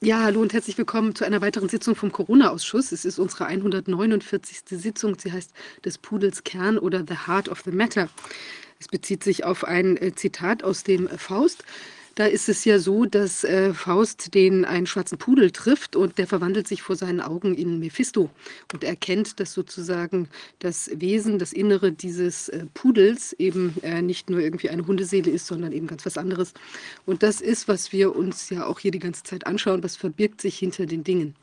[0.00, 2.92] Ja, hallo und herzlich willkommen zu einer weiteren Sitzung vom Corona-Ausschuss.
[2.92, 4.60] Es ist unsere 149.
[4.66, 5.16] Sitzung.
[5.18, 5.52] Sie heißt
[5.84, 8.08] des Pudels Kern oder The Heart of the Matter.
[8.78, 11.64] Es bezieht sich auf ein äh, Zitat aus dem Faust.
[12.18, 16.26] Da ist es ja so, dass äh, Faust den einen schwarzen Pudel trifft und der
[16.26, 18.28] verwandelt sich vor seinen Augen in Mephisto
[18.72, 20.28] und erkennt, dass sozusagen
[20.58, 25.46] das Wesen, das Innere dieses äh, Pudels eben äh, nicht nur irgendwie eine Hundeseele ist,
[25.46, 26.54] sondern eben ganz was anderes.
[27.06, 30.40] Und das ist, was wir uns ja auch hier die ganze Zeit anschauen, was verbirgt
[30.40, 31.36] sich hinter den Dingen.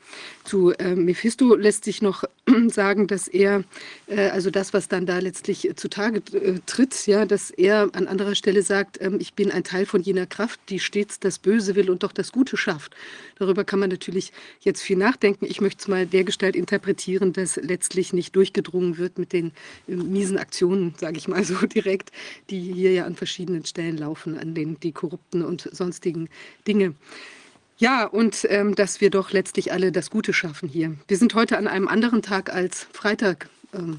[0.44, 2.24] Zu äh, Mephisto lässt sich noch
[2.68, 3.64] sagen, dass er,
[4.08, 8.34] äh, also das, was dann da letztlich zutage äh, tritt, ja, dass er an anderer
[8.34, 11.90] Stelle sagt, ähm, ich bin ein Teil von jener Kraft, die stets das Böse will
[11.90, 12.94] und doch das Gute schafft.
[13.38, 15.46] Darüber kann man natürlich jetzt viel nachdenken.
[15.46, 19.52] Ich möchte es mal dergestalt interpretieren, dass letztlich nicht durchgedrungen wird mit den
[19.88, 22.12] äh, miesen Aktionen, sage ich mal so direkt,
[22.50, 26.28] die hier ja an verschiedenen Stellen laufen, an den die korrupten und sonstigen
[26.66, 26.94] Dinge.
[27.78, 30.96] Ja, und ähm, dass wir doch letztlich alle das Gute schaffen hier.
[31.08, 33.50] Wir sind heute an einem anderen Tag als Freitag.
[33.74, 33.98] Ähm,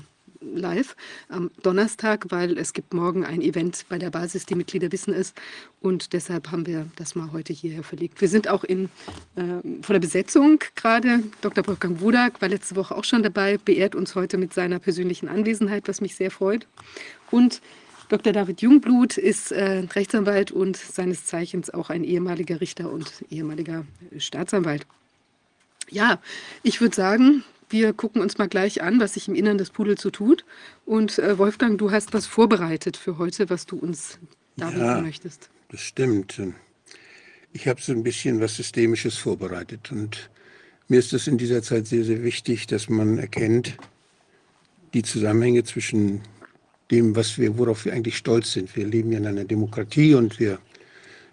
[0.56, 0.96] live
[1.30, 5.34] am Donnerstag, weil es gibt morgen ein Event bei der Basis, die Mitglieder wissen es.
[5.82, 8.20] Und deshalb haben wir das mal heute hierher verlegt.
[8.22, 8.86] Wir sind auch in,
[9.36, 11.24] äh, von der Besetzung gerade.
[11.42, 11.66] Dr.
[11.68, 15.88] Wolfgang Wodak war letzte Woche auch schon dabei, beehrt uns heute mit seiner persönlichen Anwesenheit,
[15.88, 16.68] was mich sehr freut.
[17.32, 17.62] Und
[18.10, 18.32] Dr.
[18.32, 23.86] David Jungblut ist äh, Rechtsanwalt und seines Zeichens auch ein ehemaliger Richter und ehemaliger
[24.18, 24.86] Staatsanwalt.
[25.90, 26.20] Ja,
[26.64, 30.02] ich würde sagen, wir gucken uns mal gleich an, was sich im Innern des Pudels
[30.02, 30.46] so tut.
[30.86, 34.20] Und äh, Wolfgang, du hast was vorbereitet für heute, was du uns
[34.56, 35.50] darbieten ja, möchtest.
[35.70, 36.42] Das stimmt.
[37.54, 39.92] Ich habe so ein bisschen was Systemisches vorbereitet.
[39.92, 40.30] Und
[40.88, 43.78] mir ist es in dieser Zeit sehr, sehr wichtig, dass man erkennt,
[44.94, 46.22] die Zusammenhänge zwischen
[46.92, 48.76] dem, was wir, worauf wir eigentlich stolz sind.
[48.76, 50.60] Wir leben ja in einer Demokratie und wir,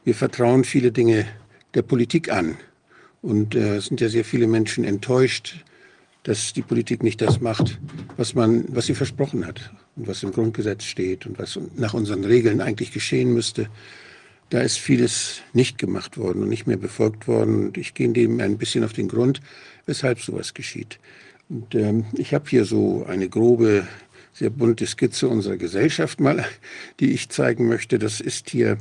[0.02, 1.26] wir vertrauen viele Dinge
[1.74, 2.56] der Politik an.
[3.22, 5.64] Und äh, es sind ja sehr viele Menschen enttäuscht,
[6.24, 7.78] dass die Politik nicht das macht,
[8.16, 12.24] was man, was sie versprochen hat und was im Grundgesetz steht und was nach unseren
[12.24, 13.68] Regeln eigentlich geschehen müsste.
[14.50, 17.66] Da ist vieles nicht gemacht worden und nicht mehr befolgt worden.
[17.66, 19.40] Und ich gehe dem ein bisschen auf den Grund,
[19.86, 20.98] weshalb sowas geschieht.
[21.48, 23.86] Und ähm, ich habe hier so eine grobe,
[24.32, 26.44] sehr bunte Skizze unserer Gesellschaft mal,
[27.00, 27.98] die ich zeigen möchte.
[27.98, 28.78] Das ist hier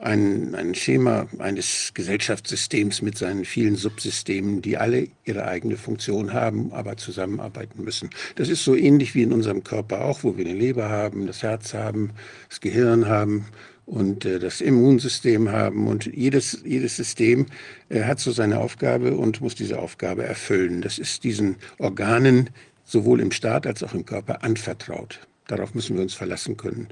[0.00, 6.72] ein, ein Schema eines Gesellschaftssystems mit seinen vielen Subsystemen, die alle ihre eigene Funktion haben,
[6.72, 8.10] aber zusammenarbeiten müssen.
[8.36, 11.42] Das ist so ähnlich wie in unserem Körper auch, wo wir eine Leber haben, das
[11.42, 12.10] Herz haben,
[12.48, 13.46] das Gehirn haben
[13.86, 15.86] und äh, das Immunsystem haben.
[15.86, 17.46] Und jedes, jedes System
[17.88, 20.82] äh, hat so seine Aufgabe und muss diese Aufgabe erfüllen.
[20.82, 22.50] Das ist diesen Organen
[22.84, 25.20] sowohl im Staat als auch im Körper anvertraut.
[25.46, 26.88] Darauf müssen wir uns verlassen können.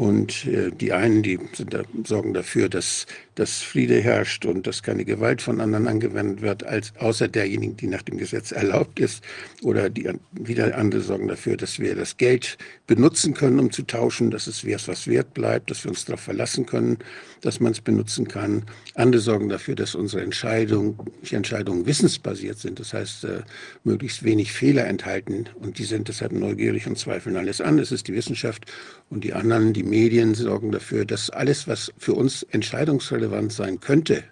[0.00, 1.38] Und äh, die einen, die
[1.68, 3.04] da, sorgen dafür, dass,
[3.34, 7.86] dass Friede herrscht und dass keine Gewalt von anderen angewendet wird, als außer derjenigen, die
[7.86, 9.22] nach dem Gesetz erlaubt ist.
[9.62, 14.30] Oder die wieder andere sorgen dafür, dass wir das Geld benutzen können, um zu tauschen,
[14.30, 16.98] dass es wert, was wert bleibt, dass wir uns darauf verlassen können,
[17.40, 18.64] dass man es benutzen kann.
[18.94, 20.98] Andere sorgen dafür, dass unsere Entscheidungen,
[21.30, 22.78] Entscheidungen wissensbasiert sind.
[22.80, 23.42] Das heißt, äh,
[23.84, 25.48] möglichst wenig Fehler enthalten.
[25.60, 27.78] Und die sind deshalb neugierig und zweifeln alles an.
[27.78, 28.66] Das ist die Wissenschaft.
[29.08, 34.24] Und die anderen, die Medien sorgen dafür, dass alles, was für uns entscheidungsrelevant sein könnte,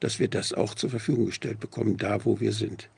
[0.00, 2.88] dass wir das auch zur Verfügung gestellt bekommen, da wo wir sind.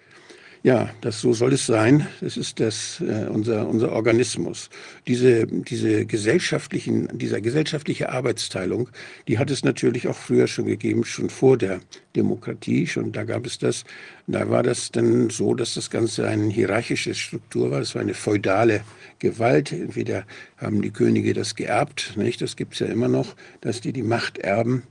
[0.66, 2.08] Ja, das so soll es sein.
[2.20, 4.68] Das ist das, äh, unser, unser Organismus.
[5.06, 8.88] Diese, diese gesellschaftlichen, dieser gesellschaftliche Arbeitsteilung,
[9.28, 11.78] die hat es natürlich auch früher schon gegeben, schon vor der
[12.16, 12.88] Demokratie.
[12.88, 13.84] Schon da gab es das.
[14.26, 17.80] Da war das dann so, dass das Ganze eine hierarchische Struktur war.
[17.80, 18.80] Es war eine feudale
[19.20, 19.70] Gewalt.
[19.70, 20.24] Entweder
[20.56, 22.42] haben die Könige das geerbt, nicht?
[22.42, 24.82] Das gibt es ja immer noch, dass die die Macht erben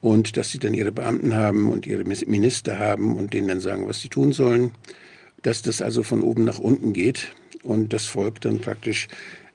[0.00, 3.86] und dass sie dann ihre Beamten haben und ihre Minister haben und denen dann sagen,
[3.86, 4.72] was sie tun sollen,
[5.42, 9.08] dass das also von oben nach unten geht und das Volk dann praktisch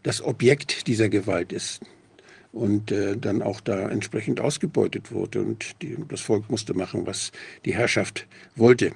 [0.03, 1.81] das Objekt dieser Gewalt ist
[2.51, 7.31] und äh, dann auch da entsprechend ausgebeutet wurde und die, das Volk musste machen, was
[7.65, 8.91] die Herrschaft wollte.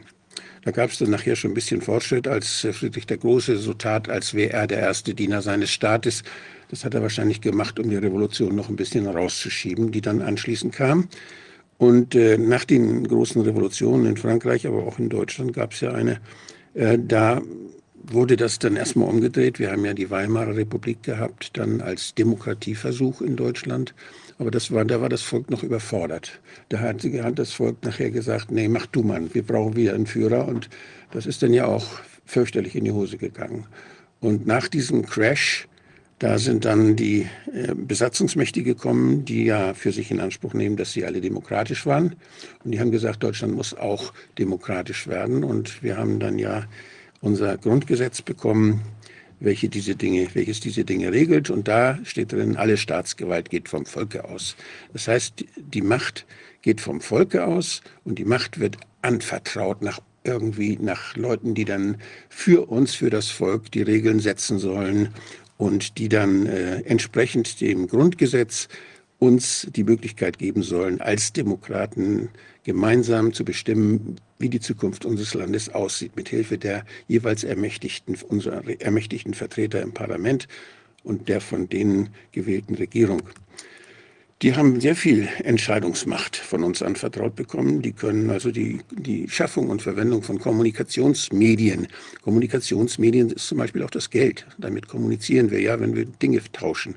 [0.64, 4.10] Da gab es dann nachher schon ein bisschen Fortschritt, als Friedrich der Große so tat,
[4.10, 6.24] als wäre er der erste Diener seines Staates.
[6.70, 10.74] Das hat er wahrscheinlich gemacht, um die Revolution noch ein bisschen rauszuschieben, die dann anschließend
[10.74, 11.08] kam.
[11.80, 15.94] Und äh, nach den großen Revolutionen in Frankreich, aber auch in Deutschland gab es ja
[15.94, 16.20] eine,
[16.74, 17.42] äh, da
[18.04, 19.60] wurde das dann erstmal umgedreht.
[19.60, 23.96] Wir haben ja die Weimarer Republik gehabt, dann als Demokratieversuch in Deutschland.
[24.40, 26.42] Aber das war, da war das Volk noch überfordert.
[26.68, 30.06] Da hat, hat das Volk nachher gesagt, nee, mach du Mann, wir brauchen wieder einen
[30.06, 30.50] Führer.
[30.50, 30.70] Und
[31.12, 31.88] das ist dann ja auch
[32.26, 33.68] fürchterlich in die Hose gegangen.
[34.20, 35.69] Und nach diesem Crash
[36.20, 40.92] Da sind dann die äh, Besatzungsmächte gekommen, die ja für sich in Anspruch nehmen, dass
[40.92, 42.18] sie alle demokratisch waren.
[42.64, 45.46] Und die haben gesagt, Deutschland muss auch demokratisch werden.
[45.46, 46.66] Und wir haben dann ja
[47.22, 48.82] unser Grundgesetz bekommen,
[49.40, 51.50] welche diese Dinge, welches diese Dinge regelt.
[51.50, 54.58] Und da steht drin, alle Staatsgewalt geht vom Volke aus.
[54.92, 56.26] Das heißt, die Macht
[56.62, 61.96] geht vom Volke aus und die Macht wird anvertraut nach irgendwie nach Leuten, die dann
[62.28, 65.14] für uns, für das Volk die Regeln setzen sollen
[65.60, 68.70] und die dann äh, entsprechend dem Grundgesetz
[69.20, 72.30] uns die Möglichkeit geben sollen, als Demokraten
[72.64, 78.64] gemeinsam zu bestimmen, wie die Zukunft unseres Landes aussieht, mit Hilfe der jeweils ermächtigten, unserer
[78.80, 80.48] ermächtigten Vertreter im Parlament
[81.04, 83.22] und der von denen gewählten Regierung.
[84.42, 87.82] Die haben sehr viel Entscheidungsmacht von uns anvertraut bekommen.
[87.82, 91.90] Die können also die, die Schaffung und Verwendung von Kommunikationsmedien.
[92.22, 94.48] Kommunikationsmedien ist zum Beispiel auch das Geld.
[94.58, 96.96] Damit kommunizieren wir ja, wenn wir Dinge tauschen.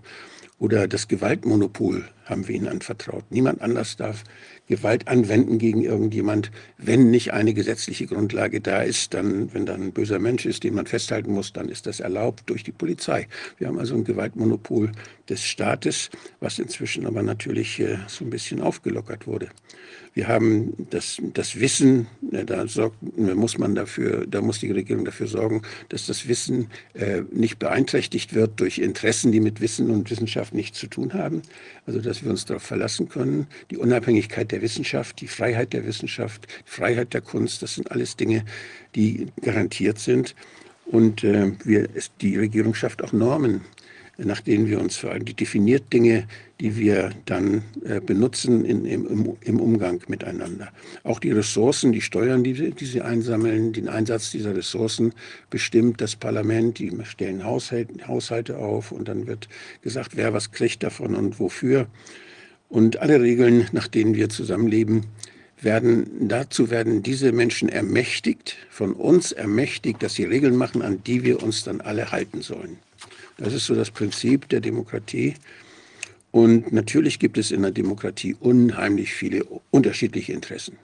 [0.61, 3.25] Oder das Gewaltmonopol haben wir ihnen anvertraut.
[3.31, 4.23] Niemand anders darf
[4.73, 9.13] Gewalt anwenden gegen irgendjemand, wenn nicht eine gesetzliche Grundlage da ist.
[9.13, 12.45] Dann, wenn dann ein böser Mensch ist, den man festhalten muss, dann ist das erlaubt
[12.47, 13.29] durch die Polizei.
[13.59, 14.93] Wir haben also ein Gewaltmonopol
[15.29, 16.09] des Staates,
[16.41, 19.51] was inzwischen aber natürlich äh, so ein bisschen aufgelockert wurde.
[20.15, 25.27] Wir haben das, das Wissen, da sorgt, muss man dafür, da muss die Regierung dafür
[25.27, 30.53] sorgen, dass das Wissen äh, nicht beeinträchtigt wird durch Interessen, die mit Wissen und Wissenschaft
[30.53, 31.41] nichts zu tun haben.
[31.87, 33.47] Also dass wir uns darauf verlassen können.
[33.71, 38.17] Die Unabhängigkeit der Wissenschaft, die Freiheit der Wissenschaft, die Freiheit der Kunst, das sind alles
[38.17, 38.45] Dinge,
[38.95, 40.35] die garantiert sind.
[40.85, 41.89] Und äh, wir,
[42.21, 43.63] die Regierung schafft auch Normen
[44.25, 45.25] nach denen wir uns verhalten.
[45.25, 46.27] Die definiert Dinge,
[46.61, 50.69] die wir dann äh, benutzen in, im, im, Umgang miteinander.
[51.03, 55.13] Auch die Ressourcen, die Steuern, die, die sie einsammeln, den Einsatz dieser Ressourcen
[55.51, 56.79] bestimmt das Parlament.
[56.79, 59.49] Die stellen Haushalte, Haushalte auf und dann wird
[59.83, 61.87] gesagt, wer was kriegt davon und wofür.
[62.69, 65.07] Und alle Regeln, nach denen wir zusammenleben,
[65.61, 71.23] werden, dazu werden diese Menschen ermächtigt, von uns ermächtigt, dass sie Regeln machen, an die
[71.25, 72.79] wir uns dann alle halten sollen.
[73.37, 75.35] Das ist so das Prinzip der Demokratie.
[76.31, 80.79] Und natürlich gibt es in der Demokratie unheimlich viele unterschiedliche Interessen.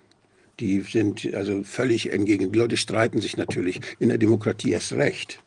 [0.60, 2.52] Die sind also völlig entgegen.
[2.52, 5.40] Die Leute streiten sich natürlich in der Demokratie erst recht.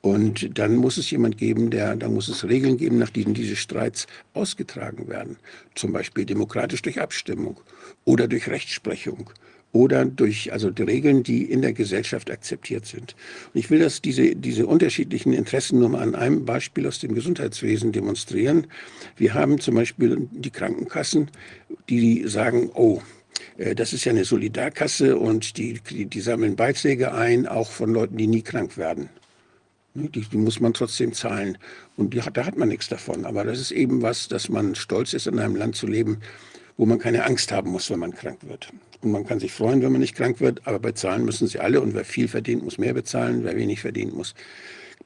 [0.00, 3.56] Und dann muss es jemand geben, der, da muss es Regeln geben, nach denen diese
[3.56, 5.36] Streits ausgetragen werden.
[5.74, 7.60] Zum Beispiel demokratisch durch Abstimmung
[8.04, 9.30] oder durch Rechtsprechung
[9.72, 13.14] oder durch also die Regeln, die in der Gesellschaft akzeptiert sind.
[13.52, 17.14] Und ich will das, diese, diese unterschiedlichen Interessen nur mal an einem Beispiel aus dem
[17.14, 18.66] Gesundheitswesen demonstrieren.
[19.16, 21.30] Wir haben zum Beispiel die Krankenkassen,
[21.88, 23.02] die sagen, oh,
[23.58, 27.92] äh, das ist ja eine Solidarkasse und die, die, die sammeln Beiträge ein, auch von
[27.92, 29.10] Leuten, die nie krank werden.
[29.94, 31.58] Ne, die, die, muss man trotzdem zahlen.
[31.96, 33.26] Und die, da hat man nichts davon.
[33.26, 36.20] Aber das ist eben was, dass man stolz ist, in einem Land zu leben,
[36.76, 38.72] wo man keine Angst haben muss, wenn man krank wird.
[39.00, 41.80] Und man kann sich freuen, wenn man nicht krank wird, aber bezahlen müssen sie alle.
[41.80, 43.44] Und wer viel verdient, muss mehr bezahlen.
[43.44, 44.34] Wer wenig verdient, muss,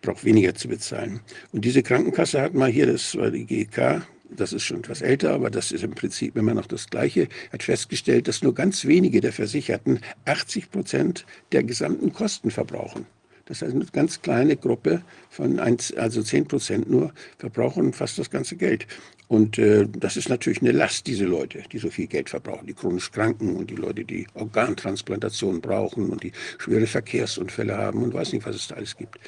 [0.01, 1.21] braucht weniger zu bezahlen.
[1.53, 4.03] Und diese Krankenkasse hat mal hier, das war die GK,
[4.37, 7.63] das ist schon etwas älter, aber das ist im Prinzip immer noch das Gleiche, hat
[7.63, 13.07] festgestellt, dass nur ganz wenige der Versicherten 80 Prozent der gesamten Kosten verbrauchen.
[13.47, 18.31] Das heißt, eine ganz kleine Gruppe von, eins, also 10 Prozent nur, verbrauchen fast das
[18.31, 18.87] ganze Geld.
[19.33, 22.75] Und äh, das ist natürlich eine Last, diese Leute, die so viel Geld verbrauchen, die
[22.75, 28.35] chronisch Kranken und die Leute, die Organtransplantation brauchen und die schwere Verkehrsunfälle haben und weiß
[28.35, 29.19] nicht, was es da alles gibt.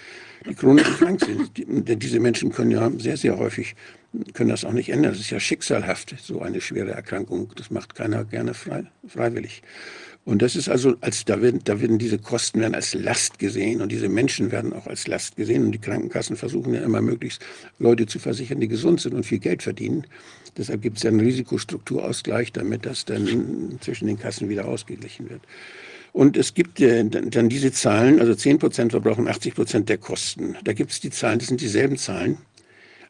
[0.46, 3.76] Die chronisch krank sind, die, diese Menschen können ja sehr, sehr häufig,
[4.34, 5.12] können das auch nicht ändern.
[5.12, 7.50] Das ist ja schicksalhaft, so eine schwere Erkrankung.
[7.56, 9.62] Das macht keiner gerne frei, freiwillig.
[10.24, 13.82] Und das ist also, als da werden, da werden diese Kosten werden als Last gesehen
[13.82, 15.64] und diese Menschen werden auch als Last gesehen.
[15.64, 17.44] Und die Krankenkassen versuchen ja immer möglichst
[17.78, 20.06] Leute zu versichern, die gesund sind und viel Geld verdienen.
[20.56, 25.42] Deshalb gibt es ja einen Risikostrukturausgleich, damit das dann zwischen den Kassen wieder ausgeglichen wird.
[26.14, 30.56] Und es gibt äh, dann diese Zahlen, also 10 Prozent verbrauchen 80 Prozent der Kosten.
[30.62, 32.38] Da gibt es die Zahlen, das sind dieselben Zahlen,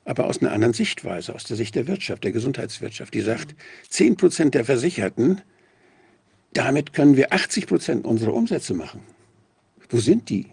[0.06, 3.12] aber aus einer anderen Sichtweise, aus der Sicht der Wirtschaft, der Gesundheitswirtschaft.
[3.12, 3.54] Die sagt,
[3.90, 5.42] 10 Prozent der Versicherten
[6.54, 9.00] damit können wir 80 Prozent unserer Umsätze machen.
[9.90, 10.46] Wo sind die?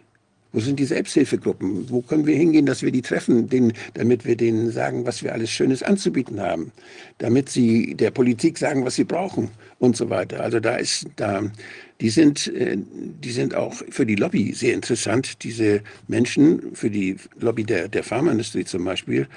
[0.53, 1.89] Wo sind die Selbsthilfegruppen?
[1.89, 5.31] Wo können wir hingehen, dass wir die treffen, denen, damit wir denen sagen, was wir
[5.31, 6.74] alles Schönes anzubieten haben,
[7.20, 10.41] damit sie der Politik sagen, was sie brauchen und so weiter.
[10.41, 11.43] Also da ist da,
[12.01, 15.41] die sind, äh, die sind auch für die Lobby sehr interessant.
[15.43, 19.27] Diese Menschen für die Lobby der, der Pharmaindustrie zum Beispiel,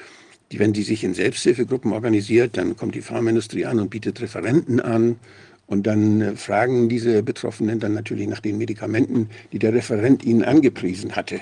[0.50, 4.80] die, wenn die sich in Selbsthilfegruppen organisiert, dann kommt die Pharmaindustrie an und bietet Referenten
[4.80, 5.16] an
[5.66, 10.44] und dann äh, fragen diese Betroffenen dann natürlich nach den Medikamenten, die der Referent ihnen
[10.44, 11.40] angepriesen hatte.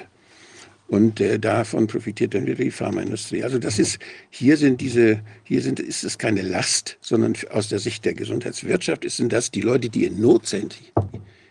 [0.89, 3.43] Und äh, davon profitiert dann wieder die Pharmaindustrie.
[3.45, 3.99] Also das ist,
[4.31, 9.09] hier sind diese, hier sind, ist es keine Last, sondern aus der Sicht der Gesundheitswirtschaft
[9.11, 10.77] sind das die Leute, die in Not sind.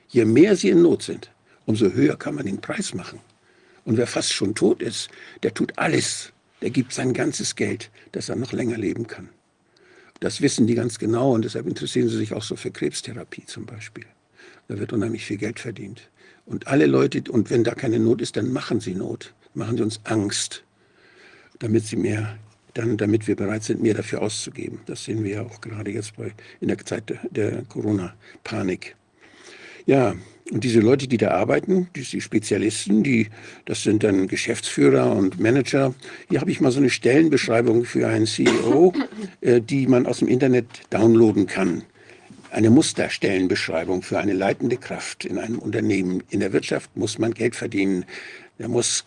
[0.09, 1.31] Je mehr sie in Not sind,
[1.65, 3.19] umso höher kann man den Preis machen.
[3.83, 5.09] Und wer fast schon tot ist,
[5.41, 6.31] der tut alles.
[6.61, 9.29] Der gibt sein ganzes Geld, dass er noch länger leben kann.
[10.21, 13.65] Das wissen die ganz genau und deshalb interessieren sie sich auch so für Krebstherapie zum
[13.65, 14.05] Beispiel.
[14.67, 16.09] Da wird unheimlich viel Geld verdient.
[16.45, 19.83] Und alle Leute, und wenn da keine Not ist, dann machen sie Not, machen sie
[19.83, 20.63] uns Angst,
[21.57, 22.37] damit sie mehr,
[22.75, 24.81] dann, damit wir bereit sind, mehr dafür auszugeben.
[24.85, 28.95] Das sehen wir ja auch gerade jetzt bei, in der Zeit der, Corona-Panik.
[29.87, 30.15] Ja,
[30.51, 33.29] und diese Leute, die da arbeiten, die Spezialisten, die,
[33.65, 35.95] das sind dann Geschäftsführer und Manager.
[36.29, 38.93] Hier habe ich mal so eine Stellenbeschreibung für einen CEO,
[39.41, 41.83] äh, die man aus dem Internet downloaden kann
[42.51, 46.21] eine Musterstellenbeschreibung für eine leitende Kraft in einem Unternehmen.
[46.29, 48.05] In der Wirtschaft muss man Geld verdienen.
[48.59, 49.05] Der muss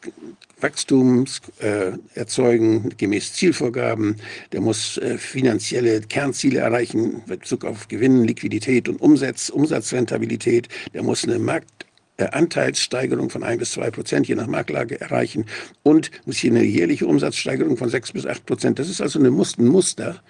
[0.64, 1.26] Wachstum
[1.58, 4.16] äh, erzeugen gemäß Zielvorgaben.
[4.52, 10.68] Der muss äh, finanzielle Kernziele erreichen in Bezug auf Gewinn, Liquidität und Umsatz, Umsatzrentabilität.
[10.94, 15.44] Der muss eine Marktanteilssteigerung von ein bis zwei Prozent je nach Marktlage erreichen
[15.82, 18.78] und muss hier eine jährliche Umsatzsteigerung von sechs bis acht Prozent.
[18.78, 20.22] Das ist also ein Muster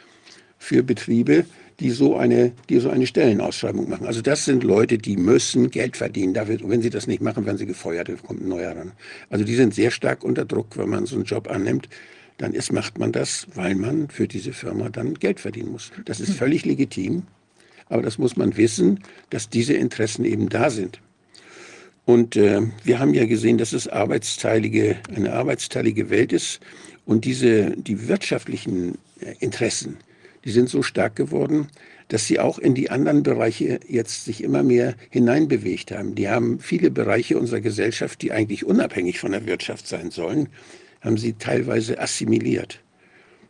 [0.59, 1.45] für Betriebe,
[1.81, 4.07] die so eine, die so eine Stellenausschreibung machen.
[4.07, 6.35] Also das sind Leute, die müssen Geld verdienen.
[6.35, 8.93] Da wird, wenn sie das nicht machen, werden sie gefeuert, kommt ein neuer ran.
[9.31, 11.89] Also die sind sehr stark unter Druck, wenn man so einen Job annimmt.
[12.39, 15.93] Dann ist, macht man das, weil man für diese Firma dann Geld verdienen muss.
[16.05, 17.23] Das ist völlig legitim,
[17.89, 19.01] aber das muss man wissen,
[19.31, 21.01] dass diese Interessen eben da sind.
[22.07, 26.61] Und äh, wir haben ja gesehen, dass es arbeitsteilige, eine arbeitsteilige Welt ist
[27.07, 29.97] und diese, die wirtschaftlichen äh, Interessen,
[30.45, 31.69] die sind so stark geworden,
[32.09, 36.15] dass sie auch in die anderen Bereiche jetzt sich immer mehr hineinbewegt haben.
[36.15, 40.49] Die haben viele Bereiche unserer Gesellschaft, die eigentlich unabhängig von der Wirtschaft sein sollen,
[41.01, 42.81] haben sie teilweise assimiliert.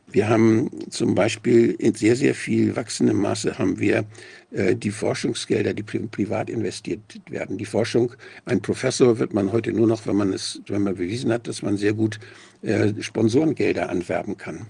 [0.07, 4.05] Wir haben zum Beispiel in sehr, sehr viel wachsendem Maße haben wir
[4.53, 7.59] äh, die Forschungsgelder, die pri privat investiert werden.
[7.59, 8.13] Die Forschung,
[8.45, 11.63] ein Professor wird man heute nur noch, wenn man es, wenn man bewiesen hat, dass
[11.63, 12.21] man sehr gut
[12.63, 14.67] äh, Sponsorengelder anwerben kann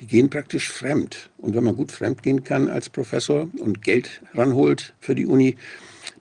[0.00, 1.30] die gehen praktisch fremd.
[1.38, 5.56] Und wenn man gut fremd gehen kann als Professor und Geld ranholt für die Uni,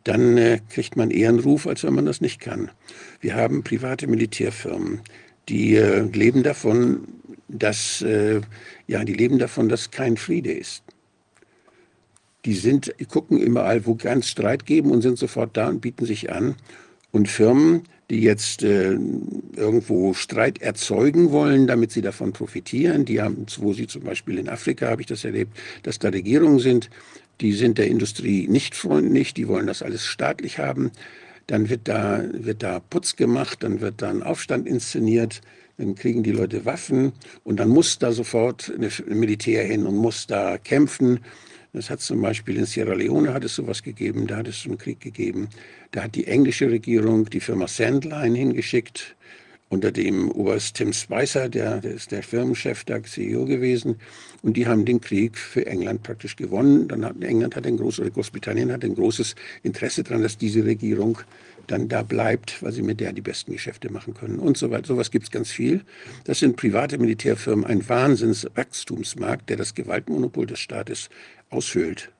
[0.03, 2.71] dann äh, kriegt man eher einen Ruf, als wenn man das nicht kann.
[3.19, 5.01] Wir haben private Militärfirmen,
[5.49, 7.07] die äh, leben davon,
[7.47, 8.41] dass äh,
[8.87, 10.83] ja, die leben davon, dass kein Friede ist.
[12.45, 16.31] Die sind, gucken überall, wo ganz Streit geben und sind sofort da und bieten sich
[16.31, 16.55] an.
[17.11, 18.97] Und Firmen, die jetzt äh,
[19.55, 23.05] irgendwo Streit erzeugen wollen, damit sie davon profitieren.
[23.05, 26.59] Die haben, wo sie zum Beispiel in Afrika, habe ich das erlebt, dass da Regierungen
[26.59, 26.89] sind,
[27.39, 30.91] die sind der Industrie nicht freundlich, die wollen das alles staatlich haben.
[31.47, 35.39] Dann wird da, wird da Putz gemacht, dann wird da ein Aufstand inszeniert,
[35.77, 37.13] dann kriegen die Leute Waffen
[37.45, 41.21] und dann muss da sofort ein Militär hin und muss da kämpfen.
[41.71, 44.77] Das hat zum Beispiel in Sierra Leone hat es sowas gegeben, da hat es einen
[44.77, 45.47] Krieg gegeben.
[45.91, 49.15] Da hat die englische Regierung die Firma Sandline hingeschickt,
[49.71, 53.95] unter dem Oberst Tim Spicer, der, der ist der Firmenchef, der CEO gewesen.
[54.41, 56.89] Und die haben den Krieg für England praktisch gewonnen.
[56.89, 60.65] Dann hat England hat ein großes, oder Großbritannien hat ein großes Interesse daran, dass diese
[60.65, 61.19] Regierung
[61.67, 64.87] dann da bleibt, weil sie mit der die besten Geschäfte machen können und so weiter.
[64.87, 65.81] Sowas gibt es ganz viel.
[66.25, 71.09] Das sind private Militärfirmen, ein Wahnsinnswachstumsmarkt, der das Gewaltmonopol des Staates
[71.49, 72.11] aushöhlt.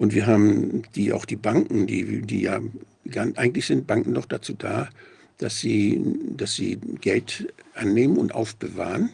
[0.00, 2.58] Und wir haben die, auch die Banken, die, die ja,
[3.36, 4.88] eigentlich sind Banken doch dazu da,
[5.36, 6.00] dass sie,
[6.38, 9.10] dass sie Geld annehmen und aufbewahren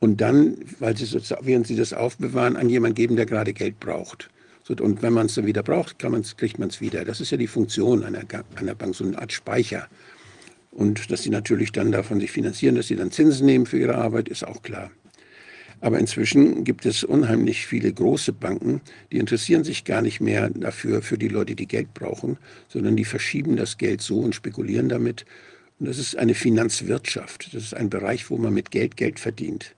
[0.00, 1.06] und dann, weil sie
[1.42, 4.30] während sie das aufbewahren, an jemanden geben, der gerade Geld braucht.
[4.80, 7.04] Und wenn man es dann wieder braucht, kriegt man es wieder.
[7.04, 8.22] Das ist ja die Funktion einer,
[8.54, 9.88] einer Bank, so eine Art Speicher.
[10.70, 13.96] Und dass sie natürlich dann davon sich finanzieren, dass sie dann Zinsen nehmen für ihre
[13.96, 14.90] Arbeit, ist auch klar.
[15.80, 18.80] Aber inzwischen gibt es unheimlich viele große Banken,
[19.12, 22.36] die interessieren sich gar nicht mehr dafür, für die Leute, die Geld brauchen,
[22.68, 25.24] sondern die verschieben das Geld so und spekulieren damit.
[25.78, 27.54] Und das ist eine Finanzwirtschaft.
[27.54, 29.76] Das ist ein Bereich, wo man mit Geld Geld verdient.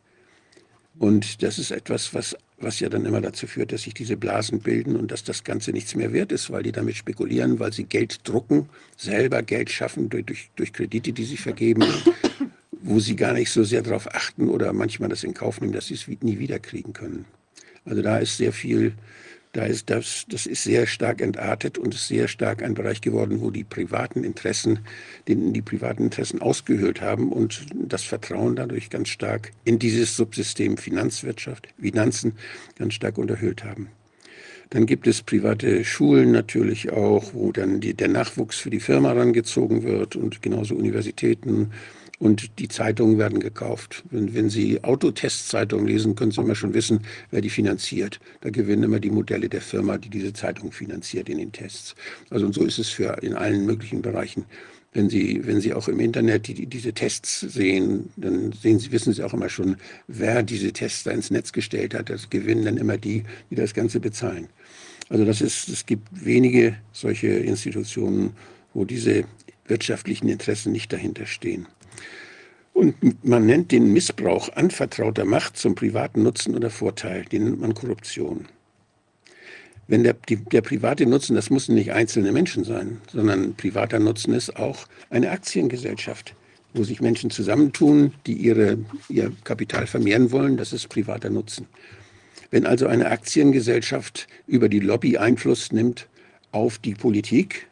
[0.99, 4.61] Und das ist etwas, was, was ja dann immer dazu führt, dass sich diese Blasen
[4.61, 7.85] bilden und dass das Ganze nichts mehr wert ist, weil die damit spekulieren, weil sie
[7.85, 11.85] Geld drucken, selber Geld schaffen durch, durch, durch Kredite, die sie vergeben
[12.83, 15.87] wo sie gar nicht so sehr darauf achten oder manchmal das in Kauf nehmen, dass
[15.87, 17.25] sie es nie wieder kriegen können.
[17.85, 18.95] Also da ist sehr viel,
[19.53, 23.41] da ist das, das ist sehr stark entartet und ist sehr stark ein Bereich geworden,
[23.41, 24.81] wo die privaten Interessen,
[25.29, 30.77] denen die privaten Interessen ausgehöhlt haben und das Vertrauen dadurch ganz stark in dieses Subsystem
[30.77, 32.35] Finanzwirtschaft, Finanzen
[32.79, 33.89] ganz stark unterhöhlt haben.
[34.71, 39.11] Dann gibt es private Schulen natürlich auch, wo dann die, der Nachwuchs für die Firma
[39.13, 41.73] rangezogen wird und genauso Universitäten
[42.21, 44.05] Und die Zeitungen werden gekauft.
[44.11, 47.01] Wenn, wenn Sie Autotestzeitungen lesen, können Sie immer schon wissen,
[47.31, 48.21] wer die finanziert.
[48.43, 51.95] Da gewinnen immer die Modelle der Firma, die diese Zeitung finanziert in den Tests.
[52.29, 54.45] Also und so ist es für in allen möglichen Bereichen.
[54.93, 59.15] Wenn Sie, wenn Sie auch im Internet die, diese Tests sehen, dann sehen Sie, wissen
[59.15, 62.11] Sie auch immer schon, wer diese Tests da ins Netz gestellt hat.
[62.11, 64.49] Das gewinnen dann immer die, die das Ganze bezahlen.
[65.09, 68.33] Also das ist, es gibt wenige solche Institutionen,
[68.75, 69.25] wo diese
[69.67, 71.67] wirtschaftlichen Interessen nicht dahinter stehen.
[72.81, 77.75] Und man nennt den Missbrauch anvertrauter Macht zum privaten Nutzen oder Vorteil, den nennt man
[77.75, 78.47] Korruption.
[79.87, 84.33] Wenn der, die, der private Nutzen, das müssen nicht einzelne Menschen sein, sondern privater Nutzen
[84.33, 86.35] ist auch eine Aktiengesellschaft,
[86.73, 88.79] wo sich Menschen zusammentun, die ihre,
[89.11, 91.67] ihr Kapital vermehren wollen, das ist privater Nutzen.
[92.51, 96.09] Wenn also eine Aktiengesellschaft über die Lobby Einfluss nimmt
[96.51, 97.69] auf die Politik,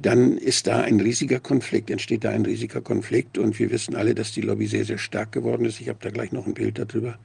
[0.00, 3.38] dann ist da ein riesiger Konflikt, entsteht da ein riesiger Konflikt.
[3.38, 5.80] Und wir wissen alle, dass die Lobby sehr, sehr stark geworden ist.
[5.80, 7.18] Ich habe da gleich noch ein Bild darüber.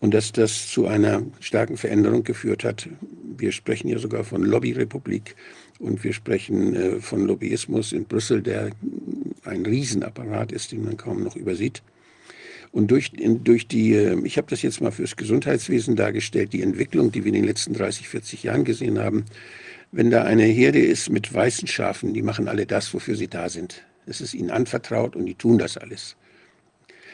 [0.00, 2.88] Und dass das zu einer starken Veränderung geführt hat.
[3.36, 5.34] Wir sprechen ja sogar von Lobbyrepublik
[5.78, 8.70] und wir sprechen äh, von Lobbyismus in Brüssel, der
[9.44, 11.82] ein Riesenapparat ist, den man kaum noch übersieht.
[12.70, 17.12] Und durch, durch die, äh, ich habe das jetzt mal fürs Gesundheitswesen dargestellt, die Entwicklung,
[17.12, 19.24] die wir in den letzten 30, 40 Jahren gesehen haben,
[19.94, 23.48] wenn da eine Herde ist mit weißen Schafen, die machen alle das, wofür sie da
[23.48, 23.84] sind.
[24.06, 26.16] Es ist ihnen anvertraut und die tun das alles.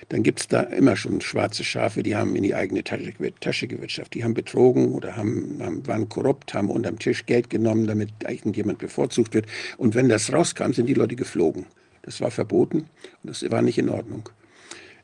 [0.08, 3.68] Dann gibt es da immer schon schwarze Schafe, die haben in die eigene Tasche, Tasche
[3.68, 4.14] gewirtschaftet.
[4.14, 8.78] Die haben betrogen oder haben, haben, waren korrupt, haben unterm Tisch Geld genommen, damit irgendjemand
[8.78, 9.44] bevorzugt wird.
[9.76, 11.66] Und wenn das rauskam, sind die Leute geflogen.
[12.00, 12.86] Das war verboten
[13.22, 14.30] und das war nicht in Ordnung.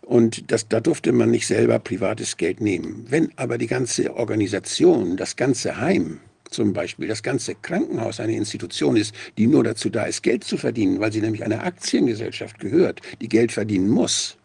[0.00, 3.04] Und das, da durfte man nicht selber privates Geld nehmen.
[3.10, 8.96] Wenn aber die ganze Organisation, das ganze Heim, zum Beispiel das ganze Krankenhaus eine Institution
[8.96, 13.00] ist, die nur dazu da ist, Geld zu verdienen, weil sie nämlich einer Aktiengesellschaft gehört,
[13.20, 14.36] die Geld verdienen muss,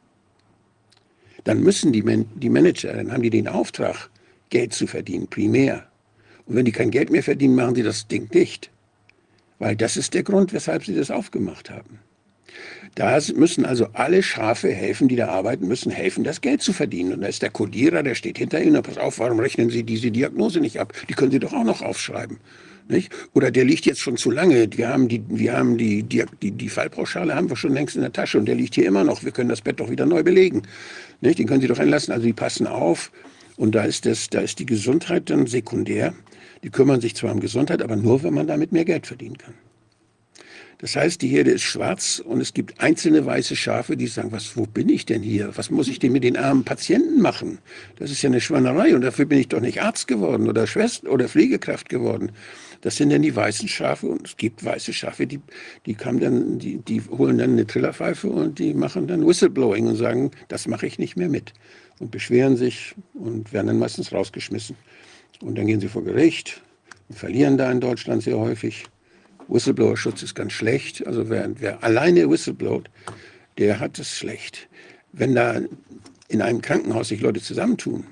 [1.44, 4.10] dann müssen die, Man die Manager, dann haben die den Auftrag,
[4.50, 5.88] Geld zu verdienen, primär.
[6.46, 8.70] Und wenn die kein Geld mehr verdienen, machen sie das Ding dicht.
[9.60, 12.00] Weil das ist der Grund, weshalb sie das aufgemacht haben.
[12.96, 17.14] Da müssen also alle Schafe helfen, die da arbeiten, müssen helfen, das Geld zu verdienen.
[17.14, 20.12] Und da ist der Kodierer, der steht hinter Ihnen, pass auf, warum rechnen Sie diese
[20.12, 20.94] Diagnose nicht ab?
[21.08, 22.38] Die können Sie doch auch noch aufschreiben.
[22.90, 23.14] Nicht?
[23.34, 24.68] Oder der liegt jetzt schon zu lange.
[24.76, 28.02] Wir haben, die, wir haben die, die, die, die Fallpauschale haben wir schon längst in
[28.02, 29.24] der Tasche und der liegt hier immer noch.
[29.24, 30.64] Wir können das Bett doch wieder neu belegen.
[31.22, 31.40] Nicht?
[31.40, 32.12] Den können Sie doch entlassen.
[32.12, 33.12] Also die passen auf.
[33.56, 36.14] Und da ist, das, da ist die Gesundheit dann sekundär.
[36.64, 39.54] Die kümmern sich zwar um Gesundheit, aber nur, wenn man damit mehr Geld verdienen kann.
[40.82, 44.58] Das heißt, die Herde ist schwarz und es gibt einzelne weiße Schafe, die sagen, was,
[44.58, 45.56] wo bin ich denn hier?
[45.56, 47.60] Was muss ich denn mit den armen Patienten machen?
[48.00, 51.12] Das ist ja eine Schweinerei und dafür bin ich doch nicht Arzt geworden oder Schwester
[51.12, 52.32] oder Pflegekraft geworden.
[52.82, 55.40] Das sind dann die weißen Schafe und es gibt weiße Schafe, die,
[55.86, 59.98] die, kamen dann, die, die holen dann eine Trillerpfeife und die machen dann Whistleblowing und
[59.98, 61.54] sagen, das mache ich nicht mehr mit.
[62.00, 64.76] Und beschweren sich und werden dann meistens rausgeschmissen.
[65.42, 66.60] Und dann gehen sie vor Gericht
[67.08, 68.86] und verlieren da in Deutschland sehr häufig.
[69.48, 71.06] Whistleblower-Schutz ist ganz schlecht.
[71.06, 72.90] Also wer, wer alleine whistleblowt,
[73.58, 74.68] der hat es schlecht.
[75.12, 75.60] Wenn da
[76.28, 78.06] in einem Krankenhaus sich Leute zusammentun,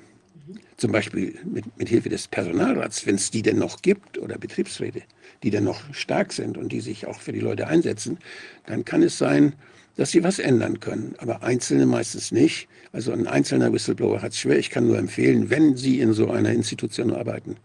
[0.78, 5.02] zum Beispiel mit, mit Hilfe des Personalrats, wenn es die denn noch gibt, oder Betriebsräte,
[5.44, 8.18] die dann noch stark sind und die sich auch für die Leute einsetzen,
[8.66, 9.54] dann kann es sein,
[9.96, 11.16] dass sie was ändern können.
[11.18, 12.70] Aber Einzelne meistens nicht.
[12.92, 14.58] Also ein einzelner Whistleblower hat es schwer.
[14.58, 17.58] Ich kann nur empfehlen, wenn Sie in so einer Institution arbeiten,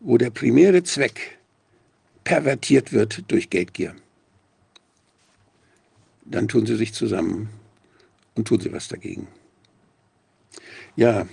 [0.00, 1.38] wo der primäre Zweck
[2.30, 3.92] pervertiert wird durch Geldgier.
[6.24, 7.48] Dann tun sie sich zusammen
[8.36, 9.26] und tun sie was dagegen.
[10.94, 11.26] Ja,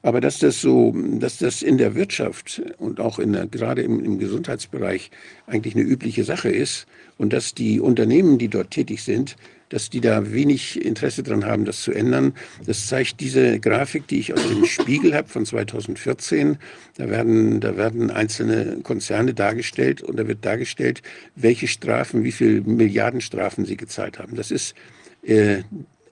[0.00, 4.02] aber dass das so, dass das in der Wirtschaft und auch in der, gerade im,
[4.02, 5.10] im Gesundheitsbereich
[5.46, 6.86] eigentlich eine übliche Sache ist
[7.18, 9.36] und dass die Unternehmen, die dort tätig sind,
[9.72, 12.34] dass die da wenig Interesse daran haben, das zu ändern.
[12.66, 16.58] Das zeigt diese Grafik, die ich aus dem Spiegel habe von 2014.
[16.98, 21.02] Da werden, da werden einzelne Konzerne dargestellt und da wird dargestellt,
[21.36, 24.36] welche Strafen, wie viele Milliardenstrafen sie gezahlt haben.
[24.36, 24.74] Das ist
[25.22, 25.62] äh,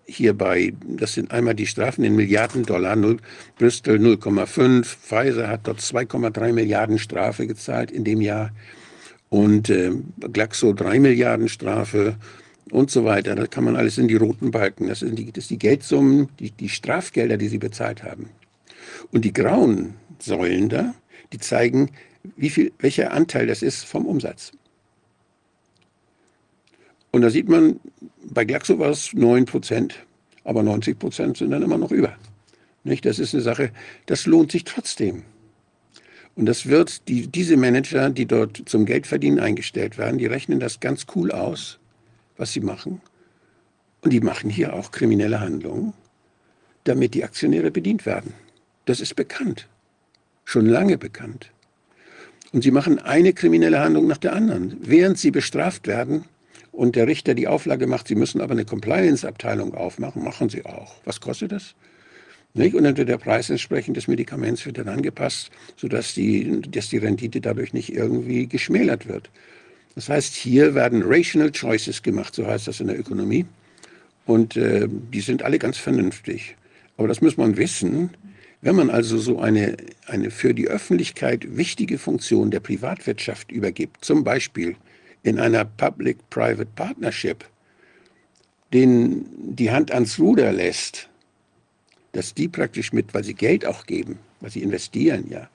[0.06, 3.18] hierbei, das sind einmal die Strafen in Milliarden Dollar, 0,
[3.58, 8.52] Bristol 0,5, Pfizer hat dort 2,3 Milliarden Strafe gezahlt in dem Jahr
[9.28, 9.92] und äh,
[10.32, 12.16] Glaxo 3 Milliarden Strafe
[12.70, 13.34] und so weiter.
[13.34, 14.88] Das kann man alles in die roten Balken.
[14.88, 18.30] Das sind die, das die Geldsummen, die, die Strafgelder, die sie bezahlt haben.
[19.12, 20.94] Und die grauen Säulen da,
[21.32, 21.90] die zeigen,
[22.36, 24.52] wie viel, welcher Anteil das ist vom Umsatz.
[27.12, 27.80] Und da sieht man,
[28.22, 30.06] bei Glaxo war es 9 Prozent,
[30.44, 32.16] aber 90 Prozent sind dann immer noch über.
[32.84, 33.04] Nicht?
[33.04, 33.72] Das ist eine Sache,
[34.06, 35.24] das lohnt sich trotzdem.
[36.36, 40.78] Und das wird, die, diese Manager, die dort zum Geldverdienen eingestellt werden, die rechnen das
[40.78, 41.80] ganz cool aus
[42.40, 43.00] was sie machen.
[44.02, 45.92] Und die machen hier auch kriminelle Handlungen,
[46.84, 48.32] damit die Aktionäre bedient werden.
[48.86, 49.68] Das ist bekannt,
[50.44, 51.50] schon lange bekannt.
[52.52, 54.76] Und sie machen eine kriminelle Handlung nach der anderen.
[54.80, 56.24] Während sie bestraft werden
[56.72, 60.96] und der Richter die Auflage macht, sie müssen aber eine Compliance-Abteilung aufmachen, machen sie auch.
[61.04, 61.74] Was kostet das?
[62.54, 62.74] Nicht?
[62.74, 66.98] Und dann wird der Preis entsprechend des Medikaments wird dann angepasst, sodass die, dass die
[66.98, 69.30] Rendite dadurch nicht irgendwie geschmälert wird.
[69.94, 73.46] Das heißt, hier werden rational choices gemacht, so heißt das in der Ökonomie.
[74.26, 76.56] Und äh, die sind alle ganz vernünftig.
[76.96, 78.10] Aber das muss man wissen.
[78.62, 79.76] Wenn man also so eine,
[80.06, 84.76] eine für die Öffentlichkeit wichtige Funktion der Privatwirtschaft übergibt, zum Beispiel
[85.22, 87.44] in einer Public-Private Partnership,
[88.72, 89.26] den
[89.56, 91.08] die Hand ans Ruder lässt,
[92.12, 95.48] dass die praktisch mit, weil sie Geld auch geben, weil sie investieren, ja,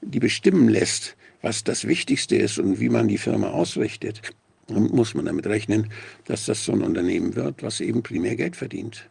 [0.00, 4.22] die bestimmen lässt, was das Wichtigste ist und wie man die Firma ausrichtet,
[4.68, 5.90] muss man damit rechnen,
[6.26, 9.08] dass das so ein Unternehmen wird, was eben primär Geld verdient.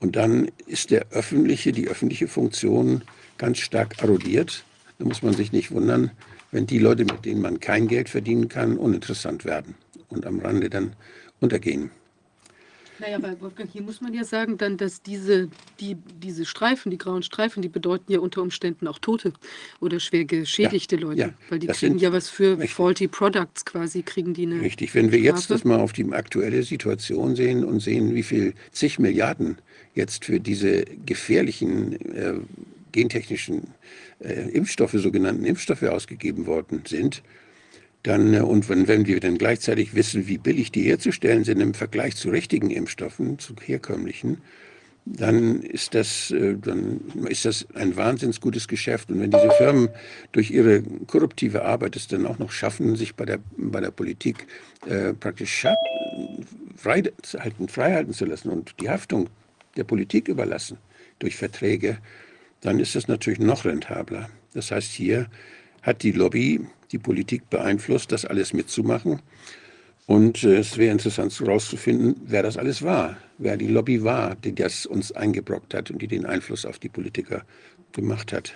[0.00, 3.02] Und dann ist der öffentliche, die öffentliche Funktion
[3.36, 4.64] ganz stark erodiert.
[4.98, 6.12] Da muss man sich nicht wundern,
[6.52, 9.74] wenn die Leute, mit denen man kein Geld verdienen kann, uninteressant werden
[10.08, 10.94] und am Rande dann
[11.40, 11.90] untergehen.
[13.00, 15.48] Naja, aber Wolfgang, hier muss man ja sagen, dann, dass diese,
[15.80, 19.32] die, diese Streifen, die grauen Streifen, die bedeuten ja unter Umständen auch Tote
[19.80, 22.74] oder schwer geschädigte ja, Leute, ja, weil die kriegen ja was für richtig.
[22.74, 24.60] faulty Products quasi, kriegen die eine.
[24.60, 28.54] Richtig, wenn wir jetzt das mal auf die aktuelle Situation sehen und sehen, wie viel
[28.72, 29.58] zig Milliarden
[29.94, 32.34] jetzt für diese gefährlichen äh,
[32.92, 33.68] gentechnischen
[34.20, 37.22] äh, Impfstoffe, sogenannten Impfstoffe ausgegeben worden sind,
[38.08, 41.74] dann, äh, und wenn, wenn wir dann gleichzeitig wissen, wie billig die herzustellen sind im
[41.74, 44.38] Vergleich zu richtigen Impfstoffen, zu herkömmlichen,
[45.04, 49.10] dann ist das, äh, dann ist das ein wahnsinnig gutes Geschäft.
[49.10, 49.90] Und wenn diese Firmen
[50.32, 54.46] durch ihre korruptive Arbeit es dann auch noch schaffen, sich bei der, bei der Politik
[54.86, 55.66] äh, praktisch
[56.76, 57.02] frei,
[57.38, 59.28] halten, frei halten zu lassen und die Haftung
[59.76, 60.78] der Politik überlassen
[61.18, 61.98] durch Verträge,
[62.60, 64.28] dann ist das natürlich noch rentabler.
[64.54, 65.26] Das heißt, hier
[65.82, 69.20] hat die Lobby die Politik beeinflusst, das alles mitzumachen.
[70.06, 74.54] Und äh, es wäre interessant herauszufinden, wer das alles war, wer die Lobby war, die
[74.54, 77.42] das uns eingebrockt hat und die den Einfluss auf die Politiker
[77.92, 78.54] gemacht hat.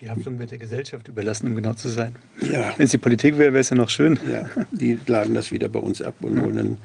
[0.00, 2.14] Die Haftung wird der Gesellschaft überlassen, um genau zu sein.
[2.40, 2.74] Ja.
[2.76, 4.18] Wenn es die Politik wäre, wäre es ja noch schön.
[4.30, 6.78] Ja, die laden das wieder bei uns ab und holen, dann,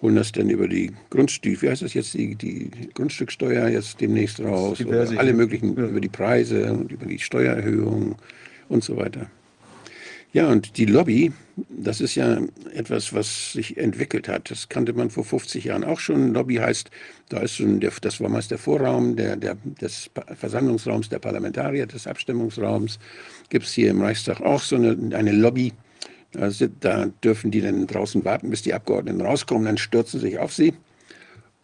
[0.00, 4.40] holen das dann über die Grundstück, wie heißt das jetzt, die, die Grundstücksteuer jetzt demnächst
[4.40, 5.84] raus, oder alle möglichen, ja.
[5.84, 8.16] über die Preise und über die Steuererhöhung
[8.68, 9.30] und so weiter.
[10.34, 11.30] Ja, und die Lobby,
[11.68, 12.38] das ist ja
[12.72, 14.50] etwas, was sich entwickelt hat.
[14.50, 16.32] Das kannte man vor 50 Jahren auch schon.
[16.32, 16.90] Lobby heißt,
[17.28, 21.86] da ist schon der, das war meist der Vorraum der, der, des Versammlungsraums der Parlamentarier,
[21.86, 22.98] des Abstimmungsraums.
[23.50, 25.74] Gibt es hier im Reichstag auch so eine, eine Lobby.
[26.34, 30.54] Also, da dürfen die dann draußen warten, bis die Abgeordneten rauskommen, dann stürzen sich auf
[30.54, 30.72] sie.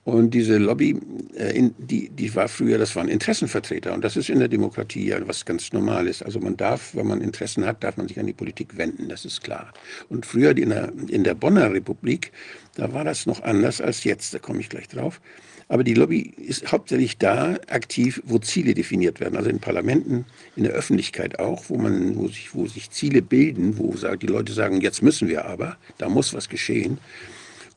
[0.09, 0.99] Und diese Lobby,
[1.35, 3.92] äh, die, die war früher, das waren Interessenvertreter.
[3.92, 6.23] Und das ist in der Demokratie ja was ganz Normales.
[6.23, 9.27] Also man darf, wenn man Interessen hat, darf man sich an die Politik wenden, das
[9.27, 9.71] ist klar.
[10.09, 12.33] Und früher in der, in der Bonner Republik,
[12.77, 15.21] da war das noch anders als jetzt, da komme ich gleich drauf.
[15.68, 20.25] Aber die Lobby ist hauptsächlich da aktiv, wo Ziele definiert werden, also in Parlamenten,
[20.57, 24.55] in der Öffentlichkeit auch, wo man, wo sich, wo sich Ziele bilden, wo die Leute
[24.55, 26.97] sagen, jetzt müssen wir aber, da muss was geschehen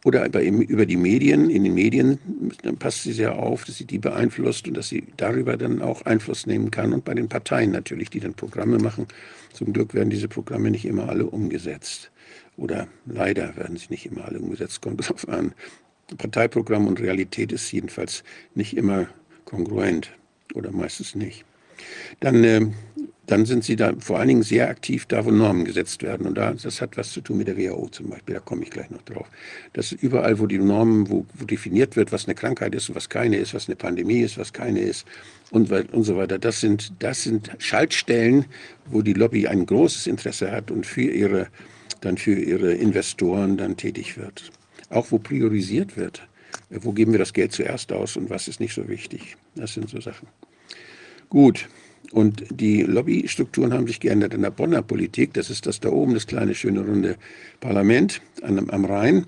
[0.04, 1.50] oder über die Medien.
[1.50, 2.20] In den Medien
[2.64, 6.04] dann passt sie sehr auf, dass sie die beeinflusst und dass sie darüber dann auch
[6.04, 6.94] Einfluss nehmen kann.
[6.94, 9.08] Und bei den Parteien natürlich, die dann Programme machen.
[9.54, 12.12] Zum Glück werden diese Programme nicht immer alle umgesetzt.
[12.58, 14.82] Oder leider werden sie nicht immer alle umgesetzt.
[14.82, 15.54] Kommt darauf an.
[16.18, 18.24] Parteiprogramm und Realität ist jedenfalls
[18.56, 19.08] nicht immer
[19.46, 20.12] kongruent
[20.54, 21.46] oder meistens nicht.
[22.20, 22.68] Dann äh,
[23.28, 26.26] dann sind sie da vor allen Dingen sehr aktiv da, wo Normen gesetzt werden.
[26.26, 28.72] Und da, das hat was zu tun mit der WHO zum Beispiel, da komme ich
[28.72, 29.28] gleich noch drauf.
[29.74, 33.10] Dass überall, wo die Normen, wo, wo definiert wird, was eine Krankheit ist und was
[33.10, 35.06] keine ist, was eine Pandemie ist, was keine ist
[35.52, 38.46] und, und so weiter, das sind, das sind Schaltstellen,
[38.86, 41.48] wo die Lobby ein großes Interesse hat und für ihre,
[42.02, 44.52] dann für ihre Investoren dann tätig wird.
[44.90, 46.28] Auch wo priorisiert wird.
[46.70, 49.38] Wo geben wir das Geld zuerst aus und was ist nicht so wichtig?
[49.56, 50.28] Das sind so Sachen.
[51.30, 51.70] Gut,
[52.12, 55.34] und die Lobbystrukturen haben sich geändert in der Bonner Politik.
[55.34, 57.16] Das ist das da oben, das kleine, schöne, runde
[57.60, 59.26] Parlament am, am Rhein.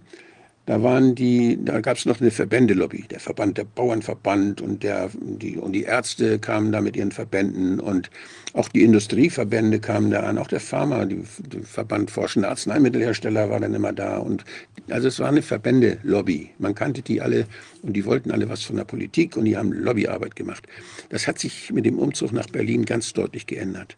[0.66, 5.10] Da waren die, da gab es noch eine Verbändelobby, der Verband, der Bauernverband und der,
[5.14, 8.10] die, und die Ärzte kamen da mit ihren Verbänden und
[8.54, 13.60] auch die Industrieverbände kamen da an, auch der Pharma, die, der Verband Forschende Arzneimittelhersteller war
[13.60, 14.46] dann immer da und
[14.90, 16.52] also es war eine Verbändelobby.
[16.60, 17.46] Man kannte die alle
[17.82, 20.66] und die wollten alle was von der Politik und die haben Lobbyarbeit gemacht.
[21.10, 23.98] Das hat sich mit dem Umzug nach Berlin ganz deutlich geändert.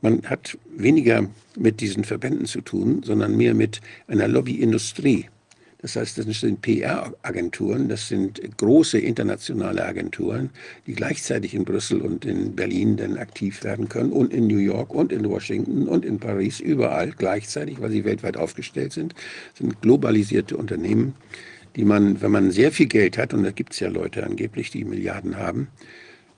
[0.00, 5.26] Man hat weniger mit diesen Verbänden zu tun, sondern mehr mit einer Lobbyindustrie.
[5.86, 10.50] Das heißt, das sind PR-Agenturen, das sind große internationale Agenturen,
[10.88, 14.92] die gleichzeitig in Brüssel und in Berlin dann aktiv werden können und in New York
[14.92, 19.14] und in Washington und in Paris, überall gleichzeitig, weil sie weltweit aufgestellt sind.
[19.52, 21.14] Das sind globalisierte Unternehmen,
[21.76, 24.72] die man, wenn man sehr viel Geld hat, und da gibt es ja Leute angeblich,
[24.72, 25.68] die Milliarden haben,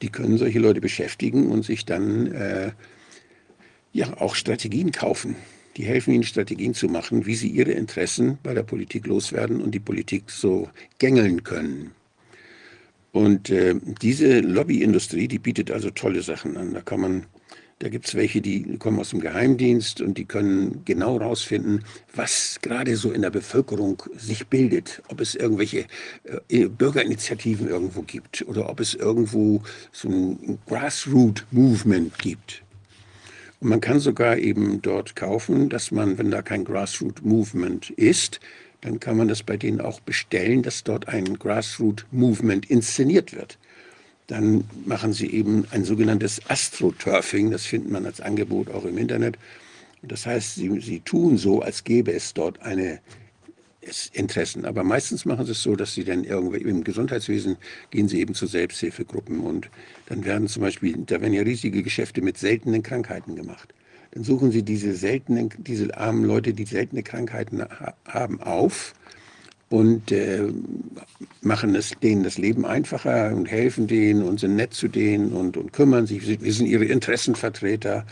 [0.03, 2.73] die können solche Leute beschäftigen und sich dann äh,
[3.95, 5.37] ja auch Strategien kaufen.
[5.79, 9.71] Die helfen ihnen, Strategien zu machen, wie sie ihre Interessen bei der Politik loswerden und
[9.71, 11.93] die Politik so gängeln können.
[13.13, 16.75] Und äh, diese Lobbyindustrie, die bietet also tolle Sachen an.
[16.75, 17.27] Da kann man
[17.81, 22.59] da gibt es welche, die kommen aus dem Geheimdienst und die können genau herausfinden, was
[22.61, 25.01] gerade so in der Bevölkerung sich bildet.
[25.09, 25.87] Ob es irgendwelche
[26.49, 29.63] äh, Bürgerinitiativen irgendwo gibt oder ob es irgendwo
[29.93, 32.65] so ein Grassroot-Movement gibt.
[33.61, 38.41] Und man kann sogar eben dort kaufen, dass man, wenn da kein Grassroot-Movement ist,
[38.81, 43.59] dann kann man das bei denen auch bestellen, dass dort ein Grassroot-Movement inszeniert wird
[44.29, 47.51] dann machen sie eben ein sogenanntes Astroturfing.
[47.51, 49.39] Das findet man als Angebot auch im Internet.
[50.03, 53.01] Das heißt, sie, sie tun so, als gäbe es dort eine
[54.13, 54.65] Interessen.
[54.65, 57.57] Aber meistens machen sie es so, dass sie dann irgendwie im Gesundheitswesen
[57.91, 59.71] gehen sie eben zu Selbsthilfegruppen und
[60.07, 63.75] dann werden zum Beispiel, da werden ja riesige Geschäfte mit seltenen Krankheiten gemacht.
[64.13, 67.63] Dann suchen sie diese seltenen, diese armen Leute, die seltene Krankheiten
[68.07, 68.95] haben, auf
[69.69, 70.49] und äh,
[71.43, 75.57] machen es denen das Leben einfacher und helfen denen und sind nett zu denen und,
[75.57, 76.27] und kümmern sich.
[76.43, 78.07] Wir sind ihre Interessenvertreter.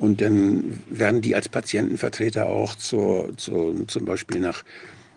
[0.00, 4.64] Und dann werden die als Patientenvertreter auch zur, zur, zum Beispiel nach,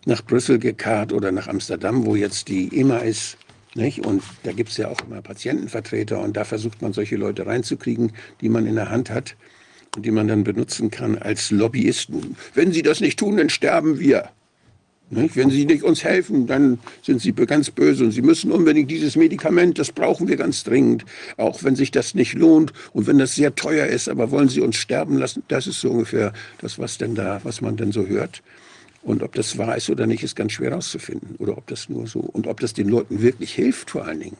[0.05, 3.37] nach Brüssel gekarrt oder nach Amsterdam, wo jetzt die EMA ist.
[3.75, 4.05] Nicht?
[4.05, 8.11] Und da gibt es ja auch immer Patientenvertreter und da versucht man solche Leute reinzukriegen,
[8.41, 9.35] die man in der Hand hat
[9.95, 12.35] und die man dann benutzen kann als Lobbyisten.
[12.53, 14.29] Wenn sie das nicht tun, dann sterben wir.
[15.09, 19.15] Wenn Sie nicht uns helfen, dann sind Sie ganz böse und Sie müssen unbedingt dieses
[19.15, 21.05] Medikament, das brauchen wir ganz dringend,
[21.37, 24.61] auch wenn sich das nicht lohnt und wenn das sehr teuer ist, aber wollen Sie
[24.61, 25.43] uns sterben lassen?
[25.49, 28.41] Das ist so ungefähr das, was denn da, was man denn so hört.
[29.03, 31.35] Und ob das wahr ist oder nicht, ist ganz schwer herauszufinden.
[31.37, 34.37] Oder ob das nur so und ob das den Leuten wirklich hilft, vor allen Dingen.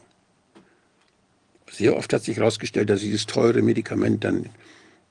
[1.70, 4.48] Sehr oft hat sich herausgestellt, dass dieses teure Medikament dann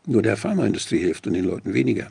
[0.08, 2.10] nur der Pharmaindustrie hilft und den Leuten weniger.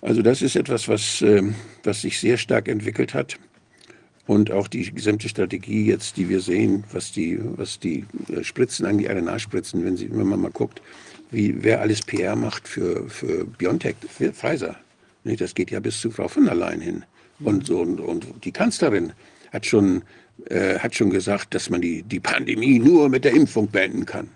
[0.00, 3.36] Also das ist etwas, was, ähm, was sich sehr stark entwickelt hat.
[4.26, 8.86] Und auch die gesamte Strategie jetzt, die wir sehen, was die, was die äh, Spritzen
[8.86, 10.80] angeht, RNA-Spritzen, wenn, wenn man mal guckt,
[11.30, 14.76] wie, wer alles PR macht für, für BioNTech, für Pfizer.
[15.24, 17.04] Das geht ja bis zu Frau von der Leyen hin.
[17.40, 19.12] Und, und, und die Kanzlerin
[19.52, 20.02] hat schon,
[20.46, 24.28] äh, hat schon gesagt, dass man die, die Pandemie nur mit der Impfung beenden kann.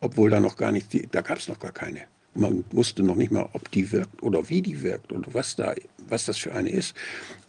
[0.00, 2.00] Obwohl da noch gar nicht, da gab es noch gar keine.
[2.34, 5.74] Man wusste noch nicht mal, ob die wirkt oder wie die wirkt und was, da,
[6.08, 6.94] was das für eine ist.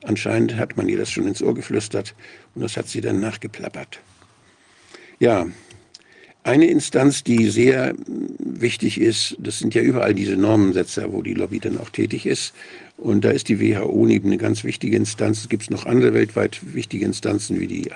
[0.03, 2.15] Anscheinend hat man ihr das schon ins Ohr geflüstert
[2.55, 3.99] und das hat sie dann nachgeplappert.
[5.19, 5.47] Ja,
[6.43, 7.93] eine Instanz, die sehr
[8.39, 12.53] wichtig ist, das sind ja überall diese Normensetzer, wo die Lobby dann auch tätig ist.
[12.97, 15.41] Und da ist die WHO neben eine ganz wichtige Instanz.
[15.41, 17.89] Es gibt noch andere weltweit wichtige Instanzen wie die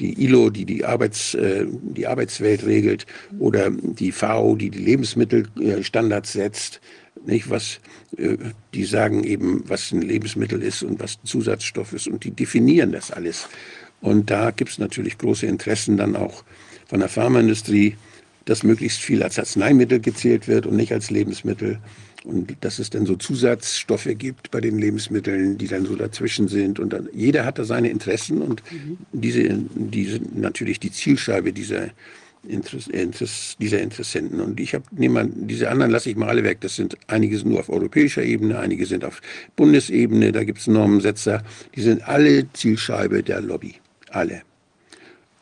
[0.00, 3.06] die ILO, die die, Arbeits, äh, die Arbeitswelt regelt,
[3.38, 6.80] oder die FAO, die die Lebensmittelstandards setzt,
[7.26, 7.80] nicht was
[8.16, 8.36] äh,
[8.74, 12.92] die sagen eben, was ein Lebensmittel ist und was ein Zusatzstoff ist und die definieren
[12.92, 13.48] das alles.
[14.00, 16.42] Und da gibt es natürlich große Interessen dann auch
[16.90, 17.96] von der Pharmaindustrie,
[18.46, 21.78] dass möglichst viel als Arzneimittel gezählt wird und nicht als Lebensmittel.
[22.24, 26.80] Und dass es dann so Zusatzstoffe gibt bei den Lebensmitteln, die dann so dazwischen sind.
[26.80, 28.98] Und dann, jeder hat da seine Interessen und mhm.
[29.12, 31.90] diese, die sind natürlich die Zielscheibe dieser,
[32.42, 34.40] Interess, dieser Interessenten.
[34.40, 36.58] Und ich habe, diese anderen lasse ich mal alle weg.
[36.60, 39.22] Das sind, einige sind nur auf europäischer Ebene, einige sind auf
[39.54, 41.44] Bundesebene, da gibt es Normensetzer.
[41.76, 43.76] Die sind alle Zielscheibe der Lobby.
[44.10, 44.42] Alle.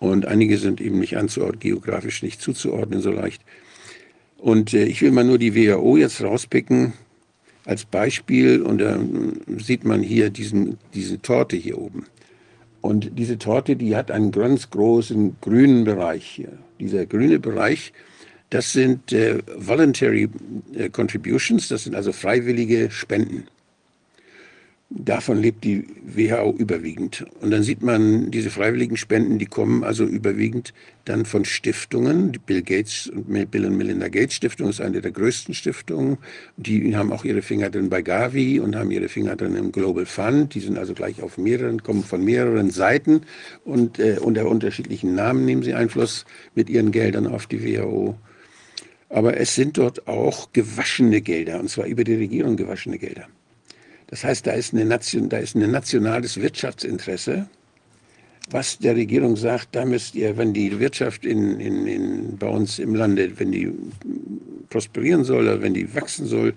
[0.00, 3.42] Und einige sind eben nicht anzuordnen, geografisch nicht zuzuordnen so leicht.
[4.37, 6.92] Und äh, ich will mal nur die WHO jetzt rauspicken
[7.64, 8.62] als Beispiel.
[8.62, 12.06] Und da äh, sieht man hier diesen, diese Torte hier oben.
[12.80, 16.52] Und diese Torte, die hat einen ganz großen grünen Bereich hier.
[16.78, 17.92] Dieser grüne Bereich,
[18.50, 20.28] das sind äh, Voluntary
[20.74, 23.48] äh, Contributions, das sind also freiwillige Spenden.
[24.90, 27.27] Davon lebt die WHO überwiegend.
[27.42, 30.72] Und dann sieht man diese freiwilligen Spenden, die kommen also überwiegend
[31.05, 32.33] dann von Stiftungen.
[32.33, 36.16] Die Bill Gates und Bill und Melinda Gates Stiftung ist eine der größten Stiftungen.
[36.57, 40.07] Die haben auch ihre Finger drin bei Gavi und haben ihre Finger drin im Global
[40.07, 40.55] Fund.
[40.55, 43.20] Die sind also gleich auf mehreren, kommen von mehreren Seiten
[43.66, 46.24] und äh, unter unterschiedlichen Namen nehmen sie Einfluss
[46.55, 48.16] mit ihren Geldern auf die WHO.
[49.11, 53.29] Aber es sind dort auch gewaschene Gelder, und zwar über die Regierung gewaschene Gelder.
[54.09, 57.47] Das heißt, da ist, eine Nation, da ist ein nationales Wirtschaftsinteresse,
[58.51, 62.79] was der Regierung sagt, da müsst ihr, wenn die Wirtschaft in, in, in, bei uns
[62.79, 63.71] im Lande, wenn die
[64.71, 66.55] prosperieren soll, oder wenn die wachsen soll,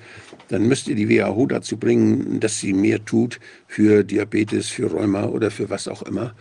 [0.48, 5.26] dann müsst ihr die WHO dazu bringen, dass sie mehr tut für Diabetes, für Rheuma
[5.26, 6.34] oder für was auch immer.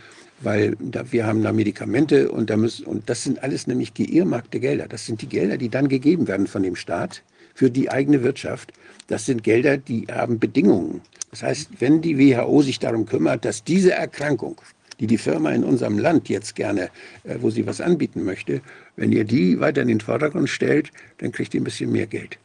[0.43, 4.59] Weil da, wir haben da Medikamente und, da müssen, und das sind alles nämlich geehrmarkte
[4.59, 4.87] Gelder.
[4.89, 7.23] Das sind die Gelder, die dann gegeben werden von dem Staat
[7.55, 8.73] für die eigene Wirtschaft.
[9.11, 11.01] Das sind Gelder, die haben Bedingungen.
[11.33, 14.61] Das heißt, wenn die WHO sich darum kümmert, dass diese Erkrankung,
[15.01, 16.91] die die Firma in unserem Land jetzt gerne,
[17.25, 18.61] äh, wo sie was anbieten möchte,
[18.95, 22.39] wenn ihr die weiter in den Vordergrund stellt, dann kriegt ihr ein bisschen mehr Geld.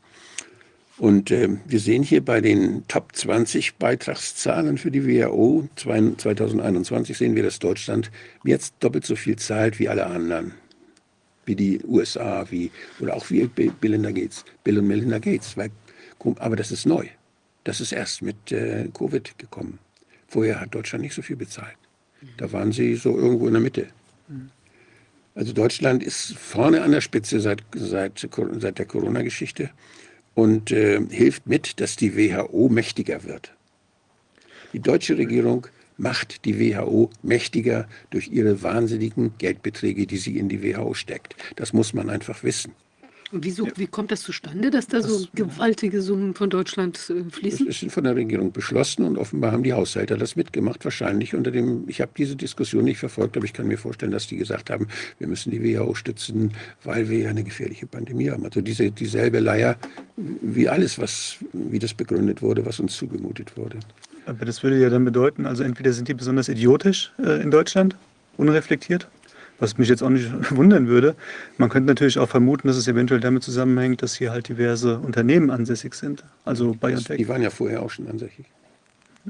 [0.98, 7.36] Und äh, wir sehen hier bei den Top 20 Beitragszahlen für die WHO 2021 sehen
[7.36, 8.10] wir, dass Deutschland
[8.44, 10.54] jetzt doppelt so viel zahlt wie alle anderen.
[11.46, 15.56] Wie die USA, wie, oder auch wie Bill, Gates, Bill und Melinda Gates.
[15.56, 15.70] Weil,
[16.40, 17.08] aber das ist neu.
[17.64, 19.80] Das ist erst mit äh, Covid gekommen.
[20.28, 21.78] Vorher hat Deutschland nicht so viel bezahlt.
[22.38, 23.88] Da waren sie so irgendwo in der Mitte.
[25.36, 29.70] Also Deutschland ist vorne an der Spitze seit, seit, seit der Corona-Geschichte
[30.34, 33.54] und äh, hilft mit, dass die WHO mächtiger wird.
[34.74, 40.62] Die deutsche Regierung macht die WHO mächtiger durch ihre wahnsinnigen Geldbeträge, die sie in die
[40.64, 41.36] WHO steckt.
[41.56, 42.74] Das muss man einfach wissen.
[43.44, 47.66] Wieso, wie kommt das zustande, dass da das, so gewaltige Summen von Deutschland äh, fließen?
[47.66, 50.84] Das ist von der Regierung beschlossen und offenbar haben die Haushalter das mitgemacht.
[50.86, 54.28] Wahrscheinlich unter dem, ich habe diese Diskussion nicht verfolgt, aber ich kann mir vorstellen, dass
[54.28, 54.88] die gesagt haben,
[55.20, 58.46] wir müssen die WHO stützen, weil wir ja eine gefährliche Pandemie haben.
[58.46, 59.78] Also diese, dieselbe Leier
[60.16, 63.80] wie alles, was, wie das begründet wurde, was uns zugemutet wurde.
[64.26, 67.96] Aber das würde ja dann bedeuten, also entweder sind die besonders idiotisch äh, in Deutschland,
[68.38, 69.08] unreflektiert,
[69.60, 71.16] was mich jetzt auch nicht wundern würde.
[71.58, 75.50] Man könnte natürlich auch vermuten, dass es eventuell damit zusammenhängt, dass hier halt diverse Unternehmen
[75.50, 76.24] ansässig sind.
[76.44, 77.18] Also BioNTech.
[77.18, 78.46] Die waren ja vorher auch schon ansässig.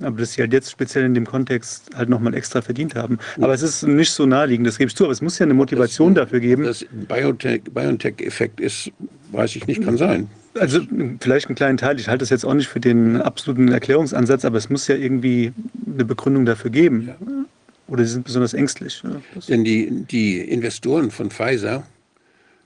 [0.02, 3.18] Aber dass sie halt jetzt speziell in dem Kontext halt nochmal extra verdient haben.
[3.40, 5.54] Aber es ist nicht so naheliegend, das gebe ich zu, aber es muss ja eine
[5.54, 6.64] Motivation das, dafür geben.
[6.64, 8.92] Das BioNTech-Effekt ist,
[9.32, 10.28] weiß ich nicht, kann sein.
[10.60, 10.82] Also
[11.20, 12.00] vielleicht einen kleinen Teil.
[12.00, 15.54] Ich halte das jetzt auch nicht für den absoluten Erklärungsansatz, aber es muss ja irgendwie
[15.94, 17.08] eine Begründung dafür geben.
[17.08, 17.16] Ja.
[17.88, 19.02] Oder sie sind besonders ängstlich.
[19.04, 21.84] Ja, Denn die, die Investoren von Pfizer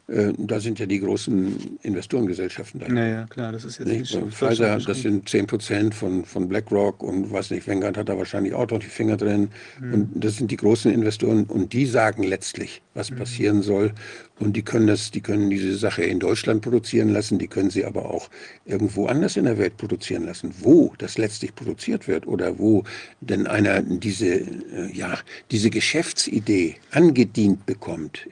[0.09, 3.07] äh, da sind ja die großen Investorengesellschaften dahinter.
[3.07, 6.49] Ja, ja, klar, das ist jetzt nicht, nicht Pfizer, das sind 10 Prozent von, von
[6.49, 9.49] BlackRock und weiß nicht, Vanguard hat da wahrscheinlich auch noch die Finger drin.
[9.79, 9.93] Mhm.
[9.93, 13.17] Und das sind die großen Investoren und die sagen letztlich, was mhm.
[13.17, 13.93] passieren soll.
[14.39, 17.85] Und die können das, die können diese Sache in Deutschland produzieren lassen, die können sie
[17.85, 18.29] aber auch
[18.65, 20.53] irgendwo anders in der Welt produzieren lassen.
[20.59, 22.83] Wo das letztlich produziert wird oder wo
[23.21, 25.19] denn einer diese, äh, ja,
[25.51, 28.27] diese Geschäftsidee angedient bekommt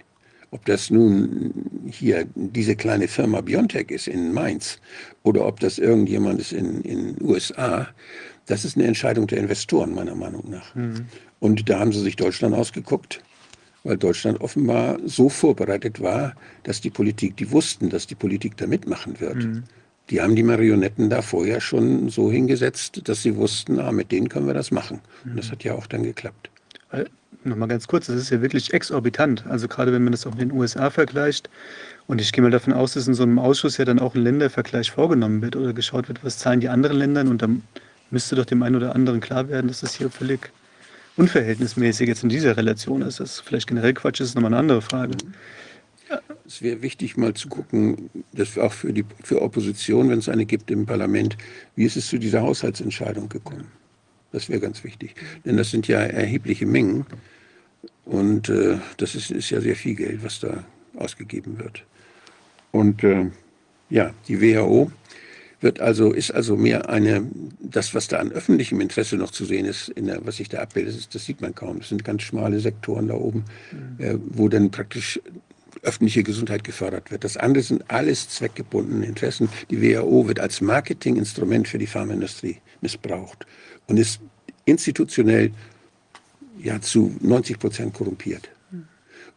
[0.52, 1.54] ob das nun
[1.90, 4.80] hier diese kleine Firma Biontech ist in Mainz
[5.24, 7.88] oder ob das irgendjemand ist in den USA,
[8.46, 10.74] das ist eine Entscheidung der Investoren meiner Meinung nach.
[10.76, 11.06] Mhm.
[11.40, 13.22] Und da haben sie sich Deutschland ausgeguckt,
[13.84, 16.34] weil Deutschland offenbar so vorbereitet war,
[16.64, 19.36] dass die Politik, die wussten, dass die Politik da mitmachen wird.
[19.36, 19.64] Mhm.
[20.10, 24.30] Die haben die Marionetten da vorher schon so hingesetzt, dass sie wussten, ah, mit denen
[24.30, 25.02] können wir das machen.
[25.24, 25.32] Mhm.
[25.32, 26.50] Und das hat ja auch dann geklappt.
[27.44, 29.46] Nochmal ganz kurz, das ist ja wirklich exorbitant.
[29.48, 31.50] Also gerade wenn man das auch mit den USA vergleicht.
[32.08, 34.22] Und ich gehe mal davon aus, dass in so einem Ausschuss ja dann auch ein
[34.22, 37.22] Ländervergleich vorgenommen wird oder geschaut wird, was zahlen die anderen Länder.
[37.22, 37.62] Und dann
[38.12, 40.52] müsste doch dem einen oder anderen klar werden, dass das hier völlig
[41.18, 43.20] unverhältnismäßig jetzt in dieser Relation ist.
[43.20, 45.16] Das vielleicht generell Quatsch ist, ist nochmal eine andere Frage.
[46.10, 46.20] Ja.
[46.46, 50.46] Es wäre wichtig, mal zu gucken, dass auch für die für Opposition, wenn es eine
[50.46, 51.38] gibt im Parlament,
[51.76, 53.70] wie ist es zu dieser Haushaltsentscheidung gekommen?
[54.32, 55.16] Das wäre ganz wichtig.
[55.46, 57.06] Denn das sind ja erhebliche Mengen.
[58.06, 60.64] Und äh, das ist, ist, ja sehr viel Geld, was da
[60.96, 61.84] ausgegeben wird.
[62.72, 63.30] Und äh,
[63.90, 64.92] ja, die WHO
[65.60, 67.26] wird also, ist also mehr eine,
[67.60, 70.60] das, was da an öffentlichem Interesse noch zu sehen ist, in der, was ich da
[70.60, 71.80] abbilde, das, das sieht man kaum.
[71.80, 74.04] Das sind ganz schmale Sektoren da oben, mhm.
[74.04, 75.20] äh, wo dann praktisch
[75.82, 77.24] öffentliche Gesundheit gefördert wird.
[77.24, 79.50] Das andere sind alles zweckgebundene Interessen.
[79.70, 83.46] Die WHO wird als Marketinginstrument für die Pharmaindustrie missbraucht
[83.88, 84.20] und ist
[84.66, 85.52] institutionell
[86.60, 88.50] ja zu 90 Prozent korrumpiert.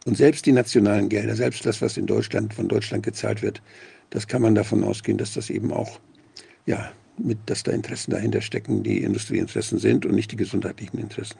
[0.05, 3.61] Und selbst die nationalen Gelder, selbst das, was in Deutschland von Deutschland gezahlt wird,
[4.09, 5.99] das kann man davon ausgehen, dass das eben auch,
[6.65, 11.37] ja, mit, dass da Interessen dahinter stecken, die Industrieinteressen sind und nicht die gesundheitlichen Interessen.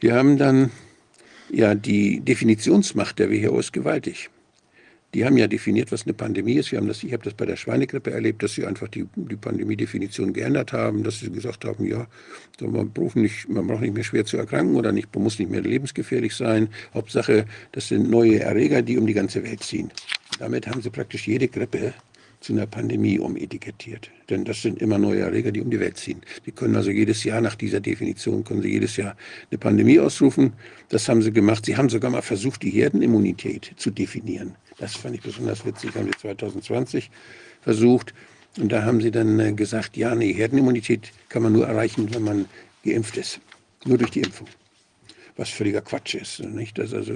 [0.00, 0.70] Wir haben dann,
[1.48, 4.30] ja, die Definitionsmacht der WHO ist gewaltig.
[5.14, 6.72] Die haben ja definiert, was eine Pandemie ist.
[6.72, 9.36] Wir haben das, ich habe das bei der Schweinegrippe erlebt, dass sie einfach die, die
[9.36, 12.08] Pandemiedefinition geändert haben, dass sie gesagt haben, ja,
[12.60, 15.52] man braucht, nicht, man braucht nicht mehr schwer zu erkranken oder nicht, man muss nicht
[15.52, 16.68] mehr lebensgefährlich sein.
[16.94, 19.92] Hauptsache, das sind neue Erreger, die um die ganze Welt ziehen.
[20.40, 21.94] Damit haben sie praktisch jede Grippe
[22.40, 24.10] zu einer Pandemie umetikettiert.
[24.28, 26.20] Denn das sind immer neue Erreger, die um die Welt ziehen.
[26.44, 29.16] Die können also jedes Jahr nach dieser Definition, können sie jedes Jahr
[29.50, 30.52] eine Pandemie ausrufen.
[30.90, 31.64] Das haben sie gemacht.
[31.64, 34.56] Sie haben sogar mal versucht, die Herdenimmunität zu definieren.
[34.78, 37.10] Das fand ich besonders witzig, haben sie 2020
[37.62, 38.14] versucht.
[38.58, 42.22] Und da haben sie dann äh, gesagt, ja, nee, Herdenimmunität kann man nur erreichen, wenn
[42.22, 42.46] man
[42.84, 43.40] geimpft ist.
[43.84, 44.46] Nur durch die Impfung.
[45.36, 46.40] Was völliger Quatsch ist.
[46.40, 46.78] Nicht?
[46.78, 47.14] Das, also,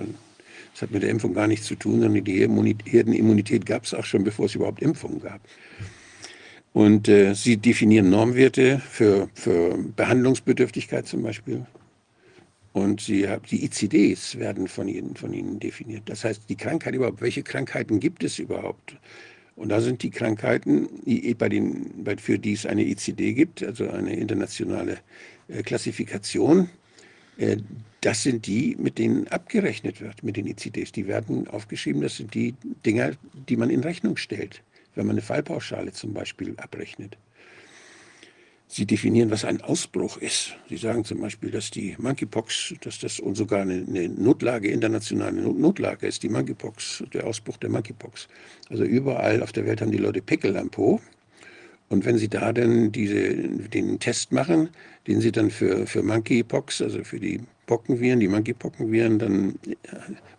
[0.73, 4.05] das hat mit der Impfung gar nichts zu tun, sondern die Herdenimmunität gab es auch
[4.05, 5.41] schon, bevor es überhaupt Impfungen gab.
[6.73, 11.67] Und äh, sie definieren Normwerte für, für Behandlungsbedürftigkeit zum Beispiel.
[12.73, 16.03] Und sie, die ICDs werden von ihnen, von ihnen definiert.
[16.07, 18.97] Das heißt, die Krankheit überhaupt, welche Krankheiten gibt es überhaupt?
[19.57, 20.89] Und da sind die Krankheiten,
[21.37, 24.99] bei den, für die es eine ICD gibt, also eine internationale
[25.49, 26.69] äh, Klassifikation,
[27.39, 27.57] äh,
[28.01, 30.93] das sind die, mit denen abgerechnet wird, mit den ICDs.
[30.93, 32.55] Die werden aufgeschrieben, das sind die
[32.87, 33.12] Dinger,
[33.49, 34.62] die man in Rechnung stellt,
[34.95, 37.16] wenn man eine Fallpauschale zum Beispiel abrechnet.
[38.71, 40.55] Sie definieren, was ein Ausbruch ist.
[40.69, 46.07] Sie sagen zum Beispiel, dass die Monkeypox, dass das und sogar eine, Notlage, internationale Notlage
[46.07, 48.29] ist, die Monkeypox, der Ausbruch der Monkeypox.
[48.69, 51.01] Also überall auf der Welt haben die Leute Pickel am Po.
[51.89, 54.69] Und wenn Sie da dann diese, den Test machen,
[55.07, 59.59] den Sie dann für, für Monkeypox, also für die Pockenviren, die Monkeypockenviren dann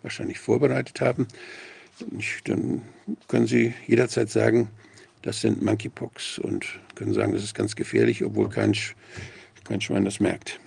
[0.02, 1.26] wahrscheinlich vorbereitet haben,
[2.44, 2.82] dann
[3.26, 4.68] können Sie jederzeit sagen,
[5.22, 8.74] das sind Monkeypox und können sagen, das ist ganz gefährlich, obwohl kein,
[9.64, 10.58] kein Schwein das merkt.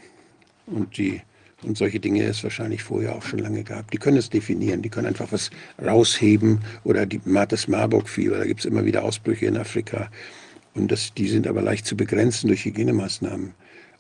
[0.65, 1.21] Und, die,
[1.63, 3.91] und solche Dinge es wahrscheinlich vorher auch schon lange gab.
[3.91, 5.49] Die können es definieren, die können einfach was
[5.83, 10.09] rausheben oder die, das Marburg-Fieber, da gibt es immer wieder Ausbrüche in Afrika.
[10.75, 13.53] Und das, die sind aber leicht zu begrenzen durch Hygienemaßnahmen.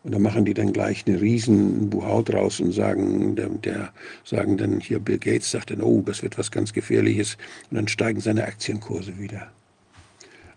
[0.03, 3.93] Und da machen die dann gleich eine riesen Buhau draus und sagen, der, der,
[4.25, 7.37] sagen dann hier Bill Gates sagt dann, oh, das wird was ganz Gefährliches.
[7.71, 9.51] Und dann steigen seine Aktienkurse wieder.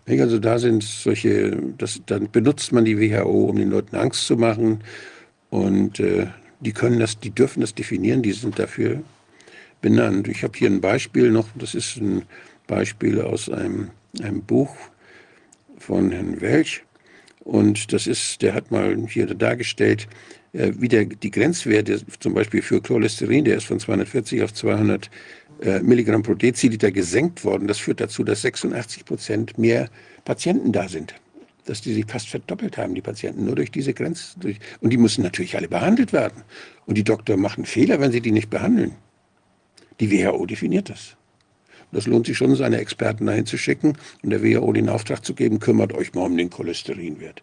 [0.07, 4.37] Also da sind solche, das, dann benutzt man die WHO, um den Leuten Angst zu
[4.37, 4.79] machen.
[5.49, 6.27] Und äh,
[6.61, 9.01] die können das, die dürfen das definieren, die sind dafür
[9.81, 10.27] benannt.
[10.27, 12.23] Ich habe hier ein Beispiel noch, das ist ein
[12.67, 13.89] Beispiel aus einem,
[14.21, 14.75] einem Buch
[15.77, 16.83] von Herrn Welch.
[17.43, 20.07] Und das ist, der hat mal hier dargestellt,
[20.53, 25.05] äh, wie der, die Grenzwerte zum Beispiel für Cholesterin, der ist von 240 auf 200
[25.05, 25.09] äh,
[25.81, 27.67] Milligramm pro Deziliter gesenkt worden.
[27.67, 29.89] Das führt dazu, dass 86 Prozent mehr
[30.25, 31.15] Patienten da sind.
[31.65, 34.35] Dass die sich fast verdoppelt haben, die Patienten, nur durch diese Grenze.
[34.79, 36.43] Und die müssen natürlich alle behandelt werden.
[36.85, 38.95] Und die Doktor machen Fehler, wenn sie die nicht behandeln.
[39.99, 41.17] Die WHO definiert das.
[41.91, 45.33] Das lohnt sich schon, seine Experten dahin zu schicken und der WHO den Auftrag zu
[45.33, 47.41] geben, kümmert euch mal um den Cholesterinwert.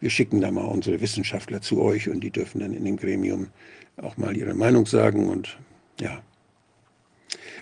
[0.00, 3.48] Wir schicken da mal unsere Wissenschaftler zu euch und die dürfen dann in dem Gremium
[3.96, 5.58] auch mal ihre Meinung sagen und
[6.00, 6.20] ja.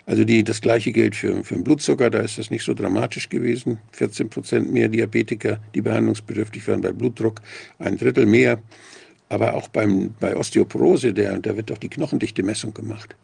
[0.08, 3.28] Also die, das gleiche gilt für, für den Blutzucker, da ist das nicht so dramatisch
[3.28, 3.78] gewesen.
[3.92, 7.42] 14 Prozent mehr Diabetiker, die behandlungsbedürftig waren bei Blutdruck,
[7.78, 8.58] ein Drittel mehr.
[9.28, 13.16] Aber auch beim, bei Osteoporose, der, da wird doch die Knochendichte-Messung gemacht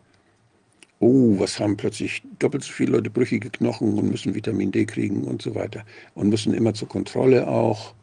[1.04, 5.24] oh, was haben plötzlich doppelt so viele Leute brüchige Knochen und müssen Vitamin D kriegen
[5.24, 5.84] und so weiter.
[6.14, 7.94] Und müssen immer zur Kontrolle auch.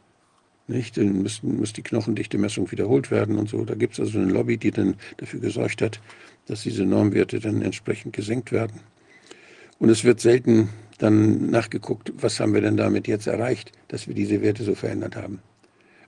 [0.68, 0.96] Nicht?
[0.96, 3.64] Dann müssen, muss die Knochendichte-Messung wiederholt werden und so.
[3.64, 6.00] Da gibt es also eine Lobby, die dann dafür gesorgt hat,
[6.46, 8.80] dass diese Normwerte dann entsprechend gesenkt werden.
[9.78, 10.68] Und es wird selten
[10.98, 15.16] dann nachgeguckt, was haben wir denn damit jetzt erreicht, dass wir diese Werte so verändert
[15.16, 15.40] haben.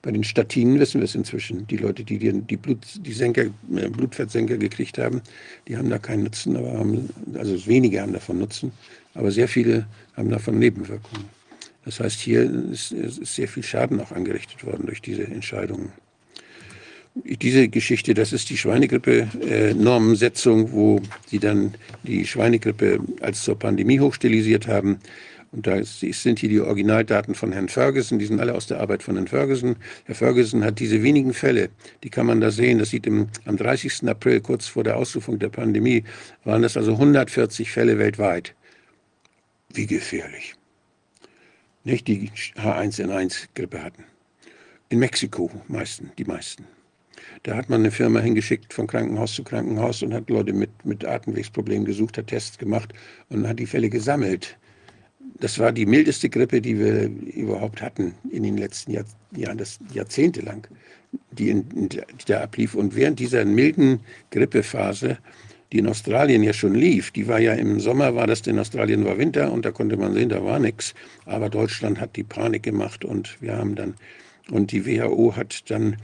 [0.02, 1.66] Bei den Statinen wissen wir es inzwischen.
[1.66, 5.22] Die Leute, die die, die, Blut, die Senker, äh, Blutfettsenker gekriegt haben,
[5.66, 8.70] die haben da keinen Nutzen, aber haben, also wenige haben davon Nutzen,
[9.14, 11.24] aber sehr viele haben davon Nebenwirkungen.
[11.86, 15.92] Das heißt, hier ist, ist sehr viel Schaden auch angerichtet worden durch diese Entscheidungen.
[17.16, 24.00] Diese Geschichte, das ist die Schweinegrippe-Normensetzung, äh, wo sie dann die Schweinegrippe als zur Pandemie
[24.00, 24.98] hochstilisiert haben.
[25.52, 29.04] Und da sind hier die Originaldaten von Herrn Ferguson, die sind alle aus der Arbeit
[29.04, 29.76] von Herrn Ferguson.
[30.06, 31.68] Herr Ferguson hat diese wenigen Fälle,
[32.02, 34.08] die kann man da sehen, das sieht im, am 30.
[34.08, 36.02] April, kurz vor der Ausrufung der Pandemie,
[36.42, 38.56] waren das also 140 Fälle weltweit.
[39.72, 40.56] Wie gefährlich.
[41.84, 44.02] Nicht die H1N1-Grippe hatten.
[44.88, 46.66] In Mexiko meisten, die meisten.
[47.44, 51.04] Da hat man eine Firma hingeschickt von Krankenhaus zu Krankenhaus und hat Leute mit, mit
[51.04, 52.92] Atemwegsproblemen gesucht, hat Tests gemacht
[53.28, 54.58] und hat die Fälle gesammelt
[55.40, 59.04] das war die mildeste Grippe, die wir überhaupt hatten in den letzten Jahr,
[59.36, 60.66] Jahren, das Jahrzehnte lang,
[61.32, 62.74] die, in, die da ablief.
[62.74, 65.18] Und während dieser milden Grippephase,
[65.72, 69.04] die in Australien ja schon lief, die war ja im Sommer, war das in Australien
[69.04, 70.94] war Winter und da konnte man sehen, da war nichts.
[71.26, 73.94] Aber Deutschland hat die Panik gemacht und wir haben dann
[74.50, 75.96] Und die WHO hat dann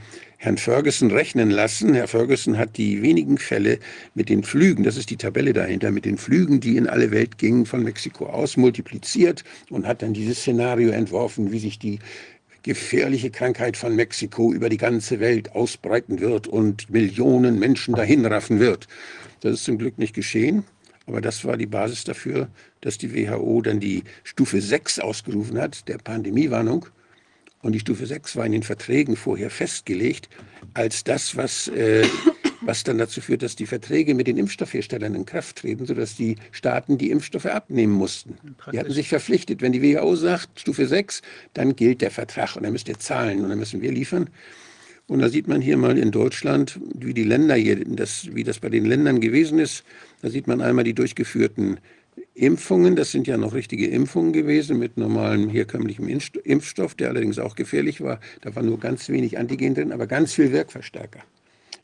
[0.43, 1.93] Herrn Ferguson rechnen lassen.
[1.93, 3.77] Herr Ferguson hat die wenigen Fälle
[4.15, 7.37] mit den Flügen, das ist die Tabelle dahinter, mit den Flügen, die in alle Welt
[7.37, 11.99] gingen, von Mexiko aus multipliziert und hat dann dieses Szenario entworfen, wie sich die
[12.63, 18.87] gefährliche Krankheit von Mexiko über die ganze Welt ausbreiten wird und Millionen Menschen dahinraffen wird.
[19.41, 20.63] Das ist zum Glück nicht geschehen.
[21.05, 22.47] Aber das war die Basis dafür,
[22.79, 26.87] dass die WHO dann die Stufe 6 ausgerufen hat, der Pandemiewarnung.
[27.61, 30.29] Und die Stufe 6 war in den Verträgen vorher festgelegt
[30.73, 32.05] als das, was, äh,
[32.61, 36.37] was dann dazu führt, dass die Verträge mit den Impfstoffherstellern in Kraft treten, sodass die
[36.51, 38.35] Staaten die Impfstoffe abnehmen mussten.
[38.57, 38.71] Praktisch.
[38.71, 39.61] Die hatten sich verpflichtet.
[39.61, 41.21] Wenn die WHO sagt, Stufe 6,
[41.53, 44.29] dann gilt der Vertrag und dann müsst ihr zahlen und dann müssen wir liefern.
[45.07, 48.59] Und da sieht man hier mal in Deutschland, wie die Länder hier, das, wie das
[48.59, 49.83] bei den Ländern gewesen ist.
[50.21, 51.79] Da sieht man einmal die durchgeführten
[52.41, 57.53] Impfungen, das sind ja noch richtige Impfungen gewesen mit normalem herkömmlichem Impfstoff, der allerdings auch
[57.53, 58.19] gefährlich war.
[58.41, 61.19] Da war nur ganz wenig Antigen drin, aber ganz viel Wirkverstärker.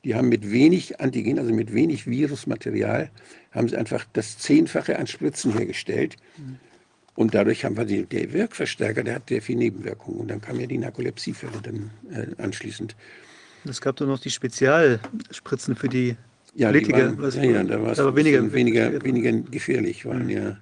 [0.03, 3.11] Die haben mit wenig Antigen, also mit wenig Virusmaterial,
[3.51, 6.15] haben sie einfach das Zehnfache an Spritzen hergestellt.
[7.13, 10.21] Und dadurch haben wir die, der Wirkverstärker, der hat sehr viel Nebenwirkungen.
[10.21, 12.95] Und dann kamen ja die Narkolepsiefälle dann äh, anschließend.
[13.63, 16.15] Es gab doch noch die Spezialspritzen für die
[16.57, 20.05] ja, Politiker, waren, ja, da war es weniger, weniger, weniger gefährlich.
[20.05, 20.29] Waren, mhm.
[20.29, 20.57] ja.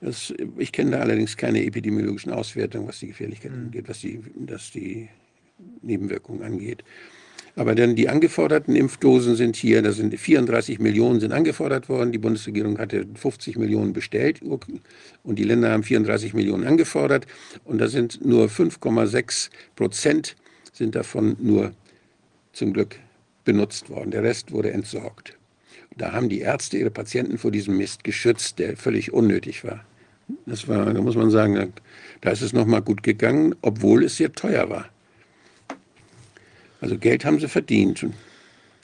[0.00, 3.66] Das, ich kenne da allerdings keine epidemiologischen Auswertungen, was die Gefährlichkeit mhm.
[3.66, 5.08] angeht, was die, was die
[5.82, 6.82] Nebenwirkungen angeht.
[7.54, 12.10] Aber dann die angeforderten Impfdosen sind hier, da sind 34 Millionen sind angefordert worden.
[12.10, 17.26] Die Bundesregierung hatte 50 Millionen bestellt und die Länder haben 34 Millionen angefordert.
[17.64, 20.36] Und da sind nur 5,6 Prozent
[20.72, 21.72] sind davon nur
[22.52, 22.96] zum Glück
[23.46, 24.10] benutzt worden.
[24.10, 25.38] Der Rest wurde entsorgt.
[25.96, 29.82] Da haben die Ärzte ihre Patienten vor diesem Mist geschützt, der völlig unnötig war.
[30.44, 31.72] Das war, da muss man sagen,
[32.20, 34.90] da ist es nochmal gut gegangen, obwohl es sehr teuer war.
[36.82, 38.06] Also Geld haben sie verdient.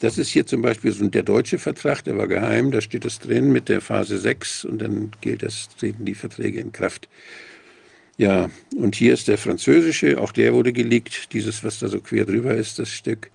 [0.01, 3.19] Das ist hier zum Beispiel so der deutsche Vertrag, der war geheim, da steht es
[3.19, 7.09] drin mit der Phase 6 und dann gilt das, treten die Verträge in Kraft.
[8.17, 12.25] Ja, und hier ist der französische, auch der wurde geleakt, dieses, was da so quer
[12.25, 13.31] drüber ist, das Stück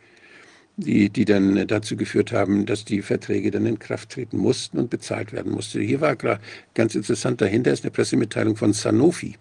[0.78, 4.90] die, die dann dazu geführt haben, dass die Verträge dann in Kraft treten mussten und
[4.90, 5.82] bezahlt werden mussten.
[5.82, 6.40] Hier war klar,
[6.76, 9.36] ganz interessant dahinter ist eine Pressemitteilung von Sanofi.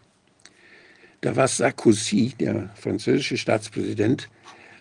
[1.20, 4.28] Da war Sarkozy, der französische Staatspräsident,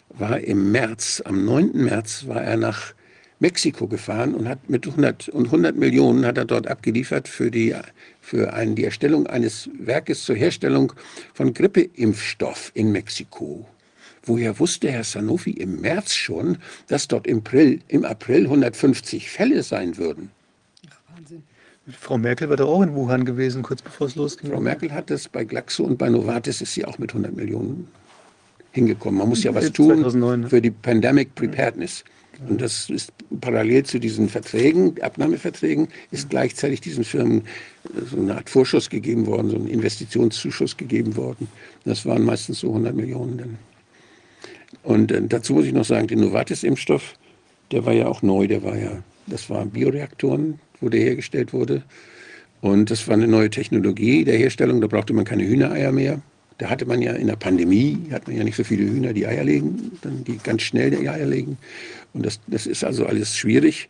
[0.09, 1.71] war im März, am 9.
[1.73, 2.93] März war er nach
[3.39, 7.75] Mexiko gefahren und hat mit 100 und 100 Millionen hat er dort abgeliefert für die
[8.21, 10.93] für einen, die Erstellung eines Werkes zur Herstellung
[11.33, 13.67] von Grippeimpfstoff in Mexiko.
[14.25, 16.57] Woher wusste Herr Sanofi im März schon,
[16.87, 20.31] dass dort im April, im April 150 Fälle sein würden?
[20.89, 21.43] Ach, Wahnsinn.
[21.87, 24.49] Frau Merkel war da auch in Wuhan gewesen, kurz bevor es losging.
[24.49, 27.87] Frau Merkel hat das bei Glaxo und bei Novartis ist sie auch mit 100 Millionen
[28.71, 29.19] hingekommen.
[29.19, 30.49] Man muss ja was tun 2009, ne?
[30.49, 32.03] für die Pandemic Preparedness.
[32.49, 37.43] Und das ist parallel zu diesen Verträgen, Abnahmeverträgen, ist gleichzeitig diesen Firmen
[38.09, 41.47] so eine Art Vorschuss gegeben worden, so ein Investitionszuschuss gegeben worden.
[41.85, 43.57] Das waren meistens so 100 Millionen dann.
[44.85, 47.15] Und äh, dazu muss ich noch sagen, der Novartis-Impfstoff,
[47.71, 51.83] der war ja auch neu, der war ja, das waren Bioreaktoren, wo der hergestellt wurde.
[52.61, 56.21] Und das war eine neue Technologie der Herstellung, da brauchte man keine Hühnereier mehr.
[56.57, 59.27] Da hatte man ja in der Pandemie, hat man ja nicht so viele Hühner, die
[59.27, 61.57] Eier legen, dann die ganz schnell die Eier legen.
[62.13, 63.89] Und das, das ist also alles schwierig.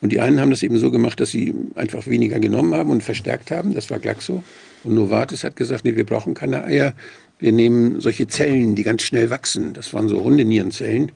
[0.00, 3.02] Und die einen haben das eben so gemacht, dass sie einfach weniger genommen haben und
[3.02, 3.74] verstärkt haben.
[3.74, 4.44] Das war Glaxo.
[4.84, 6.94] Und Novartis hat gesagt, nee, wir brauchen keine Eier.
[7.38, 9.72] Wir nehmen solche Zellen, die ganz schnell wachsen.
[9.74, 11.12] Das waren so Hundenierenzellen.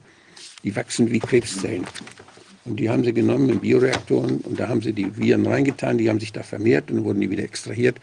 [0.63, 1.85] Die wachsen wie Krebszellen.
[2.65, 6.09] Und die haben sie genommen in Bioreaktoren und da haben sie die Viren reingetan, die
[6.09, 7.97] haben sich da vermehrt und dann wurden die wieder extrahiert.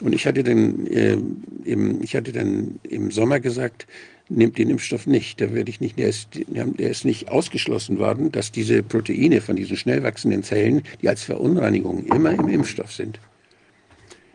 [0.00, 1.16] Und ich hatte dann, äh,
[1.64, 3.86] im, ich hatte dann im Sommer gesagt,
[4.28, 5.40] nehmt den Impfstoff nicht.
[5.40, 9.56] Da werde ich nicht, der ist, der ist nicht ausgeschlossen worden, dass diese Proteine von
[9.56, 13.20] diesen schnell wachsenden Zellen, die als Verunreinigung immer im Impfstoff sind.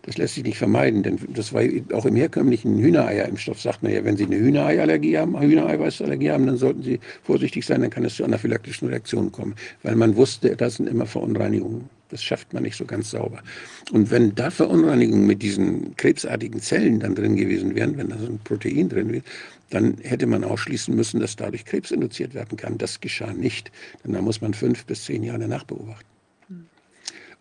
[0.10, 1.62] Das lässt sich nicht vermeiden, denn das war
[1.94, 6.58] auch im herkömmlichen Hühnereierimpfstoff, sagt man ja, wenn Sie eine Hühnereiallergie haben, Hühnereiweißallergie haben, dann
[6.58, 9.54] sollten Sie vorsichtig sein, dann kann es zu anaphylaktischen Reaktionen kommen,
[9.84, 11.92] weil man wusste, das sind immer Verunreinigungen.
[12.10, 13.44] Das schafft man nicht so ganz sauber.
[13.92, 18.26] Und wenn da Verunreinigungen mit diesen krebsartigen Zellen dann drin gewesen wären, wenn da so
[18.26, 19.24] ein Protein drin wäre,
[19.70, 22.80] dann hätte man ausschließen müssen, dass dadurch Krebs induziert werden kann.
[22.80, 23.72] Das geschah nicht,
[24.04, 26.19] denn da muss man fünf bis zehn Jahre nachbeobachten.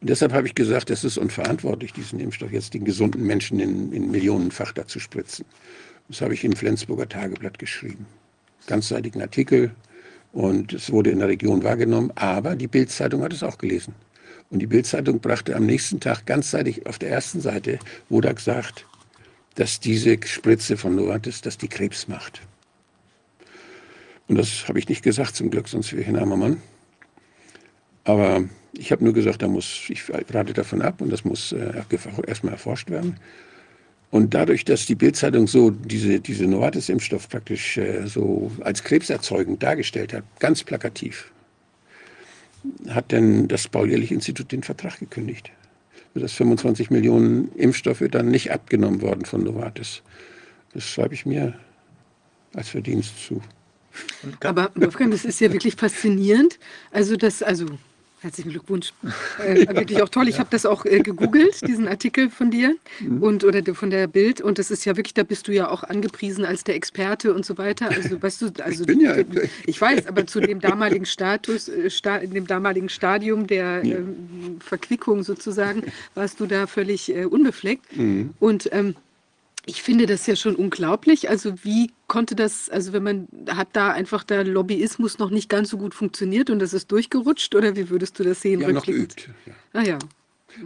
[0.01, 3.93] Und deshalb habe ich gesagt, es ist unverantwortlich, diesen Impfstoff jetzt den gesunden Menschen in,
[3.93, 5.45] in Millionenfach dazu spritzen.
[6.09, 8.07] Das habe ich im Flensburger Tageblatt geschrieben.
[8.67, 9.73] Ganzseitigen Artikel
[10.33, 13.95] und es wurde in der Region wahrgenommen, aber die Bildzeitung hat es auch gelesen.
[14.51, 17.79] Und die Bildzeitung brachte am nächsten Tag ganzseitig auf der ersten Seite,
[18.09, 18.87] wurde gesagt,
[19.57, 22.41] dass diese Spritze von Novartis, dass die Krebs macht.
[24.29, 26.63] Und das habe ich nicht gesagt, zum Glück, sonst wäre ich ein armer Mann.
[28.05, 28.45] Aber
[28.79, 31.83] ich habe nur gesagt, da muss, ich rate davon ab und das muss äh,
[32.26, 33.16] erstmal erforscht werden.
[34.11, 40.14] Und dadurch, dass die Bildzeitung so diese, diese Novartis-Impfstoff praktisch äh, so als krebserzeugend dargestellt
[40.14, 41.31] hat, ganz plakativ,
[42.89, 45.51] hat denn das Paul-Ehrlich-Institut den Vertrag gekündigt.
[46.14, 50.03] Dass 25 Millionen Impfstoffe dann nicht abgenommen worden von Novartis.
[50.72, 51.55] Das schreibe ich mir
[52.55, 53.43] als Verdienst zu.
[54.41, 56.59] Aber Wolfgang, das ist ja wirklich faszinierend.
[56.91, 57.66] Also das, also
[58.21, 58.93] Herzlichen Glückwunsch.
[59.39, 60.29] Äh, wirklich auch toll.
[60.29, 63.23] Ich habe das auch äh, gegoogelt, diesen Artikel von dir mhm.
[63.23, 64.41] und oder von der Bild.
[64.41, 67.47] Und das ist ja wirklich, da bist du ja auch angepriesen als der Experte und
[67.47, 67.89] so weiter.
[67.89, 69.14] Also weißt du, also ich, bin ja,
[69.64, 73.97] ich weiß, aber zu dem damaligen Status, äh, sta, in dem damaligen Stadium der ja.
[73.97, 77.97] ähm, Verquickung sozusagen, warst du da völlig äh, unbefleckt.
[77.97, 78.35] Mhm.
[78.41, 78.97] Und ähm,
[79.69, 81.29] ich finde das ja schon unglaublich.
[81.29, 85.69] Also wie konnte das, also wenn man, hat da einfach der Lobbyismus noch nicht ganz
[85.69, 88.62] so gut funktioniert und das ist durchgerutscht oder wie würdest du das sehen?
[88.62, 89.29] Ja, noch geübt.
[89.47, 89.53] Ja.
[89.75, 89.99] Ah ja.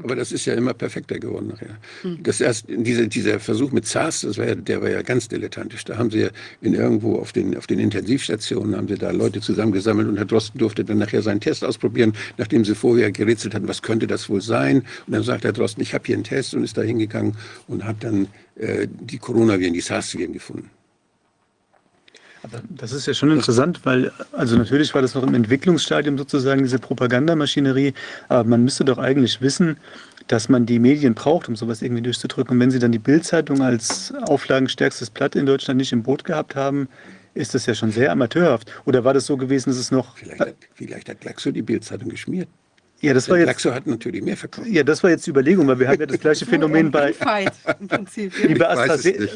[0.02, 1.76] Aber das ist ja immer perfekter geworden nachher.
[2.22, 5.84] Das erst, diese, dieser Versuch mit SARS, das war ja, der war ja ganz dilettantisch.
[5.84, 6.28] Da haben sie ja
[6.60, 10.58] in irgendwo auf den, auf den Intensivstationen haben sie da Leute zusammengesammelt und Herr Drosten
[10.58, 14.40] durfte dann nachher seinen Test ausprobieren, nachdem sie vorher gerätselt hatten, was könnte das wohl
[14.40, 14.84] sein.
[15.06, 17.84] Und dann sagt Herr Drosten, ich habe hier einen Test und ist da hingegangen und
[17.84, 20.70] hat dann äh, die Coronaviren, die SARS-Viren gefunden.
[22.68, 26.78] Das ist ja schon interessant, weil, also natürlich war das noch im Entwicklungsstadium sozusagen, diese
[26.78, 27.94] Propagandamaschinerie,
[28.28, 29.76] aber man müsste doch eigentlich wissen,
[30.26, 32.54] dass man die Medien braucht, um sowas irgendwie durchzudrücken.
[32.54, 36.56] Und wenn Sie dann die Bildzeitung als auflagenstärkstes Blatt in Deutschland nicht im Boot gehabt
[36.56, 36.88] haben,
[37.34, 38.70] ist das ja schon sehr amateurhaft.
[38.84, 40.16] Oder war das so gewesen, dass es noch.
[40.16, 42.48] Vielleicht hat, vielleicht hat Glaxo die Bildzeitung geschmiert.
[43.02, 43.46] Ja, das war jetzt.
[43.46, 44.68] Glaxo hat natürlich mehr verkauft.
[44.68, 47.10] Ja, das war jetzt die Überlegung, weil wir haben ja das gleiche Phänomen bei.
[47.10, 48.76] wie, bei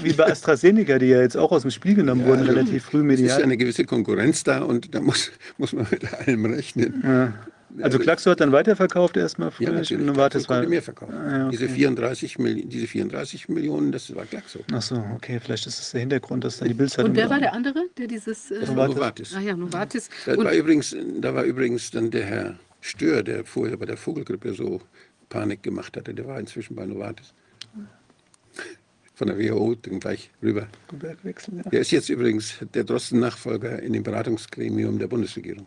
[0.03, 3.03] wie bei AstraZeneca, die ja jetzt auch aus dem Spiel genommen ja, wurden, relativ früh
[3.03, 3.29] medial.
[3.29, 7.03] Es ist eine gewisse Konkurrenz da und da muss, muss man mit allem rechnen.
[7.05, 7.33] Ja.
[7.83, 9.69] Also Klaxo hat dann weiterverkauft erstmal früher?
[9.69, 10.07] Ja, natürlich.
[10.07, 11.13] Novartis war mehr verkauft.
[11.13, 11.57] Ah, ja, okay.
[11.59, 14.61] diese, 34 diese 34 Millionen, das war Klaxo.
[14.73, 17.11] Ach so, okay, vielleicht ist das der Hintergrund, dass da die Bildzeitung...
[17.11, 18.51] Und wer war der andere, der dieses...
[18.51, 19.35] Äh, Novartis.
[19.35, 20.09] Ah ja, Novartis.
[20.25, 22.55] Da war, übrigens, da war übrigens dann der Herr
[22.87, 24.81] Stör, der vorher bei der Vogelgrippe so
[25.29, 27.35] Panik gemacht hatte, der war inzwischen bei Novartis.
[29.15, 30.69] Von der WHO dann gleich rüber.
[31.03, 31.63] Ja.
[31.71, 35.67] Der ist jetzt übrigens der Drosten-Nachfolger in dem Beratungsgremium der Bundesregierung.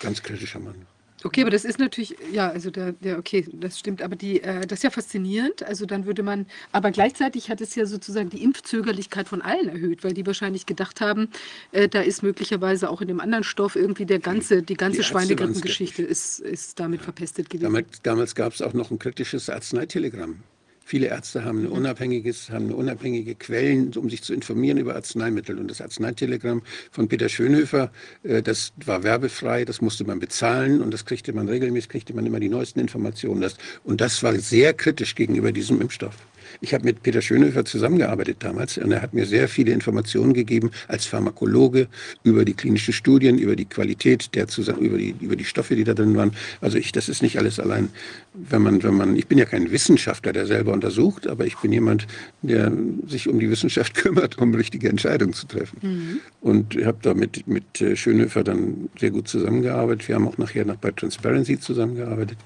[0.00, 0.86] Ganz kritischer Mann.
[1.24, 4.66] Okay, aber das ist natürlich, ja, also da, ja, okay, das stimmt, aber die, äh,
[4.66, 5.64] das ist ja faszinierend.
[5.64, 10.04] Also dann würde man, aber gleichzeitig hat es ja sozusagen die Impfzögerlichkeit von allen erhöht,
[10.04, 11.28] weil die wahrscheinlich gedacht haben,
[11.72, 16.02] äh, da ist möglicherweise auch in dem anderen Stoff irgendwie der ganze, die ganze Schweinegrippengeschichte
[16.02, 17.64] ist, ist damit verpestet gewesen.
[17.64, 20.42] Damals, damals gab es auch noch ein kritisches Arzneitelegramm.
[20.88, 25.58] Viele Ärzte haben eine, unabhängiges, haben eine unabhängige Quellen, um sich zu informieren über Arzneimittel.
[25.58, 30.94] Und das Arzneitelegramm von Peter Schönhöfer, äh, das war werbefrei, das musste man bezahlen und
[30.94, 33.50] das kriegte man regelmäßig, kriegte man immer die neuesten Informationen.
[33.84, 36.16] und das war sehr kritisch gegenüber diesem Impfstoff.
[36.60, 40.70] Ich habe mit Peter Schönhöfer zusammengearbeitet damals und er hat mir sehr viele Informationen gegeben
[40.88, 41.88] als Pharmakologe
[42.24, 45.84] über die klinischen Studien, über die Qualität der zusammen, über die, über die Stoffe, die
[45.84, 46.32] da drin waren.
[46.60, 47.90] Also ich, das ist nicht alles allein,
[48.34, 51.72] wenn man, wenn man, ich bin ja kein Wissenschaftler, der selber untersucht, aber ich bin
[51.72, 52.06] jemand,
[52.42, 52.72] der
[53.06, 55.78] sich um die Wissenschaft kümmert, um richtige Entscheidungen zu treffen.
[55.82, 56.20] Mhm.
[56.40, 60.08] Und ich habe da mit, mit äh, Schönhöfer dann sehr gut zusammengearbeitet.
[60.08, 62.38] Wir haben auch nachher noch bei Transparency zusammengearbeitet.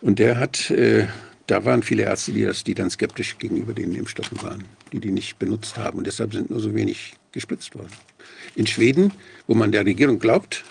[0.00, 1.06] Und der hat äh,
[1.46, 5.10] da waren viele Ärzte, die, das, die dann skeptisch gegenüber den Impfstoffen waren, die die
[5.10, 5.98] nicht benutzt haben.
[5.98, 7.92] Und deshalb sind nur so wenig gespritzt worden.
[8.54, 9.12] In Schweden,
[9.46, 10.64] wo man der Regierung glaubt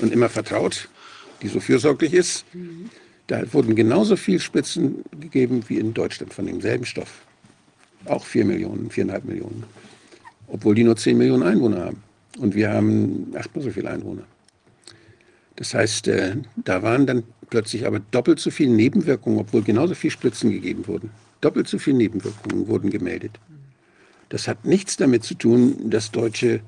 [0.00, 0.88] und immer vertraut,
[1.42, 2.44] die so fürsorglich ist,
[3.26, 7.22] da wurden genauso viele Spritzen gegeben wie in Deutschland von demselben Stoff.
[8.06, 9.64] Auch 4 Millionen, 4,5 Millionen.
[10.46, 12.02] Obwohl die nur 10 Millionen Einwohner haben.
[12.38, 14.24] Und wir haben achtmal so viele Einwohner.
[15.56, 20.10] Das heißt, äh, da waren dann plötzlich aber doppelt so viele Nebenwirkungen, obwohl genauso viele
[20.10, 21.10] Spritzen gegeben wurden.
[21.40, 23.38] Doppelt so viele Nebenwirkungen wurden gemeldet.
[24.28, 26.60] Das hat nichts damit zu tun, dass deutsche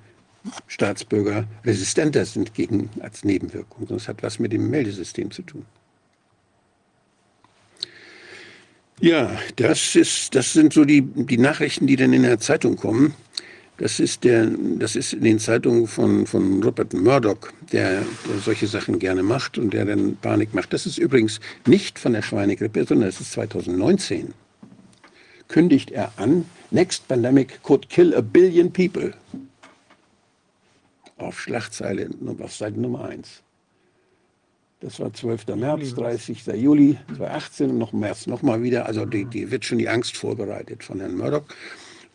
[0.68, 5.64] Staatsbürger resistenter sind gegen als Nebenwirkungen, es hat was mit dem Meldesystem zu tun.
[9.00, 13.14] Ja, das, ist, das sind so die, die Nachrichten, die dann in der Zeitung kommen.
[13.78, 14.46] Das ist, der,
[14.78, 19.58] das ist in den Zeitungen von, von Rupert Murdoch, der, der solche Sachen gerne macht
[19.58, 20.72] und der dann Panik macht.
[20.72, 24.32] Das ist übrigens nicht von der Schweinegrippe, sondern das ist 2019.
[25.48, 29.12] Kündigt er an, Next Pandemic could kill a billion people.
[31.18, 32.10] Auf Schlagzeile,
[32.40, 33.42] auf Seite Nummer 1.
[34.80, 35.46] Das war 12.
[35.56, 36.46] März, 30.
[36.54, 38.86] Juli 2018 und noch März nochmal wieder.
[38.86, 41.44] Also die, die wird schon die Angst vorbereitet von Herrn Murdoch.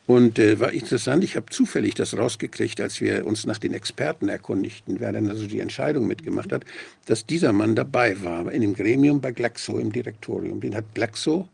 [0.07, 4.29] Und äh, war interessant, ich habe zufällig das rausgekriegt, als wir uns nach den Experten
[4.29, 6.65] erkundigten, wer dann also die Entscheidung mitgemacht hat,
[7.05, 10.59] dass dieser Mann dabei war in dem Gremium bei Glaxo im Direktorium.
[10.59, 11.47] Den hat Glaxo,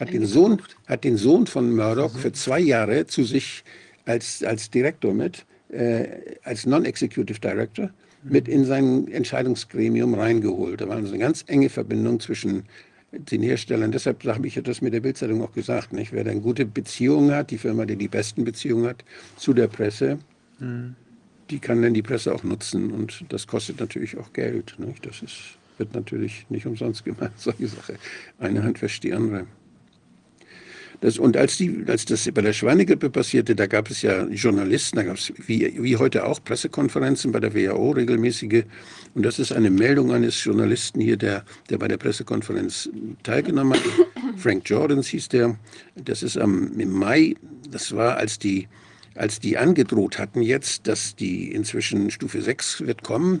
[0.00, 3.64] hat den Sohn, hat den Sohn von Murdoch für zwei Jahre zu sich
[4.06, 6.06] als, als Direktor mit, äh,
[6.42, 7.90] als Non-Executive Director
[8.22, 10.80] mit in sein Entscheidungsgremium reingeholt.
[10.80, 12.64] Da war also eine ganz enge Verbindung zwischen
[13.12, 13.92] den Herstellern.
[13.92, 15.92] Deshalb habe ich das mit der Bildzeitung auch gesagt.
[15.92, 16.12] Nicht?
[16.12, 19.04] Wer dann gute Beziehungen hat, die Firma, die die besten Beziehungen hat
[19.36, 20.18] zu der Presse,
[20.58, 20.94] mhm.
[21.50, 22.92] die kann dann die Presse auch nutzen.
[22.92, 24.76] Und das kostet natürlich auch Geld.
[24.78, 25.04] Nicht?
[25.06, 27.96] Das ist, wird natürlich nicht umsonst gemacht, solche Sache.
[28.38, 29.46] Eine Hand wäscht die andere.
[31.00, 34.96] Das, und als, die, als das bei der Schweinegrippe passierte, da gab es ja Journalisten,
[34.96, 38.64] da gab es wie, wie heute auch Pressekonferenzen bei der WHO regelmäßige.
[39.14, 42.90] Und das ist eine Meldung eines Journalisten hier, der, der bei der Pressekonferenz
[43.22, 43.82] teilgenommen hat.
[44.36, 45.58] Frank Jordans hieß der.
[45.96, 47.34] Das ist am, im Mai,
[47.70, 48.68] das war, als die,
[49.14, 53.40] als die angedroht hatten jetzt, dass die inzwischen Stufe 6 wird kommen,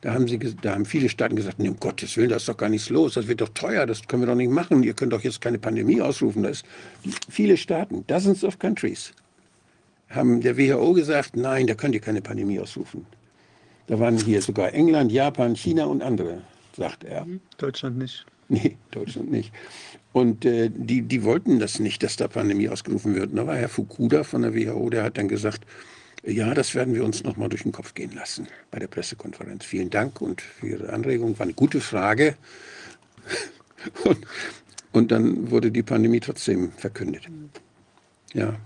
[0.00, 2.56] da haben, sie, da haben viele Staaten gesagt, nee, um Gottes Willen, da ist doch
[2.56, 5.12] gar nichts los, das wird doch teuer, das können wir doch nicht machen, ihr könnt
[5.12, 6.42] doch jetzt keine Pandemie ausrufen.
[6.42, 6.62] Das
[7.28, 9.12] viele Staaten, dozens of countries,
[10.08, 13.06] haben der WHO gesagt, nein, da könnt ihr keine Pandemie ausrufen.
[13.86, 16.42] Da waren hier sogar England, Japan, China und andere,
[16.76, 17.24] sagt er.
[17.24, 17.40] Mhm.
[17.58, 18.26] Deutschland nicht.
[18.48, 19.52] Nee, Deutschland nicht.
[20.12, 23.30] Und äh, die, die wollten das nicht, dass da Pandemie ausgerufen wird.
[23.30, 25.66] Und da war Herr Fukuda von der WHO, der hat dann gesagt,
[26.26, 29.64] ja, das werden wir uns noch mal durch den Kopf gehen lassen bei der Pressekonferenz.
[29.64, 31.38] Vielen Dank und für Ihre Anregung.
[31.38, 32.36] War eine gute Frage.
[34.04, 34.18] Und,
[34.90, 37.28] und dann wurde die Pandemie trotzdem verkündet.
[38.32, 38.56] Ja.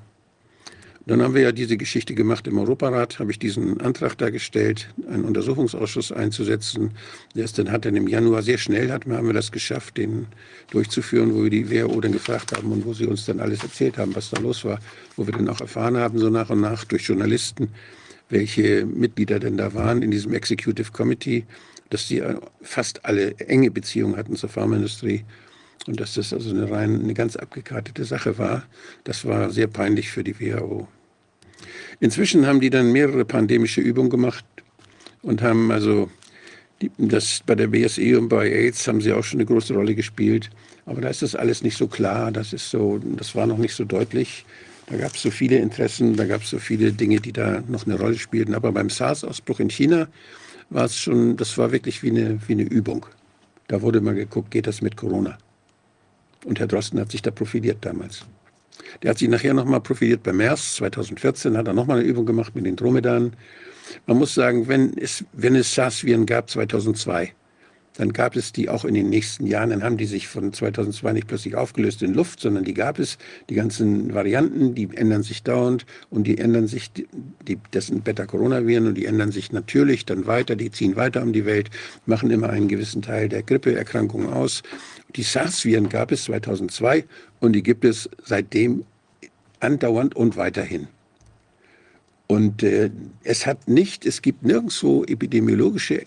[1.11, 4.95] Dann haben wir ja diese Geschichte gemacht im Europarat, habe ich diesen Antrag da gestellt,
[5.11, 6.93] einen Untersuchungsausschuss einzusetzen.
[7.35, 10.29] Der ist dann hat dann im Januar sehr schnell hat, haben wir das geschafft, den
[10.71, 13.99] durchzuführen, wo wir die WHO dann gefragt haben und wo sie uns dann alles erzählt
[13.99, 14.79] haben, was da los war,
[15.17, 17.71] wo wir dann auch erfahren haben, so nach und nach durch Journalisten,
[18.29, 21.45] welche Mitglieder denn da waren in diesem Executive Committee,
[21.89, 22.23] dass die
[22.63, 25.25] fast alle enge Beziehungen hatten zur Pharmaindustrie
[25.89, 28.63] und dass das also eine rein eine ganz abgekartete Sache war.
[29.03, 30.87] Das war sehr peinlich für die WHO.
[32.01, 34.45] Inzwischen haben die dann mehrere pandemische Übungen gemacht
[35.23, 36.11] und haben also
[36.81, 39.95] die, das bei der BSE und bei AIDS haben sie auch schon eine große Rolle
[39.95, 40.51] gespielt.
[40.87, 43.75] Aber da ist das alles nicht so klar, das ist so, das war noch nicht
[43.75, 44.47] so deutlich.
[44.87, 47.87] Da gab es so viele Interessen, da gab es so viele Dinge, die da noch
[47.87, 48.55] eine Rolle spielten.
[48.55, 50.09] Aber beim SARS-Ausbruch in China
[50.71, 53.07] war es schon, das war wirklich wie eine, wie eine Übung.
[53.69, 55.39] Da wurde mal geguckt, geht das mit Corona?
[56.45, 58.25] Und Herr Drosten hat sich da profiliert damals.
[59.03, 60.77] Der hat sich nachher nochmal profiliert bei MERS.
[60.77, 63.35] 2014 hat er nochmal eine Übung gemacht mit den Dromedaren.
[64.07, 67.33] Man muss sagen, wenn es, wenn es SARS-Viren gab 2002,
[67.97, 69.71] dann gab es die auch in den nächsten Jahren.
[69.71, 73.19] Dann haben die sich von 2002 nicht plötzlich aufgelöst in Luft, sondern die gab es.
[73.51, 78.87] Die ganzen Varianten, die ändern sich dauernd und die ändern sich, die, das sind Beta-Coronaviren
[78.87, 80.57] und die ändern sich natürlich dann weiter.
[80.57, 81.71] Die ziehen weiter um die Welt,
[82.07, 84.63] machen immer einen gewissen Teil der Grippeerkrankungen aus.
[85.17, 87.05] Die SARS-Viren gab es 2002
[87.41, 88.85] und die gibt es seitdem
[89.61, 90.89] andauernd und weiterhin.
[92.27, 92.91] Und äh,
[93.25, 96.05] es hat nicht, es gibt nirgendwo epidemiologische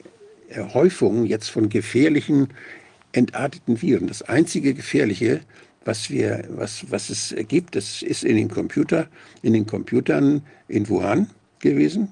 [0.74, 2.48] Häufungen jetzt von gefährlichen,
[3.12, 4.08] entarteten Viren.
[4.08, 5.42] Das einzige Gefährliche,
[5.86, 9.08] was, wir, was, was es gibt, das ist in den, Computer,
[9.42, 11.30] in den Computern in Wuhan
[11.60, 12.10] gewesen,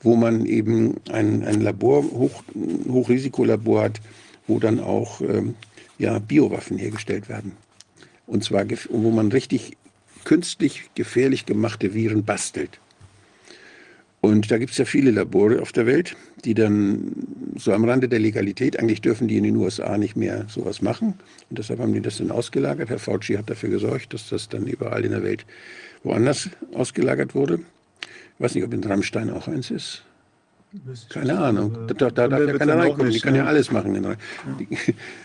[0.00, 2.42] wo man eben ein, ein Labor, Hoch,
[2.88, 4.00] Hochrisikolabor hat,
[4.46, 5.54] wo dann auch ähm,
[5.98, 7.52] ja, Biowaffen hergestellt werden.
[8.32, 9.76] Und zwar, wo man richtig
[10.24, 12.80] künstlich gefährlich gemachte Viren bastelt.
[14.22, 16.16] Und da gibt es ja viele Labore auf der Welt,
[16.46, 17.12] die dann
[17.56, 21.08] so am Rande der Legalität, eigentlich dürfen die in den USA nicht mehr sowas machen.
[21.50, 22.88] Und deshalb haben die das dann ausgelagert.
[22.88, 25.44] Herr Fauci hat dafür gesorgt, dass das dann überall in der Welt
[26.02, 27.60] woanders ausgelagert wurde.
[28.00, 30.04] Ich weiß nicht, ob in Rammstein auch eins ist.
[31.10, 31.86] Keine Ahnung.
[31.86, 33.08] Da, da darf ja keiner reinkommen.
[33.08, 34.02] Nicht, die können ja alles machen.
[34.02, 34.16] Ja.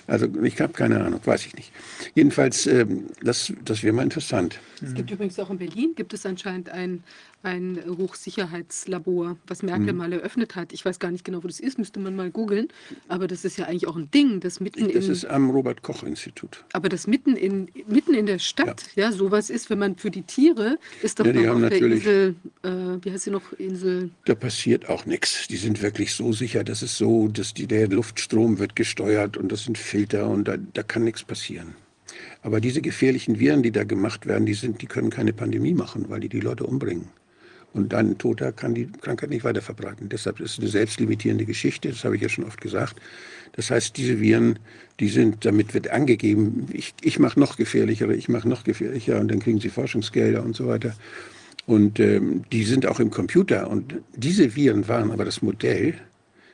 [0.06, 1.72] Also ich habe keine Ahnung, weiß ich nicht.
[2.16, 4.60] Jedenfalls, ähm, das, das wäre mal interessant.
[4.82, 7.04] Es gibt übrigens auch in Berlin, gibt es anscheinend ein
[7.44, 9.98] ein Hochsicherheitslabor, was Merkel mhm.
[9.98, 10.74] mal eröffnet hat.
[10.74, 12.68] Ich weiß gar nicht genau, wo das ist, müsste man mal googeln.
[13.08, 16.66] Aber das ist ja eigentlich auch ein Ding, das mitten Das in, ist am Robert-Koch-Institut.
[16.74, 19.06] Aber das mitten in, mitten in der Stadt, ja.
[19.06, 22.36] ja, sowas ist, wenn man für die Tiere, ist doch ja, die haben der Insel,
[22.64, 22.70] äh,
[23.02, 24.10] wie heißt sie noch, Insel?
[24.26, 25.48] Da passiert auch nichts.
[25.48, 29.52] Die sind wirklich so sicher, das ist so, dass die, der Luftstrom wird gesteuert und
[29.52, 31.76] das sind Filter und da, da kann nichts passieren.
[32.42, 36.10] Aber diese gefährlichen Viren, die da gemacht werden, die, sind, die können keine Pandemie machen,
[36.10, 37.10] weil die die Leute umbringen.
[37.78, 40.10] Und dann Toter kann die Krankheit nicht weiter verbreiten.
[40.10, 42.96] Deshalb ist es eine selbstlimitierende Geschichte, das habe ich ja schon oft gesagt.
[43.54, 44.58] Das heißt, diese Viren,
[45.00, 49.30] die sind, damit wird angegeben, ich, ich mache noch gefährlichere, ich mache noch gefährlicher und
[49.30, 50.96] dann kriegen sie Forschungsgelder und so weiter.
[51.68, 53.70] Und ähm, die sind auch im Computer.
[53.70, 55.94] Und diese Viren waren aber das Modell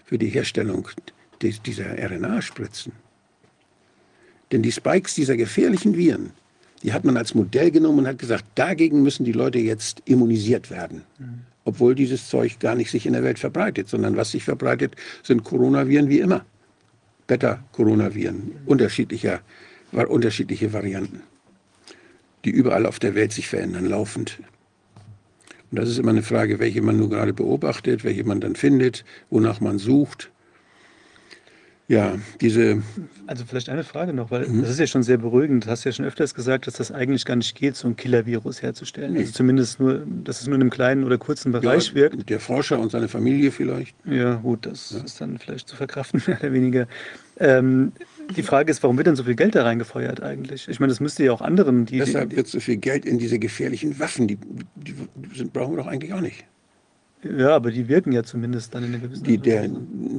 [0.03, 0.89] für die Herstellung
[1.41, 2.91] dieser RNA-Spritzen.
[4.51, 6.31] Denn die Spikes dieser gefährlichen Viren,
[6.83, 10.69] die hat man als Modell genommen und hat gesagt, dagegen müssen die Leute jetzt immunisiert
[10.69, 11.03] werden.
[11.17, 11.41] Mhm.
[11.65, 15.45] Obwohl dieses Zeug gar nicht sich in der Welt verbreitet, sondern was sich verbreitet, sind
[15.45, 16.45] Coronaviren wie immer.
[17.27, 18.51] Beta-Coronaviren, mhm.
[18.65, 19.39] unterschiedlicher,
[19.93, 21.21] unterschiedliche Varianten,
[22.43, 24.39] die überall auf der Welt sich verändern, laufend.
[25.71, 29.05] Und das ist immer eine Frage, welche man nur gerade beobachtet, welche man dann findet,
[29.29, 30.31] wonach man sucht.
[31.93, 32.81] Ja, diese.
[33.27, 34.61] Also vielleicht eine Frage noch, weil mhm.
[34.61, 35.65] das ist ja schon sehr beruhigend.
[35.65, 38.61] Du hast ja schon öfters gesagt, dass das eigentlich gar nicht geht, so ein Killer-Virus
[38.61, 39.13] herzustellen.
[39.13, 39.19] Nee.
[39.19, 42.29] Also zumindest nur, dass es nur in einem kleinen oder kurzen Bereich ja, wirkt.
[42.29, 43.95] Der Forscher und seine Familie vielleicht.
[44.05, 45.03] Ja, gut, das ja.
[45.03, 46.87] ist dann vielleicht zu verkraften, mehr oder weniger.
[47.39, 47.93] Ähm,
[48.35, 50.67] die Frage ist, warum wird denn so viel Geld da reingefeuert eigentlich?
[50.67, 51.99] Ich meine, das müsste ja auch anderen, die.
[51.99, 54.37] Deshalb wird so viel Geld in diese gefährlichen Waffen, die,
[54.75, 54.95] die
[55.35, 56.45] sind, brauchen wir doch eigentlich auch nicht.
[57.23, 59.69] Ja, aber die wirken ja zumindest dann in einer gewissen die, der,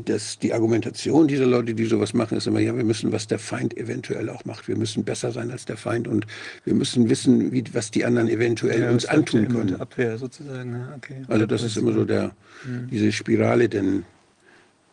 [0.05, 3.39] das, die Argumentation dieser Leute, die sowas machen, ist immer, ja, wir müssen, was der
[3.39, 4.69] Feind eventuell auch macht.
[4.69, 6.27] Wir müssen besser sein als der Feind und
[6.65, 9.81] wir müssen wissen, wie, was die anderen eventuell ja, uns antun können.
[9.81, 10.73] Abwehr sozusagen.
[10.73, 11.23] Ja, okay.
[11.29, 12.35] Also das ist immer so der,
[12.65, 12.89] mhm.
[12.91, 14.05] diese Spirale denn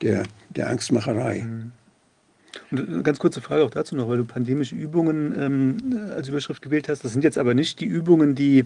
[0.01, 1.43] der, der Angstmacherei.
[1.43, 1.72] Mhm.
[2.70, 6.62] Und eine ganz kurze Frage auch dazu noch, weil du pandemische Übungen ähm, als Überschrift
[6.62, 7.03] gewählt hast.
[7.03, 8.66] Das sind jetzt aber nicht die Übungen, die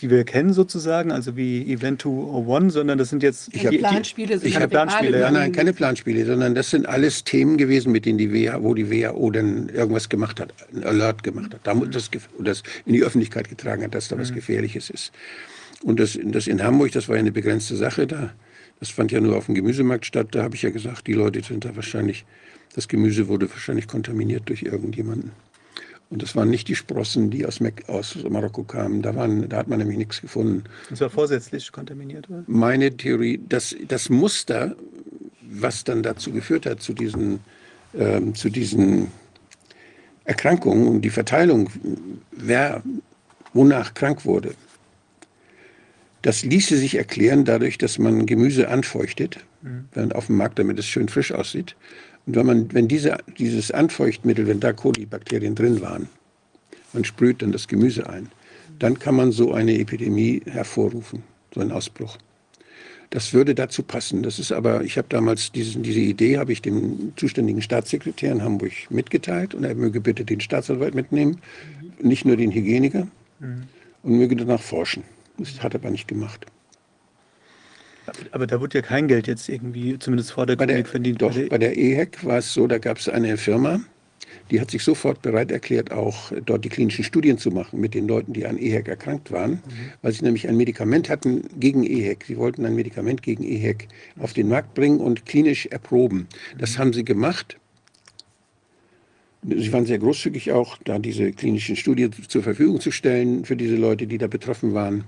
[0.00, 4.38] die wir kennen sozusagen, also wie Event 201, sondern das sind jetzt ich die, Planspiele.
[4.38, 5.20] Die, ich habe Planspiele.
[5.20, 8.74] Ja, nein, keine Planspiele, sondern das sind alles Themen gewesen, mit denen die WHO, wo
[8.74, 13.02] die WHO dann irgendwas gemacht hat, ein Alert gemacht hat, damit das, das in die
[13.02, 14.36] Öffentlichkeit getragen hat, dass da was mhm.
[14.36, 15.12] Gefährliches ist.
[15.82, 18.32] Und das, das in Hamburg, das war ja eine begrenzte Sache da.
[18.80, 20.28] Das fand ja nur auf dem Gemüsemarkt statt.
[20.32, 22.26] Da habe ich ja gesagt, die Leute sind da wahrscheinlich,
[22.74, 25.32] das Gemüse wurde wahrscheinlich kontaminiert durch irgendjemanden.
[26.08, 29.02] Und das waren nicht die Sprossen, die aus, Mek aus Marokko kamen.
[29.02, 30.64] Da, waren, da hat man nämlich nichts gefunden.
[30.88, 32.44] Das war vorsätzlich kontaminiert, oder?
[32.46, 34.76] Meine Theorie, das, das Muster,
[35.42, 37.40] was dann dazu geführt hat, zu diesen,
[37.94, 39.08] ähm, zu diesen
[40.24, 41.70] Erkrankungen und die Verteilung,
[42.30, 42.82] wer
[43.52, 44.54] wonach krank wurde,
[46.22, 50.12] das ließe sich erklären dadurch, dass man Gemüse anfeuchtet, mhm.
[50.12, 51.76] auf dem Markt, damit es schön frisch aussieht.
[52.26, 56.08] Und wenn, man, wenn diese, dieses Anfeuchtmittel, wenn da Kolibakterien drin waren,
[56.92, 58.28] man sprüht dann das Gemüse ein,
[58.78, 61.22] dann kann man so eine Epidemie hervorrufen,
[61.54, 62.18] so einen Ausbruch.
[63.10, 64.22] Das würde dazu passen.
[64.22, 68.42] Das ist aber, ich habe damals diesen, diese Idee, habe ich dem zuständigen Staatssekretär in
[68.42, 71.40] Hamburg mitgeteilt und er möge bitte den Staatsanwalt mitnehmen,
[72.00, 72.08] mhm.
[72.08, 73.06] nicht nur den Hygieniker
[73.38, 73.62] mhm.
[74.02, 75.04] und möge danach forschen.
[75.38, 76.46] Das hat er aber nicht gemacht.
[78.30, 81.22] Aber da wurde ja kein Geld jetzt irgendwie, zumindest vor der, der verdient.
[81.22, 83.80] Doch, bei der EHEC war es so, da gab es eine Firma,
[84.50, 88.06] die hat sich sofort bereit erklärt, auch dort die klinischen Studien zu machen mit den
[88.06, 89.60] Leuten, die an EHEC erkrankt waren, mhm.
[90.02, 92.24] weil sie nämlich ein Medikament hatten gegen EHEC.
[92.26, 93.88] Sie wollten ein Medikament gegen EHEC
[94.18, 96.28] auf den Markt bringen und klinisch erproben.
[96.58, 96.78] Das mhm.
[96.78, 97.58] haben sie gemacht.
[99.42, 103.76] Sie waren sehr großzügig auch, da diese klinischen Studien zur Verfügung zu stellen für diese
[103.76, 105.04] Leute, die da betroffen waren.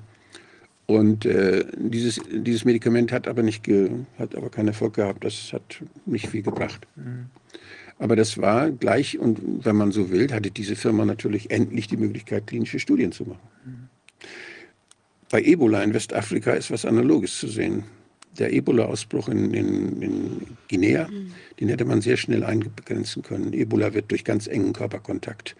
[0.91, 5.23] Und äh, dieses, dieses Medikament hat aber, nicht ge, hat aber keinen Erfolg gehabt.
[5.23, 6.87] Das hat nicht viel gebracht.
[6.97, 7.27] Mhm.
[7.99, 11.99] Aber das war gleich, und wenn man so will, hatte diese Firma natürlich endlich die
[11.99, 13.49] Möglichkeit, klinische Studien zu machen.
[13.67, 13.89] Mhm.
[15.31, 17.83] Bei Ebola in Westafrika ist was Analoges zu sehen.
[18.39, 21.35] Der Ebola-Ausbruch in, in, in, Guinea, mhm.
[21.61, 23.53] den hätte man sehr schnell eingrenzen können.
[23.53, 25.55] Ebola wird durch ganz engen Körperkontakt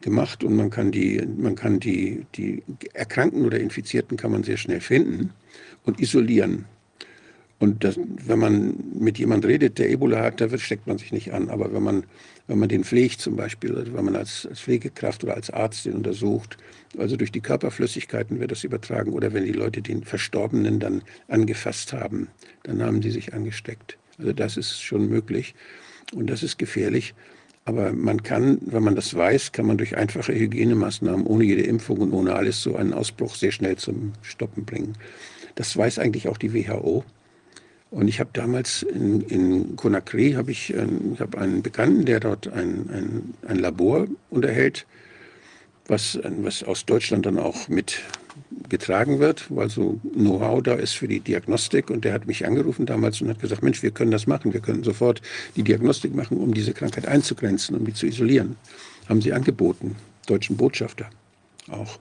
[0.00, 2.62] gemacht und man kann die, man kann die, die
[2.92, 5.30] Erkrankten oder Infizierten kann man sehr schnell finden
[5.84, 6.66] und isolieren.
[7.60, 11.34] Und das, wenn man mit jemand redet, der Ebola hat, da steckt man sich nicht
[11.34, 11.50] an.
[11.50, 12.04] Aber wenn man,
[12.46, 15.84] wenn man den pflegt zum Beispiel, also wenn man als, als Pflegekraft oder als Arzt
[15.84, 16.56] den untersucht,
[16.96, 19.12] also durch die Körperflüssigkeiten wird das übertragen.
[19.12, 22.28] Oder wenn die Leute den Verstorbenen dann angefasst haben,
[22.62, 23.98] dann haben sie sich angesteckt.
[24.16, 25.54] Also das ist schon möglich.
[26.14, 27.14] Und das ist gefährlich.
[27.64, 31.98] Aber man kann, wenn man das weiß, kann man durch einfache Hygienemaßnahmen ohne jede Impfung
[31.98, 34.94] und ohne alles so einen Ausbruch sehr schnell zum Stoppen bringen.
[35.54, 37.04] Das weiß eigentlich auch die WHO.
[37.90, 42.46] Und ich habe damals in, in Conakry habe ich, ich hab einen Bekannten, der dort
[42.48, 44.86] ein, ein, ein Labor unterhält,
[45.86, 48.00] was, was aus Deutschland dann auch mit
[48.68, 51.90] getragen wird, weil so Know-how da ist für die Diagnostik.
[51.90, 54.52] Und der hat mich angerufen damals und hat gesagt, Mensch, wir können das machen.
[54.52, 55.22] Wir können sofort
[55.56, 58.56] die Diagnostik machen, um diese Krankheit einzugrenzen, um die zu isolieren.
[59.08, 61.10] Haben sie angeboten, deutschen Botschafter
[61.68, 61.98] auch.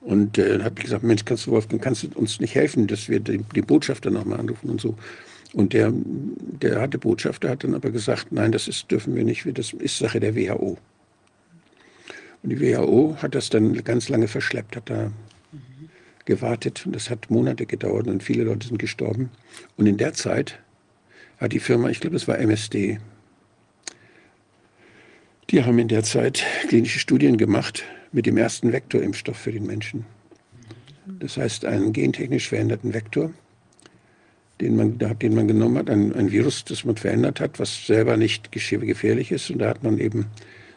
[0.00, 3.08] Und äh, habe ich gesagt, Mensch, kannst du, Wolfgang, kannst du uns nicht helfen, dass
[3.08, 4.96] wir den, den Botschafter nochmal anrufen und so.
[5.52, 9.46] Und der, der hatte Botschafter, hat dann aber gesagt, nein, das ist, dürfen wir nicht,
[9.56, 10.78] das ist Sache der WHO.
[12.42, 15.12] Und die WHO hat das dann ganz lange verschleppt, hat da
[16.24, 19.30] gewartet und das hat Monate gedauert und viele Leute sind gestorben.
[19.76, 20.58] Und in der Zeit
[21.38, 22.98] hat die Firma, ich glaube, es war MSD,
[25.50, 30.06] die haben in der Zeit klinische Studien gemacht mit dem ersten Vektorimpfstoff für den Menschen.
[31.06, 33.32] Das heißt, einen gentechnisch veränderten Vektor,
[34.60, 38.16] den man, den man genommen hat, ein, ein Virus, das man verändert hat, was selber
[38.16, 39.50] nicht gefährlich ist.
[39.50, 40.26] Und da hat man eben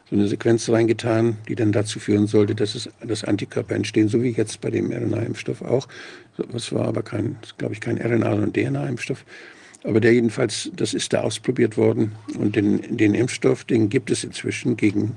[0.10, 4.22] so eine Sequenz reingetan, die dann dazu führen sollte, dass es dass Antikörper entstehen, so
[4.22, 5.88] wie jetzt bei dem RNA-Impfstoff auch.
[6.52, 9.26] Das war aber kein, glaube ich, kein RNA, sondern DNA-Impfstoff.
[9.84, 12.12] Aber der jedenfalls, das ist da ausprobiert worden.
[12.38, 15.16] Und den, den Impfstoff, den gibt es inzwischen gegen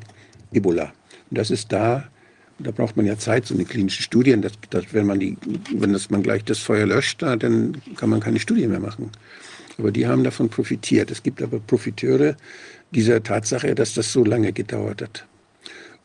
[0.52, 0.92] Ebola.
[1.30, 2.08] Und das ist da,
[2.58, 4.38] da braucht man ja Zeit, so eine klinische Studie.
[4.40, 5.36] Das, das, wenn man, die,
[5.74, 9.10] wenn das, man gleich das Feuer löscht, da, dann kann man keine Studie mehr machen.
[9.78, 11.10] Aber die haben davon profitiert.
[11.10, 12.36] Es gibt aber Profiteure,
[12.92, 15.26] dieser Tatsache, dass das so lange gedauert hat.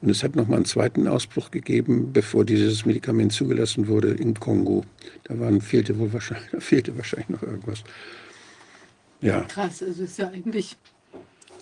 [0.02, 4.84] Und es hat nochmal einen zweiten Ausbruch gegeben, bevor dieses Medikament zugelassen wurde im Kongo.
[5.24, 7.84] Da waren, fehlte wohl wahrscheinlich, fehlte wahrscheinlich noch irgendwas.
[9.22, 9.42] Ja.
[9.44, 10.76] Krass, also ist ja eigentlich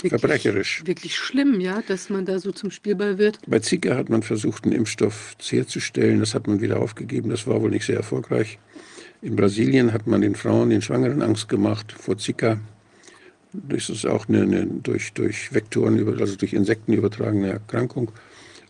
[0.01, 0.81] wirklich, verbrecherisch.
[0.85, 3.37] Wirklich schlimm, ja, dass man da so zum Spielball wird.
[3.45, 6.19] Bei Zika hat man versucht, einen Impfstoff herzustellen.
[6.19, 7.29] Das hat man wieder aufgegeben.
[7.29, 8.57] Das war wohl nicht sehr erfolgreich.
[9.21, 12.59] In Brasilien hat man den Frauen, den Schwangeren Angst gemacht vor Zika.
[13.53, 18.11] Das ist auch eine, eine durch, durch Vektoren, also durch Insekten übertragene Erkrankung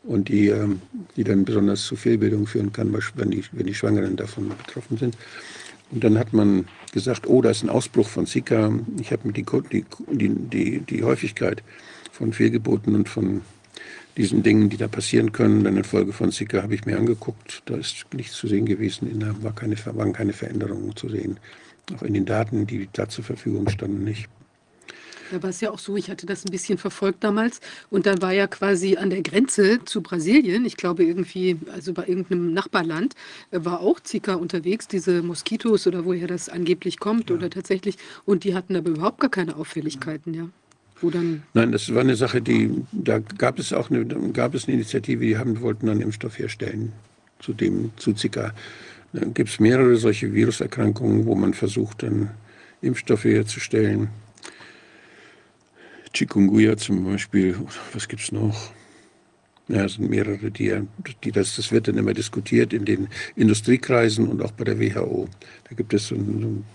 [0.03, 0.82] und die, ähm,
[1.15, 5.15] die dann besonders zu Fehlbildung führen kann, wenn die, wenn die Schwangeren davon betroffen sind.
[5.91, 8.71] Und dann hat man gesagt, oh, da ist ein Ausbruch von Zika.
[8.99, 11.61] Ich habe mir die, die, die, die Häufigkeit
[12.11, 13.41] von Fehlgeburten und von
[14.17, 17.63] diesen Dingen, die da passieren können, dann in Folge von Zika, habe ich mir angeguckt.
[17.65, 21.39] Da ist nichts zu sehen gewesen, da war keine, waren keine Veränderungen zu sehen.
[21.95, 24.29] Auch in den Daten, die da zur Verfügung standen, nicht.
[25.32, 28.21] Da war es ja auch so, ich hatte das ein bisschen verfolgt damals und dann
[28.21, 33.15] war ja quasi an der Grenze zu Brasilien, ich glaube irgendwie, also bei irgendeinem Nachbarland,
[33.51, 37.38] äh, war auch Zika unterwegs, diese Moskitos oder woher das angeblich kommt ja.
[37.38, 40.49] oder tatsächlich und die hatten aber überhaupt gar keine Auffälligkeiten, ja.
[41.53, 45.25] Nein, das war eine Sache, die, da gab es auch eine, gab es eine Initiative,
[45.25, 46.91] die haben, wollten einen Impfstoff herstellen
[47.39, 48.53] zu dem, zu Zika.
[49.13, 52.29] Da gibt es mehrere solche Viruserkrankungen, wo man versucht, dann
[52.82, 54.09] Impfstoffe herzustellen.
[56.14, 57.55] Chikungunya zum Beispiel,
[57.93, 58.72] was gibt es noch?
[59.68, 60.76] Ja, es sind mehrere, die,
[61.24, 65.30] die das, das wird dann immer diskutiert in den Industriekreisen und auch bei der WHO.
[65.70, 66.66] Da gibt es so ein,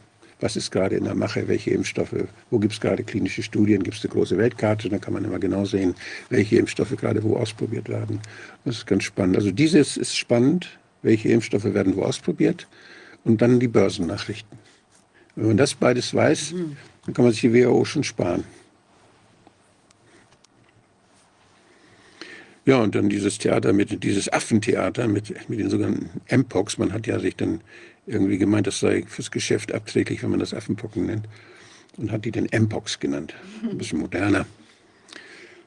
[0.41, 2.14] was ist gerade in der Mache, welche Impfstoffe,
[2.51, 5.39] wo gibt es gerade klinische Studien, gibt es eine große Weltkarte, dann kann man immer
[5.39, 5.95] genau sehen,
[6.30, 8.20] welche Impfstoffe gerade wo ausprobiert werden.
[8.64, 9.37] Das ist ganz spannend.
[9.37, 12.66] Also dieses ist spannend, welche Impfstoffe werden wo ausprobiert
[13.24, 14.59] und dann die Börsennachrichten.
[15.34, 16.55] Wenn man das beides weiß,
[17.05, 18.45] dann kann man sich die WHO schon sparen.
[22.66, 26.78] Ja, und dann dieses Theater mit, dieses Affentheater mit, mit den sogenannten Mpox.
[26.78, 27.60] Man hat ja sich dann
[28.06, 31.28] irgendwie gemeint, das sei fürs Geschäft abträglich, wenn man das Affenpocken nennt.
[31.96, 33.34] Und hat die den Mpox genannt.
[33.62, 34.46] Ein bisschen moderner.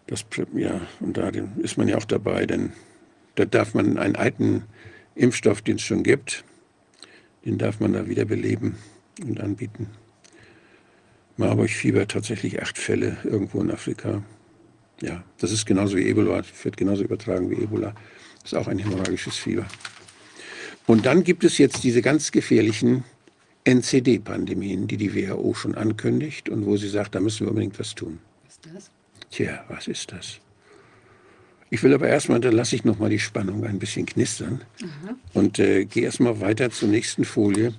[0.07, 1.29] Das, ja, und da
[1.61, 2.73] ist man ja auch dabei, denn
[3.35, 4.63] da darf man einen alten
[5.15, 6.43] Impfstoff, den es schon gibt,
[7.45, 8.75] den darf man da wieder beleben
[9.23, 9.87] und anbieten.
[11.37, 14.21] Marburg-Fieber, tatsächlich acht Fälle irgendwo in Afrika.
[15.01, 17.93] Ja, das ist genauso wie Ebola, wird genauso übertragen wie Ebola.
[18.41, 19.65] Das ist auch ein hämorrhagisches Fieber.
[20.87, 23.03] Und dann gibt es jetzt diese ganz gefährlichen
[23.63, 27.93] NCD-Pandemien, die die WHO schon ankündigt und wo sie sagt, da müssen wir unbedingt was
[27.95, 28.19] tun.
[28.45, 28.91] Was ist das?
[29.29, 30.39] Tja, was ist das?
[31.71, 35.15] Ich will aber erstmal, dann lasse ich nochmal die Spannung ein bisschen knistern Aha.
[35.33, 37.73] und äh, gehe erstmal weiter zur nächsten Folie,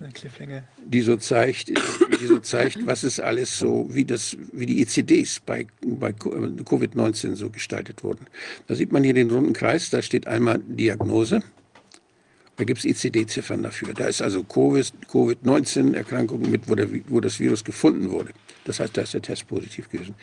[0.84, 5.40] die so zeigt, die so zeigt, was ist alles so, wie, das, wie die ECDs
[5.40, 8.26] bei, bei Covid-19 so gestaltet wurden.
[8.68, 11.42] Da sieht man hier den runden Kreis, da steht einmal Diagnose.
[12.58, 13.94] Da gibt es ICD-Ziffern dafür.
[13.94, 18.34] Da ist also Covid-19-Erkrankung mit, wo, der, wo das Virus gefunden wurde.
[18.64, 20.14] Das heißt, da ist der Test positiv gewesen.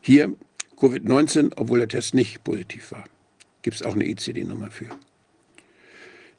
[0.00, 0.34] Hier
[0.76, 3.04] Covid-19, obwohl der Test nicht positiv war
[3.64, 4.86] gibt es auch eine ICD-Nummer für.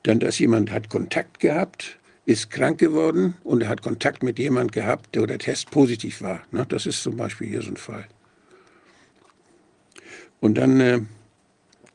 [0.04, 4.72] Dann, dass jemand hat Kontakt gehabt, ist krank geworden und er hat Kontakt mit jemand
[4.72, 6.44] gehabt, der der Test positiv war.
[6.52, 6.66] Ne?
[6.70, 8.08] Das ist zum Beispiel hier so ein Fall.
[10.40, 11.02] Und dann äh,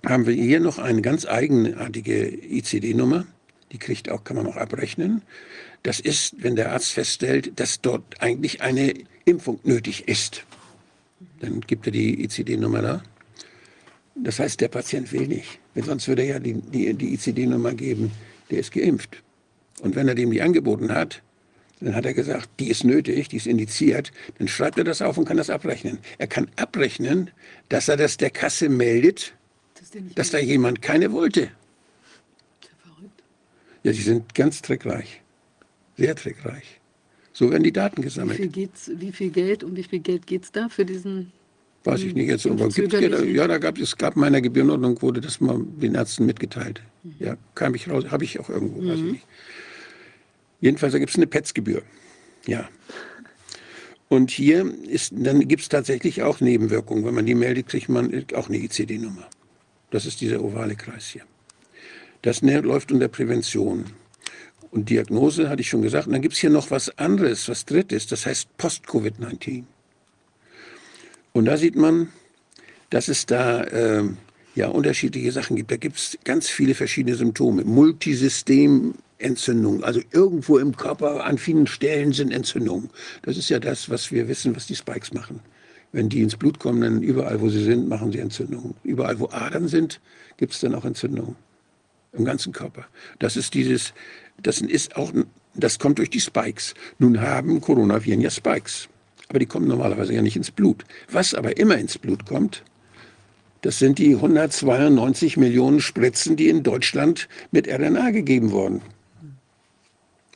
[0.04, 3.26] haben wir hier noch eine ganz eigenartige ICD-Nummer.
[3.70, 5.22] Die kriegt auch, kann man auch abrechnen.
[5.84, 10.44] Das ist, wenn der Arzt feststellt, dass dort eigentlich eine Impfung nötig ist.
[11.38, 13.02] Dann gibt er die ICD-Nummer da.
[14.22, 15.58] Das heißt, der Patient will nicht.
[15.74, 18.10] Sonst würde er ja die, die, die ICD-Nummer geben,
[18.50, 19.22] der ist geimpft.
[19.82, 21.22] Und wenn er dem die angeboten hat,
[21.80, 25.16] dann hat er gesagt, die ist nötig, die ist indiziert, dann schreibt er das auf
[25.16, 25.98] und kann das abrechnen.
[26.18, 27.30] Er kann abrechnen,
[27.70, 29.32] dass er das der Kasse meldet,
[29.74, 31.50] Das dass da jemand keine wollte.
[32.82, 33.22] verrückt.
[33.82, 35.22] Ja, die sind ganz trickreich.
[35.96, 36.80] Sehr trickreich.
[37.32, 38.36] So werden die Daten Wie gesammelt.
[38.36, 41.32] viel, geht's, wie viel Geld, um wie viel Geld geht es da für diesen
[41.84, 42.46] Weiß ich nicht jetzt.
[42.46, 46.26] Aber gibt's, ja, da gab es gab in meiner Gebührenordnung wurde das mal den Ärzten
[46.26, 46.82] mitgeteilt.
[47.18, 49.26] Ja, kam ich raus, habe ich auch irgendwo, weiß ich nicht.
[50.60, 51.82] Jedenfalls, da gibt es eine PETS-Gebühr.
[52.46, 52.68] Ja.
[54.08, 57.04] Und hier ist, dann gibt es tatsächlich auch Nebenwirkungen.
[57.06, 59.26] Wenn man die meldet, kriegt man auch eine ICD-Nummer.
[59.90, 61.22] Das ist dieser ovale Kreis hier.
[62.22, 63.86] Das ne- läuft unter Prävention.
[64.70, 66.06] Und Diagnose hatte ich schon gesagt.
[66.06, 69.64] Und dann gibt es hier noch was anderes, was drittes, das heißt Post-Covid-19.
[71.32, 72.08] Und da sieht man,
[72.90, 74.18] dass es da ähm,
[74.54, 75.70] ja, unterschiedliche Sachen gibt.
[75.70, 77.64] Da gibt es ganz viele verschiedene Symptome.
[77.64, 82.90] Multisystementzündung, also irgendwo im Körper an vielen Stellen sind Entzündungen.
[83.22, 85.40] Das ist ja das, was wir wissen, was die Spikes machen.
[85.92, 88.74] Wenn die ins Blut kommen, dann überall, wo sie sind, machen sie Entzündungen.
[88.84, 90.00] Überall, wo Adern sind,
[90.36, 91.34] gibt es dann auch Entzündungen.
[92.12, 92.86] Im ganzen Körper.
[93.20, 93.94] Das ist dieses,
[94.42, 95.12] das ist auch,
[95.54, 96.74] das kommt durch die Spikes.
[96.98, 98.88] Nun haben Coronaviren ja Spikes.
[99.30, 100.84] Aber die kommen normalerweise ja nicht ins Blut.
[101.12, 102.64] Was aber immer ins Blut kommt,
[103.60, 108.82] das sind die 192 Millionen Spritzen, die in Deutschland mit RNA gegeben wurden.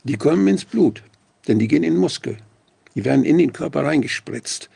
[0.05, 1.03] Die kommen ins Blut,
[1.45, 2.37] denn die gehen in den Muskel.
[2.95, 4.69] Die werden in den Körper reingespritzt.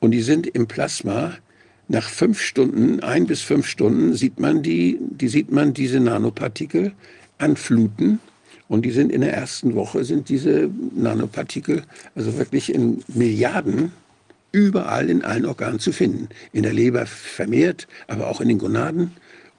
[0.00, 1.32] Und die sind im Plasma.
[1.88, 6.92] Nach fünf Stunden, ein bis fünf Stunden, sieht man, die, die sieht man diese Nanopartikel
[7.38, 8.20] anfluten.
[8.70, 11.82] Und die sind in der ersten Woche, sind diese Nanopartikel
[12.14, 13.90] also wirklich in Milliarden
[14.52, 16.28] überall in allen Organen zu finden.
[16.52, 19.10] In der Leber vermehrt, aber auch in den Gonaden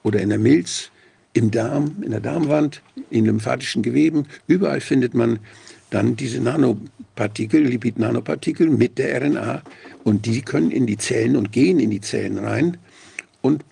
[0.02, 0.90] oder in der Milz,
[1.34, 4.24] im Darm, in der Darmwand, in lymphatischen Geweben.
[4.46, 5.40] Überall findet man
[5.90, 9.62] dann diese Nanopartikel, Lipid-Nanopartikel mit der RNA.
[10.04, 12.78] Und die können in die Zellen und gehen in die Zellen rein
[13.42, 13.62] und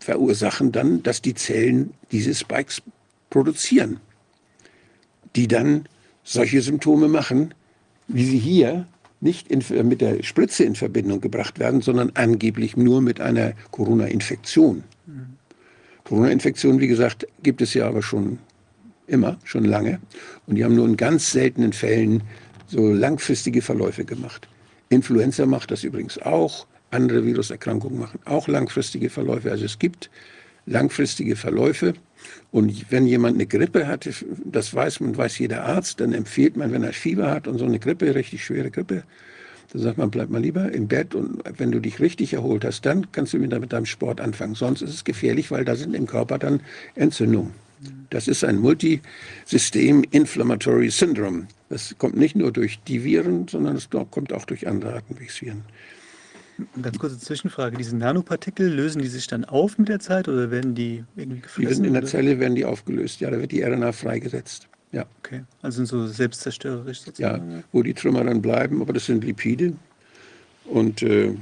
[0.00, 2.82] verursachen dann, dass die Zellen diese Spikes
[3.30, 3.98] produzieren,
[5.36, 5.86] die dann
[6.24, 7.54] solche Symptome machen,
[8.08, 8.86] wie sie hier
[9.20, 14.84] nicht in, mit der Spritze in Verbindung gebracht werden, sondern angeblich nur mit einer Corona-Infektion.
[16.04, 18.38] Corona-Infektion, wie gesagt, gibt es ja aber schon
[19.06, 20.00] immer, schon lange.
[20.46, 22.22] Und die haben nur in ganz seltenen Fällen
[22.66, 24.48] so langfristige Verläufe gemacht.
[24.88, 26.66] Influenza macht das übrigens auch.
[26.90, 29.50] Andere Viruserkrankungen machen auch langfristige Verläufe.
[29.50, 30.10] Also es gibt
[30.66, 31.94] langfristige Verläufe.
[32.50, 34.08] Und wenn jemand eine Grippe hat,
[34.44, 37.64] das weiß man, weiß jeder Arzt, dann empfiehlt man, wenn er Fieber hat und so
[37.64, 39.04] eine Grippe, richtig schwere Grippe,
[39.72, 42.84] dann sagt man, bleib mal lieber im Bett und wenn du dich richtig erholt hast,
[42.84, 44.54] dann kannst du wieder mit deinem Sport anfangen.
[44.54, 46.60] Sonst ist es gefährlich, weil da sind im Körper dann
[46.94, 47.52] Entzündungen.
[48.10, 51.46] Das ist ein Multisystem Inflammatory Syndrome.
[51.70, 55.62] Das kommt nicht nur durch die Viren, sondern es kommt auch durch andere Atemwegsviren.
[56.80, 57.76] Ganz kurze Zwischenfrage.
[57.76, 61.42] Diese Nanopartikel, lösen die sich dann auf mit der Zeit oder werden die irgendwie Die
[61.42, 61.68] gefressen?
[61.70, 62.10] werden in der oder?
[62.10, 63.20] Zelle werden die aufgelöst.
[63.20, 64.68] Ja, da wird die RNA freigesetzt.
[64.92, 67.64] Ja, Okay, also sind so selbstzerstörerisch ja, sozusagen.
[67.72, 69.72] wo die Trümmer dann bleiben, aber das sind Lipide
[70.66, 71.32] und äh,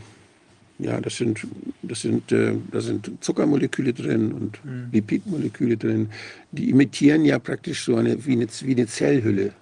[0.78, 1.46] ja, das sind
[1.82, 4.60] das sind äh, da sind Zuckermoleküle drin und
[4.92, 6.08] Lipidmoleküle drin.
[6.52, 9.52] Die imitieren ja praktisch so eine wie eine, wie eine Zellhülle.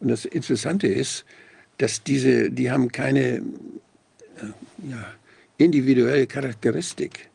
[0.00, 1.24] Und das Interessante ist,
[1.78, 3.42] dass diese, die haben keine
[4.88, 5.04] ja,
[5.58, 7.28] individuelle Charakteristik.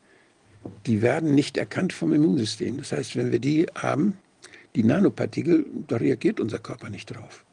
[0.86, 2.78] Die werden nicht erkannt vom Immunsystem.
[2.78, 4.18] Das heißt, wenn wir die haben,
[4.76, 7.46] die Nanopartikel, da reagiert unser Körper nicht drauf.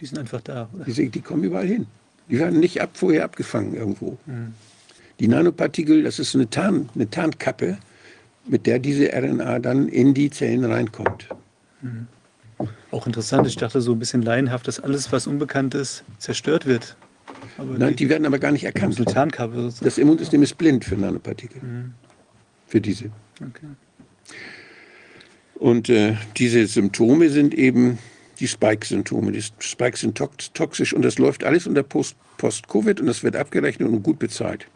[0.00, 0.68] Die sind einfach da.
[0.74, 0.84] oder?
[0.84, 1.86] Die, die kommen überall hin.
[2.28, 4.18] Die werden nicht ab, vorher abgefangen irgendwo.
[5.18, 7.78] Die Nanopartikel, das ist eine, Tarn, eine Tarnkappe,
[8.46, 11.28] mit der diese RNA dann in die Zellen reinkommt.
[12.90, 16.96] Auch interessant, ich dachte so ein bisschen laienhaft, dass alles, was unbekannt ist, zerstört wird.
[17.56, 18.94] Aber Nein, die werden aber gar nicht erkannt.
[18.94, 19.30] sozusagen.
[19.80, 21.60] Das Immunsystem ist blind für Nanopartikel.
[22.66, 23.10] Für diese.
[23.40, 23.66] Okay.
[25.54, 27.98] Und äh, diese Symptome sind eben
[28.38, 29.32] die Spike-Symptome.
[29.32, 33.34] Die Spikes sind tox toxisch und das läuft alles unter Post- Post-Covid und das wird
[33.34, 34.68] abgerechnet und gut bezahlt.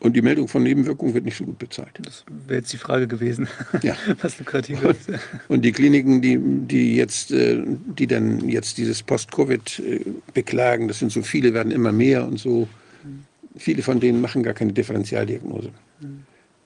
[0.00, 1.98] Und die Meldung von Nebenwirkungen wird nicht so gut bezahlt.
[2.02, 3.48] Das wäre jetzt die Frage gewesen,
[3.82, 3.96] Ja.
[4.22, 5.10] was lukrativer ist.
[5.48, 10.00] Und die Kliniken, die, die jetzt, äh, die dann jetzt dieses Post-Covid äh,
[10.34, 12.68] beklagen, das sind so viele, werden immer mehr und so.
[13.56, 15.70] Viele von denen machen gar keine Differentialdiagnose.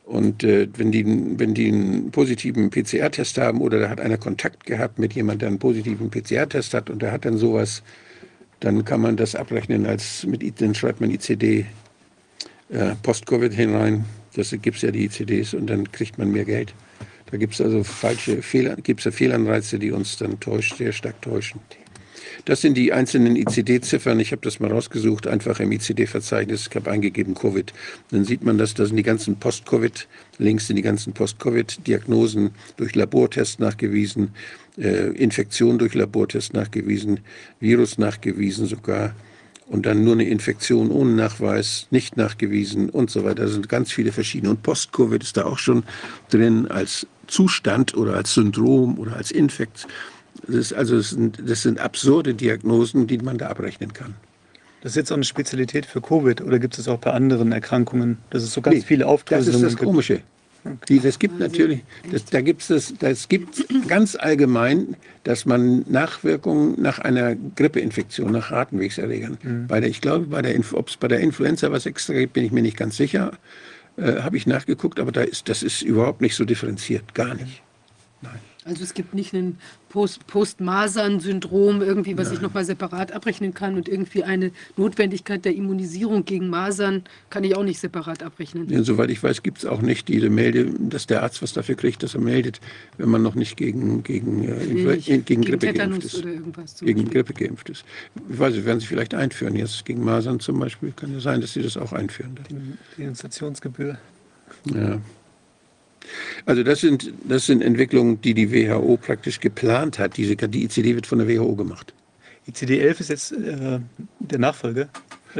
[0.04, 4.66] Und äh, wenn, die, wenn die einen positiven PCR-Test haben oder da hat einer Kontakt
[4.66, 7.82] gehabt mit jemandem, der einen positiven PCR-Test hat und der hat dann sowas,
[8.60, 11.64] dann kann man das abrechnen als mit, dann schreibt man ICD
[12.72, 14.04] äh, Post-Covid hinein
[14.34, 16.74] Das gibt es ja die ICDs und dann kriegt man mehr Geld.
[17.30, 21.20] Da gibt es also falsche Fehler, gibt's ja Fehlanreize, die uns dann täuscht, sehr stark
[21.22, 21.60] täuschen.
[22.44, 24.18] Das sind die einzelnen ICD-Ziffern.
[24.18, 26.66] Ich habe das mal rausgesucht, einfach im ICD-Verzeichnis.
[26.68, 27.72] Ich habe eingegeben Covid.
[28.10, 30.08] Dann sieht man, dass das sind die ganzen Post-Covid,
[30.38, 34.32] links sind die ganzen Post-Covid-Diagnosen durch Labortest nachgewiesen,
[34.76, 37.20] äh, Infektion durch Labortest nachgewiesen,
[37.60, 39.14] Virus nachgewiesen sogar
[39.72, 43.44] und dann nur eine Infektion ohne Nachweis, nicht nachgewiesen und so weiter.
[43.44, 44.50] Da sind ganz viele verschiedene.
[44.50, 45.84] Und Post-Covid ist da auch schon
[46.28, 49.86] drin als Zustand oder als Syndrom oder als Infekt.
[50.46, 54.14] Das, ist also, das, sind, das sind absurde Diagnosen, die man da abrechnen kann.
[54.82, 58.18] Das ist jetzt auch eine Spezialität für Covid oder gibt es auch bei anderen Erkrankungen,
[58.28, 60.20] dass es so ganz nee, viele Aufdröselungen Das ist das Komische.
[60.88, 66.80] Die, das gibt natürlich, das, da gibt es das gibt ganz allgemein, dass man Nachwirkungen
[66.80, 69.66] nach einer Grippeinfektion, nach Atemwegserregern, mhm.
[69.66, 72.44] bei der, ich glaube, bei der, ob es bei der Influenza was extra gibt, bin
[72.44, 73.32] ich mir nicht ganz sicher,
[73.96, 77.62] äh, habe ich nachgeguckt, aber da ist, das ist überhaupt nicht so differenziert, gar nicht.
[78.20, 78.38] Nein.
[78.64, 79.58] Also es gibt nicht ein
[79.88, 82.36] Post-Masern-Syndrom, irgendwie, was Nein.
[82.36, 87.56] ich nochmal separat abrechnen kann und irgendwie eine Notwendigkeit der Immunisierung gegen Masern kann ich
[87.56, 88.68] auch nicht separat abrechnen.
[88.70, 91.74] Ja, soweit ich weiß, gibt es auch nicht diese Melde, dass der Arzt was dafür
[91.74, 92.60] kriegt, dass er meldet,
[92.98, 96.22] wenn man noch nicht gegen, gegen, äh, nee, gegen, gegen Grippe geimpft ist.
[96.22, 97.04] gegen Beispiel.
[97.04, 97.84] Grippe geimpft ist.
[98.30, 99.56] Ich weiß nicht, werden sie vielleicht einführen.
[99.56, 102.38] Jetzt gegen Masern zum Beispiel kann ja sein, dass sie das auch einführen.
[102.48, 103.98] Die Denunziationsgebühr.
[104.72, 105.00] Ja.
[106.46, 110.16] Also das sind, das sind Entwicklungen, die die WHO praktisch geplant hat.
[110.16, 111.94] Diese, die ICD wird von der WHO gemacht.
[112.48, 113.78] ICD-11 ist jetzt äh,
[114.18, 114.88] der Nachfolger?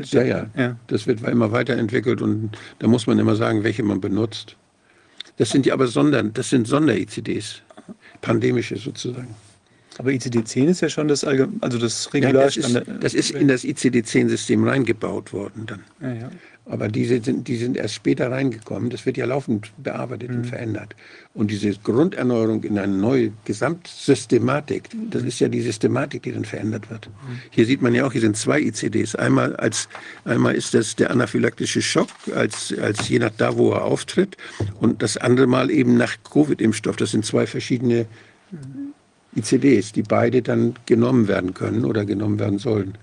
[0.05, 0.77] Ja, ja, ja.
[0.87, 4.57] Das wird immer weiterentwickelt und da muss man immer sagen, welche man benutzt.
[5.37, 7.63] Das sind ja aber Sonder, das sind Sonder-ICDs,
[8.21, 9.35] pandemische sozusagen.
[9.99, 12.35] Aber ICD-10 ist ja schon das, also das Regular.
[12.35, 15.81] Ja, das, ist, das ist in das ICD-10-System reingebaut worden dann.
[16.01, 16.31] Ja, ja.
[16.65, 18.89] Aber diese sind, die sind erst später reingekommen.
[18.89, 20.37] Das wird ja laufend bearbeitet mhm.
[20.37, 20.95] und verändert.
[21.35, 26.89] Und diese Grunderneuerung in eine neue Gesamtsystematik, das ist ja die Systematik, die dann verändert
[26.89, 27.09] wird.
[27.09, 27.41] Mhm.
[27.51, 29.17] Hier sieht man ja auch, hier sind zwei ICDs.
[29.17, 29.89] Einmal, als,
[30.25, 34.37] einmal ist das der anaphylaktische Schock, als, als je nach da, wo er auftritt.
[34.79, 36.95] Und das andere Mal eben nach Covid-Impfstoff.
[36.95, 38.07] Das sind zwei verschiedene
[39.35, 42.97] ICDs, die beide dann genommen werden können oder genommen werden sollen.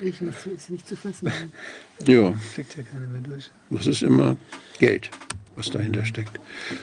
[0.00, 1.30] Ich ist nicht zu fassen.
[2.06, 2.34] ja.
[2.54, 3.50] Kriegt ja keiner mehr durch.
[3.70, 4.36] Das ist immer
[4.78, 5.10] Geld,
[5.56, 6.38] was dahinter steckt.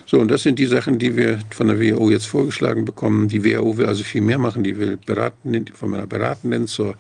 [0.06, 3.28] So, und das sind die Sachen, die wir von der WHO jetzt vorgeschlagen bekommen.
[3.28, 4.64] Die WHO will also viel mehr machen.
[4.64, 6.96] Die will beraten, von einer beratenden zur,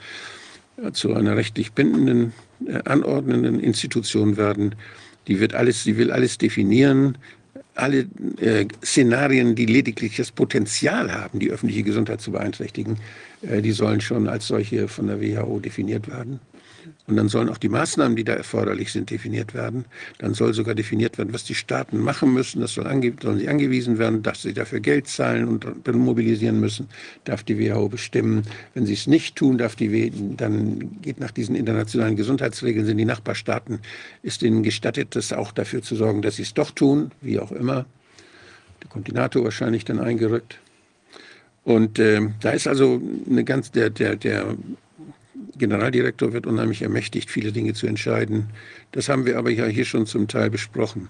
[0.93, 2.33] zu einer rechtlich bindenden,
[2.65, 4.75] äh, anordnenden Institution werden.
[5.27, 7.17] Die wird alles, sie will alles definieren,
[7.75, 8.07] alle
[8.39, 12.97] äh, Szenarien, die lediglich das Potenzial haben, die öffentliche Gesundheit zu beeinträchtigen,
[13.41, 16.39] äh, die sollen schon als solche von der WHO definiert werden.
[17.07, 19.85] Und dann sollen auch die Maßnahmen, die da erforderlich sind, definiert werden.
[20.17, 22.61] Dann soll sogar definiert werden, was die Staaten machen müssen.
[22.61, 26.87] Das soll ange sollen sie angewiesen werden, dass sie dafür Geld zahlen und mobilisieren müssen.
[27.23, 28.43] Darf die WHO bestimmen.
[28.73, 32.97] Wenn sie es nicht tun, darf die WHO, dann geht nach diesen internationalen Gesundheitsregeln, sind
[32.97, 33.79] die Nachbarstaaten,
[34.23, 37.51] ist ihnen gestattet, das auch dafür zu sorgen, dass sie es doch tun, wie auch
[37.51, 37.85] immer.
[38.81, 40.59] Der kommt die NATO wahrscheinlich dann eingerückt.
[41.63, 44.55] Und äh, da ist also eine ganz, der, der, der
[45.57, 48.47] Generaldirektor wird unheimlich ermächtigt, viele Dinge zu entscheiden.
[48.91, 51.09] Das haben wir aber ja hier schon zum Teil besprochen.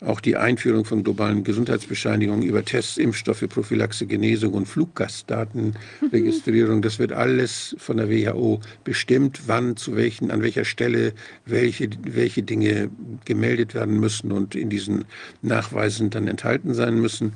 [0.00, 7.10] Auch die Einführung von globalen Gesundheitsbescheinigungen über Tests, Impfstoffe, Prophylaxe, Genesung und Fluggastdatenregistrierung, das wird
[7.10, 11.14] alles von der WHO bestimmt, wann, zu welchen, an welcher Stelle
[11.46, 12.90] welche, welche Dinge
[13.24, 15.04] gemeldet werden müssen und in diesen
[15.42, 17.32] Nachweisen dann enthalten sein müssen.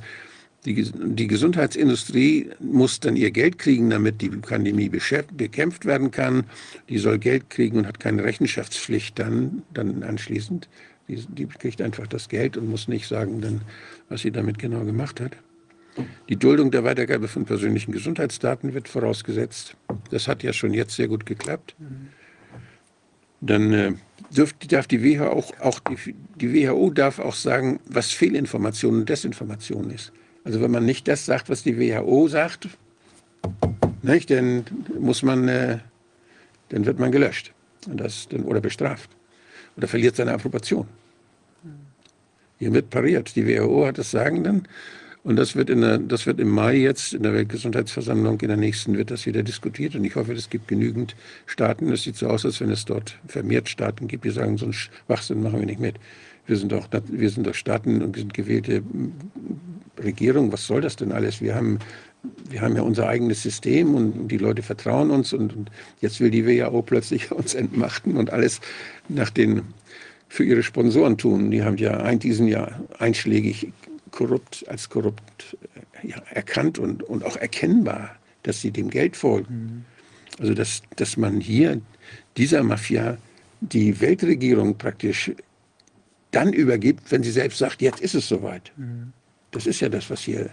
[0.64, 6.44] Die, die Gesundheitsindustrie muss dann ihr Geld kriegen, damit die Pandemie bekämpft werden kann.
[6.88, 10.68] Die soll Geld kriegen und hat keine Rechenschaftspflicht dann, dann anschließend.
[11.08, 13.62] Die, die kriegt einfach das Geld und muss nicht sagen, dann,
[14.08, 15.36] was sie damit genau gemacht hat.
[16.28, 19.76] Die Duldung der Weitergabe von persönlichen Gesundheitsdaten wird vorausgesetzt.
[20.10, 21.74] Das hat ja schon jetzt sehr gut geklappt.
[23.40, 23.92] Dann äh,
[24.34, 29.08] dürft, darf die WHO auch, auch die, die WHO darf auch sagen, was Fehlinformation und
[29.08, 30.12] Desinformation ist.
[30.44, 32.68] Also wenn man nicht das sagt, was die WHO sagt,
[34.02, 34.64] nicht, dann
[34.98, 35.78] muss man, äh,
[36.70, 37.52] dann wird man gelöscht
[37.86, 39.10] das, dann, oder bestraft
[39.76, 40.86] oder verliert seine Approbation.
[42.58, 43.34] Hier wird pariert.
[43.34, 44.68] Die WHO hat das Sagen dann.
[45.24, 48.56] Und das wird, in der, das wird im Mai jetzt in der Weltgesundheitsversammlung, in der
[48.56, 49.94] nächsten wird das wieder diskutiert.
[49.94, 51.14] Und ich hoffe, es gibt genügend
[51.46, 51.90] Staaten.
[51.92, 54.72] Es sieht so aus, als wenn es dort vermehrt Staaten gibt, die sagen, so einen
[54.72, 55.96] Schwachsinn machen wir nicht mit.
[56.46, 58.82] Wir sind doch, wir sind doch Staaten und wir sind gewählte
[60.02, 61.40] Regierung, was soll das denn alles?
[61.40, 61.78] Wir haben,
[62.48, 65.70] wir haben ja unser eigenes System und die Leute vertrauen uns und, und
[66.00, 68.60] jetzt will die WHO plötzlich uns entmachten und alles
[69.08, 69.62] nach den
[70.28, 71.50] für ihre Sponsoren tun.
[71.50, 73.70] Die haben ja ein, diesen Jahr einschlägig
[74.12, 75.56] korrupt als korrupt
[76.02, 79.54] äh, ja, erkannt und, und auch erkennbar, dass sie dem Geld folgen.
[79.54, 79.84] Mhm.
[80.40, 81.80] Also dass, dass man hier
[82.36, 83.18] dieser Mafia
[83.60, 85.32] die Weltregierung praktisch
[86.30, 88.72] dann übergibt, wenn sie selbst sagt, jetzt ist es soweit.
[88.76, 89.12] Mhm.
[89.52, 90.50] Das ist ja das, was hier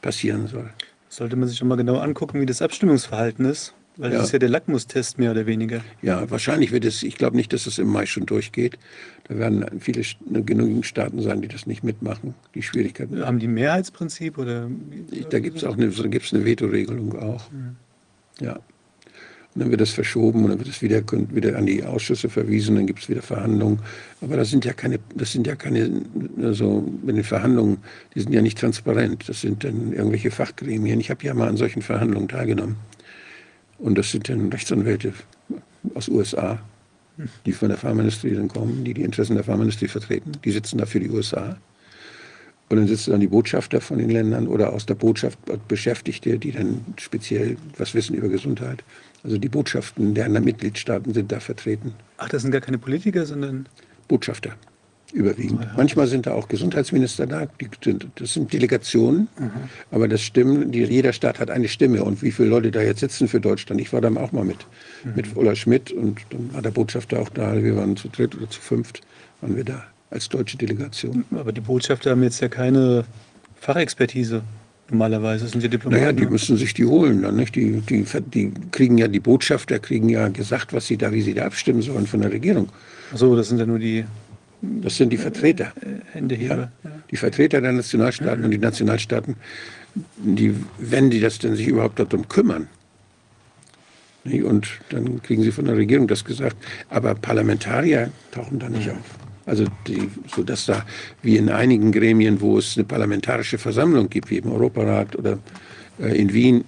[0.00, 0.70] passieren soll.
[1.08, 3.74] Sollte man sich schon mal genau angucken, wie das Abstimmungsverhalten ist.
[3.98, 4.18] Weil ja.
[4.18, 5.80] das ist ja der Lackmustest mehr oder weniger.
[6.02, 8.78] Ja, wahrscheinlich wird es, ich glaube nicht, dass es im Mai schon durchgeht.
[9.26, 10.02] Da werden viele
[10.44, 13.24] genügend Staaten sein, die das nicht mitmachen, die Schwierigkeiten.
[13.24, 14.70] Haben die Mehrheitsprinzip oder?
[15.30, 17.50] Da gibt es auch eine, gibt's eine Vetoregelung auch.
[17.50, 17.76] Mhm.
[18.40, 18.60] Ja.
[19.56, 22.76] Und dann wird das verschoben und dann wird es wieder, wieder an die Ausschüsse verwiesen,
[22.76, 23.78] dann gibt es wieder Verhandlungen.
[24.20, 26.02] Aber das sind ja keine, das sind ja keine,
[26.42, 27.78] also mit den Verhandlungen,
[28.14, 29.26] die sind ja nicht transparent.
[29.30, 31.00] Das sind dann irgendwelche Fachgremien.
[31.00, 32.76] Ich habe ja mal an solchen Verhandlungen teilgenommen.
[33.78, 35.14] Und das sind dann Rechtsanwälte
[35.94, 36.58] aus USA,
[37.46, 40.32] die von der Pharmaindustrie dann kommen, die die Interessen der Pharmaindustrie vertreten.
[40.44, 41.56] Die sitzen da für die USA.
[42.68, 46.52] Und dann sitzen dann die Botschafter von den Ländern oder aus der Botschaft Beschäftigte, die
[46.52, 48.84] dann speziell was wissen über Gesundheit.
[49.26, 51.92] Also die Botschaften der anderen Mitgliedstaaten sind da vertreten.
[52.18, 53.66] Ach, das sind gar keine Politiker, sondern
[54.06, 54.54] Botschafter
[55.12, 55.64] überwiegend.
[55.64, 55.72] Ja.
[55.76, 57.48] Manchmal sind da auch Gesundheitsminister da,
[57.82, 59.50] sind, das sind Delegationen, mhm.
[59.90, 63.00] aber das Stimmen, die, jeder Staat hat eine Stimme und wie viele Leute da jetzt
[63.00, 63.80] sitzen für Deutschland.
[63.80, 64.58] Ich war da auch mal mit,
[65.02, 65.12] mhm.
[65.16, 68.48] mit Ulla Schmidt und dann war der Botschafter auch da, wir waren zu dritt oder
[68.48, 69.00] zu fünft,
[69.40, 71.24] waren wir da als deutsche Delegation.
[71.32, 73.04] Aber die Botschafter haben jetzt ja keine
[73.60, 74.42] Fachexpertise.
[74.90, 76.00] Normalerweise sind die Diplomaten.
[76.00, 76.30] Naja, die ne?
[76.30, 77.56] müssen sich die holen dann, nicht?
[77.56, 81.34] Die, die, die kriegen ja, die Botschafter kriegen ja gesagt, was sie da, wie sie
[81.34, 82.68] da abstimmen sollen von der Regierung.
[83.12, 84.04] Ach so, das sind ja nur die.
[84.62, 85.72] Das sind die Vertreter.
[86.12, 86.70] Händeheber.
[86.82, 89.36] Ja, die Vertreter der Nationalstaaten und die Nationalstaaten,
[89.94, 92.68] die, wenn die das denn sich überhaupt darum kümmern.
[94.24, 96.56] Und dann kriegen sie von der Regierung das gesagt.
[96.88, 99.25] Aber Parlamentarier tauchen da nicht auf.
[99.46, 100.84] Also die, so dass da
[101.22, 105.38] wie in einigen Gremien, wo es eine parlamentarische Versammlung gibt, wie im Europarat oder
[106.00, 106.64] äh, in Wien,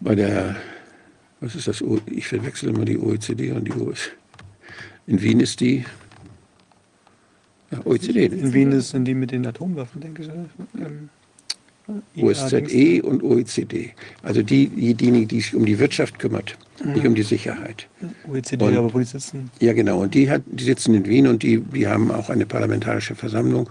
[0.00, 0.56] bei der,
[1.40, 4.12] was ist das, ich verwechsel immer die OECD und die OECD.
[5.06, 5.84] In Wien ist die
[7.70, 8.26] ja, OECD.
[8.26, 10.30] In Wien sind die mit den Atomwaffen, denke ich.
[10.80, 11.10] Ähm,
[12.16, 13.90] OSZE und OECD.
[14.22, 16.56] Also die, diejenigen, die sich um die Wirtschaft kümmert.
[16.84, 17.88] Nicht um die Sicherheit.
[18.28, 19.50] OECD, und, aber wo die sitzen?
[19.60, 20.00] Ja, genau.
[20.00, 23.70] Und die, hat, die sitzen in Wien und die, die haben auch eine parlamentarische Versammlung.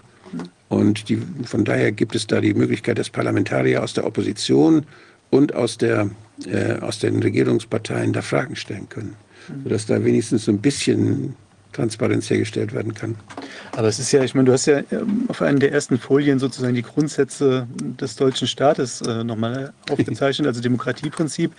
[0.68, 4.86] Und die, von daher gibt es da die Möglichkeit, dass Parlamentarier aus der Opposition
[5.32, 6.10] und aus, der,
[6.46, 9.16] äh, aus den Regierungsparteien da Fragen stellen können.
[9.48, 9.64] Mhm.
[9.64, 11.36] Sodass da wenigstens so ein bisschen
[11.74, 13.16] Transparenz hergestellt werden kann.
[13.74, 16.40] Aber es ist ja, ich meine, du hast ja ähm, auf einer der ersten Folien
[16.40, 21.52] sozusagen die Grundsätze des deutschen Staates äh, nochmal aufgezeichnet, also Demokratieprinzip.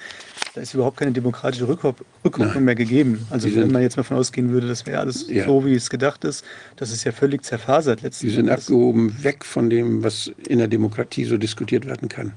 [0.55, 3.24] Da ist überhaupt keine demokratische Rückkopplung mehr gegeben.
[3.31, 5.45] Also wenn man jetzt mal davon ausgehen würde, das wäre alles ja.
[5.45, 8.32] so, wie es gedacht ist, das ist ja völlig zerfasert letztlich.
[8.32, 12.32] Die sind abgehoben weg von dem, was in der Demokratie so diskutiert werden kann.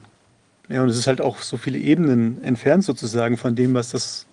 [0.69, 4.27] Ja, und es ist halt auch so viele Ebenen entfernt sozusagen von dem, was das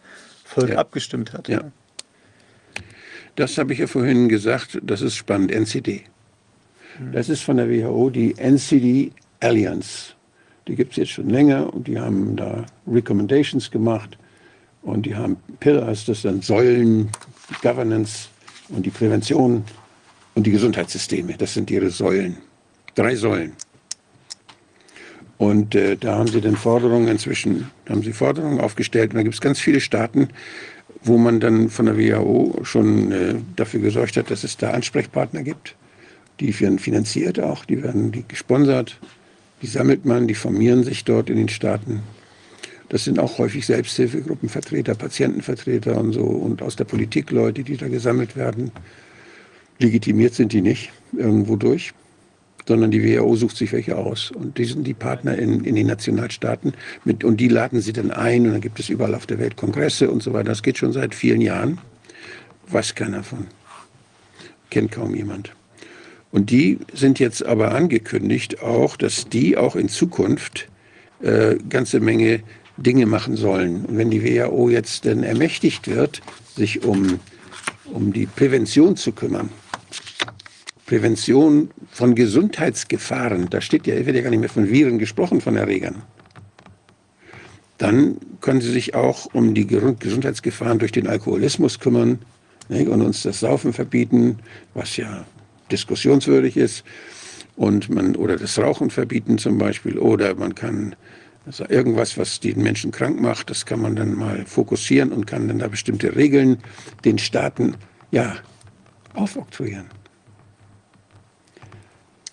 [0.44, 0.78] Volk ja.
[0.78, 1.48] abgestimmt hat.
[1.48, 1.64] Ja.
[3.40, 6.02] Das habe ich ja vorhin gesagt, das ist spannend, NCD.
[7.10, 10.12] Das ist von der WHO die NCD Alliance.
[10.68, 14.18] Die gibt es jetzt schon länger und die haben da Recommendations gemacht
[14.82, 17.08] und die haben Pillars, das sind Säulen,
[17.48, 18.28] die Governance
[18.68, 19.64] und die Prävention
[20.34, 21.34] und die Gesundheitssysteme.
[21.38, 22.36] Das sind ihre Säulen.
[22.94, 23.54] Drei Säulen.
[25.38, 29.34] Und äh, da haben sie dann Forderungen inzwischen, haben sie Forderungen aufgestellt und da gibt
[29.36, 30.28] es ganz viele Staaten,
[31.02, 35.42] wo man dann von der WHO schon äh, dafür gesorgt hat, dass es da Ansprechpartner
[35.42, 35.76] gibt.
[36.40, 38.98] Die werden finanziert auch, die werden die gesponsert,
[39.62, 42.00] die sammelt man, die formieren sich dort in den Staaten.
[42.88, 47.88] Das sind auch häufig Selbsthilfegruppenvertreter, Patientenvertreter und so und aus der Politik Leute, die da
[47.88, 48.72] gesammelt werden.
[49.78, 51.92] Legitimiert sind die nicht irgendwo durch
[52.66, 54.30] sondern die WHO sucht sich welche aus.
[54.30, 56.74] Und die sind die Partner in, in den Nationalstaaten.
[57.04, 59.56] Mit, und die laden sie dann ein und dann gibt es überall auf der Welt
[59.56, 60.50] Kongresse und so weiter.
[60.50, 61.78] Das geht schon seit vielen Jahren.
[62.68, 63.46] Weiß keiner von.
[64.70, 65.52] Kennt kaum jemand.
[66.30, 70.68] Und die sind jetzt aber angekündigt auch, dass die auch in Zukunft
[71.22, 72.42] äh, ganze Menge
[72.76, 73.84] Dinge machen sollen.
[73.84, 76.22] Und wenn die WHO jetzt dann ermächtigt wird,
[76.56, 77.18] sich um,
[77.86, 79.50] um die Prävention zu kümmern,
[80.86, 85.56] Prävention von Gesundheitsgefahren, da steht ja, wird ja gar nicht mehr von Viren gesprochen, von
[85.56, 86.02] Erregern.
[87.78, 92.18] Dann können Sie sich auch um die Gesundheitsgefahren durch den Alkoholismus kümmern
[92.68, 92.88] nicht?
[92.88, 94.38] und uns das Saufen verbieten,
[94.74, 95.24] was ja
[95.72, 96.84] diskussionswürdig ist.
[97.56, 99.98] Und man, oder das Rauchen verbieten zum Beispiel.
[99.98, 100.94] Oder man kann
[101.46, 105.48] also irgendwas, was den Menschen krank macht, das kann man dann mal fokussieren und kann
[105.48, 106.58] dann da bestimmte Regeln
[107.04, 107.74] den Staaten
[108.10, 108.36] ja,
[109.14, 109.86] aufoktroyieren.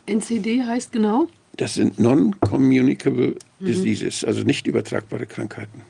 [0.08, 1.28] NCD heißt genau?
[1.58, 5.82] Das sind Non-Communicable Diseases, also nicht übertragbare Krankheiten.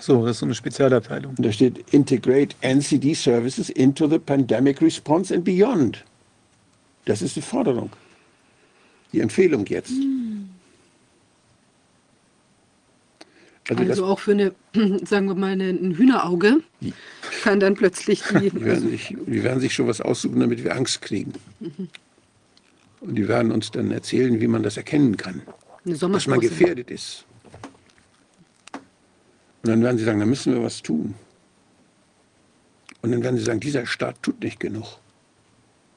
[0.00, 1.34] So, das ist so eine Spezialabteilung.
[1.36, 6.04] Und da steht Integrate NCD Services into the Pandemic Response and Beyond.
[7.06, 7.90] Das ist die Forderung.
[9.12, 9.92] Die Empfehlung jetzt.
[13.68, 14.52] Also, das- auch für eine,
[15.06, 16.60] sagen wir mal, eine, ein Hühnerauge
[17.42, 18.50] kann dann plötzlich die.
[18.50, 21.32] Die werden, sich, die werden sich schon was aussuchen, damit wir Angst kriegen.
[23.04, 25.42] Und die werden uns dann erzählen, wie man das erkennen kann,
[25.84, 27.26] eine dass man gefährdet ist.
[29.62, 31.14] Und dann werden sie sagen, da müssen wir was tun.
[33.02, 34.98] Und dann werden sie sagen, dieser Staat tut nicht genug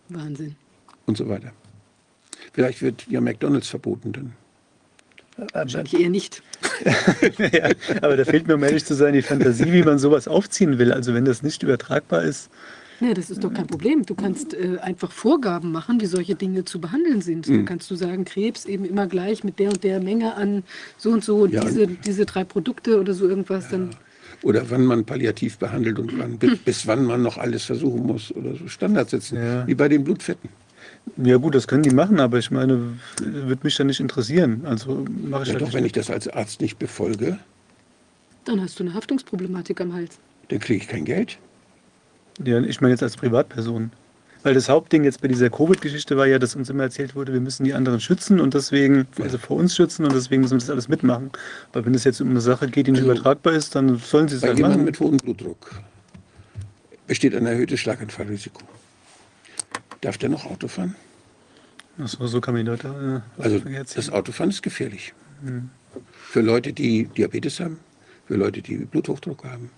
[0.10, 0.58] Wahnsinn.
[1.06, 1.54] und so weiter.
[2.52, 4.34] Vielleicht wird ja McDonalds verboten dann.
[5.54, 6.44] Wahrscheinlich eher nicht.
[7.38, 7.70] ja,
[8.02, 10.92] aber da fehlt mir, um ehrlich zu sein, die Fantasie, wie man sowas aufziehen will.
[10.92, 12.50] Also wenn das nicht übertragbar ist,
[13.00, 14.06] Ja, das ist doch kein Problem.
[14.06, 17.48] Du kannst äh, einfach Vorgaben machen, wie solche Dinge zu behandeln sind.
[17.48, 17.58] Mhm.
[17.58, 20.64] Da kannst du sagen, Krebs eben immer gleich mit der und der Menge an
[20.98, 23.70] so und so und Ja, diese, diese drei Produkte oder so irgendwas.
[23.70, 23.92] Dann
[24.42, 28.32] Oder wann man palliativ behandelt und wann, bis, bis wann man noch alles versuchen muss
[28.36, 29.38] oder so Standards setzen.
[29.38, 29.68] Ja.
[29.68, 30.50] Wie bei den Blutfetten.
[31.18, 34.62] ja gut, das können die machen, aber ich meine, würde mich dann nicht interessieren.
[34.66, 37.38] Also mache ich Ja, halt doch, wenn ich das als Arzt nicht befolge,
[38.46, 40.18] dann hast du eine Haftungsproblematik am Hals.
[40.50, 41.38] dann kriege ich kein Geld.
[42.44, 43.92] Ja, ich meine jetzt als Privatperson.
[44.44, 47.42] Weil das Hauptding jetzt bei dieser Covid-Geschichte war ja, dass uns immer erzählt wurde, wir
[47.42, 50.70] müssen die anderen schützen und deswegen, also vor uns schützen und deswegen müssen wir das
[50.70, 51.32] alles mitmachen.
[51.74, 54.28] Aber wenn es jetzt um eine Sache geht, die nicht Also, übertragbar ist, dann sollen
[54.28, 54.86] sie es Bei halt jemandem machen.
[54.86, 55.82] mit hohem Blutdruck
[57.08, 58.62] besteht ein erhöhtes Schlaganfallrisiko.
[60.02, 60.96] Darf der noch Auto fahren?
[61.98, 63.60] Achso, so kann man die Leute äh, Also
[63.96, 65.14] das Autofahren ist gefährlich.
[66.30, 67.80] Für Leute, die Diabetes haben,
[68.28, 69.72] für Leute, die Bluthochdruck haben,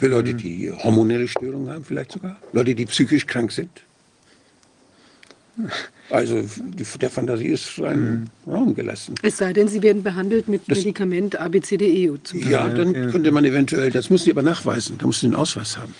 [0.00, 3.68] für Leute, die hormonelle Störungen haben vielleicht sogar, Leute, die psychisch krank sind.
[6.08, 9.14] Also die, der Fantasie ist freien Raum gelassen.
[9.22, 12.14] Es sei denn, sie werden behandelt mit Das- Medikament ABCDE.
[12.48, 13.06] Ja, dann ja.
[13.10, 15.94] könnte man eventuell, das muss sie aber nachweisen, da muss sie einen Ausweis haben,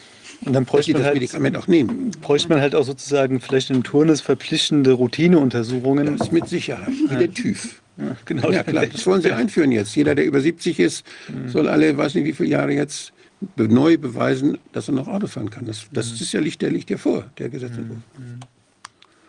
[0.47, 2.11] Und dann bräuchte sie man, das halt, Medikament auch nehmen.
[2.23, 6.17] bräuchte man halt auch sozusagen vielleicht in Turnus verpflichtende Routineuntersuchungen.
[6.17, 7.83] Das mit Sicherheit, wie der TÜV.
[7.99, 8.51] Ja, genau.
[8.51, 9.95] Ja klar, das wollen sie einführen jetzt.
[9.95, 11.05] Jeder, der über 70 ist,
[11.49, 13.13] soll alle, weiß nicht wie viele Jahre jetzt
[13.57, 15.67] neu beweisen, dass er noch Auto fahren kann.
[15.67, 18.01] Das, das ist ja Licht, der liegt ja vor, der Gesetzentwurf.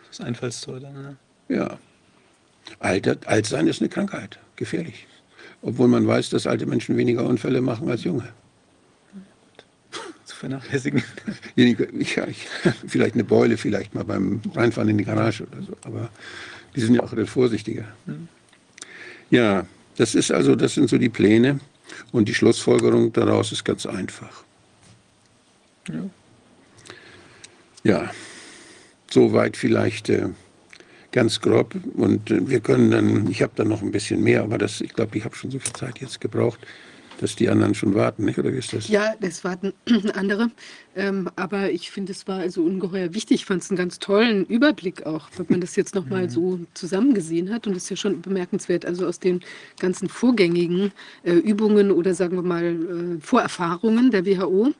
[0.08, 0.92] Das Einfallstor dann.
[0.92, 1.16] Ne?
[1.48, 1.78] Ja.
[2.78, 5.06] Alter, alt sein ist eine Krankheit, gefährlich.
[5.62, 8.28] Obwohl man weiß, dass alte Menschen weniger Unfälle machen als junge.
[10.24, 11.02] Zu vernachlässigen.
[11.54, 12.48] Ja, ich,
[12.86, 15.76] vielleicht eine Beule, vielleicht mal beim Reinfahren in die Garage oder so.
[15.84, 16.10] Aber
[16.74, 17.84] die sind ja auch etwas vorsichtiger.
[19.30, 19.66] Ja,
[19.96, 21.60] das ist also, das sind so die Pläne.
[22.12, 24.44] Und die Schlussfolgerung daraus ist ganz einfach.
[25.88, 26.10] Ja.
[27.84, 28.10] Ja,
[29.10, 30.28] soweit vielleicht äh,
[31.10, 31.74] ganz grob.
[31.94, 34.92] Und äh, wir können dann, ich habe dann noch ein bisschen mehr, aber das, ich
[34.92, 36.60] glaube, ich habe schon so viel Zeit jetzt gebraucht,
[37.22, 38.38] dass die anderen schon warten, nicht?
[38.38, 38.88] Oder wie ist das?
[38.88, 39.72] Ja, es warten
[40.14, 40.50] andere.
[40.96, 43.42] Ähm, aber ich finde, es war also ungeheuer wichtig.
[43.42, 47.52] Ich fand es einen ganz tollen Überblick auch, wenn man das jetzt nochmal so zusammengesehen
[47.52, 47.66] hat.
[47.66, 48.84] Und das ist ja schon bemerkenswert.
[48.84, 49.40] Also aus den
[49.78, 50.92] ganzen vorgängigen
[51.22, 54.72] äh, Übungen oder sagen wir mal äh, Vorerfahrungen der WHO,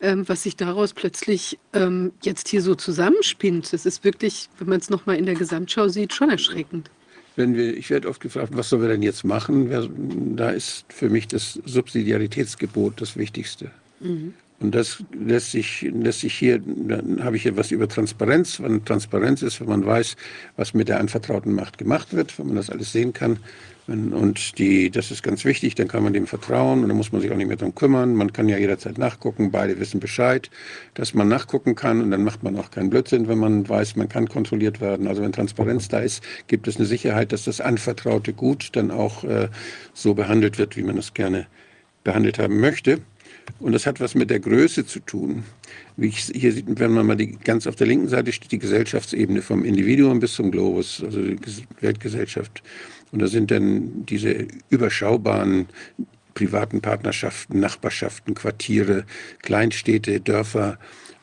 [0.00, 3.72] ähm, was sich daraus plötzlich ähm, jetzt hier so zusammenspinnt.
[3.72, 6.90] Das ist wirklich, wenn man es nochmal in der Gesamtschau sieht, schon erschreckend.
[7.36, 10.36] Wenn wir, ich werde oft gefragt, was sollen wir denn jetzt machen?
[10.36, 13.70] Da ist für mich das Subsidiaritätsgebot das Wichtigste.
[14.60, 18.60] Und das lässt sich, lässt sich hier, dann habe ich hier was über Transparenz.
[18.60, 20.14] Wenn Transparenz ist, wenn man weiß,
[20.56, 23.38] was mit der anvertrauten Macht gemacht wird, wenn man das alles sehen kann.
[23.88, 27.20] Und die, das ist ganz wichtig, dann kann man dem vertrauen und dann muss man
[27.20, 28.14] sich auch nicht mehr darum kümmern.
[28.14, 30.50] Man kann ja jederzeit nachgucken, beide wissen Bescheid,
[30.94, 34.08] dass man nachgucken kann und dann macht man auch keinen Blödsinn, wenn man weiß, man
[34.08, 35.08] kann kontrolliert werden.
[35.08, 39.24] Also wenn Transparenz da ist, gibt es eine Sicherheit, dass das anvertraute Gut dann auch
[39.24, 39.48] äh,
[39.94, 41.48] so behandelt wird, wie man es gerne
[42.04, 43.00] behandelt haben möchte.
[43.58, 45.42] Und das hat was mit der Größe zu tun.
[45.96, 48.60] Wie ich, hier sieht, wenn man mal die, ganz auf der linken Seite steht die
[48.60, 52.62] Gesellschaftsebene vom Individuum bis zum Globus, also die Ges- Weltgesellschaft.
[53.12, 55.66] Und da sind dann diese überschaubaren
[56.34, 59.04] privaten Partnerschaften, Nachbarschaften, Quartiere,
[59.42, 60.78] Kleinstädte, Dörfer,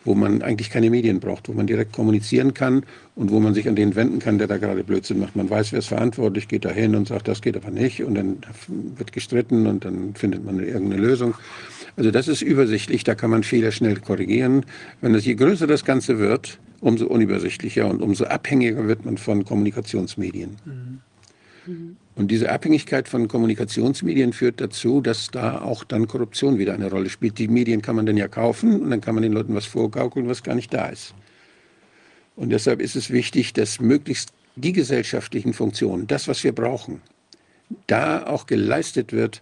[0.05, 2.85] wo man eigentlich keine Medien braucht, wo man direkt kommunizieren kann
[3.15, 5.35] und wo man sich an den wenden kann, der da gerade Blödsinn macht.
[5.35, 8.15] Man weiß, wer ist verantwortlich, geht da hin und sagt, das geht aber nicht und
[8.15, 8.37] dann
[8.95, 11.35] wird gestritten und dann findet man irgendeine Lösung.
[11.97, 14.65] Also das ist übersichtlich, da kann man Fehler schnell korrigieren.
[15.01, 19.43] Wenn das, je größer das Ganze wird, umso unübersichtlicher und umso abhängiger wird man von
[19.43, 20.55] Kommunikationsmedien.
[20.63, 20.99] Mhm.
[22.15, 27.09] Und diese Abhängigkeit von Kommunikationsmedien führt dazu, dass da auch dann Korruption wieder eine Rolle
[27.09, 27.37] spielt.
[27.37, 30.27] Die Medien kann man dann ja kaufen und dann kann man den Leuten was vorgaukeln,
[30.27, 31.13] was gar nicht da ist.
[32.35, 37.01] Und deshalb ist es wichtig, dass möglichst die gesellschaftlichen Funktionen, das, was wir brauchen,
[37.87, 39.41] da auch geleistet wird,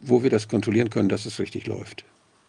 [0.00, 2.04] wo wir das kontrollieren können, dass es richtig läuft.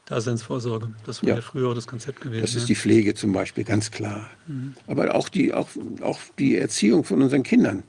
[0.06, 2.42] Daseinsvorsorge, das war ja, ja früher auch das Konzept gewesen.
[2.42, 2.68] Das ist ja.
[2.68, 4.30] die Pflege zum Beispiel, ganz klar.
[4.48, 4.76] Mhm.
[4.86, 5.70] Aber auch die, auch,
[6.02, 7.84] auch die Erziehung von unseren Kindern.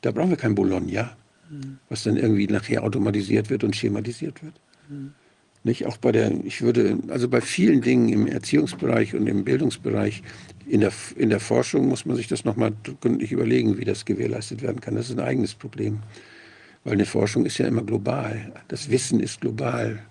[0.00, 1.16] Da brauchen wir kein Bologna,
[1.50, 1.78] mhm.
[1.88, 4.54] was dann irgendwie nachher automatisiert wird und schematisiert wird.
[4.88, 5.12] Mhm.
[5.64, 5.84] Nicht?
[5.86, 10.22] Auch bei der, ich würde, also bei vielen Dingen im Erziehungsbereich und im Bildungsbereich,
[10.66, 14.62] in der, in der Forschung muss man sich das nochmal gründlich überlegen, wie das gewährleistet
[14.62, 14.94] werden kann.
[14.94, 16.00] Das ist ein eigenes Problem.
[16.84, 18.52] Weil eine Forschung ist ja immer global.
[18.68, 20.04] Das Wissen ist global.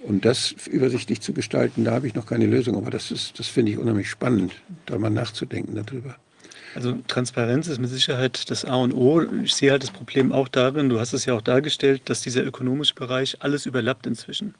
[0.00, 2.76] Und das übersichtlich zu gestalten, da habe ich noch keine Lösung.
[2.76, 4.54] Aber das, das finde ich unheimlich spannend,
[4.86, 6.16] da mal nachzudenken darüber.
[6.74, 9.22] Also Transparenz ist mit Sicherheit das A und O.
[9.42, 12.44] Ich sehe halt das Problem auch darin, du hast es ja auch dargestellt, dass dieser
[12.44, 14.54] ökonomische Bereich alles überlappt inzwischen.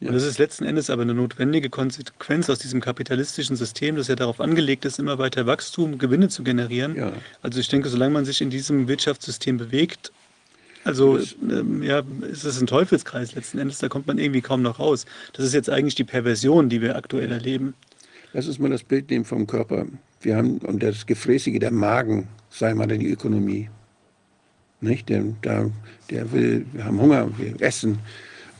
[0.00, 0.08] Ja.
[0.08, 4.16] Und das ist letzten Endes aber eine notwendige Konsequenz aus diesem kapitalistischen System, das ja
[4.16, 6.96] darauf angelegt ist, immer weiter Wachstum, Gewinne zu generieren.
[6.96, 7.12] Ja.
[7.42, 10.12] Also ich denke, solange man sich in diesem Wirtschaftssystem bewegt,
[10.84, 14.78] also ähm, ja, ist es ein Teufelskreis letzten Endes, da kommt man irgendwie kaum noch
[14.78, 15.04] raus.
[15.34, 17.74] Das ist jetzt eigentlich die Perversion, die wir aktuell erleben.
[18.32, 19.86] Lass uns mal das Bild nehmen vom Körper.
[20.20, 23.70] Wir haben, und das Gefräßige, der Magen, sei mal die Ökonomie.
[24.80, 25.08] Nicht?
[25.08, 25.70] Der, der,
[26.10, 27.98] der will, wir haben Hunger, wir essen.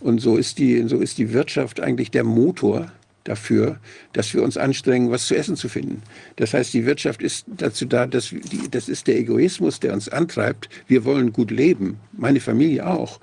[0.00, 2.90] Und so ist, die, so ist die Wirtschaft eigentlich der Motor
[3.24, 3.78] dafür,
[4.14, 6.02] dass wir uns anstrengen, was zu essen zu finden.
[6.36, 10.08] Das heißt, die Wirtschaft ist dazu da, dass die, das ist der Egoismus, der uns
[10.08, 10.70] antreibt.
[10.86, 13.20] Wir wollen gut leben, meine Familie auch.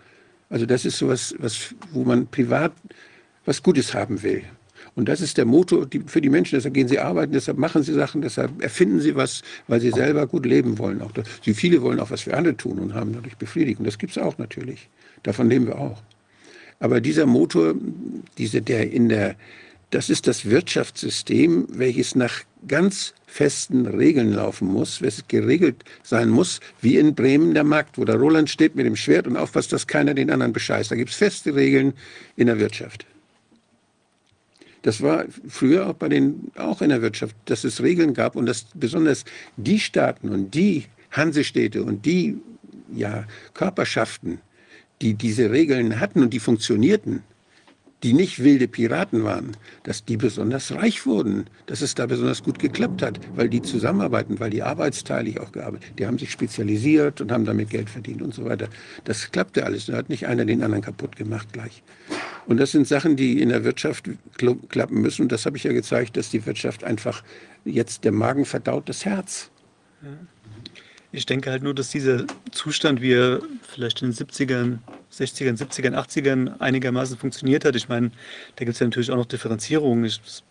[0.50, 2.72] Also das ist sowas, was, wo man privat
[3.46, 4.44] was Gutes haben will.
[4.98, 6.56] Und das ist der Motor für die Menschen.
[6.56, 10.26] Deshalb gehen sie arbeiten, deshalb machen sie Sachen, deshalb erfinden sie was, weil sie selber
[10.26, 11.04] gut leben wollen.
[11.04, 11.12] Auch
[11.46, 13.86] sie, viele wollen auch was für andere tun und haben dadurch Befriedigung.
[13.86, 14.90] Das gibt es auch natürlich.
[15.22, 16.02] Davon leben wir auch.
[16.80, 17.76] Aber dieser Motor,
[18.40, 19.36] diese, der in der
[19.92, 26.60] das ist das Wirtschaftssystem, welches nach ganz festen Regeln laufen muss, welches geregelt sein muss,
[26.82, 29.88] wie in Bremen der Markt, wo der Roland steht mit dem Schwert und aufpasst, dass
[29.88, 30.92] keiner den anderen bescheißt.
[30.92, 31.94] Da gibt es feste Regeln
[32.36, 33.06] in der Wirtschaft.
[34.88, 38.46] Das war früher auch bei den, auch in der Wirtschaft, dass es Regeln gab und
[38.46, 39.26] dass besonders
[39.58, 42.38] die Staaten und die Hansestädte und die
[42.96, 44.40] ja, Körperschaften,
[45.02, 47.24] die diese Regeln hatten und die funktionierten,
[48.04, 52.60] die nicht wilde Piraten waren, dass die besonders reich wurden, dass es da besonders gut
[52.60, 57.32] geklappt hat, weil die zusammenarbeiten, weil die arbeitsteilig auch gearbeitet, die haben sich spezialisiert und
[57.32, 58.68] haben damit Geld verdient und so weiter.
[59.06, 59.88] Das klappte alles.
[59.88, 61.82] Da hat nicht einer den anderen kaputt gemacht gleich.
[62.46, 64.10] Und das sind Sachen, die in der Wirtschaft
[64.70, 65.24] klappen müssen.
[65.24, 67.24] Und das habe ich ja gezeigt, dass die Wirtschaft einfach
[67.66, 69.50] jetzt der Magen verdaut das Herz.
[71.12, 74.78] Ich denke halt nur, dass dieser Zustand, wie er vielleicht in den 70ern
[75.18, 77.76] 60ern, 70ern, 80ern einigermaßen funktioniert hat.
[77.76, 78.12] Ich meine,
[78.56, 80.04] da gibt es ja natürlich auch noch Differenzierungen.
[80.04, 80.44] Das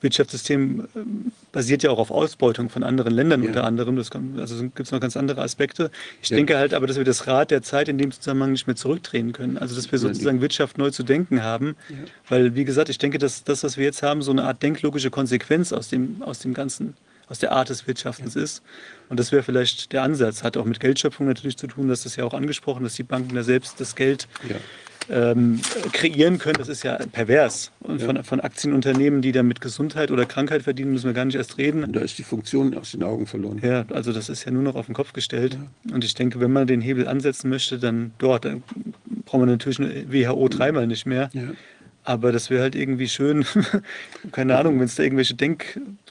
[0.00, 3.48] Wirtschaftssystem ähm, basiert ja auch auf Ausbeutung von anderen Ländern ja.
[3.48, 3.96] unter anderem.
[3.96, 5.90] Das kann, also gibt es noch ganz andere Aspekte.
[6.22, 6.36] Ich ja.
[6.36, 9.32] denke halt aber, dass wir das Rad der Zeit in dem Zusammenhang nicht mehr zurückdrehen
[9.32, 9.58] können.
[9.58, 11.76] Also dass wir sozusagen Wirtschaft neu zu denken haben.
[11.88, 11.96] Ja.
[12.28, 15.10] Weil, wie gesagt, ich denke, dass das, was wir jetzt haben, so eine Art denklogische
[15.10, 16.94] Konsequenz aus dem, aus dem Ganzen
[17.32, 18.62] aus der Art des Wirtschaftens ist.
[19.12, 20.42] Und das wäre vielleicht der Ansatz.
[20.42, 23.34] Hat auch mit Geldschöpfung natürlich zu tun, das ist ja auch angesprochen, dass die Banken
[23.34, 24.56] da selbst das Geld ja.
[25.32, 25.60] ähm,
[25.92, 26.56] kreieren können.
[26.56, 27.72] Das ist ja pervers.
[27.80, 28.06] Und ja.
[28.06, 31.58] Von, von Aktienunternehmen, die da mit Gesundheit oder Krankheit verdienen, müssen wir gar nicht erst
[31.58, 31.84] reden.
[31.84, 33.60] Und da ist die Funktion aus den Augen verloren.
[33.62, 35.58] Ja, also das ist ja nur noch auf den Kopf gestellt.
[35.92, 38.46] Und ich denke, wenn man den Hebel ansetzen möchte, dann dort.
[38.46, 38.62] Dann
[39.26, 41.28] braucht man natürlich eine WHO dreimal nicht mehr.
[42.02, 43.44] Aber das wäre halt irgendwie schön,
[44.32, 45.34] keine Ahnung, wenn es da irgendwelche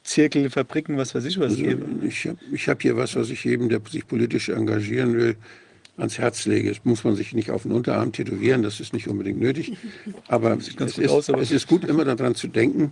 [0.01, 1.63] Denkzirkel, Fabriken, was weiß ich was also.
[2.03, 5.35] Ich habe hab hier was, was ich jedem, der sich politisch engagieren will,
[5.97, 6.69] ans Herz lege.
[6.69, 9.73] Das muss man sich nicht auf den Unterarm tätowieren, das ist nicht unbedingt nötig.
[10.27, 12.91] Aber, es ist, aus, aber es ist gut, immer daran zu denken,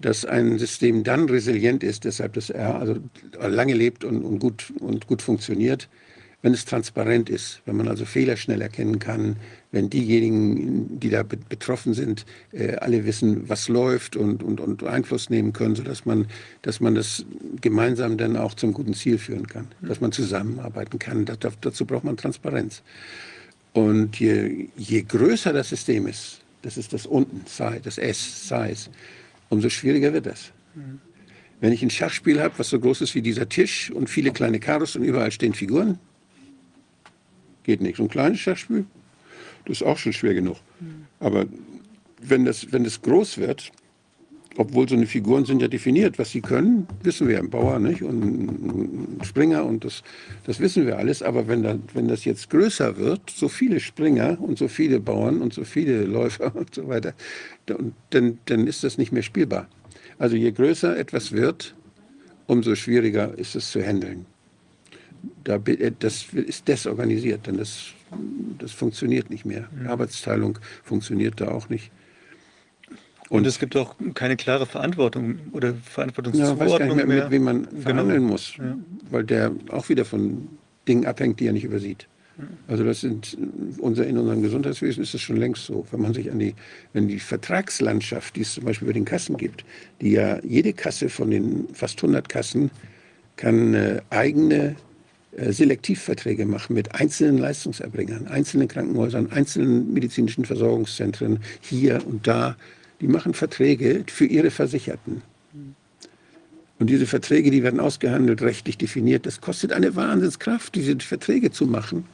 [0.00, 2.96] dass ein System dann resilient ist, deshalb das R also
[3.40, 5.88] lange lebt und, und, gut, und gut funktioniert,
[6.42, 9.36] wenn es transparent ist, wenn man also Fehler schnell erkennen kann,
[9.70, 15.28] wenn diejenigen, die da betroffen sind, äh, alle wissen, was läuft und, und, und Einfluss
[15.28, 16.26] nehmen können, sodass man,
[16.62, 17.26] dass man das
[17.60, 21.26] gemeinsam dann auch zum guten Ziel führen kann, dass man zusammenarbeiten kann.
[21.26, 22.82] Das, dazu braucht man Transparenz.
[23.74, 27.42] Und je, je größer das System ist, das ist das unten,
[27.82, 28.90] das S, Size,
[29.50, 30.50] umso schwieriger wird das.
[31.60, 34.60] Wenn ich ein Schachspiel habe, was so groß ist wie dieser Tisch und viele kleine
[34.60, 35.98] Karos und überall stehen Figuren,
[37.64, 37.96] geht nicht.
[37.96, 38.86] So ein kleines Schachspiel,
[39.68, 40.56] das ist auch schon schwer genug.
[41.20, 41.46] Aber
[42.20, 43.70] wenn das, wenn das groß wird
[44.58, 48.02] obwohl so eine Figuren sind ja definiert, was sie können, wissen wir, ein Bauer nicht?
[48.02, 50.02] und ein Springer und das,
[50.44, 51.22] das wissen wir alles.
[51.22, 55.40] Aber wenn, da, wenn das jetzt größer wird, so viele Springer und so viele Bauern
[55.40, 57.14] und so viele Läufer und so weiter,
[57.66, 59.68] dann, dann ist das nicht mehr spielbar.
[60.18, 61.76] Also je größer etwas wird,
[62.48, 64.26] umso schwieriger ist es zu handeln.
[65.44, 67.88] Da, äh, das ist desorganisiert, denn das,
[68.58, 69.68] das funktioniert nicht mehr.
[69.72, 69.88] Mhm.
[69.88, 71.90] Arbeitsteilung funktioniert da auch nicht.
[73.28, 77.06] Und, und, es gibt auch keine klare Verantwortung oder Verantwortungszuordnung ja, weiß gar nicht mehr,
[77.06, 77.24] mehr.
[77.24, 77.80] mit wem man genau.
[77.82, 78.76] verhandeln muss, ja.
[79.10, 80.48] weil der auch wieder von
[80.86, 82.08] Dingen abhängt, die er nicht übersieht.
[82.68, 83.36] Also das sind
[83.78, 85.86] unser in unserem Gesundheitswesen ist es schon längst so.
[85.90, 86.54] Wenn man sich an die,
[86.92, 89.64] wenn die Vertragslandschaft, die es zum Beispiel bei den Kassen gibt,
[90.00, 92.70] die ja jede Kasse von den fast 100 Kassen
[93.36, 94.76] kann äh, eigene
[95.36, 102.56] Selektivverträge machen mit einzelnen Leistungserbringern, einzelnen Krankenhäusern, einzelnen medizinischen Versorgungszentren hier und da
[103.00, 105.22] die machen Verträge für ihre Versicherten.
[106.78, 109.26] Und diese Verträge, die werden ausgehandelt, rechtlich definiert.
[109.26, 112.04] Das kostet eine Wahnsinnskraft, diese Verträge zu machen.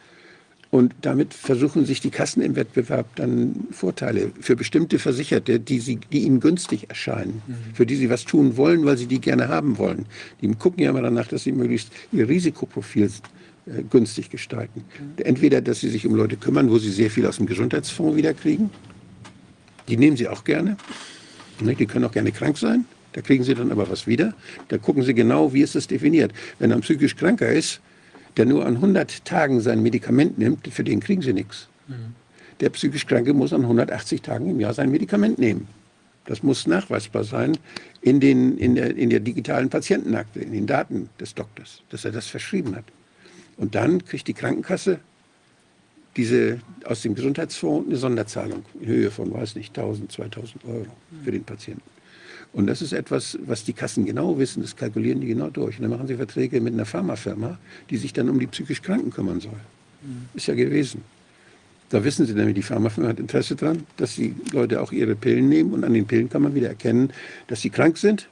[0.75, 6.01] Und damit versuchen sich die Kassen im Wettbewerb dann Vorteile für bestimmte Versicherte, die, sie,
[6.11, 7.75] die ihnen günstig erscheinen, mhm.
[7.75, 10.07] für die sie was tun wollen, weil sie die gerne haben wollen.
[10.41, 14.83] Die gucken ja immer danach, dass sie möglichst ihr Risikoprofil äh, günstig gestalten.
[14.99, 15.25] Mhm.
[15.25, 18.71] Entweder, dass sie sich um Leute kümmern, wo sie sehr viel aus dem Gesundheitsfonds wiederkriegen,
[19.87, 20.77] die nehmen sie auch gerne.
[21.61, 22.85] Die können auch gerne krank sein.
[23.13, 24.35] Da kriegen sie dann aber was wieder.
[24.67, 26.33] Da gucken sie genau, wie ist das definiert.
[26.59, 27.81] Wenn er psychisch kranker ist,
[28.37, 31.69] der nur an 100 Tagen sein Medikament nimmt, für den kriegen sie nichts.
[31.89, 32.15] Mhm.
[32.61, 35.69] Der psychisch Kranke muss an 180 Tagen im Jahr sein Medikament nehmen.
[36.27, 37.59] Das muss nachweisbar sein
[38.01, 42.13] in, den, in, der, in der digitalen Patientenakte, in den Daten des Doktors, dass er
[42.13, 42.85] das verschrieben hat.
[43.57, 45.01] Und dann kriegt die Krankenkasse
[46.17, 50.87] diese, aus dem Gesundheitsfonds eine Sonderzahlung in Höhe von, weiß nicht, 1000, 2000 Euro
[51.25, 51.94] für den Patienten.
[52.55, 55.77] Und das ist etwas, was die Kassen genau wissen, das kalkulieren die genau durch.
[55.77, 57.59] Und dann machen sie Verträge mit einer Pharmafirma,
[57.91, 59.53] die sich dann um die psychisch Kranken kümmern soll.
[60.03, 60.29] Mhm.
[60.35, 61.03] Ist ja gewesen.
[61.91, 65.49] Da wissen sie nämlich, die Pharmafirma hat Interesse daran, dass die Leute auch ihre Pillen
[65.49, 67.13] nehmen und an den Pillen kann man wieder erkennen,
[67.49, 68.29] dass sie krank sind.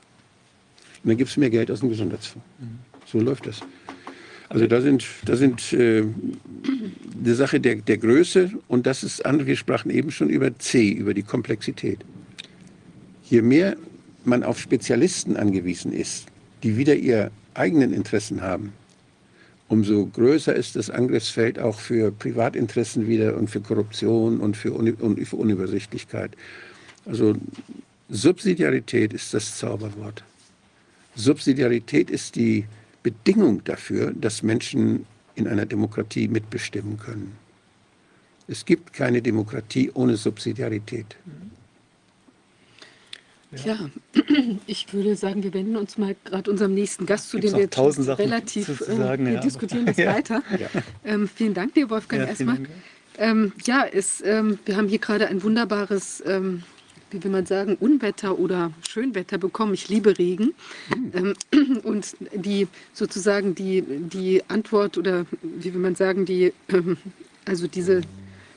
[1.02, 2.46] Und dann gibt es mehr Geld aus dem Gesundheitsfonds.
[2.60, 2.78] Mhm.
[3.06, 3.60] So läuft das.
[4.50, 6.04] Also da sind, da sind äh,
[7.24, 10.90] eine Sache der, der Größe und das ist andere, wir sprachen eben schon über C,
[10.90, 12.00] über die Komplexität.
[13.24, 13.76] Je mehr
[14.26, 16.26] man auf Spezialisten angewiesen ist,
[16.62, 18.72] die wieder ihre eigenen Interessen haben,
[19.68, 25.26] umso größer ist das Angriffsfeld auch für Privatinteressen wieder und für Korruption und für, und
[25.26, 26.32] für Unübersichtlichkeit.
[27.06, 27.34] Also
[28.10, 30.22] Subsidiarität ist das Zauberwort.
[31.14, 32.66] Subsidiarität ist die
[33.02, 37.36] Bedingung dafür, dass Menschen in einer Demokratie mitbestimmen können.
[38.48, 41.16] Es gibt keine Demokratie ohne Subsidiarität.
[43.64, 43.90] Ja,
[44.66, 47.78] ich würde sagen, wir wenden uns mal gerade unserem nächsten Gast, zu dem wir jetzt
[47.78, 49.40] relativ äh, sagen, wir ja.
[49.40, 50.14] diskutieren das ja.
[50.14, 50.42] weiter.
[50.58, 50.68] Ja.
[51.04, 52.58] Ähm, vielen Dank dir, Wolfgang, erstmal.
[53.18, 56.62] Ähm, ja, es, ähm, wir haben hier gerade ein wunderbares ähm,
[57.12, 59.74] wie will man sagen, Unwetter oder Schönwetter bekommen.
[59.74, 60.54] Ich liebe Regen.
[61.12, 61.34] Mhm.
[61.82, 66.96] und die sozusagen die, die Antwort oder wie will man sagen, die, ähm,
[67.44, 68.02] also diese,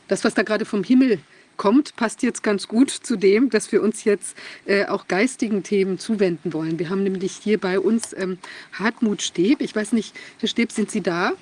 [0.08, 1.20] das, was da gerade vom Himmel
[1.58, 6.00] kommt, passt jetzt ganz gut zu dem, dass wir uns jetzt äh, auch geistigen Themen
[6.00, 6.80] zuwenden wollen.
[6.80, 8.38] Wir haben nämlich hier bei uns ähm,
[8.74, 9.62] Hartmut Steb.
[9.62, 11.34] Ich weiß nicht, Herr Steb, sind Sie da?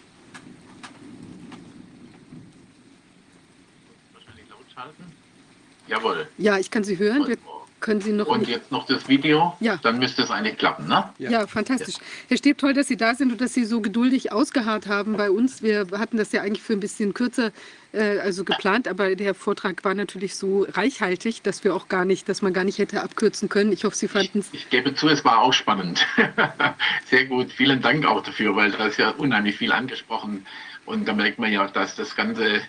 [5.88, 6.28] Jawohl.
[6.38, 7.28] Ja, ich kann Sie hören.
[7.28, 7.38] Wir
[7.84, 8.28] können Sie noch.
[8.28, 9.56] Und jetzt noch das Video?
[9.60, 9.78] Ja.
[9.84, 11.10] Dann müsste es eigentlich klappen, ne?
[11.20, 11.96] Ja, ja fantastisch.
[11.96, 12.02] Ja.
[12.30, 15.30] Herr Steb, toll, dass Sie da sind und dass Sie so geduldig ausgeharrt haben bei
[15.30, 15.62] uns.
[15.62, 17.52] Wir hatten das ja eigentlich für ein bisschen kürzer
[17.92, 22.28] äh, also geplant, aber der Vortrag war natürlich so reichhaltig, dass wir auch gar nicht,
[22.30, 23.72] dass man gar nicht hätte abkürzen können.
[23.72, 24.48] Ich hoffe, Sie fanden es.
[24.54, 26.08] Ich, ich, gebe zu, es war auch spannend.
[27.10, 27.52] Sehr gut.
[27.52, 30.46] Vielen Dank auch dafür, weil da ist ja unheimlich viel angesprochen.
[30.86, 32.62] Und da merkt man ja, dass das Ganze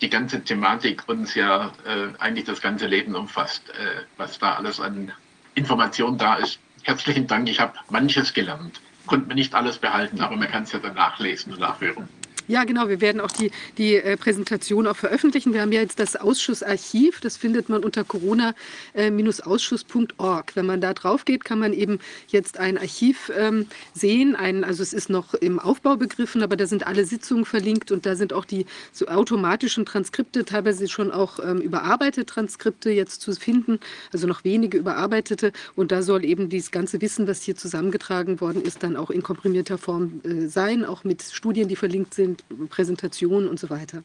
[0.00, 4.80] die ganze Thematik uns ja äh, eigentlich das ganze Leben umfasst, äh, was da alles
[4.80, 5.12] an
[5.54, 6.58] Informationen da ist.
[6.82, 8.80] Herzlichen Dank, ich habe manches gelernt.
[9.06, 12.08] Konnte mir nicht alles behalten, aber man kann es ja dann nachlesen und nachhören.
[12.48, 12.88] Ja, genau.
[12.88, 15.52] Wir werden auch die, die äh, Präsentation auch veröffentlichen.
[15.52, 17.20] Wir haben ja jetzt das Ausschussarchiv.
[17.20, 20.56] Das findet man unter corona-ausschuss.org.
[20.56, 21.98] Wenn man da drauf geht, kann man eben
[22.28, 24.34] jetzt ein Archiv ähm, sehen.
[24.34, 28.06] Ein, also es ist noch im Aufbau begriffen, aber da sind alle Sitzungen verlinkt und
[28.06, 33.34] da sind auch die so automatischen Transkripte, teilweise schon auch ähm, überarbeitete Transkripte jetzt zu
[33.34, 33.78] finden,
[34.10, 35.52] also noch wenige überarbeitete.
[35.76, 39.22] Und da soll eben dieses ganze Wissen, was hier zusammengetragen worden ist, dann auch in
[39.22, 42.37] komprimierter Form äh, sein, auch mit Studien, die verlinkt sind
[42.68, 44.02] Präsentation und so weiter.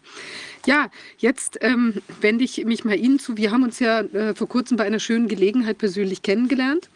[0.66, 3.38] Ja, jetzt ähm, wende ich mich mal Ihnen zu.
[3.38, 6.90] Wir haben uns ja äh, vor kurzem bei einer schönen Gelegenheit persönlich kennengelernt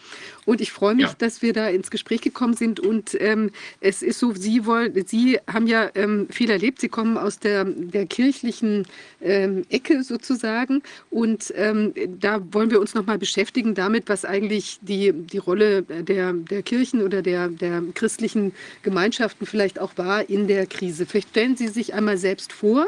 [0.48, 1.16] und ich freue mich, ja.
[1.18, 2.80] dass wir da ins Gespräch gekommen sind.
[2.80, 3.52] Und ähm,
[3.82, 6.80] es ist so, Sie wollen, Sie haben ja ähm, viel erlebt.
[6.80, 8.86] Sie kommen aus der, der kirchlichen
[9.22, 10.84] ähm, Ecke sozusagen.
[11.10, 16.32] Und ähm, da wollen wir uns nochmal beschäftigen damit, was eigentlich die, die Rolle der,
[16.32, 18.54] der Kirchen oder der, der christlichen
[18.84, 21.06] Gemeinschaften vielleicht auch war in der Krise.
[21.06, 22.88] Vielleicht stellen Sie sich einmal selbst vor.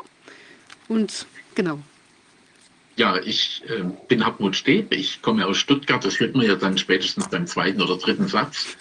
[0.87, 1.25] Und
[1.55, 1.79] genau.
[2.95, 6.77] Ja, ich äh, bin Hartmut Steb, ich komme aus Stuttgart, das hört man ja dann
[6.77, 8.75] spätestens beim zweiten oder dritten Satz.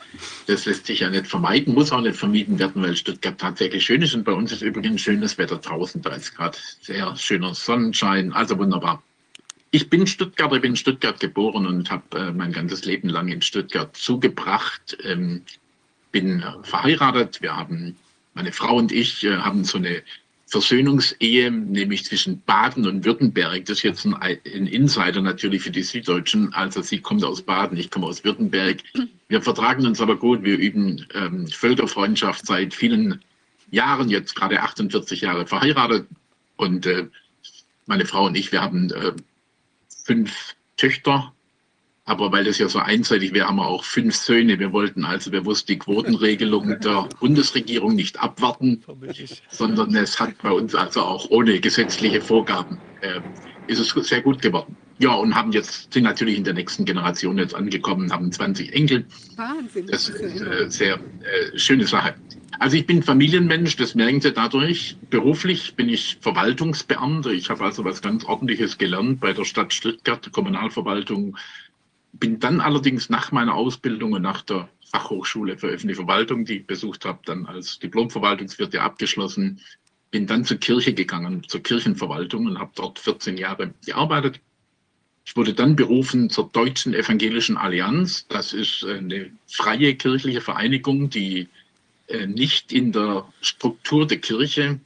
[0.48, 4.02] Das lässt sich ja nicht vermeiden, muss auch nicht vermieden werden, weil Stuttgart tatsächlich schön
[4.02, 8.32] ist und bei uns ist übrigens schönes Wetter draußen, da ist gerade sehr schöner Sonnenschein,
[8.32, 9.01] also wunderbar.
[9.70, 13.28] Ich bin Stuttgarter, ich bin in Stuttgart geboren und habe äh, mein ganzes Leben lang
[13.28, 14.98] in Stuttgart zugebracht.
[15.05, 15.43] Ähm,
[16.10, 17.97] bin verheiratet, wir haben,
[18.39, 20.01] meine Frau und ich äh, haben so eine
[20.47, 23.65] Versöhnungsehe, nämlich zwischen Baden und Württemberg.
[23.65, 26.55] Das ist jetzt ein, ein, Insider natürlich für die Süddeutschen.
[26.55, 28.78] Also sie kommt aus Baden, ich komme aus Württemberg.
[29.27, 30.44] Wir vertragen uns aber gut.
[30.44, 33.20] Wir üben ähm, Völkerfreundschaft seit vielen
[33.73, 36.06] Jahren, jetzt gerade 48 Jahre verheiratet.
[36.56, 37.09] Und äh,
[37.86, 39.12] meine Frau und ich, wir haben äh,
[40.05, 41.35] fünf Töchter
[42.09, 44.59] aber weil das ja so einseitig wäre, haben wir auch fünf Söhne.
[44.59, 48.82] Wir wollten also bewusst die Quotenregelung der Bundesregierung nicht abwarten,
[49.51, 53.20] sondern es hat bei uns also auch ohne gesetzliche Vorgaben, äh,
[53.66, 54.74] ist es sehr gut geworden.
[55.01, 59.05] Ja, und haben jetzt, sind natürlich in der nächsten Generation jetzt angekommen, haben 20 Enkel.
[59.36, 59.86] Wahnsinn.
[59.86, 62.14] Das ist eine äh, sehr äh, schöne Sache.
[62.59, 64.97] Also ich bin Familienmensch, das merken Sie dadurch.
[65.10, 67.30] Beruflich bin ich Verwaltungsbeamter.
[67.30, 71.36] Ich habe also was ganz Ordentliches gelernt bei der Stadt Stuttgart, Kommunalverwaltung,
[72.20, 76.66] bin dann allerdings nach meiner Ausbildung und nach der Fachhochschule für öffentliche Verwaltung, die ich
[76.66, 79.61] besucht habe, dann als Diplomverwaltungswirt ja abgeschlossen,
[80.11, 84.40] bin dann zur Kirche gegangen, zur Kirchenverwaltung und habe dort 14 Jahre gearbeitet.
[85.24, 88.27] Ich wurde dann berufen zur Deutschen Evangelischen Allianz.
[88.28, 91.49] Das ist eine freie kirchliche Vereinigung, die
[92.07, 94.81] äh, nicht in der Struktur der Kirche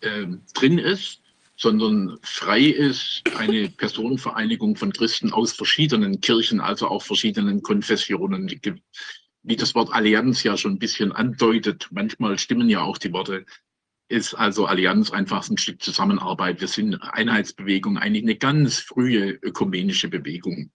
[0.00, 1.20] äh, drin ist,
[1.62, 8.50] sondern frei ist eine Personenvereinigung von Christen aus verschiedenen Kirchen, also auch verschiedenen Konfessionen.
[9.44, 13.46] Wie das Wort Allianz ja schon ein bisschen andeutet, manchmal stimmen ja auch die Worte,
[14.08, 16.60] ist also Allianz einfach ein Stück Zusammenarbeit.
[16.60, 20.72] Wir sind Einheitsbewegung, eigentlich eine ganz frühe ökumenische Bewegung.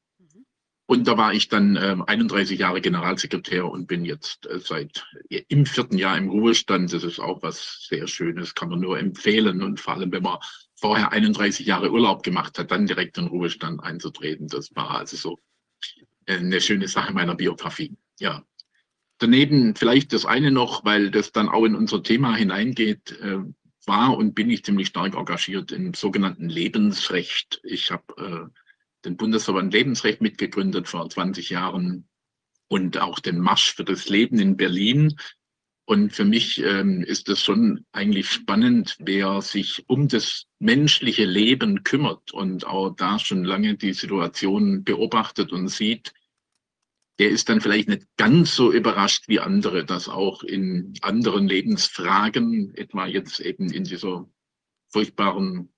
[0.90, 5.44] Und da war ich dann äh, 31 Jahre Generalsekretär und bin jetzt äh, seit äh,
[5.50, 6.94] im vierten Jahr im Ruhestand.
[6.94, 9.62] Das ist auch was sehr Schönes, kann man nur empfehlen.
[9.62, 10.38] Und vor allem, wenn man
[10.80, 14.48] vorher 31 Jahre Urlaub gemacht hat, dann direkt in Ruhestand einzutreten.
[14.48, 15.40] Das war also so
[16.26, 17.98] äh, eine schöne Sache meiner Biografie.
[18.20, 18.44] Ja.
[19.20, 23.40] Daneben vielleicht das eine noch, weil das dann auch in unser Thema hineingeht, äh,
[23.88, 27.60] war und bin ich ziemlich stark engagiert im sogenannten Lebensrecht.
[27.64, 28.60] Ich habe äh,
[29.06, 32.08] den Bundesverband Lebensrecht mitgegründet vor 20 Jahren
[32.68, 35.18] und auch den Marsch für das Leben in Berlin.
[35.90, 41.86] Und für mich ähm, ist es schon eigentlich spannend, wer sich um das menschliche Leben
[41.86, 46.12] kümmert und auch da schon lange die Situation beobachtet und sieht,
[47.20, 52.76] der ist dann vielleicht nicht ganz so überrascht wie andere, dass auch in anderen Lebensfragen,
[52.76, 54.30] etwa jetzt eben in dieser
[54.90, 55.70] furchtbaren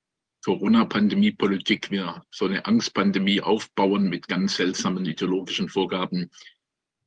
[0.43, 6.31] Corona-Pandemie-Politik wir so eine Angstpandemie aufbauen mit ganz seltsamen ideologischen Vorgaben.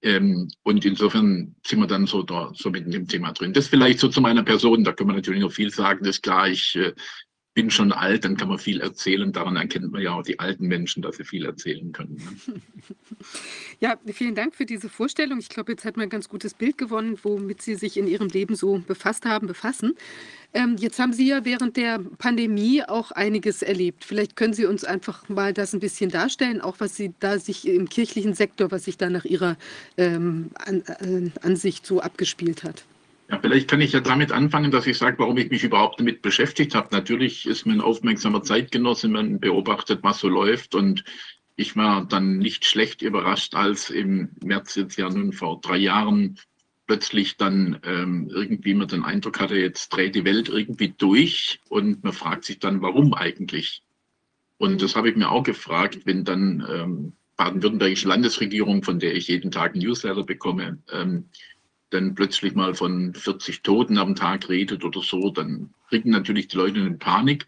[0.02, 3.52] Ähm, und insofern sind wir dann so, da, so mit dem Thema drin.
[3.52, 6.00] Das vielleicht so zu meiner Person, da können wir natürlich noch viel sagen.
[6.04, 6.92] Das ist klar, ich äh,
[7.54, 9.30] bin schon alt, dann kann man viel erzählen.
[9.30, 12.16] Daran erkennt man ja auch die alten Menschen, dass sie viel erzählen können.
[12.16, 12.60] Ne?
[13.80, 15.38] Ja, vielen Dank für diese Vorstellung.
[15.40, 18.28] Ich glaube, jetzt hat man ein ganz gutes Bild gewonnen, womit Sie sich in Ihrem
[18.28, 19.94] Leben so befasst haben, befassen.
[20.54, 24.04] Ähm, jetzt haben Sie ja während der Pandemie auch einiges erlebt.
[24.04, 27.66] Vielleicht können Sie uns einfach mal das ein bisschen darstellen, auch was Sie da sich
[27.66, 29.56] im kirchlichen Sektor, was sich da nach Ihrer
[29.96, 32.84] ähm, An äh, Ansicht so abgespielt hat.
[33.32, 36.20] Ja, vielleicht kann ich ja damit anfangen, dass ich sage, warum ich mich überhaupt damit
[36.20, 36.88] beschäftigt habe.
[36.92, 41.02] Natürlich ist man ein aufmerksamer Zeitgenosse, man beobachtet, was so läuft und
[41.56, 46.38] ich war dann nicht schlecht überrascht, als im März jetzt ja nun vor drei Jahren
[46.86, 52.04] plötzlich dann ähm, irgendwie man den Eindruck hatte, jetzt dreht die Welt irgendwie durch und
[52.04, 53.82] man fragt sich dann, warum eigentlich?
[54.58, 59.28] Und das habe ich mir auch gefragt, wenn dann ähm, baden-württembergische Landesregierung, von der ich
[59.28, 61.30] jeden Tag ein Newsletter bekomme, ähm,
[61.92, 66.56] dann plötzlich mal von 40 Toten am Tag redet oder so, dann kriegen natürlich die
[66.56, 67.46] Leute eine Panik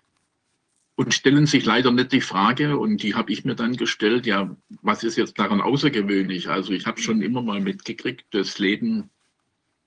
[0.97, 4.57] und stellen sich leider nicht die Frage, und die habe ich mir dann gestellt, ja,
[4.83, 6.49] was ist jetzt daran außergewöhnlich?
[6.49, 9.11] Also ich habe schon immer mal mitgekriegt, das Leben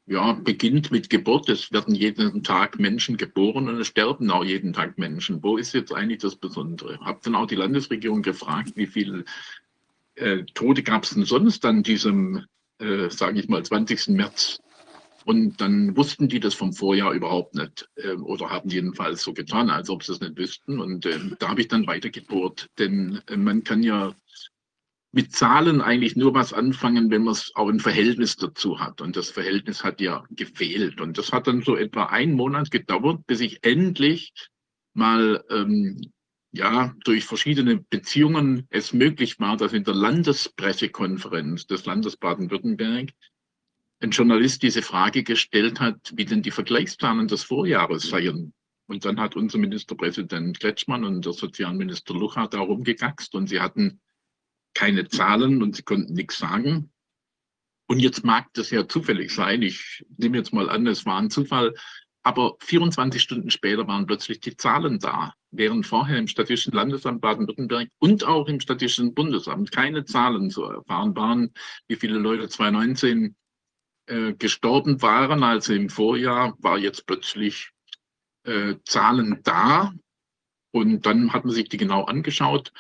[0.06, 1.50] ja, beginnt mit Geburt.
[1.50, 5.44] Es werden jeden Tag Menschen geboren und es sterben auch jeden Tag Menschen.
[5.44, 7.00] Wo ist jetzt eigentlich das Besondere?
[7.02, 9.26] Habe dann auch die Landesregierung gefragt, wie viele
[10.16, 12.46] äh, Tote gab es denn sonst an diesem,
[12.80, 14.10] äh, sage ich mal, 20.
[14.10, 14.60] März?
[15.26, 19.70] Und dann wussten die das vom Vorjahr überhaupt nicht äh, oder haben jedenfalls so getan,
[19.70, 20.80] als ob sie es nicht wüssten.
[20.80, 24.16] Und äh, da habe ich dann weitergebohrt, denn äh, man kann ja
[25.12, 29.02] mit Zahlen eigentlich nur was anfangen, wenn man es auch ein Verhältnis dazu hat.
[29.02, 31.02] Und das Verhältnis hat ja gefehlt.
[31.02, 34.32] Und das hat dann so etwa einen Monat gedauert, bis ich endlich
[34.94, 36.00] mal ähm,
[36.58, 43.12] ja, durch verschiedene Beziehungen es möglich war, dass in der Landespressekonferenz des Landes Baden-Württemberg
[44.00, 48.54] ein Journalist diese Frage gestellt hat, wie denn die Vergleichszahlen des Vorjahres seien.
[48.88, 54.00] Und dann hat unser Ministerpräsident Kretschmann und der Sozialminister Lucha da rumgegaxt und sie hatten
[54.74, 56.92] keine Zahlen und sie konnten nichts sagen.
[57.88, 59.62] Und jetzt mag das ja zufällig sein.
[59.62, 61.74] Ich nehme jetzt mal an, es war ein Zufall.
[62.22, 67.90] Aber 24 Stunden später waren plötzlich die Zahlen da, während vorher im Statistischen Landesamt Baden-Württemberg
[68.00, 71.52] und auch im Statistischen Bundesamt keine Zahlen zu erfahren waren,
[71.88, 73.36] wie viele Leute 2019
[74.08, 75.44] äh, gestorben waren.
[75.44, 77.72] Also im Vorjahr war jetzt plötzlich
[78.44, 79.94] äh, Zahlen da.
[80.72, 82.72] Und dann hat man sich die genau angeschaut.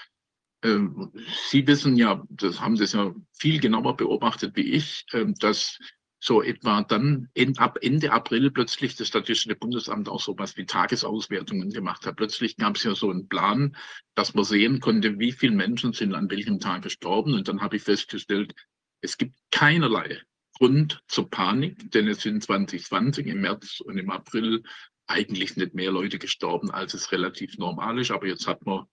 [0.63, 1.11] Ähm,
[1.49, 5.79] Sie wissen ja, das haben Sie ja viel genauer beobachtet wie ich, ähm, dass
[6.19, 10.65] so etwa dann in, ab Ende April plötzlich das Statistische Bundesamt auch so was wie
[10.65, 12.15] Tagesauswertungen gemacht hat.
[12.15, 13.75] Plötzlich gab es ja so einen Plan,
[14.15, 17.33] dass man sehen konnte, wie viele Menschen sind an welchem Tag gestorben.
[17.33, 18.55] Und dann habe ich festgestellt,
[19.01, 20.21] es gibt keinerlei
[20.57, 24.63] Grund zur Panik, denn es sind 2020 im März und im April
[25.05, 28.11] eigentlich nicht mehr Leute gestorben, als es relativ normal ist.
[28.11, 28.85] Aber jetzt hat man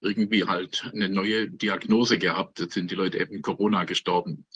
[0.00, 2.58] irgendwie halt eine neue Diagnose gehabt.
[2.58, 4.46] Jetzt sind die Leute eben Corona gestorben.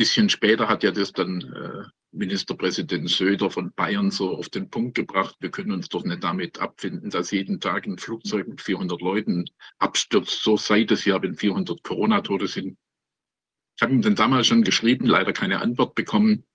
[0.00, 4.94] Bisschen später hat ja das dann äh, Ministerpräsident Söder von Bayern so auf den Punkt
[4.94, 5.36] gebracht.
[5.40, 9.44] Wir können uns doch nicht damit abfinden, dass jeden Tag ein Flugzeug mit 400 Leuten
[9.78, 10.42] abstürzt.
[10.42, 12.78] So sei es ja, wenn 400 Corona-Tote sind.
[13.76, 16.46] Ich habe ihm dann damals schon geschrieben, leider keine Antwort bekommen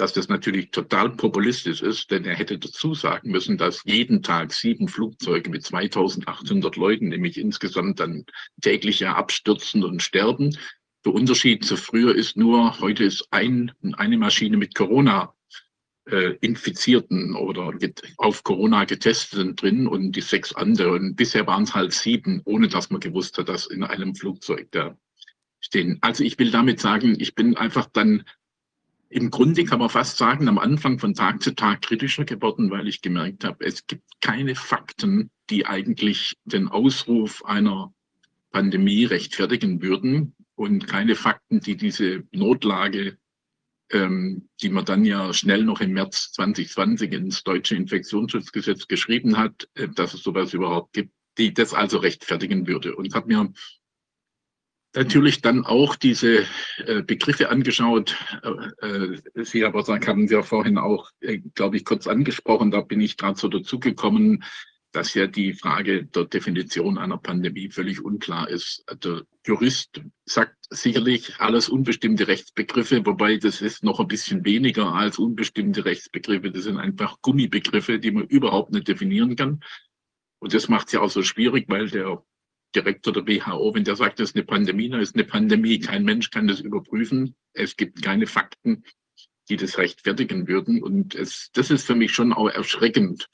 [0.00, 4.54] dass das natürlich total populistisch ist, denn er hätte dazu sagen müssen, dass jeden Tag
[4.54, 8.24] sieben Flugzeuge mit 2800 Leuten, nämlich insgesamt dann
[8.62, 10.56] täglich ja abstürzen und sterben.
[11.04, 15.34] Der Unterschied zu früher ist nur, heute ist ein, eine Maschine mit Corona
[16.10, 17.72] äh, Infizierten oder
[18.18, 21.14] auf Corona getesteten drin und die sechs anderen.
[21.16, 24.96] Bisher waren es halt sieben, ohne dass man gewusst hat, dass in einem Flugzeug da
[25.60, 25.98] stehen.
[26.02, 28.24] Also ich will damit sagen, ich bin einfach dann
[29.08, 32.86] im Grunde kann man fast sagen, am Anfang von Tag zu Tag kritischer geworden, weil
[32.86, 37.92] ich gemerkt habe, es gibt keine Fakten, die eigentlich den Ausruf einer
[38.52, 43.16] Pandemie rechtfertigen würden und keine Fakten, die diese Notlage,
[43.90, 49.70] ähm, die man dann ja schnell noch im März 2020 ins deutsche Infektionsschutzgesetz geschrieben hat,
[49.72, 52.94] äh, dass es sowas überhaupt gibt, die das also rechtfertigen würde.
[52.94, 53.50] Und habe mir
[54.94, 56.44] natürlich dann auch diese
[56.84, 58.18] äh, Begriffe angeschaut.
[58.82, 62.70] Äh, äh Sie aber haben Sie ja vorhin auch, äh, glaube ich, kurz angesprochen.
[62.70, 64.44] Da bin ich gerade so dazugekommen,
[64.92, 68.84] dass ja die Frage der Definition einer Pandemie völlig unklar ist.
[69.04, 75.18] Der Jurist sagt sicherlich alles unbestimmte Rechtsbegriffe, wobei das ist noch ein bisschen weniger als
[75.18, 76.50] unbestimmte Rechtsbegriffe.
[76.50, 79.60] Das sind einfach Gummibegriffe, die man überhaupt nicht definieren kann.
[80.40, 82.24] Und das macht es ja auch so schwierig, weil der
[82.74, 85.78] Direktor der WHO, wenn der sagt, das ist eine Pandemie, dann ist eine Pandemie.
[85.78, 87.34] Kein Mensch kann das überprüfen.
[87.52, 88.84] Es gibt keine Fakten,
[89.48, 90.82] die das rechtfertigen würden.
[90.82, 93.28] Und es, das ist für mich schon auch erschreckend,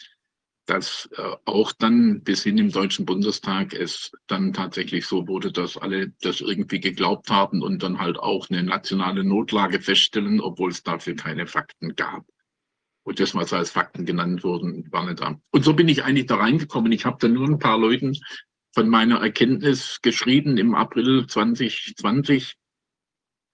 [0.66, 5.76] dass äh, auch dann bis hin im Deutschen Bundestag es dann tatsächlich so wurde, dass
[5.76, 10.82] alle das irgendwie geglaubt haben und dann halt auch eine nationale Notlage feststellen, obwohl es
[10.82, 12.26] dafür keine Fakten gab.
[13.04, 15.40] Und das, was als Fakten genannt wurden, war nicht da.
[15.52, 16.90] Und so bin ich eigentlich da reingekommen.
[16.90, 18.18] Ich habe dann nur ein paar Leuten
[18.74, 22.56] von meiner Erkenntnis geschrieben im April 2020,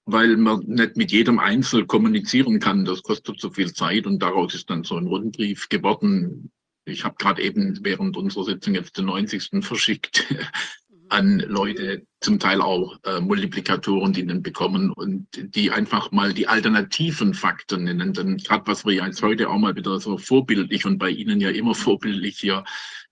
[0.06, 2.86] weil man nicht mit jedem Einzel kommunizieren kann.
[2.86, 6.50] Das kostet zu viel Zeit und daraus ist dann so ein Rundbrief geworden.
[6.84, 9.64] Ich habe gerade eben während unserer Sitzung jetzt den 90.
[9.64, 10.26] verschickt
[11.08, 16.48] an Leute, zum Teil auch äh, Multiplikatoren, die den bekommen und die einfach mal die
[16.48, 18.14] alternativen Fakten nennen.
[18.14, 21.50] Denn gerade was wir jetzt heute auch mal wieder so vorbildlich und bei Ihnen ja
[21.50, 22.64] immer vorbildlich hier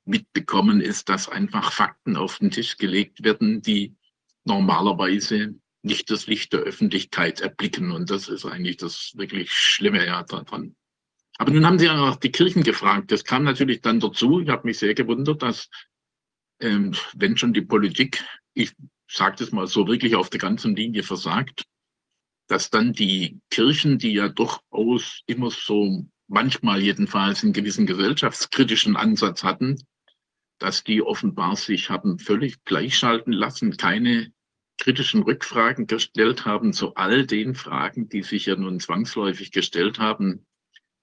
[0.07, 3.95] mitbekommen, ist, dass einfach Fakten auf den Tisch gelegt werden, die
[4.45, 7.91] normalerweise nicht das Licht der Öffentlichkeit erblicken.
[7.93, 10.75] Und das ist eigentlich das wirklich Schlimme ja daran.
[11.41, 13.11] Aber nun haben Sie ja noch die Kirchen gefragt.
[13.11, 14.41] Das kam natürlich dann dazu.
[14.41, 15.71] Ich habe mich sehr gewundert, dass,
[16.61, 18.23] ähm, wenn schon die Politik,
[18.53, 18.75] ich
[19.11, 21.65] sage das mal so, wirklich auf der ganzen Linie versagt,
[22.47, 29.43] dass dann die Kirchen, die ja durchaus immer so manchmal jedenfalls einen gewissen gesellschaftskritischen Ansatz
[29.43, 29.83] hatten,
[30.59, 34.31] dass die offenbar sich haben völlig gleichschalten lassen, keine
[34.77, 40.45] kritischen Rückfragen gestellt haben zu all den Fragen, die sich ja nun zwangsläufig gestellt haben,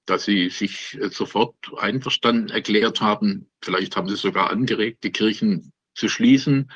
[0.08, 3.50] dass sie sich äh, sofort einverstanden erklärt haben.
[3.64, 6.72] Vielleicht haben sie sogar angeregt, die Kirchen zu schließen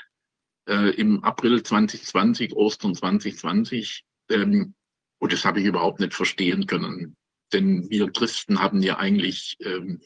[0.67, 4.03] äh, im April 2020, Ostern 2020.
[4.29, 4.75] Ähm,
[5.19, 7.15] und das habe ich überhaupt nicht verstehen können.
[7.53, 10.01] Denn wir Christen haben ja eigentlich ähm,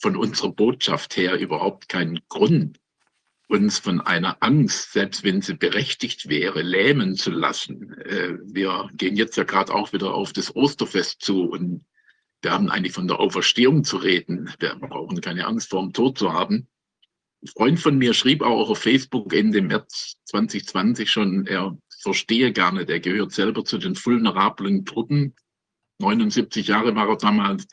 [0.00, 2.79] von unserer Botschaft her überhaupt keinen Grund,
[3.50, 7.98] uns von einer Angst, selbst wenn sie berechtigt wäre, lähmen zu lassen.
[8.00, 11.84] Äh, wir gehen jetzt ja gerade auch wieder auf das Osterfest zu und
[12.42, 14.50] wir haben eigentlich von der Auferstehung zu reden.
[14.60, 16.68] Wir brauchen keine Angst vor dem Tod zu haben.
[17.42, 22.72] Ein Freund von mir schrieb auch auf Facebook Ende März 2020 schon, er verstehe gar
[22.72, 25.34] nicht, er gehört selber zu den vulnerablen Gruppen.
[25.98, 27.66] 79 Jahre war er damals.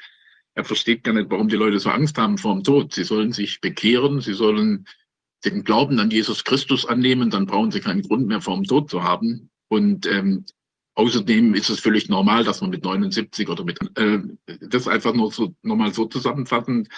[0.54, 2.94] Er versteht gar nicht, warum die Leute so Angst haben vor dem Tod.
[2.94, 4.88] Sie sollen sich bekehren, sie sollen
[5.46, 8.90] den Glauben an Jesus Christus annehmen, dann brauchen sie keinen Grund mehr vor dem Tod
[8.90, 9.50] zu haben.
[9.70, 10.46] Und ähm,
[10.96, 14.20] außerdem ist es völlig normal, dass man mit 79 oder mit äh,
[14.62, 16.90] das einfach nur so nochmal so zusammenfassend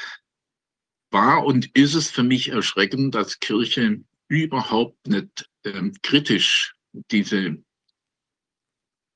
[1.11, 6.75] war und ist es für mich erschreckend, dass Kirche überhaupt nicht ähm, kritisch
[7.11, 7.57] diese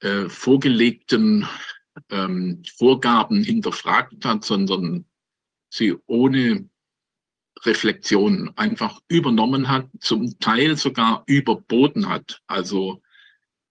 [0.02, 1.48] äh, vorgelegten
[2.10, 5.06] ähm, Vorgaben hinterfragt hat, sondern
[5.70, 6.70] sie ohne
[7.66, 12.42] Reflexion einfach übernommen hat, zum Teil sogar überboten hat.
[12.48, 13.02] Also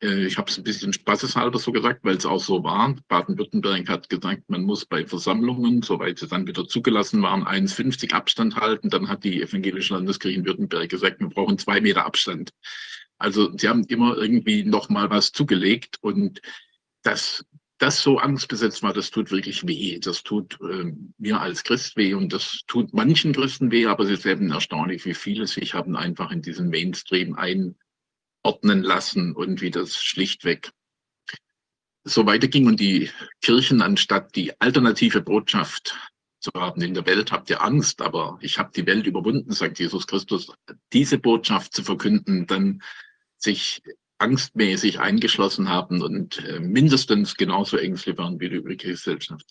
[0.03, 2.95] äh, ich habe es ein bisschen spaßeshalber so gesagt, weil es auch so war.
[3.09, 8.57] Baden-Württemberg hat gesagt, man muss bei Versammlungen, soweit sie dann wieder zugelassen waren, 1,50 Abstand
[8.57, 8.91] halten.
[8.91, 12.51] Dann hat die evangelische Landeskirche in Württemberg gesagt, wir brauchen zwei Meter Abstand.
[13.19, 16.41] Also sie haben immer irgendwie noch mal was zugelegt und
[17.03, 17.45] das
[17.83, 19.99] das so angstbesetzt war, das tut wirklich weh.
[19.99, 24.11] Das tut äh, mir als Christ weh und das tut manchen Christen weh, aber es
[24.11, 29.73] ist eben erstaunlich, wie viele sich haben einfach in diesen Mainstream einordnen lassen und wie
[29.73, 30.71] das schlichtweg
[32.05, 33.11] so weiterging und die
[33.41, 35.97] Kirchen, anstatt die alternative Botschaft
[36.39, 39.79] zu haben in der Welt, habt ihr Angst, aber ich habe die Welt überwunden, sagt
[39.79, 40.53] Jesus Christus,
[40.93, 42.83] diese Botschaft zu verkünden, dann
[43.39, 43.83] sich
[44.23, 49.47] angstmäßig eingeschlossen haben und äh, mindestens genauso ängstlich waren wie die übrige Gesellschaft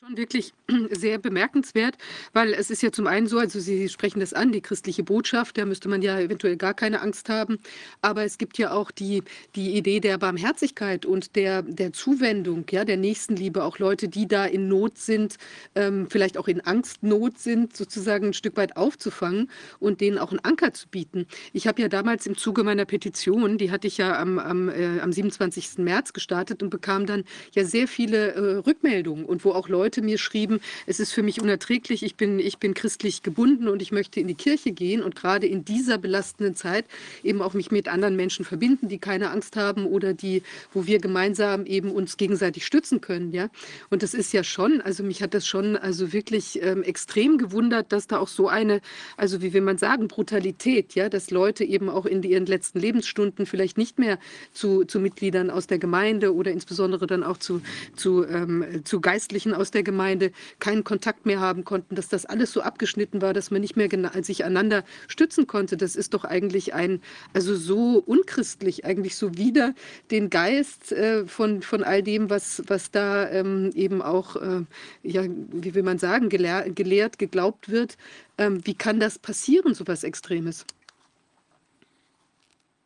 [0.00, 0.54] schon wirklich
[0.92, 1.96] sehr bemerkenswert,
[2.32, 5.58] weil es ist ja zum einen so, also Sie sprechen das an, die christliche Botschaft,
[5.58, 7.58] da müsste man ja eventuell gar keine Angst haben,
[8.00, 9.22] aber es gibt ja auch die,
[9.56, 14.46] die Idee der Barmherzigkeit und der, der Zuwendung, ja, der Nächstenliebe, auch Leute, die da
[14.46, 15.36] in Not sind,
[15.74, 19.50] ähm, vielleicht auch in Angstnot sind, sozusagen ein Stück weit aufzufangen
[19.80, 21.26] und denen auch einen Anker zu bieten.
[21.52, 25.00] Ich habe ja damals im Zuge meiner Petition, die hatte ich ja am, am, äh,
[25.00, 25.76] am 27.
[25.78, 30.02] März gestartet und bekam dann ja sehr viele äh, Rückmeldungen und wo auch Leute Leute
[30.02, 33.90] mir schrieben, es ist für mich unerträglich, ich bin, ich bin christlich gebunden und ich
[33.90, 36.84] möchte in die Kirche gehen und gerade in dieser belastenden Zeit
[37.24, 41.00] eben auch mich mit anderen Menschen verbinden, die keine Angst haben oder die, wo wir
[41.00, 43.48] gemeinsam eben uns gegenseitig stützen können, ja.
[43.88, 47.90] Und das ist ja schon, also mich hat das schon also wirklich ähm, extrem gewundert,
[47.90, 48.82] dass da auch so eine,
[49.16, 53.44] also wie will man sagen, Brutalität, ja, dass Leute eben auch in ihren letzten Lebensstunden
[53.44, 54.20] vielleicht nicht mehr
[54.52, 57.60] zu, zu Mitgliedern aus der Gemeinde oder insbesondere dann auch zu,
[57.96, 62.26] zu, ähm, zu Geistlichen aus der der Gemeinde keinen Kontakt mehr haben konnten, dass das
[62.26, 63.88] alles so abgeschnitten war, dass man nicht mehr
[64.22, 65.76] sich einander stützen konnte.
[65.78, 67.00] Das ist doch eigentlich ein,
[67.32, 69.74] also so unchristlich, eigentlich so wieder
[70.10, 74.64] den Geist äh, von, von all dem, was, was da ähm, eben auch, äh,
[75.02, 77.96] ja, wie will man sagen, gelehr, gelehrt, geglaubt wird.
[78.36, 80.66] Ähm, wie kann das passieren, so was Extremes?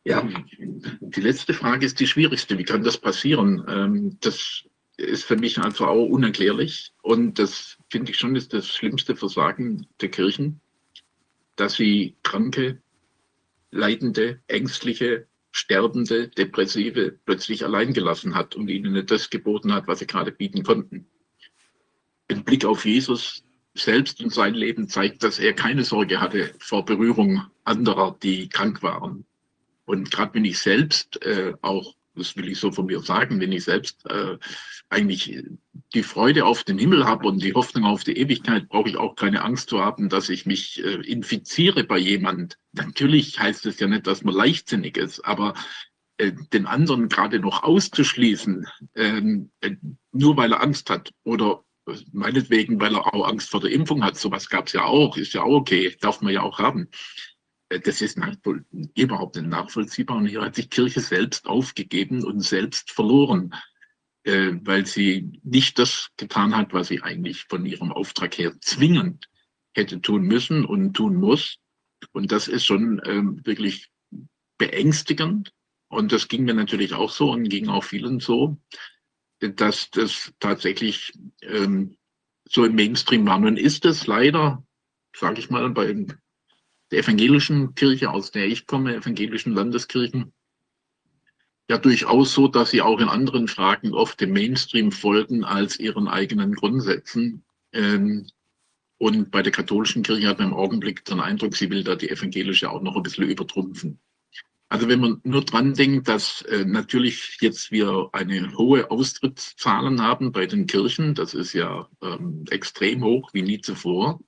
[0.04, 0.28] Ja,
[1.00, 2.58] die letzte Frage ist die schwierigste.
[2.58, 3.64] Wie kann das passieren?
[3.68, 4.64] Ähm, das
[4.96, 6.92] ist für mich einfach auch unerklärlich.
[7.02, 10.60] Und das finde ich schon ist das schlimmste Versagen der Kirchen,
[11.56, 12.82] dass sie Kranke,
[13.70, 20.00] Leidende, Ängstliche, Sterbende, Depressive plötzlich allein gelassen hat und ihnen nicht das geboten hat, was
[20.00, 21.06] sie gerade bieten konnten.
[22.28, 23.44] Ein Blick auf Jesus
[23.74, 28.82] selbst und sein Leben zeigt, dass er keine Sorge hatte vor Berührung anderer, die krank
[28.82, 29.26] waren.
[29.84, 33.52] Und gerade wenn ich selbst äh, auch das will ich so von mir sagen, wenn
[33.52, 34.38] ich selbst äh,
[34.88, 35.44] eigentlich
[35.94, 39.16] die Freude auf den Himmel habe und die Hoffnung auf die Ewigkeit, brauche ich auch
[39.16, 42.58] keine Angst zu haben, dass ich mich äh, infiziere bei jemand.
[42.72, 45.54] Natürlich heißt es ja nicht, dass man leichtsinnig ist, aber
[46.18, 49.76] äh, den anderen gerade noch auszuschließen, ähm, äh,
[50.12, 51.64] nur weil er Angst hat oder
[52.12, 55.34] meinetwegen, weil er auch Angst vor der Impfung hat, sowas gab es ja auch, ist
[55.34, 57.34] ja auch okay, darf man ja auch haben äh,
[57.80, 58.18] das ist
[58.94, 60.16] überhaupt nicht nachvollziehbar.
[60.16, 63.55] Und hier hat sich Kirche selbst aufgegeben und selbst verloren,
[64.24, 69.28] äh, weil sie nicht das getan hat, was sie eigentlich von ihrem Auftrag her zwingend
[69.74, 71.59] hätte tun müssen und tun muss.
[72.12, 73.90] Und das ist schon ähm, wirklich
[74.59, 75.52] beängstigend.
[75.88, 78.59] Und das ging mir natürlich auch so und ging auch vielen so,
[79.40, 81.96] dass das tatsächlich ähm,
[82.48, 83.38] so im Mainstream war.
[83.38, 84.64] Nun ist es leider,
[85.14, 85.86] sage ich mal, bei
[86.94, 90.32] der evangelischen Kirche, aus der ich komme, evangelischen Landeskirchen,
[91.68, 96.06] ja durchaus so, dass sie auch in anderen Fragen oft dem Mainstream folgen als ihren
[96.06, 97.42] eigenen Grundsätzen.
[97.72, 98.28] Ähm,
[98.98, 102.10] und bei der katholischen Kirche hat man im Augenblick den Eindruck, sie will da die
[102.10, 103.98] evangelische auch noch ein bisschen übertrumpfen.
[104.68, 110.30] Also wenn man nur dran denkt, dass äh, natürlich jetzt wir eine hohe Austrittszahlen haben
[110.30, 114.20] bei den Kirchen, das ist ja ähm, extrem hoch wie nie zuvor.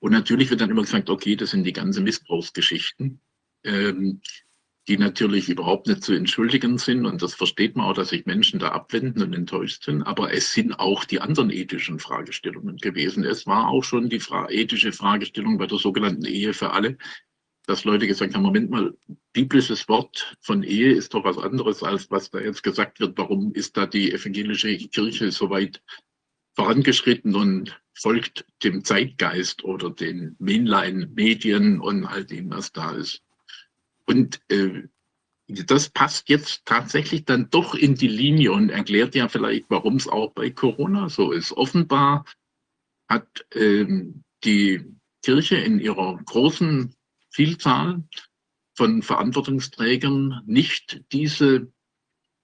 [0.00, 3.20] Und natürlich wird dann immer gesagt, okay, das sind die ganzen Missbrauchsgeschichten,
[3.64, 4.20] ähm,
[4.86, 7.04] die natürlich überhaupt nicht zu entschuldigen sind.
[7.04, 10.02] Und das versteht man auch, dass sich Menschen da abwenden und enttäuscht sind.
[10.02, 13.24] Aber es sind auch die anderen ethischen Fragestellungen gewesen.
[13.24, 16.96] Es war auch schon die fra ethische Fragestellung bei der sogenannten Ehe für alle,
[17.66, 18.96] dass Leute gesagt haben, Moment mal,
[19.34, 23.18] biblisches Wort von Ehe ist doch was anderes, als was da jetzt gesagt wird.
[23.18, 25.82] Warum ist da die evangelische Kirche so weit
[26.58, 33.22] vorangeschritten und folgt dem Zeitgeist oder den Mainline-Medien und all dem, was da ist.
[34.06, 34.82] Und äh,
[35.46, 40.08] das passt jetzt tatsächlich dann doch in die Linie und erklärt ja vielleicht, warum es
[40.08, 41.52] auch bei Corona so ist.
[41.52, 42.24] Offenbar
[43.08, 44.84] hat ähm, die
[45.22, 46.92] Kirche in ihrer großen
[47.30, 48.02] Vielzahl
[48.74, 51.72] von Verantwortungsträgern nicht diese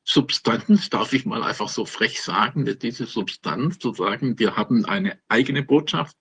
[0.05, 5.19] Substanz, darf ich mal einfach so frech sagen, diese Substanz zu sagen, wir haben eine
[5.29, 6.17] eigene Botschaft,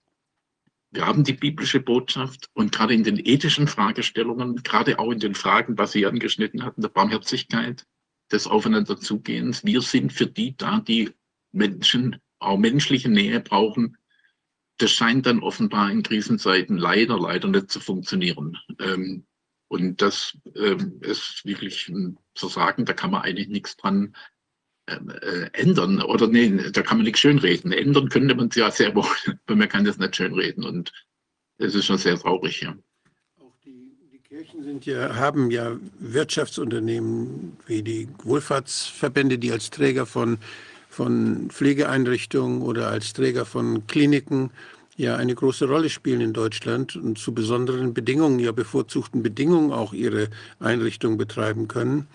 [0.92, 5.36] wir haben die biblische Botschaft und gerade in den ethischen Fragestellungen, gerade auch in den
[5.36, 7.86] Fragen, was Sie angeschnitten hatten, der Barmherzigkeit,
[8.32, 11.12] des Aufeinanderzugehens, wir sind für die da, die
[11.52, 13.98] Menschen auch menschliche Nähe brauchen.
[14.78, 18.58] Das scheint dann offenbar in Krisenzeiten leider, leider nicht zu funktionieren.
[18.80, 19.26] Ähm,
[19.74, 24.16] und das ähm, ist wirklich ein Versagen, da kann man eigentlich nichts dran
[24.88, 26.00] ähm, äh, ändern.
[26.04, 27.72] Oder nee, da kann man nichts schönreden.
[27.72, 29.08] Ändern könnte man es ja sehr wohl,
[29.48, 30.64] aber man kann das nicht schönreden.
[30.64, 30.92] Und
[31.58, 32.76] das ist schon sehr traurig, ja.
[33.40, 40.06] Auch die, die Kirchen sind ja, haben ja Wirtschaftsunternehmen wie die Wohlfahrtsverbände, die als Träger
[40.06, 40.38] von,
[40.88, 44.52] von Pflegeeinrichtungen oder als Träger von Kliniken
[44.96, 49.94] ja eine große Rolle spielen in Deutschland und zu besonderen Bedingungen, ja bevorzugten Bedingungen auch
[49.94, 50.30] ihre
[50.60, 52.08] Einrichtungen betreiben können,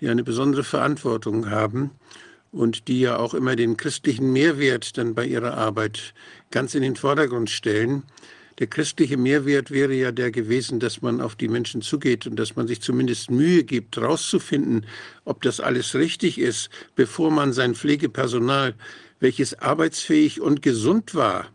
[0.00, 1.90] die eine besondere Verantwortung haben
[2.52, 6.14] und die ja auch immer den christlichen Mehrwert dann bei ihrer Arbeit
[6.50, 8.04] ganz in den Vordergrund stellen.
[8.58, 12.56] Der christliche Mehrwert wäre ja der gewesen, dass man auf die Menschen zugeht und dass
[12.56, 14.86] man sich zumindest Mühe gibt, herauszufinden,
[15.24, 18.74] ob das alles richtig ist, bevor man sein Pflegepersonal,
[19.18, 21.46] welches arbeitsfähig und gesund war,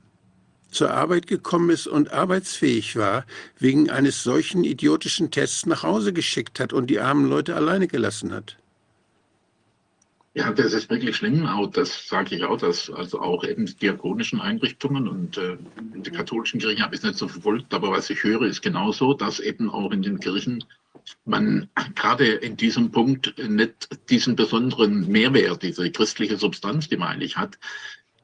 [0.76, 3.26] zur Arbeit gekommen ist und arbeitsfähig war,
[3.57, 8.31] wegen eines solchen idiotischen Tests nach Hause geschickt hat und die armen Leute alleine gelassen
[8.34, 8.57] hat.
[10.35, 11.45] Ja, das ist wirklich schlimm.
[11.45, 15.57] Auch das sage ich auch, dass also auch eben diakonischen Einrichtungen und äh,
[15.93, 18.61] in der katholischen Kirche habe ich es nicht so verfolgt, aber was ich höre, ist
[18.61, 20.61] genauso, dass eben auch in den Kirchen
[21.23, 27.38] man gerade in diesem Punkt nicht diesen besonderen Mehrwert, diese christliche Substanz, die man eigentlich
[27.38, 27.57] hat,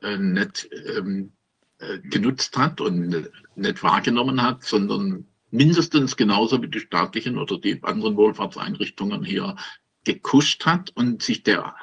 [0.02, 1.40] äh, nicht ähm, äh,
[2.03, 8.16] genutzt hat und nicht wahrgenommen hat, sondern mindestens genauso wie die staatlichen oder die anderen
[8.16, 9.56] Wohlfahrtseinrichtungen hier
[10.03, 11.76] gekuscht hat und sich der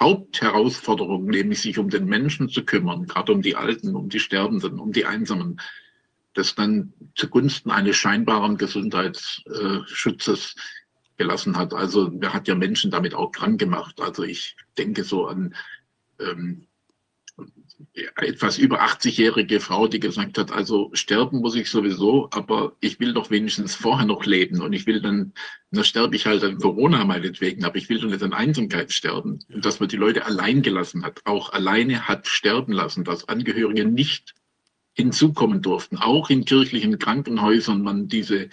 [0.00, 4.78] Hauptherausforderung, nämlich sich um den Menschen zu kümmern, gerade um die Alten, um die Sterbenden,
[4.78, 5.60] um die Einsamen,
[6.34, 10.56] das dann zugunsten eines scheinbaren Gesundheitsschutzes
[11.18, 11.74] gelassen hat.
[11.74, 14.00] Also wer hat ja Menschen damit auch krank gemacht.
[14.00, 15.54] Also ich denke so an
[16.18, 16.66] ähm,
[18.16, 23.12] etwas über 80-jährige Frau, die gesagt hat, also sterben muss ich sowieso, aber ich will
[23.12, 24.60] doch wenigstens vorher noch leben.
[24.60, 25.32] Und ich will dann,
[25.70, 29.40] da sterbe ich halt an Corona meinetwegen, aber ich will doch nicht an Einsamkeit sterben.
[29.52, 33.84] Und dass man die Leute allein gelassen hat, auch alleine hat sterben lassen, dass Angehörige
[33.84, 34.34] nicht
[34.94, 38.50] hinzukommen durften, auch in kirchlichen Krankenhäusern man diese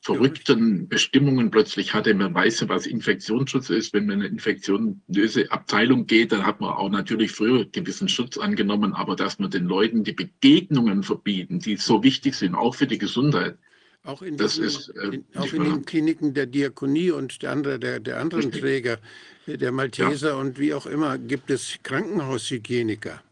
[0.00, 2.14] verrückten Bestimmungen plötzlich hatte.
[2.14, 3.92] Man weiß ja, was Infektionsschutz ist.
[3.92, 8.38] Wenn man in eine infektionslöse Abteilung geht, dann hat man auch natürlich früher gewissen Schutz
[8.38, 12.86] angenommen, aber dass man den Leuten die Begegnungen verbieten, die so wichtig sind, auch für
[12.86, 13.58] die Gesundheit.
[14.04, 17.78] Auch in, diesen, ist, äh, in, auch in den Kliniken der Diakonie und der, andere,
[17.78, 18.62] der, der anderen richtig.
[18.62, 18.98] Träger,
[19.46, 20.34] der Malteser ja.
[20.36, 23.22] und wie auch immer, gibt es Krankenhaushygieniker.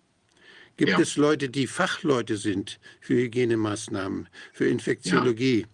[0.77, 0.99] Gibt ja.
[0.99, 5.61] es Leute, die Fachleute sind für Hygienemaßnahmen, für Infektiologie.
[5.61, 5.67] Ja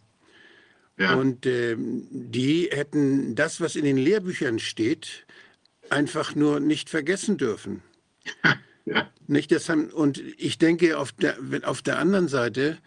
[1.03, 1.15] Ja.
[1.15, 5.27] Und äh, die hätten das, was in den Lehrbüchern steht,
[5.91, 7.83] einfach nur nicht vergessen dürfen.
[8.85, 9.09] ja.
[9.27, 12.79] Nicht, das haben, und ich denke, auf der, auf der anderen Seite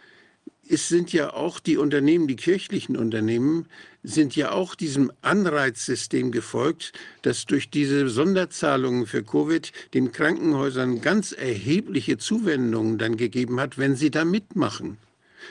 [0.68, 3.68] es sind ja auch die Unternehmen, die kirchlichen Unternehmen,
[4.04, 11.32] sind ja auch diesem Anreizsystem gefolgt, das durch diese Sonderzahlungen für Covid den Krankenhäusern ganz
[11.32, 14.98] erhebliche Zuwendungen dann gegeben hat, wenn sie da mitmachen.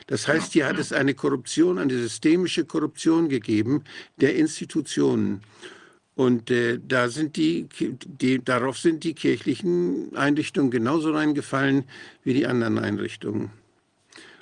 [0.07, 3.85] Das heißt, hier hat es eine Korruption, eine systemische Korruption gegeben
[4.17, 5.43] der Institutionen.
[6.17, 11.85] Und äh, da sind die, die, darauf sind die kirchlichen Einrichtungen genauso reingefallen
[12.23, 13.51] wie die anderen Einrichtungen.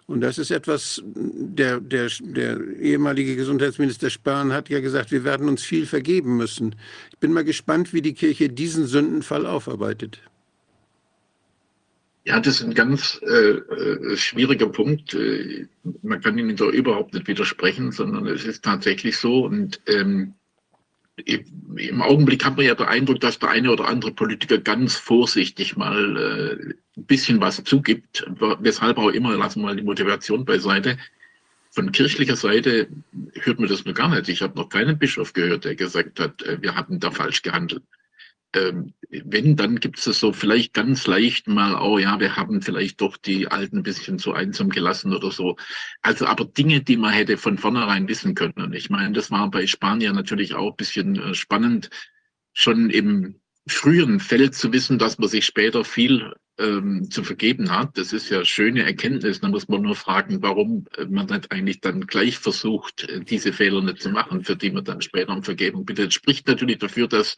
[0.07, 5.49] Und das ist etwas, der, der, der ehemalige Gesundheitsminister Spahn hat ja gesagt, wir werden
[5.49, 6.74] uns viel vergeben müssen.
[7.12, 10.20] Ich bin mal gespannt, wie die Kirche diesen Sündenfall aufarbeitet.
[12.24, 15.15] Ja, das ist ein ganz äh, äh schwieriger Punkt.
[15.15, 15.66] Äh,
[16.03, 19.44] man kann Ihnen da überhaupt nicht widersprechen, sondern es ist tatsächlich so.
[19.44, 20.35] Und ähm,
[21.27, 25.77] im Augenblick hat man ja den Eindruck, dass der eine oder andere Politiker ganz vorsichtig
[25.77, 28.24] mal äh, ein bisschen was zugibt,
[28.61, 30.99] weshalb auch immer, lassen wir mal die Motivation beiseite.
[31.70, 32.89] Von kirchlicher Seite
[33.40, 34.28] hört man das nur gar nicht.
[34.28, 37.82] Ich habe noch keinen Bischof gehört, der gesagt hat, äh, wir hatten da falsch gehandelt
[38.55, 43.01] ähm, wenn, dann gibt es so vielleicht ganz leicht mal, oh ja, wir haben vielleicht
[43.01, 45.57] doch die Alten ein bisschen zu einsam gelassen oder so.
[46.03, 48.55] Also aber Dinge, die man hätte von vornherein wissen können.
[48.57, 51.91] Und ich meine, das war bei Spanien natürlich auch ein bisschen äh, spannend,
[52.53, 57.97] schon im frühen Feld zu wissen, dass man sich später viel ähm, zu vergeben hat.
[57.97, 59.41] Das ist ja schöne Erkenntnis.
[59.41, 63.53] Da muss man nur fragen, warum äh, man nicht eigentlich dann gleich versucht, äh, diese
[63.53, 66.09] Fehler nicht zu machen, für die man dann später um Vergebung bittet.
[66.09, 67.37] Das spricht natürlich dafür, dass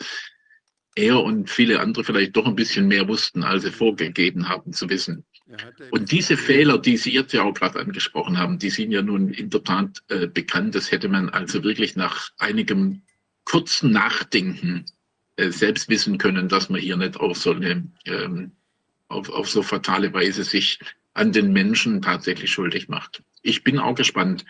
[0.95, 4.89] er und viele andere vielleicht doch ein bisschen mehr wussten, als sie vorgegeben haben zu
[4.89, 5.25] wissen.
[5.91, 9.29] Und diese Fehler, die Sie jetzt ja auch gerade angesprochen haben, die sind ja nun
[9.29, 10.75] in der Tat äh, bekannt.
[10.75, 13.03] Das hätte man also wirklich nach einigem
[13.45, 14.87] kurzen Nachdenken
[15.37, 18.53] äh, selbst wissen können, dass man hier nicht auf so eine, ähm,
[19.09, 20.81] auf, auf so fatale Weise sich
[21.13, 23.23] an den Menschen tatsächlich schuldig macht.
[23.43, 24.45] Ich bin auch gespannt,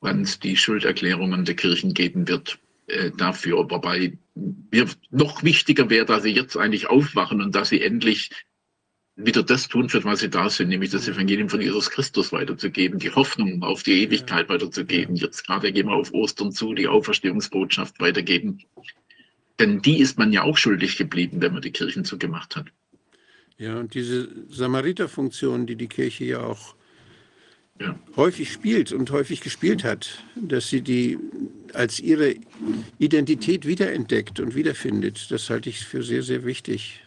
[0.00, 3.70] wann es die Schulderklärungen der Kirchen geben wird äh, dafür.
[3.70, 8.30] Wobei mir noch wichtiger wäre, dass sie jetzt eigentlich aufwachen und dass sie endlich
[9.14, 12.98] wieder das tun, für was sie da sind, nämlich das Evangelium von Jesus Christus weiterzugeben,
[12.98, 15.16] die Hoffnung auf die Ewigkeit weiterzugeben.
[15.16, 18.64] Jetzt gerade gehen wir auf Ostern zu, die Auferstehungsbotschaft weitergeben.
[19.58, 22.66] Denn die ist man ja auch schuldig geblieben, wenn man die Kirchen zugemacht hat.
[23.58, 26.74] Ja, und diese Samariterfunktion, die die Kirche ja auch
[27.82, 27.98] ja.
[28.16, 31.18] häufig spielt und häufig gespielt hat, dass sie die
[31.74, 32.34] als ihre
[32.98, 35.30] Identität wiederentdeckt und wiederfindet.
[35.30, 37.00] Das halte ich für sehr, sehr wichtig.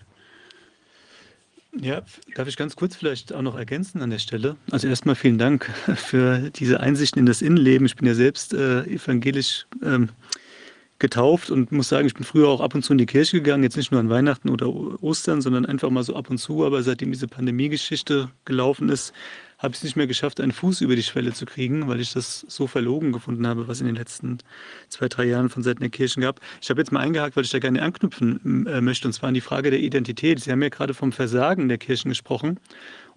[1.82, 2.04] Ja,
[2.36, 4.56] darf ich ganz kurz vielleicht auch noch ergänzen an der Stelle?
[4.72, 7.86] Also erstmal vielen Dank für diese Einsichten in das Innenleben.
[7.86, 10.10] Ich bin ja selbst äh, evangelisch ähm,
[11.00, 13.64] getauft und muss sagen, ich bin früher auch ab und zu in die Kirche gegangen,
[13.64, 14.68] jetzt nicht nur an Weihnachten oder
[15.04, 16.66] Ostern, sondern einfach mal so ab und zu.
[16.66, 19.14] Aber seitdem diese Pandemiegeschichte gelaufen ist,
[19.66, 22.14] habe ich es nicht mehr geschafft, einen Fuß über die Schwelle zu kriegen, weil ich
[22.14, 24.38] das so verlogen gefunden habe, was in den letzten
[24.90, 26.40] zwei, drei Jahren von Seiten der Kirchen gab.
[26.62, 29.34] Ich habe jetzt mal eingehakt, weil ich da gerne anknüpfen äh, möchte, und zwar an
[29.34, 30.40] die Frage der Identität.
[30.40, 32.60] Sie haben ja gerade vom Versagen der Kirchen gesprochen.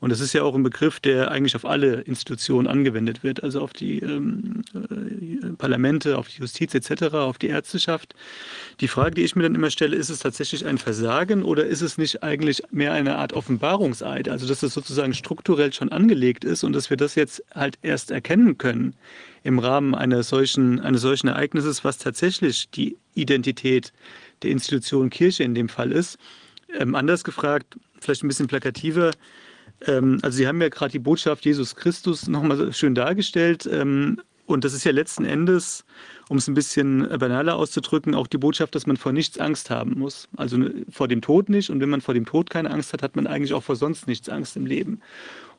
[0.00, 3.60] Und das ist ja auch ein Begriff, der eigentlich auf alle Institutionen angewendet wird, also
[3.60, 8.14] auf die ähm, äh, Parlamente, auf die Justiz etc., auf die Ärzteschaft.
[8.80, 11.80] Die Frage, die ich mir dann immer stelle, ist es tatsächlich ein Versagen oder ist
[11.80, 14.28] es nicht eigentlich mehr eine Art Offenbarungseid?
[14.28, 18.12] Also dass es sozusagen strukturell schon angelegt ist und dass wir das jetzt halt erst
[18.12, 18.94] erkennen können
[19.42, 23.92] im Rahmen eines solchen, eines solchen Ereignisses, was tatsächlich die Identität
[24.42, 26.18] der Institution Kirche in dem Fall ist.
[26.78, 29.10] Ähm, anders gefragt, vielleicht ein bisschen plakativer,
[29.86, 33.68] also Sie haben ja gerade die Botschaft Jesus Christus nochmal schön dargestellt.
[33.70, 35.84] Ähm, und das ist ja letzten Endes,
[36.30, 39.98] um es ein bisschen banaler auszudrücken, auch die Botschaft, dass man vor nichts Angst haben
[39.98, 40.26] muss.
[40.36, 41.68] Also ne, vor dem Tod nicht.
[41.68, 44.06] Und wenn man vor dem Tod keine Angst hat, hat man eigentlich auch vor sonst
[44.06, 45.02] nichts Angst im Leben.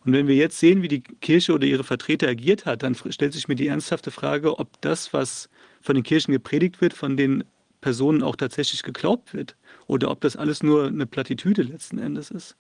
[0.06, 3.34] Und wenn wir jetzt sehen, wie die Kirche oder ihre Vertreter agiert hat, dann stellt
[3.34, 5.50] sich mir die ernsthafte Frage, ob das, was
[5.82, 7.44] von den Kirchen gepredigt wird, von den
[7.82, 9.56] Personen auch tatsächlich geglaubt wird.
[9.90, 12.56] Oder ob das alles nur eine Plattitüde letzten Endes ist.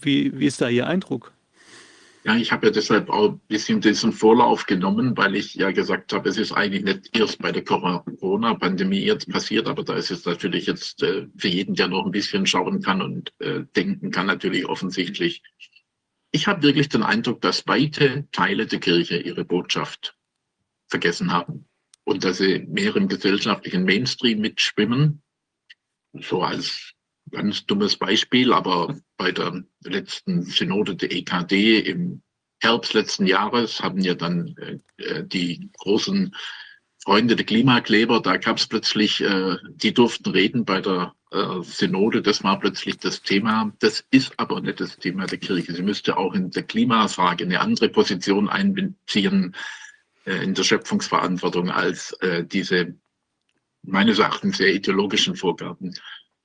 [0.00, 1.32] Wie, wie ist da Ihr Eindruck?
[2.22, 6.12] Ja, ich habe ja deshalb auch ein bisschen diesen Vorlauf genommen, weil ich ja gesagt
[6.12, 10.24] habe, es ist eigentlich nicht erst bei der Corona-Pandemie jetzt passiert, aber da ist es
[10.24, 14.26] natürlich jetzt äh, für jeden, der noch ein bisschen schauen kann und äh, denken kann,
[14.26, 15.42] natürlich offensichtlich.
[16.30, 20.16] Ich habe wirklich den Eindruck, dass weite Teile der Kirche ihre Botschaft
[20.86, 21.64] vergessen haben
[22.04, 25.22] und dass sie mehr im gesellschaftlichen Mainstream mitschwimmen,
[26.22, 26.92] so als
[27.30, 32.22] ganz dummes Beispiel, aber bei der letzten Synode der EKD im
[32.60, 34.56] Herbst letzten Jahres haben ja dann
[34.96, 36.34] äh, die großen
[37.04, 42.22] Freunde der Klimakleber, da gab es plötzlich, äh, die durften reden bei der äh, Synode,
[42.22, 43.72] das war plötzlich das Thema.
[43.78, 45.72] Das ist aber nicht das Thema der Kirche.
[45.72, 49.54] Sie müsste auch in der Klimafrage eine andere Position einbeziehen
[50.24, 52.94] äh, in der Schöpfungsverantwortung als äh, diese
[53.82, 55.94] meines Erachtens sehr ideologischen Vorgaben.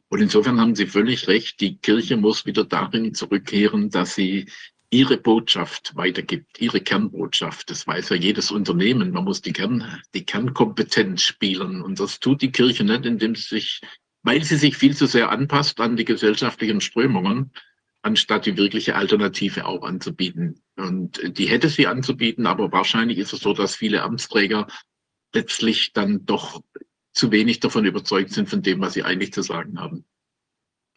[0.10, 4.46] Und insofern haben Sie völlig recht, die Kirche muss wieder darin zurückkehren, dass sie
[4.94, 7.72] ihre Botschaft weitergibt, ihre Kernbotschaft.
[7.72, 9.12] Das weiß ja jedes Unternehmen.
[9.12, 11.82] Man muss die, Kern, die Kernkompetenz spielen.
[11.82, 13.82] Und das tut die Kirche nicht, indem sie sich,
[14.22, 17.52] weil sie sich viel zu sehr anpasst an die gesellschaftlichen Strömungen,
[18.04, 20.62] anstatt die wirkliche Alternative auch anzubieten.
[20.76, 24.68] Und die hätte sie anzubieten, aber wahrscheinlich ist es so, dass viele Amtsträger
[25.34, 26.62] letztlich dann doch
[27.14, 30.04] zu wenig davon überzeugt sind von dem, was sie eigentlich zu sagen haben.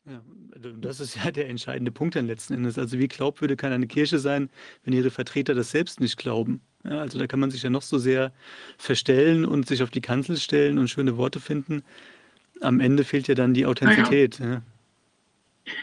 [0.09, 0.23] Ja,
[0.55, 2.79] also das ist ja der entscheidende Punkt dann letzten Endes.
[2.79, 4.49] Also wie glaubwürdig kann eine Kirche sein,
[4.85, 6.61] wenn ihre Vertreter das selbst nicht glauben?
[6.85, 8.33] Ja, also da kann man sich ja noch so sehr
[8.79, 11.83] verstellen und sich auf die Kanzel stellen und schöne Worte finden.
[12.61, 14.39] Am Ende fehlt ja dann die Authentizität.
[14.39, 14.63] Ja.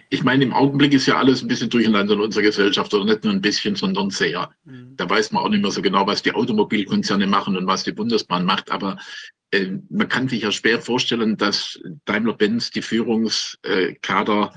[0.09, 3.23] Ich meine, im Augenblick ist ja alles ein bisschen durcheinander in unserer Gesellschaft, oder nicht
[3.23, 4.49] nur ein bisschen, sondern sehr.
[4.63, 4.95] Mhm.
[4.95, 7.91] Da weiß man auch nicht mehr so genau, was die Automobilkonzerne machen und was die
[7.91, 8.71] Bundesbahn macht.
[8.71, 8.97] Aber
[9.51, 14.53] äh, man kann sich ja schwer vorstellen, dass Daimler-Benz die Führungskader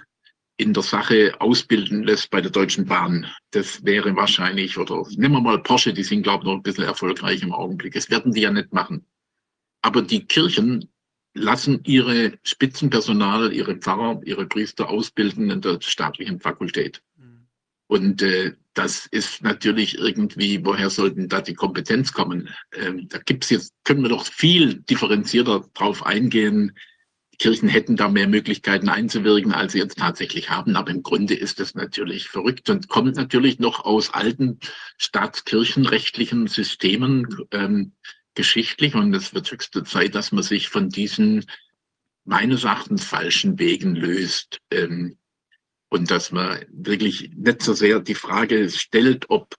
[0.58, 3.26] in der Sache ausbilden lässt bei der Deutschen Bahn.
[3.50, 6.84] Das wäre wahrscheinlich, oder nehmen wir mal Porsche, die sind, glaube ich, noch ein bisschen
[6.84, 7.92] erfolgreich im Augenblick.
[7.92, 9.04] Das werden die ja nicht machen.
[9.82, 10.88] Aber die Kirchen
[11.36, 17.02] lassen ihre Spitzenpersonal, ihre Pfarrer, ihre Priester ausbilden in der staatlichen Fakultät.
[17.16, 17.46] Mhm.
[17.86, 22.48] Und äh, das ist natürlich irgendwie, woher sollten da die Kompetenz kommen?
[22.74, 26.76] Ähm, da gibt's jetzt, können wir doch viel differenzierter drauf eingehen.
[27.32, 30.76] Die Kirchen hätten da mehr Möglichkeiten einzuwirken, als sie jetzt tatsächlich haben.
[30.76, 34.58] Aber im Grunde ist das natürlich verrückt und kommt natürlich noch aus alten
[34.98, 37.92] staatskirchenrechtlichen Systemen ähm,
[38.36, 38.94] geschichtlich.
[38.94, 41.44] Und es wird höchste Zeit, dass man sich von diesen
[42.24, 44.60] meines Erachtens falschen Wegen löst.
[44.70, 45.16] Ähm,
[45.88, 49.54] und dass man wirklich nicht so sehr die Frage stellt, ob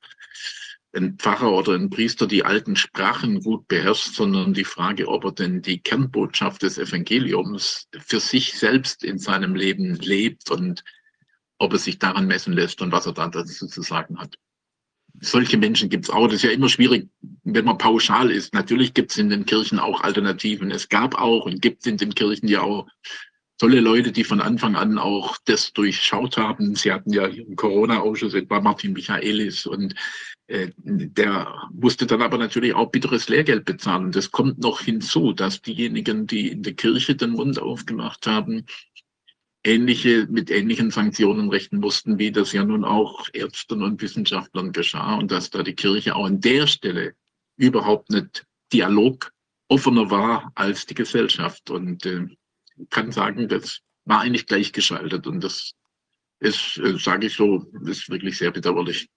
[0.93, 5.31] ein Pfarrer oder ein Priester die alten Sprachen gut beherrscht, sondern die Frage, ob er
[5.31, 10.83] denn die Kernbotschaft des Evangeliums für sich selbst in seinem Leben lebt und
[11.59, 14.37] ob er sich daran messen lässt und was er dann dazu zu sagen hat.
[15.19, 16.27] Solche Menschen gibt es auch.
[16.27, 17.09] Das ist ja immer schwierig,
[17.43, 18.53] wenn man pauschal ist.
[18.53, 20.71] Natürlich gibt es in den Kirchen auch Alternativen.
[20.71, 22.87] Es gab auch und gibt in den Kirchen ja auch
[23.57, 26.75] tolle Leute, die von Anfang an auch das durchschaut haben.
[26.75, 29.95] Sie hatten ja im Corona-Ausschuss etwa Martin Michaelis und
[30.47, 34.11] äh, der musste dann aber natürlich auch bitteres Lehrgeld bezahlen.
[34.11, 38.65] Das kommt noch hinzu, dass diejenigen, die in der Kirche den Mund aufgemacht haben,
[39.67, 45.15] ähnliche, mit ähnlichen Sanktionen rechnen mussten, wie das ja nun auch Ärzten und Wissenschaftlern geschah
[45.15, 47.13] und dass da die Kirche auch an der Stelle
[47.57, 49.31] überhaupt nicht Dialog
[49.67, 51.69] offener war als die Gesellschaft.
[51.69, 52.27] Und äh,
[52.89, 55.73] kann sagen, das war eigentlich gleichgeschaltet und das
[56.39, 59.09] ist, äh, sage ich so, ist wirklich sehr bedauerlich.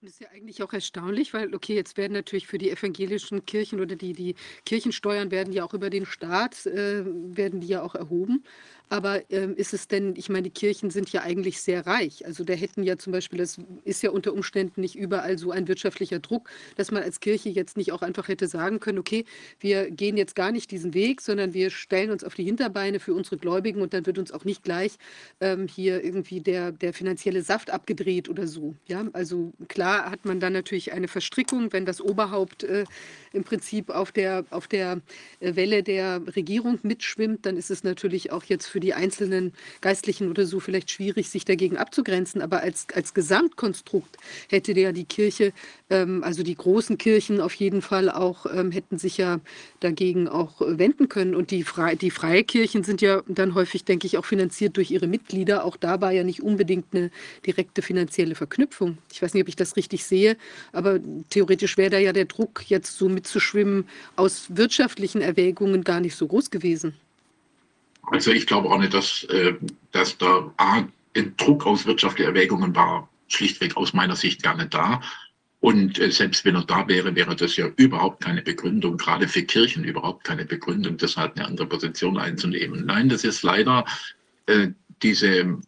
[0.00, 3.44] Und das ist ja eigentlich auch erstaunlich, weil, okay, jetzt werden natürlich für die evangelischen
[3.44, 7.82] Kirchen oder die, die Kirchensteuern werden ja auch über den Staat, äh, werden die ja
[7.82, 8.42] auch erhoben.
[8.92, 12.26] Aber ähm, ist es denn, ich meine, die Kirchen sind ja eigentlich sehr reich.
[12.26, 15.66] Also da hätten ja zum Beispiel, das ist ja unter Umständen nicht überall so ein
[15.66, 19.24] wirtschaftlicher Druck, dass man als Kirche jetzt nicht auch einfach hätte sagen können, okay,
[19.60, 23.14] wir gehen jetzt gar nicht diesen Weg, sondern wir stellen uns auf die Hinterbeine für
[23.14, 24.98] unsere Gläubigen und dann wird uns auch nicht gleich
[25.40, 28.74] ähm, hier irgendwie der, der finanzielle Saft abgedreht oder so.
[28.88, 32.84] Ja, also klar hat man dann natürlich eine Verstrickung, wenn das Oberhaupt äh,
[33.32, 35.00] im Prinzip auf der, auf der
[35.40, 40.28] äh, Welle der Regierung mitschwimmt, dann ist es natürlich auch jetzt für die einzelnen Geistlichen
[40.28, 42.42] oder so vielleicht schwierig, sich dagegen abzugrenzen.
[42.42, 44.16] Aber als, als Gesamtkonstrukt
[44.48, 45.52] hätte ja die Kirche,
[45.90, 49.40] ähm, also die großen Kirchen auf jeden Fall auch, ähm, hätten sich ja
[49.80, 51.34] dagegen auch wenden können.
[51.34, 55.06] Und die, Fre die freie sind ja dann häufig, denke ich, auch finanziert durch ihre
[55.06, 55.64] Mitglieder.
[55.64, 57.10] Auch da war ja nicht unbedingt eine
[57.46, 58.98] direkte finanzielle Verknüpfung.
[59.12, 60.36] Ich weiß nicht, ob ich das richtig sehe,
[60.72, 61.00] aber
[61.30, 66.26] theoretisch wäre da ja der Druck, jetzt so mitzuschwimmen, aus wirtschaftlichen Erwägungen gar nicht so
[66.26, 66.94] groß gewesen.
[68.02, 69.54] Also ich glaube auch nicht, dass, äh,
[69.92, 70.84] dass da A,
[71.16, 75.00] ein Druck aus wirtschaftlichen Erwägungen war schlichtweg aus meiner Sicht gar nicht da.
[75.60, 79.42] Und äh, selbst wenn er da wäre, wäre das ja überhaupt keine Begründung, gerade für
[79.42, 82.84] Kirchen überhaupt keine Begründung, deshalb eine andere Position einzunehmen.
[82.84, 83.84] Nein, das ist leider
[84.46, 84.68] äh,
[85.02, 85.58] diese,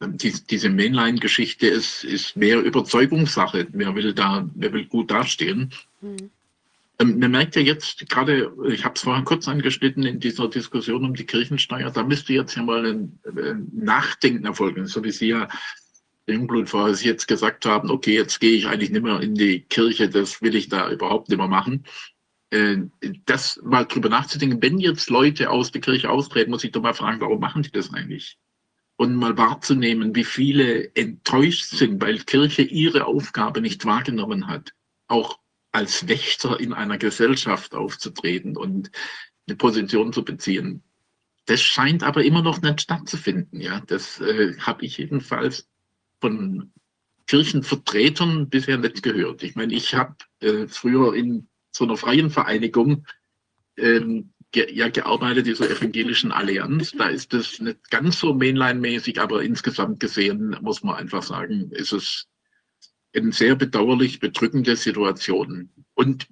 [0.00, 3.68] die, diese Mainline-Geschichte ist, ist mehr Überzeugungssache.
[3.70, 5.72] Wer will da, wer will gut dastehen?
[6.00, 6.30] Mhm.
[7.00, 11.04] Ähm, man merkt ja jetzt gerade, ich habe es vorhin kurz angeschnitten in dieser Diskussion
[11.04, 13.18] um die Kirchensteuer, da müsste jetzt ja mal ein,
[13.72, 15.48] Nachdenken erfolgen, so wie Sie ja
[16.26, 19.60] Jungblut vorher Sie jetzt gesagt haben, okay, jetzt gehe ich eigentlich nicht mehr in die
[19.60, 21.84] Kirche, das will ich da überhaupt nicht mehr machen.
[22.50, 22.76] äh,
[23.26, 26.94] das mal drüber nachzudenken, wenn jetzt Leute aus der Kirche austreten, muss ich doch mal
[26.94, 28.38] fragen, warum machen die das eigentlich?
[28.96, 34.72] Und mal wahrzunehmen, wie viele enttäuscht sind, weil Kirche ihre Aufgabe nicht wahrgenommen hat,
[35.08, 35.40] auch
[35.74, 38.90] als Wächter in einer Gesellschaft aufzutreten und
[39.46, 40.82] eine Position zu beziehen.
[41.46, 43.60] Das scheint aber immer noch nicht stattzufinden.
[43.60, 45.68] Ja, das äh, habe ich jedenfalls
[46.20, 46.72] von
[47.26, 49.42] Kirchenvertretern bisher nicht gehört.
[49.42, 53.06] Ich meine, ich habe äh, früher in so einer freien Vereinigung
[53.76, 56.92] ähm, ge ja gearbeitet, dieser evangelischen Allianz.
[56.92, 61.92] Da ist das nicht ganz so Mainline-mäßig, aber insgesamt gesehen muss man einfach sagen, ist
[61.92, 62.28] es
[63.14, 65.70] eine sehr bedauerlich bedrückende Situation.
[65.94, 66.28] Und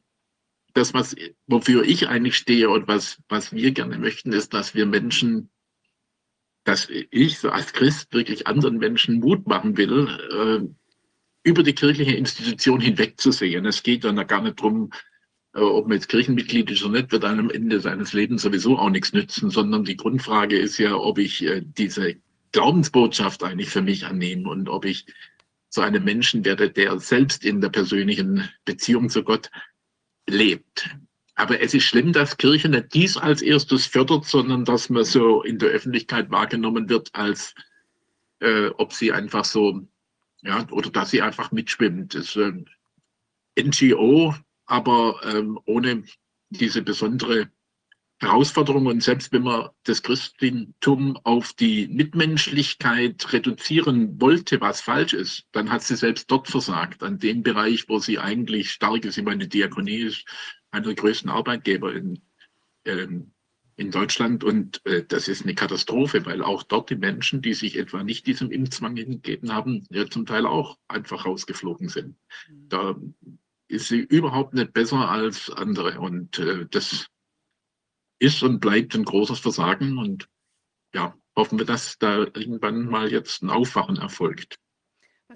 [0.75, 1.15] das, was,
[1.47, 5.51] wofür ich eigentlich stehe und was, was wir gerne möchten, ist, dass wir Menschen,
[6.65, 12.15] dass ich so als Christ wirklich anderen Menschen Mut machen will, äh, über die kirchliche
[12.15, 13.67] Institution hinwegzusehen.
[13.67, 14.91] Es geht dann gar nicht darum,
[15.55, 18.91] äh, ob man jetzt Kirchenmitglied ist oder nicht, wird einem Ende seines Lebens sowieso auch
[18.91, 22.17] nichts nützen, sondern die Grundfrage ist ja, ob ich äh, diese
[22.53, 25.07] Glaubensbotschaft eigentlich für mich annehme und ob ich
[25.73, 29.51] zu einem Menschen werde, der selbst in der persönlichen Beziehung zu Gott
[30.29, 30.91] lebt.
[31.35, 35.43] Aber es ist schlimm, dass Kirche nicht dies als erstes fördert, sondern dass man so
[35.43, 37.55] in der Öffentlichkeit wahrgenommen wird, als
[38.41, 39.81] äh, ob sie einfach so,
[40.43, 42.15] ja, oder dass sie einfach mitschwimmt.
[42.15, 42.69] Das ist ein
[43.59, 44.35] NGO,
[44.67, 46.05] aber ähm, ohne
[46.51, 47.51] diese besondere
[48.23, 48.87] Herausforderung.
[48.87, 55.71] Und selbst wenn man das Christentum auf die Mitmenschlichkeit reduzieren wollte, was falsch ist, dann
[55.71, 59.19] hat sie selbst dort versagt, an dem Bereich, wo sie eigentlich stark ist.
[59.19, 60.25] Ich meine, Diakonie ist
[60.71, 62.23] einer der größten Arbeitgeber in,
[62.85, 63.33] ähm,
[63.77, 67.77] in Deutschland und äh, das ist eine Katastrophe, weil auch dort die Menschen, die sich
[67.77, 72.17] etwa nicht diesem Impfzwang hingegeben haben, ja zum Teil auch einfach rausgeflogen sind.
[72.49, 72.69] Mhm.
[72.69, 72.97] Da
[73.69, 77.09] ist sie überhaupt nicht besser als andere und äh, das
[78.23, 79.99] ist und bleibt ein großes Versagen.
[79.99, 80.29] Und
[80.95, 84.57] ja, hoffen wir, dass da irgendwann mal jetzt ein Aufwachen erfolgt.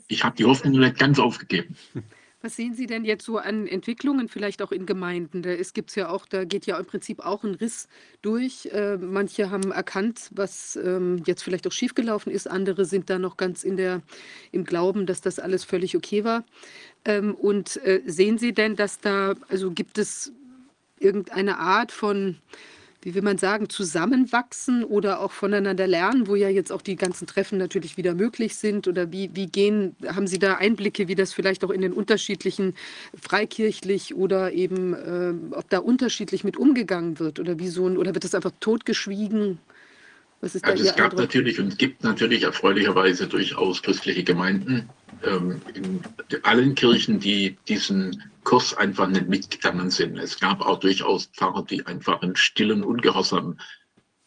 [0.08, 1.76] Ich habe die Hoffnung nicht ganz aufgegeben.
[2.42, 5.42] Was sehen Sie denn jetzt so an Entwicklungen, vielleicht auch in Gemeinden?
[5.42, 7.88] Da gibt ja auch, da geht ja im Prinzip auch ein Riss
[8.20, 8.66] durch.
[8.66, 12.46] Äh, manche haben erkannt, was ähm, jetzt vielleicht auch schiefgelaufen ist.
[12.48, 14.02] Andere sind da noch ganz in der,
[14.52, 16.44] im Glauben, dass das alles völlig okay war.
[17.04, 20.30] Ähm, und äh, sehen Sie denn, dass da, also gibt es
[21.00, 22.36] irgendeine Art von
[23.06, 27.28] wie will man sagen, zusammenwachsen oder auch voneinander lernen, wo ja jetzt auch die ganzen
[27.28, 28.88] Treffen natürlich wieder möglich sind?
[28.88, 32.74] Oder wie, wie gehen, haben Sie da Einblicke, wie das vielleicht auch in den unterschiedlichen
[33.14, 38.12] freikirchlich oder eben, äh, ob da unterschiedlich mit umgegangen wird oder wie so ein, oder
[38.12, 39.58] wird das einfach totgeschwiegen?
[40.40, 41.20] Was ist also da es gab Eindruck?
[41.20, 44.88] natürlich und gibt natürlich erfreulicherweise durchaus christliche Gemeinden
[45.24, 46.00] ähm, in
[46.42, 50.18] allen Kirchen, die diesen Kurs einfach nicht mitgegangen sind.
[50.18, 53.58] Es gab auch durchaus Pfarrer, die einfach einen stillen Ungehorsam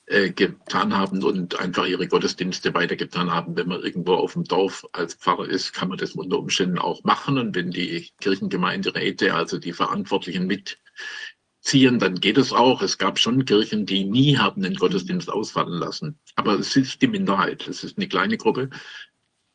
[0.09, 3.55] äh, getan haben und einfach ihre Gottesdienste weitergetan haben.
[3.55, 7.03] Wenn man irgendwo auf dem Dorf als Pfarrer ist, kann man das unter Umständen auch
[7.03, 7.37] machen.
[7.37, 12.81] Und wenn die Kirchengemeinderäte, also die Verantwortlichen mitziehen, dann geht es auch.
[12.81, 16.19] Es gab schon Kirchen, die nie haben den Gottesdienst ausfallen lassen.
[16.35, 17.67] Aber es ist die Minderheit.
[17.67, 18.71] Es ist eine kleine Gruppe.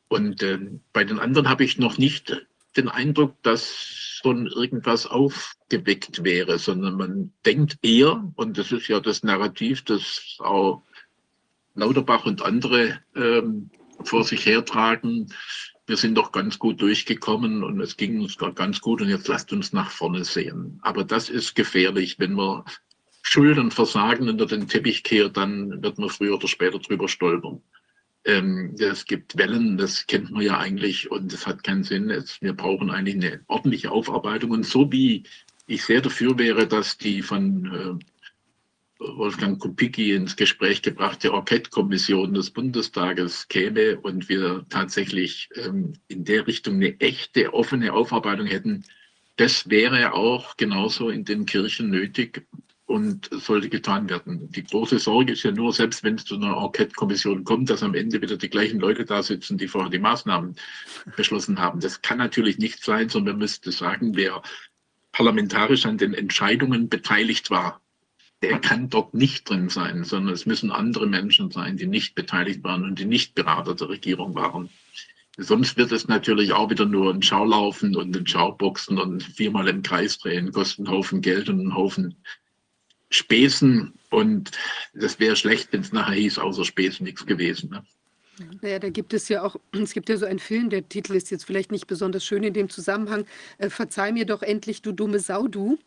[0.09, 0.59] Und äh,
[0.93, 3.74] bei den anderen habe ich noch nicht den Eindruck, dass
[4.24, 10.36] schon irgendwas aufgeweckt wäre, sondern man denkt eher, und das ist ja das Narrativ, das
[10.39, 10.82] auch
[11.74, 13.70] Lauterbach und andere ähm,
[14.02, 15.32] vor sich hertragen,
[15.86, 19.52] wir sind doch ganz gut durchgekommen und es ging uns ganz gut und jetzt lasst
[19.52, 20.78] uns nach vorne sehen.
[20.82, 22.62] Aber das ist gefährlich, wenn man
[23.22, 27.62] Schuld und Versagen unter den Teppich kehrt, dann wird man früher oder später drüber stolpern.
[28.24, 32.10] Ähm, es gibt Wellen, das kennt man ja eigentlich und es hat keinen Sinn.
[32.10, 34.51] Es, wir brauchen eigentlich eine ordentliche Aufarbeitung.
[34.51, 35.24] Und so wie
[35.66, 38.05] ich sehr dafür wäre, dass die von äh,
[38.98, 46.46] Wolfgang Kupicki ins Gespräch gebrachte Enquete-Kommission des Bundestages käme und wir tatsächlich ähm, in der
[46.46, 48.84] Richtung eine echte, offene Aufarbeitung hätten,
[49.36, 52.46] das wäre auch genauso in den Kirchen nötig
[52.95, 54.49] und sollte getan werden.
[54.53, 57.97] Die große Sorge ist ja nur, selbst wenn es zu einer Enquete-Kommission kommt, dass am
[57.97, 60.55] Ende wieder die gleichen Leute da sitzen, die vorher die Maßnahmen
[61.16, 61.81] beschlossen haben.
[61.81, 64.43] Das kann natürlich nicht sein, sondern man müsste sagen, wer
[65.11, 67.81] parlamentarisch an den Entscheidungen beteiligt war,
[68.43, 72.62] der kann dort nicht drin sein, sondern es müssen andere Menschen sein, die nicht beteiligt
[72.62, 74.71] waren und die nicht Berater der Regierung waren.
[75.37, 79.83] Sonst wird es natürlich auch wieder nur ein Schaulaufen und ein Schauboxen und viermal im
[79.83, 82.16] Kreis drehen, kostet einen Haufen Geld und einen Haufen
[83.15, 84.51] Späßen und
[84.95, 87.70] das wäre schlecht, wenn es nachher hieß, außer Späßen nichts gewesen.
[87.70, 87.85] Ne?
[88.62, 91.31] Naja, da gibt es ja auch, es gibt ja so einen Film, der Titel ist
[91.31, 93.27] jetzt vielleicht nicht besonders schön in dem Zusammenhang,
[93.59, 95.78] äh, Verzeih mir doch endlich, du dumme Sau, du.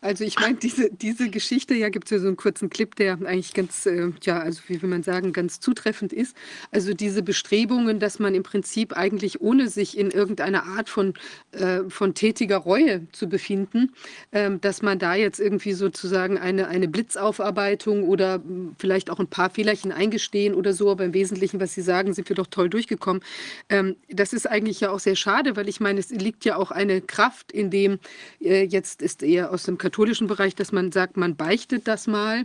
[0.00, 3.14] Also ich meine, diese, diese Geschichte, ja, gibt es ja so einen kurzen Clip, der
[3.14, 6.36] eigentlich ganz, äh, ja, also wie will man sagen, ganz zutreffend ist.
[6.70, 11.14] Also diese Bestrebungen, dass man im Prinzip eigentlich ohne sich in irgendeiner Art von,
[11.52, 13.92] äh, von tätiger Reue zu befinden,
[14.30, 19.26] äh, dass man da jetzt irgendwie sozusagen eine, eine Blitzaufarbeitung oder hm, vielleicht auch ein
[19.28, 22.70] paar Fehlerchen eingestehen oder so, aber im Wesentlichen, was Sie sagen, sind wir doch toll
[22.70, 23.22] durchgekommen.
[23.68, 26.70] Ähm, das ist eigentlich ja auch sehr schade, weil ich meine, es liegt ja auch
[26.70, 27.98] eine Kraft in dem,
[28.40, 32.44] äh, jetzt ist eher aus dem katholischen Bereich, dass man sagt, man beichtet das mal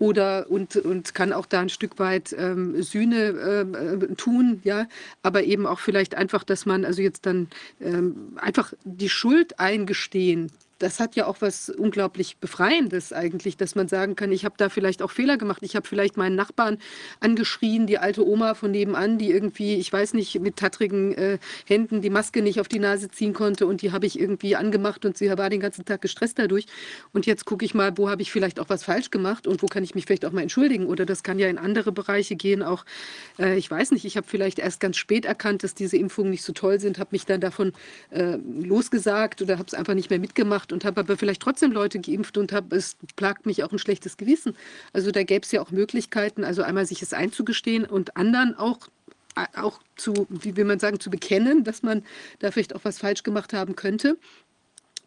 [0.00, 4.88] oder und, und kann auch da ein Stück weit ähm, Sühne äh, tun, ja,
[5.22, 7.46] aber eben auch vielleicht einfach, dass man also jetzt dann
[7.80, 10.50] ähm, einfach die Schuld eingestehen,
[10.80, 14.70] das hat ja auch was unglaublich Befreiendes eigentlich, dass man sagen kann, ich habe da
[14.70, 15.62] vielleicht auch Fehler gemacht.
[15.62, 16.78] Ich habe vielleicht meinen Nachbarn
[17.20, 22.00] angeschrien, die alte Oma von nebenan, die irgendwie, ich weiß nicht, mit tattrigen äh, Händen
[22.00, 25.18] die Maske nicht auf die Nase ziehen konnte und die habe ich irgendwie angemacht und
[25.18, 26.64] sie war den ganzen Tag gestresst dadurch.
[27.12, 29.66] Und jetzt gucke ich mal, wo habe ich vielleicht auch was falsch gemacht und wo
[29.66, 30.86] kann ich mich vielleicht auch mal entschuldigen.
[30.86, 32.62] Oder das kann ja in andere Bereiche gehen.
[32.62, 32.86] Auch,
[33.38, 36.42] äh, ich weiß nicht, ich habe vielleicht erst ganz spät erkannt, dass diese Impfungen nicht
[36.42, 37.72] so toll sind, habe mich dann davon
[38.08, 41.72] äh, losgesagt oder habe es einfach nicht mehr mitgemacht gemacht und habe aber vielleicht trotzdem
[41.72, 44.56] Leute geimpft und habe, es plagt mich auch ein schlechtes Gewissen.
[44.92, 48.88] Also da gäbe es ja auch Möglichkeiten, also einmal sich es einzugestehen und anderen auch
[49.54, 52.02] auch zu, wie will man sagen, zu bekennen, dass man
[52.40, 54.18] da vielleicht auch was falsch gemacht haben könnte.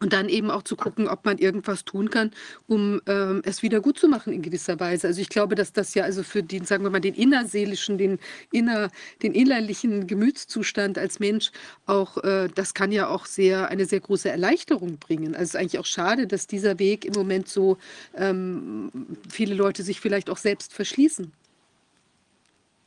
[0.00, 2.32] Und dann eben auch zu gucken, ob man irgendwas tun kann,
[2.66, 5.06] um ähm, es wieder gut zu machen in gewisser Weise.
[5.06, 8.18] Also ich glaube, dass das ja also für den, sagen wir mal, den innerseelischen, den,
[8.50, 8.90] inner,
[9.22, 11.52] den innerlichen Gemütszustand als Mensch
[11.86, 15.34] auch, äh, das kann ja auch sehr, eine sehr große Erleichterung bringen.
[15.34, 17.78] Also es ist eigentlich auch schade, dass dieser Weg im Moment so
[18.16, 18.90] ähm,
[19.30, 21.32] viele Leute sich vielleicht auch selbst verschließen.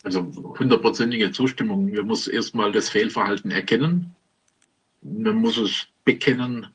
[0.03, 1.91] Also hundertprozentige Zustimmung.
[1.91, 4.15] Man muss erstmal das Fehlverhalten erkennen.
[5.01, 6.67] Man muss es bekennen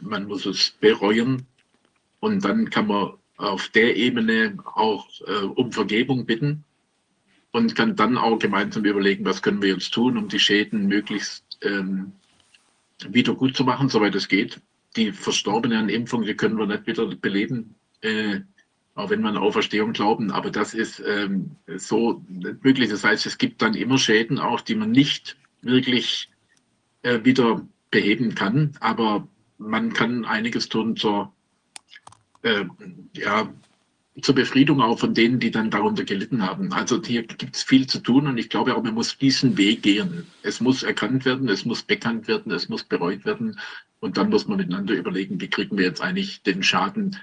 [0.00, 1.46] man muss es bereuen
[2.20, 6.64] und dann kann man auf der Ebene auch äh, um Vergebung bitten
[7.52, 11.44] und kann dann auch gemeinsam überlegen, was können wir jetzt tun, um die Schäden möglichst
[11.62, 12.12] ähm,
[13.08, 14.60] wieder gut zu machen, soweit es geht.
[14.96, 18.40] Die Verstorbenen an Impfung, die können wir nicht wieder beleben, äh,
[18.94, 20.30] auch wenn wir an Auferstehung glauben.
[20.30, 22.88] Aber das ist ähm, so nicht möglich.
[22.88, 26.30] Das heißt, es gibt dann immer Schäden auch, die man nicht wirklich
[27.02, 28.72] äh, wieder beheben kann.
[28.80, 29.28] Aber
[29.58, 31.32] man kann einiges tun zur,
[32.42, 32.64] äh,
[33.14, 33.52] ja,
[34.22, 36.72] zur Befriedung auch von denen, die dann darunter gelitten haben.
[36.72, 39.82] Also hier gibt es viel zu tun und ich glaube auch, man muss diesen Weg
[39.82, 40.26] gehen.
[40.42, 43.58] Es muss erkannt werden, es muss bekannt werden, es muss bereut werden
[44.00, 47.16] und dann muss man miteinander überlegen, wie kriegen wir jetzt eigentlich den Schaden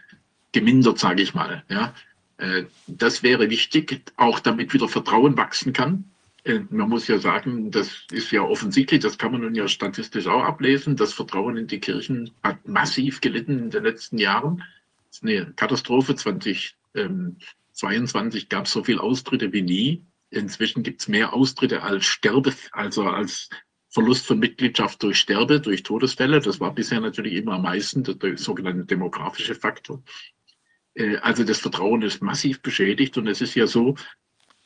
[0.52, 1.64] gemindert, sage ich mal.
[1.68, 1.96] Ja,
[2.38, 6.13] äh, das wäre wichtig, auch damit wieder Vertrauen wachsen kann.
[6.44, 10.28] Äh, man muss ja sagen, das ist ja offensichtlich, das kann man nun ja statistisch
[10.28, 10.96] auch ablesen.
[10.96, 14.64] Das Vertrauen in die Kirchen hat massiv gelitten in den letzten Jahren.
[15.08, 16.16] Das ist eine Katastrophe.
[16.16, 20.04] 2022 gab es so viele Austritte wie nie.
[20.30, 23.50] Inzwischen gibt es mehr Austritte als Sterbe, also als
[23.90, 26.40] Verlust von Mitgliedschaft durch Sterbe, durch Todesfälle.
[26.40, 30.04] Das war bisher natürlich immer am meisten, der sogenannte demografische Faktor.
[30.96, 33.96] Äh, also das Vertrauen ist massiv beschädigt und es ist ja so,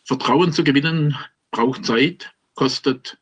[0.05, 1.17] Vertrauen zu gewinnen
[1.51, 3.17] braucht Zeit, kostet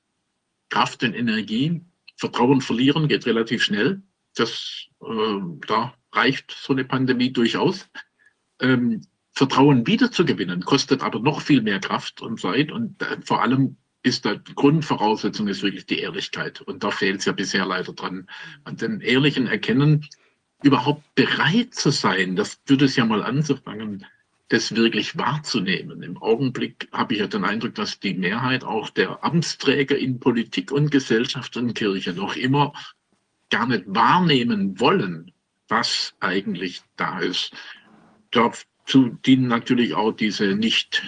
[0.70, 1.82] Kraft und Energie.
[2.18, 4.02] Vertrauen verlieren geht relativ schnell.
[4.36, 7.88] Das, äh, da reicht so eine Pandemie durchaus.
[8.60, 13.76] Ähm, Vertrauen wiederzugewinnen kostet aber noch viel mehr Kraft und Zeit und äh, vor allem
[14.02, 18.30] ist die Grundvoraussetzung ist wirklich die Ehrlichkeit und da fehlt es ja bisher leider dran.
[18.64, 20.08] An dem ehrlichen Erkennen,
[20.64, 24.06] überhaupt bereit zu sein, das würde es ja mal anzufangen,
[24.50, 26.04] das wirklich wahrzunehmen.
[26.04, 30.72] Im Augenblick habe ich ja den Eindruck, dass die Mehrheit auch der Amtsträger in Politik
[30.72, 32.74] und Gesellschaft und Kirche noch immer
[33.50, 35.32] gar nicht wahrnehmen wollen,
[35.68, 37.54] was eigentlich da ist.
[38.32, 41.02] Dazu dienen natürlich auch diese nicht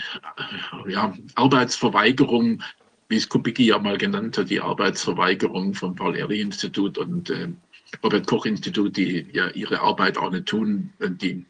[0.88, 2.64] ja, Arbeitsverweigerung,
[3.10, 7.50] wie es Kubicki ja mal genannt hat, die Arbeitsverweigerung vom Paul-Ehrlich-Institut und äh,
[8.04, 11.46] Robert-Koch-Institut, die ja ihre Arbeit auch nicht tun, die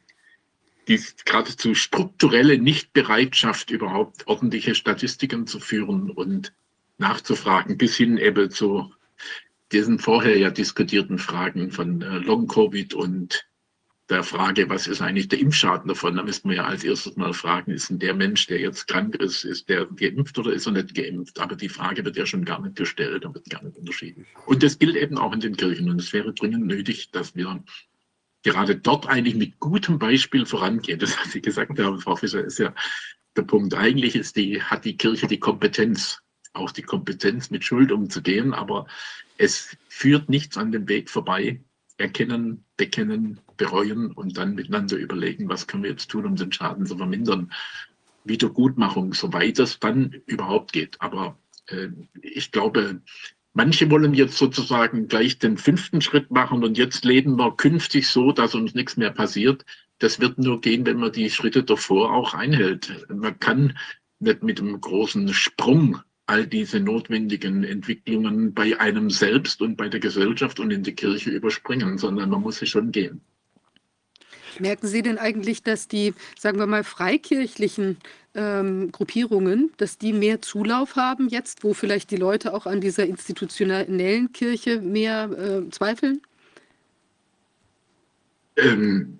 [0.88, 6.53] die geradezu strukturelle Nichtbereitschaft, überhaupt ordentliche Statistiken zu führen und
[6.97, 8.93] nachzufragen, bis hin eben zu
[9.72, 13.47] diesen vorher ja diskutierten Fragen von äh, Long-Covid und
[14.09, 16.15] der Frage, was ist eigentlich der Impfschaden davon?
[16.15, 19.15] Da müssen wir ja als erstes mal fragen, ist denn der Mensch, der jetzt krank
[19.15, 21.39] ist, ist der geimpft oder ist er nicht geimpft?
[21.39, 24.26] Aber die Frage wird ja schon gar nicht gestellt, da wird gar nicht unterschieden.
[24.45, 25.89] Und das gilt eben auch in den Kirchen.
[25.89, 27.61] Und es wäre dringend nötig, dass wir
[28.47, 31.01] gerade dort eigentlich mit gutem Beispiel vorangeht.
[31.01, 32.73] Das, was Sie gesagt haben, Frau Fischer, ist ja
[33.35, 33.73] der Punkt.
[33.73, 36.21] Eigentlich ist die, hat die Kirche die Kompetenz,
[36.53, 38.87] auch die Kompetenz, mit Schuld umzugehen, aber
[39.37, 41.61] es führt nichts an dem Weg vorbei,
[41.97, 46.85] erkennen, bekennen, bereuen und dann miteinander überlegen, was können wir jetzt tun, um den Schaden
[46.85, 47.51] zu vermindern.
[48.23, 51.01] Wiedergutmachung, soweit es dann überhaupt geht.
[51.01, 51.37] Aber
[51.67, 51.89] äh,
[52.21, 53.01] ich glaube,
[53.57, 58.31] manche wollen jetzt sozusagen gleich den fünften Schritt machen und jetzt leben wir künftig so,
[58.31, 59.65] dass uns nichts mehr passiert.
[59.97, 63.07] Das wird nur gehen, wenn man die Schritte davor auch einhält.
[63.09, 63.75] Man kann
[64.19, 70.01] nicht mit einem großen Sprung all diese notwendigen Entwicklungen bei einem selbst und bei der
[70.01, 73.21] Gesellschaft und in der Kirche überspringen, sondern man muss sie schon gehen.
[74.59, 77.97] Merken Sie denn eigentlich, dass die, sagen wir mal, freikirchlichen
[78.35, 83.05] ähm, Gruppierungen, dass die mehr Zulauf haben jetzt, wo vielleicht die Leute auch an dieser
[83.05, 86.21] institutionellen Kirche mehr äh, zweifeln?
[88.57, 89.19] Ähm,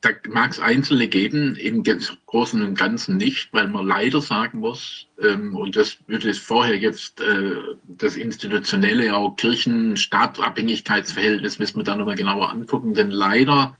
[0.00, 1.82] da mag es Einzelne geben, im
[2.26, 6.76] Großen und Ganzen nicht, weil man leider sagen muss, ähm, und das würde es vorher
[6.76, 7.56] jetzt äh,
[7.88, 13.76] das institutionelle, auch Kirchen-Staat-Abhängigkeitsverhältnis müssen wir da nochmal genauer angucken, denn leider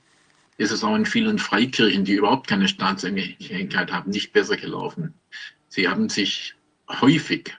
[0.59, 5.13] ist es auch in vielen Freikirchen, die überhaupt keine Staatsabhängigkeit haben, nicht besser gelaufen.
[5.69, 6.53] Sie haben sich
[7.01, 7.55] häufig,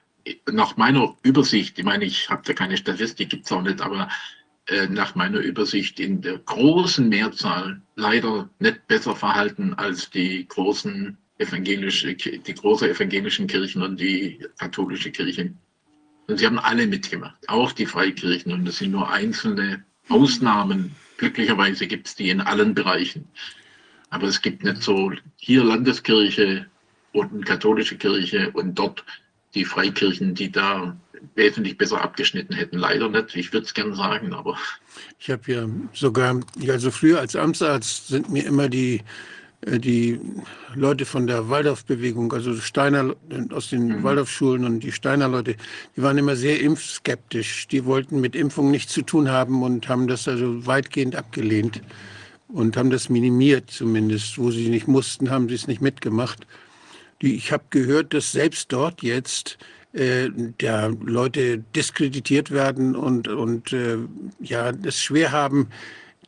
[0.52, 4.08] nach meiner Übersicht, ich meine, ich habe da keine Statistik, gibt es auch nicht, aber
[4.66, 11.16] äh, nach meiner Übersicht in der großen Mehrzahl leider nicht besser verhalten als die großen
[11.38, 15.54] evangelische, die große evangelischen Kirchen und die katholische Kirche.
[16.26, 18.52] Und sie haben alle mitgemacht, auch die Freikirchen.
[18.52, 20.94] Und es sind nur einzelne Ausnahmen.
[21.20, 23.28] Glücklicherweise gibt es die in allen Bereichen.
[24.08, 26.64] Aber es gibt nicht so hier Landeskirche
[27.12, 29.04] und katholische Kirche und dort
[29.54, 30.96] die Freikirchen, die da
[31.34, 32.78] wesentlich besser abgeschnitten hätten.
[32.78, 33.36] Leider nicht.
[33.36, 34.56] Ich würde es gerne sagen, aber.
[35.18, 39.02] Ich habe ja sogar, also früher als Amtsarzt sind mir immer die,
[39.66, 40.18] die
[40.74, 43.14] Leute von der Waldorfbewegung, also Steiner
[43.52, 44.02] aus den mhm.
[44.02, 45.56] Waldorfschulen und die Steiner Leute,
[45.96, 47.68] die waren immer sehr impfskeptisch.
[47.68, 51.82] Die wollten mit Impfung nichts zu tun haben und haben das also weitgehend abgelehnt
[52.48, 54.38] und haben das minimiert zumindest.
[54.38, 56.46] Wo sie nicht mussten, haben sie es nicht mitgemacht.
[57.20, 59.58] Die, ich habe gehört, dass selbst dort jetzt
[59.92, 63.98] äh, der Leute diskreditiert werden und, und äh,
[64.40, 65.68] ja, es schwer haben,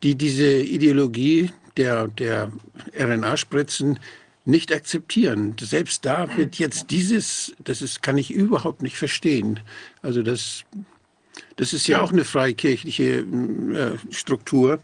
[0.03, 2.53] die diese Ideologie der, der
[2.99, 3.99] RNA-Spritzen
[4.45, 5.55] nicht akzeptieren.
[5.61, 9.61] Selbst da wird jetzt dieses, das ist, kann ich überhaupt nicht verstehen.
[10.03, 10.65] Also das,
[11.57, 14.81] das ist ja, ja auch eine freikirchliche äh, Struktur.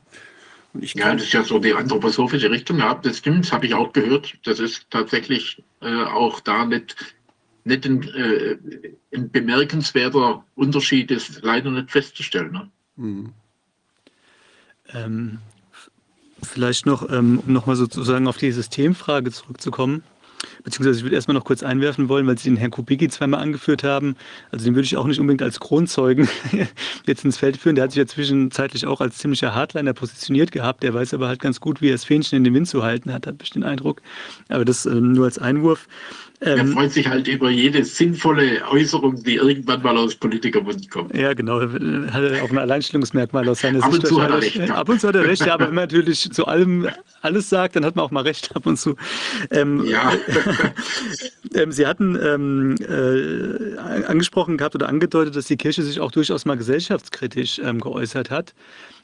[0.75, 2.79] ja, das ist ja so die anthroposophische Richtung.
[2.79, 4.39] Ja, das stimmt, das habe ich auch gehört.
[4.45, 6.95] Das ist tatsächlich äh, auch da nicht
[7.69, 8.57] nicht ein, äh,
[9.15, 12.53] ein, bemerkenswerter Unterschied ist leider nicht festzustellen.
[12.53, 12.71] Ne?
[12.97, 13.33] Mhm.
[14.95, 15.39] Ähm,
[16.43, 20.03] vielleicht noch, ähm, um nochmal sozusagen auf die Systemfrage zurückzukommen.
[20.63, 23.83] Beziehungsweise ich würde erstmal noch kurz einwerfen wollen, weil Sie den Herrn Kubicki zweimal angeführt
[23.83, 24.17] haben.
[24.53, 26.29] Also den würde ich auch nicht unbedingt als Kronzeugen
[27.07, 27.75] jetzt ins Feld führen.
[27.75, 30.83] Der hat sich ja zwischenzeitlich auch als ziemlicher Hardliner positioniert gehabt.
[30.83, 33.13] Der weiß aber halt ganz gut, wie er das Fähnchen in den Wind zu halten
[33.13, 34.01] hat, hat ich den Eindruck.
[34.49, 35.89] Aber das äh, nur als Einwurf.
[36.41, 41.17] Ähm, er freut sich halt über jede sinnvolle Äußerung, die irgendwann mal aus Politikermund kommt.
[41.17, 41.61] Ja, genau.
[41.61, 43.87] Hat er auch ein Alleinstellungsmerkmal aus seiner Sicht.
[43.87, 44.57] Ab und zu hat er recht.
[44.57, 44.75] Ja.
[44.77, 46.89] Ab und zu hat er recht, ja, aber wenn man natürlich zu allem
[47.23, 48.95] alles sagt, dann hat man auch mal recht ab und zu.
[49.51, 50.13] Ähm, ja.
[51.55, 53.77] ähm, Sie hatten ähm, äh,
[54.07, 58.55] angesprochen gehabt oder angedeutet, dass die Kirche sich auch durchaus mal gesellschaftskritisch ähm, geäußert hat.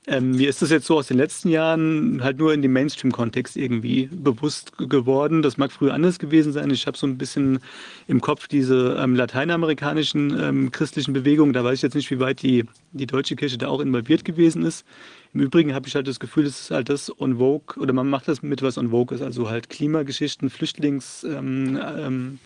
[0.06, 3.56] Ähm, mir ist das jetzt so aus den letzten Jahren halt nur in dem Mainstream-Kontext
[3.56, 5.40] irgendwie bewusst geworden.
[5.40, 6.70] Das mag früher anders gewesen sein.
[6.70, 7.60] Ich habe so ein bisschen
[8.06, 11.54] im Kopf diese ähm, lateinamerikanischen ähm, christlichen Bewegungen.
[11.54, 14.66] Da weiß ich jetzt nicht, wie weit die, die deutsche Kirche da auch involviert gewesen
[14.66, 14.84] ist.
[15.32, 18.08] Im Übrigen habe ich halt das Gefühl, das ist halt das on vogue oder man
[18.08, 19.22] macht das mit was on vogue ist.
[19.22, 22.38] Also halt Klimageschichten, Flüchtlings, ähm, ähm,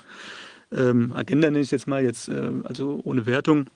[0.71, 3.67] ähm, Agenda nenne ich jetzt mal, jetzt äh, also ohne Wertung.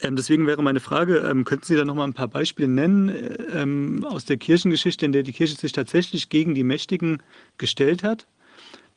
[0.00, 3.08] Ähm, deswegen wäre meine Frage, ähm, könnten Sie da noch mal ein paar Beispiele nennen
[3.08, 7.22] äh, ähm, aus der Kirchengeschichte, in der die Kirche sich tatsächlich gegen die Mächtigen
[7.58, 8.26] gestellt hat?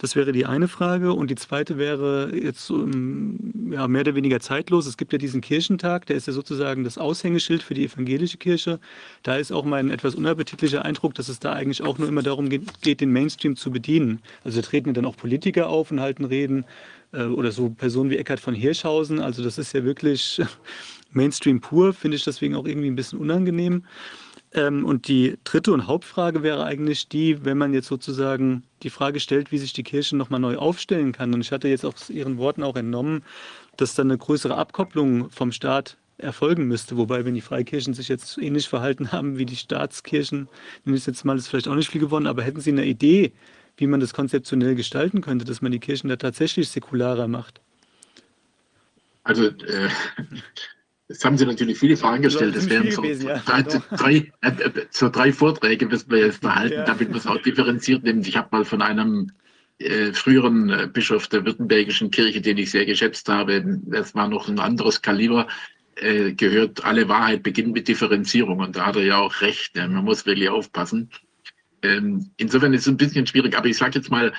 [0.03, 1.13] Das wäre die eine Frage.
[1.13, 4.85] Und die zweite wäre jetzt um, ja, mehr oder weniger zeitlos.
[4.85, 8.79] Es gibt ja diesen Kirchentag, der ist ja sozusagen das Aushängeschild für die evangelische Kirche.
[9.21, 12.49] Da ist auch mein etwas unappetitlicher Eindruck, dass es da eigentlich auch nur immer darum
[12.49, 14.21] geht, den Mainstream zu bedienen.
[14.43, 16.65] Also da treten dann auch Politiker auf und halten Reden
[17.19, 19.19] oder so Personen wie Eckhard von Hirschhausen.
[19.19, 20.41] Also das ist ja wirklich
[21.11, 23.85] Mainstream pur, finde ich deswegen auch irgendwie ein bisschen unangenehm.
[24.53, 29.19] Ähm, und die dritte und Hauptfrage wäre eigentlich die, wenn man jetzt sozusagen die Frage
[29.19, 31.33] stellt, wie sich die Kirche nochmal neu aufstellen kann.
[31.33, 33.23] Und ich hatte jetzt aus Ihren Worten auch entnommen,
[33.77, 36.97] dass dann eine größere Abkopplung vom Staat erfolgen müsste.
[36.97, 40.47] Wobei, wenn die Freikirchen sich jetzt ähnlich verhalten haben wie die Staatskirchen,
[40.85, 42.27] nehme ich jetzt mal, ist vielleicht auch nicht viel gewonnen.
[42.27, 43.33] Aber hätten Sie eine Idee,
[43.77, 47.61] wie man das konzeptionell gestalten könnte, dass man die Kirchen da tatsächlich säkularer macht?
[49.23, 49.89] Also äh,
[51.09, 52.55] Jetzt haben Sie natürlich viele Fragen gestellt.
[52.55, 53.37] Das wären so, gewesen, ja.
[53.45, 56.85] drei, drei, äh, äh, so drei Vorträge, müssen wir jetzt behalten, ja.
[56.85, 58.21] damit wir es auch differenziert nehmen.
[58.21, 59.31] Ich habe mal von einem
[59.79, 64.47] äh, früheren äh, Bischof der Württembergischen Kirche, den ich sehr geschätzt habe, das war noch
[64.47, 65.47] ein anderes Kaliber,
[65.97, 68.59] äh, gehört, alle Wahrheit beginnt mit Differenzierung.
[68.59, 69.75] Und da hat er ja auch recht.
[69.75, 71.09] Ja, man muss wirklich aufpassen.
[71.83, 74.33] Ähm, insofern ist es ein bisschen schwierig, aber ich sage jetzt mal,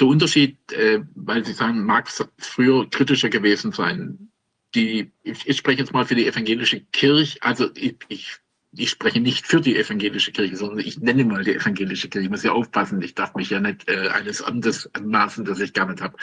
[0.00, 2.08] der Unterschied, äh, weil Sie sagen, mag
[2.38, 4.30] früher kritischer gewesen sein
[4.74, 8.36] die, ich, ich, spreche jetzt mal für die evangelische Kirche, also ich, ich,
[8.76, 12.24] ich, spreche nicht für die evangelische Kirche, sondern ich nenne mal die evangelische Kirche.
[12.24, 15.72] Ich muss ja aufpassen, ich darf mich ja nicht äh, eines Amtes anmaßen, das ich
[15.72, 16.16] gar nicht habe.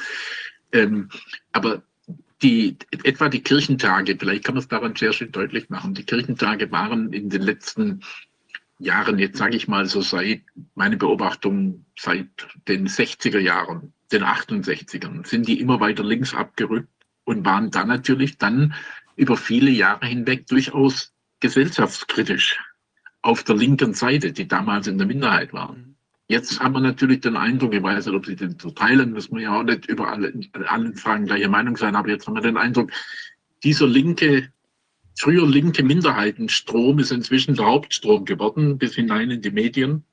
[0.73, 1.09] Ähm,
[1.53, 1.83] aber
[2.41, 6.71] die, etwa die Kirchentage, vielleicht kann man es daran sehr schön deutlich machen, die Kirchentage
[6.71, 8.01] waren in den letzten
[8.81, 10.41] Jahren, jetzt sage ich mal so seit,
[10.75, 12.27] meine Beobachtung seit
[12.67, 16.89] den 60er Jahren, den 68ern, sind die immer weiter links abgerückt
[17.23, 18.73] und waren dann natürlich dann
[19.15, 22.59] über viele Jahre hinweg durchaus gesellschaftskritisch
[23.21, 25.77] auf der linken Seite, die damals in der Minderheit waren.
[25.77, 25.95] Mhm.
[26.27, 29.35] Jetzt haben wir natürlich den Eindruck, ich weiß nicht, ob Sie den so teilen, müssen
[29.35, 30.33] wir ja auch nicht über alle,
[30.65, 32.91] allen Fragen gleicher Meinung sein, aber jetzt haben wir den Eindruck,
[33.63, 34.49] dieser linke,
[35.17, 40.03] früher linke Minderheitenstrom ist inzwischen der Hauptstrom geworden, bis hinein in die Medien.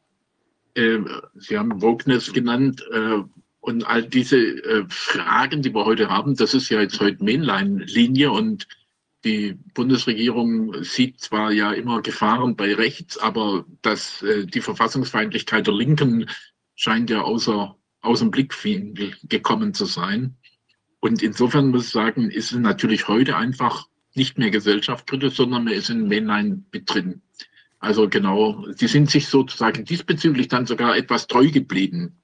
[0.74, 0.98] Äh,
[1.34, 3.22] Sie haben Wokeness genannt, äh,
[3.60, 8.30] und all diese äh, Fragen, die wir heute haben, das ist ja jetzt heute Mainline-Linie
[8.30, 8.66] und
[9.24, 15.74] die Bundesregierung sieht zwar ja immer Gefahren bei rechts, aber dass äh, die Verfassungsfeindlichkeit der
[15.74, 16.30] Linken
[16.76, 18.54] scheint ja außer, außer dem Blick
[19.24, 20.36] gekommen zu sein.
[21.00, 23.86] Und insofern muss ich sagen, ist es natürlich heute einfach
[24.18, 27.22] nicht mehr gesellschaftskritisch, sondern man ist in Mainline mit drin.
[27.78, 32.18] Also genau, sie sind sich sozusagen diesbezüglich dann sogar etwas treu geblieben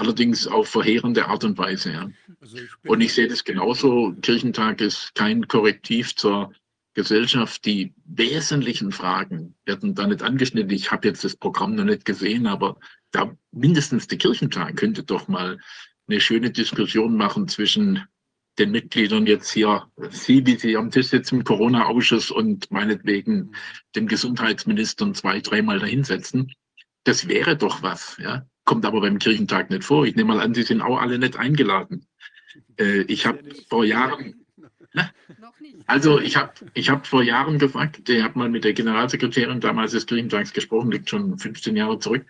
[0.00, 1.92] allerdings auf verheerende Art und Weise.
[1.92, 2.10] Ja.
[2.40, 4.14] Also ich und ich sehe das genauso.
[4.22, 6.52] Kirchentag ist kein Korrektiv zur
[6.94, 7.64] Gesellschaft.
[7.66, 10.70] Die wesentlichen Fragen werden da nicht angeschnitten.
[10.70, 12.78] Ich habe jetzt das Programm noch nicht gesehen, aber
[13.12, 15.58] da mindestens der Kirchentag könnte doch mal
[16.08, 18.02] eine schöne Diskussion machen zwischen
[18.60, 23.52] den Mitgliedern jetzt hier, Sie, wie Sie am Tisch sitzen im Corona-Ausschuss und meinetwegen
[23.96, 26.52] dem Gesundheitsminister zwei, dreimal dahinsetzen.
[27.04, 30.06] Das wäre doch was, ja kommt aber beim Kirchentag nicht vor.
[30.06, 32.06] Ich nehme mal an, Sie sind auch alle nicht eingeladen.
[32.78, 34.46] Äh, ich habe vor Jahren,
[35.86, 39.90] also ich habe ich hab vor Jahren gefragt, ich habe mal mit der Generalsekretärin damals
[39.90, 42.24] des Kirchentags gesprochen, liegt schon 15 Jahre zurück.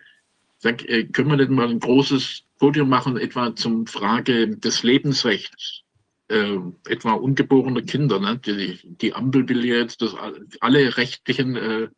[0.57, 5.83] Sag, äh, können wir nicht mal ein großes Podium machen, etwa zum Frage des Lebensrechts,
[6.31, 8.19] äh, etwa ungeborene Kinder.
[8.19, 8.39] Ne?
[8.39, 10.15] Die, die Ampel will jetzt, dass
[10.59, 11.89] alle rechtlichen äh,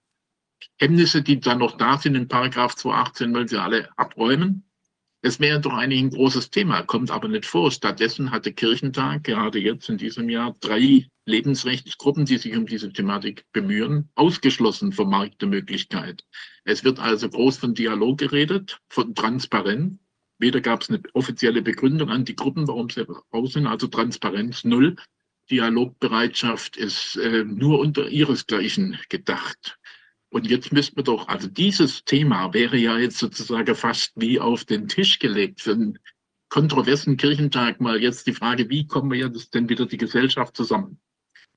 [0.80, 4.66] Hemmnisse, die dann noch da sind in Paragraph 218, wollen sie alle abräumen.
[5.22, 7.72] Das wäre doch eigentlich ein großes Thema, kommt aber nicht vor.
[7.72, 12.92] Stattdessen hat der Kirchentag gerade jetzt in diesem Jahr drei Lebensrechtsgruppen, die sich um diese
[12.92, 16.26] Thematik bemühen, ausgeschlossen vom Markt der Möglichkeit.
[16.66, 20.03] Es wird also groß von Dialog geredet, von Transparenz.
[20.44, 24.66] Weder gab es eine offizielle Begründung an die Gruppen, warum sie raus sind, also Transparenz
[24.66, 24.98] null.
[25.50, 29.80] Dialogbereitschaft ist äh, nur unter ihresgleichen gedacht.
[30.28, 34.66] Und jetzt müssten wir doch, also dieses Thema wäre ja jetzt sozusagen fast wie auf
[34.66, 36.00] den Tisch gelegt für einen
[36.50, 41.00] kontroversen Kirchentag mal jetzt die Frage, wie kommen wir jetzt denn wieder die Gesellschaft zusammen?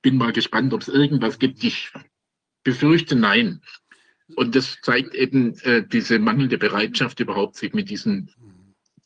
[0.00, 1.64] Bin mal gespannt, ob es irgendwas gibt.
[1.64, 1.92] Ich
[2.62, 3.62] befürchte nein.
[4.36, 8.30] Und das zeigt eben äh, diese mangelnde Bereitschaft überhaupt, sich mit diesen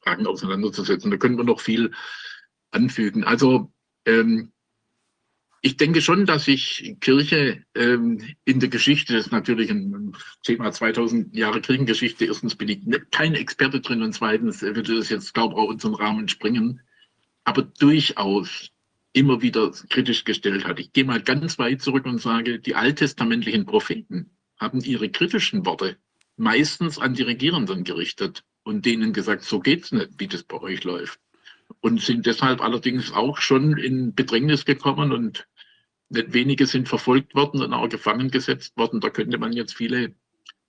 [0.03, 1.11] Fragen auseinanderzusetzen.
[1.11, 1.93] Da können wir noch viel
[2.71, 3.25] anfügen.
[3.25, 3.73] Also
[4.07, 4.53] ähm,
[5.63, 10.73] ich denke schon, dass sich Kirche ähm, in der Geschichte, das ist natürlich ein Thema
[10.73, 12.81] 2000 Jahre Kirchengeschichte, erstens bin ich
[13.11, 16.81] kein Experte drin und zweitens würde das jetzt, glaube ich, auch unseren Rahmen springen,
[17.45, 18.71] aber durchaus
[19.13, 20.81] immer wieder kritisch gestellt hat.
[20.81, 25.99] Ich gehe mal ganz weit zurück und sage, die alttestamentlichen Propheten haben ihre kritischen Worte
[26.37, 30.85] meistens an die Regierenden gerichtet und denen gesagt, so geht's nicht, wie das bei euch
[30.85, 31.21] läuft
[31.81, 35.47] und sind deshalb allerdings auch schon in Bedrängnis gekommen und
[36.09, 39.01] nicht wenige sind verfolgt worden und auch gefangen gesetzt worden.
[39.01, 40.15] Da könnte man jetzt viele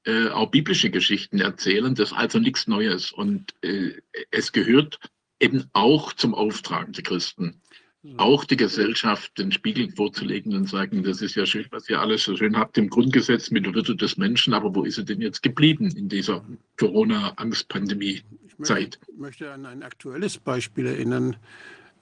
[0.05, 1.95] äh, auch biblische Geschichten erzählen.
[1.95, 3.11] Das ist also nichts Neues.
[3.11, 3.93] Und äh,
[4.29, 4.99] es gehört
[5.39, 7.60] eben auch zum Auftrag der Christen,
[8.17, 12.23] auch die Gesellschaft den Spiegel vorzulegen und sagen, das ist ja schön, was ihr alles
[12.23, 15.21] so schön habt im Grundgesetz mit der Würde des Menschen, aber wo ist er denn
[15.21, 16.43] jetzt geblieben in dieser
[16.80, 18.99] Corona-Angst-Pandemie-Zeit?
[19.07, 21.35] Ich möchte an ein aktuelles Beispiel erinnern.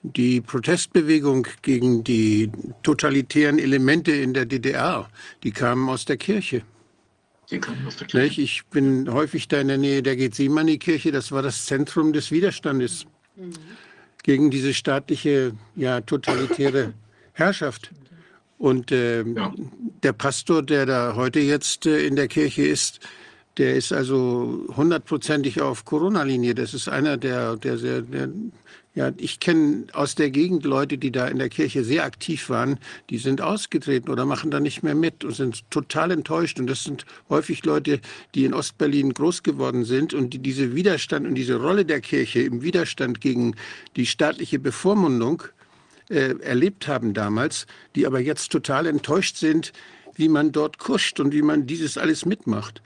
[0.02, 2.50] Die Protestbewegung gegen die
[2.82, 5.06] totalitären Elemente in der DDR,
[5.42, 6.62] die kamen aus der Kirche.
[7.50, 8.40] Die kamen aus der Kirche.
[8.40, 11.12] Ich bin häufig da in der Nähe der Gethsemane-Kirche.
[11.12, 13.04] Das war das Zentrum des Widerstandes
[13.36, 13.52] mhm.
[14.22, 16.94] Gegen diese staatliche, ja, totalitäre
[17.32, 17.90] Herrschaft.
[18.58, 19.54] Und äh, ja.
[20.02, 23.00] der Pastor, der da heute jetzt äh, in der Kirche ist,
[23.56, 26.54] der ist also hundertprozentig auf Corona-Linie.
[26.54, 28.28] Das ist einer der, der sehr, der,
[28.94, 32.78] ja, ich kenne aus der Gegend Leute, die da in der Kirche sehr aktiv waren,
[33.08, 36.58] die sind ausgetreten oder machen da nicht mehr mit und sind total enttäuscht.
[36.58, 38.00] Und das sind häufig Leute,
[38.34, 42.42] die in Ostberlin groß geworden sind und die diese Widerstand und diese Rolle der Kirche
[42.42, 43.54] im Widerstand gegen
[43.94, 45.44] die staatliche Bevormundung
[46.08, 49.72] äh, erlebt haben damals, die aber jetzt total enttäuscht sind,
[50.16, 52.82] wie man dort kuscht und wie man dieses alles mitmacht.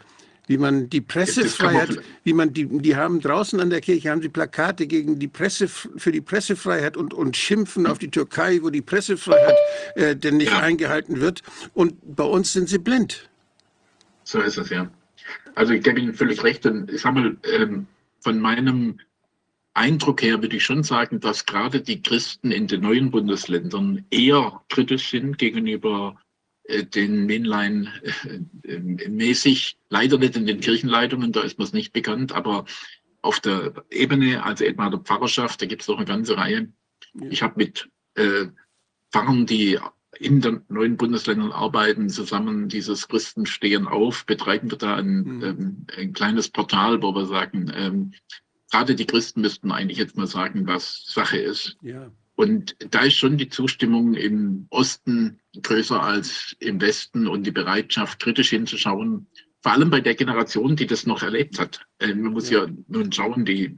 [0.47, 4.29] Wie man die Pressefreiheit, wie man die, die haben draußen an der Kirche, haben sie
[4.29, 8.83] Plakate gegen die Presse, für die Pressefreiheit und, und schimpfen auf die Türkei, wo die
[8.83, 9.57] Pressefreiheit
[9.95, 10.61] äh, denn nicht ja.
[10.61, 11.43] eingehalten wird.
[11.73, 13.29] Und bei uns sind sie blind.
[14.25, 14.91] So ist es, ja.
[15.55, 16.67] Also ich gebe Ihnen völlig recht.
[16.67, 17.87] Und ich sage mal, ähm,
[18.21, 18.99] von meinem
[19.75, 24.61] Eindruck her würde ich schon sagen, dass gerade die Christen in den neuen Bundesländern eher
[24.69, 26.17] kritisch sind gegenüber
[26.69, 29.73] den Mainline-mäßig.
[29.73, 32.65] Äh, Leider nicht in den Kirchenleitungen, da ist mir es nicht bekannt, aber
[33.23, 36.69] auf der Ebene, also etwa der Pfarrerschaft, da gibt es noch eine ganze Reihe.
[37.31, 38.47] Ich habe mit äh,
[39.13, 39.79] Pfarrern, die
[40.19, 45.43] in den neuen Bundesländern arbeiten, zusammen dieses Christen stehen auf, betreiben wir da ein, mhm.
[45.43, 48.13] ähm, ein kleines Portal, wo wir sagen, ähm,
[48.71, 51.77] gerade die Christen müssten eigentlich jetzt mal sagen, was Sache ist.
[51.83, 52.11] Ja.
[52.37, 58.21] Und da ist schon die Zustimmung im Osten größer als im Westen und die Bereitschaft,
[58.21, 59.27] kritisch hinzuschauen.
[59.63, 61.87] Vor allem bei der Generation, die das noch erlebt hat.
[61.99, 63.77] Äh, man muss ja, ja nun schauen, die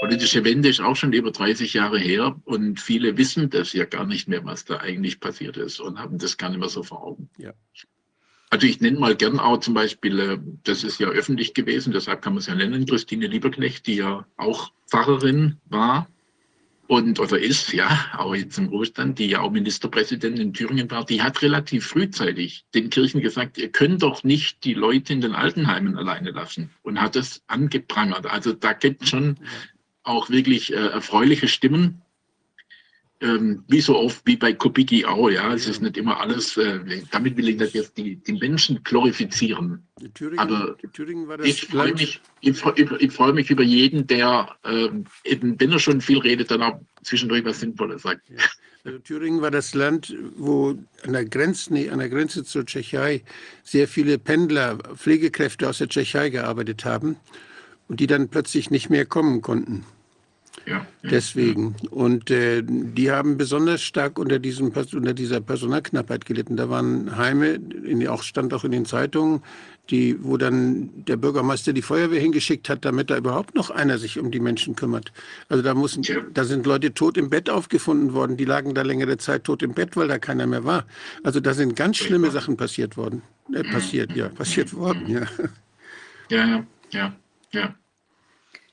[0.00, 4.06] politische Wende ist auch schon über 30 Jahre her und viele wissen das ja gar
[4.06, 7.02] nicht mehr, was da eigentlich passiert ist und haben das gar nicht mehr so vor
[7.02, 7.30] Augen.
[7.36, 7.52] Ja.
[8.50, 12.22] Also ich nenne mal gern auch zum Beispiel, äh, das ist ja öffentlich gewesen, deshalb
[12.22, 16.06] kann man es ja nennen, Christine Lieberknecht, die ja auch Pfarrerin war
[16.88, 21.04] und oder ist, ja, auch jetzt im Ruhestand, die ja auch Ministerpräsidentin in Thüringen war,
[21.04, 25.34] die hat relativ frühzeitig den Kirchen gesagt, ihr könnt doch nicht die Leute in den
[25.34, 28.24] Altenheimen alleine lassen und hat es angeprangert.
[28.26, 29.36] Also da gibt es schon
[30.02, 32.00] auch wirklich äh, erfreuliche Stimmen
[33.20, 37.02] ähm, wie so oft wie bei Kubicki auch, ja, es ist nicht immer alles, äh,
[37.10, 39.82] damit will ich nicht jetzt die, die Menschen glorifizieren.
[40.14, 40.76] Thüringen, Aber
[41.42, 46.00] ich freue mich, ich, ich freue mich über jeden, der ähm, eben, wenn er schon
[46.00, 48.28] viel redet, dann auch zwischendurch was Sinnvolles sagt.
[48.30, 48.36] Ja.
[48.84, 53.24] Also Thüringen war das Land, wo an der, Grenze, nee, an der Grenze zur Tschechei
[53.64, 57.16] sehr viele Pendler, Pflegekräfte aus der Tschechei gearbeitet haben
[57.88, 59.84] und die dann plötzlich nicht mehr kommen konnten.
[60.66, 61.76] Ja, Deswegen.
[61.90, 66.56] Und äh, die haben besonders stark unter, diesem, unter dieser Personalknappheit gelitten.
[66.56, 69.42] Da waren Heime, in, auch stand auch in den Zeitungen,
[69.90, 74.18] die, wo dann der Bürgermeister die Feuerwehr hingeschickt hat, damit da überhaupt noch einer sich
[74.18, 75.12] um die Menschen kümmert.
[75.48, 76.16] Also da, mussten, ja.
[76.32, 79.72] da sind Leute tot im Bett aufgefunden worden, die lagen da längere Zeit tot im
[79.72, 80.84] Bett, weil da keiner mehr war.
[81.24, 83.22] Also da sind ganz schlimme Sachen passiert worden.
[83.52, 85.22] Äh, passiert, ja, passiert worden, ja.
[86.30, 87.16] Ja, ja,
[87.52, 87.74] ja.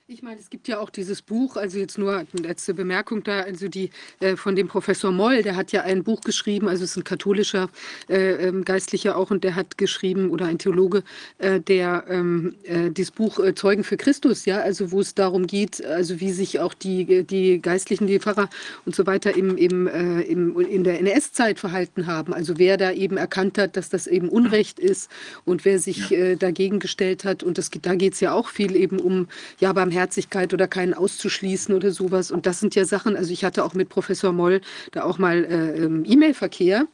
[0.08, 3.40] Ich meine, es gibt ja auch dieses Buch, also jetzt nur eine letzte Bemerkung da,
[3.40, 6.92] also die äh, von dem Professor Moll, der hat ja ein Buch geschrieben, also es
[6.92, 7.72] ist ein katholischer
[8.08, 11.04] äh, ähm, Geistlicher auch und der hat geschrieben, oder ein Theologe,
[11.40, 15.48] äh, der ähm, äh, dieses Buch äh, Zeugen für Christus, ja, also wo es darum
[15.48, 18.52] geht, also wie sich auch die, die Geistlichen, die Pfarrer
[18.86, 22.32] und so weiter im, im, äh, im, in der NS-Zeit verhalten haben.
[22.32, 25.10] Also wer da eben erkannt hat, dass das eben Unrecht ist
[25.46, 26.36] und wer sich ja.
[26.36, 27.42] dagegen gestellt hat.
[27.42, 29.28] Und das, da geht es ja auch viel eben um,
[29.60, 32.30] ja, beim Barmherzigkeit oder keinen auszuschließen oder sowas.
[32.30, 34.60] Und das sind ja Sachen, also ich hatte auch mit Professor Moll
[34.92, 36.88] da auch mal äh, E-Mail-Verkehr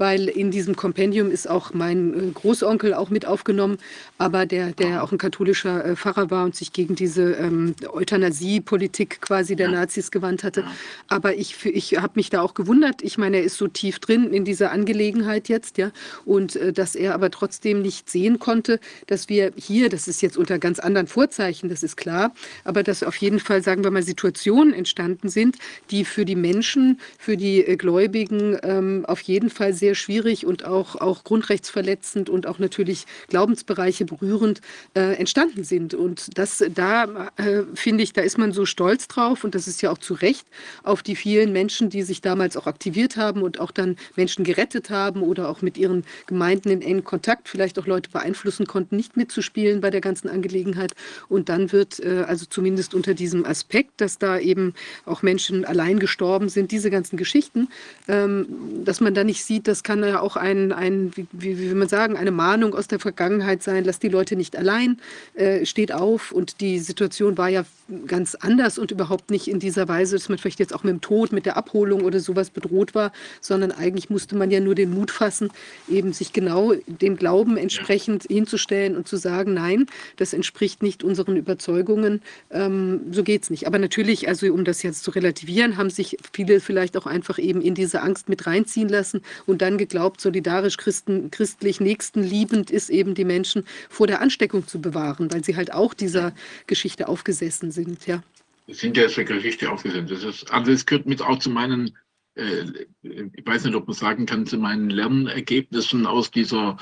[0.00, 3.76] weil in diesem Kompendium ist auch mein äh, Großonkel auch mit aufgenommen,
[4.16, 9.20] aber der, der auch ein katholischer äh, Pfarrer war und sich gegen diese ähm, Euthanasie-Politik
[9.20, 10.64] quasi der Nazis gewandt hatte.
[11.08, 13.02] Aber ich, ich habe mich da auch gewundert.
[13.02, 15.90] Ich meine, er ist so tief drin in dieser Angelegenheit jetzt, ja,
[16.24, 20.38] und äh, dass er aber trotzdem nicht sehen konnte, dass wir hier, das ist jetzt
[20.38, 22.32] unter ganz anderen Vorzeichen, das ist klar,
[22.64, 25.56] aber dass auf jeden Fall, sagen wir mal, Situationen entstanden sind,
[25.90, 30.46] die für die Menschen, für die äh, Gläubigen ähm, auf jeden Fall sehr sehr schwierig
[30.46, 34.60] und auch, auch grundrechtsverletzend und auch natürlich Glaubensbereiche berührend
[34.94, 35.94] äh, entstanden sind.
[35.94, 39.82] Und das, da äh, finde ich, da ist man so stolz drauf und das ist
[39.82, 40.46] ja auch zu Recht
[40.84, 44.90] auf die vielen Menschen, die sich damals auch aktiviert haben und auch dann Menschen gerettet
[44.90, 49.16] haben oder auch mit ihren Gemeinden in engen Kontakt, vielleicht auch Leute beeinflussen konnten, nicht
[49.16, 50.92] mitzuspielen bei der ganzen Angelegenheit.
[51.28, 55.98] Und dann wird äh, also zumindest unter diesem Aspekt, dass da eben auch Menschen allein
[55.98, 57.68] gestorben sind, diese ganzen Geschichten,
[58.06, 58.46] ähm,
[58.84, 61.88] dass man da nicht sieht, das kann ja auch ein, ein wie, wie will man
[61.88, 65.00] sagen, eine Mahnung aus der Vergangenheit sein, lass die Leute nicht allein,
[65.32, 67.64] äh, steht auf und die Situation war ja
[68.06, 71.00] ganz anders und überhaupt nicht in dieser Weise, dass man vielleicht jetzt auch mit dem
[71.00, 73.10] Tod, mit der Abholung oder sowas bedroht war,
[73.40, 75.50] sondern eigentlich musste man ja nur den Mut fassen,
[75.88, 79.86] eben sich genau dem Glauben entsprechend hinzustellen und zu sagen, nein,
[80.16, 83.66] das entspricht nicht unseren Überzeugungen, ähm, so es nicht.
[83.66, 87.62] Aber natürlich, also um das jetzt zu relativieren, haben sich viele vielleicht auch einfach eben
[87.62, 93.14] in diese Angst mit reinziehen lassen und dann geglaubt, solidarisch Christen, christlich nächstenliebend ist eben
[93.14, 96.34] die Menschen vor der Ansteckung zu bewahren, weil sie halt auch dieser
[96.66, 98.22] Geschichte aufgesessen sind, ja.
[98.68, 100.06] Sind ja zur Geschichte aufgesessen.
[100.06, 101.96] Das ist, also es gehört mit auch zu meinen
[102.34, 102.64] äh,
[103.02, 106.76] ich weiß nicht, ob man sagen kann, zu meinen Lernergebnissen aus dieser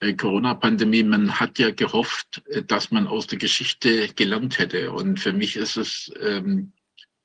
[0.00, 4.92] äh, Corona-Pandemie, man hat ja gehofft, äh, dass man aus der Geschichte gelernt hätte.
[4.92, 6.72] Und für mich ist es ähm,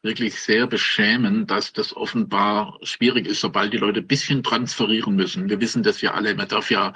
[0.06, 5.50] wirklich sehr beschämend, dass das offenbar schwierig ist, sobald die Leute ein bisschen transferieren müssen.
[5.50, 6.34] Wir wissen das ja alle.
[6.36, 6.94] Man darf ja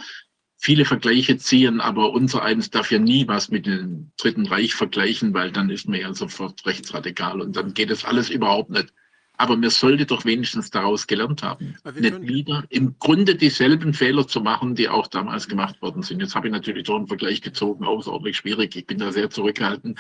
[0.58, 5.34] viele Vergleiche ziehen, aber unser eins darf ja nie was mit dem Dritten Reich vergleichen,
[5.34, 8.94] weil dann ist man ja sofort rechtsradikal und dann geht das alles überhaupt nicht.
[9.38, 14.42] Aber mir sollte doch wenigstens daraus gelernt haben, nicht wieder im Grunde dieselben Fehler zu
[14.42, 16.20] machen, die auch damals gemacht worden sind.
[16.20, 18.76] Jetzt habe ich natürlich doch einen Vergleich gezogen, außerordentlich schwierig.
[18.76, 19.98] Ich bin da sehr zurückhaltend.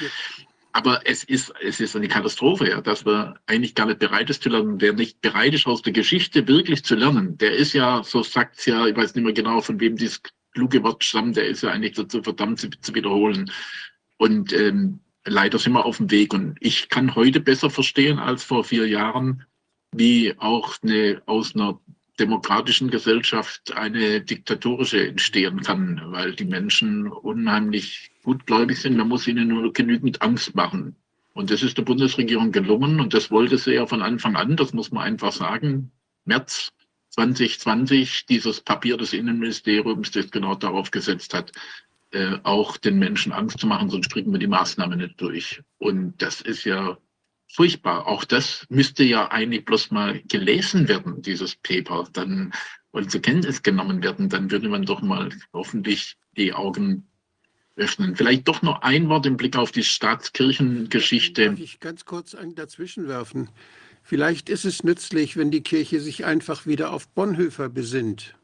[0.71, 4.43] Aber es ist, es ist eine Katastrophe, ja, dass man eigentlich gar nicht bereit ist
[4.43, 4.79] zu lernen.
[4.79, 8.59] Wer nicht bereit ist, aus der Geschichte wirklich zu lernen, der ist ja, so sagt
[8.59, 10.21] es ja, ich weiß nicht mehr genau, von wem dieses
[10.53, 13.51] kluge Wort stammt, der ist ja eigentlich dazu verdammt zu, zu wiederholen.
[14.17, 16.33] Und ähm, leider sind wir auf dem Weg.
[16.33, 19.45] Und ich kann heute besser verstehen als vor vier Jahren,
[19.91, 21.79] wie auch eine, aus einer
[22.19, 28.95] demokratischen Gesellschaft eine diktatorische entstehen kann, weil die Menschen unheimlich gutgläubig sind.
[28.95, 30.95] Man muss ihnen nur genügend Angst machen.
[31.33, 34.71] Und das ist der Bundesregierung gelungen und das wollte sie ja von Anfang an, das
[34.71, 35.91] muss man einfach sagen.
[36.25, 36.69] März
[37.09, 41.51] 2020, dieses Papier des Innenministeriums, das genau darauf gesetzt hat,
[42.11, 45.63] äh, auch den Menschen Angst zu machen, sonst kriegen wir die Maßnahmen nicht durch.
[45.79, 46.99] Und das ist ja
[47.51, 48.05] furchtbar.
[48.05, 52.53] Auch das müsste ja eigentlich bloß mal gelesen werden, dieses Paper, dann
[52.91, 57.09] und zur Kenntnis genommen werden, dann würde man doch mal hoffentlich die Augen
[57.79, 58.15] öffnen.
[58.15, 61.49] Vielleicht doch noch ein Wort im Blick auf die Staatskirchengeschichte.
[61.49, 63.49] Darf ich ganz kurz dazwischen werfen?
[64.03, 68.35] Vielleicht ist es nützlich, wenn die Kirche sich einfach wieder auf Bonhoeffer besinnt.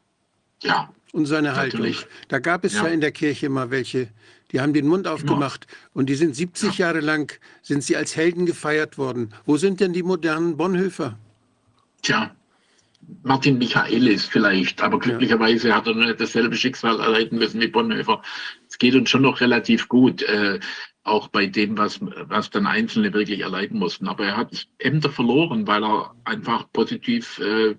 [0.62, 0.92] Ja.
[1.12, 1.98] Und seine natürlich.
[1.98, 2.12] Haltung.
[2.28, 2.86] Da gab es ja.
[2.86, 2.92] ja.
[2.92, 4.08] in der Kirche mal welche,
[4.52, 5.90] die haben den Mund aufgemacht Immer.
[5.94, 6.86] und die sind 70 ja.
[6.86, 7.32] Jahre lang,
[7.62, 9.32] sind sie als Helden gefeiert worden.
[9.44, 11.18] Wo sind denn die modernen Bonhoeffer?
[12.02, 12.34] Tja,
[13.22, 15.76] Martin Michaelis vielleicht, aber glücklicherweise ja.
[15.76, 18.22] hat er nicht dasselbe Schicksal erleiden müssen wie Bonhoeffer.
[18.76, 20.60] Es geht uns schon noch relativ gut, äh,
[21.02, 24.06] auch bei dem, was, was dann Einzelne wirklich erleiden mussten.
[24.06, 27.74] Aber er hat Ämter verloren, weil er einfach positiv äh,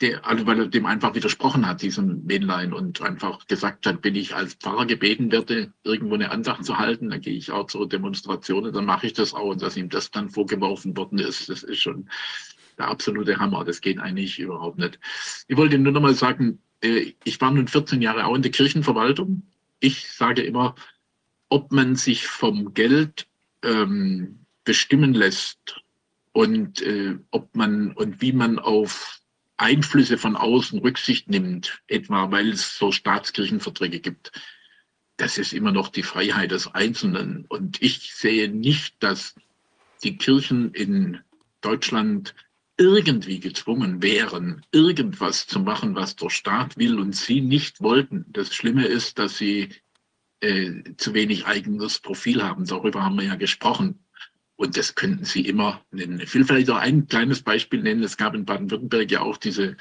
[0.00, 4.14] der, also weil er dem einfach widersprochen hat, diesem Männlein, und einfach gesagt hat, wenn
[4.14, 7.86] ich als Pfarrer gebeten werde, irgendwo eine Andacht zu halten, dann gehe ich auch zur
[7.86, 9.50] Demonstration und dann mache ich das auch.
[9.50, 12.08] Und dass ihm das dann vorgeworfen worden ist, das ist schon
[12.78, 13.62] der absolute Hammer.
[13.62, 14.98] Das geht eigentlich überhaupt nicht.
[15.48, 18.50] Ich wollte nur noch mal sagen, äh, ich war nun 14 Jahre auch in der
[18.50, 19.42] Kirchenverwaltung.
[19.86, 20.74] Ich sage immer,
[21.48, 23.28] ob man sich vom Geld
[23.62, 25.80] ähm, bestimmen lässt
[26.32, 29.20] und äh, ob man und wie man auf
[29.58, 34.32] Einflüsse von außen Rücksicht nimmt, etwa weil es so Staatskirchenverträge gibt,
[35.18, 37.44] das ist immer noch die Freiheit des Einzelnen.
[37.48, 39.36] Und ich sehe nicht, dass
[40.02, 41.20] die Kirchen in
[41.60, 42.34] Deutschland
[42.78, 48.26] irgendwie gezwungen wären, irgendwas zu machen, was der Staat will und sie nicht wollten.
[48.28, 49.70] Das Schlimme ist, dass sie
[50.40, 52.66] äh, zu wenig eigenes Profil haben.
[52.66, 54.00] Darüber haben wir ja gesprochen.
[54.56, 56.18] Und das könnten Sie immer nennen.
[56.18, 58.02] Ich will vielleicht auch ein kleines Beispiel nennen.
[58.02, 59.76] Es gab in Baden-Württemberg ja auch diese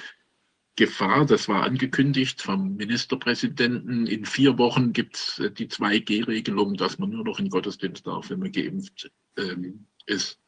[0.76, 4.08] Gefahr, das war angekündigt vom Ministerpräsidenten.
[4.08, 8.30] In vier Wochen gibt es äh, die 2G-Regelung, dass man nur noch in Gottesdienst darf,
[8.30, 10.42] wenn man geimpft ähm, ist.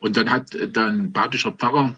[0.00, 1.94] Und dann hat äh, dann badischer Pfarrer,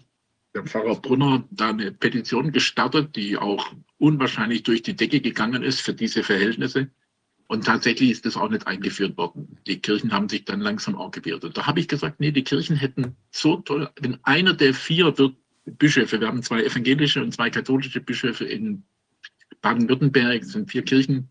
[0.53, 5.81] der Pfarrer Brunner, da eine Petition gestartet, die auch unwahrscheinlich durch die Decke gegangen ist
[5.81, 6.89] für diese Verhältnisse.
[7.47, 9.57] Und tatsächlich ist das auch nicht eingeführt worden.
[9.67, 11.43] Die Kirchen haben sich dann langsam auch gewehrt.
[11.43, 15.13] Und da habe ich gesagt, nee, die Kirchen hätten so toll, wenn einer der vier
[15.65, 18.83] Bischöfe, wir haben zwei evangelische und zwei katholische Bischöfe in
[19.61, 21.29] Baden-Württemberg, es sind vier Kirchen,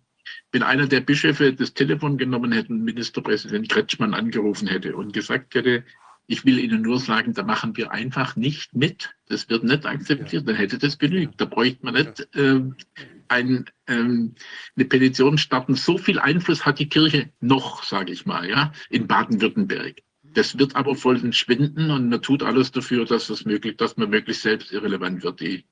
[0.53, 5.55] wenn einer der Bischöfe das Telefon genommen hätte und Ministerpräsident Kretschmann angerufen hätte und gesagt
[5.55, 5.85] hätte,
[6.33, 9.11] ich will Ihnen nur sagen, da machen wir einfach nicht mit.
[9.29, 10.49] Das wird nicht akzeptiert.
[10.49, 11.39] Dann hätte das genügt.
[11.39, 12.63] Da bräuchte man nicht äh,
[13.29, 14.35] ein, ähm,
[14.75, 15.75] eine Petition starten.
[15.75, 20.01] So viel Einfluss hat die Kirche noch, sage ich mal, ja, in Baden-Württemberg.
[20.23, 24.09] Das wird aber voll entschwinden und man tut alles dafür, dass das möglich, dass man
[24.09, 25.39] möglichst selbst irrelevant wird.
[25.41, 25.67] Die,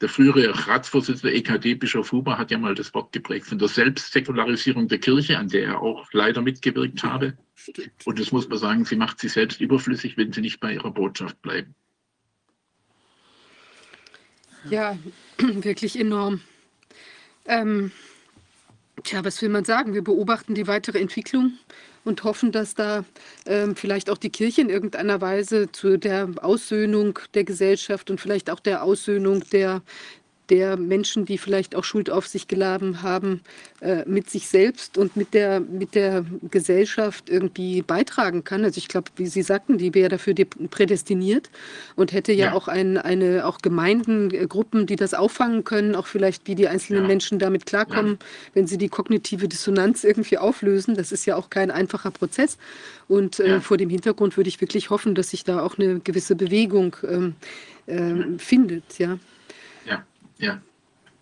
[0.00, 4.88] der frühere Ratsvorsitzende EKD, Bischof Huber, hat ja mal das Wort geprägt von der Selbstsäkularisierung
[4.88, 7.36] der Kirche, an der er auch leider mitgewirkt habe.
[8.04, 10.90] Und das muss man sagen, sie macht sich selbst überflüssig, wenn sie nicht bei ihrer
[10.90, 11.74] Botschaft bleiben.
[14.68, 14.98] Ja,
[15.38, 16.40] wirklich enorm.
[17.46, 17.92] Ähm,
[19.04, 19.92] tja, was will man sagen?
[19.92, 21.58] Wir beobachten die weitere Entwicklung
[22.04, 23.04] und hoffen, dass da
[23.46, 28.50] ähm, vielleicht auch die Kirche in irgendeiner Weise zu der Aussöhnung der Gesellschaft und vielleicht
[28.50, 29.82] auch der Aussöhnung der,
[30.50, 33.40] der Menschen, die vielleicht auch Schuld auf sich geladen haben,
[33.80, 38.64] äh, mit sich selbst und mit der, mit der Gesellschaft irgendwie beitragen kann.
[38.64, 40.34] Also ich glaube, wie Sie sagten, die wäre dafür
[40.70, 41.50] prädestiniert
[41.94, 42.52] und hätte ja, ja.
[42.52, 46.68] auch ein, eine auch Gemeinden, äh, Gruppen, die das auffangen können, auch vielleicht wie die
[46.68, 47.08] einzelnen ja.
[47.08, 48.26] Menschen damit klarkommen, ja.
[48.54, 50.96] wenn sie die kognitive Dissonanz irgendwie auflösen.
[50.96, 52.58] Das ist ja auch kein einfacher Prozess.
[53.08, 56.34] Und äh, vor dem Hintergrund würde ich wirklich hoffen, dass sich da auch eine gewisse
[56.34, 57.34] Bewegung ähm,
[57.86, 58.98] äh, findet.
[58.98, 59.18] Ja.
[60.40, 60.60] Ja.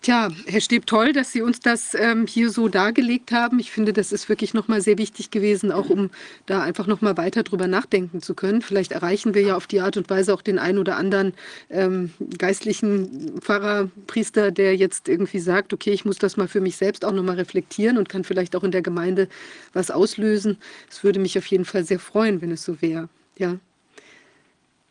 [0.01, 3.59] Tja, Herr Steb, toll, dass Sie uns das ähm, hier so dargelegt haben.
[3.59, 6.11] Ich finde, das ist wirklich nochmal sehr wichtig gewesen, auch um
[6.47, 8.63] da einfach nochmal weiter drüber nachdenken zu können.
[8.63, 11.35] Vielleicht erreichen wir ja auf die Art und Weise auch den einen oder anderen
[11.69, 16.77] ähm, geistlichen Pfarrer, Priester, der jetzt irgendwie sagt, okay, ich muss das mal für mich
[16.77, 19.29] selbst auch nochmal reflektieren und kann vielleicht auch in der Gemeinde
[19.73, 20.59] was auslösen.
[20.89, 23.09] Es würde mich auf jeden Fall sehr freuen, wenn es so wäre.
[23.37, 23.59] Ja.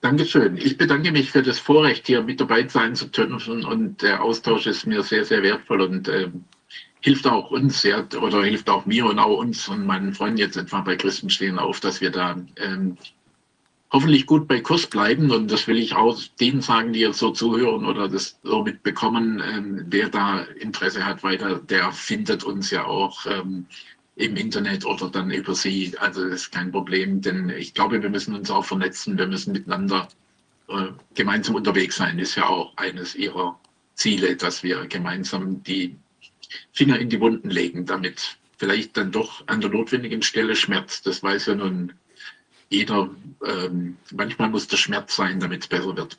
[0.07, 0.55] Dankeschön.
[0.55, 4.65] Ich bedanke mich für das Vorrecht, hier mit dabei sein zu dürfen und der Austausch
[4.65, 6.29] ist mir sehr, sehr wertvoll und äh,
[7.01, 10.55] hilft auch uns sehr oder hilft auch mir und auch uns und meinen Freunden jetzt
[10.55, 12.97] etwa bei Christen stehen auf, dass wir da ähm,
[13.91, 17.31] hoffentlich gut bei Kurs bleiben und das will ich auch denen sagen, die jetzt so
[17.31, 22.85] zuhören oder das so mitbekommen, ähm, wer da Interesse hat weiter, der findet uns ja
[22.85, 23.65] auch ähm,
[24.17, 25.95] im Internet oder dann über sie.
[25.99, 29.53] Also das ist kein Problem, denn ich glaube, wir müssen uns auch vernetzen, wir müssen
[29.53, 30.09] miteinander
[30.67, 33.59] äh, gemeinsam unterwegs sein, ist ja auch eines ihrer
[33.93, 35.95] Ziele, dass wir gemeinsam die
[36.73, 41.21] Finger in die Wunden legen, damit vielleicht dann doch an der notwendigen Stelle Schmerz, das
[41.21, 41.93] weiß ja nun
[42.69, 43.09] jeder,
[43.45, 46.17] ähm, manchmal muss der Schmerz sein, damit es besser wird.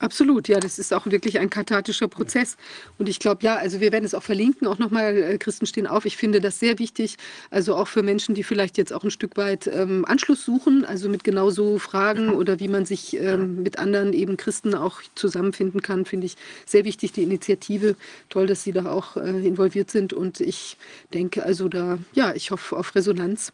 [0.00, 2.56] Absolut, ja, das ist auch wirklich ein kathartischer Prozess.
[2.96, 5.86] Und ich glaube, ja, also wir werden es auch verlinken, auch nochmal, äh, Christen stehen
[5.86, 6.06] auf.
[6.06, 7.18] Ich finde das sehr wichtig,
[7.50, 11.10] also auch für Menschen, die vielleicht jetzt auch ein Stück weit ähm, Anschluss suchen, also
[11.10, 15.82] mit genau so Fragen oder wie man sich ähm, mit anderen eben Christen auch zusammenfinden
[15.82, 17.94] kann, finde ich sehr wichtig, die Initiative.
[18.30, 20.14] Toll, dass Sie da auch äh, involviert sind.
[20.14, 20.78] Und ich
[21.12, 23.52] denke also da, ja, ich hoffe auf Resonanz.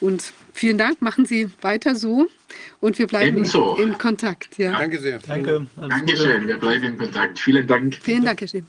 [0.00, 2.28] Und vielen Dank, machen Sie weiter so
[2.80, 3.76] und wir bleiben Ebenso.
[3.76, 4.58] in Kontakt.
[4.58, 4.78] Ja.
[4.78, 5.18] Danke sehr.
[5.18, 5.66] Danke.
[5.76, 7.38] Dankeschön, wir bleiben in Kontakt.
[7.38, 7.96] Vielen Dank.
[8.02, 8.66] Vielen Dank, Herr Schimm.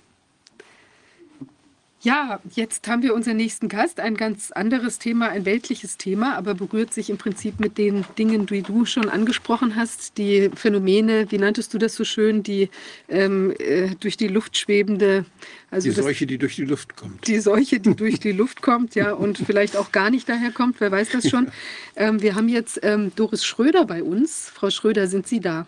[2.01, 6.53] Ja, jetzt haben wir unseren nächsten Gast, ein ganz anderes Thema, ein weltliches Thema, aber
[6.53, 11.37] berührt sich im Prinzip mit den Dingen, die du schon angesprochen hast, die Phänomene, wie
[11.37, 12.69] nanntest du das so schön, die
[13.09, 15.25] ähm, äh, durch die Luft schwebende.
[15.71, 17.27] Also die Seuche, das, die durch die Luft kommt.
[17.27, 20.79] Die Seuche, die durch die Luft kommt, ja, und vielleicht auch gar nicht daher kommt,
[20.79, 21.51] wer weiß das schon.
[21.97, 24.49] Ähm, wir haben jetzt ähm, Doris Schröder bei uns.
[24.49, 25.67] Frau Schröder, sind Sie da?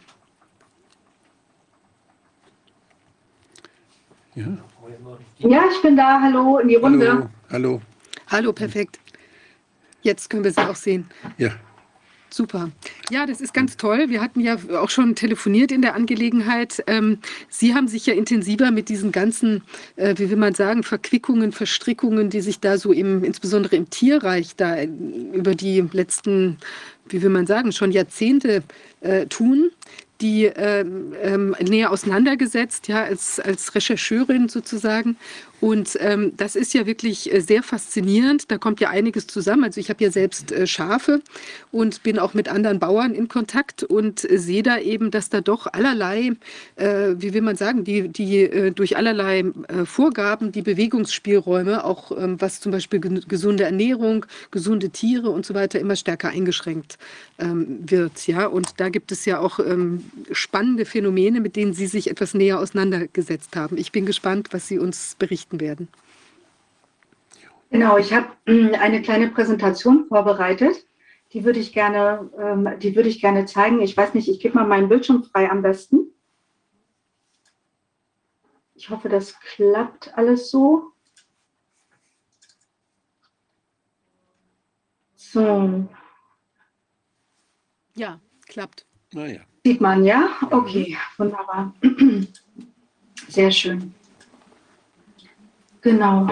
[4.33, 4.57] Ja.
[5.39, 6.21] Ja, ich bin da.
[6.21, 7.09] Hallo in die Runde.
[7.09, 7.27] Hallo.
[7.49, 7.81] Hallo,
[8.27, 8.99] Hallo perfekt.
[10.01, 11.09] Jetzt können wir Sie auch sehen.
[11.37, 11.51] Ja.
[12.33, 12.71] Super.
[13.09, 14.09] Ja, das ist ganz toll.
[14.09, 16.81] Wir hatten ja auch schon telefoniert in der Angelegenheit.
[16.87, 19.63] Ähm, Sie haben sich ja intensiver mit diesen ganzen,
[19.97, 24.55] äh, wie will man sagen, Verquickungen, Verstrickungen, die sich da so im, insbesondere im Tierreich
[24.55, 26.57] da über die letzten,
[27.09, 28.63] wie will man sagen, schon Jahrzehnte
[29.01, 29.71] äh, tun
[30.21, 35.17] die ähm, ähm, näher auseinandergesetzt, ja, als, als Rechercheurin sozusagen.
[35.61, 38.51] Und ähm, das ist ja wirklich äh, sehr faszinierend.
[38.51, 39.63] Da kommt ja einiges zusammen.
[39.63, 41.21] Also ich habe ja selbst äh, Schafe
[41.71, 45.39] und bin auch mit anderen Bauern in Kontakt und äh, sehe da eben, dass da
[45.39, 46.31] doch allerlei,
[46.77, 52.11] äh, wie will man sagen, die, die äh, durch allerlei äh, Vorgaben die Bewegungsspielräume, auch
[52.17, 56.97] ähm, was zum Beispiel gesunde Ernährung, gesunde Tiere und so weiter, immer stärker eingeschränkt
[57.37, 58.25] ähm, wird.
[58.25, 62.33] Ja, und da gibt es ja auch ähm, spannende Phänomene, mit denen Sie sich etwas
[62.33, 63.77] näher auseinandergesetzt haben.
[63.77, 65.87] Ich bin gespannt, was Sie uns berichten berichten werden.
[67.69, 70.85] Genau, ich habe hm, eine kleine Präsentation vorbereitet.
[71.33, 73.81] Die würde ich gerne, ähm, die würde ich gerne zeigen.
[73.81, 76.13] Ich weiß nicht, ich gebe mal meinen Bildschirm frei am besten.
[78.75, 80.91] Ich hoffe, das klappt alles so.
[85.15, 85.87] So.
[87.95, 88.85] Ja, klappt.
[89.13, 89.41] Naja.
[89.63, 90.29] Sieht man, ja?
[90.49, 91.73] Okay, wunderbar.
[93.29, 93.93] Sehr schön.
[95.81, 96.29] Genau.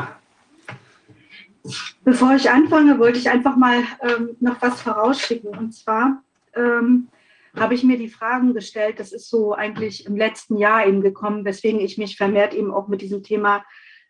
[2.03, 5.49] Bevor ich anfange, wollte ich einfach mal ähm, noch was vorausschicken.
[5.49, 6.23] Und zwar
[6.55, 7.09] ähm,
[7.55, 11.45] habe ich mir die Fragen gestellt, das ist so eigentlich im letzten Jahr eben gekommen,
[11.45, 13.63] weswegen ich mich vermehrt eben auch mit diesem Thema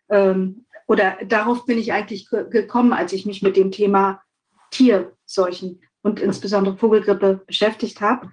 [0.08, 4.22] ähm, oder darauf bin ich eigentlich gekommen, als ich mich mit dem Thema
[4.70, 8.30] Tierseuchen und insbesondere Vogelgrippe beschäftigt habe.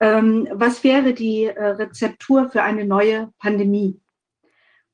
[0.00, 4.00] Ähm, was wäre die äh, Rezeptur für eine neue Pandemie?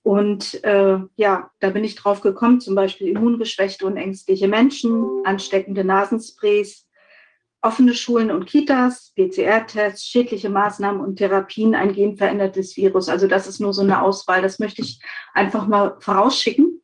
[0.02, 5.84] Und äh, ja, da bin ich drauf gekommen, zum Beispiel immungeschwächte und ängstliche Menschen, ansteckende
[5.84, 6.88] Nasensprays,
[7.60, 13.08] offene Schulen und Kitas, PCR-Tests, schädliche Maßnahmen und Therapien, ein genverändertes Virus.
[13.08, 14.42] Also das ist nur so eine Auswahl.
[14.42, 15.00] Das möchte ich
[15.34, 16.82] einfach mal vorausschicken.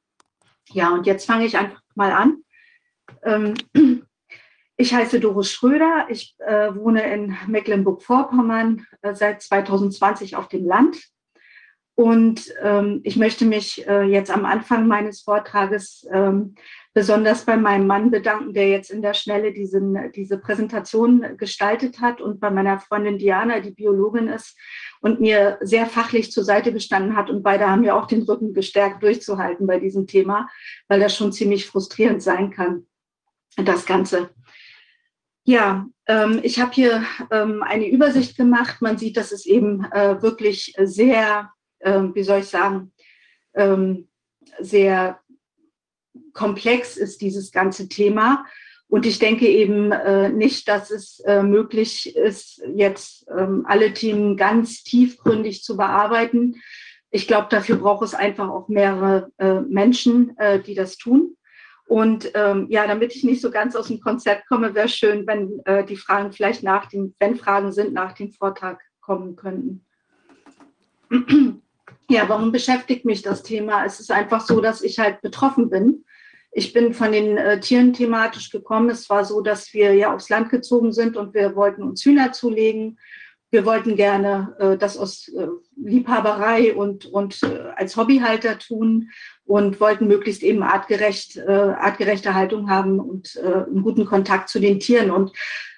[0.71, 2.39] Ja, und jetzt fange ich einfach mal an.
[3.23, 3.55] Ähm,
[4.77, 6.07] ich heiße Doris Schröder.
[6.09, 10.99] Ich äh, wohne in Mecklenburg-Vorpommern äh, seit 2020 auf dem Land
[11.97, 16.57] und ähm, ich möchte mich äh, jetzt am Anfang meines Vortrages ähm,
[16.93, 22.21] besonders bei meinem Mann bedanken, der jetzt in der Schnelle diesen, diese Präsentation gestaltet hat
[22.21, 24.57] und bei meiner Freundin Diana, die Biologin ist
[25.01, 27.31] und mir sehr fachlich zur Seite gestanden hat.
[27.31, 30.49] Und beide haben mir auch den Rücken gestärkt, durchzuhalten bei diesem Thema,
[30.89, 32.87] weil das schon ziemlich frustrierend sein kann,
[33.57, 34.31] das Ganze.
[35.45, 38.81] Ja, ähm, ich habe hier ähm, eine Übersicht gemacht.
[38.81, 41.51] Man sieht, dass es eben äh, wirklich sehr
[41.85, 42.93] wie soll ich sagen,
[43.55, 44.09] ähm,
[44.59, 45.21] sehr
[46.33, 48.45] komplex ist, dieses ganze Thema.
[48.89, 54.37] Und ich denke eben äh, nicht, dass es äh, möglich ist, jetzt ähm, alle Themen
[54.37, 56.57] ganz tiefgründig zu bearbeiten.
[57.11, 61.37] Ich glaube, dafür braucht es einfach auch mehrere äh, Menschen, äh, die das tun.
[61.87, 65.61] Und ähm, ja, damit ich nicht so ganz aus dem Konzept komme, wäre schön, wenn
[65.65, 69.85] äh, die Fragen vielleicht nach dem, wenn Fragen sind, nach dem Vortrag kommen könnten.
[72.11, 73.85] Ja, warum beschäftigt mich das Thema?
[73.85, 76.05] Es ist einfach so, dass ich halt betroffen bin.
[76.53, 78.91] Ich bin von den äh, Tieren thematisch gekommen.
[78.91, 82.33] Es war so, dass wir ja aufs Land gezogen sind und wir wollten uns Hühner
[82.33, 82.99] zulegen.
[83.51, 89.11] Wir wollten gerne äh, das aus äh, Liebhaberei und, und äh, als Hobbyhalter tun
[89.45, 94.61] und wollten möglichst eben artgerecht, äh, artgerechte Haltung haben und äh, einen guten Kontakt zu
[94.61, 95.11] den Tieren.
[95.11, 95.33] Und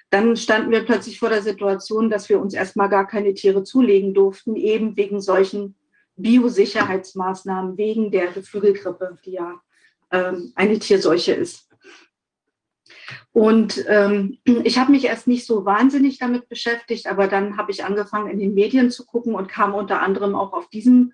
[0.09, 4.13] dann standen wir plötzlich vor der Situation, dass wir uns erstmal gar keine Tiere zulegen
[4.13, 5.75] durften, eben wegen solchen
[6.17, 9.61] Biosicherheitsmaßnahmen wegen der Geflügelgrippe, die ja
[10.11, 11.67] ähm, eine Tierseuche ist.
[13.31, 17.85] Und ähm, ich habe mich erst nicht so wahnsinnig damit beschäftigt, aber dann habe ich
[17.85, 21.13] angefangen, in den Medien zu gucken und kam unter anderem auch auf diesen,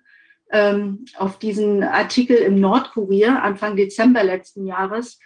[0.50, 5.18] ähm, auf diesen Artikel im Nordkurier Anfang Dezember letzten Jahres.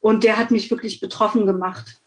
[0.00, 2.03] Und der hat mich wirklich betroffen gemacht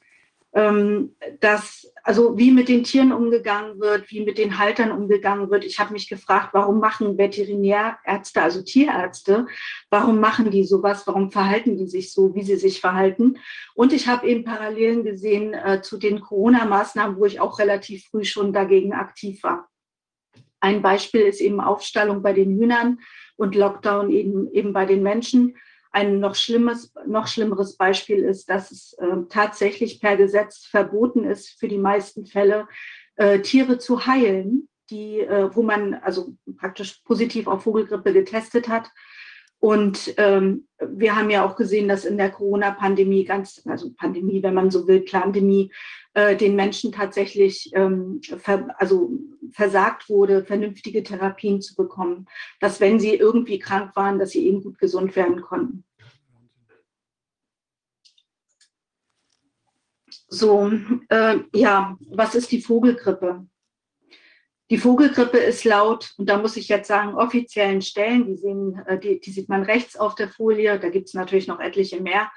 [1.40, 5.64] dass, also wie mit den Tieren umgegangen wird, wie mit den Haltern umgegangen wird.
[5.64, 9.46] Ich habe mich gefragt, warum machen Veterinärärzte, also Tierärzte,
[9.92, 13.38] warum machen die sowas, warum verhalten die sich so, wie sie sich verhalten.
[13.76, 18.24] Und ich habe eben Parallelen gesehen äh, zu den Corona-Maßnahmen, wo ich auch relativ früh
[18.24, 19.70] schon dagegen aktiv war.
[20.60, 23.00] Ein Beispiel ist eben Aufstallung bei den Hühnern
[23.36, 25.56] und Lockdown eben, eben bei den Menschen.
[25.92, 31.60] Ein noch, schlimmes, noch schlimmeres Beispiel ist, dass es äh, tatsächlich per Gesetz verboten ist,
[31.60, 32.68] für die meisten Fälle
[33.16, 38.90] äh, Tiere zu heilen, die, äh, wo man also praktisch positiv auf Vogelgrippe getestet hat.
[39.60, 44.54] Und ähm, wir haben ja auch gesehen, dass in der Corona-Pandemie, ganz, also Pandemie, wenn
[44.54, 45.72] man so will, Plandemie,
[46.14, 49.12] äh, den Menschen tatsächlich ähm, ver, also
[49.52, 52.28] versagt wurde, vernünftige Therapien zu bekommen.
[52.60, 55.84] Dass wenn sie irgendwie krank waren, dass sie eben gut gesund werden konnten.
[60.30, 60.72] So,
[61.10, 63.48] äh, ja, was ist die Vogelgrippe?
[64.70, 69.00] Die Vogelgrippe ist laut, und da muss ich jetzt sagen, offiziellen Stellen, die, sehen, äh,
[69.00, 72.30] die, die sieht man rechts auf der Folie, da gibt es natürlich noch etliche mehr.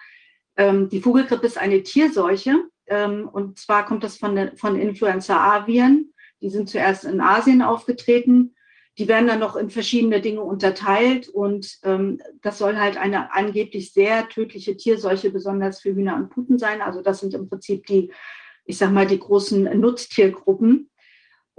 [0.57, 6.13] Ähm, die Vogelgrippe ist eine Tierseuche, ähm, und zwar kommt das von, von Influenza-A-Viren.
[6.41, 8.55] Die sind zuerst in Asien aufgetreten
[9.01, 13.95] die werden dann noch in verschiedene Dinge unterteilt und ähm, das soll halt eine angeblich
[13.95, 16.83] sehr tödliche Tierseuche besonders für Hühner und Puten sein.
[16.83, 18.13] Also das sind im Prinzip die,
[18.67, 20.91] ich sag mal, die großen Nutztiergruppen.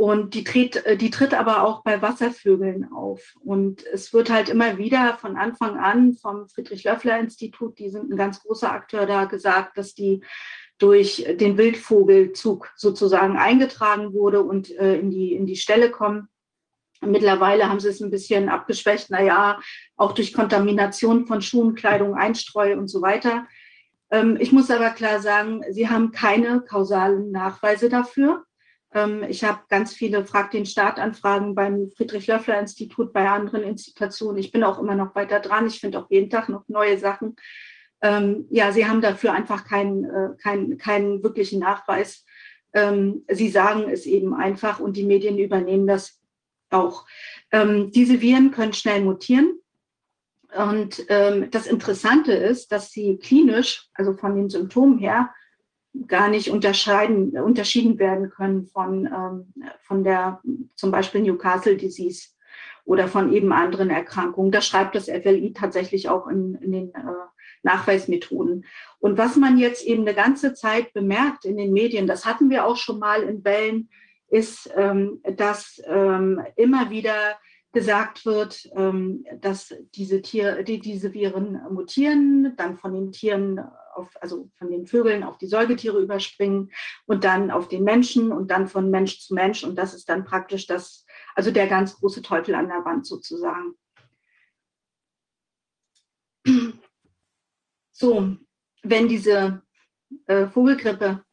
[0.02, 3.36] Und die tritt, die tritt aber auch bei Wasservögeln auf.
[3.44, 8.42] Und es wird halt immer wieder von Anfang an vom Friedrich-Löffler-Institut, die sind ein ganz
[8.42, 10.24] großer Akteur da, gesagt, dass die
[10.80, 16.30] durch den Wildvogelzug sozusagen eingetragen wurde und äh, in, die, in die Stelle kommen.
[17.02, 19.60] Mittlerweile haben sie es ein bisschen abgeschwächt, naja,
[19.98, 23.46] auch durch Kontamination von Schuhen, Kleidung, Einstreu und so weiter.
[24.10, 28.46] Ähm, ich muss aber klar sagen, sie haben keine kausalen Nachweise dafür.
[28.94, 34.38] Ähm, ich habe ganz viele Frag den Staat-Anfragen beim Friedrich-Löffler-Institut, bei anderen Institutionen.
[34.38, 35.68] Ich bin auch immer noch weiter dran.
[35.68, 37.36] Ich finde auch jeden Tag noch neue Sachen.
[38.02, 42.26] Ähm, ja, sie haben dafür einfach keinen, äh, keinen, keinen wirklichen Nachweis.
[42.74, 46.20] Ähm, sie sagen es eben einfach und die Medien übernehmen das
[46.70, 47.06] auch.
[47.53, 49.60] Diese Viren können schnell mutieren.
[50.56, 55.34] Und das Interessante ist, dass sie klinisch, also von den Symptomen her,
[56.08, 60.42] gar nicht unterscheiden, unterschieden werden können von, ähm, von der
[60.76, 62.30] zum Beispiel Newcastle Disease
[62.86, 64.52] oder von eben anderen Erkrankungen.
[64.52, 67.02] Das schreibt das FLI tatsächlich auch in, in den äh,
[67.64, 68.66] Nachweismethoden.
[69.00, 72.66] Und was man jetzt eben eine ganze Zeit bemerkt in den Medien, das hatten wir
[72.66, 73.90] auch schon mal in Wellen,
[74.30, 77.38] ist, ähm, dass ähm, immer wieder
[77.74, 83.61] gesagt wird, ähm, dass diese, Tier, die, diese Viren mutieren, dann von den Tieren
[83.94, 86.72] auf, also von den Vögeln auf die Säugetiere überspringen
[87.06, 89.64] und dann auf den Menschen und dann von Mensch zu Mensch.
[89.64, 91.06] Und das ist dann praktisch das,
[91.36, 93.76] also der ganz große Teufel an der Wand sozusagen.
[97.94, 98.36] So,
[98.82, 99.61] wenn diese
[100.26, 101.24] äh, Vogelgrippe,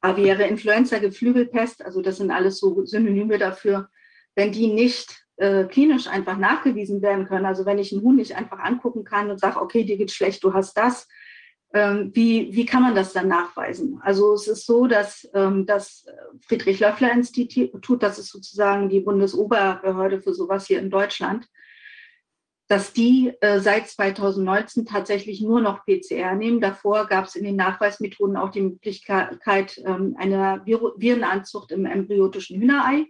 [0.00, 3.88] aviäre Influenza, Geflügelpest, also das sind alles so Synonyme dafür,
[4.36, 8.36] wenn die nicht äh, klinisch einfach nachgewiesen werden können, also wenn ich einen Huhn nicht
[8.36, 11.08] einfach angucken kann und sage, okay, dir geht schlecht, du hast das,
[11.76, 14.00] wie, wie kann man das dann nachweisen?
[14.02, 16.06] Also es ist so, dass ähm, das
[16.46, 21.48] Friedrich-Löffler-Institut, das ist sozusagen die Bundesoberbehörde für sowas hier in Deutschland,
[22.68, 26.60] dass die äh, seit 2019 tatsächlich nur noch PCR nehmen.
[26.60, 32.60] Davor gab es in den Nachweismethoden auch die Möglichkeit ähm, einer Vir Virenanzucht im embryotischen
[32.60, 33.06] Hühnerei.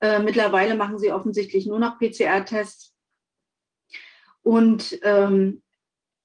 [0.00, 2.92] Äh, mittlerweile machen sie offensichtlich nur noch PCR-Tests.
[4.42, 5.62] Und ähm,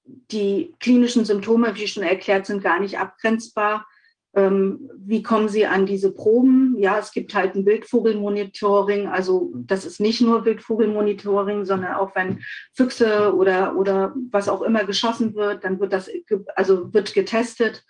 [0.04, 3.86] die klinischen Symptome, wie schon erklärt, sind gar nicht abgrenzbar.
[4.34, 6.76] Ähm, wie kommen Sie an diese Proben?
[6.78, 9.06] Ja, es gibt halt ein Wildvogelmonitoring.
[9.06, 12.42] Also das ist nicht nur Wildvogelmonitoring, sondern auch wenn
[12.74, 16.10] Füchse oder, oder was auch immer geschossen wird, dann wird das
[16.56, 17.84] also wird getestet.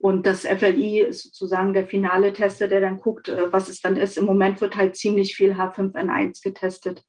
[0.00, 3.96] Und das FLI ist sozusagen der finale Tester, der dann guckt, äh, was es dann
[3.96, 4.16] ist.
[4.16, 7.02] Im Moment wird halt ziemlich viel H5N1 getestet.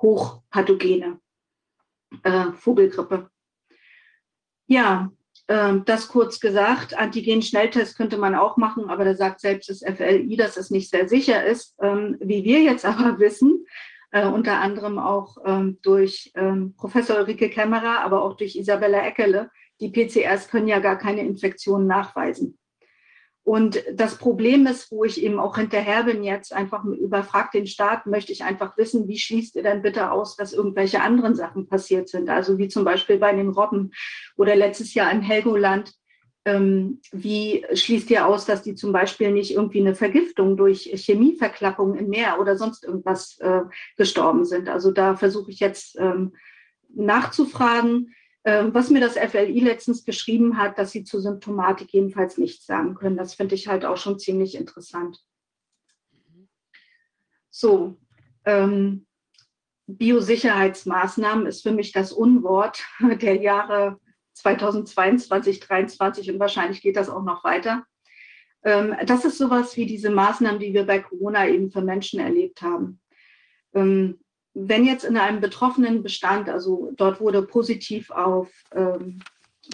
[0.00, 1.20] Hochpathogene
[2.22, 3.28] äh, Vogelgrippe.
[4.72, 5.12] Ja,
[5.48, 10.34] ähm, das kurz gesagt, Antigen-Schnelltest könnte man auch machen, aber da sagt selbst das FLI,
[10.36, 11.76] dass es nicht sehr sicher ist.
[11.82, 13.66] Ähm, wie wir jetzt aber wissen,
[14.12, 16.32] äh, unter anderem auch ähm, durch
[16.78, 19.50] Professor Ulrike Kämmerer, aber auch durch Isabella Eckele,
[19.82, 22.58] die PCRs können ja gar keine Infektionen nachweisen.
[23.44, 28.06] Und das Problem ist, wo ich eben auch hinterher bin jetzt, einfach überfragt den Staat,
[28.06, 32.08] möchte ich einfach wissen, wie schließt ihr denn bitte aus, dass irgendwelche anderen Sachen passiert
[32.08, 32.30] sind?
[32.30, 33.92] Also wie zum Beispiel bei den Robben
[34.36, 35.92] oder letztes Jahr in Helgoland.
[36.44, 41.96] Ähm, wie schließt ihr aus, dass die zum Beispiel nicht irgendwie eine Vergiftung durch Chemieverklappung
[41.96, 43.62] im Meer oder sonst irgendwas äh,
[43.96, 44.68] gestorben sind?
[44.68, 46.32] Also da versuche ich jetzt ähm,
[46.94, 48.14] nachzufragen.
[48.44, 52.94] Ähm, was mir das FLI letztens geschrieben hat, dass sie zur Symptomatik jedenfalls nichts sagen
[52.94, 53.16] können.
[53.16, 55.20] Das finde ich halt auch schon ziemlich interessant.
[57.50, 57.98] So,
[58.44, 59.06] ähm,
[59.86, 62.82] Biosicherheitsmaßnahmen ist für mich das Unwort
[63.20, 64.00] der Jahre
[64.34, 67.84] 2022, 2023 und wahrscheinlich geht das auch noch weiter.
[68.64, 72.62] Ähm, das ist sowas wie diese Maßnahmen, die wir bei Corona eben für Menschen erlebt
[72.62, 73.00] haben.
[73.74, 74.18] Ähm,
[74.54, 79.20] wenn jetzt in einem betroffenen Bestand, also dort wurde positiv auf, ähm,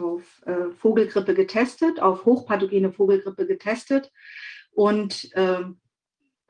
[0.01, 4.13] auf äh, Vogelgrippe getestet, auf hochpathogene Vogelgrippe getestet
[4.73, 5.65] und äh,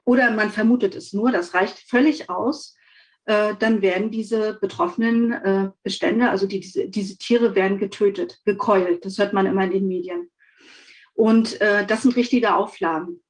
[0.04, 2.76] oder man vermutet es nur, das reicht völlig aus,
[3.26, 9.04] äh, dann werden diese betroffenen äh, Bestände, also die, diese, diese Tiere werden getötet, gekeult.
[9.04, 10.30] Das hört man immer in den Medien.
[11.12, 13.20] Und äh, das sind richtige Auflagen.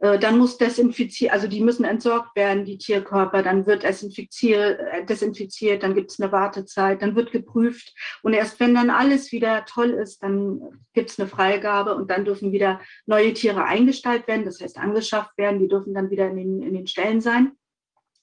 [0.00, 5.04] Äh, dann muss desinfiziert, also die müssen entsorgt werden, die Tierkörper, dann wird desinfiziert, äh,
[5.04, 9.64] desinfiziert dann gibt es eine Wartezeit, dann wird geprüft und erst wenn dann alles wieder
[9.64, 10.60] toll ist, dann
[10.92, 15.36] gibt es eine Freigabe und dann dürfen wieder neue Tiere eingestellt werden, das heißt angeschafft
[15.36, 17.52] werden, die dürfen dann wieder in den, in den Stellen sein.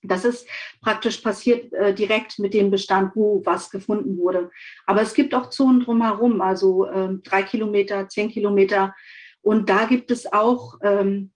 [0.02, 0.48] Das ist
[0.82, 4.52] praktisch passiert äh, direkt mit dem Bestand, wo was gefunden wurde.
[4.86, 8.94] Aber es gibt auch Zonen drumherum, also äh, drei Kilometer, zehn Kilometer.
[9.42, 11.32] Und da gibt es auch ähm,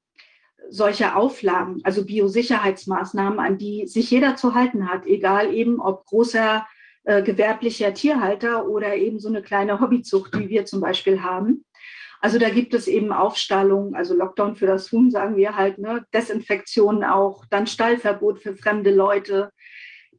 [0.69, 6.65] solche Auflagen, also Biosicherheitsmaßnahmen, an die sich jeder zu halten hat, egal eben ob großer
[7.03, 11.65] äh, gewerblicher Tierhalter oder eben so eine kleine Hobbyzucht, wie wir zum Beispiel haben.
[12.21, 16.05] Also da gibt es eben Aufstallung, also Lockdown für das Huhn, sagen wir halt, ne?
[16.13, 19.51] Desinfektionen auch, dann Stallverbot für fremde Leute.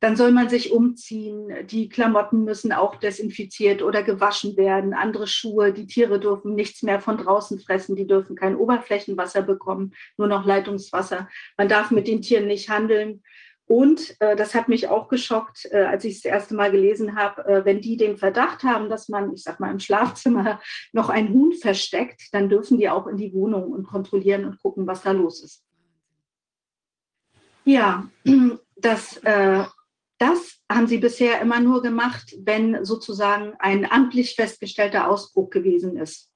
[0.01, 1.67] Dann soll man sich umziehen.
[1.67, 4.95] Die Klamotten müssen auch desinfiziert oder gewaschen werden.
[4.95, 5.73] Andere Schuhe.
[5.73, 7.97] Die Tiere dürfen nichts mehr von draußen fressen.
[7.97, 11.29] Die dürfen kein Oberflächenwasser bekommen, nur noch Leitungswasser.
[11.59, 13.23] Man darf mit den Tieren nicht handeln.
[13.67, 17.15] Und äh, das hat mich auch geschockt, äh, als ich es das erste Mal gelesen
[17.15, 20.61] habe, äh, wenn die den Verdacht haben, dass man, ich sag mal, im Schlafzimmer
[20.93, 24.89] noch ein Huhn versteckt, dann dürfen die auch in die Wohnung und kontrollieren und gucken,
[24.89, 25.63] was da los ist.
[27.65, 28.09] Ja,
[28.77, 29.63] das äh,
[30.21, 36.29] das haben sie bisher immer nur gemacht, wenn sozusagen ein amtlich festgestellter Ausbruch gewesen ist.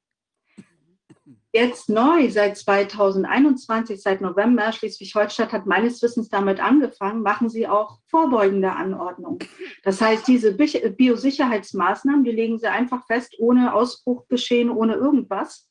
[1.52, 8.00] Jetzt neu, seit 2021, seit November, Schleswig-Holstein hat meines Wissens damit angefangen, machen sie auch
[8.08, 9.38] vorbeugende Anordnungen.
[9.84, 15.68] Das heißt, diese Biosicherheitsmaßnahmen, die legen sie einfach fest, ohne Ausbruchgeschehen, ohne irgendwas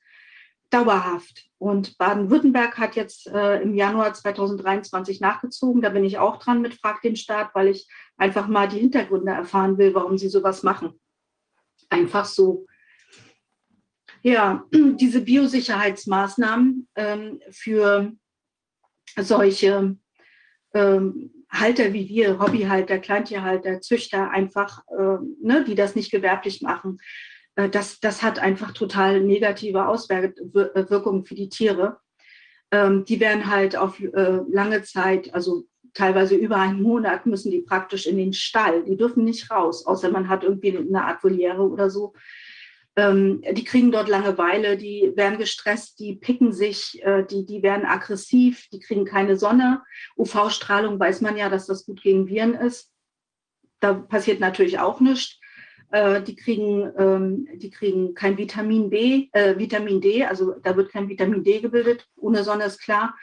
[0.70, 1.46] dauerhaft.
[1.58, 5.82] Und Baden-Württemberg hat jetzt äh, im Januar 2023 nachgezogen.
[5.82, 9.32] Da bin ich auch dran mit Frag den Staat, weil ich einfach mal die Hintergründe
[9.32, 11.00] erfahren will, warum sie sowas machen.
[11.90, 12.66] Einfach so.
[14.22, 18.14] Ja, diese Biosicherheitsmaßnahmen ähm, für
[19.18, 19.98] solche
[20.74, 27.00] ähm, Halter wie wir, Hobbyhalter, Kleintierhalter, Züchter, einfach, äh, ne, die das nicht gewerblich machen,
[27.56, 32.00] äh, das, das hat einfach total negative Auswirkungen für die Tiere.
[32.72, 37.62] Ähm, die werden halt auf äh, lange Zeit, also teilweise über einen Monat, müssen die
[37.62, 38.84] praktisch in den Stall.
[38.84, 42.14] Die dürfen nicht raus, außer man hat irgendwie eine Art Voliere oder so.
[42.96, 47.86] Ähm, die kriegen dort Langeweile, die werden gestresst, die picken sich, äh, die, die werden
[47.86, 49.82] aggressiv, die kriegen keine Sonne.
[50.16, 52.92] UV-Strahlung weiß man ja, dass das gut gegen Viren ist.
[53.80, 55.40] Da passiert natürlich auch nichts.
[55.90, 60.92] Äh, die, kriegen, ähm, die kriegen kein Vitamin B, äh, Vitamin D, also da wird
[60.92, 63.16] kein Vitamin D gebildet, ohne Sonne ist klar.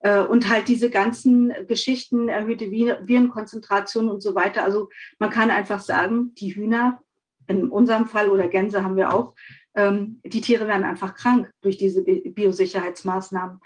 [0.00, 4.64] Äh, und halt diese ganzen Geschichten, erhöhte Virenkonzentration und so weiter.
[4.64, 7.02] Also man kann einfach sagen, die Hühner,
[7.46, 9.34] in unserem Fall oder Gänse haben wir auch,
[9.74, 13.60] ähm, die Tiere werden einfach krank durch diese Biosicherheitsmaßnahmen,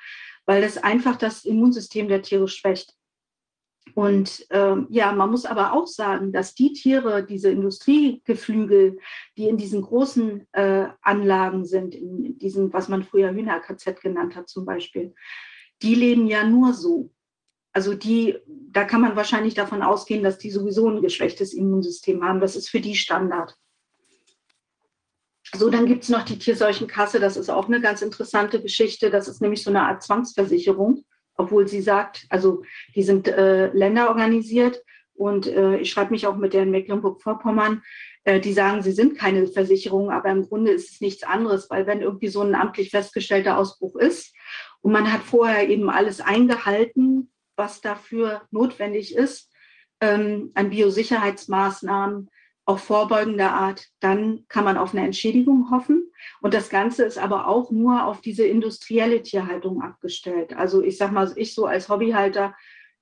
[0.47, 2.95] weil das einfach das Immunsystem der Tiere schwächt.
[3.95, 8.99] Und ähm, ja, man muss aber auch sagen, dass die Tiere, diese Industriegeflügel,
[9.37, 14.49] die in diesen großen äh, Anlagen sind, in diesen, was man früher Hühner-KZ genannt hat
[14.49, 15.15] zum Beispiel,
[15.83, 17.11] die leben ja nur so.
[17.73, 22.41] Also die, da kann man wahrscheinlich davon ausgehen, dass die sowieso ein geschwächtes Immunsystem haben.
[22.41, 23.57] Das ist für die Standard.
[25.55, 27.21] So, dann gibt es noch die Tierseuchenkasse.
[27.21, 29.11] Das ist auch eine ganz interessante Geschichte.
[29.11, 31.05] Das ist nämlich so eine Art Zwangsversicherung
[31.37, 32.63] obwohl sie sagt, also
[32.95, 34.83] die sind äh, länderorganisiert
[35.15, 37.83] und äh, ich schreibe mich auch mit der in Mecklenburg-Vorpommern,
[38.25, 41.87] äh, die sagen, sie sind keine Versicherung, aber im Grunde ist es nichts anderes, weil
[41.87, 44.35] wenn irgendwie so ein amtlich festgestellter Ausbruch ist
[44.83, 49.51] und man hat vorher eben alles eingehalten, was dafür notwendig ist,
[50.01, 52.29] ähm, an Biosicherheitsmaßnahmen,
[52.65, 56.13] auch vorbeugender Art, dann kann man auf eine Entschädigung hoffen.
[56.41, 60.55] Und das Ganze ist aber auch nur auf diese industrielle Tierhaltung abgestellt.
[60.55, 62.55] Also ich sage mal, ich so als Hobbyhalter,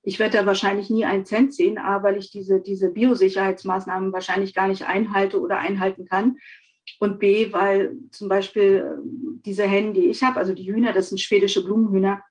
[0.03, 4.55] ich werde da wahrscheinlich nie einen Cent sehen, A, weil ich diese, diese Biosicherheitsmaßnahmen wahrscheinlich
[4.55, 6.37] gar nicht einhalte oder einhalten kann.
[6.99, 8.99] Und B, weil zum Beispiel
[9.45, 12.21] diese Hennen, die ich habe, also die Hühner, das sind schwedische Blumenhühner,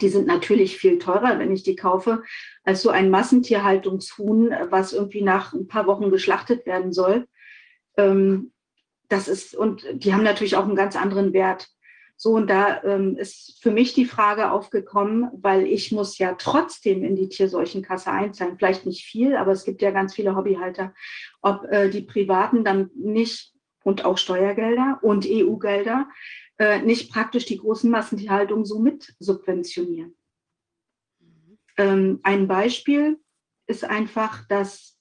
[0.00, 2.22] die sind natürlich viel teurer, wenn ich die kaufe,
[2.64, 7.26] als so ein Massentierhaltungshuhn, was irgendwie nach ein paar Wochen geschlachtet werden soll.
[7.96, 8.52] Ähm,
[9.08, 11.68] das ist, und die haben natürlich auch einen ganz anderen Wert.
[12.16, 17.02] So, und da ähm, ist für mich die Frage aufgekommen, weil ich muss ja trotzdem
[17.02, 18.56] in die Tierseuchenkasse einzahlen.
[18.56, 20.94] Vielleicht nicht viel, aber es gibt ja ganz viele Hobbyhalter.
[21.40, 23.51] Ob äh, die Privaten dann nicht
[23.84, 26.08] und auch Steuergelder und EU-Gelder
[26.58, 30.14] äh, nicht praktisch die großen Massentierhaltungen so mit subventionieren.
[31.76, 33.18] Ähm, ein Beispiel
[33.66, 34.98] ist einfach, dass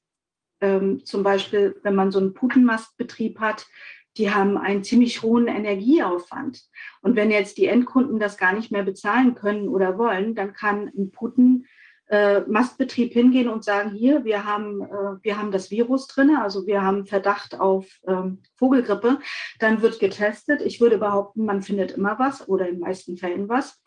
[0.62, 3.68] ähm, zum Beispiel, wenn man so einen Putenmastbetrieb hat,
[4.18, 6.62] die haben einen ziemlich hohen Energieaufwand.
[7.02, 10.92] Und wenn jetzt die Endkunden das gar nicht mehr bezahlen können oder wollen, dann kann
[10.98, 11.66] ein Puten
[12.12, 16.68] äh, Mastbetrieb hingehen und sagen, hier, wir haben, äh, wir haben das Virus drin, also
[16.68, 19.20] wir haben Verdacht auf ähm, Vogelgrippe,
[19.60, 20.62] dann wird getestet.
[20.62, 23.82] Ich würde behaupten, man findet immer was oder in den meisten Fällen was.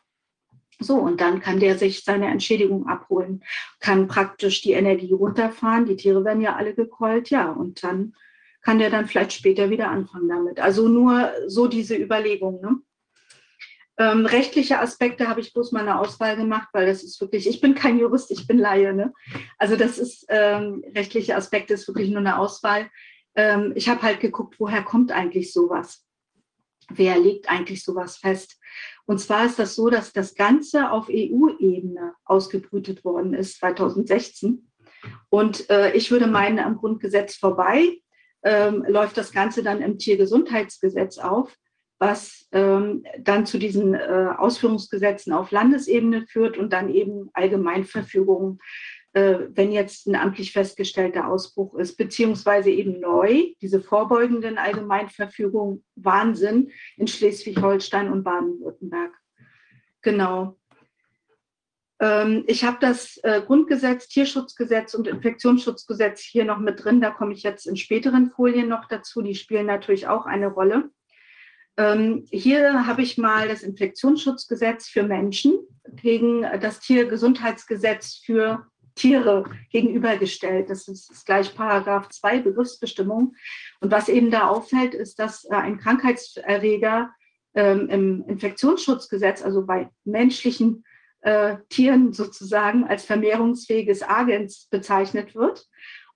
[0.81, 3.45] So, und dann kann der sich seine Entschädigung abholen,
[3.79, 5.85] kann praktisch die Energie runterfahren.
[5.85, 8.15] Die Tiere werden ja alle gekeult, ja, und dann
[8.63, 10.61] kann der dann vielleicht später wieder anfangen damit.
[10.61, 12.63] Also nur so diese Überlegung.
[12.63, 12.79] Ne?
[13.97, 17.61] Ähm, rechtliche Aspekte habe ich bloß mal eine Auswahl gemacht, weil das ist wirklich, ich
[17.61, 18.93] bin kein Jurist, ich bin Laie.
[18.93, 19.13] Ne?
[19.59, 22.91] Also das ist, ähm, rechtliche Aspekte ist wirklich nur eine Auswahl.
[23.37, 26.05] Ähm, ich habe halt geguckt, woher kommt eigentlich sowas?
[26.91, 28.59] Wer legt eigentlich sowas fest?
[29.07, 34.71] Und zwar ist das so, dass das Ganze auf EU-Ebene ausgebrütet worden ist 2016.
[35.29, 37.99] Und äh, ich würde meinen, am Grundgesetz vorbei
[38.43, 41.57] ähm, läuft das Ganze dann im Tiergesundheitsgesetz auf,
[42.05, 48.61] was ähm, dann zu diesen äh, Ausführungsgesetzen auf Landesebene führt und dann eben Allgemeinverfügungen
[49.15, 56.73] äh, wenn jetzt ein amtlich festgestellter Ausbruch ist, beziehungsweise eben neu, diese vorbeugenden Allgemeinverfügungen Wahnsinn
[56.97, 59.13] in Schleswig-Holstein und Baden-Württemberg.
[60.03, 60.59] Genau.
[62.01, 67.01] Ähm, ich habe das äh, Grundgesetz, Tierschutzgesetz und Infektionsschutzgesetz hier noch mit drin.
[67.01, 69.23] Da komme ich jetzt in späteren Folien noch dazu.
[69.23, 70.91] Die spielen natürlich auch eine Rolle.
[71.77, 75.59] Ähm, hier habe ich mal das Infektionsschutzgesetz für Menschen
[76.03, 80.71] gegen das Tiergesundheitsgesetz für Tiere gegenübergestellt.
[80.71, 83.35] Das ist gleich Paragraph 2 Begriffsbestimmung.
[83.81, 87.11] Und was eben da auffällt, ist, dass äh, ein Krankheitserreger
[87.55, 90.85] ähm, im Infektionsschutzgesetz, also bei menschlichen
[91.23, 95.67] äh, Tieren sozusagen als vermehrungsfähiges Agens bezeichnet wird.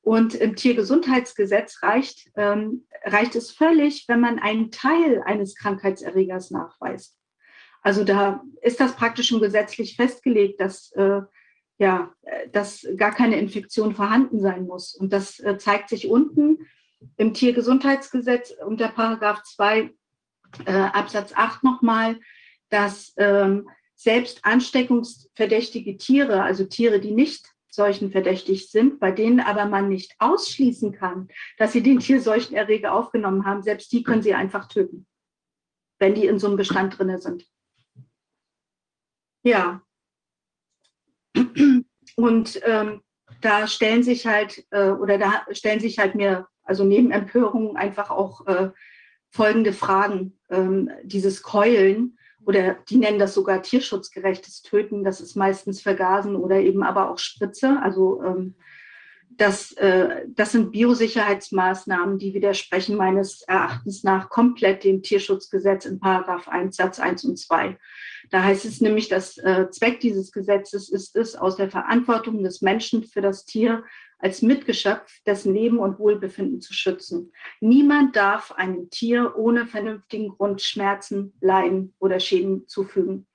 [0.01, 7.17] Und im Tiergesundheitsgesetz reicht, ähm, reicht es völlig, wenn man einen Teil eines Krankheitserregers nachweist.
[7.83, 11.23] Also da ist das praktisch schon gesetzlich festgelegt, dass äh,
[11.79, 12.13] ja,
[12.51, 14.95] dass gar keine Infektion vorhanden sein muss.
[14.95, 16.67] Und das äh, zeigt sich unten
[17.17, 19.95] im Tiergesundheitsgesetz unter Paragraph 2
[20.67, 22.19] äh, Absatz 8 nochmal,
[22.69, 29.89] dass ähm, selbst ansteckungsverdächtige Tiere, also Tiere, die nicht seuchenverdächtig sind, bei denen aber man
[29.89, 35.07] nicht ausschließen kann, dass sie den Tierseuchenerreger aufgenommen haben, selbst die können sie einfach töten,
[35.99, 37.47] wenn die in so einem Bestand drin sind.
[39.45, 39.83] Ja,
[42.17, 43.03] und ähm,
[43.41, 48.11] da stellen sich halt, äh, oder da stellen sich halt mir, also neben Empörung einfach
[48.11, 48.71] auch äh,
[49.31, 50.39] folgende Fragen.
[50.51, 52.18] Ähm, dieses Keulen,
[52.49, 57.19] oder die nennen das sogar tierschutzgerechtes Töten, das ist meistens Vergasen oder eben aber auch
[57.19, 57.79] Spritze.
[57.83, 58.55] Also ähm,
[59.29, 66.49] das, äh, das sind Biosicherheitsmaßnahmen, die widersprechen meines Erachtens nach komplett dem Tierschutzgesetz in Paragraph
[66.49, 67.77] 1 Satz 1 und 2.
[68.31, 72.63] Da heißt es nämlich, dass äh, Zweck dieses Gesetzes ist es, aus der Verantwortung des
[72.63, 73.85] Menschen für das Tier
[74.19, 77.33] als Mitgeschöpf dessen Leben und Wohlbefinden zu schützen.
[77.61, 83.27] Niemand darf einem Tier ohne vernünftigen Grund Schmerzen, Leiden oder Schäden zufügen.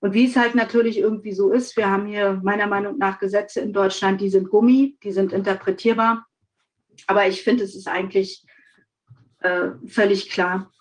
[0.00, 3.60] Und wie es halt natürlich irgendwie so ist, wir haben hier meiner Meinung nach Gesetze
[3.60, 6.26] in Deutschland, die sind Gummi, die sind interpretierbar.
[7.06, 8.44] Aber ich finde, es ist eigentlich
[9.40, 10.72] äh, völlig klar.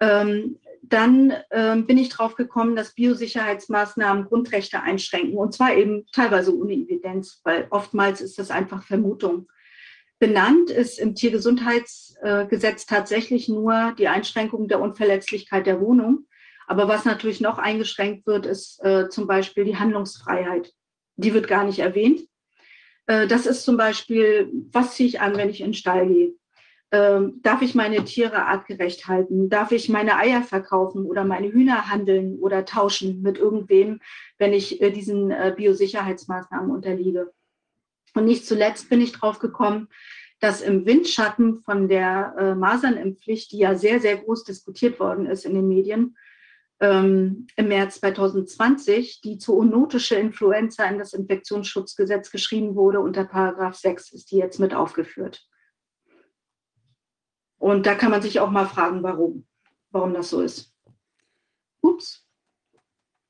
[0.00, 0.58] Ähm,
[0.92, 6.74] dann ähm, bin ich drauf gekommen, dass Biosicherheitsmaßnahmen Grundrechte einschränken und zwar eben teilweise ohne
[6.74, 9.48] Evidenz, weil oftmals ist das einfach Vermutung.
[10.18, 16.26] Benannt ist im Tiergesundheitsgesetz tatsächlich nur die Einschränkung der Unverletzlichkeit der Wohnung.
[16.66, 20.72] Aber was natürlich noch eingeschränkt wird, ist äh, zum Beispiel die Handlungsfreiheit.
[21.16, 22.20] Die wird gar nicht erwähnt.
[23.06, 26.34] Äh, das ist zum Beispiel, was ziehe ich an, wenn ich in den Stall gehe?
[26.92, 29.48] Ähm, darf ich meine Tiere artgerecht halten?
[29.48, 34.00] Darf ich meine Eier verkaufen oder meine Hühner handeln oder tauschen mit irgendwem,
[34.38, 37.32] wenn ich äh, diesen äh, Biosicherheitsmaßnahmen unterliege?
[38.14, 39.88] Und nicht zuletzt bin ich drauf gekommen,
[40.40, 45.44] dass im Windschatten von der äh, Masernimpfpflicht, die ja sehr, sehr groß diskutiert worden ist
[45.44, 46.16] in den Medien,
[46.80, 54.12] ähm, im März 2020, die zoonotische Influenza in das Infektionsschutzgesetz geschrieben wurde, unter Paragraph 6
[54.12, 55.46] ist die jetzt mit aufgeführt.
[57.60, 59.46] Und da kann man sich auch mal fragen, warum,
[59.90, 60.74] warum das so ist.
[61.82, 62.26] Ups.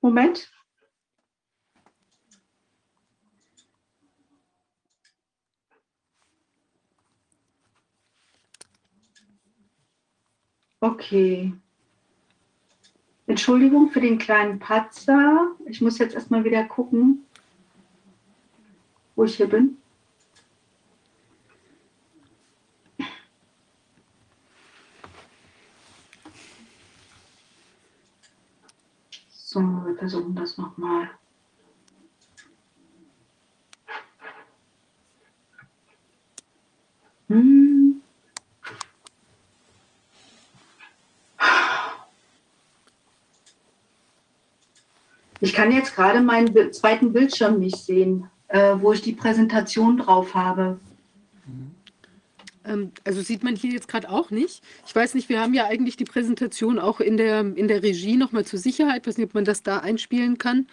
[0.01, 0.49] Moment.
[10.81, 11.53] Okay.
[13.27, 15.57] Entschuldigung für den kleinen Patzer.
[15.67, 17.27] Ich muss jetzt erstmal wieder gucken,
[19.17, 19.80] wo ich hier bin.
[29.53, 31.11] So, wir versuchen das nochmal.
[37.27, 38.01] Hm.
[45.41, 50.33] Ich kann jetzt gerade meinen zweiten Bildschirm nicht sehen, äh, wo ich die Präsentation drauf
[50.37, 50.79] habe.
[53.05, 54.63] Also sieht man hier jetzt gerade auch nicht.
[54.87, 58.17] Ich weiß nicht, wir haben ja eigentlich die Präsentation auch in der, in der Regie
[58.17, 59.03] nochmal zur Sicherheit.
[59.03, 60.67] Ich weiß nicht, ob man das da einspielen kann.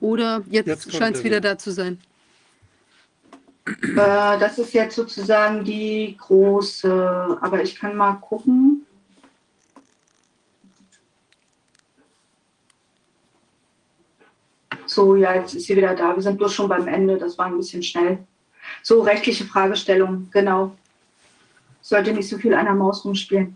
[0.00, 1.98] Oder jetzt, jetzt scheint es wieder da zu sein.
[3.66, 8.84] Äh, das ist jetzt sozusagen die große, aber ich kann mal gucken.
[14.86, 16.14] So, ja, jetzt ist sie wieder da.
[16.14, 17.16] Wir sind bloß schon beim Ende.
[17.16, 18.18] Das war ein bisschen schnell.
[18.82, 20.76] So rechtliche Fragestellungen, genau.
[21.84, 23.54] Sollte nicht so viel an der Maus rumspielen.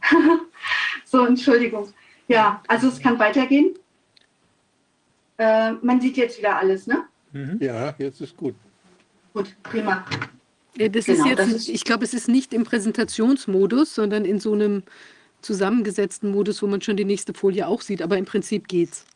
[1.07, 1.89] so, Entschuldigung.
[2.29, 3.75] Ja, also es kann weitergehen.
[5.39, 7.05] Äh, man sieht jetzt wieder alles, ne?
[7.33, 7.57] Mhm.
[7.59, 8.55] Ja, jetzt ist gut.
[9.33, 10.05] Gut, prima.
[10.77, 14.41] Das genau, ist jetzt, das ist ich glaube, es ist nicht im Präsentationsmodus, sondern in
[14.41, 14.83] so einem
[15.41, 19.07] zusammengesetzten Modus, wo man schon die nächste Folie auch sieht, aber im Prinzip geht's.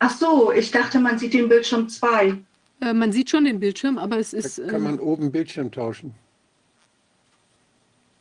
[0.00, 2.36] Ach so, ich dachte, man sieht den Bildschirm 2.
[2.80, 4.58] Äh, man sieht schon den Bildschirm, aber es ist.
[4.58, 6.12] Da kann man ähm, oben Bildschirm tauschen.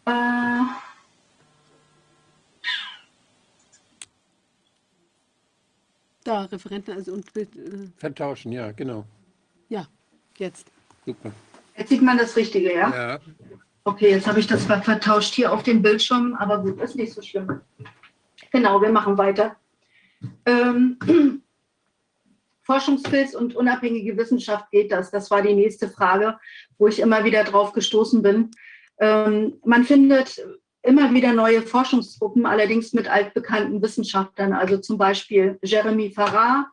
[0.06, 0.62] Äh,
[6.24, 7.56] da, Referenten also und Bild.
[7.56, 9.06] Äh, Vertauschen, ja, genau.
[9.70, 9.88] Ja,
[10.38, 10.68] jetzt.
[11.06, 11.32] Super.
[11.78, 12.90] Jetzt sieht man das Richtige, ja?
[12.90, 13.20] Ja.
[13.84, 17.22] Okay, jetzt habe ich das vertauscht hier auf dem Bildschirm, aber gut, ist nicht so
[17.22, 17.62] schlimm.
[18.52, 19.56] Genau, wir machen weiter.
[20.46, 20.98] Ähm,
[22.64, 25.12] Forschungsfilz und unabhängige Wissenschaft geht das?
[25.12, 26.40] Das war die nächste Frage,
[26.80, 28.50] wo ich immer wieder drauf gestoßen bin.
[29.00, 30.42] Ähm, man findet
[30.86, 36.72] immer wieder neue Forschungsgruppen, allerdings mit altbekannten Wissenschaftlern, also zum Beispiel Jeremy Farrar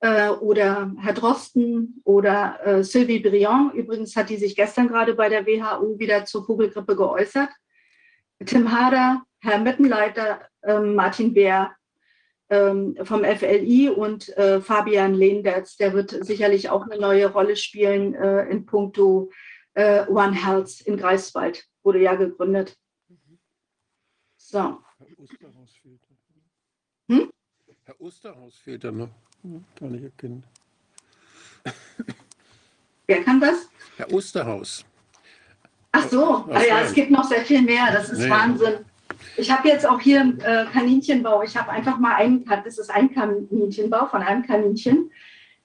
[0.00, 3.74] äh, oder Herr Drosten oder äh, Sylvie Briand.
[3.74, 7.50] Übrigens hat die sich gestern gerade bei der WHO wieder zur Vogelgrippe geäußert.
[8.44, 11.72] Tim Hader, Herr Mittenleiter, äh, Martin Bär
[12.48, 18.48] ähm, vom FLI und Fabian Lehndertz, der wird sicherlich auch eine neue Rolle spielen äh,
[18.48, 19.30] in puncto
[19.76, 22.76] äh, One Health in Greifswald, wurde ja gegründet.
[24.36, 24.58] So.
[24.98, 27.14] Herr Osterhaus fehlt noch.
[27.16, 27.32] Hm?
[27.84, 29.10] Herr Osterhaus fehlt da noch.
[29.78, 30.42] Kann ich erkennen.
[33.06, 33.68] Wer kann das?
[33.96, 34.84] Herr Osterhaus.
[35.92, 37.92] Ach so, ah, ja, es gibt noch sehr viel mehr.
[37.92, 38.30] Das ist nee.
[38.30, 38.84] Wahnsinn.
[39.36, 41.42] Ich habe jetzt auch hier äh, Kaninchenbau.
[41.42, 45.10] Ich habe einfach mal einen, das ist ein Kaninchenbau von einem Kaninchen.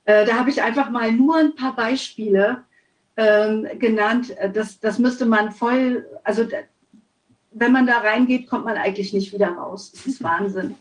[0.04, 2.66] Äh, da habe ich einfach mal nur ein paar Beispiele
[3.18, 4.36] ähm, genannt.
[4.54, 6.48] Das, das müsste man voll, also
[7.52, 9.92] wenn man da reingeht, kommt man eigentlich nicht wieder raus.
[9.92, 10.76] Das ist Wahnsinn.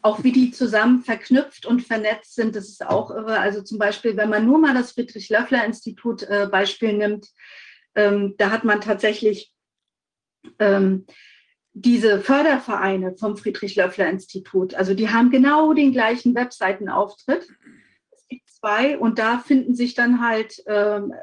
[0.00, 3.38] Auch wie die zusammen verknüpft und vernetzt sind, das ist auch irre.
[3.38, 7.28] Also zum Beispiel, wenn man nur mal das Friedrich-Löffler-Institut äh, Beispiel nimmt,
[7.94, 9.52] ähm, da hat man tatsächlich
[10.58, 11.06] ähm,
[11.74, 17.48] diese Fördervereine vom Friedrich-Löffler-Institut, also die haben genau den gleichen Webseitenauftritt.
[18.10, 21.14] Es gibt zwei und da finden sich dann halt ähm,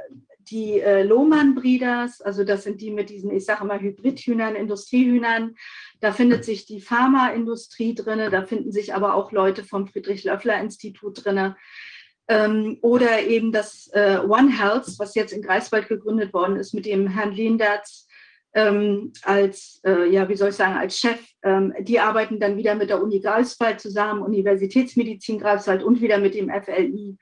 [0.50, 5.56] die äh, Lohmann Breeders, also das sind die mit diesen, ich sage immer Hybridhühnern, Industriehühnern.
[6.00, 11.56] Da findet sich die Pharmaindustrie drin, da finden sich aber auch Leute vom Friedrich-Löffler-Institut drin.
[12.28, 16.86] Ähm, oder eben das äh, One Health, was jetzt in Greifswald gegründet worden ist mit
[16.86, 18.08] dem Herrn Lindertz
[18.54, 21.20] ähm, als, äh, ja, wie soll ich sagen, als Chef.
[21.44, 26.36] Ähm, die arbeiten dann wieder mit der Uni Greifswald zusammen, Universitätsmedizin Greifswald und wieder mit
[26.36, 27.18] dem FLI.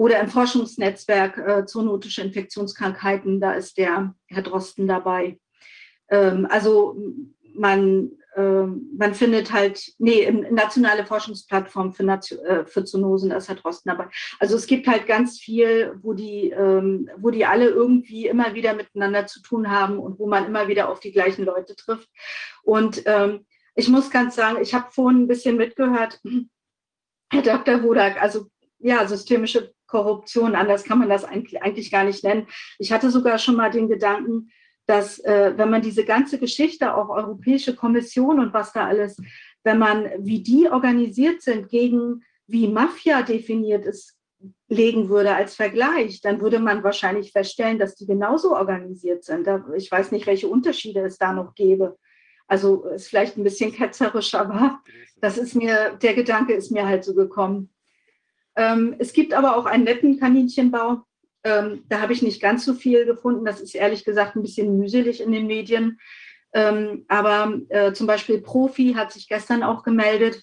[0.00, 5.38] Oder im Forschungsnetzwerk äh, zoonotische Infektionskrankheiten, da ist der Herr Drosten dabei.
[6.08, 6.96] Ähm, also
[7.52, 13.56] man ähm, man findet halt, nee, nationale Forschungsplattform für, äh, für Zoonosen, da ist Herr
[13.56, 14.08] Drosten dabei.
[14.38, 18.72] Also es gibt halt ganz viel, wo die, ähm, wo die alle irgendwie immer wieder
[18.72, 22.08] miteinander zu tun haben und wo man immer wieder auf die gleichen Leute trifft.
[22.62, 26.22] Und ähm, ich muss ganz sagen, ich habe vorhin ein bisschen mitgehört,
[27.30, 27.82] Herr Dr.
[27.82, 28.46] Wodak, also
[28.78, 32.46] ja, systemische Korruption, anders kann man das eigentlich, gar nicht nennen.
[32.78, 34.50] Ich hatte sogar schon mal den Gedanken,
[34.86, 39.20] dass äh, wenn man diese ganze Geschichte, auch Europäische Kommission und was da alles,
[39.62, 44.16] wenn man, wie die organisiert sind, gegen wie Mafia definiert ist,
[44.68, 49.48] legen würde als Vergleich, dann würde man wahrscheinlich feststellen, dass die genauso organisiert sind.
[49.76, 51.98] Ich weiß nicht, welche Unterschiede es da noch gäbe.
[52.46, 54.80] Also ist vielleicht ein bisschen ketzerisch, aber
[55.20, 57.70] das ist mir, der Gedanke ist mir halt so gekommen.
[58.60, 61.02] Ähm, es gibt aber auch einen netten Kaninchenbau,
[61.44, 63.46] ähm, da habe ich nicht ganz so viel gefunden.
[63.46, 65.98] Das ist ehrlich gesagt ein bisschen mühselig in den Medien.
[66.52, 70.42] Ähm, aber äh, zum Beispiel Profi hat sich gestern auch gemeldet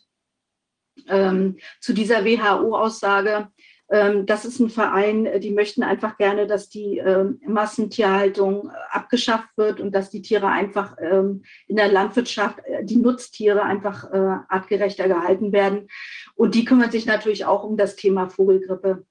[1.08, 3.50] ähm, zu dieser WHO-Aussage.
[3.90, 9.80] Ähm, das ist ein Verein, die möchten einfach gerne, dass die ähm, Massentierhaltung abgeschafft wird
[9.80, 15.08] und dass die Tiere einfach ähm, in der Landwirtschaft, äh, die Nutztiere einfach äh, artgerechter
[15.08, 15.88] gehalten werden.
[16.36, 19.06] Und die kümmern sich natürlich auch um das Thema Vogelgrippe.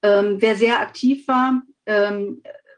[0.00, 1.62] Wer sehr aktiv war,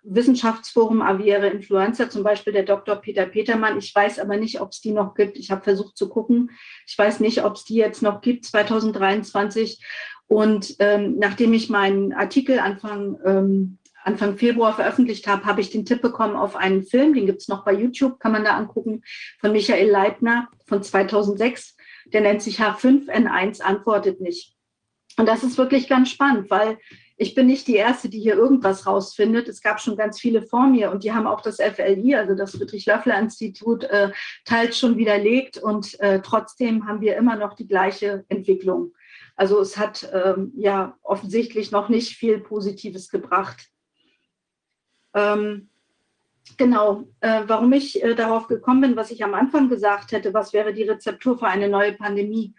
[0.02, 2.96] Wissenschaftsforum Aviere Influenza, zum Beispiel der Dr.
[2.96, 3.78] Peter Petermann.
[3.78, 5.36] Ich weiß aber nicht, ob es die noch gibt.
[5.36, 6.50] Ich habe versucht zu gucken.
[6.86, 9.84] Ich weiß nicht, ob es die jetzt noch gibt, 2023.
[10.30, 15.84] Und ähm, nachdem ich meinen Artikel Anfang, ähm, Anfang Februar veröffentlicht habe, habe ich den
[15.84, 19.02] Tipp bekommen auf einen Film, den gibt es noch bei YouTube, kann man da angucken,
[19.40, 21.76] von Michael Leitner von 2006.
[22.12, 24.54] Der nennt sich H5N1 antwortet nicht.
[25.16, 26.78] Und das ist wirklich ganz spannend, weil
[27.16, 29.48] ich bin nicht die Erste, die hier irgendwas rausfindet.
[29.48, 32.52] Es gab schon ganz viele vor mir und die haben auch das FLI, also das
[32.52, 34.12] Friedrich-Löffler-Institut, äh,
[34.44, 38.92] teils schon widerlegt und äh, trotzdem haben wir immer noch die gleiche Entwicklung.
[39.40, 43.70] Also es hat ähm, ja offensichtlich noch nicht viel Positives gebracht.
[45.14, 45.70] Ähm,
[46.58, 50.52] genau, äh, warum ich äh, darauf gekommen bin, was ich am Anfang gesagt hätte, was
[50.52, 52.54] wäre die Rezeptur für eine neue Pandemie?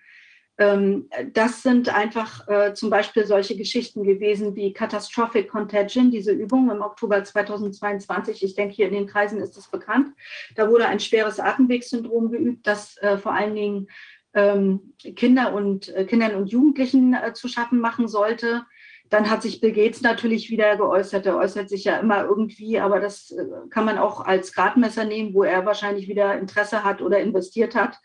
[0.57, 6.71] Ähm, das sind einfach äh, zum Beispiel solche Geschichten gewesen wie Catastrophic Contagion, diese Übung
[6.71, 8.43] im Oktober 2022.
[8.43, 10.15] Ich denke, hier in den Kreisen ist es bekannt.
[10.55, 13.87] Da wurde ein schweres Atemwegssyndrom geübt, das äh, vor allen Dingen
[14.33, 18.65] ähm, Kinder und, äh, Kindern und Jugendlichen äh, zu schaffen machen sollte.
[19.09, 21.25] Dann hat sich Bill Gates natürlich wieder geäußert.
[21.25, 25.33] Er äußert sich ja immer irgendwie, aber das äh, kann man auch als Gradmesser nehmen,
[25.33, 27.97] wo er wahrscheinlich wieder Interesse hat oder investiert hat.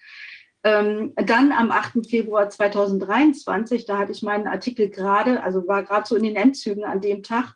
[0.65, 2.05] Ähm, dann am 8.
[2.09, 6.85] Februar 2023, da hatte ich meinen Artikel gerade, also war gerade so in den Endzügen
[6.85, 7.55] an dem Tag,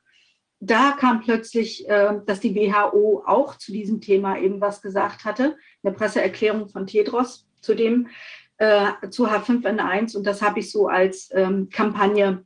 [0.61, 5.57] da kam plötzlich, äh, dass die WHO auch zu diesem Thema eben was gesagt hatte,
[5.83, 8.09] eine Presseerklärung von Tedros zu dem,
[8.61, 12.45] äh, zu H5N1 und das habe ich so als ähm, Kampagne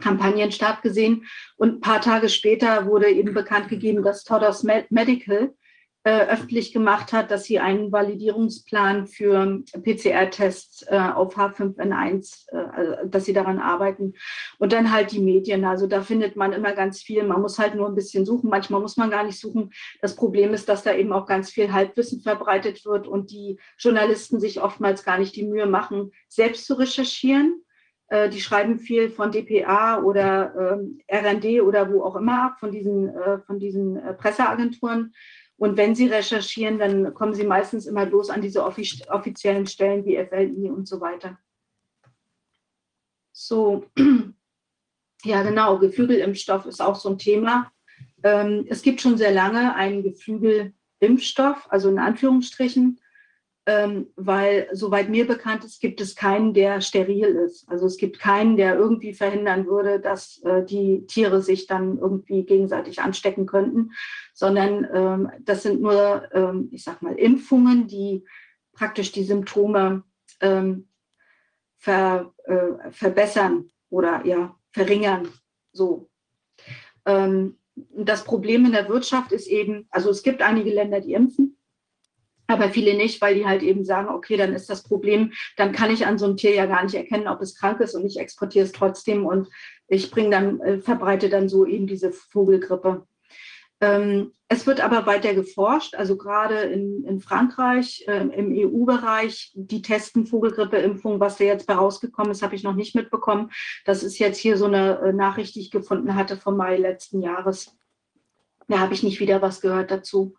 [0.00, 1.26] Kampagnenstart gesehen.
[1.56, 5.54] Und ein paar Tage später wurde eben bekannt gegeben, dass Todos Medical
[6.08, 12.94] äh, öffentlich gemacht hat, dass sie einen Validierungsplan für PCR-Tests äh, auf H5N1, äh, also,
[13.04, 14.14] dass sie daran arbeiten.
[14.58, 15.66] Und dann halt die Medien.
[15.66, 17.24] Also da findet man immer ganz viel.
[17.24, 18.48] Man muss halt nur ein bisschen suchen.
[18.48, 19.70] Manchmal muss man gar nicht suchen.
[20.00, 24.40] Das Problem ist, dass da eben auch ganz viel Halbwissen verbreitet wird und die Journalisten
[24.40, 27.62] sich oftmals gar nicht die Mühe machen, selbst zu recherchieren.
[28.08, 33.08] Äh, die schreiben viel von DPA oder ähm, RND oder wo auch immer von diesen,
[33.08, 35.12] äh, von diesen äh, Presseagenturen
[35.58, 40.16] und wenn Sie recherchieren, dann kommen Sie meistens immer bloß an diese offiziellen Stellen wie
[40.16, 41.38] FLI und so weiter.
[43.32, 43.86] So,
[45.24, 47.72] ja genau, Geflügelimpfstoff ist auch so ein Thema.
[48.22, 53.00] Ähm, es gibt schon sehr lange einen Geflügelimpfstoff, also in Anführungsstrichen
[54.16, 57.68] weil soweit mir bekannt ist, gibt es keinen, der steril ist.
[57.68, 62.44] Also es gibt keinen, der irgendwie verhindern würde, dass äh, die Tiere sich dann irgendwie
[62.44, 63.92] gegenseitig anstecken könnten,
[64.32, 68.24] sondern ähm, das sind nur, ähm, ich sag mal, Impfungen, die
[68.72, 70.02] praktisch die Symptome
[70.40, 70.88] ähm,
[71.76, 75.28] ver, äh, verbessern oder ja verringern.
[75.72, 76.08] So.
[77.04, 81.57] Ähm, das Problem in der Wirtschaft ist eben, also es gibt einige Länder, die impfen
[82.48, 85.92] aber viele nicht, weil die halt eben sagen, okay, dann ist das Problem, dann kann
[85.92, 88.18] ich an so einem Tier ja gar nicht erkennen, ob es krank ist und ich
[88.18, 89.48] exportiere es trotzdem und
[89.86, 93.06] ich bringe dann, äh, verbreite dann so eben diese Vogelgrippe.
[93.80, 99.82] Ähm, es wird aber weiter geforscht, also gerade in, in Frankreich, äh, im EU-Bereich, die
[99.82, 103.50] testen Vogelgrippeimpfung, was da jetzt bei rausgekommen ist, habe ich noch nicht mitbekommen.
[103.84, 107.20] Das ist jetzt hier so eine äh, Nachricht, die ich gefunden hatte vom Mai letzten
[107.20, 107.76] Jahres.
[108.68, 110.34] Da habe ich nicht wieder was gehört dazu.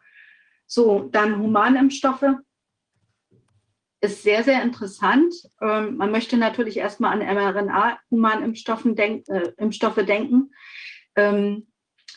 [0.71, 2.25] So, dann Humanimpfstoffe
[4.01, 5.33] ist sehr, sehr interessant.
[5.61, 10.51] Ähm, man möchte natürlich erstmal an mRNA-Humanimpfstoffe denk, äh, denken.
[11.15, 11.67] Ähm,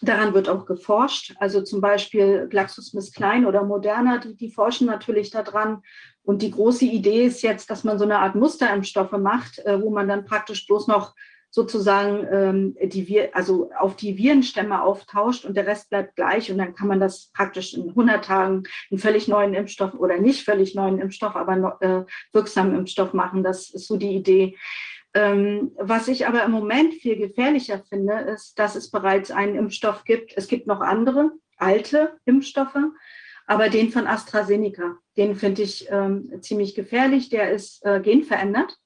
[0.02, 1.34] daran wird auch geforscht.
[1.38, 5.82] Also zum Beispiel GlaxoSmithKline oder Moderna, die, die forschen natürlich daran.
[6.22, 9.88] Und die große Idee ist jetzt, dass man so eine Art Musterimpfstoffe macht, äh, wo
[9.88, 11.14] man dann praktisch bloß noch
[11.52, 16.56] sozusagen ähm, die Wir also auf die Virenstämme auftauscht und der Rest bleibt gleich und
[16.56, 20.74] dann kann man das praktisch in 100 Tagen einen völlig neuen Impfstoff oder nicht völlig
[20.74, 23.42] neuen Impfstoff, aber äh, wirksamen Impfstoff machen.
[23.42, 24.56] Das ist so die Idee.
[25.12, 30.04] Ähm, was ich aber im Moment viel gefährlicher finde, ist, dass es bereits einen Impfstoff
[30.04, 30.32] gibt.
[30.34, 32.78] Es gibt noch andere alte Impfstoffe,
[33.46, 37.28] aber den von AstraZeneca, den finde ich ähm, ziemlich gefährlich.
[37.28, 38.78] Der ist äh, genverändert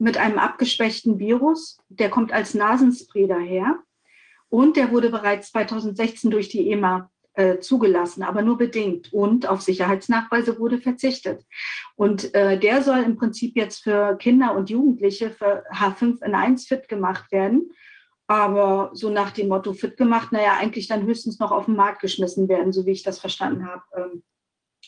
[0.00, 1.78] mit einem abgeschwächten Virus.
[1.88, 3.78] Der kommt als Nasenspray daher.
[4.48, 9.12] Und der wurde bereits 2016 durch die EMA äh, zugelassen, aber nur bedingt.
[9.12, 11.44] Und auf Sicherheitsnachweise wurde verzichtet.
[11.94, 17.30] Und äh, der soll im Prinzip jetzt für Kinder und Jugendliche für H5N1 fit gemacht
[17.30, 17.70] werden.
[18.26, 22.00] Aber so nach dem Motto fit gemacht, naja, eigentlich dann höchstens noch auf den Markt
[22.00, 23.82] geschmissen werden, so wie ich das verstanden habe.
[23.96, 24.22] Ähm,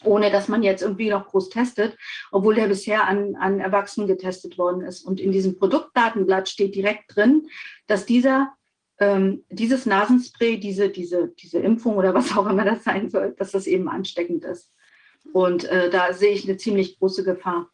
[0.05, 1.97] ohne dass man jetzt irgendwie noch groß testet,
[2.31, 5.03] obwohl der bisher an, an Erwachsenen getestet worden ist.
[5.03, 7.49] Und in diesem Produktdatenblatt steht direkt drin,
[7.87, 8.53] dass dieser,
[8.99, 13.53] ähm, dieses Nasenspray, diese, diese, diese Impfung oder was auch immer das sein soll, dass
[13.53, 14.73] das eben ansteckend ist.
[15.33, 17.71] Und äh, da sehe ich eine ziemlich große Gefahr,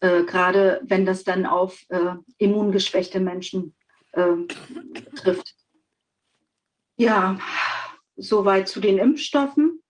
[0.00, 3.74] äh, gerade wenn das dann auf äh, immungeschwächte Menschen
[4.14, 4.48] ähm,
[5.16, 5.54] trifft.
[6.96, 7.38] Ja,
[8.16, 9.82] soweit zu den Impfstoffen.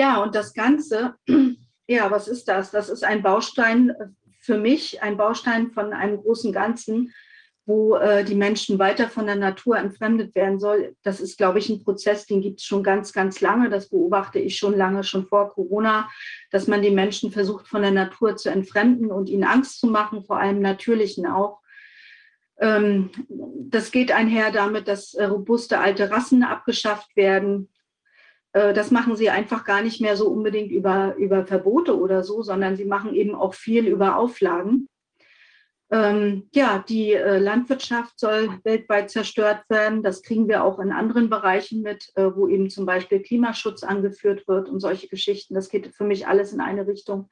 [0.00, 1.16] Ja, und das Ganze,
[1.86, 2.70] ja, was ist das?
[2.70, 3.92] Das ist ein Baustein
[4.40, 7.12] für mich, ein Baustein von einem großen Ganzen,
[7.66, 10.96] wo äh, die Menschen weiter von der Natur entfremdet werden soll.
[11.02, 13.68] Das ist, glaube ich, ein Prozess, den gibt es schon ganz, ganz lange.
[13.68, 16.08] Das beobachte ich schon lange, schon vor Corona,
[16.50, 20.24] dass man die Menschen versucht, von der Natur zu entfremden und ihnen Angst zu machen,
[20.24, 21.60] vor allem Natürlichen auch.
[22.58, 27.68] Ähm, das geht einher damit, dass äh, robuste alte Rassen abgeschafft werden.
[28.52, 32.42] Äh, das machen sie einfach gar nicht mehr so unbedingt über, über Verbote oder so,
[32.42, 34.88] sondern sie machen eben auch viel über Auflagen.
[35.92, 40.04] Ähm, ja, die äh, Landwirtschaft soll weltweit zerstört werden.
[40.04, 44.46] Das kriegen wir auch in anderen Bereichen mit, äh, wo eben zum Beispiel Klimaschutz angeführt
[44.46, 45.54] wird und solche Geschichten.
[45.54, 47.28] Das geht für mich alles in eine Richtung.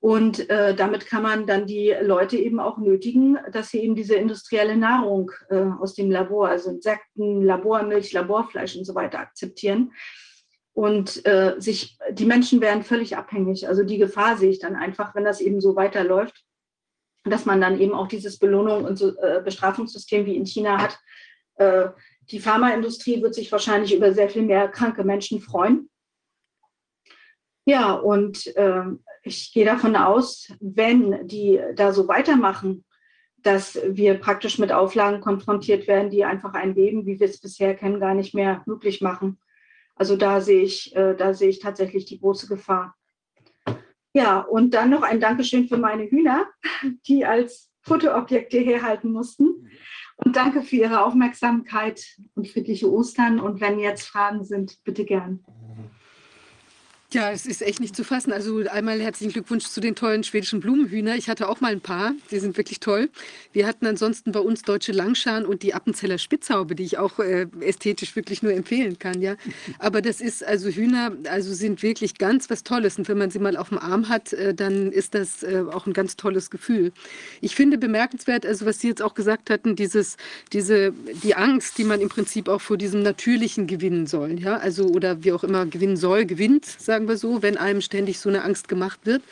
[0.00, 4.16] Und äh, damit kann man dann die Leute eben auch nötigen, dass sie eben diese
[4.16, 9.92] industrielle Nahrung äh, aus dem Labor, also Insekten, Labormilch, Laborfleisch und so weiter akzeptieren.
[10.74, 13.68] Und äh, sich, die Menschen werden völlig abhängig.
[13.68, 16.44] Also die Gefahr sehe ich dann einfach, wenn das eben so weiterläuft
[17.24, 20.98] dass man dann eben auch dieses Belohnung- und äh, Bestrafungssystem wie in China hat.
[21.56, 21.88] Äh,
[22.30, 25.90] die Pharmaindustrie wird sich wahrscheinlich über sehr viel mehr kranke Menschen freuen.
[27.66, 28.84] Ja, und äh,
[29.22, 32.84] ich gehe davon aus, wenn die da so weitermachen,
[33.38, 37.74] dass wir praktisch mit Auflagen konfrontiert werden, die einfach ein Leben, wie wir es bisher
[37.74, 39.38] kennen, gar nicht mehr möglich machen.
[39.96, 42.96] Also da sehe ich, äh, da sehe ich tatsächlich die große Gefahr.
[44.12, 46.46] Ja, und dann noch ein Dankeschön für meine Hühner,
[47.06, 49.70] die als Fotoobjekte herhalten mussten.
[50.16, 53.40] Und danke für Ihre Aufmerksamkeit und friedliche Ostern.
[53.40, 55.44] Und wenn jetzt Fragen sind, bitte gern.
[57.14, 58.32] Ja, es ist echt nicht zu fassen.
[58.32, 61.14] Also einmal herzlichen Glückwunsch zu den tollen schwedischen Blumenhühner.
[61.14, 63.08] Ich hatte auch mal ein paar, die sind wirklich toll.
[63.52, 67.46] Wir hatten ansonsten bei uns deutsche Langschan und die Appenzeller Spitzhaube, die ich auch äh,
[67.60, 69.36] ästhetisch wirklich nur empfehlen kann, ja.
[69.78, 73.38] Aber das ist also Hühner, also sind wirklich ganz was Tolles und wenn man sie
[73.38, 76.90] mal auf dem Arm hat, äh, dann ist das äh, auch ein ganz tolles Gefühl.
[77.40, 80.16] Ich finde bemerkenswert, also was Sie jetzt auch gesagt hatten, dieses,
[80.52, 84.86] diese, die Angst, die man im Prinzip auch vor diesem Natürlichen gewinnen soll, ja, also
[84.86, 88.28] oder wie auch immer gewinnen soll, gewinnt, sagen sagen wir so, wenn einem ständig so
[88.28, 89.22] eine Angst gemacht wird.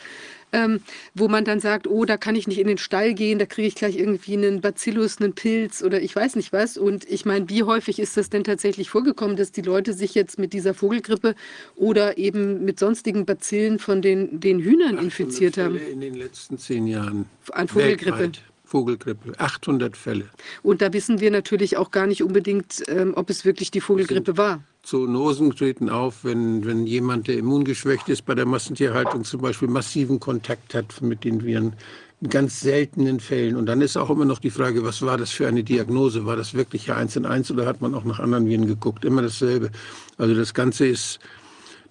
[0.55, 0.81] Ähm,
[1.15, 3.67] wo man dann sagt, oh, da kann ich nicht in den Stall gehen, da kriege
[3.67, 6.77] ich gleich irgendwie einen Bacillus, einen Pilz oder ich weiß nicht was.
[6.77, 10.37] Und ich meine, wie häufig ist das denn tatsächlich vorgekommen, dass die Leute sich jetzt
[10.37, 11.33] mit dieser Vogelgrippe
[11.75, 15.75] oder eben mit sonstigen Bazillen von den, den Hühnern infiziert haben?
[15.75, 17.25] In den letzten zehn Jahren.
[17.51, 18.19] An Vogelgrippe.
[18.19, 18.43] Weltweit.
[18.63, 20.29] Vogelgrippe, 800 Fälle.
[20.61, 24.37] Und da wissen wir natürlich auch gar nicht unbedingt, ähm, ob es wirklich die Vogelgrippe
[24.37, 24.63] war.
[24.83, 30.19] Zoonosen treten auf, wenn, wenn jemand, der immungeschwächt ist, bei der Massentierhaltung zum Beispiel massiven
[30.19, 31.73] Kontakt hat mit den Viren.
[32.19, 33.55] In ganz seltenen Fällen.
[33.55, 36.25] Und dann ist auch immer noch die Frage, was war das für eine Diagnose?
[36.25, 39.05] War das wirklich eins in eins oder hat man auch nach anderen Viren geguckt?
[39.05, 39.71] Immer dasselbe.
[40.17, 41.19] Also das Ganze ist,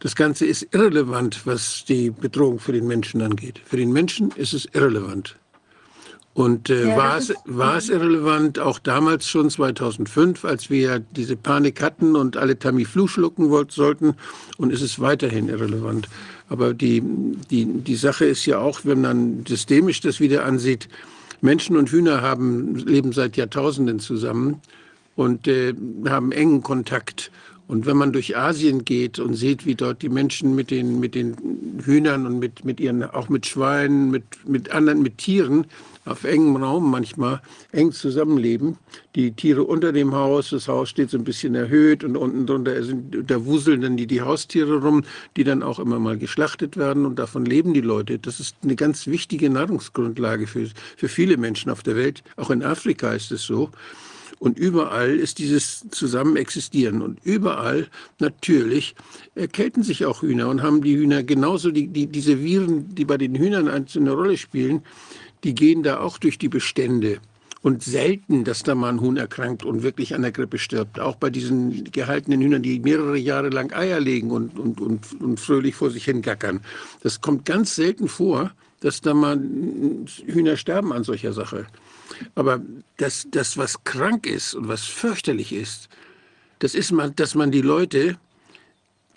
[0.00, 3.60] das Ganze ist irrelevant, was die Bedrohung für den Menschen angeht.
[3.64, 5.36] Für den Menschen ist es irrelevant.
[6.34, 11.36] Und äh, ja, war, es, war es irrelevant, auch damals schon 2005, als wir diese
[11.36, 14.14] Panik hatten und alle Tamiflu schlucken wollten, sollten,
[14.56, 16.08] und ist es weiterhin irrelevant.
[16.48, 17.02] Aber die,
[17.50, 20.88] die, die Sache ist ja auch, wenn man systemisch das wieder ansieht,
[21.42, 24.60] Menschen und Hühner haben, leben seit Jahrtausenden zusammen
[25.16, 25.74] und äh,
[26.06, 27.30] haben engen Kontakt.
[27.68, 31.14] Und wenn man durch Asien geht und sieht, wie dort die Menschen mit den, mit
[31.14, 31.36] den
[31.84, 35.66] Hühnern und mit, mit ihren, auch mit Schweinen, mit, mit anderen, mit Tieren,
[36.04, 37.40] auf engem Raum manchmal
[37.70, 38.78] eng zusammenleben.
[39.14, 42.82] Die Tiere unter dem Haus, das Haus steht so ein bisschen erhöht und unten drunter
[42.82, 45.04] sind, da wuseln dann die, die Haustiere rum,
[45.36, 48.18] die dann auch immer mal geschlachtet werden und davon leben die Leute.
[48.18, 52.22] Das ist eine ganz wichtige Nahrungsgrundlage für, für viele Menschen auf der Welt.
[52.36, 53.70] Auch in Afrika ist es so.
[54.42, 57.00] Und überall ist dieses Zusammenexistieren.
[57.00, 57.86] Und überall
[58.18, 58.96] natürlich
[59.36, 63.18] erkälten sich auch Hühner und haben die Hühner genauso die, die, diese Viren, die bei
[63.18, 64.82] den Hühnern eine Rolle spielen,
[65.44, 67.18] die gehen da auch durch die Bestände.
[67.62, 70.98] Und selten, dass da mal ein Huhn erkrankt und wirklich an der Grippe stirbt.
[70.98, 75.38] Auch bei diesen gehaltenen Hühnern, die mehrere Jahre lang Eier legen und, und, und, und
[75.38, 76.60] fröhlich vor sich hin gackern.
[77.04, 79.38] Das kommt ganz selten vor, dass da mal
[80.26, 81.66] Hühner sterben an solcher Sache.
[82.34, 82.60] Aber
[82.96, 85.88] das, das, was krank ist und was fürchterlich ist,
[86.58, 88.16] das ist mal, dass man die Leute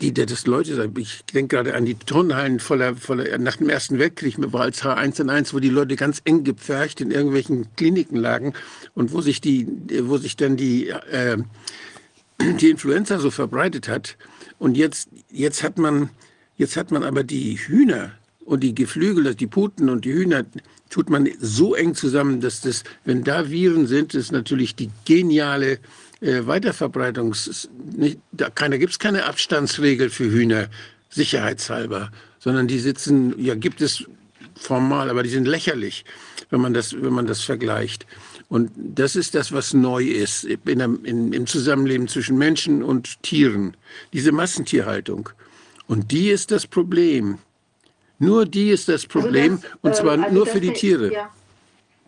[0.01, 4.35] die, das Leute, ich denke gerade an die Turnhallen voller, voller, nach dem Ersten Weltkrieg,
[4.37, 8.53] war als H1N1, wo die Leute ganz eng gepfercht in irgendwelchen Kliniken lagen
[8.93, 9.67] und wo sich die,
[10.03, 11.37] wo sich dann die, äh,
[12.41, 14.17] die Influenza so verbreitet hat.
[14.59, 16.09] Und jetzt, jetzt hat man,
[16.57, 18.11] jetzt hat man aber die Hühner
[18.43, 20.45] und die Geflügel, die Puten und die Hühner,
[20.89, 25.79] tut man so eng zusammen, dass das, wenn da Viren sind, ist natürlich die geniale
[26.25, 27.69] äh, Weiterverbreitungs...
[27.95, 30.69] Nicht, da gibt es keine Abstandsregel für Hühner,
[31.09, 34.05] sicherheitshalber, sondern die sitzen, ja, gibt es
[34.55, 36.05] formal, aber die sind lächerlich,
[36.49, 38.05] wenn man das, wenn man das vergleicht.
[38.47, 43.75] Und das ist das, was neu ist in, in, im Zusammenleben zwischen Menschen und Tieren.
[44.13, 45.29] Diese Massentierhaltung.
[45.87, 47.39] Und die ist das Problem.
[48.19, 50.73] Nur die ist das also Problem, also das, und zwar äh, also nur für die
[50.73, 51.11] Tiere.
[51.11, 51.29] Ja,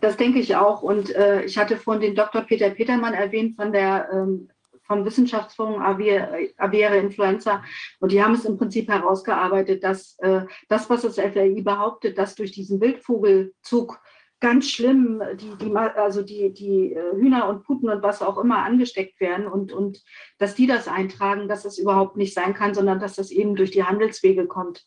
[0.00, 0.82] das denke ich auch.
[0.82, 2.42] Und äh, ich hatte vorhin den Dr.
[2.42, 4.48] Peter Petermann erwähnt von der ähm,
[4.88, 7.62] vom Wissenschaftsfonds Aviere Influenza.
[8.00, 12.34] Und die haben es im Prinzip herausgearbeitet, dass äh, das, was das FRI behauptet, dass
[12.34, 14.00] durch diesen Wildvogelzug
[14.40, 18.64] ganz schlimm die, die, also die, die äh, Hühner und Puten und was auch immer
[18.64, 20.02] angesteckt werden und, und
[20.38, 23.72] dass die das eintragen, dass das überhaupt nicht sein kann, sondern dass das eben durch
[23.72, 24.86] die Handelswege kommt.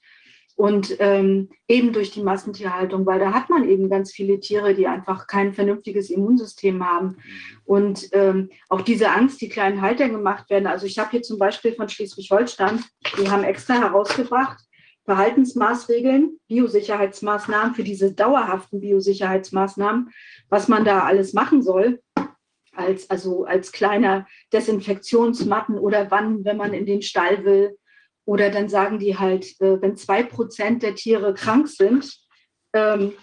[0.61, 4.85] Und ähm, eben durch die Massentierhaltung, weil da hat man eben ganz viele Tiere, die
[4.85, 7.17] einfach kein vernünftiges Immunsystem haben.
[7.65, 10.67] Und ähm, auch diese Angst, die kleinen Halter gemacht werden.
[10.67, 12.83] Also ich habe hier zum Beispiel von Schleswig-Holstein,
[13.17, 14.59] die haben extra herausgebracht,
[15.05, 20.11] Verhaltensmaßregeln, Biosicherheitsmaßnahmen für diese dauerhaften Biosicherheitsmaßnahmen,
[20.49, 22.01] was man da alles machen soll,
[22.75, 27.79] als, also als kleiner Desinfektionsmatten oder wann, wenn man in den Stall will,
[28.25, 32.11] oder dann sagen die halt, äh, wenn zwei Prozent der Tiere krank sind,
[32.73, 33.13] ähm,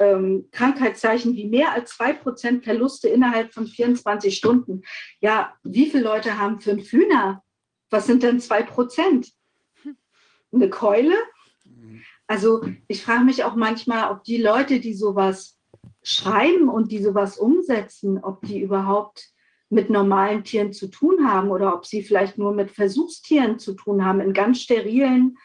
[0.00, 4.82] ähm, Krankheitszeichen wie mehr als zwei Prozent Verluste innerhalb von 24 Stunden.
[5.20, 7.42] Ja, wie viele Leute haben fünf Hühner?
[7.90, 9.32] Was sind denn zwei Prozent?
[10.52, 11.14] Eine Keule?
[12.26, 15.58] Also ich frage mich auch manchmal, ob die Leute, die sowas
[16.02, 19.33] schreiben und die sowas umsetzen, ob die überhaupt
[19.70, 24.04] mit normalen Tieren zu tun haben oder ob sie vielleicht nur mit Versuchstieren zu tun
[24.04, 25.36] haben, in ganz sterilen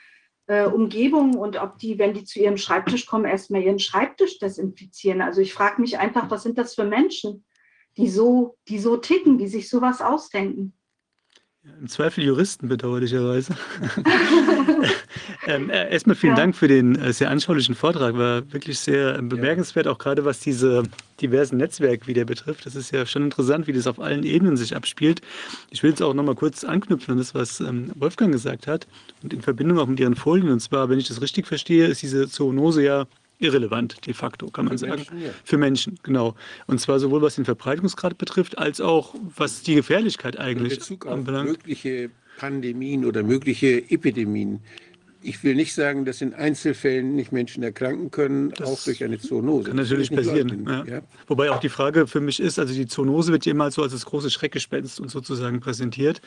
[0.48, 5.22] äh, Umgebungen und ob die, wenn die zu ihrem Schreibtisch kommen, erstmal ihren Schreibtisch desinfizieren.
[5.22, 7.46] Also ich frage mich einfach, was sind das für Menschen,
[7.98, 10.74] die so, die so ticken, die sich sowas ausdenken?
[11.82, 13.56] Im Zweifel Juristen bedauerlicherweise.
[15.48, 16.42] ähm, äh, erstmal vielen ja.
[16.42, 18.18] Dank für den äh, sehr anschaulichen Vortrag.
[18.18, 20.84] War wirklich sehr äh, bemerkenswert, auch gerade was diese
[21.22, 22.66] diversen Netzwerke wieder betrifft.
[22.66, 25.22] Das ist ja schon interessant, wie das auf allen Ebenen sich abspielt.
[25.70, 28.88] Ich will jetzt auch nochmal kurz anknüpfen an das, was ähm, Wolfgang gesagt hat
[29.24, 30.50] und in Verbindung auch mit Ihren Folien.
[30.50, 33.06] Und zwar, wenn ich das richtig verstehe, ist diese Zoonose ja
[33.40, 34.96] irrelevant de facto, kann man Für sagen.
[34.96, 35.30] Menschen, ja.
[35.44, 36.36] Für Menschen, genau.
[36.68, 41.08] Und zwar sowohl was den Verbreitungsgrad betrifft, als auch was die Gefährlichkeit eigentlich in Bezug
[41.08, 41.50] anbelangt.
[41.50, 44.62] Auf mögliche Pandemien oder mögliche Epidemien
[45.22, 49.20] ich will nicht sagen, dass in Einzelfällen nicht Menschen erkranken können, das auch durch eine
[49.20, 49.68] Zoonose.
[49.68, 50.66] Kann natürlich passieren.
[50.66, 50.86] Ja.
[50.86, 51.02] Ja.
[51.28, 54.06] Wobei auch die Frage für mich ist, also die Zoonose wird jemals so als das
[54.06, 56.22] große Schreckgespenst und sozusagen präsentiert.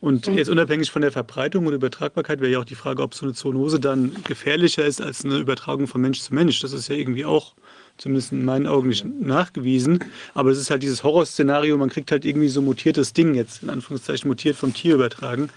[0.00, 0.36] Und mhm.
[0.36, 3.34] jetzt unabhängig von der Verbreitung und Übertragbarkeit wäre ja auch die Frage, ob so eine
[3.34, 6.60] Zoonose dann gefährlicher ist als eine Übertragung von Mensch zu Mensch.
[6.60, 7.54] Das ist ja irgendwie auch
[7.96, 10.00] zumindest in meinen Augen nicht nachgewiesen.
[10.34, 13.70] Aber es ist halt dieses Horrorszenario, man kriegt halt irgendwie so mutiertes Ding jetzt, in
[13.70, 15.50] Anführungszeichen mutiert vom Tier übertragen.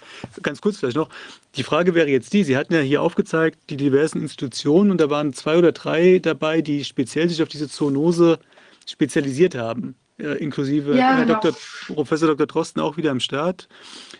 [0.43, 1.09] Ganz kurz vielleicht noch,
[1.55, 5.09] die Frage wäre jetzt die, Sie hatten ja hier aufgezeigt, die diversen Institutionen und da
[5.09, 8.39] waren zwei oder drei dabei, die speziell sich auf diese Zoonose
[8.85, 9.95] spezialisiert haben.
[10.19, 11.39] Ja, inklusive ja, genau.
[11.39, 11.55] Dr.
[11.93, 12.47] Professor Dr.
[12.47, 13.67] Drosten auch wieder am Start.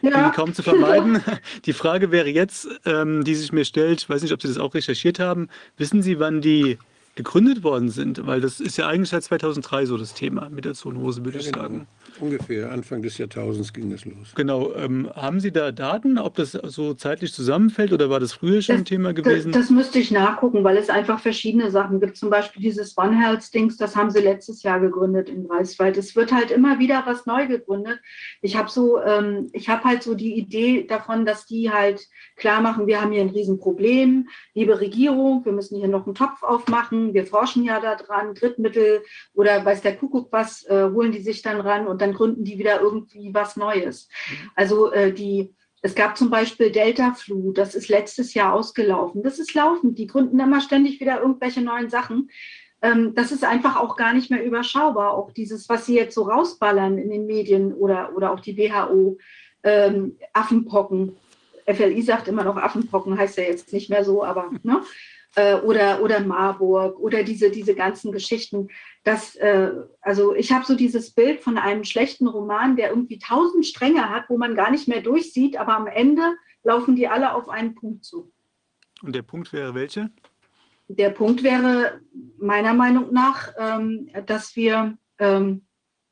[0.04, 0.30] Ja.
[0.30, 1.24] Kaum zu vermeiden.
[1.66, 4.60] Die Frage wäre jetzt, ähm, die sich mir stellt, ich weiß nicht, ob Sie das
[4.60, 6.78] auch recherchiert haben, wissen Sie, wann die
[7.18, 10.76] gegründet worden sind, weil das ist ja eigentlich seit 2003 so das Thema mit der
[10.76, 11.66] Zoonose, würde ja, ich genau.
[11.66, 11.88] sagen.
[12.20, 14.34] Ungefähr Anfang des Jahrtausends ging das los.
[14.36, 14.74] Genau.
[14.76, 18.76] Ähm, haben Sie da Daten, ob das so zeitlich zusammenfällt oder war das früher schon
[18.76, 19.52] das, ein Thema gewesen?
[19.52, 22.18] Das, das, müsste ich nachgucken, weil es einfach verschiedene Sachen gibt.
[22.18, 25.98] Zum Beispiel dieses One Health Dings, das haben Sie letztes Jahr gegründet in Greifswald.
[25.98, 28.00] Es wird halt immer wieder was neu gegründet.
[28.42, 32.62] Ich habe so, ähm, ich habe halt so die Idee davon, dass die halt klar
[32.62, 37.07] machen, wir haben hier ein Riesenproblem, liebe Regierung, wir müssen hier noch einen Topf aufmachen,
[37.14, 39.04] wir forschen ja da dran, Drittmittel
[39.34, 42.58] oder weiß der Kuckuck was, äh, holen die sich dann ran und dann gründen die
[42.60, 44.10] wieder irgendwie was Neues.
[44.56, 49.24] Also äh, die, es gab zum Beispiel Delta Flu, das ist letztes Jahr ausgelaufen.
[49.24, 52.30] Das ist laufend, die gründen immer ständig wieder irgendwelche neuen Sachen.
[52.82, 55.14] Ähm, das ist einfach auch gar nicht mehr überschaubar.
[55.14, 59.18] Auch dieses, was sie jetzt so rausballern in den Medien oder, oder auch die WHO,
[59.64, 61.16] ähm, Affenpocken.
[61.66, 64.82] FLI sagt immer noch Affenpocken, heißt ja jetzt nicht mehr so, aber ne?
[65.36, 68.70] äh, oder, oder Marburg oder diese, diese ganzen Geschichten.
[69.04, 73.66] Das, äh, also ich habe so dieses Bild von einem schlechten Roman, der irgendwie tausend
[73.66, 77.50] Stränge hat, wo man gar nicht mehr durchsieht, aber am Ende laufen die alle auf
[77.50, 78.32] einen Punkt zu.
[79.02, 80.10] Und der Punkt wäre welcher?
[80.88, 82.02] Der Punkt wäre
[82.40, 85.68] meiner Meinung nach, ähm, dass wir ähm,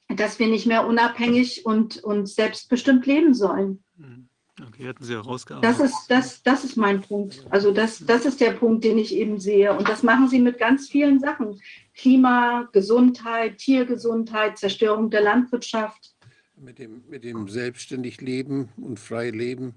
[0.07, 3.83] dass wir nicht mehr unabhängig und, und selbstbestimmt leben sollen.
[3.97, 4.29] Mhm.
[4.61, 5.19] Okay, hätten Sie.
[5.61, 7.45] Das ist, das, das ist mein Punkt.
[7.49, 9.73] Also das, das ist der Punkt, den ich eben sehe.
[9.77, 11.59] Und das machen Sie mit ganz vielen Sachen.
[11.93, 16.15] Klima, Gesundheit, Tiergesundheit, Zerstörung der Landwirtschaft.
[16.55, 19.75] Mit dem, mit dem selbstständig Leben und frei Leben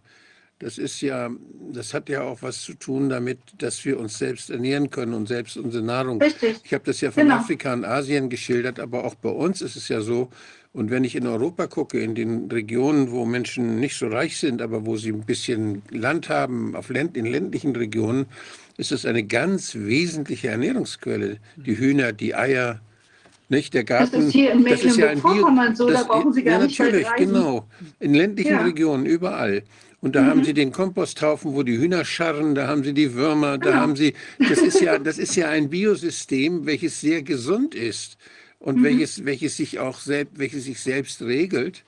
[0.61, 1.31] Das ist ja,
[1.73, 5.27] das hat ja auch was zu tun damit, dass wir uns selbst ernähren können und
[5.29, 6.21] selbst unsere Nahrung.
[6.21, 6.61] Richtig.
[6.65, 7.37] Ich habe das ja von Genau.
[7.37, 10.31] Afrika und Asien geschildert, aber auch bei uns ist es ja so.
[10.73, 14.61] Und wenn ich in Europa gucke, in den Regionen, wo Menschen nicht so reich sind,
[14.63, 18.27] aber wo sie ein bisschen Land haben, auf Länd, in ländlichen Regionen,
[18.77, 21.39] ist es eine ganz wesentliche Ernährungsquelle.
[21.57, 22.81] Die Hühner, die Eier,
[23.49, 24.27] nicht der Das Garten.
[24.27, 26.79] ist hier in das ist ja Mecklenburg-Vorpommern so, da das- brauchen Sie gar ja, nicht
[26.79, 27.67] natürlich, genau.
[27.99, 28.61] In ländlichen Ja.
[28.61, 28.67] Mhm.
[28.67, 29.63] Regionen, überall.
[30.01, 33.59] Und da haben sie den Komposthaufen, wo die Hühner scharren, da haben sie die Würmer,
[33.59, 33.81] da Genau.
[33.83, 34.15] haben sie,
[34.49, 38.17] das ist ja, das ist ja ein Biosystem, welches sehr gesund ist
[38.59, 38.85] und Mhm.
[38.85, 41.85] welches, welches sich auch selbst, welches sich selbst regelt.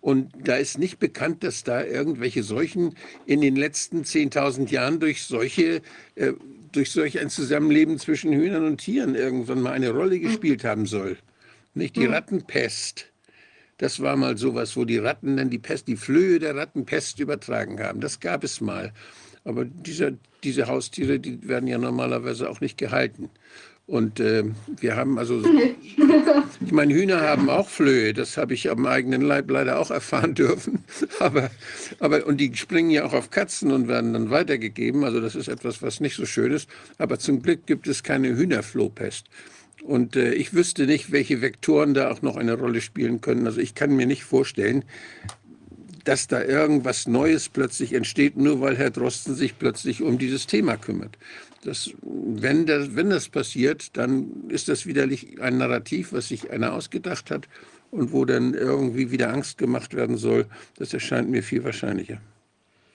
[0.00, 2.94] Und da ist nicht bekannt, dass da irgendwelche Seuchen
[3.26, 5.82] in den letzten 10.000 Jahren durch solche,
[6.14, 6.32] äh,
[6.72, 11.16] durch solch ein Zusammenleben zwischen Hühnern und Tieren irgendwann mal eine Rolle gespielt haben soll.
[11.74, 13.06] Nicht die Rattenpest.
[13.78, 17.20] Das war mal sowas, wo die Ratten dann die Pest, die Flöhe der Ratten Pest
[17.20, 18.00] übertragen haben.
[18.00, 18.92] Das gab es mal.
[19.44, 23.30] Aber diese, diese Haustiere, die werden ja normalerweise auch nicht gehalten.
[23.88, 24.44] Und äh,
[24.80, 25.42] wir haben also,
[26.60, 30.34] ich meine, Hühner haben auch Flöhe, das habe ich am eigenen Leib leider auch erfahren
[30.34, 30.84] dürfen.
[31.20, 31.50] Aber,
[31.98, 35.04] aber, und die springen ja auch auf Katzen und werden dann weitergegeben.
[35.04, 36.68] Also das ist etwas, was nicht so schön ist.
[36.98, 39.26] Aber zum Glück gibt es keine Hühnerflohpest.
[39.82, 43.46] Und äh, ich wüsste nicht, welche Vektoren da auch noch eine Rolle spielen können.
[43.46, 44.84] Also ich kann mir nicht vorstellen,
[46.04, 50.76] dass da irgendwas Neues plötzlich entsteht, nur weil Herr Drosten sich plötzlich um dieses Thema
[50.76, 51.16] kümmert.
[51.64, 56.72] Das, wenn, das, wenn das passiert, dann ist das widerlich ein Narrativ, was sich einer
[56.72, 57.48] ausgedacht hat
[57.90, 60.46] und wo dann irgendwie wieder Angst gemacht werden soll.
[60.76, 62.20] Das erscheint mir viel wahrscheinlicher.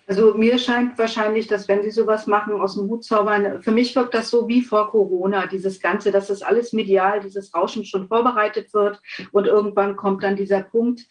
[0.05, 3.95] Also mir scheint wahrscheinlich, dass wenn Sie sowas machen, aus dem Hut zaubern, für mich
[3.95, 8.07] wirkt das so wie vor Corona, dieses Ganze, dass das alles medial, dieses Rauschen schon
[8.09, 9.01] vorbereitet wird
[9.31, 11.07] und irgendwann kommt dann dieser Punkt,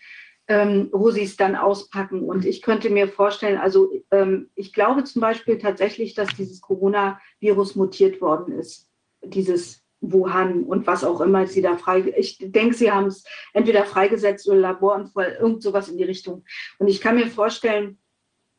[0.53, 2.23] ähm, wo Sie es dann auspacken.
[2.25, 7.75] Und ich könnte mir vorstellen, also ähm, ich glaube zum Beispiel tatsächlich, dass dieses Coronavirus
[7.75, 8.87] mutiert worden ist,
[9.23, 12.13] dieses Wuhan und was auch immer Sie da frei.
[12.19, 13.25] Ich denke, Sie haben es
[13.55, 16.45] entweder freigesetzt oder Laborunfall, irgend sowas in die Richtung.
[16.79, 17.97] Und ich kann mir vorstellen,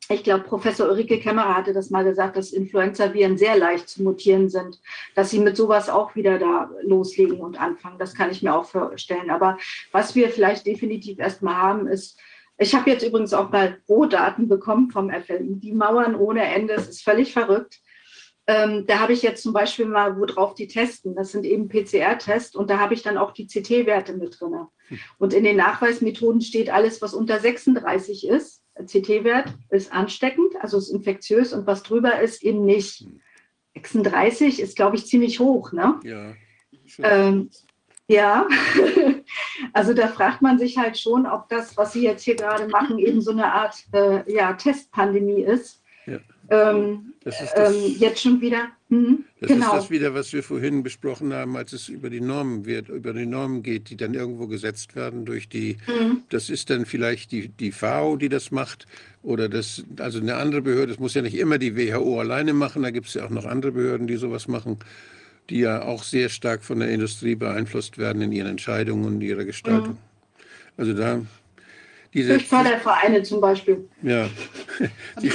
[0.08, 4.48] ich glaube, Professor Ulrike Kämmerer hatte das mal gesagt, dass Influenza-Viren sehr leicht zu mutieren
[4.48, 4.80] sind,
[5.14, 7.98] dass sie mit sowas auch wieder da loslegen und anfangen.
[7.98, 9.30] Das kann ich mir auch vorstellen.
[9.30, 9.58] Aber
[9.92, 12.18] was wir vielleicht definitiv erstmal haben, ist,
[12.58, 16.88] ich habe jetzt übrigens auch mal Rohdaten bekommen vom FLI, die Mauern ohne Ende, es
[16.88, 17.80] ist völlig verrückt.
[18.46, 21.14] Ähm, da habe ich jetzt zum Beispiel mal, worauf die testen.
[21.14, 24.66] Das sind eben PCR-Tests und da habe ich dann auch die CT-Werte mit drin.
[25.18, 28.63] Und in den Nachweismethoden steht alles, was unter 36 ist.
[28.74, 33.06] CT-Wert ist ansteckend, also ist infektiös und was drüber ist, eben nicht.
[33.74, 35.72] 36 ist, glaube ich, ziemlich hoch.
[35.72, 35.98] Ne?
[36.04, 36.34] Ja.
[36.98, 37.50] Ähm,
[38.06, 38.46] ja,
[39.72, 42.98] also da fragt man sich halt schon, ob das, was Sie jetzt hier gerade machen,
[42.98, 45.82] eben so eine Art äh, ja, Testpandemie ist.
[46.06, 46.18] Ja.
[46.50, 48.68] Ähm, Das ist das, ähm, jetzt schon wieder.
[48.94, 49.66] Mhm, das genau.
[49.66, 53.12] ist das wieder, was wir vorhin besprochen haben, als es über die Normen wird, über
[53.12, 56.22] die Normen geht, die dann irgendwo gesetzt werden durch die Mhm.
[56.28, 58.86] Das ist dann vielleicht die, die FAO, die das macht,
[59.22, 60.88] oder das, also eine andere Behörde.
[60.88, 62.82] Das muss ja nicht immer die WHO alleine machen.
[62.82, 64.78] Da gibt es ja auch noch andere Behörden, die sowas machen,
[65.50, 69.44] die ja auch sehr stark von der Industrie beeinflusst werden in ihren Entscheidungen und ihrer
[69.44, 69.98] Gestaltung.
[70.76, 71.20] Also da
[72.12, 73.88] diese, Durch Fördervereine zum Beispiel.
[74.02, 74.28] ja,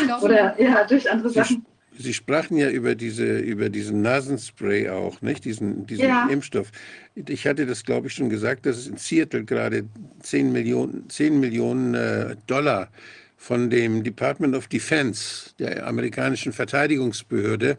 [0.06, 1.66] glaube, Oder ja, durch andere Sachen.
[2.02, 5.44] Sie sprachen ja über, diese, über diesen Nasenspray auch, nicht?
[5.44, 6.28] Diesen, diesen Ja.
[6.30, 6.72] Impfstoff.
[7.14, 9.84] Ich hatte das, glaube ich, schon gesagt, dass es in Seattle gerade
[10.24, 12.90] 10 Millionen, 10 Millionen äh, Dollar
[13.36, 17.78] von dem Department of Defense, der amerikanischen Verteidigungsbehörde,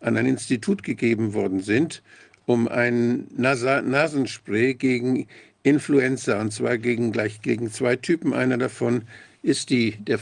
[0.00, 2.02] an ein Institut gegeben worden sind,
[2.46, 5.28] um ein Nasa Nasenspray gegen
[5.62, 8.32] Influenza, und zwar gegen, gleich gegen zwei Typen.
[8.34, 9.02] Einer davon
[9.42, 10.18] ist die, der,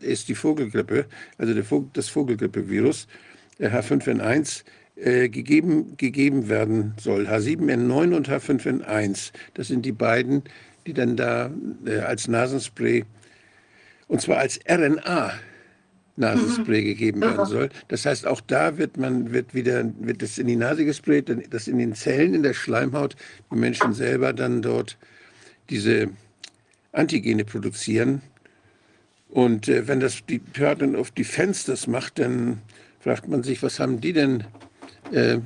[0.00, 1.06] ist die Vogelgrippe,
[1.38, 3.08] also der Vogel, das Vogelgrippevirus,
[3.58, 4.64] der H5N1,
[4.96, 7.26] äh, gegeben, gegeben werden soll.
[7.26, 9.32] H7N9 und H5N1.
[9.54, 10.42] Das sind die beiden,
[10.86, 11.50] die dann da
[11.84, 13.04] äh, als Nasenspray,
[14.08, 15.32] und zwar als RNA,
[16.16, 17.68] Nasenspray gegeben werden soll.
[17.88, 21.42] Das heißt, auch da wird man wird wieder wird das in die Nase gesprayt, dann
[21.50, 23.16] das in den Zellen in der Schleimhaut
[23.52, 24.96] die Menschen selber dann dort
[25.68, 26.08] diese
[26.92, 28.22] Antigene produzieren.
[29.36, 32.62] Und äh, wenn das die Department of Defense das macht, dann
[33.00, 34.44] fragt man sich, was haben die denn,
[35.12, 35.36] äh,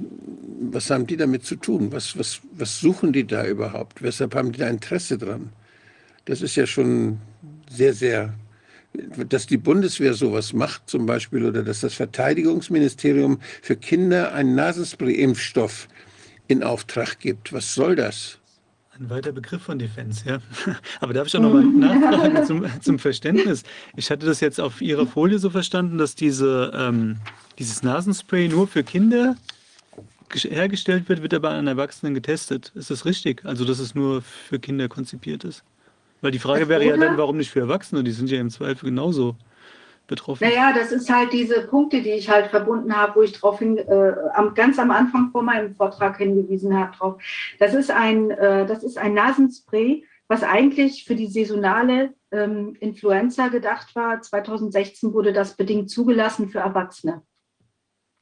[0.61, 1.91] was haben die damit zu tun?
[1.91, 4.01] Was, was, was suchen die da überhaupt?
[4.01, 5.49] Weshalb haben die da Interesse dran?
[6.27, 7.19] Das ist ja schon
[7.69, 8.33] sehr, sehr
[8.93, 15.89] dass die Bundeswehr sowas macht zum Beispiel oder dass das Verteidigungsministerium für Kinder einen Nasenspray-Impfstoff
[16.47, 17.53] in Auftrag gibt.
[17.53, 18.40] Was soll das?
[19.01, 20.39] Ein weiter Begriff von Defense, ja.
[21.01, 23.63] Aber darf ich auch nochmal nachfragen zum, zum, Verständnis?
[23.97, 27.17] Ich hatte das jetzt auf Ihrer Folie so verstanden, dass diese, ähm,
[27.59, 29.37] dieses Nasenspray nur für Kinder
[30.35, 32.73] hergestellt wird, wird aber an Erwachsenen getestet.
[32.75, 33.47] Ist das richtig?
[33.47, 35.65] Also, dass es nur für Kinder konzipiert ist?
[36.21, 38.05] Weil die Frage wäre ja dann, warum nicht für Erwachsene?
[38.05, 39.35] Die sind ja im Zweifel genauso
[40.11, 40.47] betroffen.
[40.47, 43.79] Naja, das ist halt diese Punkte, die ich halt verbunden habe, wo ich darauf hin,
[43.79, 44.13] äh,
[44.55, 47.23] ganz am Anfang vor meinem Vortrag hingewiesen habe drauf.
[47.59, 53.49] Das ist ein, äh, das ist ein Nasenspray, was eigentlich für die saisonale ähm, Influenza
[53.49, 54.21] gedacht war.
[54.21, 57.23] 2016 wurde das bedingt zugelassen für Erwachsene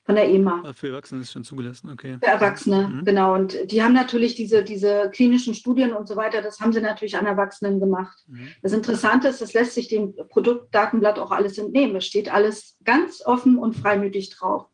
[0.09, 0.63] von der EMA.
[0.65, 2.17] Ah, für Erwachsene ist schon zugelassen, okay.
[2.19, 3.05] Für Erwachsene, mhm.
[3.05, 3.35] genau.
[3.35, 7.19] Und die haben natürlich diese, diese klinischen Studien und so weiter, das haben sie natürlich
[7.19, 8.17] an Erwachsenen gemacht.
[8.27, 8.49] Mhm.
[8.63, 11.95] Das Interessante ist, das lässt sich dem Produktdatenblatt auch alles entnehmen.
[11.97, 14.71] Es steht alles ganz offen und freimütig drauf.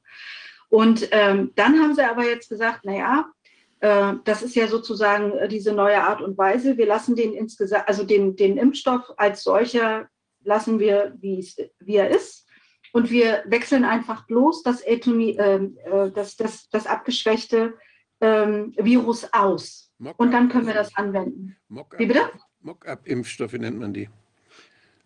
[0.69, 3.27] Und ähm, dann haben sie aber jetzt gesagt, naja,
[3.81, 6.77] äh, das ist ja sozusagen äh, diese neue Art und Weise.
[6.77, 10.07] Wir lassen den insgesamt, also den, den Impfstoff als solcher
[10.45, 11.45] lassen wir, wie
[11.89, 12.44] er ist
[12.95, 17.75] und wir wechseln einfach bloß das, Etomi, ähm, äh, das, das, das abgeschwächte
[18.21, 19.91] ähm, Virus aus.
[20.17, 21.57] Und dann können wir das anwenden.
[21.99, 22.31] Wie bitte?
[22.61, 24.09] Mock-up-Impfstoffe nennt man die.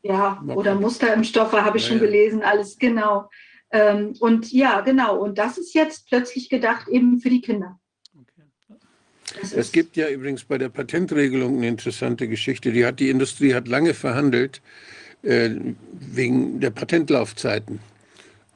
[0.02, 3.30] Ja, oder Musterimpfstoffe habe ich ja, schon gelesen, alles genau.
[3.72, 5.16] Ähm, und ja, genau.
[5.16, 7.80] Und das ist jetzt plötzlich gedacht eben für die Kinder.
[9.40, 12.70] Es gibt ja übrigens bei der Patentregelung eine interessante Geschichte.
[12.70, 14.60] Die hat die Industrie hat lange verhandelt
[15.22, 15.50] äh,
[15.92, 17.80] wegen der Patentlaufzeiten.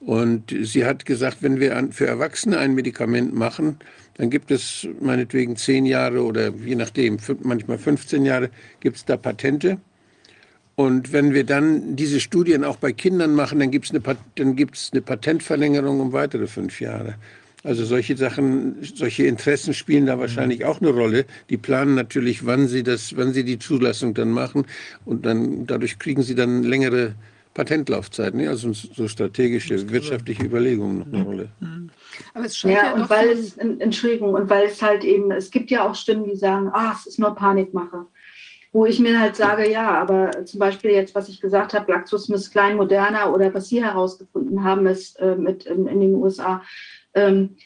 [0.00, 3.78] Und sie hat gesagt, wenn wir an, für Erwachsene ein Medikament machen,
[4.14, 8.50] dann gibt es meinetwegen zehn Jahre oder je nachdem, manchmal 15 Jahre,
[8.80, 9.78] gibt es da Patente.
[10.74, 15.02] Und wenn wir dann diese Studien auch bei Kindern machen, dann gibt es eine, eine
[15.02, 17.14] Patentverlängerung um weitere fünf Jahre.
[17.64, 20.66] Also solche Sachen, solche Interessen spielen da wahrscheinlich mhm.
[20.66, 21.26] auch eine Rolle.
[21.48, 24.66] Die planen natürlich, wann sie das, wann sie die Zulassung dann machen
[25.04, 27.14] und dann dadurch kriegen sie dann längere
[27.54, 28.46] Patentlaufzeiten.
[28.48, 31.24] Also so strategische wirtschaftliche Überlegungen noch eine mhm.
[31.24, 31.48] Rolle.
[31.60, 31.90] Mhm.
[32.34, 35.50] Aber es scheint ja, ja und weil es, Entschuldigung, und weil es halt eben, es
[35.50, 38.06] gibt ja auch Stimmen, die sagen, ah, es ist nur Panikmache.
[38.74, 42.76] Wo ich mir halt sage, ja, aber zum Beispiel jetzt, was ich gesagt habe, GlaxoSmithKline,
[42.76, 46.62] Moderna oder was Sie herausgefunden haben, ist äh, mit in, in den USA,
[47.14, 47.56] ähm,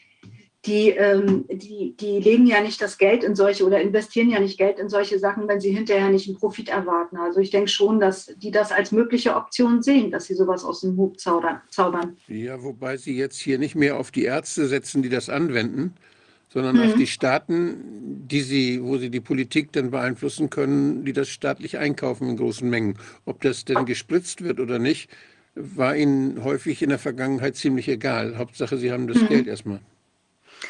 [0.67, 4.57] die, ähm, die, die legen ja nicht das Geld in solche oder investieren ja nicht
[4.57, 7.17] Geld in solche Sachen, wenn sie hinterher nicht einen Profit erwarten.
[7.17, 10.81] Also ich denke schon, dass die das als mögliche Option sehen, dass sie sowas aus
[10.81, 12.17] dem Hut zaubern.
[12.27, 15.93] Ja, wobei sie jetzt hier nicht mehr auf die Ärzte setzen, die das anwenden,
[16.49, 16.81] sondern mhm.
[16.83, 21.77] auf die Staaten, die sie, wo sie die Politik dann beeinflussen können, die das staatlich
[21.77, 22.97] einkaufen in großen Mengen.
[23.25, 25.09] Ob das denn gespritzt wird oder nicht,
[25.57, 28.37] war ihnen häufig in der Vergangenheit ziemlich egal.
[28.37, 29.27] Hauptsache, sie haben das mhm.
[29.27, 29.79] Geld erstmal.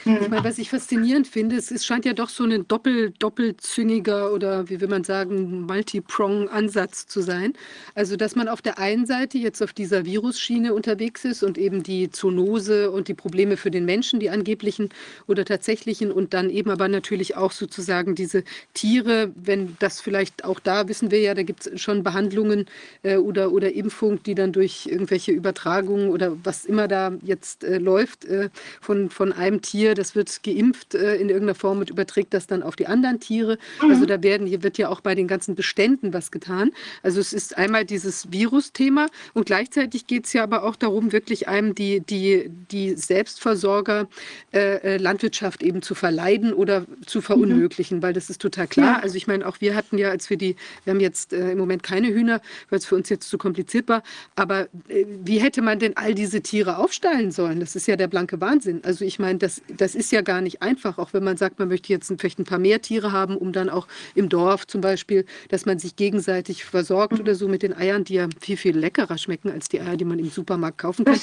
[0.05, 4.31] Ich meine, was ich faszinierend finde, es, es scheint ja doch so ein doppel, doppelzüngiger
[4.31, 7.53] oder wie will man sagen, Multiprong-Ansatz zu sein.
[7.95, 11.83] Also, dass man auf der einen Seite jetzt auf dieser Virusschiene unterwegs ist und eben
[11.83, 14.89] die Zoonose und die Probleme für den Menschen, die angeblichen
[15.27, 18.43] oder tatsächlichen, und dann eben aber natürlich auch sozusagen diese
[18.73, 22.65] Tiere, wenn das vielleicht auch da wissen wir ja, da gibt es schon Behandlungen
[23.03, 27.77] äh, oder, oder Impfung, die dann durch irgendwelche Übertragungen oder was immer da jetzt äh,
[27.77, 28.49] läuft, äh,
[28.81, 32.47] von, von einem Tier Tier, das wird geimpft äh, in irgendeiner Form und überträgt das
[32.47, 33.57] dann auf die anderen Tiere.
[33.81, 33.91] Mhm.
[33.91, 36.71] Also da werden, hier wird ja auch bei den ganzen Beständen was getan.
[37.03, 41.47] Also es ist einmal dieses Virus-Thema und gleichzeitig geht es ja aber auch darum, wirklich
[41.47, 44.07] einem die, die, die Selbstversorger
[44.53, 48.01] äh, äh, Landwirtschaft eben zu verleiden oder zu verunmöglichen, mhm.
[48.01, 48.97] weil das ist total klar.
[48.97, 48.99] Ja.
[49.01, 51.57] Also ich meine, auch wir hatten ja, als wir die, wir haben jetzt äh, im
[51.57, 54.03] Moment keine Hühner, weil es für uns jetzt zu kompliziert war,
[54.35, 57.59] aber äh, wie hätte man denn all diese Tiere aufstellen sollen?
[57.59, 58.81] Das ist ja der blanke Wahnsinn.
[58.83, 61.67] Also ich meine, das das ist ja gar nicht einfach, auch wenn man sagt, man
[61.67, 65.25] möchte jetzt vielleicht ein paar mehr Tiere haben, um dann auch im Dorf zum Beispiel,
[65.49, 69.17] dass man sich gegenseitig versorgt oder so mit den Eiern, die ja viel, viel leckerer
[69.17, 71.19] schmecken als die Eier, die man im Supermarkt kaufen kann.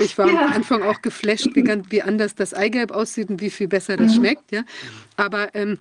[0.00, 0.46] Ich war ja.
[0.46, 4.12] am Anfang auch geflasht, wie, wie, anders das Eigelb aussieht und wie viel besser das
[4.12, 4.16] mhm.
[4.16, 4.52] schmeckt.
[4.52, 4.64] Ja.
[5.16, 5.78] Aber ähm,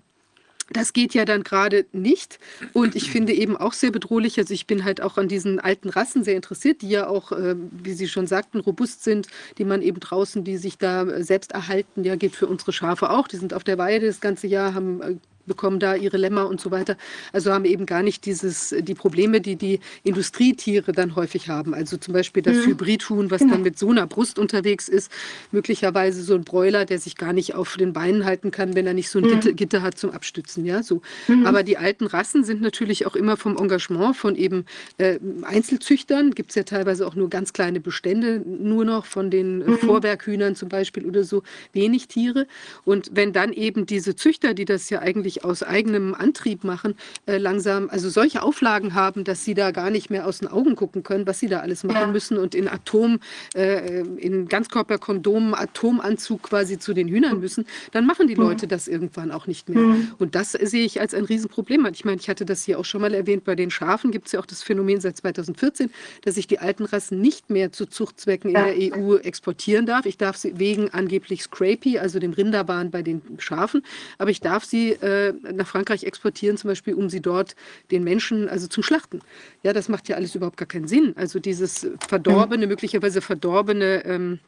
[0.70, 2.40] das geht ja dann gerade nicht.
[2.74, 5.90] Und ich finde eben auch sehr bedrohlich, also ich bin halt auch an diesen alten
[5.90, 9.28] Rassen sehr interessiert, die ja auch, äh, wie Sie schon sagten, robust sind,
[9.58, 13.28] die man eben draußen, die sich da selbst erhalten, ja, geht für unsere Schafe auch.
[13.28, 16.62] Die sind auf der Weide das ganze Jahr, haben äh, bekommen da ihre Lämmer und
[16.62, 16.98] so weiter.
[17.32, 21.74] Also haben eben gar nicht dieses, die Probleme, die die Industrietiere dann häufig haben.
[21.74, 22.72] Also zum Beispiel das mhm.
[22.72, 23.54] Hybridhuhn, was genau.
[23.54, 25.12] dann mit so einer Brust unterwegs ist,
[25.52, 28.94] möglicherweise so ein Bräuler, der sich gar nicht auf den Beinen halten kann, wenn er
[28.94, 29.40] nicht so ein mhm.
[29.40, 30.66] Gitter, Gitter, hat zum Abstützen.
[30.66, 31.02] Ja, so.
[31.28, 31.46] Mhm.
[31.46, 34.66] Aber die alten Rassen sind natürlich auch immer vom Engagement von eben
[34.98, 36.32] äh, Einzelzüchtern.
[36.32, 39.78] Gibt es ja teilweise auch nur ganz kleine Bestände, nur noch von den mhm.
[39.78, 41.44] Vorwerkhühnern zum Beispiel oder so,
[41.74, 42.48] wenig Tiere.
[42.84, 46.96] Und wenn dann eben diese Züchter, die das ja eigentlich wirklich aus eigenem Antrieb machen,
[47.26, 50.76] äh, langsam, also solche Auflagen haben, dass sie da gar nicht mehr aus den Augen
[50.76, 52.08] gucken können, was sie da alles machen ja.
[52.08, 53.20] müssen und in Atom,
[53.56, 58.44] äh, in Ganzkörperkondomen, Atomanzug quasi zu den Hühnern müssen, dann machen die mhm.
[58.44, 59.82] Leute das irgendwann auch nicht mehr.
[59.82, 60.12] Mhm.
[60.18, 61.88] Und das sehe ich als ein Riesenproblem.
[61.94, 64.34] Ich meine, ich hatte das hier auch schon mal erwähnt, bei den Schafen gibt es
[64.34, 65.90] ja auch das Phänomen seit 2014,
[66.24, 70.06] dass ich die alten Rassen nicht mehr zu Zuchtzwecken in der EU exportieren darf.
[70.06, 73.84] Ich darf sie wegen angeblich Scrapie, also dem Rinderwahn bei den Schafen,
[74.18, 77.56] aber ich darf sie äh, nach Frankreich exportieren, zum Beispiel, um sie dort
[77.92, 79.22] den Menschen, also zum Schlachten.
[79.64, 81.14] Ja, das macht ja alles überhaupt gar keinen Sinn.
[81.16, 84.40] Also dieses verdorbene, möglicherweise verdorbene ähm,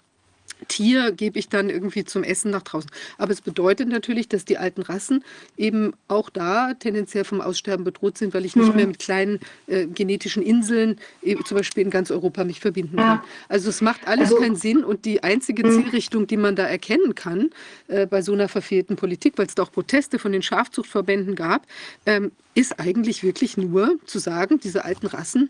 [0.67, 2.89] Tier gebe ich dann irgendwie zum Essen nach draußen.
[3.17, 5.23] Aber es bedeutet natürlich, dass die alten Rassen
[5.55, 8.75] eben auch da tendenziell vom Aussterben bedroht sind, weil ich nicht mhm.
[8.75, 13.17] mehr mit kleinen äh, genetischen Inseln, äh, zum Beispiel in ganz Europa, mich verbinden kann.
[13.17, 13.23] Ja.
[13.49, 15.83] Also es macht alles also, keinen Sinn und die einzige mhm.
[15.83, 17.49] Zielrichtung, die man da erkennen kann
[17.87, 21.65] äh, bei so einer verfehlten Politik, weil es da auch Proteste von den Schafzuchtverbänden gab,
[22.05, 25.49] ähm, ist eigentlich wirklich nur zu sagen, diese alten Rassen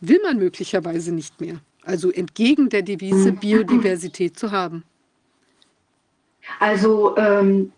[0.00, 1.60] will man möglicherweise nicht mehr.
[1.90, 3.36] Also entgegen der Devise, mhm.
[3.36, 4.84] Biodiversität zu haben.
[6.58, 7.72] Also ähm,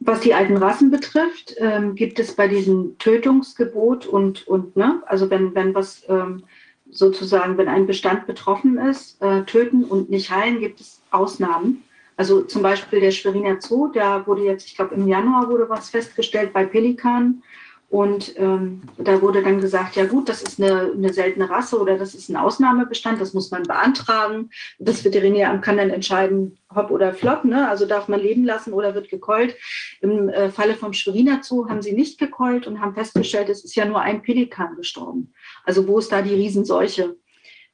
[0.00, 5.28] was die alten Rassen betrifft, ähm, gibt es bei diesem Tötungsgebot und, und ne, also
[5.30, 6.42] wenn, wenn was ähm,
[6.90, 11.82] sozusagen, wenn ein Bestand betroffen ist, äh, töten und nicht heilen, gibt es Ausnahmen.
[12.16, 15.90] Also zum Beispiel der Schweriner Zoo, da wurde jetzt, ich glaube im Januar wurde was
[15.90, 17.42] festgestellt bei Pelikanen
[17.90, 21.98] und ähm, da wurde dann gesagt, ja gut, das ist eine, eine seltene Rasse oder
[21.98, 24.50] das ist ein Ausnahmebestand, das muss man beantragen.
[24.78, 27.68] Das Veterinäramt kann dann entscheiden, hopp oder flop, ne?
[27.68, 29.56] also darf man leben lassen oder wird gekeult.
[30.00, 33.74] Im äh, Falle vom Schweriner Zoo haben sie nicht gekeult und haben festgestellt, es ist
[33.74, 35.32] ja nur ein Pelikan gestorben.
[35.64, 37.16] Also wo ist da die Riesenseuche?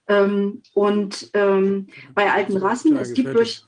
[0.09, 3.65] Ähm, und ähm, bei alten Rassen, es gibt durch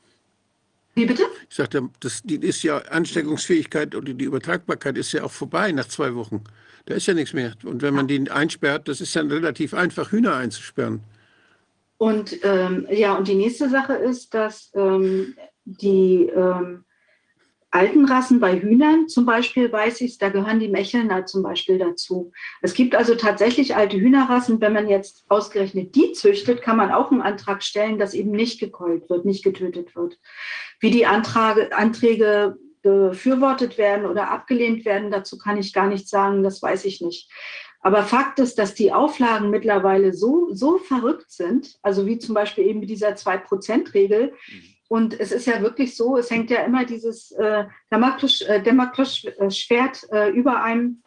[0.98, 1.22] wie bitte?
[1.48, 5.88] Ich sagte, das die ist ja Ansteckungsfähigkeit oder die Übertragbarkeit ist ja auch vorbei nach
[5.88, 6.44] zwei Wochen.
[6.86, 7.54] Da ist ja nichts mehr.
[7.64, 11.00] Und wenn man den einsperrt, das ist dann relativ einfach, Hühner einzusperren.
[11.98, 16.84] Und ähm, ja, und die nächste Sache ist, dass ähm, die ähm,
[17.70, 22.32] alten Rassen bei Hühnern zum Beispiel weiß ich, da gehören die Mechelner zum Beispiel dazu.
[22.62, 24.60] Es gibt also tatsächlich alte Hühnerrassen.
[24.60, 28.58] Wenn man jetzt ausgerechnet die züchtet, kann man auch einen Antrag stellen, dass eben nicht
[28.58, 30.18] gekeult wird, nicht getötet wird.
[30.80, 36.42] Wie die Antrage, Anträge befürwortet werden oder abgelehnt werden, dazu kann ich gar nichts sagen,
[36.42, 37.30] das weiß ich nicht.
[37.80, 42.66] Aber Fakt ist, dass die Auflagen mittlerweile so, so verrückt sind, also wie zum Beispiel
[42.66, 46.86] eben mit dieser 2-Prozent-Regel, mhm und es ist ja wirklich so, es hängt ja immer
[46.86, 51.02] dieses äh, Damoklesschwert äh, äh, über einem,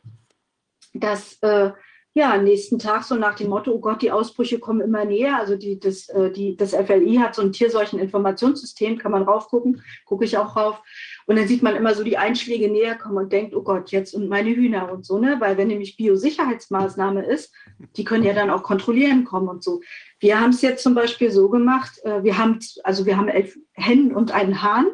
[0.93, 1.72] dass äh,
[2.14, 5.38] ja, nächsten Tag so nach dem Motto, oh Gott, die Ausbrüche kommen immer näher.
[5.38, 10.25] Also die, das, äh, die, das FLI hat so ein Tierseucheninformationssystem, kann man raufgucken, gucke
[10.25, 10.81] ich auch rauf.
[11.25, 14.14] Und dann sieht man immer so die Einschläge näher kommen und denkt, oh Gott, jetzt
[14.14, 15.38] und meine Hühner und so, ne?
[15.40, 17.53] Weil wenn nämlich Biosicherheitsmaßnahme ist,
[17.95, 19.80] die können ja dann auch kontrollieren kommen und so.
[20.19, 23.57] Wir haben es jetzt zum Beispiel so gemacht, äh, wir haben, also wir haben elf
[23.72, 24.88] Hennen und einen Hahn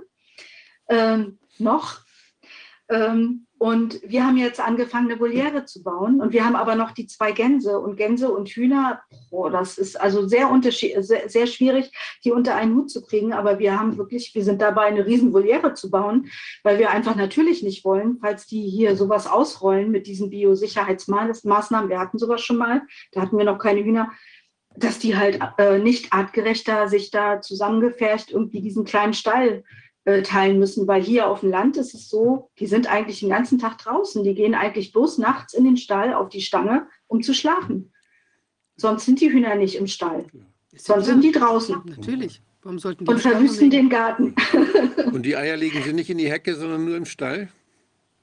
[0.88, 2.02] ähm, noch.
[2.90, 6.22] Ähm, und wir haben jetzt angefangen, eine Voliere zu bauen.
[6.22, 7.80] Und wir haben aber noch die zwei Gänse.
[7.80, 11.92] Und Gänse und Hühner, oh, das ist also sehr, sehr, sehr schwierig,
[12.24, 13.34] die unter einen Hut zu kriegen.
[13.34, 16.30] Aber wir haben wirklich, wir sind dabei, eine riesen Voliere zu bauen,
[16.62, 21.90] weil wir einfach natürlich nicht wollen, falls die hier sowas ausrollen mit diesen Biosicherheitsmaßnahmen.
[21.90, 24.12] Wir hatten sowas schon mal, da hatten wir noch keine Hühner
[24.80, 30.58] dass die halt äh, nicht artgerechter sich da zusammengefärcht irgendwie diesen kleinen Stall äh, teilen
[30.58, 33.78] müssen, weil hier auf dem Land ist es so, die sind eigentlich den ganzen Tag
[33.78, 34.24] draußen.
[34.24, 37.92] Die gehen eigentlich bloß nachts in den Stall auf die Stange, um zu schlafen.
[38.78, 40.26] Sonst sind die Hühner nicht im Stall.
[40.76, 41.82] Sonst sind die draußen.
[41.86, 42.42] Natürlich.
[42.62, 44.36] Warum sollten die Und verwüsten den Garten.
[45.12, 47.50] Und die Eier legen sie nicht in die Hecke, sondern nur im Stall?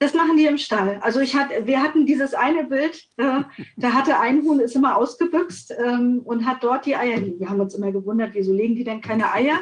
[0.04, 0.98] Das machen die im Stall.
[1.00, 3.40] Also ich hatte, wir hatten dieses eine Bild, äh,
[3.78, 7.40] da hatte ein Huhn ist immer ausgebüxt ähm, und hat dort die Eier liegen.
[7.40, 9.60] Wir haben uns immer gewundert, wieso legen die denn keine Eier?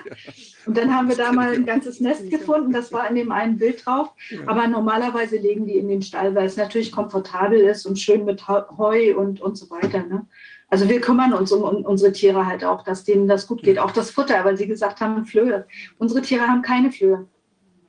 [0.66, 3.56] Und dann haben wir da mal ein ganzes Nest gefunden, das war in dem einen
[3.56, 4.10] Bild drauf.
[4.46, 8.48] Aber normalerweise legen die in den Stall, weil es natürlich komfortabel ist und schön mit
[8.48, 10.04] Heu und, und so weiter.
[10.04, 10.26] Ne?
[10.70, 13.78] Also wir kümmern uns um, um, unsere Tiere halt auch, dass denen das gut geht.
[13.78, 15.68] Auch das Futter, weil Sie gesagt haben, Flöhe.
[15.98, 17.28] Unsere Tiere haben keine Flöhe.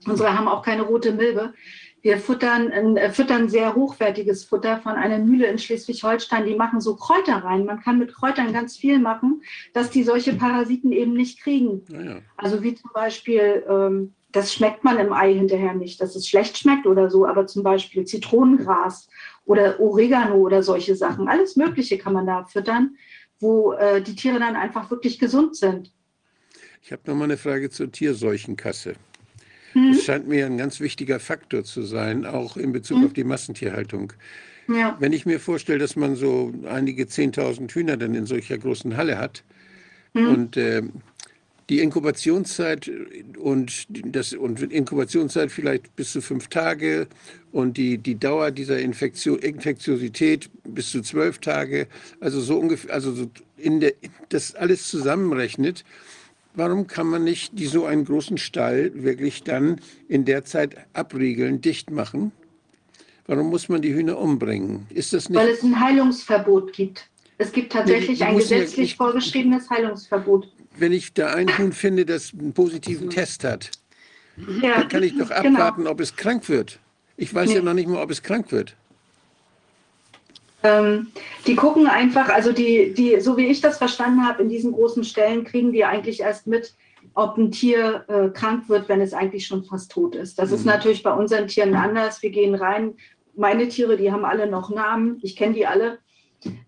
[0.06, 1.53] Unsere haben auch keine rote Milbe.
[2.03, 6.45] Wir futtern, äh, füttern sehr hochwertiges Futter von einer Mühle in Schleswig-Holstein.
[6.45, 7.65] Die machen so Kräuter rein.
[7.65, 9.41] Man kann mit Kräutern ganz viel machen,
[9.73, 11.82] dass die solche Parasiten eben nicht kriegen.
[11.90, 16.27] Ja, Also wie zum Beispiel, ähm, das schmeckt man im Ei hinterher nicht, dass es
[16.27, 19.07] schlecht schmeckt oder so, aber zum Beispiel Zitronengras
[19.45, 21.30] oder Oregano oder solche Sachen.
[21.30, 22.98] Alles Mögliche kann man da füttern,
[23.40, 25.93] wo äh, die Tiere dann einfach wirklich gesund sind.
[26.82, 28.95] Ich habe noch mal eine Frage zur Tierseuchenkasse.
[29.74, 29.93] Mhm.
[29.93, 33.06] Das scheint mir ein ganz wichtiger Faktor zu sein, auch in Bezug mhm.
[33.06, 34.14] auf die Massentierhaltung.
[34.68, 34.95] Ja.
[35.00, 39.18] Wenn ich mir vorstelle, dass man so einige 10.000 Hühner dann in solcher großen Halle
[39.18, 39.43] hat
[40.14, 40.27] mhm.
[40.27, 40.84] und äh,
[41.69, 42.92] die Inkubationszeit
[43.38, 47.08] und das und Inkubationszeit vielleicht bis zu fünf Tage
[47.52, 51.88] und die, die Dauer dieser Infektion, Infektiosität bis zu zwölf Tage,
[52.19, 53.93] also so ungefähr, also so in der,
[54.30, 55.85] das alles zusammenrechnet,
[56.56, 61.61] warum kann man nicht die, so einen großen Stall wirklich dann in der Zeit abriegeln,
[61.61, 62.32] dicht machen?
[63.25, 64.85] Warum muss man die Hühner umbringen?
[64.90, 67.07] Ist das nicht Weil es ein Heilungsverbot gibt.
[67.38, 70.48] Es gibt tatsächlich nee, ein gesetzlich ja vorgeschriebenes Heilungsverbot.
[70.77, 73.72] Wenn ich da ein Huhn finde, das einen positiven Test hat,
[74.61, 75.57] ja, dann kann ich doch genau.
[75.57, 75.91] abwarten, genau.
[75.91, 76.80] ob es krank wird.
[77.15, 77.56] Ich weiß nee.
[77.56, 78.75] ja noch nicht mal, ob es krank wird.
[80.64, 81.11] Ähm,
[81.45, 85.03] die gucken einfach, also die, die, so wie ich das verstanden habe, in diesen großen
[85.03, 86.74] Stellen kriegen die eigentlich erst mit,
[87.16, 90.40] ob ein Tier äh, krank wird, wenn es eigentlich schon fast tot ist.
[90.40, 90.56] Das mhm.
[90.56, 92.24] ist natürlich bei unseren Tieren anders.
[92.24, 92.95] Wir gehen rein.
[93.35, 95.19] Meine Tiere, die haben alle noch Namen.
[95.22, 96.00] Ich kenne die alle.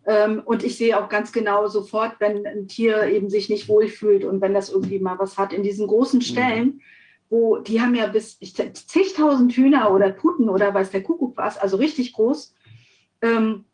[0.06, 4.24] Ähm, und ich sehe auch ganz genau sofort, wenn ein Tier eben sich nicht wohlfühlt
[4.24, 5.54] und wenn das irgendwie mal was hat.
[5.54, 6.24] In diesen großen mhm.
[6.24, 6.82] Stellen, mhm.
[7.30, 11.78] wo die haben ja bis zigtausend Hühner oder Puten oder weiß der Kuckuck was, also
[11.78, 12.54] richtig groß.
[13.22, 13.66] Ähm,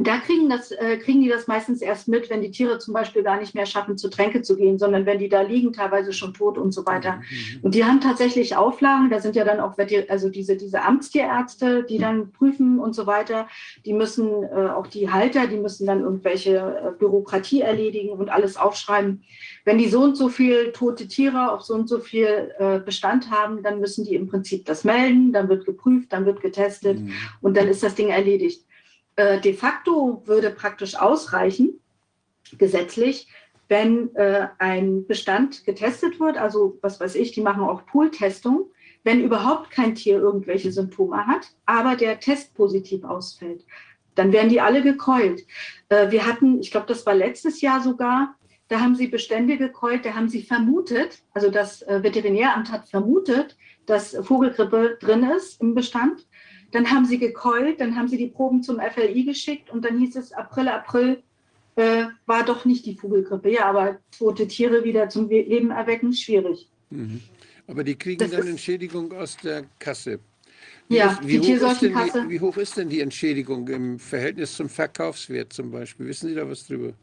[0.00, 3.24] da kriegen, das, äh, kriegen die das meistens erst mit, wenn die Tiere zum Beispiel
[3.24, 6.34] gar nicht mehr schaffen, zu Tränke zu gehen, sondern wenn die da liegen, teilweise schon
[6.34, 7.16] tot und so weiter.
[7.16, 7.60] Mhm.
[7.62, 9.74] Und die haben tatsächlich Auflagen, da sind ja dann auch
[10.08, 13.48] also diese, diese Amtstierärzte, die dann prüfen und so weiter.
[13.84, 18.56] Die müssen, äh, auch die Halter, die müssen dann irgendwelche äh, Bürokratie erledigen und alles
[18.56, 19.24] aufschreiben.
[19.64, 23.32] Wenn die so und so viel tote Tiere auf so und so viel äh, Bestand
[23.32, 27.12] haben, dann müssen die im Prinzip das melden, dann wird geprüft, dann wird getestet mhm.
[27.40, 28.67] und dann ist das Ding erledigt.
[29.18, 31.80] Äh, de facto würde praktisch ausreichen,
[32.56, 33.26] gesetzlich,
[33.66, 38.70] wenn äh, ein Bestand getestet wird, also was weiß ich, die machen auch Pooltestung,
[39.02, 43.66] wenn überhaupt kein Tier irgendwelche Symptome hat, aber der Test positiv ausfällt,
[44.14, 45.42] dann werden die alle gekeult.
[45.88, 48.36] Äh, wir hatten, ich glaube, das war letztes Jahr sogar,
[48.68, 53.56] da haben sie Bestände gekeult, da haben sie vermutet, also das äh, Veterinäramt hat vermutet,
[53.84, 56.27] dass Vogelgrippe drin ist im Bestand.
[56.70, 60.16] Dann haben sie gekeult, dann haben sie die Proben zum FLI geschickt und dann hieß
[60.16, 61.22] es, April, April
[61.76, 63.50] äh, war doch nicht die Vogelgrippe.
[63.50, 66.68] Ja, aber tote Tiere wieder zum Leben erwecken, schwierig.
[66.90, 67.22] Mhm.
[67.66, 70.20] Aber die kriegen das dann Entschädigung aus der Kasse.
[70.88, 72.24] Wie ja, ist, die Tierseuchenkasse.
[72.24, 76.06] Wie, wie hoch ist denn die Entschädigung im Verhältnis zum Verkaufswert zum Beispiel?
[76.06, 76.94] Wissen Sie da was drüber?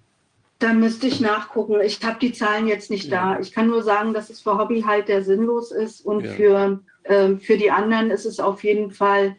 [0.60, 1.80] Da müsste ich nachgucken.
[1.82, 3.36] Ich habe die Zahlen jetzt nicht ja.
[3.36, 3.40] da.
[3.40, 6.32] Ich kann nur sagen, dass es für Hobbyhalter sinnlos ist und ja.
[6.32, 9.36] für, äh, für die anderen ist es auf jeden Fall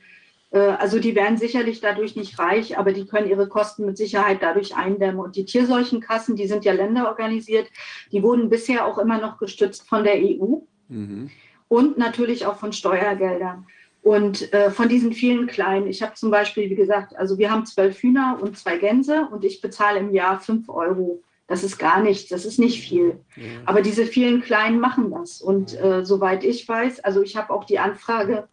[0.58, 4.76] also die werden sicherlich dadurch nicht reich, aber die können ihre Kosten mit Sicherheit dadurch
[4.76, 5.20] eindämmen.
[5.20, 7.68] Und die Tierseuchenkassen, die sind ja länderorganisiert,
[8.12, 11.30] die wurden bisher auch immer noch gestützt von der EU mhm.
[11.68, 13.66] und natürlich auch von Steuergeldern.
[14.02, 17.66] Und äh, von diesen vielen kleinen, ich habe zum Beispiel, wie gesagt, also wir haben
[17.66, 21.24] zwölf Hühner und zwei Gänse und ich bezahle im Jahr fünf Euro.
[21.48, 23.20] Das ist gar nichts, das ist nicht viel.
[23.34, 23.42] Ja.
[23.64, 25.40] Aber diese vielen Kleinen machen das.
[25.40, 28.48] Und äh, soweit ich weiß, also ich habe auch die Anfrage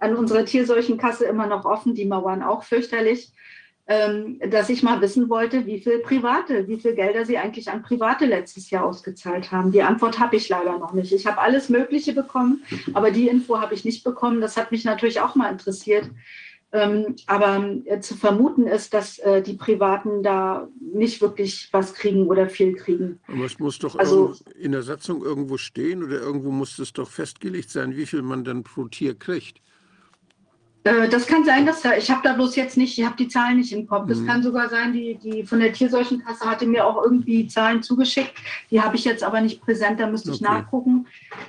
[0.00, 3.32] an unserer Tierseuchenkasse immer noch offen, die Mauern auch fürchterlich,
[3.86, 7.82] ähm, dass ich mal wissen wollte, wie viel Private, wie viel Gelder sie eigentlich an
[7.82, 9.72] Private letztes Jahr ausgezahlt haben.
[9.72, 11.12] Die Antwort habe ich leider noch nicht.
[11.12, 12.62] Ich habe alles Mögliche bekommen,
[12.94, 14.40] aber die Info habe ich nicht bekommen.
[14.40, 16.08] Das hat mich natürlich auch mal interessiert.
[16.72, 22.28] Ähm, aber äh, zu vermuten ist, dass äh, die Privaten da nicht wirklich was kriegen
[22.28, 23.18] oder viel kriegen.
[23.26, 27.10] Aber es muss doch also, in der Satzung irgendwo stehen oder irgendwo muss es doch
[27.10, 29.60] festgelegt sein, wie viel man dann pro Tier kriegt.
[30.84, 33.28] Äh, das kann sein, dass da, ich habe da bloß jetzt nicht, ich habe die
[33.28, 34.08] Zahlen nicht im Kopf.
[34.08, 34.26] Das mhm.
[34.26, 38.32] kann sogar sein, die, die von der Tierseuchenkasse hatte mir auch irgendwie Zahlen zugeschickt.
[38.70, 40.36] Die habe ich jetzt aber nicht präsent, da müsste okay.
[40.36, 41.06] ich nachgucken.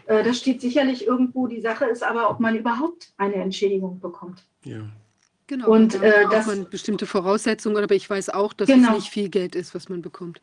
[0.08, 1.48] Äh, das steht sicherlich irgendwo.
[1.48, 4.43] Die Sache ist aber, ob man überhaupt eine Entschädigung bekommt.
[4.66, 4.82] Ja.
[5.48, 5.68] Genau.
[5.68, 8.90] Und äh, das man bestimmte Voraussetzungen, aber ich weiß auch, dass genau.
[8.90, 10.42] es nicht viel Geld ist, was man bekommt.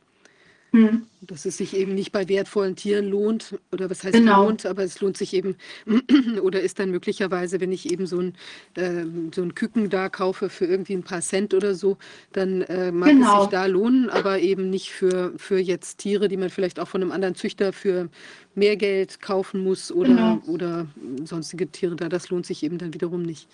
[0.70, 1.06] Hm.
[1.22, 4.44] Dass es sich eben nicht bei wertvollen Tieren lohnt, oder was heißt genau.
[4.44, 5.56] lohnt, aber es lohnt sich eben,
[6.42, 8.34] oder ist dann möglicherweise, wenn ich eben so ein,
[8.74, 11.96] äh, so ein Küken da kaufe für irgendwie ein paar Cent oder so,
[12.32, 13.36] dann äh, mag genau.
[13.36, 16.88] es sich da lohnen, aber eben nicht für, für jetzt Tiere, die man vielleicht auch
[16.88, 18.08] von einem anderen Züchter für
[18.54, 20.42] mehr Geld kaufen muss oder, genau.
[20.46, 20.86] oder
[21.24, 22.08] sonstige Tiere da.
[22.08, 23.48] Das lohnt sich eben dann wiederum nicht.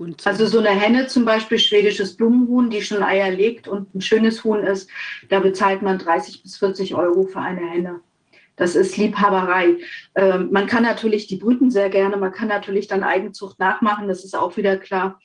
[0.00, 4.00] Und, also so eine Henne zum Beispiel, schwedisches Blumenhuhn, die schon Eier legt und ein
[4.00, 4.88] schönes Huhn ist,
[5.28, 8.00] da bezahlt man 30 bis 40 Euro für eine Henne.
[8.56, 9.76] Das ist Liebhaberei.
[10.14, 14.24] Ähm, man kann natürlich, die brüten sehr gerne, man kann natürlich dann Eigenzucht nachmachen, das
[14.24, 15.20] ist auch wieder klar.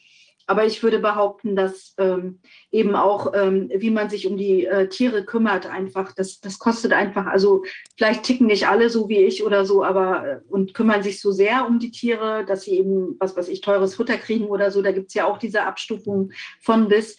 [0.47, 2.39] Aber ich würde behaupten, dass ähm,
[2.71, 6.93] eben auch, ähm, wie man sich um die äh, Tiere kümmert, einfach, das, das kostet
[6.93, 7.63] einfach, also
[7.97, 11.31] vielleicht ticken nicht alle so wie ich oder so, aber äh, und kümmern sich so
[11.31, 14.81] sehr um die Tiere, dass sie eben, was weiß ich, teures Futter kriegen oder so.
[14.81, 17.17] Da gibt es ja auch diese Abstufung von bis.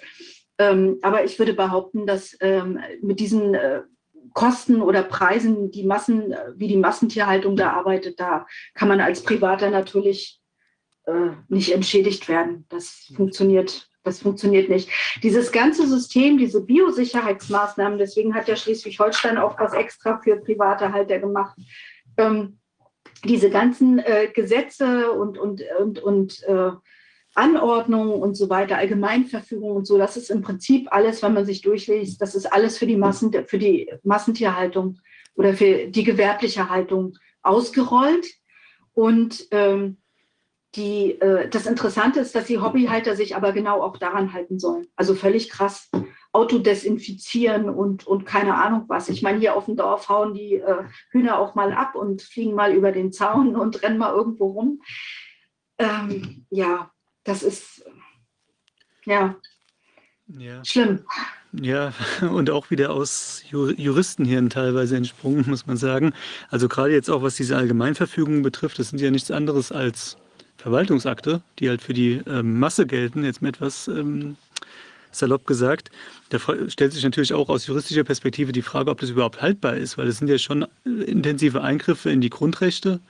[0.58, 3.82] Ähm, aber ich würde behaupten, dass ähm, mit diesen äh,
[4.32, 9.70] Kosten oder Preisen, die Massen, wie die Massentierhaltung da arbeitet, da kann man als Privater
[9.70, 10.35] natürlich
[11.06, 12.66] äh, nicht entschädigt werden.
[12.68, 14.90] Das funktioniert, das funktioniert nicht.
[15.22, 21.18] Dieses ganze System, diese Biosicherheitsmaßnahmen, deswegen hat ja Schleswig-Holstein auch was extra für private Halter
[21.18, 21.56] gemacht.
[22.16, 22.58] Ähm,
[23.24, 26.70] diese ganzen äh, Gesetze und, und, und, und äh,
[27.34, 31.60] Anordnungen und so weiter, Allgemeinverfügungen und so, das ist im Prinzip alles, wenn man sich
[31.60, 34.98] durchliest, das ist alles für die, Massen, für die Massentierhaltung
[35.34, 38.26] oder für die gewerbliche Haltung ausgerollt.
[38.94, 39.98] Und ähm,
[40.76, 44.86] die, äh, das Interessante ist, dass die Hobbyhalter sich aber genau auch daran halten sollen.
[44.96, 45.90] Also völlig krass.
[46.32, 49.08] Auto desinfizieren und, und keine Ahnung was.
[49.08, 52.54] Ich meine, hier auf dem Dorf hauen die äh, Hühner auch mal ab und fliegen
[52.54, 54.82] mal über den Zaun und rennen mal irgendwo rum.
[55.78, 56.90] Ähm, ja,
[57.24, 57.84] das ist
[59.06, 59.36] ja,
[60.26, 60.62] ja.
[60.64, 61.04] schlimm.
[61.52, 66.12] Ja, und auch wieder aus Juristenhirn teilweise entsprungen, muss man sagen.
[66.50, 70.18] Also gerade jetzt auch, was diese Allgemeinverfügungen betrifft, das sind ja nichts anderes als
[70.56, 74.36] Verwaltungsakte, die halt für die ähm, Masse gelten, jetzt mit etwas ähm,
[75.12, 75.90] salopp gesagt.
[76.30, 79.98] Da stellt sich natürlich auch aus juristischer Perspektive die Frage, ob das überhaupt haltbar ist,
[79.98, 80.68] weil es sind ja schon äh,
[81.04, 83.00] intensive Eingriffe in die Grundrechte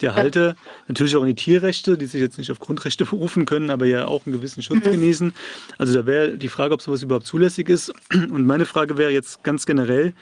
[0.00, 0.56] der Halter,
[0.88, 4.06] natürlich auch in die Tierrechte, die sich jetzt nicht auf Grundrechte berufen können, aber ja
[4.06, 4.92] auch einen gewissen Schutz mhm.
[4.92, 5.32] genießen.
[5.78, 7.92] Also da wäre die Frage, ob sowas überhaupt zulässig ist.
[8.12, 10.12] Und meine Frage wäre jetzt ganz generell,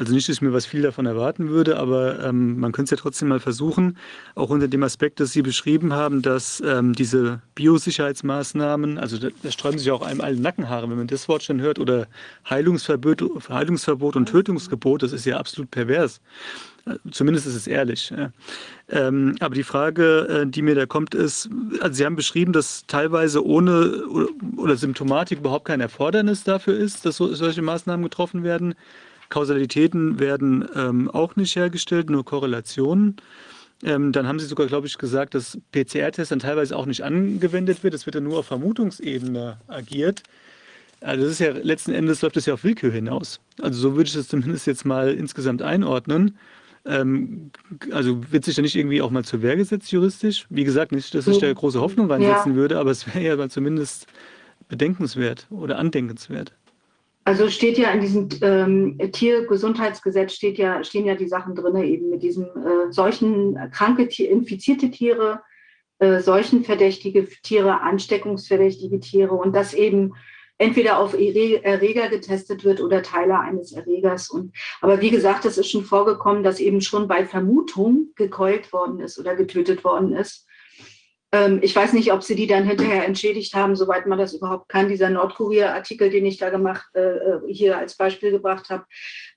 [0.00, 2.98] also nicht, dass ich mir was viel davon erwarten würde, aber ähm, man könnte es
[2.98, 3.98] ja trotzdem mal versuchen,
[4.34, 9.50] auch unter dem Aspekt, dass Sie beschrieben haben, dass ähm, diese Biosicherheitsmaßnahmen, also da, da
[9.50, 12.06] sträuben sich auch einem alle Nackenhaare, wenn man das Wort schon hört, oder
[12.48, 16.22] Heilungsverbot, Heilungsverbot und Tötungsgebot, das ist ja absolut pervers.
[16.86, 18.08] Äh, zumindest ist es ehrlich.
[18.08, 18.30] Ja.
[18.88, 22.86] Ähm, aber die Frage, äh, die mir da kommt, ist, also Sie haben beschrieben, dass
[22.86, 28.44] teilweise ohne oder, oder Symptomatik überhaupt kein Erfordernis dafür ist, dass so, solche Maßnahmen getroffen
[28.44, 28.74] werden.
[29.30, 33.16] Kausalitäten werden ähm, auch nicht hergestellt, nur Korrelationen.
[33.82, 37.82] Ähm, dann haben Sie sogar, glaube ich, gesagt, dass PCR-Test dann teilweise auch nicht angewendet
[37.82, 37.94] wird.
[37.94, 40.22] Es wird dann nur auf Vermutungsebene agiert.
[41.00, 43.40] Also das ist ja letzten Endes läuft das ja auf Willkür hinaus.
[43.60, 46.36] Also so würde ich das zumindest jetzt mal insgesamt einordnen.
[46.84, 47.50] Ähm,
[47.90, 50.46] also wird sich da nicht irgendwie auch mal zur Wehr gesetzt juristisch?
[50.50, 52.58] Wie gesagt, nicht, dass ich da große Hoffnung reinsetzen ja.
[52.58, 54.06] würde, aber es wäre ja mal zumindest
[54.68, 56.52] bedenkenswert oder andenkenswert.
[57.24, 62.08] Also steht ja in diesem ähm, Tiergesundheitsgesetz steht ja, stehen ja die Sachen drin, eben
[62.08, 65.42] mit diesen äh, solchen kranke, infizierte Tiere,
[65.98, 70.14] äh, seuchenverdächtige Tiere, ansteckungsverdächtige Tiere und das eben
[70.60, 74.28] entweder auf Erreger getestet wird oder Teile eines Erregers.
[74.28, 79.00] Und, aber wie gesagt, es ist schon vorgekommen, dass eben schon bei Vermutung gekeult worden
[79.00, 80.46] ist oder getötet worden ist.
[81.32, 84.68] Ähm, ich weiß nicht, ob sie die dann hinterher entschädigt haben, soweit man das überhaupt
[84.68, 84.88] kann.
[84.88, 88.84] Dieser Nordkorea-Artikel, den ich da gemacht, äh, äh, hier als Beispiel gebracht habe,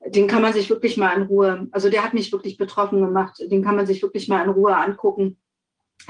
[0.05, 3.37] den kann man sich wirklich mal in Ruhe, also der hat mich wirklich betroffen gemacht,
[3.39, 5.37] den kann man sich wirklich mal in Ruhe angucken.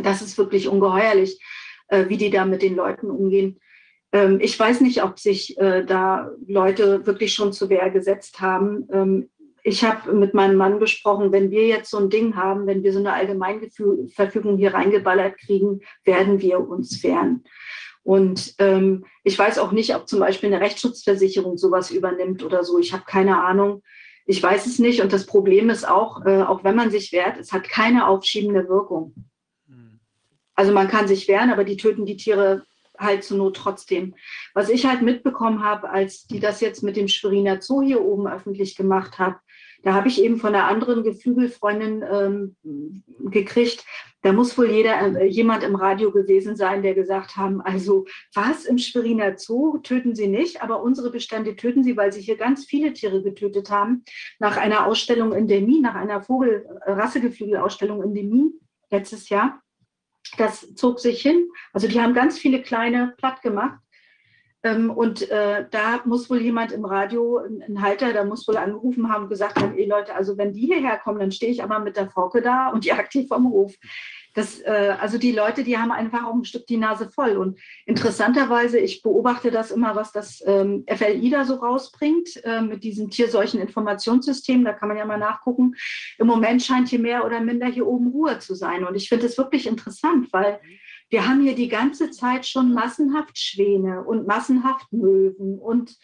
[0.02, 1.40] Das ist wirklich ungeheuerlich,
[1.88, 3.60] äh, wie die da mit den Leuten umgehen.
[4.14, 8.88] Ähm, ich weiß nicht, ob sich äh, da Leute wirklich schon zu Wehr gesetzt haben.
[8.92, 9.30] Ähm,
[9.64, 12.92] ich habe mit meinem Mann besprochen, wenn wir jetzt so ein Ding haben, wenn wir
[12.92, 17.46] so eine Allgemeinverfügung hier reingeballert kriegen, werden wir uns wehren.
[18.04, 22.78] Und ähm, ich weiß auch nicht, ob zum Beispiel eine Rechtsschutzversicherung sowas übernimmt oder so.
[22.78, 23.82] Ich habe keine Ahnung.
[24.26, 25.02] Ich weiß es nicht.
[25.02, 28.68] Und das Problem ist auch, äh, auch wenn man sich wehrt, es hat keine aufschiebende
[28.68, 29.16] Wirkung.
[29.68, 30.02] Hm.
[30.56, 32.66] Also man kann sich wehren, aber die töten die Tiere
[32.98, 34.16] halt zur Not trotzdem.
[34.54, 38.28] Was ich halt mitbekommen habe, als die das jetzt mit dem Schweriner Zoo hier oben
[38.28, 39.38] öffentlich gemacht hat,
[39.84, 43.86] da habe ich eben von einer anderen Geflügelfreundin ähm, gekriegt,
[44.24, 48.64] da muss wohl jeder, äh, jemand im Radio gewesen sein, der gesagt haben, also was
[48.64, 52.66] im Schweriner Zoo töten sie nicht, aber unsere Bestände töten sie, weil sie hier ganz
[52.66, 54.04] viele Tiere getötet haben.
[54.40, 58.52] Nach einer Ausstellung in Demi, nach einer Vogel-Rassegeflügelausstellung in Demi
[58.90, 59.62] letztes Jahr.
[60.38, 61.50] Das zog sich hin.
[61.74, 63.83] Also die haben ganz viele kleine platt gemacht.
[64.64, 69.12] Ähm, und äh, da muss wohl jemand im Radio, ein Halter, da muss wohl angerufen
[69.12, 71.98] haben gesagt haben, ey Leute, also wenn die hierher kommen, dann stehe ich aber mit
[71.98, 73.74] der Forke da und jag die vom Hof.
[74.34, 77.38] Das, äh, also die Leute, die haben einfach auch ein Stück die Nase voll.
[77.38, 82.84] Und interessanterweise, ich beobachte das immer, was das ähm, FLI da so rausbringt äh, mit
[82.84, 84.66] diesem Tierseucheninformationssystem.
[84.66, 85.76] Da kann man ja mal nachgucken.
[86.18, 88.86] Im Moment scheint hier mehr oder minder hier oben Ruhe zu sein.
[88.86, 90.60] Und ich finde es wirklich interessant, weil
[91.10, 95.96] Wir haben hier die ganze Zeit schon massenhaft Schwäne und massenhaft Möwen und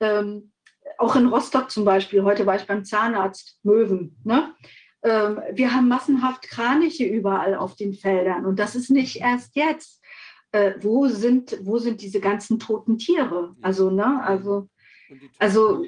[0.00, 0.52] ähm,
[0.98, 4.16] auch in Rostock zum Beispiel, heute war ich beim Zahnarzt, Möwen.
[4.24, 4.54] Ne?
[5.02, 10.02] Ähm, wir haben massenhaft Kraniche überall auf den Feldern und das ist nicht erst jetzt.
[10.52, 13.56] Äh, wo, sind, wo sind diese ganzen toten Tiere?
[13.60, 14.68] Also, ne, also,
[15.38, 15.84] also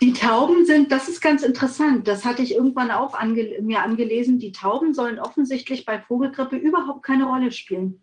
[0.00, 4.38] die Tauben sind, das ist ganz interessant, das hatte ich irgendwann auch ange, mir angelesen,
[4.38, 8.02] die Tauben sollen offensichtlich bei Vogelgrippe überhaupt keine Rolle spielen.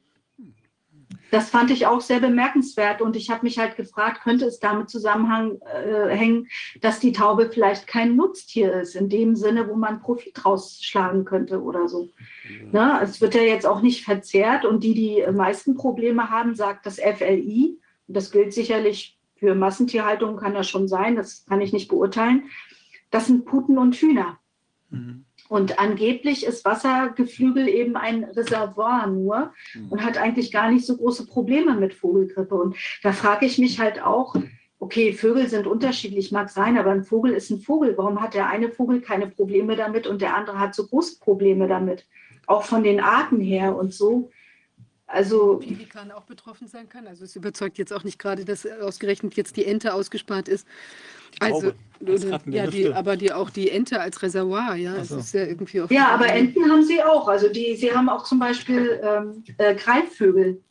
[1.32, 4.90] Das fand ich auch sehr bemerkenswert und ich habe mich halt gefragt, könnte es damit
[4.90, 10.46] zusammenhängen, äh, dass die Taube vielleicht kein Nutztier ist, in dem Sinne, wo man Profit
[10.46, 12.10] rausschlagen könnte oder so.
[12.72, 13.00] Ja.
[13.00, 13.00] Ne?
[13.04, 16.96] Es wird ja jetzt auch nicht verzehrt und die, die meisten Probleme haben, sagt das
[16.96, 17.78] FLI,
[18.08, 22.44] das gilt sicherlich für Massentierhaltung, kann das schon sein, das kann ich nicht beurteilen,
[23.12, 24.38] das sind Puten und Hühner.
[24.90, 25.26] Mhm.
[25.50, 29.92] Und angeblich ist Wassergeflügel eben ein Reservoir nur mhm.
[29.92, 32.56] und hat eigentlich gar nicht so große Probleme mit Vogelgrippe.
[32.56, 34.36] Und da frage ich mich halt auch,
[34.80, 37.98] okay, Vögel sind unterschiedlich, mag sein, aber ein Vogel ist ein Vogel.
[37.98, 41.68] Warum hat der eine Vogel keine Probleme damit und der andere hat so große Probleme
[41.68, 42.06] damit?
[42.46, 44.30] Auch von den Arten her und so.
[45.10, 47.08] Also Pelikan auch betroffen sein kann.
[47.08, 50.68] Also es überzeugt jetzt auch nicht gerade, dass ausgerechnet jetzt die Ente ausgespart ist.
[51.40, 51.72] Also,
[52.46, 55.18] ja, die, aber die, auch die Ente als Reservoir, ja, so.
[55.18, 55.92] ist ja irgendwie auch.
[55.92, 57.28] Ja, aber Enten haben sie auch.
[57.28, 60.62] Also die, sie haben auch zum Beispiel ähm, äh, Greifvögel.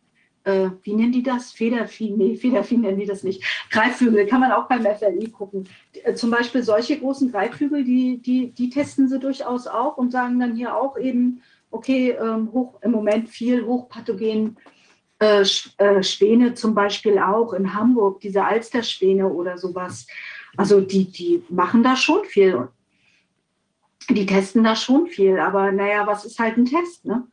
[0.44, 1.52] Äh, wie nennen die das?
[1.52, 2.10] Federvieh?
[2.10, 3.42] Nee, Federvieh nennen die das nicht.
[3.70, 5.68] Greifvögel kann man auch beim FLI gucken.
[6.04, 10.38] Äh, zum Beispiel solche großen Greifvögel, die, die, die testen sie durchaus auch und sagen
[10.38, 11.42] dann hier auch eben,
[11.76, 14.56] okay, ähm, hoch, im Moment viel hochpathogen
[15.18, 15.44] äh,
[15.78, 20.06] äh, Schwäne zum Beispiel auch in Hamburg, diese Alsterschwäne oder sowas.
[20.56, 22.68] Also die, die machen da schon viel.
[24.08, 27.26] Die testen da schon viel, aber naja, was ist halt ein Test, ne?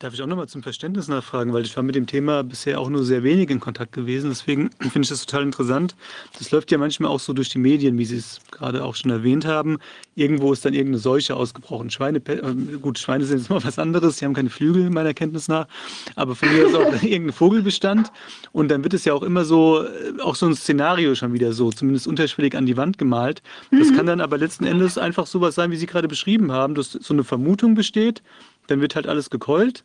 [0.00, 2.88] Darf ich auch nochmal zum Verständnis nachfragen, weil ich war mit dem Thema bisher auch
[2.88, 4.30] nur sehr wenig in Kontakt gewesen.
[4.30, 5.94] Deswegen finde ich das total interessant.
[6.38, 9.10] Das läuft ja manchmal auch so durch die Medien, wie Sie es gerade auch schon
[9.10, 9.76] erwähnt haben.
[10.14, 11.90] Irgendwo ist dann irgendeine Seuche ausgebrochen.
[11.90, 14.16] Schweine, äh, gut, Schweine sind jetzt mal was anderes.
[14.16, 15.68] Sie haben keine Flügel, meiner Kenntnis nach.
[16.16, 18.10] Aber von mir ist auch irgendein Vogelbestand.
[18.52, 21.52] Und dann wird es ja auch immer so, äh, auch so ein Szenario schon wieder
[21.52, 23.42] so, zumindest unterschwellig an die Wand gemalt.
[23.70, 23.96] Das mhm.
[23.96, 27.12] kann dann aber letzten Endes einfach sowas sein, wie Sie gerade beschrieben haben, dass so
[27.12, 28.22] eine Vermutung besteht
[28.70, 29.84] dann wird halt alles gekeult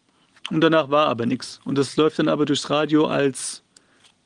[0.51, 1.59] und danach war aber nichts.
[1.65, 3.63] Und das läuft dann aber durchs Radio als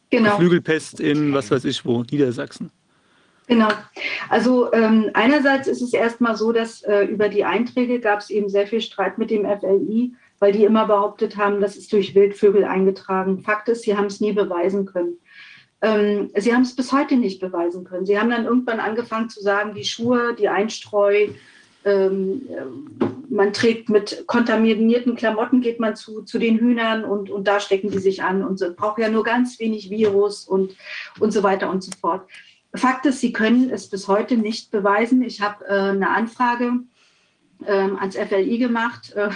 [0.10, 0.38] genau.
[0.38, 2.72] Flügelpest in was weiß ich wo, Niedersachsen.
[3.48, 3.70] Genau.
[4.30, 8.48] Also ähm, einerseits ist es erstmal so, dass äh, über die Einträge gab es eben
[8.48, 12.64] sehr viel Streit mit dem FLI, weil die immer behauptet haben, das ist durch Wildvögel
[12.64, 13.40] eingetragen.
[13.40, 15.18] Fakt ist, sie haben es nie beweisen können.
[15.82, 18.06] Ähm, sie haben es bis heute nicht beweisen können.
[18.06, 21.30] Sie haben dann irgendwann angefangen zu sagen, die Schuhe, die Einstreu,
[21.84, 27.90] man trägt mit kontaminierten Klamotten, geht man zu, zu den Hühnern und, und da stecken
[27.90, 30.76] die sich an und so, braucht ja nur ganz wenig Virus und,
[31.20, 32.28] und so weiter und so fort.
[32.74, 35.24] Fakt ist, sie können es bis heute nicht beweisen.
[35.24, 36.82] Ich habe äh, eine Anfrage
[37.66, 39.30] äh, ans FLI gemacht äh,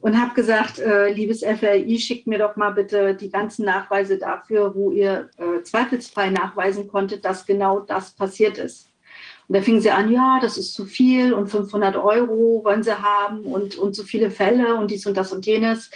[0.00, 4.74] und habe gesagt, äh, liebes FLI, schickt mir doch mal bitte die ganzen Nachweise dafür,
[4.74, 8.91] wo ihr äh, zweifelsfrei nachweisen konntet, dass genau das passiert ist.
[9.52, 13.02] Und da fingen sie an, ja, das ist zu viel und 500 Euro wollen sie
[13.02, 15.90] haben und, und so viele Fälle und dies und das und jenes.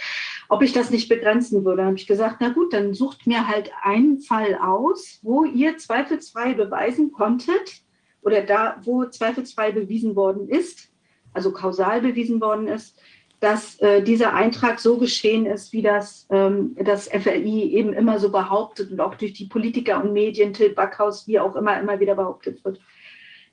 [0.47, 3.71] Ob ich das nicht begrenzen würde, habe ich gesagt, na gut, dann sucht mir halt
[3.81, 7.81] einen Fall aus, wo ihr zweifelsfrei beweisen konntet
[8.21, 10.91] oder da, wo zweifelsfrei bewiesen worden ist,
[11.33, 12.95] also kausal bewiesen worden ist,
[13.39, 18.31] dass äh, dieser Eintrag so geschehen ist, wie das ähm, das FLI eben immer so
[18.31, 22.13] behauptet und auch durch die Politiker und Medien, Till Backhaus, wie auch immer, immer wieder
[22.13, 22.79] behauptet wird.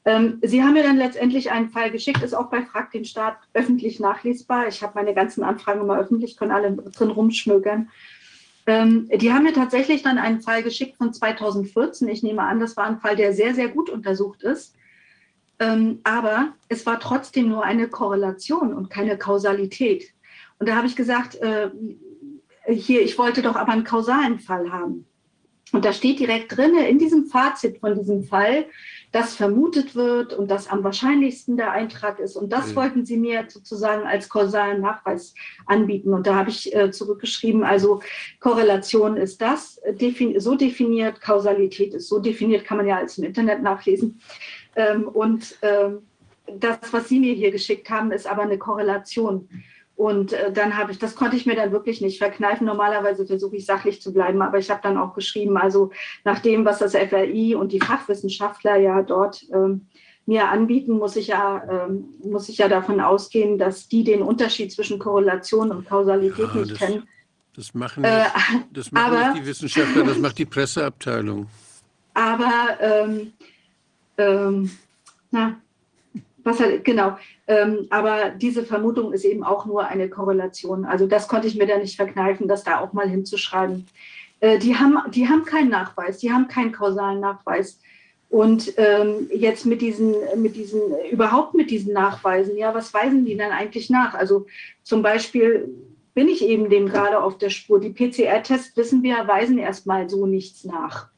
[0.04, 3.38] Ähm, Sie haben mir dann letztendlich einen Fall geschickt, ist auch bei Frag den Staat
[3.54, 4.68] öffentlich nachlesbar.
[4.68, 7.88] Ich habe meine ganzen Anfragen immer öffentlich, können alle drin rumschmökern.
[8.66, 12.08] Ähm, die haben mir tatsächlich dann einen Fall geschickt von 2014.
[12.08, 14.74] Ich nehme an, das war ein Fall, der sehr, sehr gut untersucht ist.
[15.58, 20.12] Ähm, aber es war trotzdem nur eine Korrelation und keine Kausalität.
[20.58, 21.70] Und da habe ich gesagt, äh,
[22.66, 25.06] hier, ich wollte doch aber einen kausalen Fall haben.
[25.72, 28.66] Und da steht direkt drin, in diesem Fazit von diesem Fall,
[29.14, 32.34] dass vermutet wird und das am wahrscheinlichsten der Eintrag ist.
[32.34, 32.74] Und das mhm.
[32.74, 35.34] wollten sie mir sozusagen als kausalen Nachweis
[35.66, 36.12] anbieten.
[36.12, 38.00] Und da habe ich äh, zurückgeschrieben, also
[38.40, 43.22] Korrelation ist das defin so definiert, Kausalität ist so definiert, kann man ja als im
[43.22, 44.20] Internet nachlesen.
[44.74, 46.00] Ähm, und ähm,
[46.58, 49.48] das, was Sie mir hier geschickt haben, ist aber eine Korrelation.
[49.96, 52.66] Und äh, dann habe ich, das konnte ich mir dann wirklich nicht verkneifen.
[52.66, 55.90] Normalerweise versuche ich sachlich zu bleiben, aber ich habe dann auch geschrieben, also
[56.24, 59.86] nach dem, was das FRI und die Fachwissenschaftler ja dort ähm,
[60.26, 64.72] mir anbieten, muss ich ja, ähm, muss ich ja davon ausgehen, dass die den Unterschied
[64.72, 67.08] zwischen Korrelation und Kausalität Ja, nicht das- kennen.
[67.56, 71.46] Das machen, Äh, nicht, das machen aber- nicht die Wissenschaftler, das macht die Presseabteilung.
[72.14, 73.32] Aber ähm,
[74.18, 74.70] ähm,
[75.30, 75.56] na,
[76.44, 77.16] was halt, genau.
[77.46, 80.84] Ähm, aber diese Vermutung ist eben auch nur eine Korrelation.
[80.84, 83.86] Also das konnte ich mir da nicht verkneifen, das da auch mal hinzuschreiben.
[84.40, 87.80] Äh, die, haben, die haben keinen Nachweis, die haben keinen kausalen Nachweis.
[88.28, 93.36] Und ähm, jetzt mit diesen, mit diesen, überhaupt mit diesen Nachweisen, ja, was weisen die
[93.36, 94.14] denn eigentlich nach?
[94.14, 94.46] Also
[94.82, 95.68] zum Beispiel
[96.14, 97.80] bin ich eben dem gerade auf der Spur.
[97.80, 101.08] Die PCR-Tests, wissen wir, weisen erstmal so nichts nach.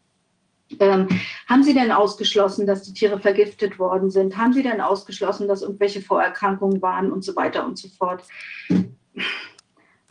[0.81, 1.09] Ähm,
[1.49, 4.37] haben Sie denn ausgeschlossen, dass die Tiere vergiftet worden sind?
[4.37, 8.25] Haben Sie denn ausgeschlossen, dass irgendwelche Vorerkrankungen waren und so weiter und so fort?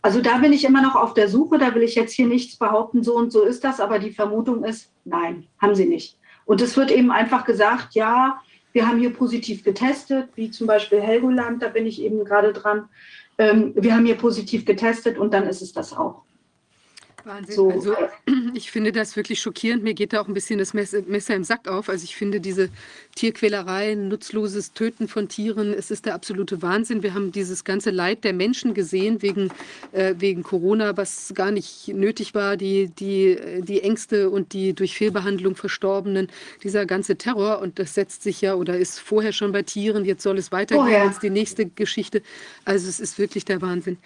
[0.00, 2.56] Also da bin ich immer noch auf der Suche, da will ich jetzt hier nichts
[2.56, 6.16] behaupten, so und so ist das, aber die Vermutung ist, nein, haben sie nicht.
[6.44, 8.40] Und es wird eben einfach gesagt, ja,
[8.72, 12.88] wir haben hier positiv getestet, wie zum Beispiel Helgoland, da bin ich eben gerade dran.
[13.38, 16.22] Ähm, wir haben hier positiv getestet und dann ist es das auch.
[17.26, 17.54] Wahnsinn.
[17.54, 17.94] So, also
[18.54, 19.82] ich finde das wirklich schockierend.
[19.82, 21.88] Mir geht da auch ein bisschen das Messer, im Sack auf.
[21.88, 22.70] Also ich finde diese
[23.14, 27.02] Tierquälerei, nutzloses Töten von Tieren, es ist der absolute Wahnsinn.
[27.02, 29.50] Wir haben dieses ganze Leid der Menschen gesehen wegen,
[29.92, 34.94] äh, wegen Corona, was gar nicht nötig war, die, die, die Ängste und die durch
[34.96, 36.28] Fehlbehandlung Verstorbenen,
[36.62, 37.60] dieser ganze Terror.
[37.60, 40.04] Und das setzt sich ja oder ist vorher schon bei Tieren.
[40.04, 41.02] Jetzt soll es weitergehen Vorher.
[41.02, 42.22] als die nächste Geschichte.
[42.64, 43.98] Also es ist wirklich der Wahnsinn.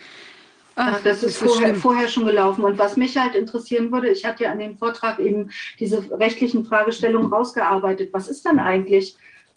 [0.83, 2.65] Ach, das ist vorher, vorher schon gelaufen.
[2.65, 6.65] Und was mich halt interessieren würde, ich hatte ja an dem Vortrag eben diese rechtlichen
[6.65, 8.15] Fragestellungen rausgearbeitet.
[8.15, 9.15] Was ist dann eigentlich,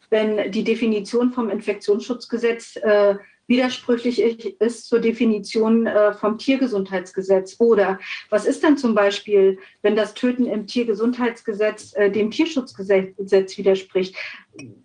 [0.10, 3.16] wenn die Definition vom Infektionsschutzgesetz äh,
[3.48, 7.56] widersprüchlich ist zur Definition äh, vom Tiergesundheitsgesetz?
[7.58, 14.18] Oder was ist dann zum Beispiel, wenn das Töten im Tiergesundheitsgesetz äh, dem Tierschutzgesetz widerspricht?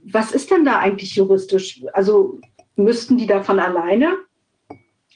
[0.04, 1.82] Was ist denn da eigentlich juristisch?
[1.94, 2.38] Also
[2.76, 4.18] müssten die davon alleine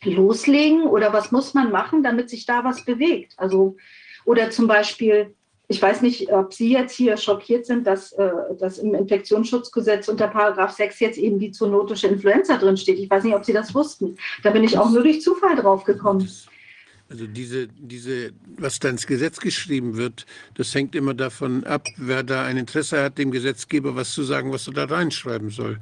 [0.04, 3.34] loslegen oder was muss man machen, damit sich da was bewegt?
[3.36, 3.76] Also,
[4.24, 5.34] oder zum Beispiel,
[5.68, 10.28] ich weiß nicht, ob Sie jetzt hier schockiert sind, dass, äh, dass im Infektionsschutzgesetz unter
[10.28, 12.98] Paragraph 6 jetzt eben die zoonotische Influenza drin steht.
[12.98, 14.16] Ich weiß nicht, ob Sie das wussten.
[14.42, 16.28] Da bin ich auch nur durch Zufall drauf gekommen.
[17.12, 20.24] Also diese, diese, was da ins Gesetz geschrieben wird,
[20.54, 24.50] das hängt immer davon ab, wer da ein Interesse hat, dem Gesetzgeber was zu sagen,
[24.50, 25.78] was er da reinschreiben soll.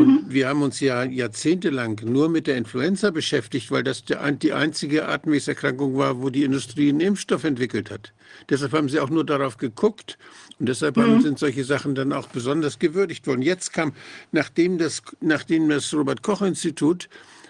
[0.00, 5.08] Und wir haben uns ja jahrzehntelang nur mit der Influenza beschäftigt, weil das die einzige
[5.08, 8.12] Atemwegserkrankung war, wo die Industrie einen Impfstoff entwickelt hat.
[8.50, 10.18] Deshalb haben sie auch nur darauf geguckt
[10.58, 13.42] und deshalb haben, sind solche Sachen dann auch besonders gewürdigt worden.
[13.42, 13.92] Jetzt kam,
[14.32, 17.08] nachdem das, nachdem das Robert-Koch-Institut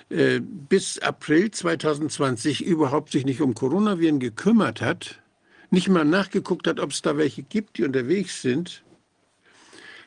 [0.08, 5.20] äh, bis April 2020 überhaupt sich nicht um Coronaviren gekümmert hat,
[5.70, 8.84] nicht mal nachgeguckt hat, ob es da welche gibt, die unterwegs sind,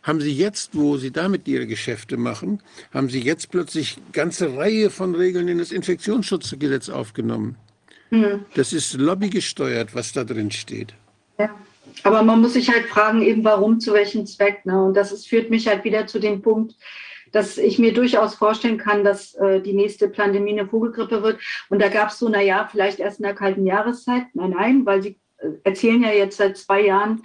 [0.04, 2.62] haben sie jetzt, wo sie damit ihre Geschäfte machen,
[2.94, 7.58] haben sie jetzt plötzlich ganze Reihe von Regeln in das Infektionsschutzgesetz aufgenommen.
[8.10, 8.46] Hm.
[8.56, 10.94] Das ist lobbygesteuert, was da drin steht.
[11.38, 11.50] Ja.
[12.04, 14.66] Aber man muss sich halt fragen, eben warum, zu welchem Zweck.
[14.66, 14.84] Ne?
[14.84, 16.76] Und das ist, führt mich halt wieder zu dem Punkt,
[17.32, 21.40] dass ich mir durchaus vorstellen kann, dass äh, die nächste Pandemie eine Vogelgrippe wird.
[21.70, 24.24] Und da gab es so, naja, vielleicht erst in der kalten Jahreszeit.
[24.34, 27.24] Nein, nein, weil sie äh, erzählen ja jetzt seit zwei Jahren,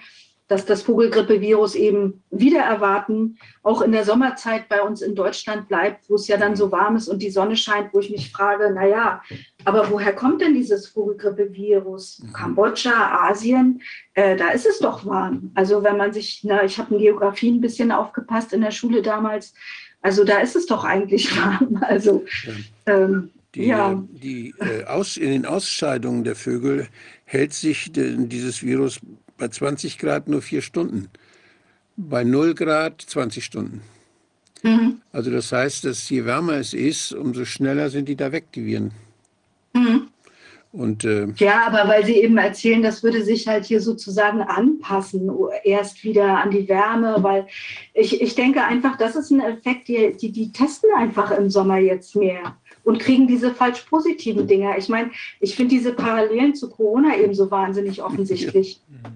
[0.54, 6.08] dass das Vogelgrippevirus eben wieder erwarten, auch in der Sommerzeit bei uns in Deutschland bleibt,
[6.08, 8.72] wo es ja dann so warm ist und die Sonne scheint, wo ich mich frage,
[8.72, 9.20] naja,
[9.64, 12.22] aber woher kommt denn dieses Vogelgrippevirus?
[12.32, 13.82] Kambodscha, Asien,
[14.14, 15.50] äh, da ist es doch warm.
[15.56, 19.02] Also wenn man sich, na, ich habe in Geografie ein bisschen aufgepasst in der Schule
[19.02, 19.54] damals,
[20.02, 21.80] also da ist es doch eigentlich warm.
[21.82, 22.24] Also
[22.86, 24.00] ähm, Die, ja.
[24.08, 26.86] die, äh, aus, in den Ausscheidungen der Vögel
[27.24, 29.00] hält sich de, dieses Virus
[29.44, 31.10] bei 20 Grad nur vier Stunden.
[31.96, 33.82] Bei 0 Grad 20 Stunden.
[34.62, 35.02] Mhm.
[35.12, 38.64] Also das heißt, dass je wärmer es ist, umso schneller sind die da weg, die
[38.64, 38.92] Viren.
[39.74, 40.08] Mhm.
[40.72, 45.30] Und äh, Ja, aber weil Sie eben erzählen, das würde sich halt hier sozusagen anpassen,
[45.62, 47.46] erst wieder an die Wärme, weil
[47.92, 51.76] ich, ich denke einfach, das ist ein Effekt, die, die, die testen einfach im Sommer
[51.76, 54.78] jetzt mehr und kriegen diese falsch positiven Dinger.
[54.78, 58.80] Ich meine, ich finde diese Parallelen zu Corona eben so wahnsinnig offensichtlich.
[58.88, 59.10] Ja,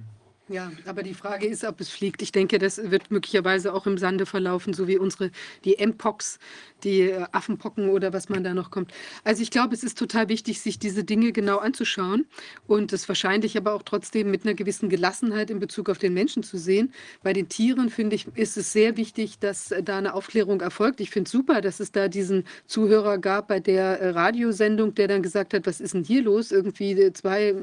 [0.87, 2.23] aber die Frage ist, ob es fliegt.
[2.23, 5.31] Ich denke, das wird möglicherweise auch im Sande verlaufen, so wie unsere,
[5.65, 6.39] die Mpox,
[6.85, 8.93] die äh, Affenpocken oder was man da noch kommt.
[9.25, 12.27] Also ich glaube, es ist total wichtig, sich diese Dinge genau anzuschauen
[12.67, 16.43] und es wahrscheinlich aber auch trotzdem mit einer gewissen Gelassenheit in Bezug auf den Menschen
[16.43, 16.93] zu sehen.
[17.23, 21.01] Bei den Tieren, finde ich, ist es sehr wichtig, dass äh, da eine Aufklärung erfolgt.
[21.01, 25.09] Ich finde es super, dass es da diesen Zuhörer gab bei der äh, Radiosendung, der
[25.09, 26.53] dann gesagt hat, was ist denn hier los?
[26.53, 27.55] Irgendwie zwei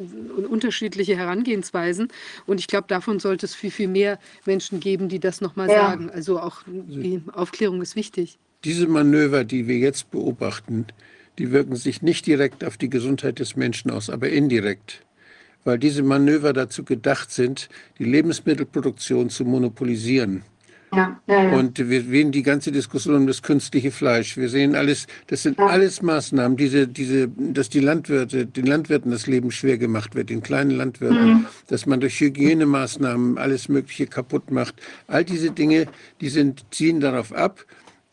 [0.49, 2.09] unterschiedliche Herangehensweisen.
[2.45, 5.89] Und ich glaube, davon sollte es viel, viel mehr Menschen geben, die das nochmal Ja.
[5.89, 6.09] sagen.
[6.09, 8.37] Also auch die Aufklärung ist wichtig.
[8.65, 10.87] Diese Manöver, die wir jetzt beobachten,
[11.37, 15.03] die wirken sich nicht direkt auf die Gesundheit des Menschen aus, aber indirekt.
[15.63, 17.69] Weil diese Manöver dazu gedacht sind,
[17.99, 20.43] die Lebensmittelproduktion zu monopolisieren.
[20.93, 21.57] Ja, ja, ja.
[21.57, 24.35] Und wir sehen die ganze Diskussion um das künstliche Fleisch.
[24.37, 29.27] Wir sehen alles, das sind alles Maßnahmen, diese, diese, dass die Landwirte, den Landwirten das
[29.27, 34.75] Leben schwer gemacht wird, den kleinen Landwirten, dass man durch Hygienemaßnahmen alles Mögliche kaputt macht.
[35.07, 35.87] All diese Dinge,
[36.21, 37.65] die sind, ziehen darauf ab,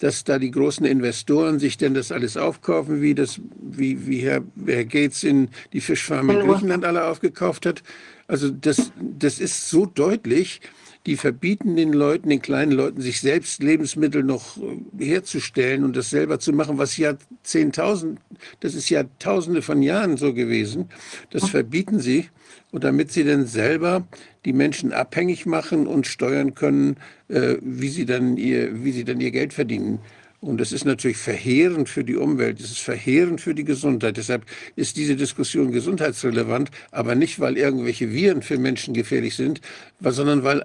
[0.02, 4.42] dass da die großen Investoren sich denn das alles aufkaufen, wie das, wie, wie Herr,
[4.66, 6.40] Herr Gates in die Fischfarm in.
[6.40, 7.84] Griechenland alle aufgekauft hat.
[8.26, 10.60] Also das, das ist so deutlich.
[11.06, 16.10] Die verbieten den Leuten, den kleinen Leuten, sich selbst Lebensmittel noch äh, herzustellen und das
[16.10, 17.14] selber zu machen, was ja
[17.44, 18.18] zehntausend,
[18.58, 20.88] das ist ja tausende von Jahren so gewesen.
[21.30, 22.28] Das verbieten sie.
[22.72, 24.06] Und damit sie dann selber
[24.44, 26.96] die Menschen abhängig machen und steuern können,
[27.28, 30.00] äh, wie, sie dann ihr, wie sie dann ihr Geld verdienen.
[30.40, 34.16] Und das ist natürlich verheerend für die Umwelt, es ist verheerend für die Gesundheit.
[34.16, 39.60] Deshalb ist diese Diskussion gesundheitsrelevant, aber nicht, weil irgendwelche Viren für Menschen gefährlich sind,
[40.00, 40.64] sondern weil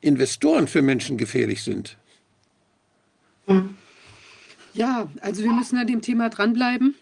[0.00, 1.98] Investoren für Menschen gefährlich sind.
[4.72, 6.94] Ja, also wir müssen an dem Thema dranbleiben.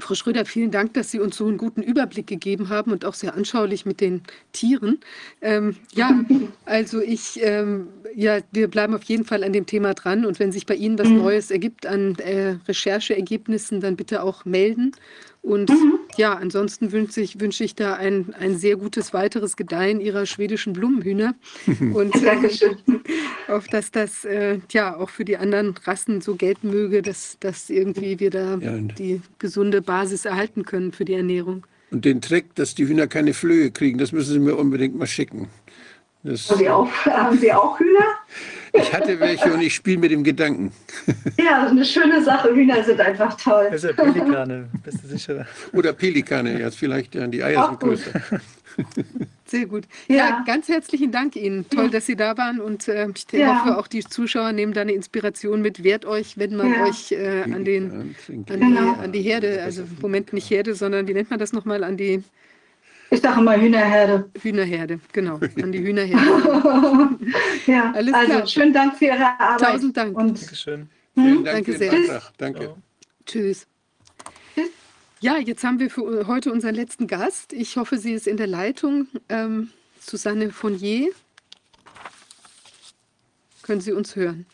[0.00, 3.14] Frau Schröder, vielen Dank, dass Sie uns so einen guten Überblick gegeben haben und auch
[3.14, 5.00] sehr anschaulich mit den Tieren.
[5.42, 6.24] Ähm, ja,
[6.66, 10.52] also ich, ähm, ja, wir bleiben auf jeden Fall an dem Thema dran und wenn
[10.52, 14.92] sich bei Ihnen was Neues ergibt an äh, Rechercheergebnissen, dann bitte auch melden.
[15.42, 15.72] Und
[16.16, 20.72] ja, ansonsten wünsche ich, wünsche ich da ein, ein sehr gutes weiteres Gedeihen Ihrer schwedischen
[20.72, 21.34] Blumenhühner
[21.94, 22.76] und äh, Dankeschön.
[23.46, 27.70] auf dass das äh, ja auch für die anderen Rassen so gelten möge, dass, dass
[27.70, 31.64] irgendwie wir da Ja, die gesunde Basis erhalten können für die Ernährung.
[31.90, 35.06] Und den Trick, dass die Hühner keine Flöhe kriegen, das müssen Sie mir unbedingt mal
[35.06, 35.48] schicken.
[36.24, 38.06] Das, Haben Sie auch, haben Sie auch Hühner?
[38.72, 40.72] ich hatte welche und ich spiele mit dem Gedanken.
[41.38, 42.54] Ja, eine schöne Sache.
[42.54, 43.70] Hühner sind einfach toll.
[43.72, 45.46] Ja Pelikane, bist du sicher?
[45.72, 47.90] Oder Pelikane, ja, vielleicht, ja, die Eier Auch sind gut.
[47.90, 48.20] größer.
[49.46, 49.84] Sehr gut.
[50.08, 50.44] Ja, Ja.
[50.46, 51.68] ganz herzlichen Dank Ihnen.
[51.70, 53.62] Toll, dass Sie da waren und äh, ich Ja.
[53.64, 55.84] hoffe, auch die Zuschauer nehmen da eine Inspiration mit.
[55.84, 56.82] Wehrt euch, wenn man Ja.
[56.84, 58.14] euch äh, an, den, an,
[58.46, 58.94] Genau.
[58.94, 61.82] die, an die Herde, also im Moment nicht Herde, sondern wie nennt man das nochmal,
[61.84, 62.22] an die
[63.10, 64.30] Ich sage immer Hühnerherde.
[64.40, 65.00] Hühnerherde.
[65.12, 67.18] Genau, an die Hühnerherde.
[67.66, 68.46] ja, Alles also klar.
[68.46, 69.60] schönen Dank für Ihre Arbeit.
[69.60, 70.16] Tausend Dank.
[70.16, 70.90] Und Dankeschön.
[71.14, 71.90] Vielen Dank Danke sehr.
[71.90, 72.32] Beitrag.
[72.38, 72.74] Danke.
[73.26, 73.66] Tschüss.
[75.20, 77.52] Ja, jetzt haben wir für heute unseren letzten Gast.
[77.52, 79.08] Ich hoffe, sie ist in der Leitung.
[79.28, 81.08] Ähm, Susanne Fournier.
[83.62, 84.46] Können Sie uns hören?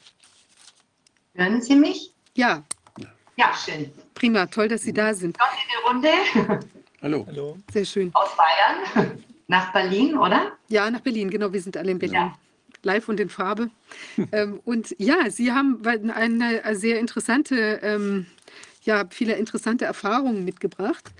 [1.34, 2.12] Hören Sie mich?
[2.34, 2.64] Ja,
[3.36, 3.90] Ja, schön.
[4.14, 4.46] prima.
[4.46, 5.36] Toll, dass Sie da sind.
[5.38, 6.60] Eine Runde
[7.04, 7.26] Hallo.
[7.26, 7.58] Hallo.
[7.70, 8.10] Sehr schön.
[8.14, 10.52] aus Bayern nach Berlin, oder?
[10.70, 11.28] Ja, nach Berlin.
[11.28, 12.14] Genau, wir sind alle in Berlin.
[12.14, 12.38] Ja.
[12.82, 13.68] Live und in Farbe.
[14.32, 18.24] ähm, und ja, Sie haben eine sehr interessante, ähm,
[18.84, 21.12] ja, viele interessante Erfahrungen mitgebracht.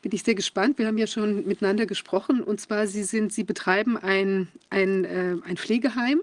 [0.00, 0.78] Bin ich sehr gespannt.
[0.78, 2.40] Wir haben ja schon miteinander gesprochen.
[2.40, 6.20] Und zwar, Sie sind, Sie betreiben ein, ein, äh, ein Pflegeheim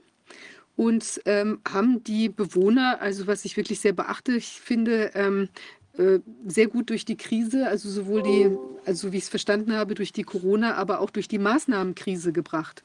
[0.77, 5.49] und ähm, haben die Bewohner, also was ich wirklich sehr beachtlich finde, ähm,
[5.99, 9.73] äh, sehr gut durch die Krise, also sowohl die, also so wie ich es verstanden
[9.73, 12.83] habe, durch die Corona, aber auch durch die Maßnahmenkrise gebracht.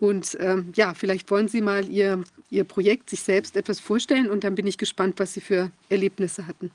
[0.00, 4.42] Und ähm, ja, vielleicht wollen Sie mal Ihr, Ihr Projekt sich selbst etwas vorstellen und
[4.42, 6.72] dann bin ich gespannt, was Sie für Erlebnisse hatten.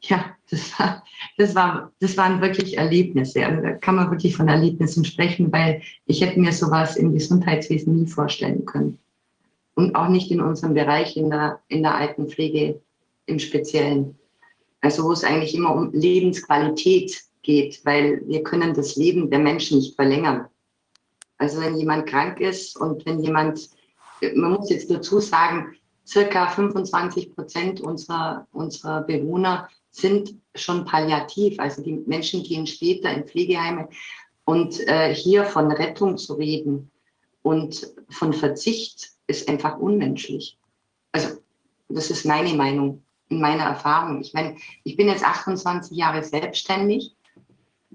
[0.00, 1.04] Ja, das, war,
[1.36, 3.44] das, war, das waren wirklich Erlebnisse.
[3.44, 7.94] Also da kann man wirklich von Erlebnissen sprechen, weil ich hätte mir sowas im Gesundheitswesen
[7.94, 8.98] nie vorstellen können.
[9.74, 12.80] Und auch nicht in unserem Bereich in der, in der Altenpflege
[13.26, 14.16] im Speziellen.
[14.80, 19.78] Also wo es eigentlich immer um Lebensqualität geht, weil wir können das Leben der Menschen
[19.78, 20.46] nicht verlängern.
[21.38, 23.70] Also wenn jemand krank ist und wenn jemand,
[24.34, 25.74] man muss jetzt dazu sagen,
[26.06, 31.58] circa 25 Prozent unserer, unserer Bewohner sind schon palliativ.
[31.58, 33.88] Also die Menschen gehen später in Pflegeheime.
[34.44, 36.90] Und äh, hier von Rettung zu reden
[37.42, 40.58] und von Verzicht ist einfach unmenschlich.
[41.12, 41.38] Also
[41.88, 44.20] das ist meine Meinung, in meiner Erfahrung.
[44.20, 47.16] Ich meine, ich bin jetzt 28 Jahre selbstständig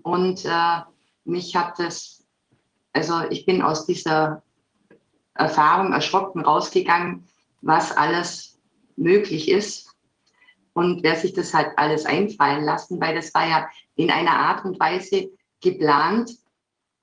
[0.01, 0.81] und äh,
[1.25, 2.25] mich hat das,
[2.93, 4.41] also ich bin aus dieser
[5.33, 7.27] Erfahrung erschrocken rausgegangen,
[7.61, 8.57] was alles
[8.95, 9.93] möglich ist
[10.73, 14.63] und wer sich das halt alles einfallen lassen, weil das war ja in einer Art
[14.63, 15.29] und Weise
[15.61, 16.31] geplant.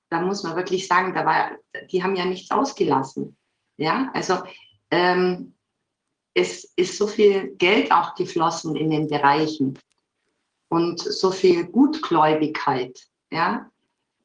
[0.09, 1.51] Da muss man wirklich sagen, da war,
[1.91, 3.37] die haben ja nichts ausgelassen.
[3.77, 4.37] Ja, also
[4.89, 5.53] ähm,
[6.33, 9.77] es ist so viel Geld auch geflossen in den Bereichen
[10.69, 12.99] und so viel Gutgläubigkeit.
[13.31, 13.69] Ja,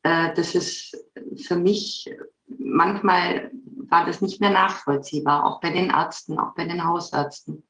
[0.03, 0.97] äh, das ist
[1.37, 2.11] für mich,
[2.47, 3.51] manchmal
[3.89, 7.65] war das nicht mehr nachvollziehbar, auch bei den Ärzten, auch bei den Hausärzten.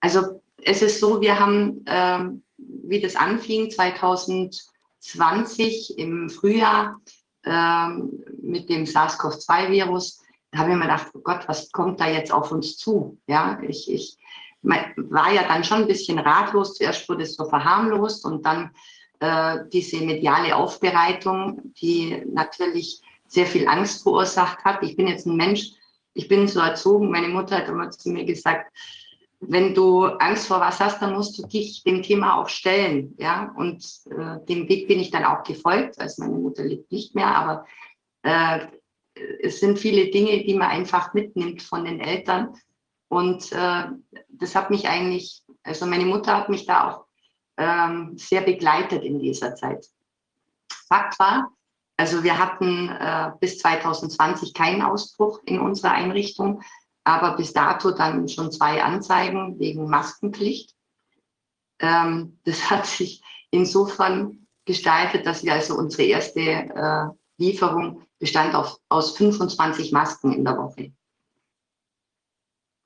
[0.00, 7.00] Also es ist so, wir haben, ähm, wie das anfing, 2020 im Frühjahr
[7.44, 10.21] ähm, mit dem SARS-CoV-2-Virus, da
[10.54, 13.18] habe ich mir gedacht, oh Gott, was kommt da jetzt auf uns zu?
[13.26, 14.18] Ja, ich, ich
[14.62, 16.74] war ja dann schon ein bisschen ratlos.
[16.74, 18.70] Zuerst wurde es so verharmlost und dann
[19.20, 24.82] äh, diese mediale Aufbereitung, die natürlich sehr viel Angst verursacht hat.
[24.82, 25.72] Ich bin jetzt ein Mensch,
[26.14, 28.70] ich bin so erzogen, meine Mutter hat immer zu mir gesagt,
[29.40, 33.14] wenn du Angst vor was hast, dann musst du dich dem Thema auch stellen.
[33.18, 33.52] Ja?
[33.56, 35.98] Und äh, dem Weg bin ich dann auch gefolgt.
[35.98, 37.66] Also meine Mutter lebt nicht mehr, aber
[38.22, 38.66] äh,
[39.14, 42.54] es sind viele Dinge, die man einfach mitnimmt von den Eltern.
[43.08, 43.84] Und äh,
[44.28, 47.04] das hat mich eigentlich, also meine Mutter hat mich da auch
[47.58, 49.86] ähm, sehr begleitet in dieser Zeit.
[50.88, 51.52] Fakt war,
[51.96, 56.62] also wir hatten äh, bis 2020 keinen Ausbruch in unserer Einrichtung
[57.04, 60.74] aber bis dato dann schon zwei Anzeigen wegen Maskenpflicht.
[61.80, 67.06] Ähm, das hat sich insofern gestaltet, dass wir also unsere erste äh,
[67.38, 70.92] Lieferung bestand auf, aus 25 Masken in der Woche.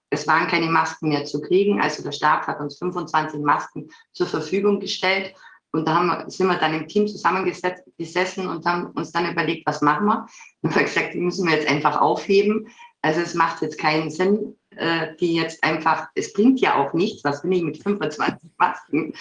[0.09, 4.27] Es waren keine Masken mehr zu kriegen, also der Staat hat uns 25 Masken zur
[4.27, 5.35] Verfügung gestellt.
[5.73, 9.67] Und da haben wir, sind wir dann im Team zusammengesessen und haben uns dann überlegt,
[9.67, 10.27] was machen wir.
[10.63, 12.69] Und haben gesagt, die müssen wir jetzt einfach aufheben.
[13.03, 17.25] Also es macht jetzt keinen Sinn, äh, die jetzt einfach, es bringt ja auch nichts,
[17.25, 19.13] was will ich mit 25 Masken?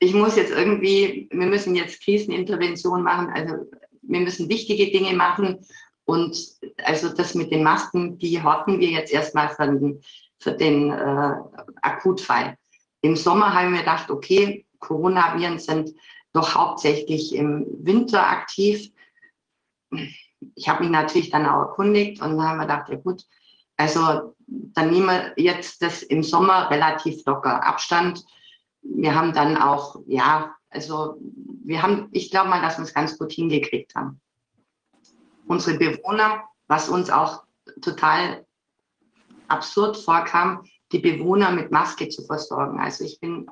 [0.00, 3.64] Ich muss jetzt irgendwie, wir müssen jetzt Krisenintervention machen, also
[4.06, 5.66] wir müssen wichtige Dinge machen.
[6.04, 6.36] Und
[6.84, 10.02] also das mit den Masken, die horten wir jetzt erstmal für den,
[10.38, 11.34] für den äh,
[11.82, 12.56] Akutfall.
[13.00, 15.90] Im Sommer haben wir gedacht, okay, Coronaviren sind
[16.32, 18.90] doch hauptsächlich im Winter aktiv
[20.54, 23.24] ich habe mich natürlich dann auch erkundigt und dann haben wir gedacht, ja gut,
[23.76, 28.24] also dann nehmen wir jetzt das im Sommer relativ locker Abstand.
[28.82, 31.16] Wir haben dann auch, ja, also
[31.64, 34.20] wir haben, ich glaube mal, dass wir es ganz gut hingekriegt haben.
[35.46, 37.44] Unsere Bewohner, was uns auch
[37.80, 38.44] total
[39.48, 42.80] absurd vorkam, die Bewohner mit Maske zu versorgen.
[42.80, 43.46] Also ich bin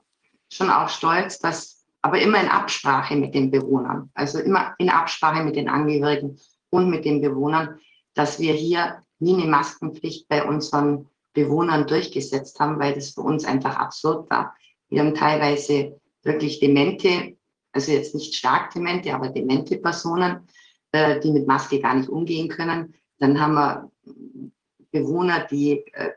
[0.51, 5.45] schon auch stolz, dass, aber immer in Absprache mit den Bewohnern, also immer in Absprache
[5.45, 6.39] mit den Angehörigen
[6.71, 7.79] und mit den Bewohnern,
[8.15, 13.45] dass wir hier nie eine Maskenpflicht bei unseren Bewohnern durchgesetzt haben, weil das für uns
[13.45, 14.55] einfach absurd war.
[14.89, 17.37] Wir haben teilweise wirklich demente,
[17.73, 20.47] also jetzt nicht stark demente, aber demente Personen,
[20.93, 22.95] äh, die mit Maske gar nicht umgehen können.
[23.19, 23.91] Dann haben wir
[24.91, 26.11] Bewohner, die äh,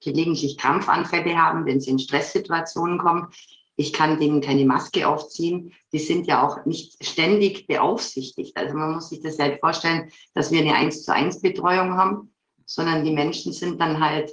[0.00, 3.28] gelegentlich Krampfanfälle haben, wenn sie in Stresssituationen kommen.
[3.76, 5.72] Ich kann denen keine Maske aufziehen.
[5.92, 8.56] Die sind ja auch nicht ständig beaufsichtigt.
[8.56, 12.34] Also man muss sich das halt vorstellen, dass wir eine 1 zu 1 Betreuung haben,
[12.64, 14.32] sondern die Menschen sind dann halt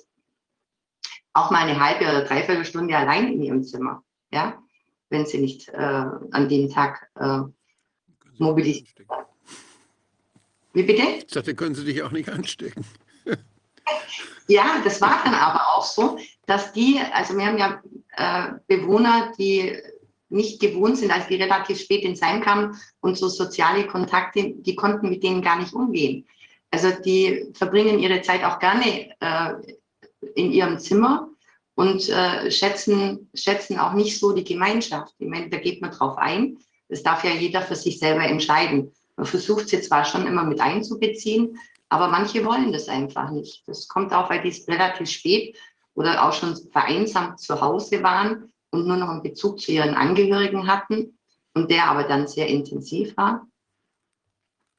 [1.34, 4.04] auch mal eine halbe oder dreiviertel Stunde allein in ihrem Zimmer.
[4.32, 4.64] Ja,
[5.16, 7.40] wenn sie nicht äh, an dem Tag äh,
[8.38, 8.98] mobilisiert.
[10.74, 11.04] Wie bitte?
[11.20, 12.86] Ich dachte, können Sie dich auch nicht anstecken.
[14.48, 17.82] ja, das war dann aber auch so, dass die, also wir haben ja
[18.18, 19.78] äh, Bewohner, die
[20.28, 24.76] nicht gewohnt sind, als die relativ spät ins Heim kamen und so soziale Kontakte, die
[24.76, 26.28] konnten mit denen gar nicht umgehen.
[26.72, 29.54] Also die verbringen ihre Zeit auch gerne äh,
[30.36, 31.30] in ihrem Zimmer
[31.76, 35.14] und äh, schätzen, schätzen auch nicht so die Gemeinschaft.
[35.20, 36.58] Ich meine, da geht man drauf ein.
[36.90, 38.92] Das darf ja jeder für sich selber entscheiden.
[39.18, 43.64] Man versucht sie zwar schon immer mit einzubeziehen, aber manche wollen das einfach nicht.
[43.68, 45.58] Das kommt auch, weil die es relativ spät
[45.94, 50.68] oder auch schon vereinsamt zu Hause waren und nur noch einen Bezug zu ihren Angehörigen
[50.68, 51.18] hatten
[51.54, 53.48] und der aber dann sehr intensiv war,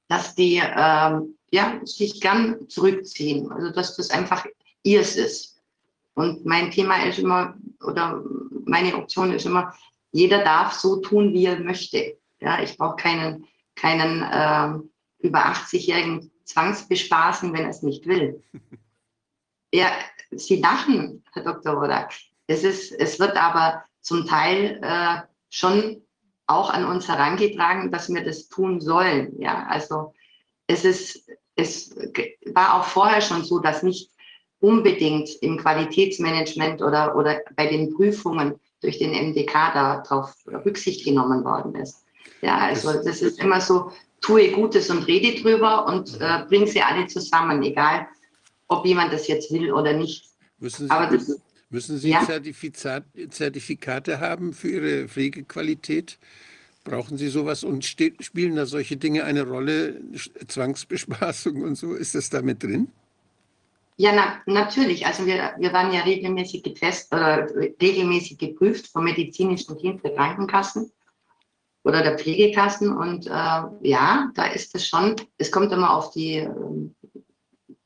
[0.09, 4.45] dass die ähm, ja, sich gern zurückziehen, also dass das einfach
[4.83, 5.56] ihrs ist.
[6.17, 7.55] Und mein Thema ist immer,
[7.87, 8.25] oder
[8.65, 9.75] meine Option ist immer,
[10.13, 12.17] jeder darf so tun, wie er möchte.
[12.41, 18.43] Ja, ich brauche keinen, keinen äh, über 80-jährigen Zwangsbespaßen, wenn er es nicht will.
[19.75, 19.91] Ja,
[20.31, 21.75] Sie lachen, Herr Dr.
[21.75, 22.15] Rodak.
[22.47, 25.21] Es, ist, es wird aber zum Teil äh,
[25.51, 26.03] schon
[26.47, 29.39] auch an uns herangetragen, dass wir das tun sollen.
[29.39, 30.15] Ja, also
[30.69, 31.95] es ist, es
[32.55, 34.16] war auch vorher schon so, dass nicht
[34.61, 41.75] unbedingt im Qualitätsmanagement oder, oder bei den Prüfungen durch den MDK darauf Rücksicht genommen worden
[41.75, 42.05] ist.
[42.43, 46.81] Ja, also das ist immer so, tue Gutes und rede drüber und äh, bring sie
[46.81, 48.07] alle zusammen, egal
[48.69, 50.25] ob jemand das jetzt will oder nicht.
[50.59, 52.27] Müssen Sie, Aber das, müssen Sie ja?
[53.31, 56.19] Zertifikate haben für Ihre Pflegequalität?
[56.85, 60.01] Brauchen Sie sowas und spielen da solche Dinge eine Rolle?
[60.47, 62.89] Zwangsbespaßung und so, ist das damit drin?
[63.97, 65.07] Ja, na, natürlich.
[65.07, 67.49] Also wir, wir waren ja regelmäßig getestet oder
[67.81, 70.93] regelmäßig geprüft vom medizinischen Team der Krankenkassen
[71.83, 72.95] oder der Pflegekassen.
[72.95, 76.51] Und äh, ja, da ist es schon, es kommt immer auf die, äh,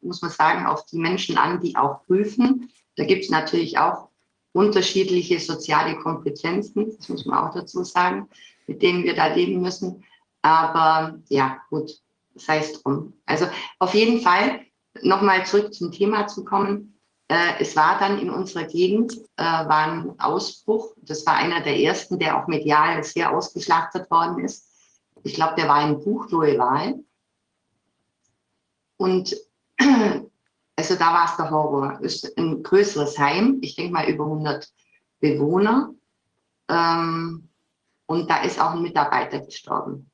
[0.00, 2.70] muss man sagen, auf die Menschen an, die auch prüfen.
[2.96, 4.08] Da gibt es natürlich auch
[4.52, 8.28] unterschiedliche soziale Kompetenzen, das muss man auch dazu sagen
[8.70, 10.04] mit denen wir da leben müssen.
[10.42, 11.90] Aber ja, gut,
[12.36, 13.12] sei es drum.
[13.26, 13.46] Also
[13.80, 14.60] auf jeden Fall,
[15.02, 17.00] nochmal zurück zum Thema zu kommen.
[17.28, 20.94] Äh, es war dann in unserer Gegend, äh, war ein Ausbruch.
[20.96, 24.68] Das war einer der ersten, der auch medial sehr ausgeschlachtet worden ist.
[25.22, 27.04] Ich glaube, der war in Buchloe Wahl.
[28.96, 29.36] Und
[30.76, 32.00] also da war es der Horror.
[32.02, 34.68] Es ist ein größeres Heim, ich denke mal über 100
[35.20, 35.94] Bewohner.
[36.68, 37.48] Ähm,
[38.06, 40.10] und da ist auch ein Mitarbeiter gestorben.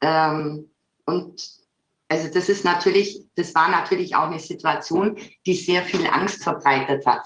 [0.00, 0.70] Ähm,
[1.04, 1.59] und
[2.10, 5.16] also das ist natürlich, das war natürlich auch eine Situation,
[5.46, 7.22] die sehr viel Angst verbreitet hat.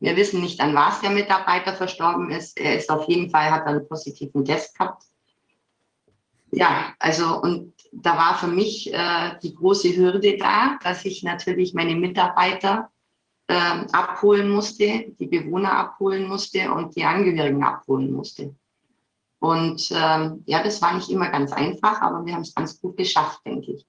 [0.00, 2.58] Wir wissen nicht, an was der Mitarbeiter verstorben ist.
[2.58, 5.04] Er ist auf jeden Fall, hat einen positiven Test gehabt.
[6.50, 11.72] Ja, also und da war für mich äh, die große Hürde da, dass ich natürlich
[11.74, 12.90] meine Mitarbeiter
[13.46, 18.56] ähm, abholen musste, die Bewohner abholen musste und die Angehörigen abholen musste.
[19.38, 22.96] Und ähm, ja, das war nicht immer ganz einfach, aber wir haben es ganz gut
[22.96, 23.86] geschafft, denke ich.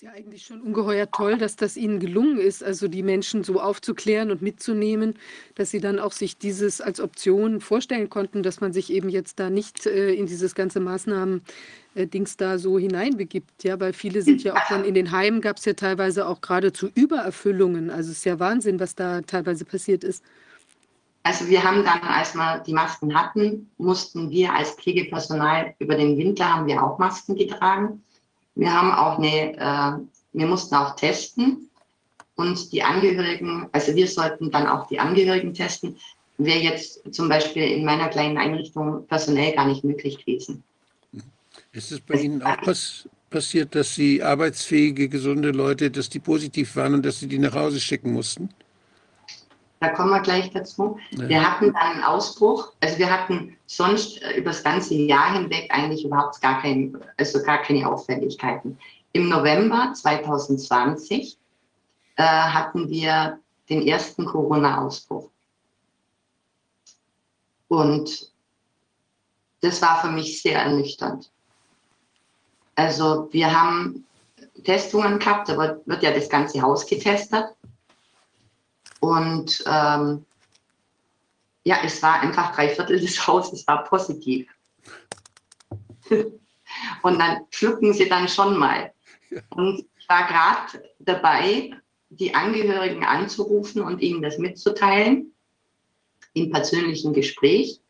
[0.00, 3.60] Ist ja eigentlich schon ungeheuer toll, dass das Ihnen gelungen ist, also die Menschen so
[3.60, 5.14] aufzuklären und mitzunehmen,
[5.56, 9.38] dass Sie dann auch sich dieses als Option vorstellen konnten, dass man sich eben jetzt
[9.38, 13.62] da nicht äh, in dieses ganze Maßnahmen-Dings da so hineinbegibt.
[13.62, 16.40] Ja, weil viele sind ja auch dann in den Heimen, gab es ja teilweise auch
[16.40, 17.90] geradezu Übererfüllungen.
[17.90, 20.24] Also es ist ja Wahnsinn, was da teilweise passiert ist.
[21.24, 26.16] Also wir haben dann, als wir die Masken hatten, mussten wir als Pflegepersonal über den
[26.16, 28.02] Winter haben wir auch Masken getragen.
[28.60, 29.92] Wir haben auch eine, äh,
[30.34, 31.70] wir mussten auch testen
[32.34, 35.96] und die Angehörigen, also wir sollten dann auch die Angehörigen testen,
[36.36, 40.62] wäre jetzt zum Beispiel in meiner kleinen Einrichtung personell gar nicht möglich gewesen.
[41.72, 46.76] Ist es bei Ihnen auch pass passiert, dass Sie arbeitsfähige, gesunde Leute, dass die positiv
[46.76, 48.50] waren und dass Sie die nach Hause schicken mussten?
[49.80, 50.98] Da kommen wir gleich dazu.
[51.12, 51.28] Ja.
[51.28, 52.72] Wir hatten dann einen Ausbruch.
[52.80, 57.42] Also wir hatten sonst äh, über das ganze Jahr hinweg eigentlich überhaupt gar, kein, also
[57.42, 58.78] gar keine Auffälligkeiten.
[59.12, 61.38] Im November 2020
[62.16, 65.30] äh, hatten wir den ersten Corona-Ausbruch.
[67.68, 68.30] Und
[69.62, 71.30] das war für mich sehr ernüchternd.
[72.74, 74.04] Also wir haben
[74.64, 77.44] Testungen gehabt, da wird ja das ganze Haus getestet.
[79.00, 80.24] Und ähm,
[81.64, 84.48] ja, es war einfach drei Viertel des Hauses war positiv.
[86.10, 88.92] und dann schlucken sie dann schon mal.
[89.50, 91.70] Und ich war gerade dabei,
[92.10, 95.32] die Angehörigen anzurufen und ihnen das mitzuteilen
[96.34, 97.80] im persönlichen Gespräch.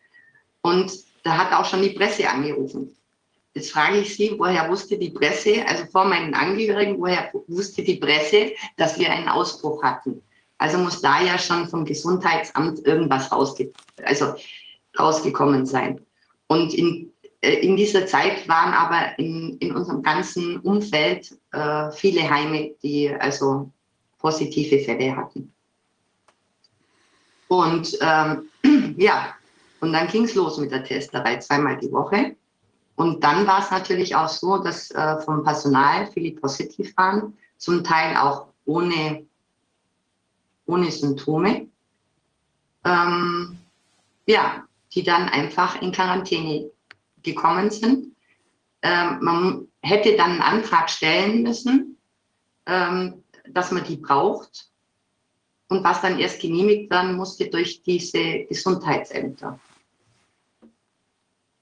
[0.63, 2.95] Und da hat auch schon die Presse angerufen.
[3.55, 7.97] Jetzt frage ich Sie, woher wusste die Presse, also vor meinen Angehörigen, woher wusste die
[7.97, 10.23] Presse, dass wir einen Ausbruch hatten?
[10.61, 13.73] Also muss da ja schon vom Gesundheitsamt irgendwas rausge
[14.05, 14.35] also
[14.99, 15.99] rausgekommen sein.
[16.49, 22.29] Und in, äh, in dieser Zeit waren aber in, in unserem ganzen Umfeld äh, viele
[22.29, 23.71] Heime, die also
[24.19, 25.51] positive Fälle hatten.
[27.49, 28.51] Und ähm,
[28.99, 29.35] ja,
[29.81, 32.37] und dann ging es los mit der Testerei zweimal die Woche.
[32.97, 37.83] Und dann war es natürlich auch so, dass äh, vom Personal viele positiv waren, zum
[37.83, 39.25] Teil auch ohne
[40.70, 41.68] ohne Symptome,
[42.84, 43.58] ähm,
[44.26, 46.70] ja, die dann einfach in Quarantäne
[47.23, 48.16] gekommen sind.
[48.82, 51.99] Ähm, man hätte dann einen Antrag stellen müssen,
[52.66, 54.70] ähm, dass man die braucht
[55.68, 59.58] und was dann erst genehmigt werden musste durch diese Gesundheitsämter.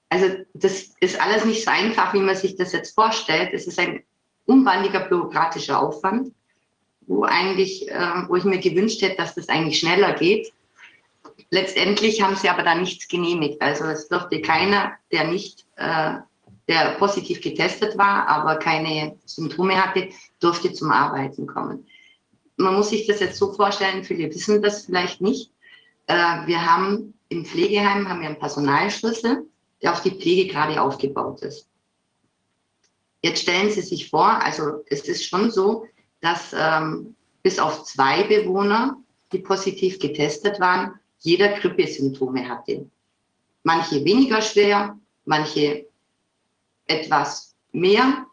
[0.09, 3.53] Also das ist alles nicht so einfach, wie man sich das jetzt vorstellt.
[3.53, 4.03] Es ist ein
[4.45, 6.33] unwandiger bürokratischer Aufwand
[7.09, 10.53] wo eigentlich, äh, wo ich mir gewünscht hätte, dass das eigentlich schneller geht.
[11.49, 13.59] Letztendlich haben sie aber da nichts genehmigt.
[13.61, 16.13] Also es durfte keiner, der nicht, äh,
[16.67, 21.87] der positiv getestet war, aber keine Symptome hatte, durfte zum Arbeiten kommen.
[22.57, 25.51] Man muss sich das jetzt so vorstellen, viele wissen das vielleicht nicht.
[26.05, 26.13] Äh,
[26.45, 29.47] wir haben im Pflegeheim haben wir einen Personalschlüssel,
[29.81, 31.67] der auf die Pflege gerade aufgebaut ist.
[33.23, 35.85] Jetzt stellen Sie sich vor, also es ist schon so,
[36.21, 38.97] dass ähm, bis auf zwei Bewohner,
[39.31, 42.89] die positiv getestet waren, jeder Grippesymptome hatte.
[43.63, 45.85] Manche weniger schwer, manche
[46.87, 48.25] etwas mehr.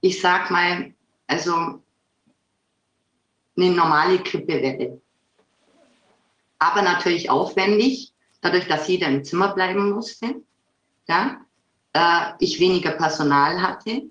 [0.00, 0.94] Ich sag mal,
[1.26, 1.82] also
[3.56, 5.00] eine normale Grippewelle.
[6.58, 10.42] Aber natürlich aufwendig, dadurch, dass jeder im Zimmer bleiben musste.
[11.08, 11.40] Ja,
[11.92, 14.02] äh, ich weniger Personal hatte,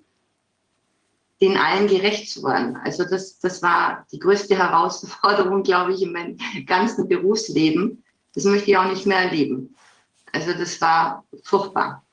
[1.46, 2.76] den allen gerecht zu werden.
[2.78, 8.04] Also das, das war die größte Herausforderung, glaube ich, in meinem ganzen Berufsleben.
[8.34, 9.76] Das möchte ich auch nicht mehr erleben.
[10.34, 12.04] Also das war furchtbar.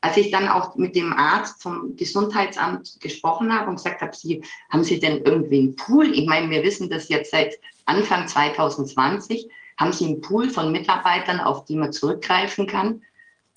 [0.00, 4.44] Als ich dann auch mit dem Arzt vom Gesundheitsamt gesprochen habe und gesagt habe, Sie,
[4.70, 6.12] haben Sie denn irgendwie einen Pool?
[6.12, 7.54] Ich meine, wir wissen das jetzt seit
[7.86, 9.48] Anfang 2020.
[9.78, 13.02] Haben Sie einen Pool von Mitarbeitern, auf die man zurückgreifen kann?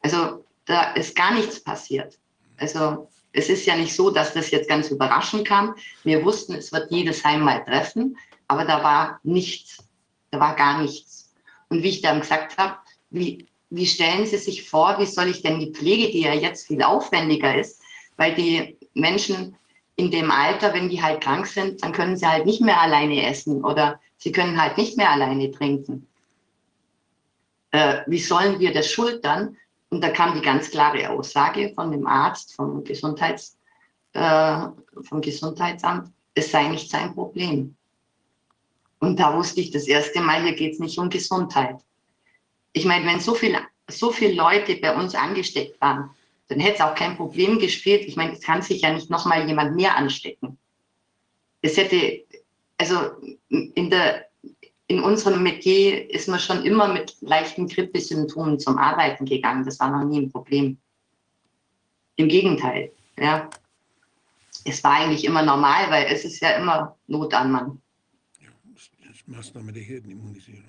[0.01, 2.17] Also da ist gar nichts passiert.
[2.57, 5.75] Also es ist ja nicht so, dass das jetzt ganz überraschend kam.
[6.03, 9.87] Wir wussten, es wird jedes Heim mal treffen, aber da war nichts.
[10.31, 11.33] Da war gar nichts.
[11.69, 12.77] Und wie ich dann gesagt habe,
[13.09, 16.67] wie, wie stellen Sie sich vor, wie soll ich denn die Pflege, die ja jetzt
[16.67, 17.81] viel aufwendiger ist,
[18.15, 19.55] weil die Menschen
[19.97, 23.25] in dem Alter, wenn die halt krank sind, dann können sie halt nicht mehr alleine
[23.25, 26.07] essen oder sie können halt nicht mehr alleine trinken.
[27.71, 29.57] Äh, wie sollen wir das schultern?
[29.89, 33.57] Und da kam die ganz klare Aussage von dem Arzt, vom, Gesundheits,
[34.13, 34.67] äh,
[35.03, 37.75] vom Gesundheitsamt, es sei nicht sein Problem.
[38.99, 41.77] Und da wusste ich das erste Mal, hier geht es nicht um Gesundheit.
[42.73, 43.57] Ich meine, wenn so, viel,
[43.87, 46.09] so viele Leute bei uns angesteckt waren,
[46.47, 48.03] dann hätte es auch kein Problem gespielt.
[48.07, 50.57] Ich meine, es kann sich ja nicht nochmal jemand mehr anstecken.
[51.61, 52.23] Es hätte,
[52.77, 53.11] also
[53.49, 54.26] in der
[54.87, 59.65] in unserem Metier ist man schon immer mit leichten Grippesymptomen zum Arbeiten gegangen.
[59.65, 60.77] Das war noch nie ein Problem.
[62.15, 63.49] Im Gegenteil, ja.
[64.65, 67.81] Es war eigentlich immer normal, weil es ist ja immer Not an Mann.
[68.41, 70.63] Ja, das ist Maßnahme der Herdenimmunisierung.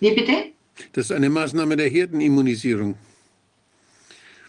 [0.00, 0.52] Wie bitte?
[0.92, 2.96] Das ist eine Maßnahme der Herdenimmunisierung.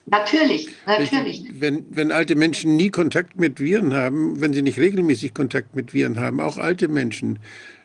[0.06, 1.46] Natürlich, natürlich.
[1.54, 5.94] Wenn, wenn alte Menschen nie Kontakt mit Viren haben, wenn sie nicht regelmäßig Kontakt mit
[5.94, 7.40] Viren haben, auch alte Menschen,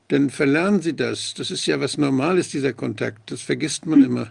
[0.09, 1.35] dann verlernen sie das.
[1.35, 3.31] Das ist ja was Normales, dieser Kontakt.
[3.31, 4.31] Das vergisst man immer.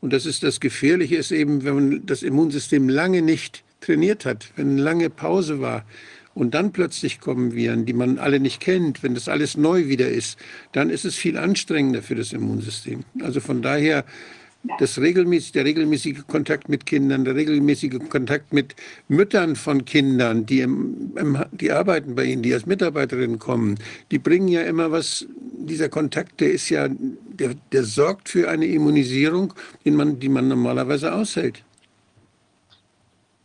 [0.00, 4.50] Und das ist das Gefährliche, ist eben, wenn man das Immunsystem lange nicht trainiert hat,
[4.56, 5.84] wenn eine lange Pause war
[6.34, 10.08] und dann plötzlich kommen Viren, die man alle nicht kennt, wenn das alles neu wieder
[10.08, 10.38] ist,
[10.72, 13.04] dann ist es viel anstrengender für das Immunsystem.
[13.22, 14.04] Also von daher
[14.78, 18.74] das regelmäßig, der regelmäßige Kontakt mit Kindern, der regelmäßige Kontakt mit
[19.08, 23.78] Müttern von Kindern, die, im, im, die arbeiten bei Ihnen, die als Mitarbeiterinnen kommen,
[24.10, 25.26] die bringen ja immer was,
[25.58, 29.52] dieser Kontakt, der ist ja, der, der sorgt für eine Immunisierung,
[29.84, 31.62] man, die man normalerweise aushält.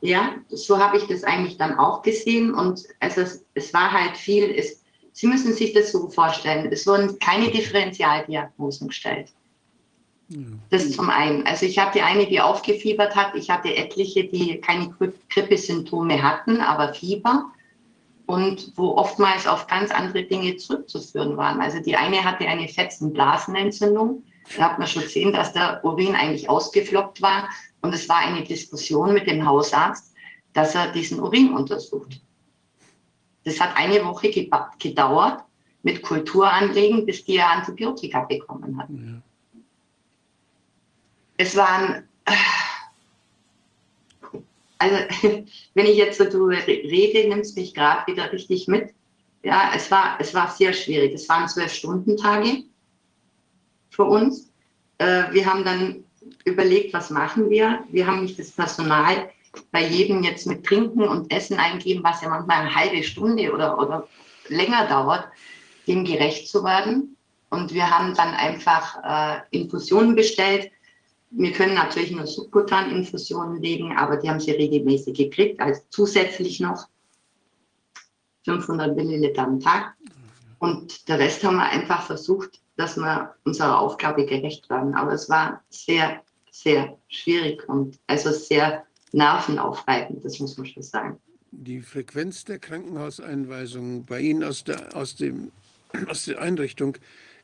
[0.01, 2.53] Ja, so habe ich das eigentlich dann auch gesehen.
[2.53, 4.81] Und also es, es war halt viel, es,
[5.11, 9.33] Sie müssen sich das so vorstellen, es wurden keine Differentialdiagnosen gestellt.
[10.69, 11.45] Das zum einen.
[11.47, 13.33] Also ich hatte eine, die aufgefiebert hat.
[13.35, 14.93] Ich hatte etliche, die keine
[15.29, 17.51] Grippesymptome hatten, aber Fieber
[18.27, 21.61] und wo oftmals auf ganz andere Dinge zurückzuführen waren.
[21.61, 24.23] Also die eine hatte eine Fetzen-Blasenentzündung.
[24.55, 27.49] Da hat man schon gesehen, dass der Urin eigentlich ausgeflockt war.
[27.81, 30.13] Und es war eine Diskussion mit dem Hausarzt,
[30.53, 32.21] dass er diesen Urin untersucht.
[33.45, 34.29] Das hat eine Woche
[34.77, 35.43] gedauert
[35.81, 38.89] mit Kulturanlegen, bis die Antibiotika bekommen hat.
[38.89, 39.21] Ja
[41.39, 42.07] es waren,
[44.77, 44.97] also
[45.73, 48.93] wenn ich jetzt so darüber rede, nimmt es mich gerade wieder richtig mit.
[49.41, 51.13] Ja, es war, es war sehr schwierig.
[51.13, 52.63] Es waren zwölf Stunden Tage
[53.89, 54.51] für uns.
[54.97, 56.03] Äh, wir haben dann
[56.43, 57.85] überlegt, was machen wir.
[57.89, 59.29] Wir haben nicht das Personal
[59.71, 63.79] bei jedem jetzt mit Trinken und Essen eingeben, was ja manchmal eine halbe Stunde oder,
[63.79, 64.09] oder
[64.49, 65.29] länger dauert,
[65.87, 67.15] dem gerecht zu werden.
[67.49, 70.69] Und wir haben dann einfach äh, Infusionen bestellt,
[71.31, 76.87] wir können natürlich nur Subkutan-Infusionen legen, aber die haben sie regelmäßig gekriegt, als zusätzlich noch
[78.45, 79.95] 500 Milliliter am Tag.
[80.57, 84.95] Und der Rest haben wir einfach versucht, dass wir unserer Aufgabe gerecht werden.
[84.95, 91.19] Aber es war sehr, sehr schwierig und also sehr nervenaufreibend, das muss man schon sagen.
[91.51, 95.51] Die Frequenz der Krankenhauseinweisungen bei Ihnen aus der, aus dem,
[96.07, 96.97] aus der Einrichtung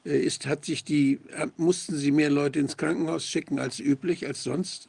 [0.06, 1.20] ist, hat sich die,
[1.58, 4.88] mussten Sie mehr Leute ins Krankenhaus schicken als üblich, als sonst?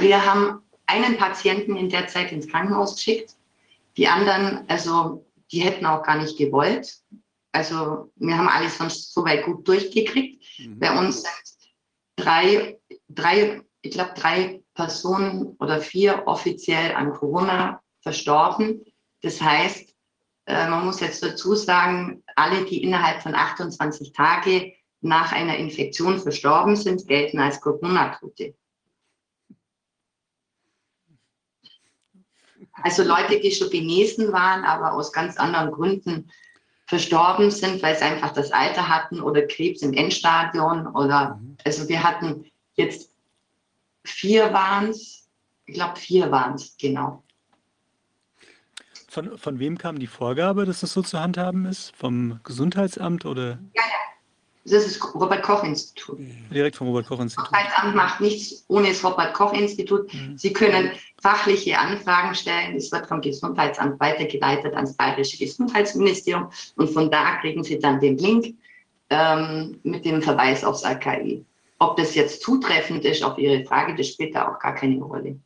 [0.00, 3.34] Wir haben einen Patienten in der Zeit ins Krankenhaus geschickt.
[3.96, 7.00] Die anderen, also die hätten auch gar nicht gewollt.
[7.52, 10.42] Also wir haben alles sonst soweit gut durchgekriegt.
[10.58, 10.78] Mhm.
[10.78, 11.72] Bei uns sind
[12.16, 18.84] drei, drei ich glaube, drei Personen oder vier offiziell an Corona verstorben.
[19.20, 19.94] Das heißt,
[20.46, 26.18] äh, man muss jetzt dazu sagen, alle, die innerhalb von 28 Tage nach einer Infektion
[26.18, 28.54] verstorben sind, gelten als Corona-Tote.
[32.82, 36.30] Also Leute, die schon genesen waren, aber aus ganz anderen Gründen
[36.86, 42.02] verstorben sind, weil sie einfach das Alter hatten oder Krebs im Endstadion oder also wir
[42.02, 43.14] hatten jetzt
[44.04, 45.28] vier waren es,
[45.66, 47.22] ich glaube vier waren es, genau.
[49.12, 51.94] Von, von wem kam die Vorgabe, dass das so zu handhaben ist?
[51.94, 53.58] Vom Gesundheitsamt oder
[54.64, 56.18] Das ist das Robert-Koch-Institut.
[56.50, 57.44] direkt vom Robert-Koch-Institut?
[57.44, 60.14] Das Gesundheitsamt macht nichts ohne das Robert-Koch-Institut.
[60.14, 60.38] Mhm.
[60.38, 62.74] Sie können fachliche Anfragen stellen.
[62.74, 68.16] Es wird vom Gesundheitsamt weitergeleitet ans Bayerische Gesundheitsministerium und von da kriegen Sie dann den
[68.16, 68.54] Link
[69.10, 71.44] ähm, mit dem Verweis aufs AKI.
[71.80, 75.38] Ob das jetzt zutreffend ist auf Ihre Frage, das spielt da auch gar keine Rolle.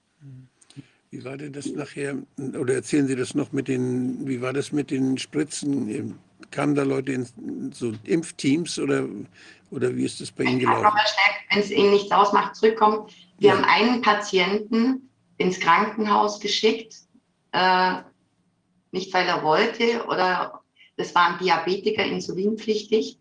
[1.11, 4.73] Wie war denn das nachher, oder erzählen Sie das noch mit den, wie war das
[4.73, 6.19] mit den Spritzen?
[6.51, 9.07] Kamen da Leute in so Impfteams oder,
[9.71, 10.83] oder wie ist das bei Ihnen gelaufen?
[10.85, 13.07] nochmal schnell, wenn es Ihnen nichts ausmacht, zurückkommen.
[13.39, 13.57] Wir Ja.
[13.57, 16.95] haben einen Patienten ins Krankenhaus geschickt,
[17.53, 17.95] äh,
[18.91, 20.61] nicht weil er wollte oder
[20.97, 23.19] das war ein Diabetiker, insulinpflichtig.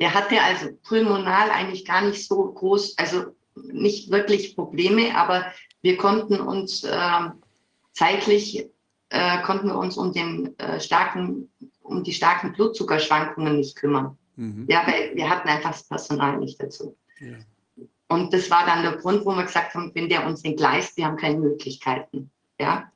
[0.00, 3.36] Der hatte also pulmonal eigentlich gar nicht so groß, also
[3.72, 5.52] nicht wirklich Probleme, aber
[5.88, 7.32] wir konnten uns ähm,
[7.92, 8.68] zeitlich
[9.08, 11.48] äh, konnten wir uns um den äh, starken,
[11.80, 14.18] um die starken Blutzuckerschwankungen nicht kümmern.
[14.36, 14.66] Mhm.
[14.68, 16.94] Ja, weil wir hatten einfach das Personal nicht dazu.
[17.20, 17.38] Ja.
[18.08, 21.06] Und das war dann der Grund, wo wir gesagt haben, wenn der uns entgleist, wir
[21.06, 22.30] haben keine Möglichkeiten.
[22.60, 22.92] Ja,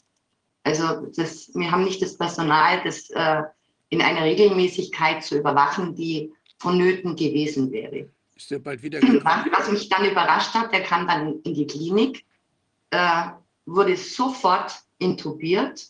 [0.63, 3.43] also das, wir haben nicht das Personal, das äh,
[3.89, 8.11] in einer Regelmäßigkeit zu überwachen, die vonnöten gewesen wäre.
[8.37, 9.47] Ist der bald wieder Was, gekommen?
[9.51, 12.27] was mich dann überrascht hat, der kam dann in die Klinik,
[12.93, 13.31] äh,
[13.67, 15.89] wurde sofort intubiert,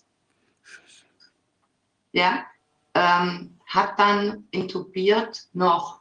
[2.12, 2.46] ja,
[2.94, 6.00] ähm, hat dann intubiert noch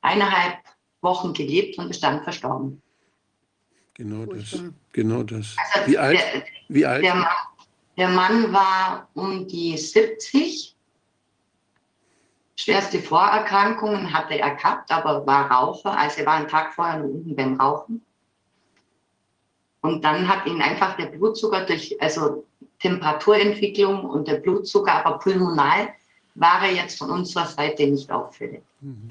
[0.00, 0.58] eineinhalb
[1.00, 2.80] Wochen gelebt und ist dann verstorben.
[3.94, 4.60] Genau das,
[4.92, 5.56] genau das.
[5.74, 6.18] Also Wie alt?
[6.18, 7.04] Der, Wie alt?
[7.04, 7.32] der, Mann,
[7.96, 10.74] der Mann war um die 70.
[12.56, 15.96] Schwerste Vorerkrankungen hatte er gehabt, aber war Raucher.
[15.96, 18.03] Also er war einen Tag vorher unten beim Rauchen.
[19.84, 22.46] Und dann hat ihn einfach der Blutzucker durch, also
[22.78, 25.90] Temperaturentwicklung und der Blutzucker, aber pulmonal
[26.36, 28.62] war er jetzt von unserer Seite nicht auffällig.
[28.80, 29.10] Mhm.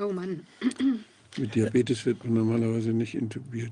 [0.00, 0.44] Oh Mann.
[1.36, 3.70] Mit Diabetes wird man normalerweise nicht intubiert.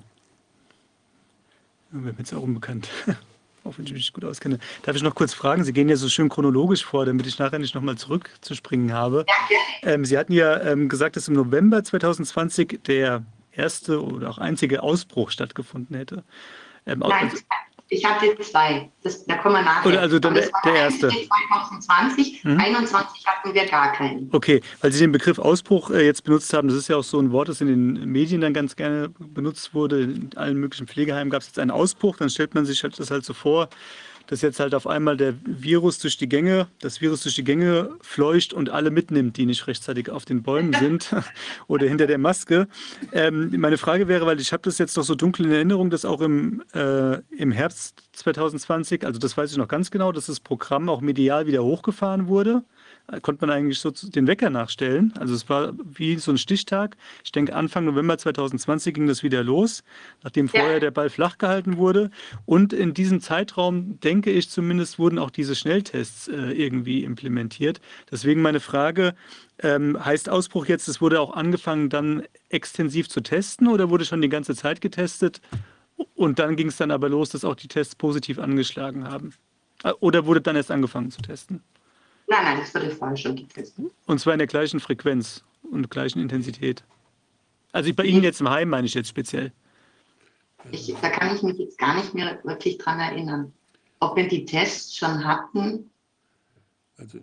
[1.92, 2.88] Ja, mir jetzt auch unbekannt.
[3.64, 4.60] Auch wenn ich mich gut auskenne.
[4.82, 5.64] Darf ich noch kurz fragen?
[5.64, 9.26] Sie gehen ja so schön chronologisch vor, damit ich nachher nicht nochmal zurückzuspringen habe.
[9.82, 13.24] Ähm, Sie hatten ja ähm, gesagt, dass im November 2020 der
[13.58, 16.24] erste oder auch einzige Ausbruch stattgefunden hätte.
[16.86, 17.38] Ähm, Nein, also-
[17.90, 18.90] ich hatte zwei.
[19.02, 19.88] Das, da kommen wir nachher.
[19.88, 21.08] Oder also dann der- der erste.
[21.08, 22.60] 2020, Mhm.
[22.60, 24.28] 21 hatten wir gar keinen.
[24.32, 27.18] Okay, weil Sie den Begriff Ausbruch äh, jetzt benutzt haben, das ist ja auch so
[27.18, 30.02] ein Wort, das in den Medien dann ganz gerne benutzt wurde.
[30.02, 33.10] In allen möglichen Pflegeheimen gab es jetzt einen Ausbruch, dann stellt man sich halt das
[33.10, 33.68] halt so vor,
[34.28, 37.90] dass jetzt halt auf einmal der Virus durch die Gänge, das Virus durch die Gänge
[38.02, 41.14] fleucht und alle mitnimmt, die nicht rechtzeitig auf den Bäumen sind
[41.66, 42.68] oder hinter der Maske.
[43.12, 46.04] Ähm, meine Frage wäre, weil ich habe das jetzt noch so dunkel in Erinnerung, dass
[46.04, 50.40] auch im, äh, im Herbst 2020, also das weiß ich noch ganz genau, dass das
[50.40, 52.62] Programm auch medial wieder hochgefahren wurde
[53.22, 55.14] konnte man eigentlich so den Wecker nachstellen.
[55.18, 56.96] Also es war wie so ein Stichtag.
[57.24, 59.82] Ich denke, Anfang November 2020 ging das wieder los,
[60.22, 60.60] nachdem Ja.
[60.60, 62.10] vorher der Ball flach gehalten wurde.
[62.44, 67.80] Und in diesem Zeitraum, denke ich zumindest, wurden auch diese Schnelltests äh, irgendwie implementiert.
[68.10, 69.14] Deswegen meine Frage,
[69.60, 74.20] ähm, heißt Ausbruch jetzt, es wurde auch angefangen, dann extensiv zu testen oder wurde schon
[74.20, 75.40] die ganze Zeit getestet?
[76.14, 79.32] Und dann ging es dann aber los, dass auch die Tests positiv angeschlagen haben.
[79.82, 81.62] Äh, Oder wurde dann erst angefangen zu testen?
[82.28, 83.86] Nein, nein, das wurde vorher schon getestet.
[84.06, 86.84] Und zwar in der gleichen Frequenz und gleichen Intensität.
[87.72, 89.52] Also bei Ihnen jetzt im Heim meine ich jetzt speziell.
[90.70, 93.52] Ich, da kann ich mich jetzt gar nicht mehr wirklich dran erinnern.
[94.00, 95.90] Ob wir die Tests schon hatten?
[96.98, 97.18] Also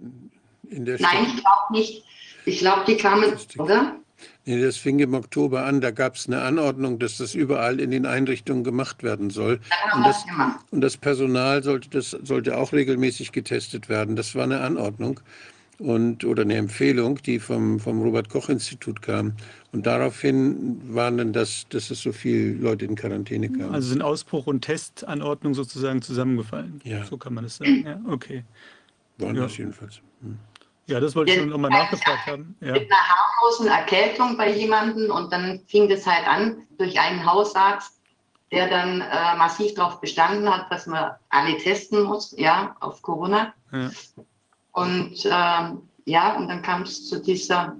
[0.69, 2.03] in- der Nein, ich glaube nicht.
[2.45, 3.95] Ich glaube, die kamen, oder?
[4.45, 5.81] Nee, das fing im Oktober an.
[5.81, 9.59] Da gab es eine Anordnung, dass das überall in den Einrichtungen gemacht werden soll.
[9.95, 10.25] Und das,
[10.71, 14.15] und das Personal sollte, das sollte auch regelmäßig getestet werden.
[14.15, 15.19] Das war eine Anordnung
[15.79, 19.33] und, oder eine Empfehlung, die vom, vom Robert-Koch-Institut kam.
[19.71, 23.73] Und daraufhin waren dann das, dass es so viele Leute in Quarantäne kamen.
[23.73, 26.81] Also sind Ausbruch und Testanordnung sozusagen zusammengefallen.
[26.83, 27.03] Ja.
[27.05, 27.83] So kann man das sagen.
[27.85, 28.43] Ja, okay.
[29.17, 29.43] waren ja.
[29.43, 30.01] das jedenfalls.
[30.21, 30.37] Hm.
[30.87, 32.55] Ja, das wollte ich schon nochmal nachgefragt haben.
[32.61, 32.73] Ja.
[32.73, 37.99] Mit einer harmlosen Erkältung bei jemandem und dann fing das halt an durch einen Hausarzt,
[38.51, 43.53] der dann äh, massiv darauf bestanden hat, dass man alle testen muss, ja, auf Corona.
[43.71, 43.89] Ja.
[44.73, 47.75] Und ähm, ja, und dann kam es zu dieser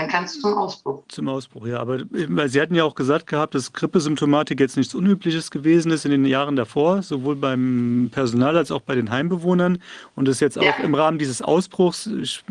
[0.00, 1.02] dann kann es zum Ausbruch.
[1.08, 1.78] Zum Ausbruch, ja.
[1.78, 6.04] Aber weil Sie hatten ja auch gesagt gehabt, dass Grippesymptomatik jetzt nichts Unübliches gewesen ist
[6.04, 9.82] in den Jahren davor, sowohl beim Personal als auch bei den Heimbewohnern.
[10.16, 10.72] Und das jetzt ja.
[10.72, 12.42] auch im Rahmen dieses Ausbruchs, ich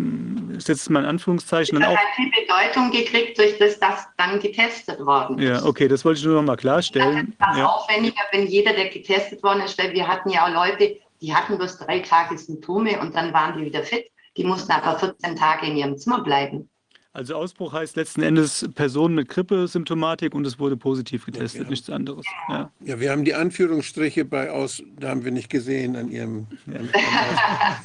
[0.60, 1.98] setze mal in Anführungszeichen, dann auch.
[1.98, 5.50] hat viel Bedeutung gekriegt, durch das das dann getestet worden ist.
[5.50, 7.36] Ja, okay, das wollte ich nur noch mal klarstellen.
[7.40, 7.66] Das ist ja.
[7.66, 11.58] aufwendiger, wenn jeder, der getestet worden ist, weil wir hatten ja auch Leute, die hatten
[11.58, 14.06] bloß drei Tage Symptome und dann waren die wieder fit.
[14.38, 16.70] Die mussten aber 14 Tage in ihrem Zimmer bleiben.
[17.12, 21.70] Also Ausbruch heißt letzten Endes Person mit Grippesymptomatik und es wurde positiv getestet, ja, genau.
[21.72, 22.26] nichts anderes.
[22.48, 22.72] Ja.
[22.82, 23.00] ja.
[23.00, 26.48] wir haben die Anführungsstriche bei aus, da haben wir nicht gesehen an Ihrem.
[26.68, 26.82] Ja.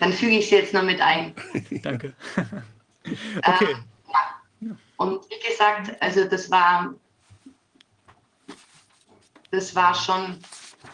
[0.00, 1.32] Dann füge ich sie jetzt noch mit ein.
[1.82, 2.12] Danke.
[3.46, 3.64] okay.
[3.64, 4.76] Äh, ja.
[4.98, 6.94] Und wie gesagt, also das war,
[9.50, 10.36] das war schon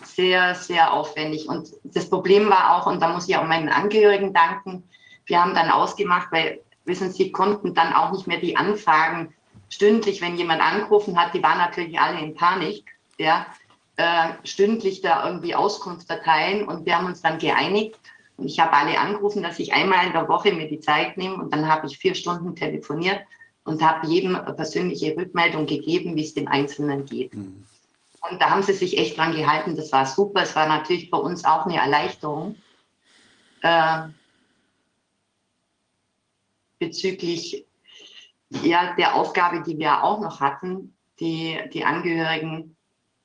[0.04, 1.48] sehr, sehr aufwendig.
[1.48, 4.84] Und das Problem war auch, und da muss ich auch meinen Angehörigen danken,
[5.26, 9.34] wir haben dann ausgemacht, weil wissen Sie, konnten dann auch nicht mehr die Anfragen
[9.68, 12.84] stündlich, wenn jemand angerufen hat, die waren natürlich alle in Panik,
[13.18, 13.46] ja,
[13.96, 17.98] äh, stündlich da irgendwie Auskunft erteilen und wir haben uns dann geeinigt
[18.36, 21.36] und ich habe alle angerufen, dass ich einmal in der Woche mir die Zeit nehme
[21.36, 23.20] und dann habe ich vier Stunden telefoniert
[23.64, 27.34] und habe jedem persönliche Rückmeldung gegeben, wie es dem Einzelnen geht.
[27.34, 27.64] Mhm.
[28.30, 30.42] Und da haben sie sich echt dran gehalten, das war super.
[30.42, 32.56] Es war natürlich bei uns auch eine Erleichterung.
[33.60, 34.08] Äh,
[36.84, 37.66] bezüglich
[38.50, 42.76] ja, der Aufgabe, die wir auch noch hatten, die, die Angehörigen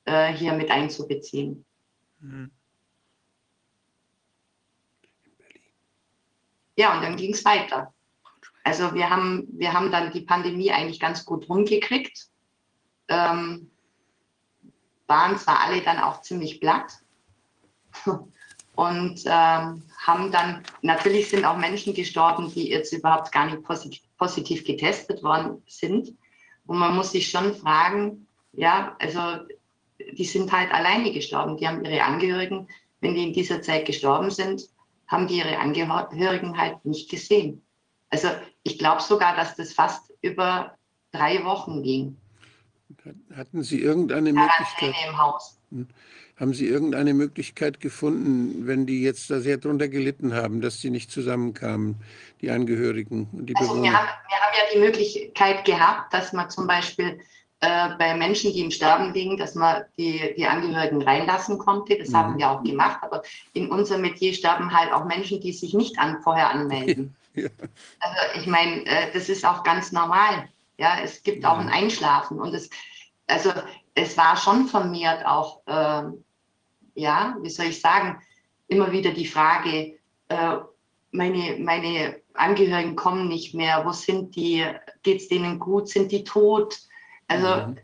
[0.04, 1.64] äh, hier mit einzubeziehen.
[2.20, 2.50] Mhm.
[6.76, 7.92] Ja, und dann ging es weiter.
[8.64, 12.28] Also wir haben, wir haben dann die Pandemie eigentlich ganz gut rumgekriegt,
[13.08, 13.70] ähm,
[15.06, 16.92] waren zwar alle dann auch ziemlich platt,
[18.76, 24.02] und ähm, haben dann, natürlich sind auch Menschen gestorben, die jetzt überhaupt gar nicht positiv,
[24.18, 26.12] positiv getestet worden sind.
[26.66, 29.20] Und man muss sich schon fragen, ja, also
[30.12, 32.68] die sind halt alleine gestorben, die haben ihre Angehörigen,
[33.00, 34.68] wenn die in dieser Zeit gestorben sind,
[35.06, 37.62] haben die ihre Angehörigen halt nicht gesehen.
[38.10, 38.28] Also
[38.62, 40.76] ich glaube sogar, dass das fast über
[41.12, 42.16] drei Wochen ging.
[43.34, 44.94] Hatten Sie irgendeine Möglichkeit?
[45.08, 45.58] im Haus.
[46.40, 50.88] Haben Sie irgendeine Möglichkeit gefunden, wenn die jetzt da sehr drunter gelitten haben, dass sie
[50.88, 51.96] nicht zusammenkamen,
[52.40, 56.48] die Angehörigen und die also Wir haben, wir haben ja die Möglichkeit gehabt, dass man
[56.48, 57.20] zum Beispiel
[57.60, 61.98] äh, bei Menschen, die im Sterben liegen, dass man die, die Angehörigen reinlassen konnte.
[61.98, 62.16] Das mhm.
[62.16, 63.00] haben wir auch gemacht.
[63.02, 67.14] Aber in unserem Metier sterben halt auch Menschen, die sich nicht an, vorher anmelden.
[67.32, 67.48] Ja.
[68.00, 70.48] Also ich meine, äh, das ist auch ganz normal.
[70.78, 71.52] Ja, es gibt ja.
[71.52, 72.68] auch ein Einschlafen und es,
[73.28, 73.52] also
[73.94, 76.10] es war schon vermehrt auch äh,
[77.00, 78.20] ja, wie soll ich sagen,
[78.68, 79.98] immer wieder die Frage,
[80.28, 80.56] äh,
[81.12, 84.64] meine, meine Angehörigen kommen nicht mehr, wo sind die,
[85.02, 86.78] geht es denen gut, sind die tot?
[87.26, 87.78] Also, mhm.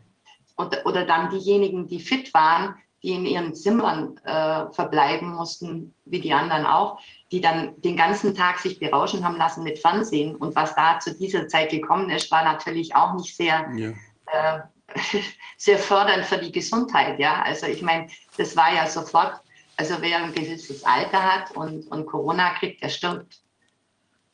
[0.57, 6.19] oder, oder dann diejenigen, die fit waren, die in ihren Zimmern äh, verbleiben mussten, wie
[6.19, 6.99] die anderen auch,
[7.31, 10.35] die dann den ganzen Tag sich berauschen haben lassen mit Fernsehen.
[10.35, 13.89] Und was da zu dieser Zeit gekommen ist, war natürlich auch nicht sehr ja.
[14.27, 14.59] äh,
[15.57, 17.19] sehr fördernd für die Gesundheit.
[17.19, 18.07] Ja, also ich meine,
[18.37, 19.41] das war ja sofort,
[19.75, 23.41] also wer ein gewisses Alter hat und, und Corona kriegt, der stirbt.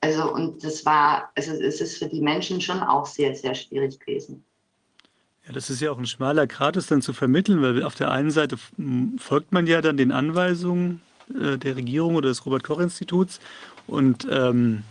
[0.02, 4.00] Also und das war, also es ist für die Menschen schon auch sehr, sehr schwierig
[4.00, 4.44] gewesen.
[5.46, 8.12] Ja, das ist ja auch ein schmaler Grad, das dann zu vermitteln, weil auf der
[8.12, 8.58] einen Seite
[9.18, 11.02] folgt man ja dann den Anweisungen
[11.34, 13.40] äh, der Regierung oder des Robert-Koch-Instituts
[13.88, 14.84] und ähm,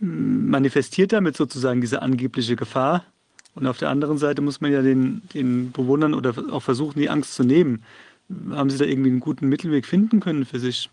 [0.00, 3.04] manifestiert damit sozusagen diese angebliche Gefahr
[3.54, 7.08] und auf der anderen Seite muss man ja den, den Bewohnern oder auch versuchen, die
[7.08, 7.84] Angst zu nehmen.
[8.50, 10.90] Haben Sie da irgendwie einen guten Mittelweg finden können für sich?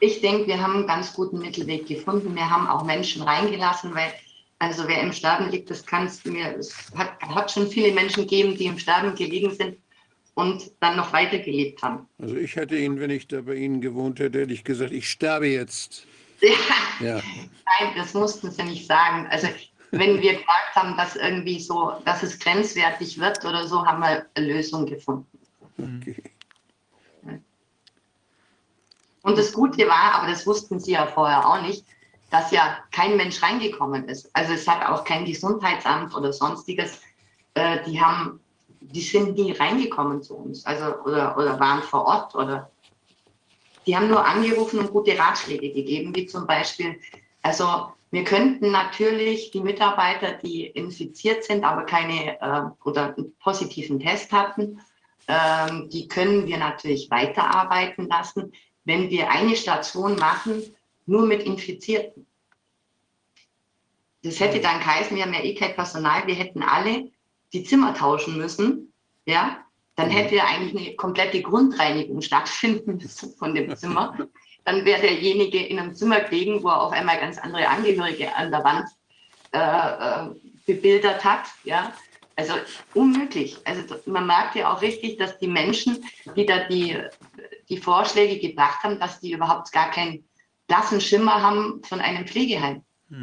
[0.00, 2.34] Ich denke, wir haben einen ganz guten Mittelweg gefunden.
[2.34, 4.12] Wir haben auch Menschen reingelassen, weil,
[4.58, 8.24] also wer im Sterben liegt, das kann es mir, es hat, hat schon viele Menschen
[8.24, 9.78] gegeben, die im Sterben gelegen sind
[10.34, 12.06] und dann noch weitergelebt haben.
[12.18, 15.08] Also ich hätte Ihnen, wenn ich da bei Ihnen gewohnt hätte, hätte ich gesagt, ich
[15.08, 16.06] sterbe jetzt.
[16.42, 16.50] Ja.
[17.00, 17.14] ja.
[17.14, 19.26] Nein, das mussten Sie nicht sagen.
[19.30, 19.48] Also
[19.90, 24.26] wenn wir gesagt haben, dass irgendwie so, dass es grenzwertig wird oder so, haben wir
[24.34, 25.38] eine Lösung gefunden.
[25.78, 26.22] Okay.
[29.22, 31.84] Und das Gute war, aber das wussten Sie ja vorher auch nicht,
[32.30, 34.30] dass ja kein Mensch reingekommen ist.
[34.34, 37.00] Also es hat auch kein Gesundheitsamt oder sonstiges.
[37.54, 38.38] Äh, die haben,
[38.80, 42.70] die sind nie reingekommen zu uns, also oder, oder waren vor Ort oder
[43.86, 47.00] die haben nur angerufen und gute Ratschläge gegeben, wie zum Beispiel,
[47.42, 53.98] also wir könnten natürlich die Mitarbeiter, die infiziert sind, aber keine äh, oder einen positiven
[54.00, 54.80] Test hatten,
[55.28, 58.52] ähm, die können wir natürlich weiterarbeiten lassen.
[58.84, 60.62] wenn wir eine Station machen,
[61.06, 62.24] nur mit Infizierten.
[64.22, 67.10] Das hätte dann geheißen, wir haben ja eh kein Personal, wir hätten alle
[67.52, 68.92] die Zimmer tauschen müssen,
[69.24, 69.58] ja,
[69.96, 74.16] dann hätte ja eigentlich eine komplette Grundreinigung stattfinden müssen von dem Zimmer.
[74.66, 78.50] Dann wäre derjenige in einem Zimmer gelegen, wo er auf einmal ganz andere Angehörige an
[78.50, 78.88] der Wand
[79.52, 80.34] äh, äh,
[80.66, 81.92] bebildert hat, ja.
[82.38, 82.52] Also
[82.92, 83.56] unmöglich.
[83.64, 86.04] Also man merkt ja auch richtig, dass die Menschen,
[86.36, 86.98] die da die,
[87.70, 90.22] die Vorschläge gebracht haben, dass die überhaupt gar keinen
[90.66, 92.82] blassen Schimmer haben von einem Pflegeheim.
[93.08, 93.16] Ja.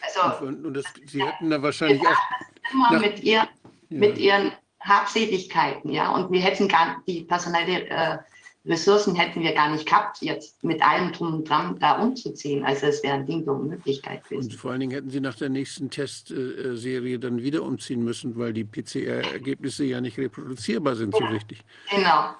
[0.00, 2.72] Also Und, und das, Sie hätten da wahrscheinlich auch.
[2.72, 3.46] immer nach- mit, ihr,
[3.90, 6.10] mit ihren Habseligkeiten, ja.
[6.10, 8.18] Und wir hätten gar die personelle äh,
[8.66, 12.64] Ressourcen hätten wir gar nicht gehabt, jetzt mit allem drum und dran da umzuziehen.
[12.64, 14.50] Also es wäre ein Ding der Unmöglichkeit Und gewesen.
[14.52, 18.64] vor allen Dingen hätten Sie nach der nächsten Testserie dann wieder umziehen müssen, weil die
[18.64, 21.62] PCR-Ergebnisse ja nicht reproduzierbar sind so richtig.
[21.90, 22.30] Genau.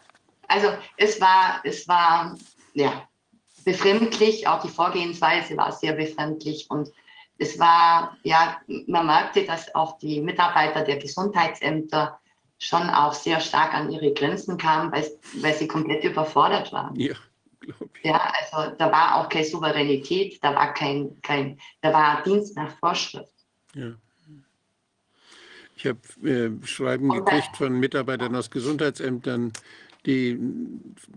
[0.48, 2.38] Also es war, es war
[2.72, 3.06] ja
[3.64, 6.90] befremdlich, auch die Vorgehensweise war sehr befremdlich und
[7.38, 12.18] es war, ja, man merkte, dass auch die Mitarbeiter der Gesundheitsämter
[12.64, 15.06] schon auch sehr stark an ihre Grenzen kamen, weil,
[15.40, 16.96] weil sie komplett überfordert waren.
[16.96, 17.14] Ja,
[17.60, 18.04] glaube ich.
[18.04, 22.70] Ja, also da war auch keine Souveränität, da war kein, kein, da war Dienst nach
[22.78, 23.32] Vorschrift.
[23.74, 23.94] Ja.
[25.76, 29.52] Ich habe äh, Schreiben Und gekriegt von Mitarbeitern aus Gesundheitsämtern,
[30.06, 30.38] die,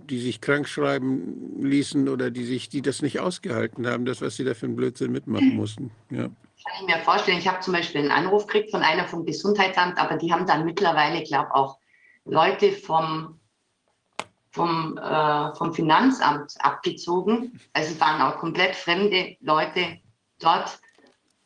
[0.10, 4.36] die sich krank schreiben ließen oder die sich, die das nicht ausgehalten haben, das, was
[4.36, 5.92] sie da für einen Blödsinn mitmachen mussten.
[6.10, 6.30] Ja.
[6.68, 9.98] Kann ich mir vorstellen, ich habe zum Beispiel einen Anruf gekriegt von einer vom Gesundheitsamt,
[9.98, 11.80] aber die haben dann mittlerweile, glaube auch
[12.26, 13.40] Leute vom,
[14.52, 17.58] vom, äh, vom Finanzamt abgezogen.
[17.72, 20.02] Also es waren auch komplett fremde Leute
[20.40, 20.80] dort.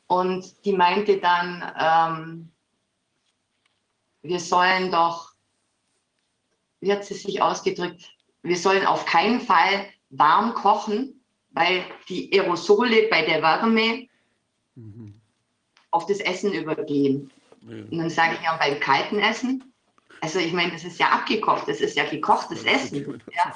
[0.08, 2.52] Und die meinte dann, ähm,
[4.24, 5.34] wir sollen doch,
[6.80, 13.08] wie hat sie sich ausgedrückt, wir sollen auf keinen Fall warm kochen, weil die Aerosole
[13.10, 14.10] bei der Wärme
[14.76, 15.11] Mhm.
[15.92, 17.32] Auf das Essen übergehen.
[17.62, 17.76] Ja.
[17.92, 19.72] Und dann sage ich ja beim kalten Essen,
[20.22, 23.22] also ich meine, das ist ja abgekocht, das ist ja gekochtes Essen.
[23.34, 23.56] Ja.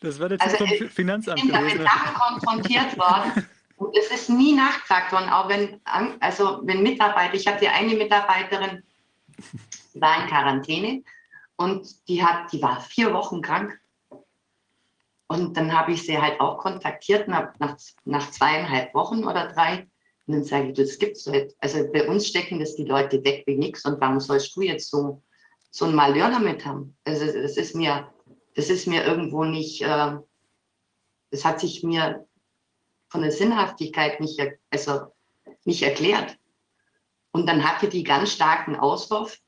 [0.00, 1.86] Das war der Also, vom äh, Finanzamt Ich bin da mit gewesen.
[1.86, 3.48] Sachen konfrontiert worden.
[3.76, 5.80] Und es ist nie nachgefragt worden, auch wenn,
[6.18, 8.82] also wenn Mitarbeiter, ich hatte eine Mitarbeiterin,
[9.94, 11.02] die war in Quarantäne
[11.54, 13.80] und die hat, die war vier Wochen krank.
[15.28, 17.52] Und dann habe ich sie halt auch kontaktiert nach,
[18.04, 19.86] nach zweieinhalb Wochen oder drei.
[20.28, 21.56] Und dann sage ich, das gibt's doch nicht.
[21.58, 23.86] Also bei uns stecken das die Leute weg wie nichts.
[23.86, 25.22] Und warum sollst du jetzt so,
[25.70, 26.94] so ein Malheur damit haben?
[27.04, 28.12] Also das ist mir,
[28.54, 30.18] das ist mir irgendwo nicht, äh,
[31.30, 32.26] das hat sich mir
[33.08, 35.12] von der Sinnhaftigkeit nicht, also
[35.64, 36.36] nicht erklärt.
[37.30, 39.38] Und dann hatte die ganz starken Auswurf,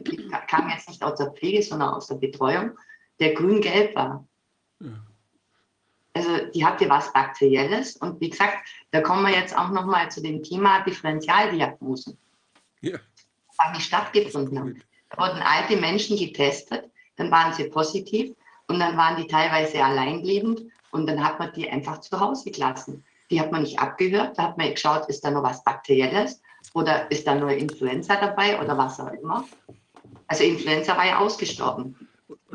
[0.00, 2.72] die kam jetzt nicht aus der Pflege, sondern aus der Betreuung,
[3.20, 4.28] der grün-gelb war.
[4.80, 5.05] Ja.
[6.16, 7.96] Also die hatte was Bakterielles.
[7.96, 8.56] Und wie gesagt,
[8.90, 12.16] da kommen wir jetzt auch nochmal zu dem Thema Differentialdiagnosen,
[12.80, 12.98] Ja.
[13.58, 14.82] was nicht stattgefunden haben.
[15.10, 18.34] Da wurden alte Menschen getestet, dann waren sie positiv
[18.66, 23.04] und dann waren die teilweise alleinlebend und dann hat man die einfach zu Hause gelassen.
[23.30, 26.40] Die hat man nicht abgehört, da hat man geschaut, ist da noch was Bakterielles
[26.72, 29.44] oder ist da nur Influenza dabei oder was auch immer.
[30.28, 32.05] Also Influenza war ja ausgestorben.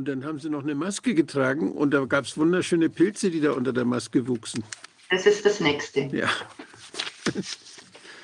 [0.02, 3.40] Und dann haben sie noch eine Maske getragen und da gab es wunderschöne Pilze, die
[3.40, 4.64] da unter der Maske wuchsen.
[5.12, 6.10] Das ist das Nächste.
[6.12, 6.28] Ja.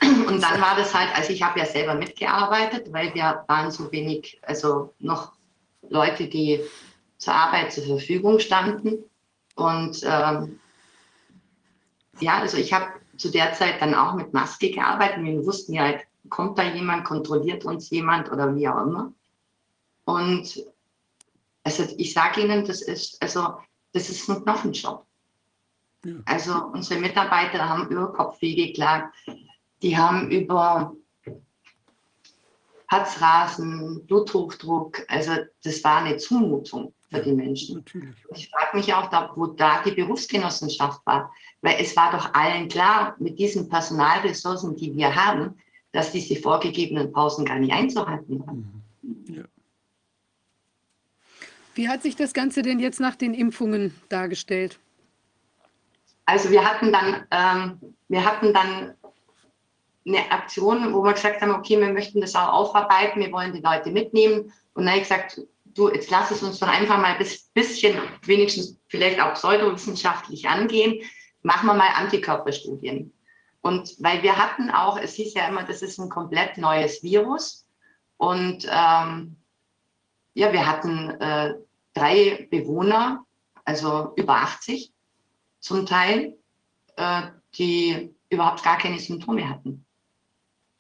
[0.02, 3.92] Und dann war das halt, also ich habe ja selber mitgearbeitet, weil wir waren so
[3.92, 5.34] wenig, also noch
[5.88, 6.62] Leute, die
[7.20, 9.04] zur Arbeit zur Verfügung standen.
[9.54, 10.60] Und ähm,
[12.20, 15.24] ja, also ich habe zu der Zeit dann auch mit Maske gearbeitet.
[15.24, 19.14] Wir wussten ja halt, kommt da jemand, kontrolliert uns jemand oder wie auch immer.
[20.06, 20.66] Und
[21.68, 23.58] also ich sage Ihnen, das ist, also,
[23.92, 25.06] das ist ein Knochenjob.
[26.06, 26.14] Ja.
[26.26, 29.14] Also unsere Mitarbeiter haben über Kopfweh geklagt,
[29.82, 30.96] die haben über
[32.88, 37.76] Herzrasen, Bluthochdruck, also das war eine Zumutung für die Menschen.
[37.76, 38.16] Natürlich.
[38.34, 42.70] Ich frage mich auch, da, wo da die Berufsgenossenschaft war, weil es war doch allen
[42.70, 45.58] klar, mit diesen Personalressourcen, die wir haben,
[45.92, 48.84] dass diese vorgegebenen Pausen gar nicht einzuhalten waren.
[49.28, 49.44] Ja.
[51.78, 54.80] Wie hat sich das Ganze denn jetzt nach den Impfungen dargestellt?
[56.26, 58.96] Also wir hatten dann, ähm, wir hatten dann
[60.06, 63.62] eine Aktion, wo wir gesagt haben, okay, wir möchten das auch aufarbeiten, wir wollen die
[63.62, 64.52] Leute mitnehmen.
[64.74, 67.50] Und dann habe ich gesagt, du, jetzt lass es uns doch einfach mal ein bis-
[67.54, 71.02] bisschen, wenigstens vielleicht auch pseudowissenschaftlich angehen.
[71.44, 73.14] Machen wir mal Antikörperstudien.
[73.62, 77.68] Und weil wir hatten auch, es hieß ja immer, das ist ein komplett neues Virus.
[78.18, 79.36] Und ähm,
[80.34, 81.54] ja, wir hatten äh,
[81.98, 83.26] drei Bewohner,
[83.66, 84.92] also über 80
[85.60, 86.38] zum Teil,
[86.96, 87.24] äh,
[87.56, 89.86] die überhaupt gar keine Symptome hatten.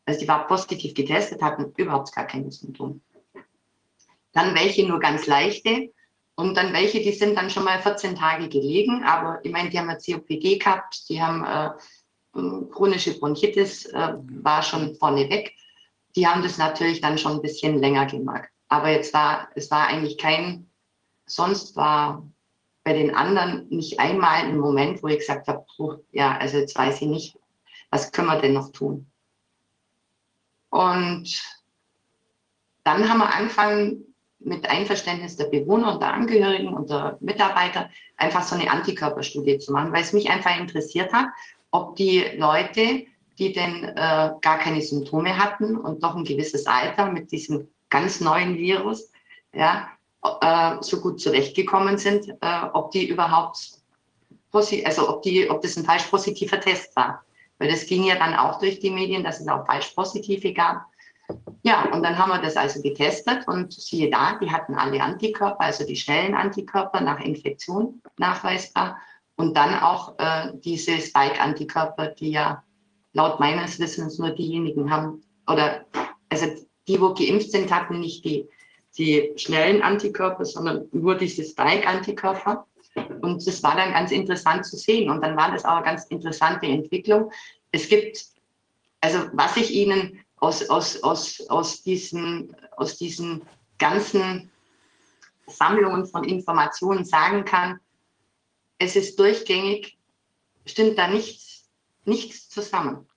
[0.05, 3.01] Also die war positiv getestet, hatten überhaupt gar keine Symptome.
[4.31, 5.91] Dann welche nur ganz leichte
[6.35, 9.79] und dann welche, die sind dann schon mal 14 Tage gelegen, aber ich meine, die
[9.79, 11.71] haben ja COPD gehabt, die haben äh,
[12.71, 14.13] chronische Bronchitis, äh,
[14.43, 15.53] war schon vorne weg.
[16.15, 18.49] Die haben das natürlich dann schon ein bisschen länger gemacht.
[18.69, 20.69] Aber jetzt war, es war eigentlich kein,
[21.27, 22.23] sonst war
[22.83, 25.65] bei den anderen nicht einmal ein Moment, wo ich gesagt habe,
[26.11, 27.39] ja, also jetzt weiß ich nicht,
[27.89, 29.05] was können wir denn noch tun?
[30.69, 31.43] Und
[32.83, 34.03] dann haben wir angefangen,
[34.39, 39.73] mit Einverständnis der Bewohner und der Angehörigen und der Mitarbeiter einfach so eine Antikörperstudie zu
[39.73, 41.27] machen, weil es mich einfach interessiert hat,
[41.71, 43.05] ob die Leute,
[43.39, 48.21] die denn äh, gar keine Symptome hatten und doch ein gewisses Alter mit diesem ganz
[48.21, 49.11] neuen Virus,
[49.53, 49.89] ja,
[50.23, 53.57] äh, so gut zurechtgekommen sind, äh, ob die überhaupt,
[54.51, 57.23] also ob, die, ob das ein falsch positiver Test war.
[57.59, 60.85] Weil das ging ja dann auch durch die Medien, dass es auch falsch positive gab.
[61.63, 65.59] Ja, und dann haben wir das also getestet und siehe da, die hatten alle Antikörper,
[65.59, 68.97] also die schnellen Antikörper nach Infektion nachweisbar
[69.35, 72.63] und dann auch äh, diese Spike-Antikörper, die ja
[73.13, 75.85] laut meines Wissens nur diejenigen haben, oder
[76.29, 76.47] also
[76.87, 78.47] die, wo geimpft sind, hatten nicht die,
[78.97, 82.65] die schnellen Antikörper, sondern nur diese Spike-Antikörper.
[83.21, 85.09] Und das war dann ganz interessant zu sehen.
[85.09, 87.31] Und dann war das auch eine ganz interessante Entwicklung.
[87.71, 88.25] Es gibt,
[89.01, 93.43] also was ich Ihnen aus, aus, aus, aus, diesen, aus diesen
[93.77, 94.51] ganzen
[95.45, 97.79] Sammlungen von Informationen sagen kann,
[98.79, 99.97] es ist durchgängig,
[100.65, 101.69] stimmt da nichts,
[102.05, 103.07] nichts zusammen.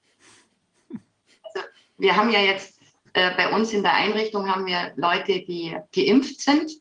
[1.43, 1.67] Also
[1.99, 2.80] wir haben ja jetzt
[3.13, 6.73] äh, bei uns in der Einrichtung haben wir Leute, die geimpft sind,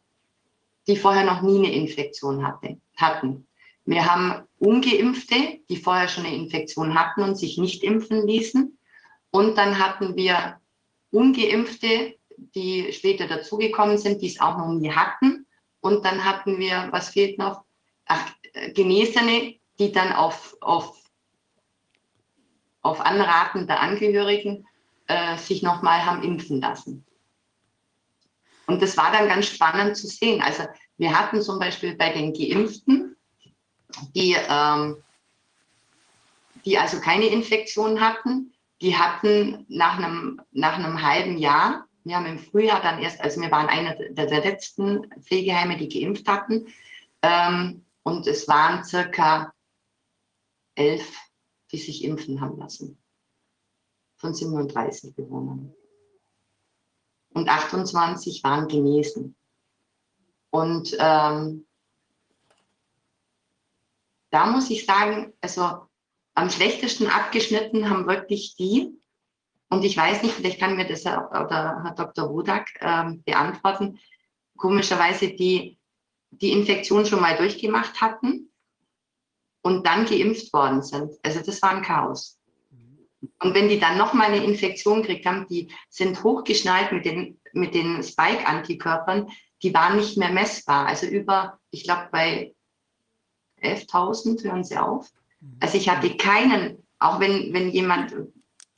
[0.87, 3.47] die vorher noch nie eine Infektion hatte, hatten.
[3.85, 8.77] Wir haben ungeimpfte, die vorher schon eine Infektion hatten und sich nicht impfen ließen.
[9.31, 10.59] Und dann hatten wir
[11.11, 15.47] ungeimpfte, die später dazugekommen sind, die es auch noch nie hatten.
[15.81, 17.63] Und dann hatten wir, was fehlt noch?
[18.05, 18.31] Ach,
[18.73, 20.97] Genesene, die dann auf, auf,
[22.81, 24.67] auf Anraten der Angehörigen
[25.09, 27.05] äh, sich nochmal haben impfen lassen.
[28.67, 30.41] Und das war dann ganz spannend zu sehen.
[30.41, 30.63] Also
[30.97, 33.17] wir hatten zum Beispiel bei den Geimpften,
[34.15, 34.97] die, ähm,
[36.63, 42.27] die also keine Infektion hatten, die hatten nach einem, nach einem halben Jahr, wir haben
[42.27, 46.67] im Frühjahr dann erst, also wir waren einer der, der letzten Pflegeheime, die geimpft hatten,
[47.23, 49.53] ähm, und es waren circa
[50.75, 51.17] elf,
[51.71, 52.98] die sich impfen haben lassen,
[54.19, 55.73] von 37 Bewohnern.
[57.33, 59.35] Und 28 waren genesen.
[60.51, 61.65] Und ähm,
[64.29, 65.87] da muss ich sagen, also
[66.33, 68.95] am schlechtesten abgeschnitten haben wirklich die,
[69.69, 72.29] und ich weiß nicht, vielleicht kann mir das oder Herr Dr.
[72.29, 73.99] Wodak ähm, beantworten,
[74.57, 75.77] komischerweise die,
[76.31, 78.51] die Infektion schon mal durchgemacht hatten
[79.61, 81.13] und dann geimpft worden sind.
[81.23, 82.38] Also das war ein Chaos.
[83.39, 87.73] Und wenn die dann nochmal eine Infektion gekriegt haben, die sind hochgeschnallt mit den, mit
[87.73, 89.29] den Spike-Antikörpern,
[89.61, 90.87] die waren nicht mehr messbar.
[90.87, 92.53] Also über, ich glaube, bei
[93.61, 95.09] 11.000 hören sie auf.
[95.59, 98.13] Also ich hatte keinen, auch wenn, wenn jemand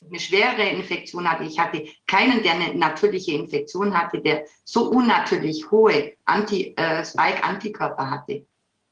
[0.04, 5.70] eine schwere Infektion hatte, ich hatte keinen, der eine natürliche Infektion hatte, der so unnatürlich
[5.70, 8.46] hohe Anti, äh, Spike-Antikörper hatte.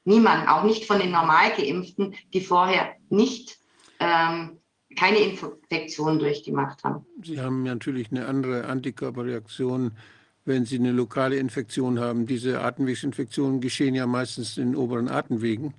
[0.04, 3.58] Niemand, auch nicht von den normal geimpften, die vorher nicht
[4.00, 4.59] ähm,
[5.00, 7.06] keine Infektion durchgemacht haben.
[7.24, 9.92] Sie haben natürlich eine andere Antikörperreaktion,
[10.46, 12.26] wenn Sie eine lokale Infektion haben.
[12.26, 15.74] Diese Atemwegsinfektionen geschehen ja meistens in oberen Atemwegen.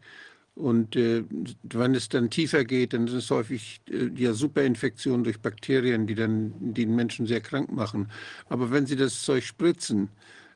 [0.55, 1.25] Und äh,
[1.63, 6.15] wenn es dann tiefer geht, dann sind es häufig äh, ja Superinfektionen durch Bakterien, die
[6.15, 8.11] dann den Menschen sehr krank machen.
[8.49, 10.09] Aber wenn Sie das Zeug spritzen,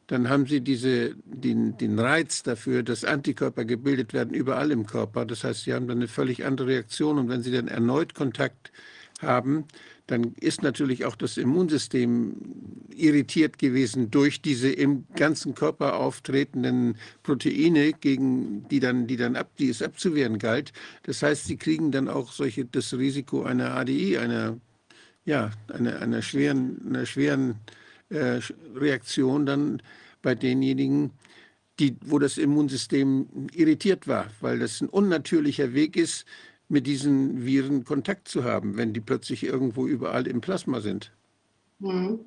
[0.07, 5.25] dann haben Sie diese, den, den Reiz dafür, dass Antikörper gebildet werden überall im Körper.
[5.25, 7.19] Das heißt, Sie haben dann eine völlig andere Reaktion.
[7.19, 8.71] Und wenn Sie dann erneut Kontakt
[9.23, 9.65] haben,
[10.07, 12.37] dann ist natürlich auch das Immunsystem
[12.95, 19.51] irritiert gewesen durch diese im ganzen Körper auftretenden Proteine, gegen die dann, die dann ab,
[19.59, 20.73] die es abzuwehren galt.
[21.05, 24.59] Das heißt, sie kriegen dann auch solche, das Risiko einer ADI, einer,
[25.25, 27.61] ja, einer, einer schweren, einer schweren
[28.15, 28.41] äh,
[28.75, 29.83] Reaktion dann
[30.23, 31.13] bei denjenigen,
[31.79, 36.25] die, wo das Immunsystem irritiert war, weil das ein unnatürlicher Weg ist,
[36.69, 41.13] mit diesen Viren Kontakt zu haben, wenn die plötzlich irgendwo überall im Plasma sind.
[41.79, 42.21] Mhm.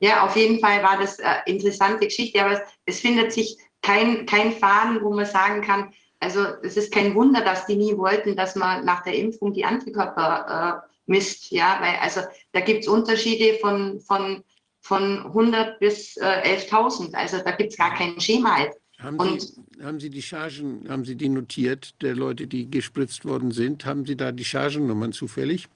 [0.00, 4.24] Ja, auf jeden Fall war das eine interessante Geschichte, aber es, es findet sich kein,
[4.24, 8.36] kein Faden, wo man sagen kann, also es ist kein Wunder, dass die nie wollten,
[8.36, 11.50] dass man nach der Impfung die Antikörper äh, misst.
[11.50, 12.20] Ja, weil also
[12.52, 14.42] da gibt es Unterschiede von, von,
[14.90, 17.14] von 100 bis äh, 11.000.
[17.14, 18.56] Also da gibt es gar kein Schema.
[18.98, 23.52] Haben Sie, haben Sie die Chargen, haben Sie die notiert, der Leute, die gespritzt worden
[23.52, 23.86] sind?
[23.86, 25.68] Haben Sie da die Chargennummern zufällig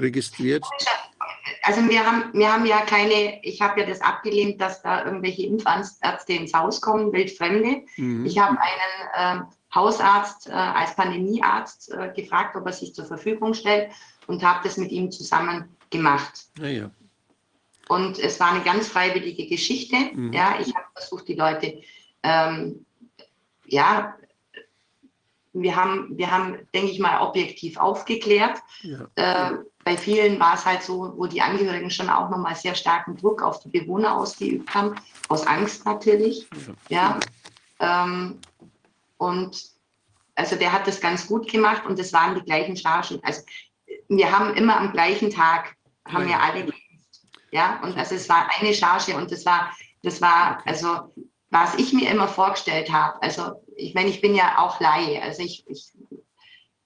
[0.00, 0.64] registriert?
[1.62, 5.46] Also wir haben, wir haben ja keine, ich habe ja das abgelehnt, dass da irgendwelche
[5.46, 7.82] Impfärzte ins Haus kommen, wildfremde.
[7.98, 8.26] Mhm.
[8.26, 13.54] Ich habe einen äh, Hausarzt äh, als Pandemiearzt äh, gefragt, ob er sich zur Verfügung
[13.54, 13.92] stellt
[14.26, 16.46] und habe das mit ihm zusammen gemacht.
[16.60, 16.90] Ah, ja.
[17.88, 19.96] Und es war eine ganz freiwillige Geschichte.
[20.14, 20.32] Mhm.
[20.32, 21.82] Ja, ich habe versucht, die Leute,
[22.22, 22.86] ähm,
[23.66, 24.14] ja,
[25.52, 28.58] wir haben, wir haben, denke ich mal, objektiv aufgeklärt.
[28.82, 29.06] Ja.
[29.16, 33.16] Äh, bei vielen war es halt so, wo die Angehörigen schon auch nochmal sehr starken
[33.16, 34.94] Druck auf die Bewohner ausgeübt haben,
[35.28, 36.48] aus Angst natürlich.
[36.88, 37.18] Ja.
[37.80, 38.04] ja.
[38.04, 38.38] Ähm,
[39.18, 39.72] und
[40.34, 43.20] also der hat das ganz gut gemacht und es waren die gleichen Chargen.
[43.22, 43.42] Also
[44.08, 46.81] wir haben immer am gleichen Tag, haben wir alle geimpft.
[47.52, 51.12] Ja, und also es war eine Charge und das war, das war, also
[51.50, 55.42] was ich mir immer vorgestellt habe, also ich meine, ich bin ja auch Laie, also
[55.42, 55.92] ich, ich,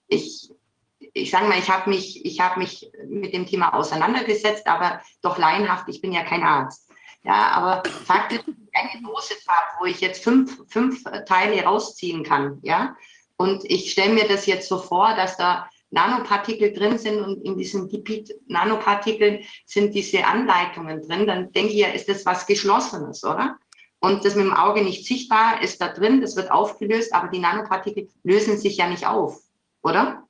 [0.08, 0.50] ich,
[0.98, 5.38] ich sage mal, ich habe mich, ich habe mich mit dem Thema auseinandergesetzt, aber doch
[5.38, 6.90] laienhaft, ich bin ja kein Arzt.
[7.22, 8.40] Ja, aber faktisch
[8.72, 12.96] eine Dose habe, wo ich jetzt fünf, fünf Teile rausziehen kann, ja.
[13.36, 17.56] Und ich stelle mir das jetzt so vor, dass da Nanopartikel drin sind und in
[17.56, 23.56] diesen Lipid-Nanopartikeln sind diese Anleitungen drin, dann denke ich ja, ist das was Geschlossenes, oder?
[23.98, 27.38] Und das mit dem Auge nicht sichtbar ist da drin, das wird aufgelöst, aber die
[27.38, 29.40] Nanopartikel lösen sich ja nicht auf,
[29.82, 30.22] oder?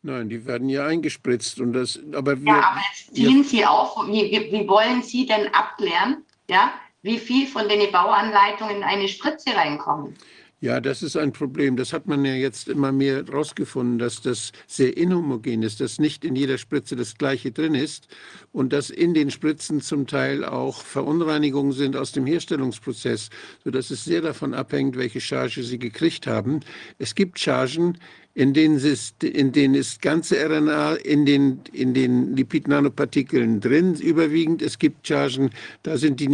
[0.00, 3.44] Nein, die werden ja eingespritzt und das, aber wir, Ja, aber jetzt ziehen ja.
[3.44, 3.94] Sie auf.
[4.08, 9.06] Wie, wie, wie, wollen Sie denn abklären, ja, wie viel von den Bauanleitungen in eine
[9.08, 10.16] Spritze reinkommen?
[10.62, 11.76] Ja, das ist ein Problem.
[11.76, 16.24] Das hat man ja jetzt immer mehr herausgefunden, dass das sehr inhomogen ist, dass nicht
[16.24, 18.06] in jeder Spritze das Gleiche drin ist
[18.52, 23.30] und dass in den Spritzen zum Teil auch Verunreinigungen sind aus dem Herstellungsprozess,
[23.64, 26.60] sodass es sehr davon abhängt, welche Charge Sie gekriegt haben.
[26.96, 27.98] Es gibt Chargen,
[28.34, 34.62] in denen, ist, in denen ist ganze RNA in den, in den Lipid-Nanopartikeln drin, überwiegend.
[34.62, 35.50] Es gibt Chargen,
[35.82, 36.28] da sind die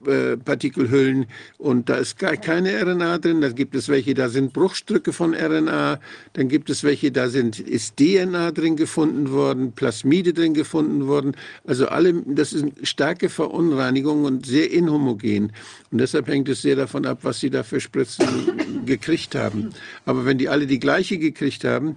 [0.00, 1.26] Lipid-Nanopartikelhüllen
[1.58, 3.40] und da ist keine RNA drin.
[3.40, 6.00] Dann gibt es welche, da sind Bruchstücke von RNA.
[6.32, 11.36] Dann gibt es welche, da sind, ist DNA drin gefunden worden, Plasmide drin gefunden worden.
[11.66, 15.52] Also alle, das eine starke Verunreinigung und sehr inhomogen.
[15.90, 18.26] Und deshalb hängt es sehr davon ab, was Sie da für Spritzen
[18.86, 19.70] gekriegt haben.
[20.04, 21.96] Aber wenn die alle die gleiche gekriegt haben,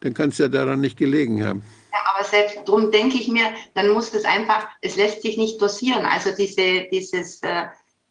[0.00, 1.62] dann kann es ja daran nicht gelegen haben.
[2.04, 6.04] Aber selbst darum denke ich mir, dann muss das einfach, es lässt sich nicht dosieren.
[6.04, 7.66] Also diese, dieses, äh,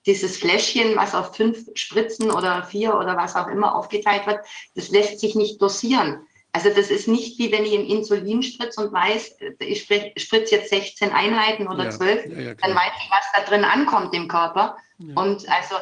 [0.06, 4.40] dieses Fläschchen, was auf fünf Spritzen oder vier oder was auch immer aufgeteilt wird,
[4.76, 6.28] das lässt sich nicht dosieren.
[6.52, 10.70] Also das ist nicht wie wenn ich ein Insulin spritze und weiß, ich spritze jetzt
[10.70, 14.28] 16 Einheiten oder ja, 12, ja, ja, dann weiß ich, was da drin ankommt im
[14.28, 14.78] Körper.
[15.16, 15.76] Und also,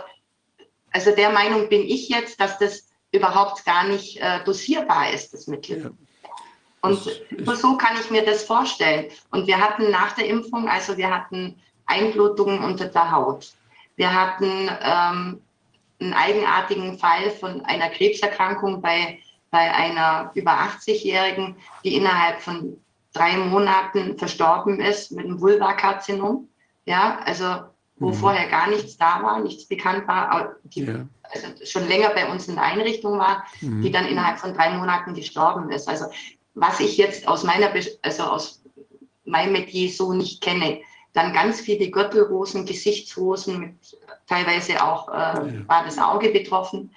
[0.91, 5.47] also der Meinung bin ich jetzt, dass das überhaupt gar nicht äh, dosierbar ist, das
[5.47, 5.91] Mittel.
[6.81, 6.97] Und
[7.57, 9.05] so kann ich mir das vorstellen.
[9.29, 13.53] Und wir hatten nach der Impfung, also wir hatten Einblutungen unter der Haut.
[13.95, 15.41] Wir hatten ähm,
[15.99, 19.19] einen eigenartigen Fall von einer Krebserkrankung bei
[19.51, 22.77] bei einer über 80-Jährigen, die innerhalb von
[23.13, 26.47] drei Monaten verstorben ist mit einem Vulvakarzinom.
[26.85, 27.65] Ja, also
[27.97, 28.13] wo mhm.
[28.13, 31.05] vorher gar nichts da war, nichts bekannt war, die ja.
[31.23, 33.81] also schon länger bei uns in der Einrichtung war, mhm.
[33.83, 35.87] die dann innerhalb von drei Monaten gestorben ist.
[35.87, 36.05] Also
[36.53, 38.61] was ich jetzt aus meiner, also aus
[39.25, 40.81] meinem Metier so nicht kenne,
[41.13, 45.67] dann ganz viele Gürtelrosen, Gesichtsrosen, mit, teilweise auch äh, ja.
[45.67, 46.91] war das Auge betroffen.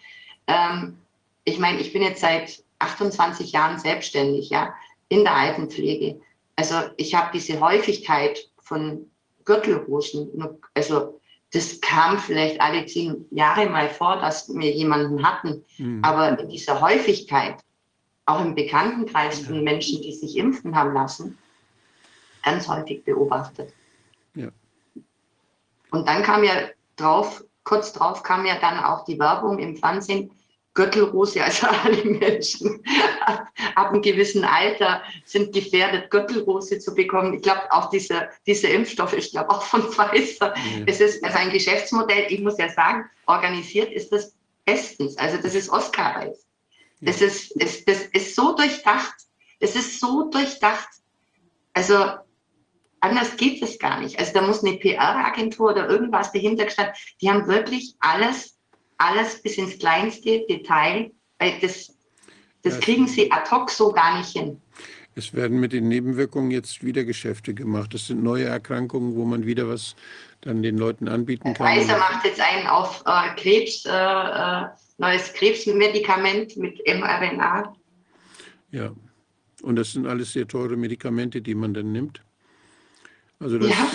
[0.46, 0.98] Ähm,
[1.44, 4.74] ich meine, ich bin jetzt seit 28 Jahren selbstständig, ja,
[5.08, 6.20] in der Altenpflege.
[6.56, 9.10] Also ich habe diese Häufigkeit von
[9.44, 10.30] Gürtelhosen,
[10.74, 11.20] also
[11.52, 15.64] das kam vielleicht alle zehn Jahre mal vor, dass wir jemanden hatten.
[15.78, 16.02] Mhm.
[16.02, 17.56] Aber in dieser Häufigkeit,
[18.26, 21.38] auch im Bekanntenkreis von Menschen, die sich impfen haben lassen,
[22.42, 23.72] ganz häufig beobachtet.
[24.34, 24.48] Ja.
[25.90, 30.30] Und dann kam ja drauf, kurz drauf kam ja dann auch die Werbung im Fernsehen,
[30.74, 32.82] Gürtelrose, also alle Menschen
[33.76, 37.34] ab einem gewissen Alter sind gefährdet, Gürtelrose zu bekommen.
[37.34, 40.54] Ich glaube, auch dieser, dieser Impfstoff ist, glaube auch von Pfizer.
[40.56, 40.84] Ja.
[40.86, 45.16] Es ist also ein Geschäftsmodell, ich muss ja sagen, organisiert ist das bestens.
[45.16, 46.36] Also das ist Oscar-reif.
[47.00, 49.14] Das, ist, es, das ist so durchdacht.
[49.60, 50.88] Das ist so durchdacht.
[51.72, 52.04] Also
[53.00, 54.18] anders geht es gar nicht.
[54.18, 56.94] Also da muss eine PR-Agentur oder irgendwas dahinter gestanden.
[57.20, 58.56] Die haben wirklich alles,
[58.98, 61.12] alles bis ins kleinste Detail.
[61.38, 61.94] Weil das,
[62.62, 64.60] das kriegen sie ad hoc so gar nicht hin.
[65.16, 67.94] Es werden mit den Nebenwirkungen jetzt wieder Geschäfte gemacht.
[67.94, 69.94] Das sind neue Erkrankungen, wo man wieder was
[70.44, 71.66] dann den Leuten anbieten kann.
[71.66, 74.66] Pfizer macht jetzt einen auf äh, Krebs, äh, äh
[74.98, 77.74] neues Krebsmedikament mit mRNA.
[78.70, 78.92] Ja,
[79.62, 82.22] und das sind alles sehr teure Medikamente, die man dann nimmt.
[83.40, 83.88] Also das, Ja.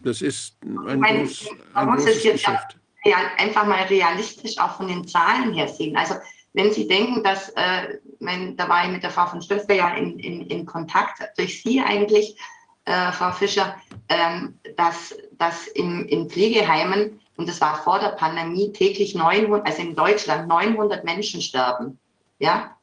[0.00, 2.78] das ist ein, Mein- groß, man ein muss großes es jetzt Geschäft.
[3.04, 5.96] ja, einfach mal realistisch auch von den Zahlen her sehen.
[5.96, 6.14] Also
[6.54, 9.94] wenn Sie denken, dass, äh, mein, da war ich mit der Frau von Stöffer ja
[9.96, 12.38] in, in, in Kontakt, durch Sie eigentlich,
[12.88, 13.76] äh, Frau Fischer,
[14.08, 19.82] ähm, dass, dass in, in Pflegeheimen, und das war vor der Pandemie, täglich 900, also
[19.82, 21.98] in Deutschland 900 Menschen sterben.
[22.38, 22.76] Ja?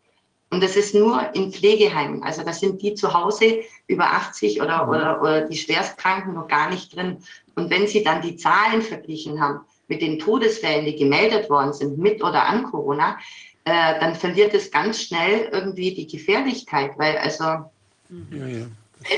[0.51, 2.23] Und das ist nur in Pflegeheimen.
[2.23, 6.69] Also das sind die zu Hause über 80 oder, oder, oder die Schwerstkranken noch gar
[6.69, 7.17] nicht drin.
[7.55, 11.97] Und wenn Sie dann die Zahlen verglichen haben mit den Todesfällen, die gemeldet worden sind,
[11.97, 13.17] mit oder an Corona,
[13.65, 18.65] äh, dann verliert es ganz schnell irgendwie die Gefährlichkeit, weil also Ja, ja.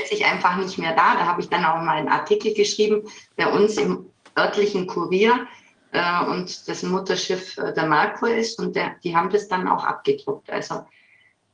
[0.08, 1.14] Sich einfach nicht mehr da.
[1.14, 4.06] Da habe ich dann auch mal einen Artikel geschrieben bei uns im
[4.36, 5.46] örtlichen Kurier
[5.92, 9.84] äh, und dessen Mutterschiff äh, der Merkur ist und der, die haben das dann auch
[9.84, 10.50] abgedruckt.
[10.50, 10.84] Also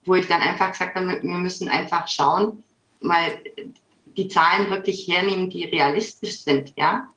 [0.04, 2.62] wo ich dann einfach gesagt habe, wir müssen einfach schauen,
[3.00, 3.38] mal
[4.16, 7.08] die Zahlen wirklich hernehmen, die realistisch sind, ja.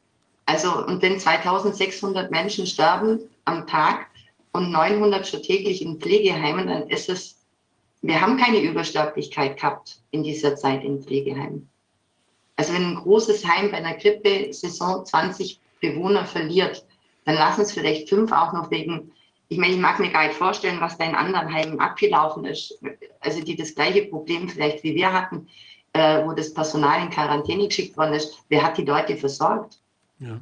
[0.45, 4.07] Also und wenn 2600 Menschen sterben am Tag
[4.53, 7.36] und 900 schon täglich in Pflegeheimen, dann ist es
[8.07, 11.69] wir haben keine Übersterblichkeit gehabt in dieser Zeit in Pflegeheimen.
[12.55, 16.85] Also wenn ein großes Heim bei einer Grippe-Saison 20 Bewohner verliert,
[17.25, 19.11] dann lassen es vielleicht fünf auch noch wegen,
[19.49, 22.79] ich meine, ich mag mir gar nicht vorstellen, was da in anderen Heimen abgelaufen ist.
[23.19, 25.49] Also die das gleiche Problem vielleicht wie wir hatten,
[25.91, 28.41] äh, wo das Personal in Quarantäne geschickt worden ist.
[28.47, 29.79] Wer hat die Leute versorgt?
[30.19, 30.39] Ja.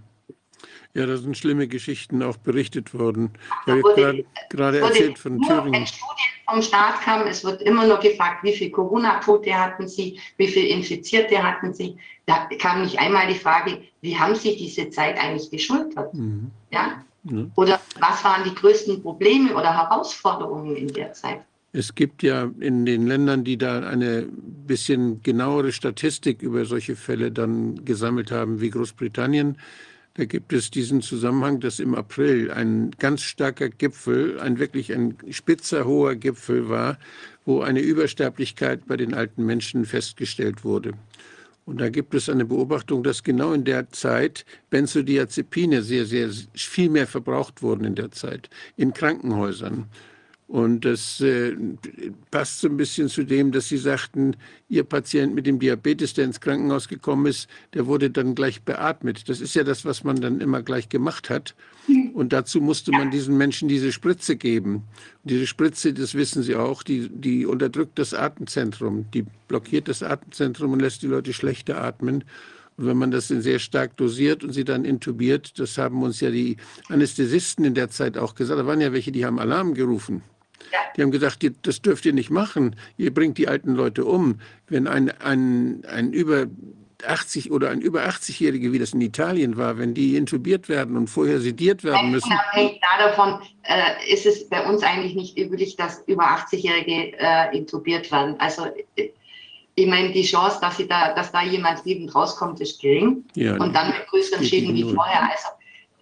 [0.95, 3.31] Ja, da sind schlimme Geschichten auch berichtet worden.
[3.65, 5.73] Ich habe wurde- gerade, gerade erzählt von Thüringen.
[5.73, 10.17] Wenn Studien vom Staat kamen, es wird immer nur gefragt, wie viel Corona-Quote hatten Sie,
[10.37, 11.97] wie viel Infizierte hatten Sie.
[12.25, 16.13] Da kam nicht einmal die Frage, wie haben Sie diese Zeit eigentlich geschultert?
[16.13, 16.49] Mhm.
[16.71, 17.03] Ja?
[17.25, 17.45] Ja.
[17.55, 21.41] Oder was waren die größten Probleme oder Herausforderungen in der Zeit?
[21.73, 24.29] Es gibt ja in den Ländern, die da eine
[24.65, 29.57] bisschen genauere Statistik über solche Fälle dann gesammelt haben, wie Großbritannien,
[30.15, 35.17] da gibt es diesen Zusammenhang, dass im April ein ganz starker Gipfel, ein wirklich ein
[35.29, 36.97] spitzer hoher Gipfel war,
[37.45, 40.93] wo eine Übersterblichkeit bei den alten Menschen festgestellt wurde.
[41.65, 46.89] Und da gibt es eine Beobachtung, dass genau in der Zeit Benzodiazepine sehr, sehr viel
[46.89, 49.85] mehr verbraucht wurden in der Zeit in Krankenhäusern.
[50.47, 51.55] Und das äh,
[52.29, 54.35] passt so ein bisschen zu dem, dass Sie sagten,
[54.69, 59.27] Ihr Patient mit dem Diabetes, der ins Krankenhaus gekommen ist, der wurde dann gleich beatmet.
[59.27, 61.55] Das ist ja das, was man dann immer gleich gemacht hat.
[62.13, 64.83] Und dazu musste man diesen Menschen diese Spritze geben.
[65.23, 70.03] Und diese Spritze, das wissen Sie auch, die, die unterdrückt das Atemzentrum, die blockiert das
[70.03, 72.23] Atemzentrum und lässt die Leute schlechter atmen.
[72.77, 76.19] Und wenn man das dann sehr stark dosiert und sie dann intubiert, das haben uns
[76.19, 76.57] ja die
[76.89, 80.21] Anästhesisten in der Zeit auch gesagt, da waren ja welche, die haben Alarm gerufen.
[80.95, 82.75] Die haben gesagt, das dürft ihr nicht machen.
[82.97, 84.39] Ihr bringt die alten Leute um.
[84.67, 86.47] Wenn ein, ein, ein über
[87.05, 91.07] 80 oder ein über 80-Jährige, wie das in Italien war, wenn die intubiert werden und
[91.07, 96.03] vorher sediert werden müssen, Unabhängig davon äh, ist es bei uns eigentlich nicht üblich, dass
[96.07, 98.35] über 80-Jährige äh, intubiert werden.
[98.39, 99.09] Also äh,
[99.75, 103.25] ich meine, die Chance, dass, sie da, dass da jemand lebend rauskommt, ist gering.
[103.35, 105.23] ja, und dann mit größeren Schäden wie vorher.
[105.23, 105.47] Also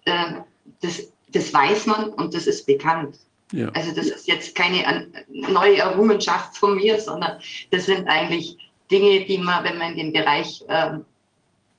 [0.06, 0.44] ähm,
[0.80, 3.18] das, das weiß man und das ist bekannt.
[3.54, 8.56] Ja, Also das ist jetzt keine an- neue Errungenschaft von mir, sondern das sind eigentlich
[8.90, 11.04] Dinge, die man, wenn man in dem Bereich ähm,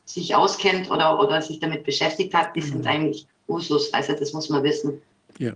[0.05, 3.93] sich auskennt oder, oder sich damit beschäftigt hat, die sind eigentlich Usus.
[3.93, 5.01] Also das muss man wissen.
[5.39, 5.53] ja.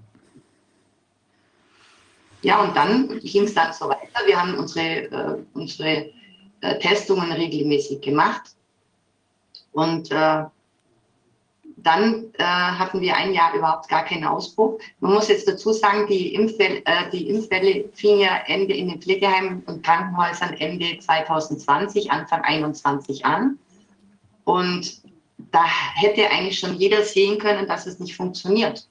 [2.42, 4.26] Ja, und dann ging es dann so weiter.
[4.26, 6.10] Wir haben unsere, äh, unsere
[6.62, 8.56] äh, Testungen regelmäßig gemacht.
[9.74, 10.44] Und äh,
[11.84, 14.80] dann äh, hatten wir ein Jahr überhaupt gar keinen Ausbruch.
[15.00, 19.02] Man muss jetzt dazu sagen, die Impfwelle, äh, die Impfwelle fing ja Ende in den
[19.02, 23.58] Pflegeheimen und Krankenhäusern Ende 2020, Anfang 21 an.
[24.46, 25.02] Und
[25.52, 25.64] da
[25.96, 28.88] hätte eigentlich schon jeder sehen können, dass es nicht funktioniert.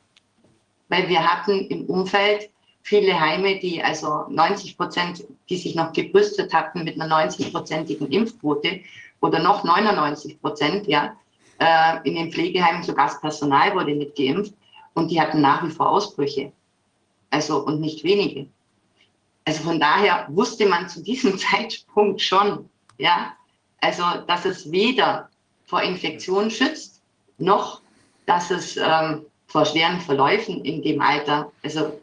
[0.88, 2.51] Weil wir hatten im Umfeld
[2.83, 8.81] viele Heime, die also 90 Prozent, die sich noch gebrüstet hatten mit einer 90-prozentigen Impfquote
[9.21, 11.15] oder noch 99 Prozent, ja,
[11.58, 14.55] äh, in den Pflegeheimen sogar das Personal wurde nicht geimpft
[14.94, 16.53] und die hatten nach wie vor Ausbrüche.
[17.31, 18.47] Also und nicht wenige.
[19.44, 23.35] Also von daher wusste man zu diesem Zeitpunkt schon, ja,
[23.81, 25.28] Also, dass es weder
[25.67, 27.01] vor Infektion schützt,
[27.39, 27.81] noch
[28.26, 31.99] dass es ähm, vor schweren Verläufen in dem Alter, also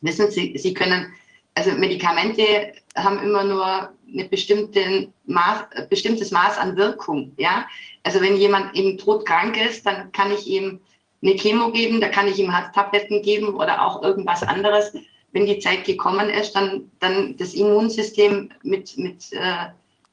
[0.00, 1.12] wissen Sie, Sie können,
[1.54, 7.32] also Medikamente haben immer nur ein Maß, bestimmtes Maß an Wirkung.
[7.36, 7.66] Ja?
[8.02, 10.80] Also wenn jemand eben todkrank ist, dann kann ich ihm
[11.22, 14.92] eine Chemo geben, da kann ich ihm Tabletten geben oder auch irgendwas anderes.
[15.32, 19.66] Wenn die Zeit gekommen ist, dann, dann das Immunsystem mit, mit, äh,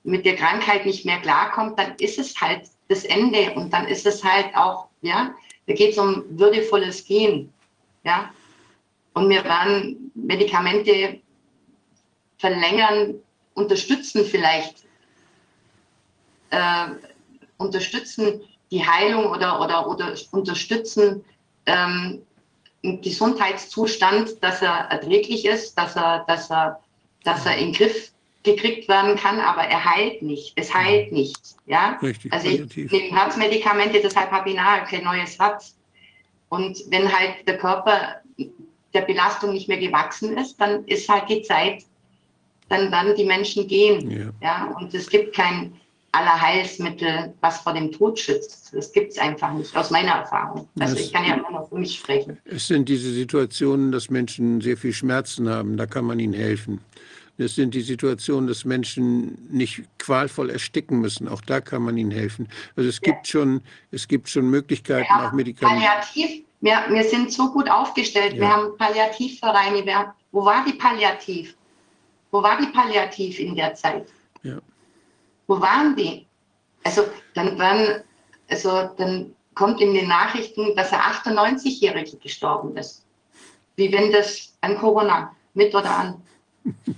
[0.04, 4.06] mit der Krankheit nicht mehr klarkommt, dann ist es halt das Ende und dann ist
[4.06, 5.34] es halt auch, ja,
[5.66, 7.52] da geht es um würdevolles Gehen.
[8.04, 8.32] Ja?
[9.14, 11.20] Und wir werden Medikamente
[12.38, 13.16] verlängern,
[13.54, 14.86] unterstützen vielleicht,
[16.52, 16.88] äh,
[17.58, 18.42] unterstützen
[18.72, 21.24] die Heilung oder, oder, oder unterstützen
[21.66, 22.22] ähm,
[22.84, 26.80] einen Gesundheitszustand, dass er erträglich ist, dass er, dass er,
[27.24, 28.12] dass er in den Griff
[28.44, 30.54] gekriegt werden kann, aber er heilt nicht.
[30.56, 31.56] Es heilt nicht.
[31.66, 31.98] Ja?
[32.02, 35.76] Richtig, also ich nehme Herzmedikamente, deshalb habe ich nachher kein neues Herz.
[36.50, 38.22] Und wenn halt der Körper
[38.94, 41.84] der Belastung nicht mehr gewachsen ist, dann ist halt die Zeit,
[42.70, 44.10] dann werden die Menschen gehen.
[44.10, 44.30] Ja.
[44.42, 44.76] ja?
[44.80, 45.74] Und es gibt kein
[46.12, 48.74] Allerheilsmittel, was vor dem Tod schützt.
[48.74, 50.68] Das gibt es einfach nicht, aus meiner Erfahrung.
[50.80, 52.38] Also es, ich kann ja immer noch für mich sprechen.
[52.46, 56.82] Es sind diese Situationen, dass Menschen sehr viel Schmerzen haben, da kann man ihnen helfen.
[57.38, 61.28] Es sind die Situationen, dass Menschen nicht qualvoll ersticken müssen.
[61.28, 62.48] Auch da kann man ihnen helfen.
[62.76, 65.86] Also es gibt schon, es gibt schon Möglichkeiten, ja, auch Medikamente.
[65.86, 68.34] Palliativ, wir, wir sind so gut aufgestellt.
[68.34, 68.40] Ja.
[68.40, 69.86] Wir haben Palliativvereine.
[69.86, 71.56] Wir, wo war die Palliativ?
[72.32, 74.08] Wo war die Palliativ in der Zeit?
[75.48, 75.56] Ja.
[75.56, 76.26] Wo waren die?
[76.84, 78.04] Also dann waren,
[78.50, 83.06] also dann kommt in den Nachrichten, dass er 98-Jährige gestorben ist.
[83.76, 86.22] Wie wenn das an Corona mit oder an.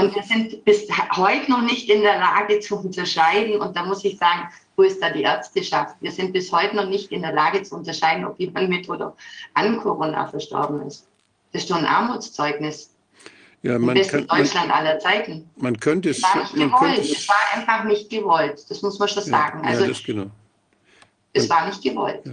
[0.00, 3.60] Und wir sind bis heute noch nicht in der Lage zu unterscheiden.
[3.60, 5.96] Und da muss ich sagen, wo ist da die Ärzteschaft?
[6.00, 9.14] Wir sind bis heute noch nicht in der Lage zu unterscheiden, ob jemand mit oder
[9.52, 11.06] an Corona verstorben ist.
[11.52, 12.94] Das ist schon ein Armutszeugnis.
[13.62, 15.50] Ja, man kann, Deutschland man, aller Zeiten.
[15.56, 16.18] Man könnte es.
[16.18, 16.98] Es war nicht gewollt.
[16.98, 18.64] Es, es, war einfach nicht gewollt.
[18.70, 19.62] Das muss man schon sagen.
[19.62, 20.26] Ja, also, das genau.
[21.34, 22.20] Es war nicht gewollt.
[22.24, 22.32] Ja.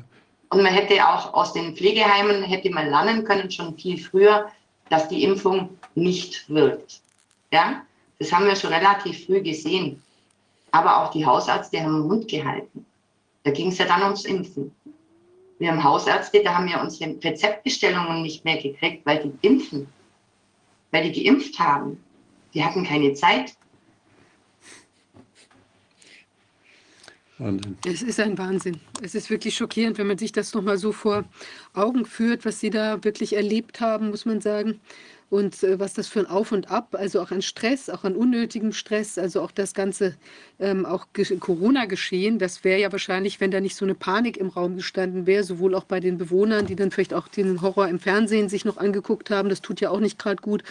[0.50, 4.50] Und man hätte auch aus den Pflegeheimen hätte man lernen können, schon viel früher,
[4.90, 7.02] dass die Impfung nicht wirkt.
[7.52, 7.82] Ja,
[8.20, 10.02] das haben wir schon relativ früh gesehen.
[10.72, 12.86] Aber auch die Hausärzte haben den Mund gehalten.
[13.44, 14.74] Da ging es ja dann ums Impfen.
[15.60, 19.88] Wir haben Hausärzte, da haben wir unsere Rezeptbestellungen nicht mehr gekriegt, weil die impfen.
[20.92, 22.02] Weil die geimpft haben.
[22.54, 23.56] Die hatten keine Zeit.
[27.38, 27.78] Wahnsinn.
[27.86, 28.80] Es ist ein Wahnsinn.
[29.02, 31.26] Es ist wirklich schockierend, wenn man sich das nochmal so vor
[31.74, 34.80] Augen führt, was Sie da wirklich erlebt haben, muss man sagen
[35.30, 38.16] und äh, was das für ein Auf und Ab, also auch an Stress, auch an
[38.16, 40.16] unnötigem Stress, also auch das ganze
[40.60, 41.08] ähm, auch
[41.40, 45.44] Corona-Geschehen, das wäre ja wahrscheinlich, wenn da nicht so eine Panik im Raum gestanden wäre,
[45.44, 48.78] sowohl auch bei den Bewohnern, die dann vielleicht auch den Horror im Fernsehen sich noch
[48.78, 50.64] angeguckt haben, das tut ja auch nicht gerade gut,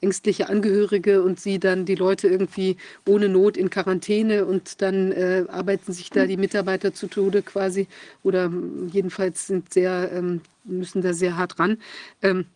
[0.00, 2.76] ängstliche Angehörige und sie dann die Leute irgendwie
[3.08, 7.88] ohne Not in Quarantäne und dann äh, arbeiten sich da die Mitarbeiter zu Tode quasi
[8.22, 8.52] oder
[8.92, 11.78] jedenfalls sind sehr, ähm, müssen da sehr hart ran.
[12.22, 12.46] Ähm,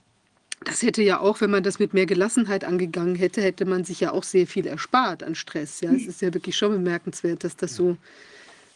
[0.64, 4.00] das hätte ja auch, wenn man das mit mehr Gelassenheit angegangen hätte, hätte man sich
[4.00, 5.80] ja auch sehr viel erspart an Stress.
[5.80, 7.96] Ja, es ist ja wirklich schon bemerkenswert, dass das so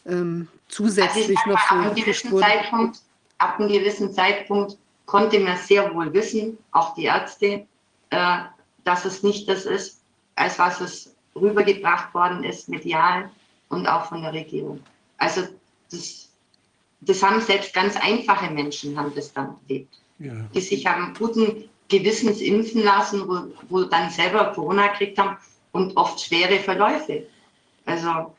[0.07, 3.01] ähm, zusätzlich also noch so ab einem, gewissen Zeitpunkt,
[3.39, 7.67] ab einem gewissen Zeitpunkt konnte man sehr wohl wissen, auch die Ärzte,
[8.11, 8.39] äh,
[8.85, 10.01] dass es nicht das ist,
[10.37, 13.31] als was es rübergebracht worden ist, medial
[13.69, 14.81] und auch von der Regierung.
[15.19, 15.43] Also
[15.91, 16.31] das,
[17.03, 20.01] das haben selbst ganz einfache Menschen haben das dann erlebt.
[20.19, 20.33] Ja.
[20.55, 25.37] die sich haben guten Gewissens impfen lassen, wo, wo dann selber Corona gekriegt haben
[25.73, 27.27] und oft schwere Verläufe.
[27.85, 28.35] Also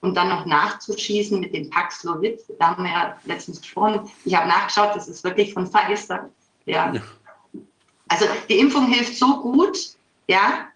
[0.00, 4.08] und dann noch nachzuschießen mit dem Paxlovid, da haben wir ja letztens gesprochen.
[4.24, 6.30] Ich habe nachgeschaut, das ist wirklich von Pfizer.
[6.64, 6.92] Ja.
[6.92, 7.02] ja.
[8.08, 9.96] Also die Impfung hilft so gut,
[10.28, 10.68] ja.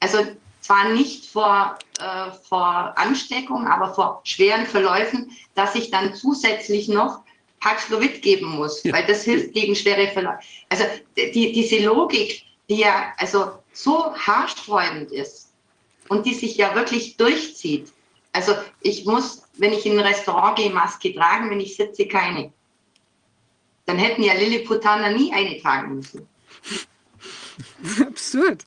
[0.00, 0.18] Also
[0.60, 7.20] zwar nicht vor, äh, vor Ansteckung, aber vor schweren Verläufen, dass ich dann zusätzlich noch
[7.60, 8.92] Paxlovid geben muss, ja.
[8.92, 10.38] weil das hilft gegen schwere Verläufe.
[10.68, 10.84] Also
[11.16, 15.52] die, diese Logik, die ja also so haarsträubend ist
[16.08, 17.92] und die sich ja wirklich durchzieht.
[18.32, 22.52] Also ich muss, wenn ich in ein Restaurant gehe, Maske tragen, wenn ich sitze, keine.
[23.86, 26.28] Dann hätten ja Lilliputaner nie eine tragen müssen.
[28.00, 28.64] Absurd.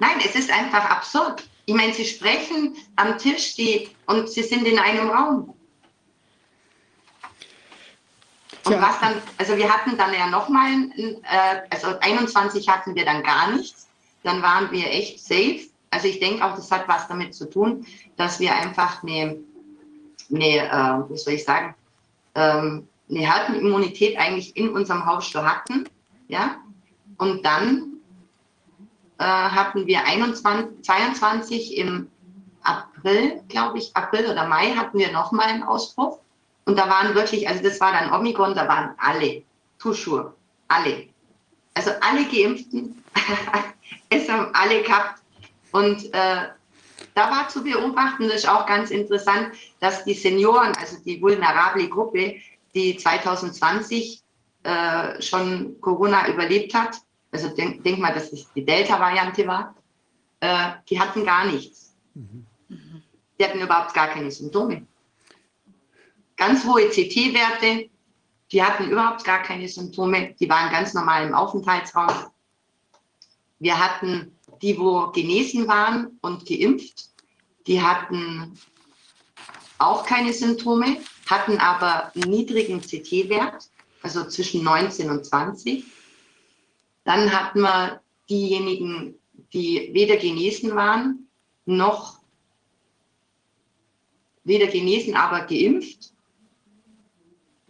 [0.00, 1.48] Nein, es ist einfach absurd.
[1.66, 5.54] Ich meine, sie sprechen am Tisch die, und sie sind in einem Raum.
[8.66, 13.22] Und was dann, also wir hatten dann ja nochmal, äh, also 21 hatten wir dann
[13.22, 13.88] gar nichts.
[14.22, 15.60] Dann waren wir echt safe.
[15.90, 19.36] Also ich denke auch, das hat was damit zu tun, dass wir einfach eine,
[20.30, 21.74] eine äh, wie soll ich sagen,
[22.34, 25.88] ähm, eine Herdenimmunität eigentlich in unserem Haus schon hatten.
[26.28, 26.56] Ja?
[27.18, 28.00] Und dann
[29.18, 32.10] äh, hatten wir 21, 22 im
[32.62, 36.18] April, glaube ich, April oder Mai hatten wir nochmal einen Ausbruch.
[36.66, 39.42] Und da waren wirklich, also das war dann Omikron, da waren alle,
[39.78, 40.34] Tuschur,
[40.68, 41.06] alle.
[41.74, 43.02] Also alle Geimpften,
[44.10, 45.22] es haben alle gehabt.
[45.70, 46.48] Und äh,
[47.14, 51.88] da war zu beobachten, das ist auch ganz interessant, dass die Senioren, also die vulnerable
[51.88, 52.36] Gruppe,
[52.74, 54.22] die 2020
[54.64, 56.96] äh, schon Corona überlebt hat,
[57.30, 59.74] also denk, denk mal, dass es die Delta-Variante war,
[60.40, 61.94] äh, die hatten gar nichts.
[62.14, 62.44] Mhm.
[63.38, 64.86] Die hatten überhaupt gar keine Symptome.
[66.36, 67.88] Ganz hohe CT-Werte,
[68.52, 72.30] die hatten überhaupt gar keine Symptome, die waren ganz normal im Aufenthaltsraum.
[73.58, 77.10] Wir hatten die, wo genesen waren und geimpft,
[77.66, 78.58] die hatten
[79.78, 83.68] auch keine Symptome, hatten aber einen niedrigen CT-Wert,
[84.02, 85.84] also zwischen 19 und 20.
[87.04, 89.14] Dann hatten wir diejenigen,
[89.52, 91.28] die weder genesen waren,
[91.64, 92.20] noch
[94.44, 96.12] weder genesen, aber geimpft.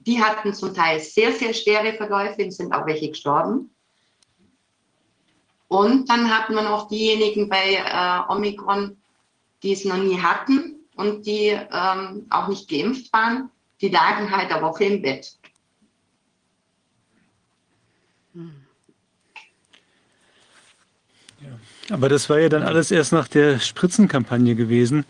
[0.07, 3.71] Die hatten zum Teil sehr, sehr schwere Verläufe und sind auch welche gestorben.
[5.69, 8.97] Und dann hatten wir noch diejenigen bei äh, Omikron,
[9.63, 13.51] die es noch nie hatten und die ähm, auch nicht geimpft waren.
[13.81, 15.37] Die lagen halt eine Woche im Bett.
[18.33, 18.67] Hm.
[21.91, 25.05] Aber das war ja dann alles erst nach der Spritzenkampagne gewesen.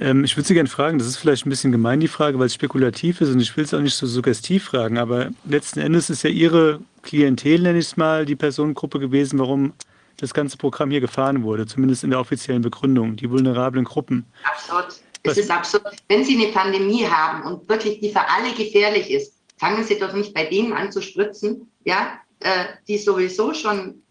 [0.00, 2.46] Ähm, ich würde Sie gerne fragen, das ist vielleicht ein bisschen gemein, die Frage, weil
[2.46, 6.08] es spekulativ ist und ich will es auch nicht so suggestiv fragen, aber letzten Endes
[6.08, 9.74] ist ja Ihre Klientel, nenne ich es mal, die Personengruppe gewesen, warum
[10.16, 14.24] das ganze Programm hier gefahren wurde, zumindest in der offiziellen Begründung, die vulnerablen Gruppen.
[14.44, 15.00] Absurd.
[15.22, 15.84] Es ist absurd.
[16.08, 20.14] Wenn Sie eine Pandemie haben und wirklich die für alle gefährlich ist, fangen Sie doch
[20.14, 24.02] nicht bei denen an zu spritzen, ja, äh, die sowieso schon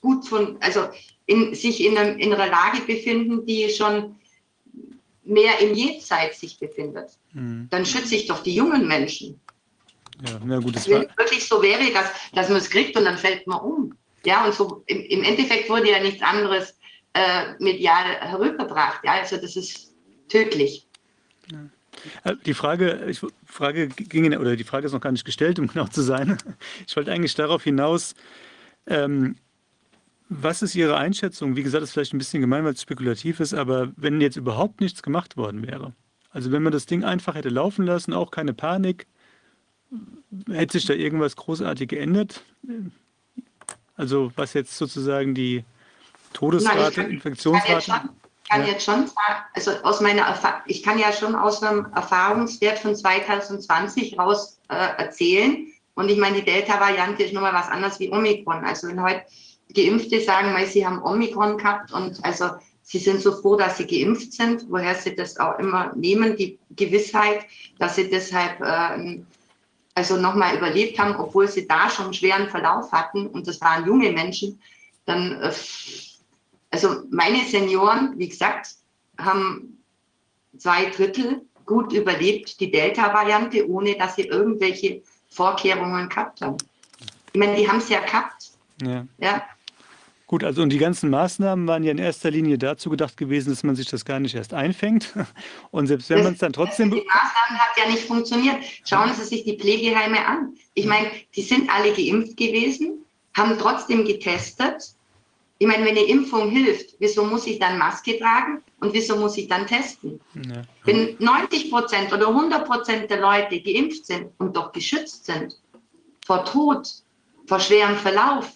[0.00, 0.88] gut von, also
[1.26, 4.16] in, sich in, einem, in einer Lage befinden, die schon
[5.24, 7.10] mehr im Jenseits sich befindet.
[7.32, 7.68] Mhm.
[7.70, 9.40] Dann schütze ich doch die jungen Menschen.
[10.26, 13.04] Ja, na gut, das Wenn es wirklich so wäre, dass, dass man es kriegt und
[13.04, 13.96] dann fällt man um.
[14.24, 16.76] Ja, und so im, im Endeffekt wurde ja nichts anderes
[17.14, 19.00] äh, medial herübergebracht.
[19.04, 19.94] Ja, also das ist
[20.28, 20.86] tödlich.
[21.50, 21.68] Ja.
[22.24, 25.66] Äh, die Frage, ich, Frage ging, oder die Frage ist noch gar nicht gestellt, um
[25.72, 26.38] genau zu sein.
[26.86, 28.14] Ich wollte eigentlich darauf hinaus,
[28.86, 29.36] ähm,
[30.40, 31.56] was ist Ihre Einschätzung?
[31.56, 34.36] Wie gesagt, das ist vielleicht ein bisschen gemein, weil es spekulativ ist, aber wenn jetzt
[34.36, 35.92] überhaupt nichts gemacht worden wäre,
[36.30, 39.06] also wenn man das Ding einfach hätte laufen lassen, auch keine Panik,
[40.50, 42.42] hätte sich da irgendwas großartig geändert?
[43.96, 45.64] Also was jetzt sozusagen die
[46.32, 47.90] Todesrate, Nein, kann, Infektionsrate?
[47.90, 48.10] Kann,
[48.48, 48.68] kann ja.
[48.68, 54.18] jetzt schon sagen, also aus meiner ich kann ja schon aus einem Erfahrungswert von 2020
[54.18, 55.66] raus äh, erzählen.
[55.94, 58.64] Und ich meine, die Delta-Variante ist nochmal was anderes wie Omikron.
[58.64, 59.22] Also wenn heute
[59.72, 62.50] Geimpfte sagen, weil sie haben Omikron gehabt und also
[62.82, 66.58] sie sind so froh, dass sie geimpft sind, woher sie das auch immer nehmen, die
[66.76, 67.46] Gewissheit,
[67.78, 69.20] dass sie deshalb äh,
[69.94, 73.86] also nochmal überlebt haben, obwohl sie da schon einen schweren Verlauf hatten und das waren
[73.86, 74.60] junge Menschen,
[75.06, 75.52] dann, äh,
[76.70, 78.76] also meine Senioren, wie gesagt,
[79.18, 79.78] haben
[80.56, 86.56] zwei Drittel gut überlebt, die Delta-Variante, ohne dass sie irgendwelche Vorkehrungen gehabt haben.
[87.32, 88.50] Ich meine, die haben es ja gehabt.
[88.82, 89.06] Ja.
[89.18, 89.42] ja.
[90.32, 93.64] Gut, also und die ganzen Maßnahmen waren ja in erster Linie dazu gedacht gewesen, dass
[93.64, 95.12] man sich das gar nicht erst einfängt.
[95.72, 96.90] Und selbst wenn man es dann trotzdem.
[96.90, 98.56] Die Maßnahmen hat ja nicht funktioniert.
[98.88, 100.56] Schauen Sie sich die Pflegeheime an.
[100.72, 103.04] Ich meine, die sind alle geimpft gewesen,
[103.36, 104.94] haben trotzdem getestet.
[105.58, 109.36] Ich meine, wenn eine Impfung hilft, wieso muss ich dann Maske tragen und wieso muss
[109.36, 110.18] ich dann testen?
[110.34, 110.62] Ja.
[110.84, 115.54] Wenn 90 Prozent oder 100 Prozent der Leute geimpft sind und doch geschützt sind
[116.24, 116.88] vor Tod,
[117.46, 118.50] vor schwerem Verlauf,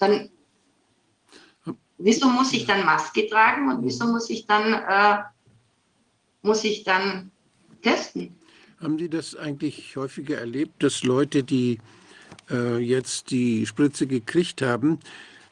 [0.00, 0.30] dann
[2.00, 5.22] wieso muss ich dann Maske tragen und wieso muss ich dann, äh,
[6.42, 7.30] muss ich dann
[7.82, 8.34] testen?
[8.80, 11.78] Haben Sie das eigentlich häufiger erlebt, dass Leute, die
[12.50, 14.98] äh, jetzt die Spritze gekriegt haben,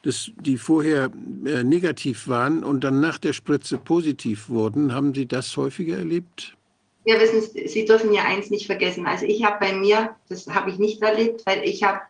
[0.02, 1.10] dass die vorher
[1.44, 4.94] äh, negativ waren und dann nach der Spritze positiv wurden?
[4.94, 6.56] Haben Sie das häufiger erlebt?
[7.04, 9.06] Ja, wissen Sie, Sie dürfen ja eins nicht vergessen.
[9.06, 12.00] Also ich habe bei mir, das habe ich nicht erlebt, weil ich habe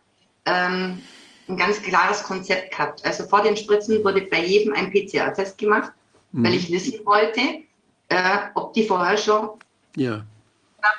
[0.45, 1.01] ähm,
[1.49, 3.03] ein ganz klares Konzept gehabt.
[3.03, 5.91] Also vor den Spritzen wurde bei jedem ein PCR-Test gemacht,
[6.31, 6.45] mhm.
[6.45, 7.41] weil ich wissen wollte,
[8.09, 9.49] äh, ob die vorher schon
[9.95, 10.25] ja.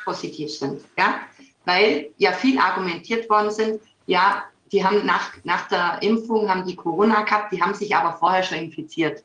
[0.04, 0.82] positiv sind.
[0.98, 1.20] Ja?
[1.64, 6.76] Weil ja viel argumentiert worden sind, ja, die haben nach, nach der Impfung haben die
[6.76, 9.24] Corona gehabt, die haben sich aber vorher schon infiziert.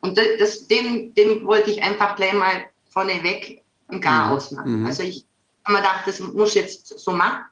[0.00, 4.32] Und das, das, dem, dem wollte ich einfach gleich mal vorneweg ein Gar Mhm.
[4.32, 4.80] ausmachen.
[4.80, 4.86] Mhm.
[4.86, 5.24] Also ich
[5.64, 7.44] habe mir gedacht, das muss ich jetzt so machen.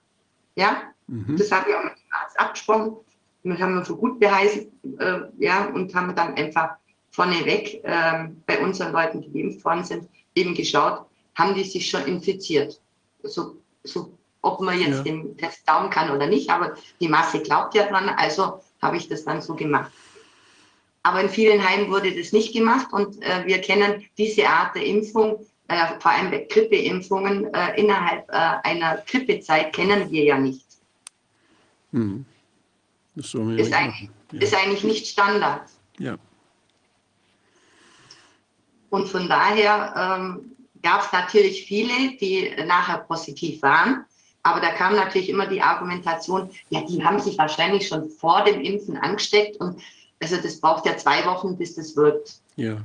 [0.56, 1.36] Ja, Mhm.
[1.36, 2.97] das habe ich auch mit dem Arzt abgesprochen.
[3.42, 4.66] Das haben wir für gut beheißen,
[4.98, 6.70] äh, ja, und haben dann einfach
[7.10, 12.04] vorneweg ähm, bei unseren Leuten, die geimpft worden sind, eben geschaut, haben die sich schon
[12.06, 12.80] infiziert.
[13.22, 15.02] So, so ob man jetzt Ja.
[15.02, 19.08] den Test glauben kann oder nicht, aber die Masse glaubt ja dran, also habe ich
[19.08, 19.90] das dann so gemacht.
[21.02, 24.84] Aber in vielen Heimen wurde das nicht gemacht und äh, wir kennen diese Art der
[24.84, 28.32] Impfung, äh, vor allem bei Grippeimpfungen, äh, innerhalb äh,
[28.68, 30.66] einer Grippezeit kennen wir ja nicht.
[31.92, 32.24] Mhm.
[33.16, 34.10] Ist nicht eigentlich.
[34.32, 34.40] Ja.
[34.40, 35.62] ist eigentlich nicht Standard.
[35.98, 36.16] ja.
[38.90, 44.04] Und von daher ähm, gab es natürlich viele, die nachher positiv waren.
[44.42, 48.60] Aber da kam natürlich immer die Argumentation, ja, die haben sich wahrscheinlich schon vor dem
[48.62, 49.80] Impfen angesteckt und
[50.22, 52.40] also das braucht ja zwei Wochen, bis das wirkt.
[52.56, 52.78] Ja.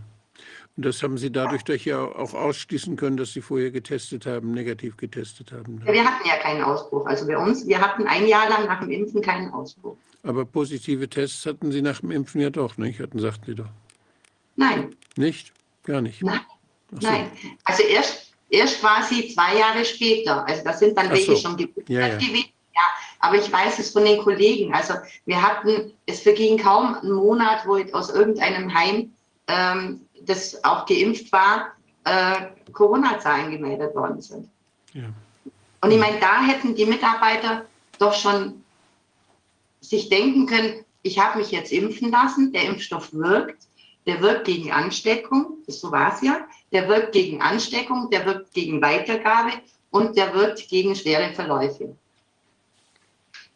[0.78, 4.52] Und das haben Sie dadurch doch ja auch ausschließen können, dass Sie vorher getestet haben,
[4.52, 5.82] negativ getestet haben.
[5.86, 7.06] Ja, Wir hatten ja keinen Ausbruch.
[7.06, 9.96] Also bei uns, wir hatten ein Jahr lang nach dem Impfen keinen Ausbruch.
[10.26, 13.00] Aber positive Tests hatten Sie nach dem Impfen ja doch, nicht?
[13.00, 13.70] Hatten, sagten Sie doch.
[14.56, 15.54] Nein, Nicht?
[15.84, 16.24] Gar nicht.
[16.24, 16.40] Nein.
[16.92, 17.08] So.
[17.08, 17.32] nein.
[17.66, 20.48] Also erst, erst quasi zwei Jahre später.
[20.48, 21.38] Also das sind dann Ach welche so.
[21.38, 22.16] schon gebildet Ja, ja.
[22.16, 22.50] gewesen.
[22.74, 22.82] Ja,
[23.20, 24.74] aber ich weiß es von den Kollegen.
[24.74, 29.12] Also wir hatten, es verging kaum ein Monat, wo aus irgendeinem Heim,
[29.48, 31.72] ähm, das auch geimpft war,
[32.06, 34.50] äh, Corona-Zahlen gemeldet worden sind.
[34.94, 35.04] Ja.
[35.82, 37.66] Und ich meine, da hätten die Mitarbeiter
[38.00, 38.64] doch schon
[39.90, 43.68] sich denken können, ich habe mich jetzt impfen lassen, der Impfstoff wirkt,
[44.06, 48.82] der wirkt gegen Ansteckung, so war es ja, der wirkt gegen Ansteckung, der wirkt gegen
[48.82, 49.52] Weitergabe
[49.92, 51.96] und der wirkt gegen schwere Verläufe.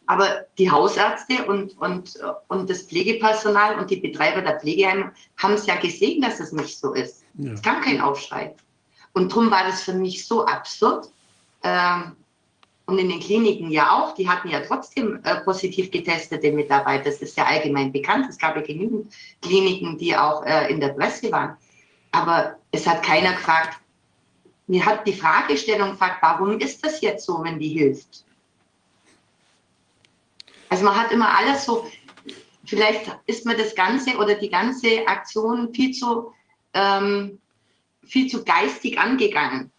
[0.06, 5.66] Aber die Hausärzte und, und, und das Pflegepersonal und die Betreiber der Pflegeheime haben es
[5.66, 7.22] ja gesehen, dass es nicht so ist.
[7.34, 7.52] Ja.
[7.52, 8.56] Es kam kein Aufschrei.
[9.12, 11.10] Und darum war das für mich so absurd.
[11.62, 12.16] Ähm,
[12.90, 17.04] und in den Kliniken ja auch, die hatten ja trotzdem äh, positiv getestete Mitarbeiter.
[17.04, 18.26] Das ist ja allgemein bekannt.
[18.28, 21.56] Es gab ja genügend Kliniken, die auch äh, in der Presse waren.
[22.10, 23.78] Aber es hat keiner gefragt.
[24.66, 28.24] Mir hat die Fragestellung gefragt, warum ist das jetzt so, wenn die hilft?
[30.68, 31.86] Also man hat immer alles so,
[32.64, 36.32] vielleicht ist mir das Ganze oder die ganze Aktion viel zu,
[36.74, 37.38] ähm,
[38.04, 39.70] viel zu geistig angegangen.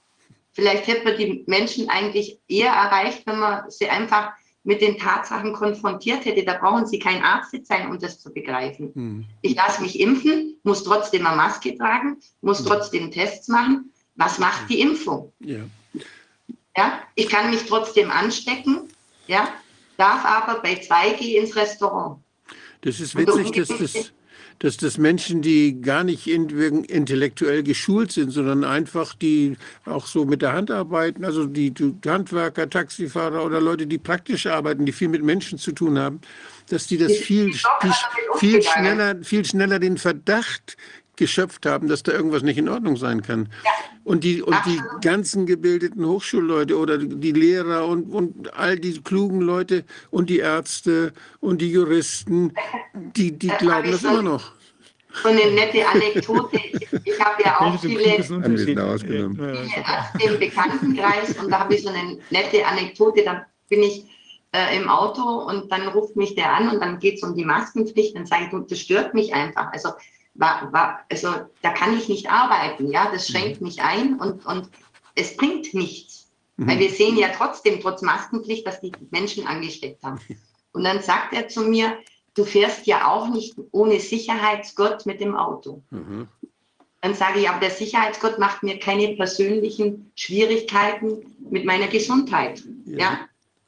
[0.53, 4.31] Vielleicht hätte man die Menschen eigentlich eher erreicht, wenn man sie einfach
[4.63, 6.43] mit den Tatsachen konfrontiert hätte.
[6.43, 8.91] Da brauchen sie kein Arzt sein, um das zu begreifen.
[8.93, 9.25] Hm.
[9.41, 13.91] Ich lasse mich impfen, muss trotzdem eine Maske tragen, muss trotzdem Tests machen.
[14.15, 15.33] Was macht die Impfung?
[15.39, 15.61] Ja.
[16.77, 18.87] Ja, ich kann mich trotzdem anstecken,
[19.27, 19.49] ja,
[19.97, 22.19] darf aber bei 2G ins Restaurant.
[22.81, 24.13] Das ist Und so witzig, dass das,
[24.61, 30.23] dass das Menschen, die gar nicht in, intellektuell geschult sind, sondern einfach die auch so
[30.23, 31.73] mit der Hand arbeiten, also die,
[32.05, 36.21] Handwerker, Taxifahrer oder Leute, die praktisch arbeiten, die viel mit Menschen zu tun haben,
[36.69, 37.93] dass die das viel, viel,
[38.37, 40.77] viel, schneller, viel schneller den Verdacht
[41.17, 43.49] geschöpft haben, dass da irgendwas nicht in Ordnung sein kann.
[44.03, 49.41] Und die, und die ganzen gebildeten Hochschulleute oder die Lehrer und, und all die klugen
[49.41, 52.53] Leute und die Ärzte und die Juristen,
[53.15, 54.51] die, die Das glauben das so- immer noch.
[55.23, 56.55] So eine nette Anekdote.
[56.71, 61.89] Ich, ich habe ja auch viele, viele Ärzte im Bekanntenkreis und da habe ich so
[61.89, 63.23] eine nette Anekdote.
[63.25, 64.05] Da bin ich
[64.53, 67.43] äh, im Auto und dann ruft mich der an und dann geht es um die
[67.43, 68.15] Maskenpflicht.
[68.15, 69.71] Dann sage ich, das stört mich einfach.
[69.73, 69.89] Also,
[70.39, 71.29] also
[71.61, 72.91] da kann ich nicht arbeiten.
[72.91, 74.69] Ja, das schränkt mich ein und, und
[75.15, 76.21] es bringt nichts.
[76.57, 80.19] Weil wir sehen ja trotzdem, trotz Maskenpflicht, dass die Menschen angesteckt haben.
[80.73, 81.97] Und dann sagt er zu mir,
[82.35, 85.81] du fährst ja auch nicht ohne Sicherheitsgurt mit dem Auto.
[85.89, 86.27] Mhm.
[87.01, 92.63] Dann sage ich, aber der Sicherheitsgurt macht mir keine persönlichen Schwierigkeiten mit meiner Gesundheit.
[92.85, 92.97] Ja.
[92.99, 93.19] Ja.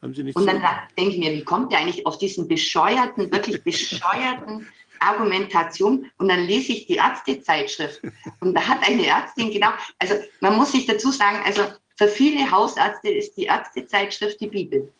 [0.03, 0.61] Haben Sie nicht Und dann
[0.97, 4.67] denke ich mir, wie kommt der eigentlich auf diesen bescheuerten, wirklich bescheuerten
[5.03, 6.09] Argumentation?
[6.17, 8.01] Und dann lese ich die Ärztezeitschrift.
[8.39, 9.69] Und da hat eine Ärztin genau,
[9.99, 11.63] also man muss sich dazu sagen, also
[11.97, 14.91] für viele Hausärzte ist die Ärztezeitschrift die Bibel.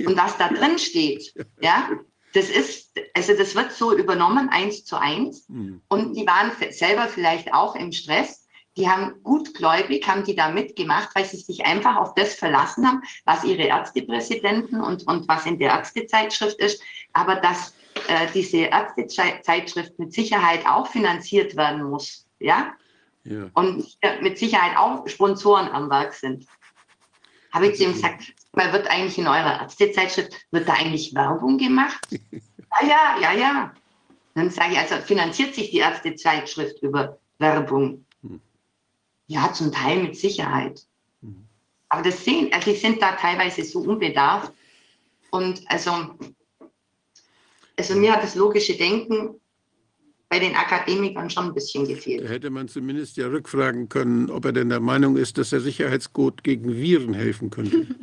[0.00, 1.90] Und was da drin steht, ja,
[2.32, 5.46] das ist, also das wird so übernommen, eins zu eins.
[5.48, 5.80] Hm.
[5.88, 8.46] Und die waren selber vielleicht auch im Stress.
[8.76, 13.02] Die haben gutgläubig, haben die da mitgemacht, weil sie sich einfach auf das verlassen haben,
[13.24, 16.82] was ihre Ärztepräsidenten und, und was in der Ärztezeitschrift ist.
[17.12, 17.74] Aber dass
[18.08, 22.72] äh, diese Ärztezeitschrift mit Sicherheit auch finanziert werden muss, ja,
[23.24, 23.50] Ja.
[23.54, 23.86] und
[24.20, 26.46] mit Sicherheit auch Sponsoren am Werk sind.
[27.52, 31.58] Habe ich zu ihm gesagt, Mal wird eigentlich in eurer Ärztezeitschrift, wird da eigentlich Werbung
[31.58, 32.06] gemacht?
[32.10, 33.74] ja, ja, ja, ja.
[34.34, 38.04] Dann sage ich, also finanziert sich die Ärztezeitschrift über Werbung?
[38.22, 38.40] Hm.
[39.26, 40.82] Ja, zum Teil mit Sicherheit.
[41.22, 41.46] Hm.
[41.88, 44.52] Aber das sehen, also die sind da teilweise so unbedarft.
[45.30, 46.16] Und also,
[47.76, 49.40] also mir hat das logische Denken
[50.28, 52.28] bei den Akademikern schon ein bisschen Da gefehlt.
[52.28, 56.42] hätte man zumindest ja rückfragen können, ob er denn der Meinung ist, dass der Sicherheitscode
[56.42, 57.86] gegen Viren helfen könnte.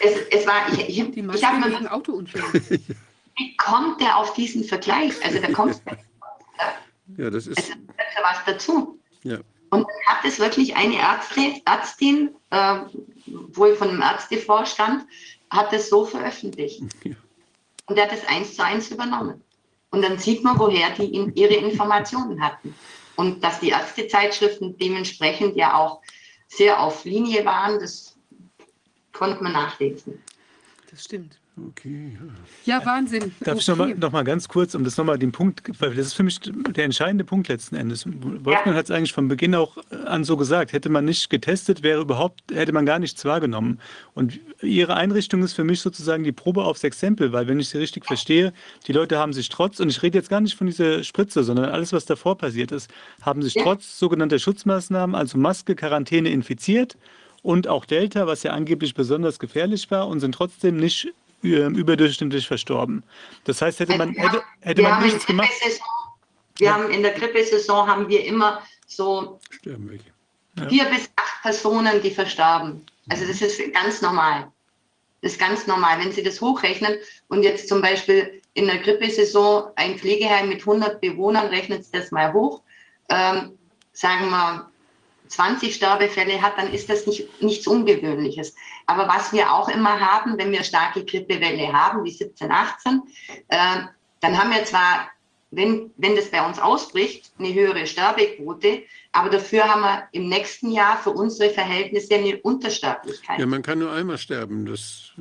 [0.00, 2.44] Es, es war, ich, ich, Die ich habe mir gegen Autounfälle.
[3.36, 5.12] wie kommt der auf diesen Vergleich?
[5.24, 5.80] Also da kommt
[7.18, 8.98] Ja, das ist, also, da was dazu.
[9.22, 9.38] ja.
[9.70, 12.80] Und dann hat es wirklich eine Ärztin, Ärztin äh,
[13.52, 15.04] wohl von einem Ärztevorstand,
[15.52, 16.82] hat es so veröffentlicht.
[17.04, 17.14] Ja.
[17.86, 19.42] Und der hat es eins zu eins übernommen.
[19.90, 22.74] Und dann sieht man, woher die in, ihre Informationen hatten.
[23.16, 26.00] Und dass die Ärztezeitschriften dementsprechend ja auch
[26.46, 28.16] sehr auf Linie waren, das
[29.12, 30.22] konnte man nachlesen.
[30.90, 31.41] Das stimmt.
[31.68, 32.16] Okay,
[32.64, 32.78] ja.
[32.80, 33.32] Ja, Wahnsinn.
[33.40, 33.78] Darf ich Okay.
[33.78, 36.40] nochmal noch mal ganz kurz, um das nochmal den Punkt, weil das ist für mich
[36.40, 38.06] der entscheidende Punkt letzten Endes.
[38.06, 40.72] Wolfgang hat es eigentlich von Beginn auch an so gesagt.
[40.72, 43.80] Hätte man nicht getestet, wäre überhaupt, hätte man gar nichts wahrgenommen.
[44.14, 47.76] Und Ihre Einrichtung ist für mich sozusagen die Probe aufs Exempel, weil wenn ich Sie
[47.78, 48.54] richtig verstehe,
[48.86, 51.66] die Leute haben sich trotz, und ich rede jetzt gar nicht von dieser Spritze, sondern
[51.66, 53.62] alles, was davor passiert ist, haben sich Ja.
[53.64, 56.96] trotz sogenannter Schutzmaßnahmen, also Maske, Quarantäne infiziert
[57.42, 61.10] und auch Delta, was ja angeblich besonders gefährlich war, und sind trotzdem nicht äh,
[61.42, 63.02] überdurchschnittlich verstorben.
[63.44, 65.50] Das heißt, hätte man, Also hätte, hätte wir man nichts gemacht.
[66.58, 69.40] Wir haben in der Grippesaison haben wir immer so.
[69.64, 70.68] Ja.
[70.68, 72.84] vier bis acht Personen, die verstarben.
[73.08, 74.52] Also das ist ganz normal.
[75.22, 75.98] Das ist ganz normal.
[75.98, 76.96] Wenn Sie das hochrechnen
[77.28, 82.10] und jetzt zum Beispiel in der Grippesaison ein Pflegeheim mit 100 Bewohnern, rechnet Sie das
[82.10, 82.60] mal hoch,
[83.08, 83.56] ähm,
[83.92, 84.71] sagen wir
[85.32, 88.54] 20 Sterbefälle hat, dann ist das nicht, nichts Ungewöhnliches.
[88.86, 93.02] Aber was wir auch immer haben, wenn wir starke Grippewelle haben, wie 17, 18,
[93.48, 93.56] äh,
[94.20, 95.08] dann haben wir zwar,
[95.52, 100.72] wenn, wenn das bei uns ausbricht, eine höhere Sterbequote, aber dafür haben wir im nächsten
[100.72, 103.38] Jahr für unsere Verhältnisse eine Untersterblichkeit.
[103.38, 104.64] Ja, man kann nur einmal sterben.
[104.64, 105.12] Das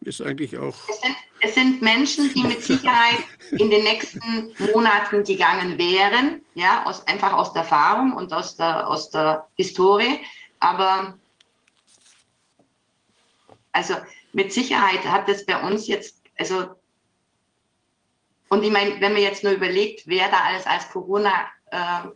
[0.00, 0.74] ist eigentlich auch.
[0.88, 3.20] Es sind, es sind Menschen, die mit Sicherheit
[3.52, 8.88] in den nächsten Monaten gegangen wären, ja, aus, einfach aus der Erfahrung und aus der,
[8.88, 10.18] aus der Historie.
[10.58, 11.16] Aber
[13.70, 13.94] also
[14.32, 16.74] mit Sicherheit hat das bei uns jetzt, also
[18.48, 22.08] und ich meine, wenn man jetzt nur überlegt, wer da alles als Corona äh,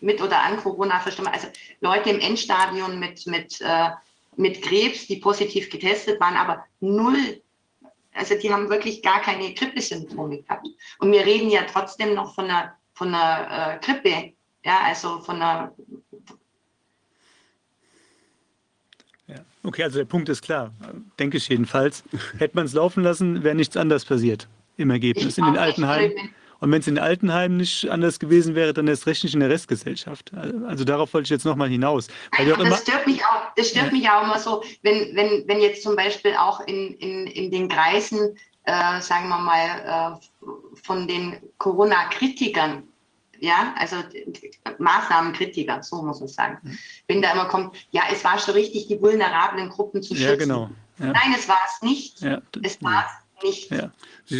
[0.00, 1.48] mit oder an Corona verstorben, also
[1.80, 3.90] Leute im Endstadion mit, mit, äh,
[4.36, 7.40] mit Krebs, die positiv getestet waren, aber null
[8.12, 10.66] also die haben wirklich gar keine Grippesymptome gehabt.
[10.98, 14.32] Und wir reden ja trotzdem noch von einer, von einer äh, Grippe,
[14.64, 15.72] ja, also von einer.
[19.62, 20.72] Okay, also der Punkt ist klar,
[21.18, 22.02] denke ich jedenfalls.
[22.38, 24.48] Hätte man es laufen lassen, wäre nichts anders passiert
[24.80, 26.30] im Ergebnis in den Altenheimen.
[26.58, 29.40] Und wenn es in den Altenheimen nicht anders gewesen wäre, dann erst recht nicht in
[29.40, 30.30] der Restgesellschaft.
[30.66, 32.08] Also darauf wollte ich jetzt nochmal hinaus.
[32.36, 33.92] Weil immer, das stört mich auch, das stört Ja.
[33.92, 37.66] mich auch immer so, wenn, wenn, wenn jetzt zum Beispiel auch in, in, in den
[37.68, 40.46] Kreisen, äh, sagen wir mal, äh,
[40.82, 42.82] von den Corona-Kritikern,
[43.38, 43.96] ja, also
[44.78, 46.78] Maßnahmenkritiker, so muss man sagen, Mhm.
[47.08, 50.28] wenn da immer kommt, ja, es war schon richtig, die vulnerablen Gruppen zu schützen.
[50.28, 50.70] ja genau.
[50.98, 52.20] Ja, Nein, es war es nicht.
[52.20, 53.06] ja, Es war
[53.42, 53.70] es nicht.
[53.70, 53.90] ja.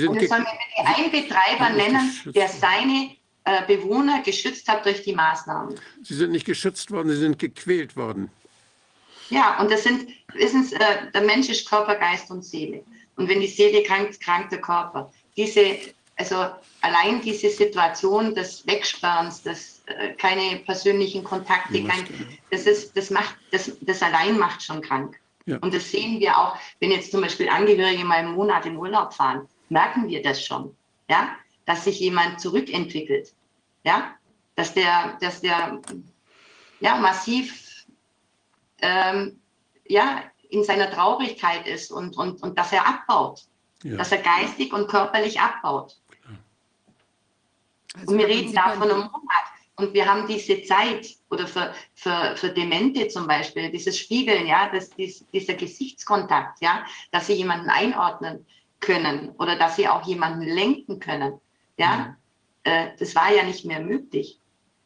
[0.08, 3.10] Und ge es soll mir bitte ein Betreiber nennen, der seine
[3.44, 5.74] äh, Bewohner geschützt hat durch die Maßnahmen.
[6.02, 8.31] Sie sind nicht geschützt worden, Sie sind gequält worden.
[9.31, 12.83] Ja, und das sind, wissen Sie, äh, der Mensch ist Körper, Geist und Seele.
[13.16, 15.12] Und wenn die Seele krankt, krankt der Körper.
[15.36, 15.78] Diese,
[16.16, 16.50] also
[16.81, 22.04] allein diese Situation des Wegsperrens, des äh, keine persönlichen Kontakte, kein,
[22.50, 25.19] das ist, das macht, das, das allein macht schon krank.
[25.47, 25.58] Ja.
[25.58, 29.15] Und das sehen wir auch, wenn jetzt zum Beispiel Angehörige mal einen Monat im Urlaub
[29.15, 30.76] fahren, merken wir das schon,
[31.08, 33.33] ja, dass sich jemand zurückentwickelt,
[33.85, 34.15] ja,
[34.56, 35.81] dass der, dass der,
[36.81, 37.87] ja, massiv,
[38.83, 39.40] ähm,
[39.87, 43.42] ja, in seiner Traurigkeit ist und, und, und dass er abbaut,
[43.83, 43.97] Ja.
[43.97, 45.97] dass er geistig und körperlich abbaut.
[47.94, 49.49] Also Und wir man reden da von einem Monat.
[49.81, 54.71] Und wir haben diese Zeit oder für, für, für Demente zum Beispiel, dieses Spiegeln, ja,
[54.73, 58.47] das, dies, dieser Gesichtskontakt, ja, dass sie jemanden einordnen
[58.81, 61.41] können oder dass sie auch jemanden lenken können.
[61.77, 62.17] Ja,
[62.65, 64.39] äh, das war ja nicht mehr möglich.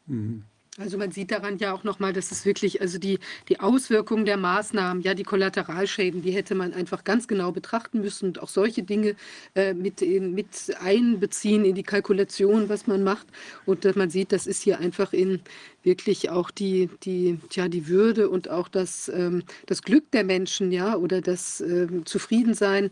[0.06, 0.44] Mhm.
[0.76, 4.36] Also man sieht daran ja auch nochmal, dass es wirklich, also die, die Auswirkungen der
[4.36, 8.82] Maßnahmen, ja, die Kollateralschäden, die hätte man einfach ganz genau betrachten müssen und auch solche
[8.82, 9.14] Dinge
[9.54, 10.48] äh, mit, mit
[10.80, 13.28] einbeziehen in die Kalkulation, was man macht.
[13.66, 15.40] Und dass man sieht, das ist hier einfach in
[15.84, 20.72] wirklich auch die, die, tja, die Würde und auch das, ähm, das Glück der Menschen,
[20.72, 22.90] ja, oder das ähm, Zufriedensein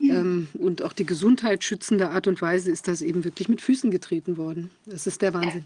[0.00, 4.36] ähm, und auch die gesundheitsschützende Art und Weise ist das eben wirklich mit Füßen getreten
[4.36, 4.70] worden.
[4.86, 5.64] Das ist der Wahnsinn.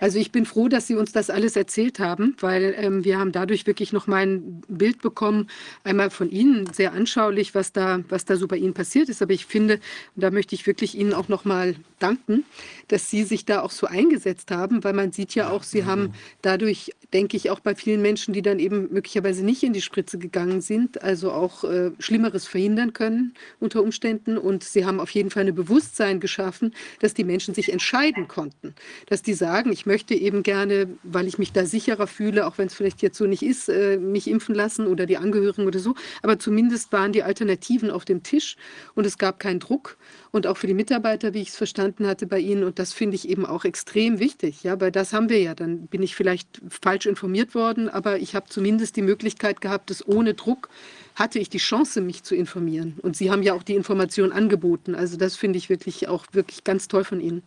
[0.00, 3.32] Also ich bin froh, dass Sie uns das alles erzählt haben, weil ähm, wir haben
[3.32, 5.48] dadurch wirklich noch mal ein Bild bekommen,
[5.84, 9.22] einmal von Ihnen, sehr anschaulich, was da, was da so bei Ihnen passiert ist.
[9.22, 9.74] Aber ich finde,
[10.16, 12.44] und da möchte ich wirklich Ihnen auch noch mal danken,
[12.88, 16.14] dass Sie sich da auch so eingesetzt haben, weil man sieht ja auch, Sie haben
[16.42, 20.18] dadurch, denke ich, auch bei vielen Menschen, die dann eben möglicherweise nicht in die Spritze
[20.18, 24.38] gegangen sind, also auch äh, Schlimmeres verhindern können unter Umständen.
[24.38, 28.74] Und Sie haben auf jeden Fall ein Bewusstsein geschaffen, dass die Menschen sich entscheiden konnten,
[29.06, 32.66] dass die sagen, ich möchte eben gerne, weil ich mich da sicherer fühle, auch wenn
[32.66, 35.94] es vielleicht jetzt so nicht ist, äh, mich impfen lassen oder die Angehörigen oder so.
[36.22, 38.56] Aber zumindest waren die Alternativen auf dem Tisch
[38.94, 39.96] und es gab keinen Druck.
[40.32, 42.62] Und auch für die Mitarbeiter, wie ich es verstanden hatte bei Ihnen.
[42.62, 44.62] Und das finde ich eben auch extrem wichtig.
[44.62, 45.54] Ja, weil das haben wir ja.
[45.54, 50.06] Dann bin ich vielleicht falsch informiert worden, aber ich habe zumindest die Möglichkeit gehabt, dass
[50.06, 50.68] ohne Druck
[51.16, 52.96] hatte ich die Chance, mich zu informieren.
[53.02, 54.94] Und Sie haben ja auch die Information angeboten.
[54.94, 57.42] Also das finde ich wirklich auch wirklich ganz toll von Ihnen.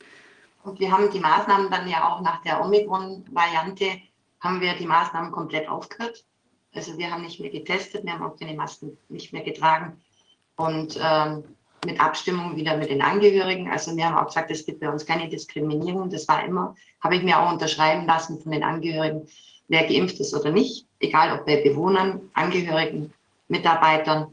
[0.63, 3.85] Und wir haben die Maßnahmen dann ja auch nach der Omikron-Variante,
[4.41, 6.25] haben wir die Maßnahmen komplett aufgehört.
[6.73, 10.01] Also wir haben nicht mehr getestet, wir haben auch keine Masken nicht mehr getragen.
[10.55, 11.43] Und ähm,
[11.85, 13.69] mit Abstimmung wieder mit den Angehörigen.
[13.69, 16.09] Also wir haben auch gesagt, es gibt bei uns keine Diskriminierung.
[16.09, 19.27] Das war immer, habe ich mir auch unterschreiben lassen von den Angehörigen,
[19.67, 23.13] wer geimpft ist oder nicht, egal ob bei Bewohnern, Angehörigen,
[23.47, 24.27] Mitarbeitern.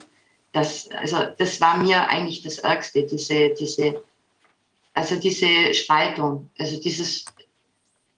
[0.52, 4.02] Das, also das war mir eigentlich das Ärgste, diese, diese
[4.94, 7.24] also diese Spaltung, also dieses,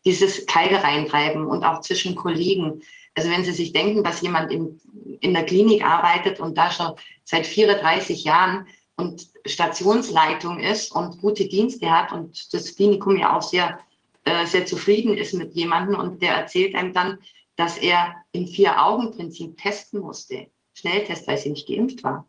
[0.05, 2.83] dieses Kalte reintreiben und auch zwischen Kollegen.
[3.15, 4.81] Also wenn Sie sich denken, dass jemand in,
[5.21, 8.67] in der Klinik arbeitet und da schon seit 34 Jahren
[8.97, 13.79] und Stationsleitung ist und gute Dienste hat und das Klinikum ja auch sehr,
[14.25, 17.19] äh, sehr zufrieden ist mit jemandem und der erzählt einem dann,
[17.57, 22.27] dass er im Vier-Augen-Prinzip testen musste, Schnelltest, weil sie nicht geimpft war,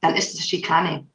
[0.00, 1.06] dann ist es Schikane.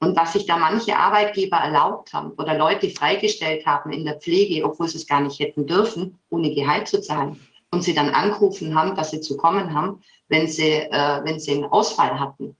[0.00, 4.64] Und was sich da manche Arbeitgeber erlaubt haben oder Leute freigestellt haben in der Pflege,
[4.64, 7.38] obwohl sie es gar nicht hätten dürfen, ohne Gehalt zu zahlen,
[7.70, 11.52] und sie dann angerufen haben, dass sie zu kommen haben, wenn sie, äh, wenn sie
[11.52, 12.56] einen Ausfall hatten.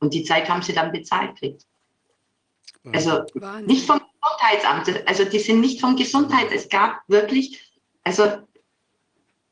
[0.00, 1.66] Und die Zeit haben sie dann bezahlt kriegt.
[2.92, 3.66] Also Wahnsinn.
[3.66, 6.50] nicht vom Gesundheitsamt, also die sind nicht vom Gesundheit.
[6.50, 7.72] Es gab wirklich,
[8.04, 8.38] also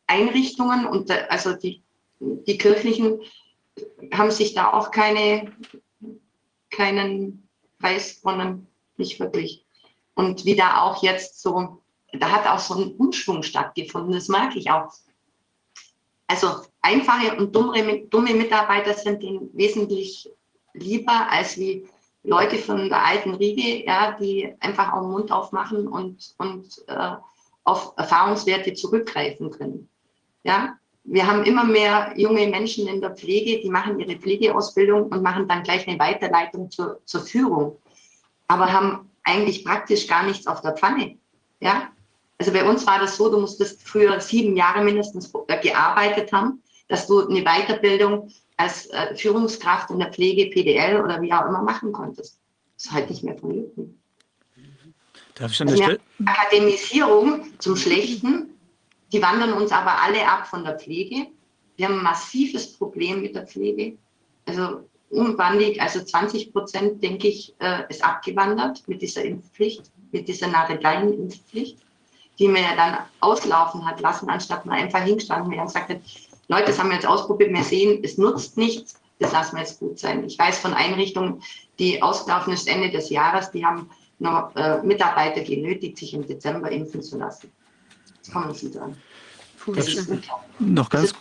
[0.06, 1.82] Einrichtungen und also die,
[2.20, 3.20] die kirchlichen
[4.12, 5.52] haben sich da auch keine
[6.70, 7.48] keinen
[7.78, 8.66] Preis gewonnen,
[8.96, 9.64] nicht wirklich.
[10.14, 11.82] Und wie da auch jetzt so,
[12.12, 14.92] da hat auch so ein Umschwung stattgefunden, das mag ich auch.
[16.26, 20.30] Also einfache und dumme, dumme Mitarbeiter sind ihnen wesentlich
[20.74, 21.88] lieber als wie
[22.22, 27.12] Leute von der alten Riege, ja, die einfach auch den Mund aufmachen und, und äh,
[27.64, 29.88] auf Erfahrungswerte zurückgreifen können.
[30.42, 35.22] Ja, wir haben immer mehr junge Menschen in der Pflege, die machen ihre Pflegeausbildung und
[35.22, 37.78] machen dann gleich eine Weiterleitung zur, zur Führung,
[38.46, 41.16] aber haben eigentlich praktisch gar nichts auf der Pfanne.
[41.60, 41.90] Ja?
[42.38, 47.06] Also bei uns war das so, du musstest früher sieben Jahre mindestens gearbeitet haben, dass
[47.06, 51.92] du eine Weiterbildung als äh, Führungskraft in der Pflege, PDL oder wie auch immer machen
[51.92, 52.38] konntest.
[52.76, 54.00] Das ist halt nicht mehr vonnöten.
[55.34, 58.48] Darf ich an der also Akademisierung zum Schlechten
[59.12, 61.28] die wandern uns aber alle ab von der Pflege.
[61.76, 63.96] Wir haben ein massives Problem mit der Pflege.
[64.46, 70.48] Also umwandig, also 20 Prozent, denke ich, äh, ist abgewandert mit dieser Impfpflicht, mit dieser
[70.48, 71.78] Nadeleien-Impfpflicht,
[72.38, 76.00] die mir ja dann auslaufen hat lassen, anstatt man einfach hingestanden wäre und gesagt hat,
[76.48, 79.80] Leute, das haben wir jetzt ausprobiert, wir sehen, es nutzt nichts, das lassen wir jetzt
[79.80, 80.24] gut sein.
[80.24, 81.42] Ich weiß von Einrichtungen,
[81.78, 86.70] die ausgelaufen ist Ende des Jahres, die haben noch äh, Mitarbeiter genötigt, sich im Dezember
[86.70, 87.50] impfen zu lassen
[88.30, 88.96] kann man sie dann.
[90.60, 91.14] Noch ganz,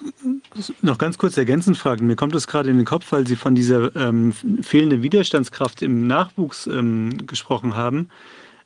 [0.81, 2.07] noch ganz kurz ergänzend fragen.
[2.07, 6.07] Mir kommt es gerade in den Kopf, weil Sie von dieser ähm, fehlenden Widerstandskraft im
[6.07, 8.09] Nachwuchs ähm, gesprochen haben.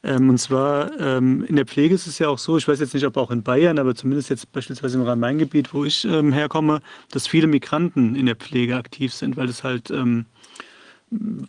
[0.03, 2.94] Ähm, und zwar ähm, in der Pflege ist es ja auch so, ich weiß jetzt
[2.94, 6.82] nicht, ob auch in Bayern, aber zumindest jetzt beispielsweise im Rhein-Main-Gebiet, wo ich ähm, herkomme,
[7.12, 10.26] dass viele Migranten in der Pflege aktiv sind, weil es halt ähm,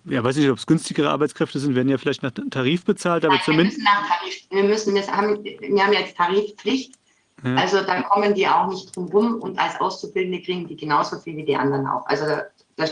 [0.07, 3.35] ja, weiß nicht, ob es günstigere Arbeitskräfte sind, werden ja vielleicht nach Tarif bezahlt, aber
[3.35, 3.79] Nein, zumindest.
[3.79, 6.93] Wir müssen nach Tarif, wir müssen, wir haben, wir haben jetzt Tarifpflicht,
[7.45, 7.55] ja.
[7.55, 11.37] also da kommen die auch nicht drum rum und als Auszubildende kriegen die genauso viel
[11.37, 12.05] wie die anderen auch.
[12.07, 12.87] Also da, da,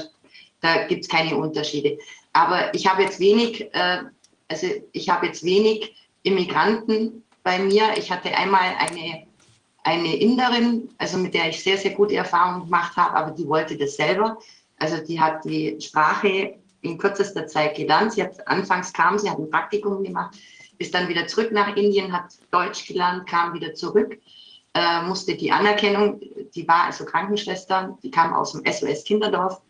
[0.60, 1.99] da gibt es keine Unterschiede.
[2.33, 4.03] Aber ich habe jetzt wenig, äh,
[4.51, 7.97] also ich habe jetzt wenig Immigranten bei mir.
[7.97, 9.27] Ich hatte einmal eine,
[9.85, 13.79] eine Inderin, also mit der ich sehr, sehr gute Erfahrungen gemacht habe, aber die wollte
[13.79, 14.39] das selber.
[14.79, 18.13] Also die hat die Sprache in kürzester Zeit gelernt.
[18.13, 20.37] Sie hat anfangs kam, sie hat ein Praktikum gemacht,
[20.79, 24.19] ist dann wieder zurück nach Indien, hat Deutsch gelernt, kam wieder zurück,
[24.75, 26.21] äh, musste die Anerkennung,
[26.55, 29.61] die war also Krankenschwester, die kam aus dem SOS Kinderdorf,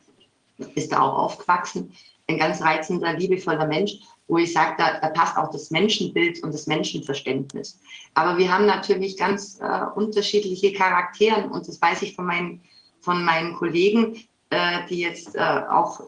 [0.75, 1.93] ist da auch aufgewachsen,
[2.29, 3.99] ein ganz reizender, liebevoller Mensch,
[4.31, 7.81] wo ich sage, da, da, passt auch das Menschenbild und das Menschenverständnis.
[8.15, 12.61] Aber wir haben natürlich ganz äh, unterschiedliche Charaktere und das weiß ich von meinen,
[13.01, 14.17] von meinen Kollegen,
[14.51, 16.01] äh, die jetzt äh, auch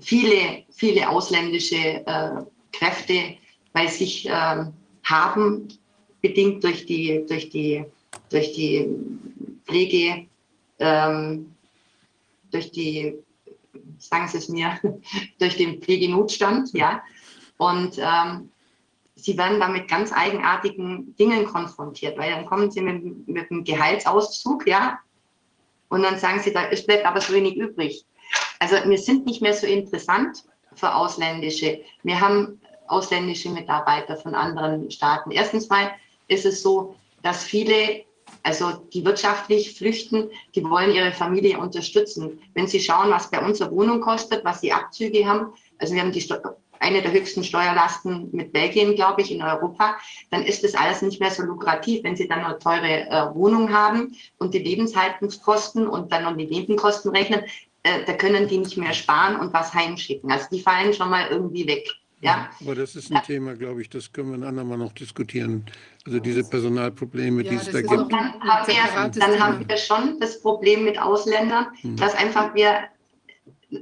[0.00, 2.30] viele, viele ausländische äh,
[2.72, 3.36] Kräfte
[3.72, 4.72] bei sich ähm,
[5.04, 5.68] haben,
[6.20, 7.84] bedingt durch die, durch die,
[8.30, 8.88] durch die
[9.64, 10.26] Pflege,
[10.80, 11.54] ähm,
[12.50, 13.14] durch die,
[13.98, 14.80] sagen Sie es mir,
[15.38, 17.02] durch den Pflegenotstand, ja.
[17.58, 18.50] Und ähm,
[19.14, 23.64] sie werden da mit ganz eigenartigen Dingen konfrontiert, weil dann kommen sie mit, mit einem
[23.64, 24.98] Gehaltsauszug, ja,
[25.88, 28.04] und dann sagen sie, da bleibt aber so wenig übrig.
[28.58, 31.80] Also wir sind nicht mehr so interessant für ausländische.
[32.02, 35.30] Wir haben ausländische Mitarbeiter von anderen Staaten.
[35.30, 35.90] Erstens mal
[36.28, 38.04] ist es so, dass viele,
[38.42, 42.40] also die wirtschaftlich flüchten, die wollen ihre Familie unterstützen.
[42.54, 46.02] Wenn sie schauen, was bei uns eine Wohnung kostet, was sie Abzüge haben, also wir
[46.02, 46.20] haben die
[46.80, 49.96] eine der höchsten Steuerlasten mit Belgien, glaube ich, in Europa,
[50.30, 52.04] dann ist das alles nicht mehr so lukrativ.
[52.04, 56.46] Wenn Sie dann eine teure äh, Wohnung haben und die Lebenshaltungskosten und dann noch die
[56.46, 57.42] Nebenkosten rechnen,
[57.82, 60.30] äh, da können die nicht mehr sparen und was heimschicken.
[60.30, 61.88] Also die fallen schon mal irgendwie weg.
[62.20, 62.50] Ja?
[62.60, 63.20] Aber das ist ein ja.
[63.20, 65.64] Thema, glaube ich, das können wir ein andermal noch diskutieren.
[66.04, 68.12] Also diese Personalprobleme, ja, die es da gibt.
[68.12, 71.96] Dann haben, wir, dann haben wir schon das Problem mit Ausländern, hm.
[71.96, 72.84] dass einfach wir,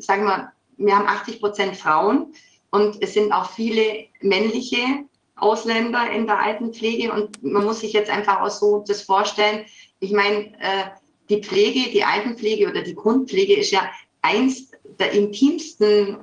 [0.01, 2.35] sagen wir, wir haben 80 Prozent Frauen
[2.77, 5.05] und es sind auch viele männliche
[5.37, 9.65] Ausländer in der Altenpflege und man muss sich jetzt einfach auch so das vorstellen.
[10.01, 10.85] Ich meine, äh,
[11.31, 16.19] die Pflege, die Altenpflege oder die Grundpflege ist ja eins der intimsten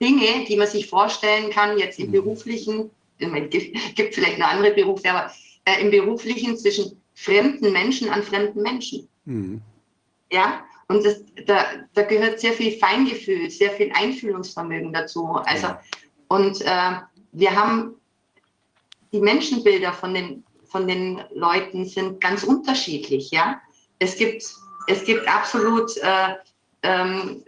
[0.00, 2.12] Dinge, die man sich vorstellen kann, jetzt im mhm.
[2.12, 5.30] beruflichen, es gibt vielleicht eine andere Berufe, aber
[5.64, 9.08] äh, im beruflichen zwischen fremden Menschen an fremden Menschen.
[9.26, 9.62] Mhm.
[10.32, 15.26] Ja, und das, da, da, gehört sehr viel Feingefühl, sehr viel Einfühlungsvermögen dazu.
[15.44, 15.82] Also, ja.
[16.28, 16.92] und äh,
[17.32, 17.94] wir haben
[19.12, 23.60] die Menschenbilder von den, von den Leuten sind ganz unterschiedlich, ja
[24.02, 24.44] es gibt,
[24.88, 26.34] es gibt absolut äh,
[26.82, 27.44] ähm,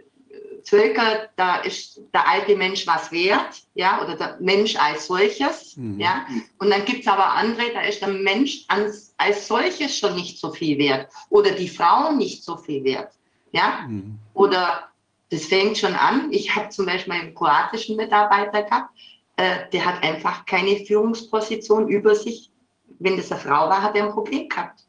[0.63, 5.99] Völker, da ist der alte Mensch was wert, ja, oder der Mensch als solches, mhm.
[5.99, 6.25] ja.
[6.57, 10.39] Und dann gibt es aber andere, da ist der Mensch als, als solches schon nicht
[10.39, 13.13] so viel wert oder die Frau nicht so viel wert,
[13.55, 13.85] ja.
[13.87, 14.19] Mhm.
[14.33, 14.89] Oder
[15.29, 16.31] das fängt schon an.
[16.31, 18.89] Ich habe zum Beispiel einen kroatischen Mitarbeiter gehabt,
[19.37, 22.51] äh, der hat einfach keine Führungsposition über sich.
[22.99, 24.85] Wenn das eine Frau war, hat er ein Problem gehabt.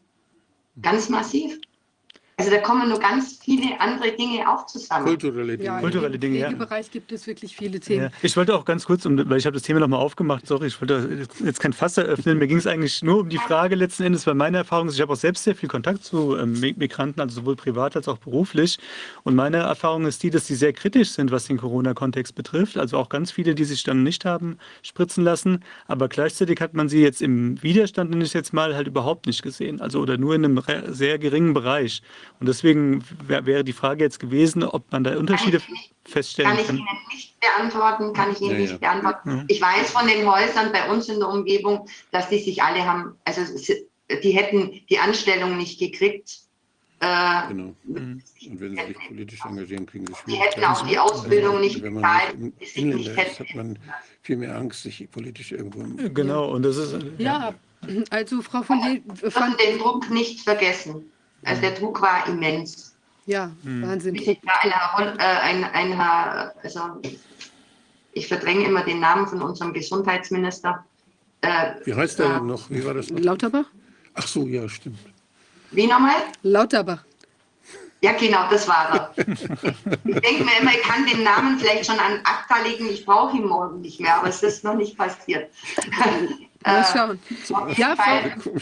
[0.81, 1.58] Ganz massiv.
[2.36, 5.07] Also da kommen nur ganz viele andere Dinge auch zusammen.
[5.07, 5.65] Kulturelle Dinge.
[5.65, 6.49] Ja, Kulturelle Dinge, ja.
[6.49, 8.07] Im Bereich gibt es wirklich viele Themen.
[8.07, 8.11] Ja.
[8.23, 11.27] Ich wollte auch ganz kurz, weil ich habe das Thema nochmal aufgemacht, sorry, ich wollte
[11.45, 12.39] jetzt kein Fass eröffnen.
[12.39, 15.01] Mir ging es eigentlich nur um die Frage letzten Endes, weil meine Erfahrung ist, ich
[15.01, 18.79] habe auch selbst sehr viel Kontakt zu ähm, Migranten, also sowohl privat als auch beruflich.
[19.23, 22.77] Und meine Erfahrung ist die, dass sie sehr kritisch sind, was den Corona-Kontext betrifft.
[22.77, 25.62] Also auch ganz viele, die sich dann nicht haben spritzen lassen.
[25.87, 29.43] Aber gleichzeitig hat man sie jetzt im Widerstand, nenne ich jetzt mal, halt überhaupt nicht
[29.43, 29.81] gesehen.
[29.81, 32.03] Also oder nur in einem sehr geringen Bereich.
[32.41, 36.67] Und deswegen wäre die Frage jetzt gewesen, ob man da Unterschiede kann feststellen kann.
[36.67, 38.78] Kann ich Ihnen nicht beantworten, kann ich Ihnen ja, nicht ja.
[38.78, 39.38] beantworten.
[39.38, 39.44] Ja.
[39.49, 43.17] Ich weiß von den Häusern bei uns in der Umgebung, dass die sich alle haben,
[43.24, 43.42] also
[44.22, 46.40] die hätten die Anstellung nicht gekriegt.
[47.01, 47.74] Äh, genau.
[47.85, 48.22] Mhm.
[48.49, 51.94] Und wenn sie sich politisch engagieren, kriegen sie Die hätten auch die Ausbildung nicht wenn
[51.94, 53.78] man Inländer ist, hat man
[54.22, 55.83] viel mehr Angst, sich politisch irgendwo...
[56.08, 56.97] Genau, und das ist...
[57.19, 57.52] Ja,
[58.10, 58.81] also Frau von...
[58.81, 61.10] Wir dürfen den Druck nicht vergessen.
[61.44, 62.85] Also der Druck war immens.
[63.26, 63.83] Ja, mhm.
[63.83, 64.15] Wahnsinn.
[64.15, 66.01] Ich, eine, äh, ein, ein,
[66.62, 66.81] also
[68.12, 70.85] ich verdränge immer den Namen von unserem Gesundheitsminister.
[71.41, 72.71] Äh, Wie heißt der äh, noch?
[72.71, 73.21] Wie war das noch?
[73.21, 73.67] Lauterbach?
[74.15, 74.99] Ach so, ja, stimmt.
[75.73, 76.15] Wie nochmal?
[76.42, 77.05] Lauterbach.
[78.01, 79.25] Ja, genau, das war er.
[79.26, 83.37] ich denke mir immer, ich kann den Namen vielleicht schon an Akta legen, ich brauche
[83.37, 85.51] ihn morgen nicht mehr, aber es ist noch nicht passiert.
[86.62, 87.19] Mal schauen.
[87.76, 88.17] ja, Frau,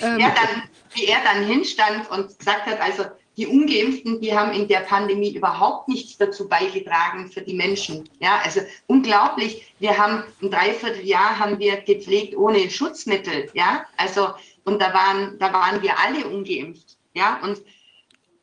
[0.06, 0.62] ähm, er dann,
[0.94, 3.04] wie er dann hinstand und gesagt hat, also
[3.36, 8.08] die Ungeimpften, die haben in der Pandemie überhaupt nichts dazu beigetragen für die Menschen.
[8.20, 9.74] Ja, also unglaublich.
[9.80, 13.50] Wir haben ein Dreivierteljahr haben wir gepflegt ohne Schutzmittel.
[13.54, 14.28] Ja, also
[14.64, 16.96] und da waren, da waren wir alle ungeimpft.
[17.14, 17.60] Ja, und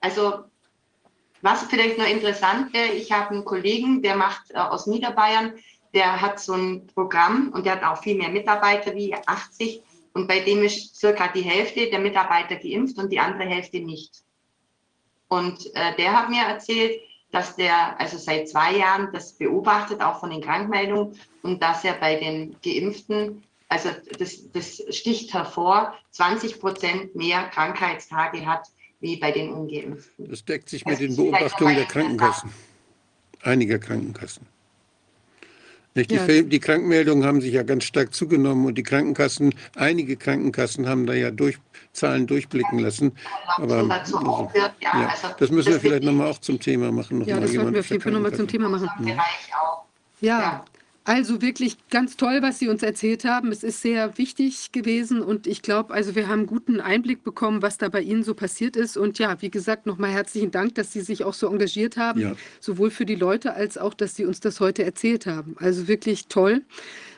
[0.02, 0.44] also
[1.42, 5.54] was vielleicht noch interessant wäre, ich habe einen Kollegen, der macht äh, aus Niederbayern,
[5.94, 9.82] der hat so ein Programm und der hat auch viel mehr Mitarbeiter wie 80
[10.14, 14.24] Und bei dem ist circa die Hälfte der Mitarbeiter geimpft und die andere Hälfte nicht.
[15.32, 17.00] Und äh, der hat mir erzählt,
[17.32, 21.94] dass der also seit zwei Jahren das beobachtet, auch von den Krankmeldungen, und dass er
[21.94, 28.68] bei den Geimpften, also das, das sticht hervor, 20 Prozent mehr Krankheitstage hat
[29.00, 30.30] wie bei den Ungeimpften.
[30.30, 32.52] Das deckt sich mit Also den Beobachtungen der Krankenkassen.
[33.42, 34.46] Einiger Krankenkassen.
[35.96, 36.12] Nicht?
[36.12, 36.42] Die, Ja.
[36.42, 41.14] Die Krankmeldungen haben sich ja ganz stark zugenommen und die Krankenkassen, einige Krankenkassen haben da
[41.14, 41.58] ja durch,
[41.94, 43.12] Zahlen durchblicken lassen.
[43.58, 44.20] Aber also,
[44.82, 47.20] ja, also das müssen wir vielleicht nochmal auch zum Thema machen.
[47.20, 48.48] noch Ja, mal das sollten wir auf für jeden Fall nochmal zum.
[48.48, 48.90] Thema machen.
[49.08, 49.18] Ja,
[50.22, 50.66] Ja.
[51.04, 53.52] also wirklich ganz toll, was Sie uns erzählt haben.
[53.52, 57.62] Es ist sehr wichtig gewesen und ich glaube, also wir haben einen guten Einblick bekommen,
[57.62, 58.96] was da bei Ihnen so passiert ist.
[58.98, 62.34] Und ja, wie gesagt, nochmal herzlichen Dank, dass Sie sich auch so engagiert haben, Ja.
[62.60, 65.56] sowohl für die Leute als auch, dass Sie uns das heute erzählt haben.
[65.60, 66.62] Also wirklich toll.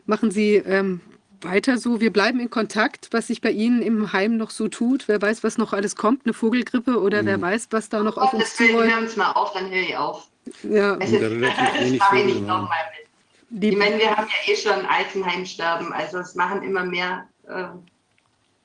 [0.06, 1.02] Machen Sie ähm,
[1.44, 2.02] weiter so.
[2.02, 5.08] Wir bleiben in Kontakt, was sich bei Ihnen im Heim noch so tut.
[5.08, 8.34] Wer weiß, was noch alles kommt, eine Vogelgrippe oder wer weiß, was da noch auf
[8.34, 8.92] uns zurollt.
[8.92, 10.28] hören uns mal auf, dann höre ich auf.
[10.64, 13.08] Ja, wenig mache ich Vögel nicht nochmal mit.
[13.50, 17.66] die, Ich meine, wir haben ja eh schon Altenheimsterben, also es machen immer mehr äh,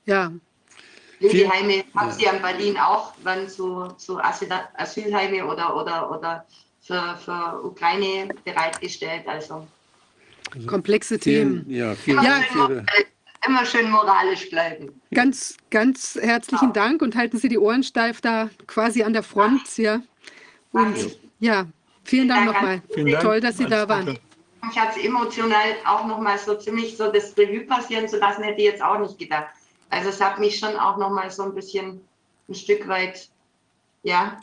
[0.05, 0.31] ja,
[1.19, 1.83] Pflegeheime.
[1.95, 6.45] Haben Sie ja in Berlin auch, wann so, so Asyl Asylheime oder, oder, oder
[6.81, 9.27] für, für Ukraine bereitgestellt.
[9.27, 9.67] Also
[10.67, 11.69] komplexe Vielen, Themen.
[11.69, 12.29] ja, vielen Ja.
[12.31, 12.85] Dank für Ihre
[13.47, 15.01] immer schön moralisch bleiben.
[15.13, 19.77] Ganz, ganz herzlichen Dank und halten Sie die Ohren steif da quasi an der Front.
[19.77, 20.01] Ja.
[20.71, 21.15] Und Danke.
[21.39, 21.65] ja,
[22.03, 22.55] vielen Dank Dank.
[22.55, 22.81] nochmal.
[22.93, 23.23] Vielen Dank.
[23.23, 24.05] Toll, dass Sie da Alles waren.
[24.07, 24.19] Gute.
[24.71, 28.59] Ich habe es emotional auch nochmal so ziemlich so das Revue passieren zu lassen, hätte
[28.59, 29.47] ich jetzt auch nicht gedacht.
[29.89, 32.01] Also es hat mich schon auch nochmal so ein bisschen
[32.47, 33.29] ein Stück weit,
[34.03, 34.39] ja,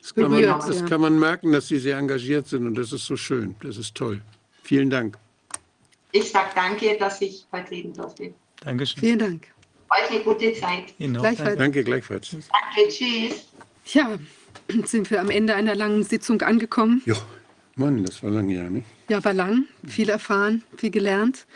[0.00, 0.86] Das kann, man, das ja.
[0.86, 3.54] kann man merken, dass Sie sehr engagiert sind und das ist so schön.
[3.62, 4.20] Das ist toll.
[4.64, 5.16] Vielen Dank.
[6.12, 8.32] ich sage danke, dass ich heute reden durfte.
[8.60, 9.00] Dankeschön.
[9.00, 9.46] Vielen Dank.
[9.90, 10.94] Euch eine gute Zeit.
[10.98, 11.22] Ihnen auch.
[11.22, 11.58] Gleichfalls.
[11.58, 12.30] Danke gleichfalls.
[12.30, 13.46] Danke, tschüss.
[13.92, 14.16] Ja,
[14.72, 17.02] jetzt sind wir am Ende einer langen Sitzung angekommen.
[17.04, 17.16] Ja,
[17.76, 18.86] Mann, das war lange ja, nicht?
[19.08, 21.46] Ja, war lang, viel erfahren, viel gelernt.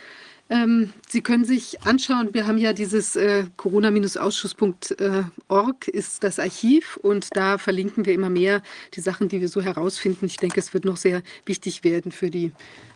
[0.51, 7.27] Ähm, Sie können sich anschauen, wir haben ja dieses äh, corona-ausschuss.org ist das Archiv und
[7.35, 8.63] da verlinken wir immer mehr
[8.95, 10.25] die Sachen, die wir so herausfinden.
[10.25, 12.51] Ich denke, es wird noch sehr wichtig werden für die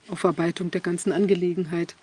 [0.10, 1.96] Aufarbeitung der ganzen Angelegenheit.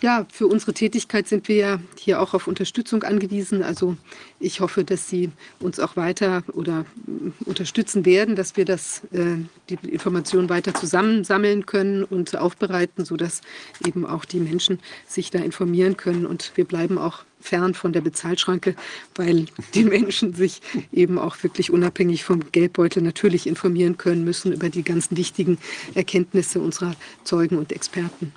[0.00, 3.64] Ja, für unsere Tätigkeit sind wir ja hier auch auf Unterstützung angewiesen.
[3.64, 3.96] Also
[4.38, 9.38] ich hoffe, dass Sie uns auch weiter oder mm, unterstützen werden, dass wir das, äh,
[9.68, 13.40] die Informationen weiter zusammensammeln können und aufbereiten, sodass
[13.84, 16.26] eben auch die Menschen sich da informieren können.
[16.26, 18.76] Und wir bleiben auch fern von der Bezahlschranke,
[19.16, 20.60] weil die Menschen sich
[20.92, 25.58] eben auch wirklich unabhängig vom Geldbeutel natürlich informieren können müssen über die ganzen wichtigen
[25.94, 28.32] Erkenntnisse unserer Zeugen und Experten.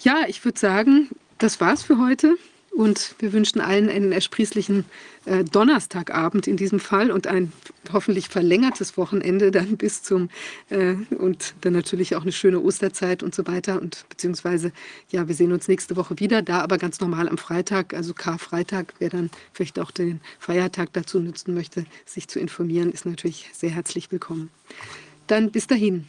[0.00, 2.36] Ja, ich würde sagen, das war's für heute.
[2.78, 4.84] Und wir wünschen allen einen ersprießlichen
[5.24, 7.52] äh, Donnerstagabend in diesem Fall und ein
[7.92, 10.30] hoffentlich verlängertes Wochenende dann bis zum
[10.70, 13.82] äh, und dann natürlich auch eine schöne Osterzeit und so weiter.
[13.82, 14.70] Und beziehungsweise,
[15.10, 18.94] ja, wir sehen uns nächste Woche wieder, da aber ganz normal am Freitag, also Karfreitag,
[19.00, 23.70] wer dann vielleicht auch den Feiertag dazu nutzen möchte, sich zu informieren, ist natürlich sehr
[23.70, 24.50] herzlich willkommen.
[25.26, 26.08] Dann bis dahin.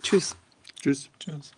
[0.00, 0.36] Tschüss.
[0.80, 1.08] Tschüss.
[1.18, 1.52] Tschüss.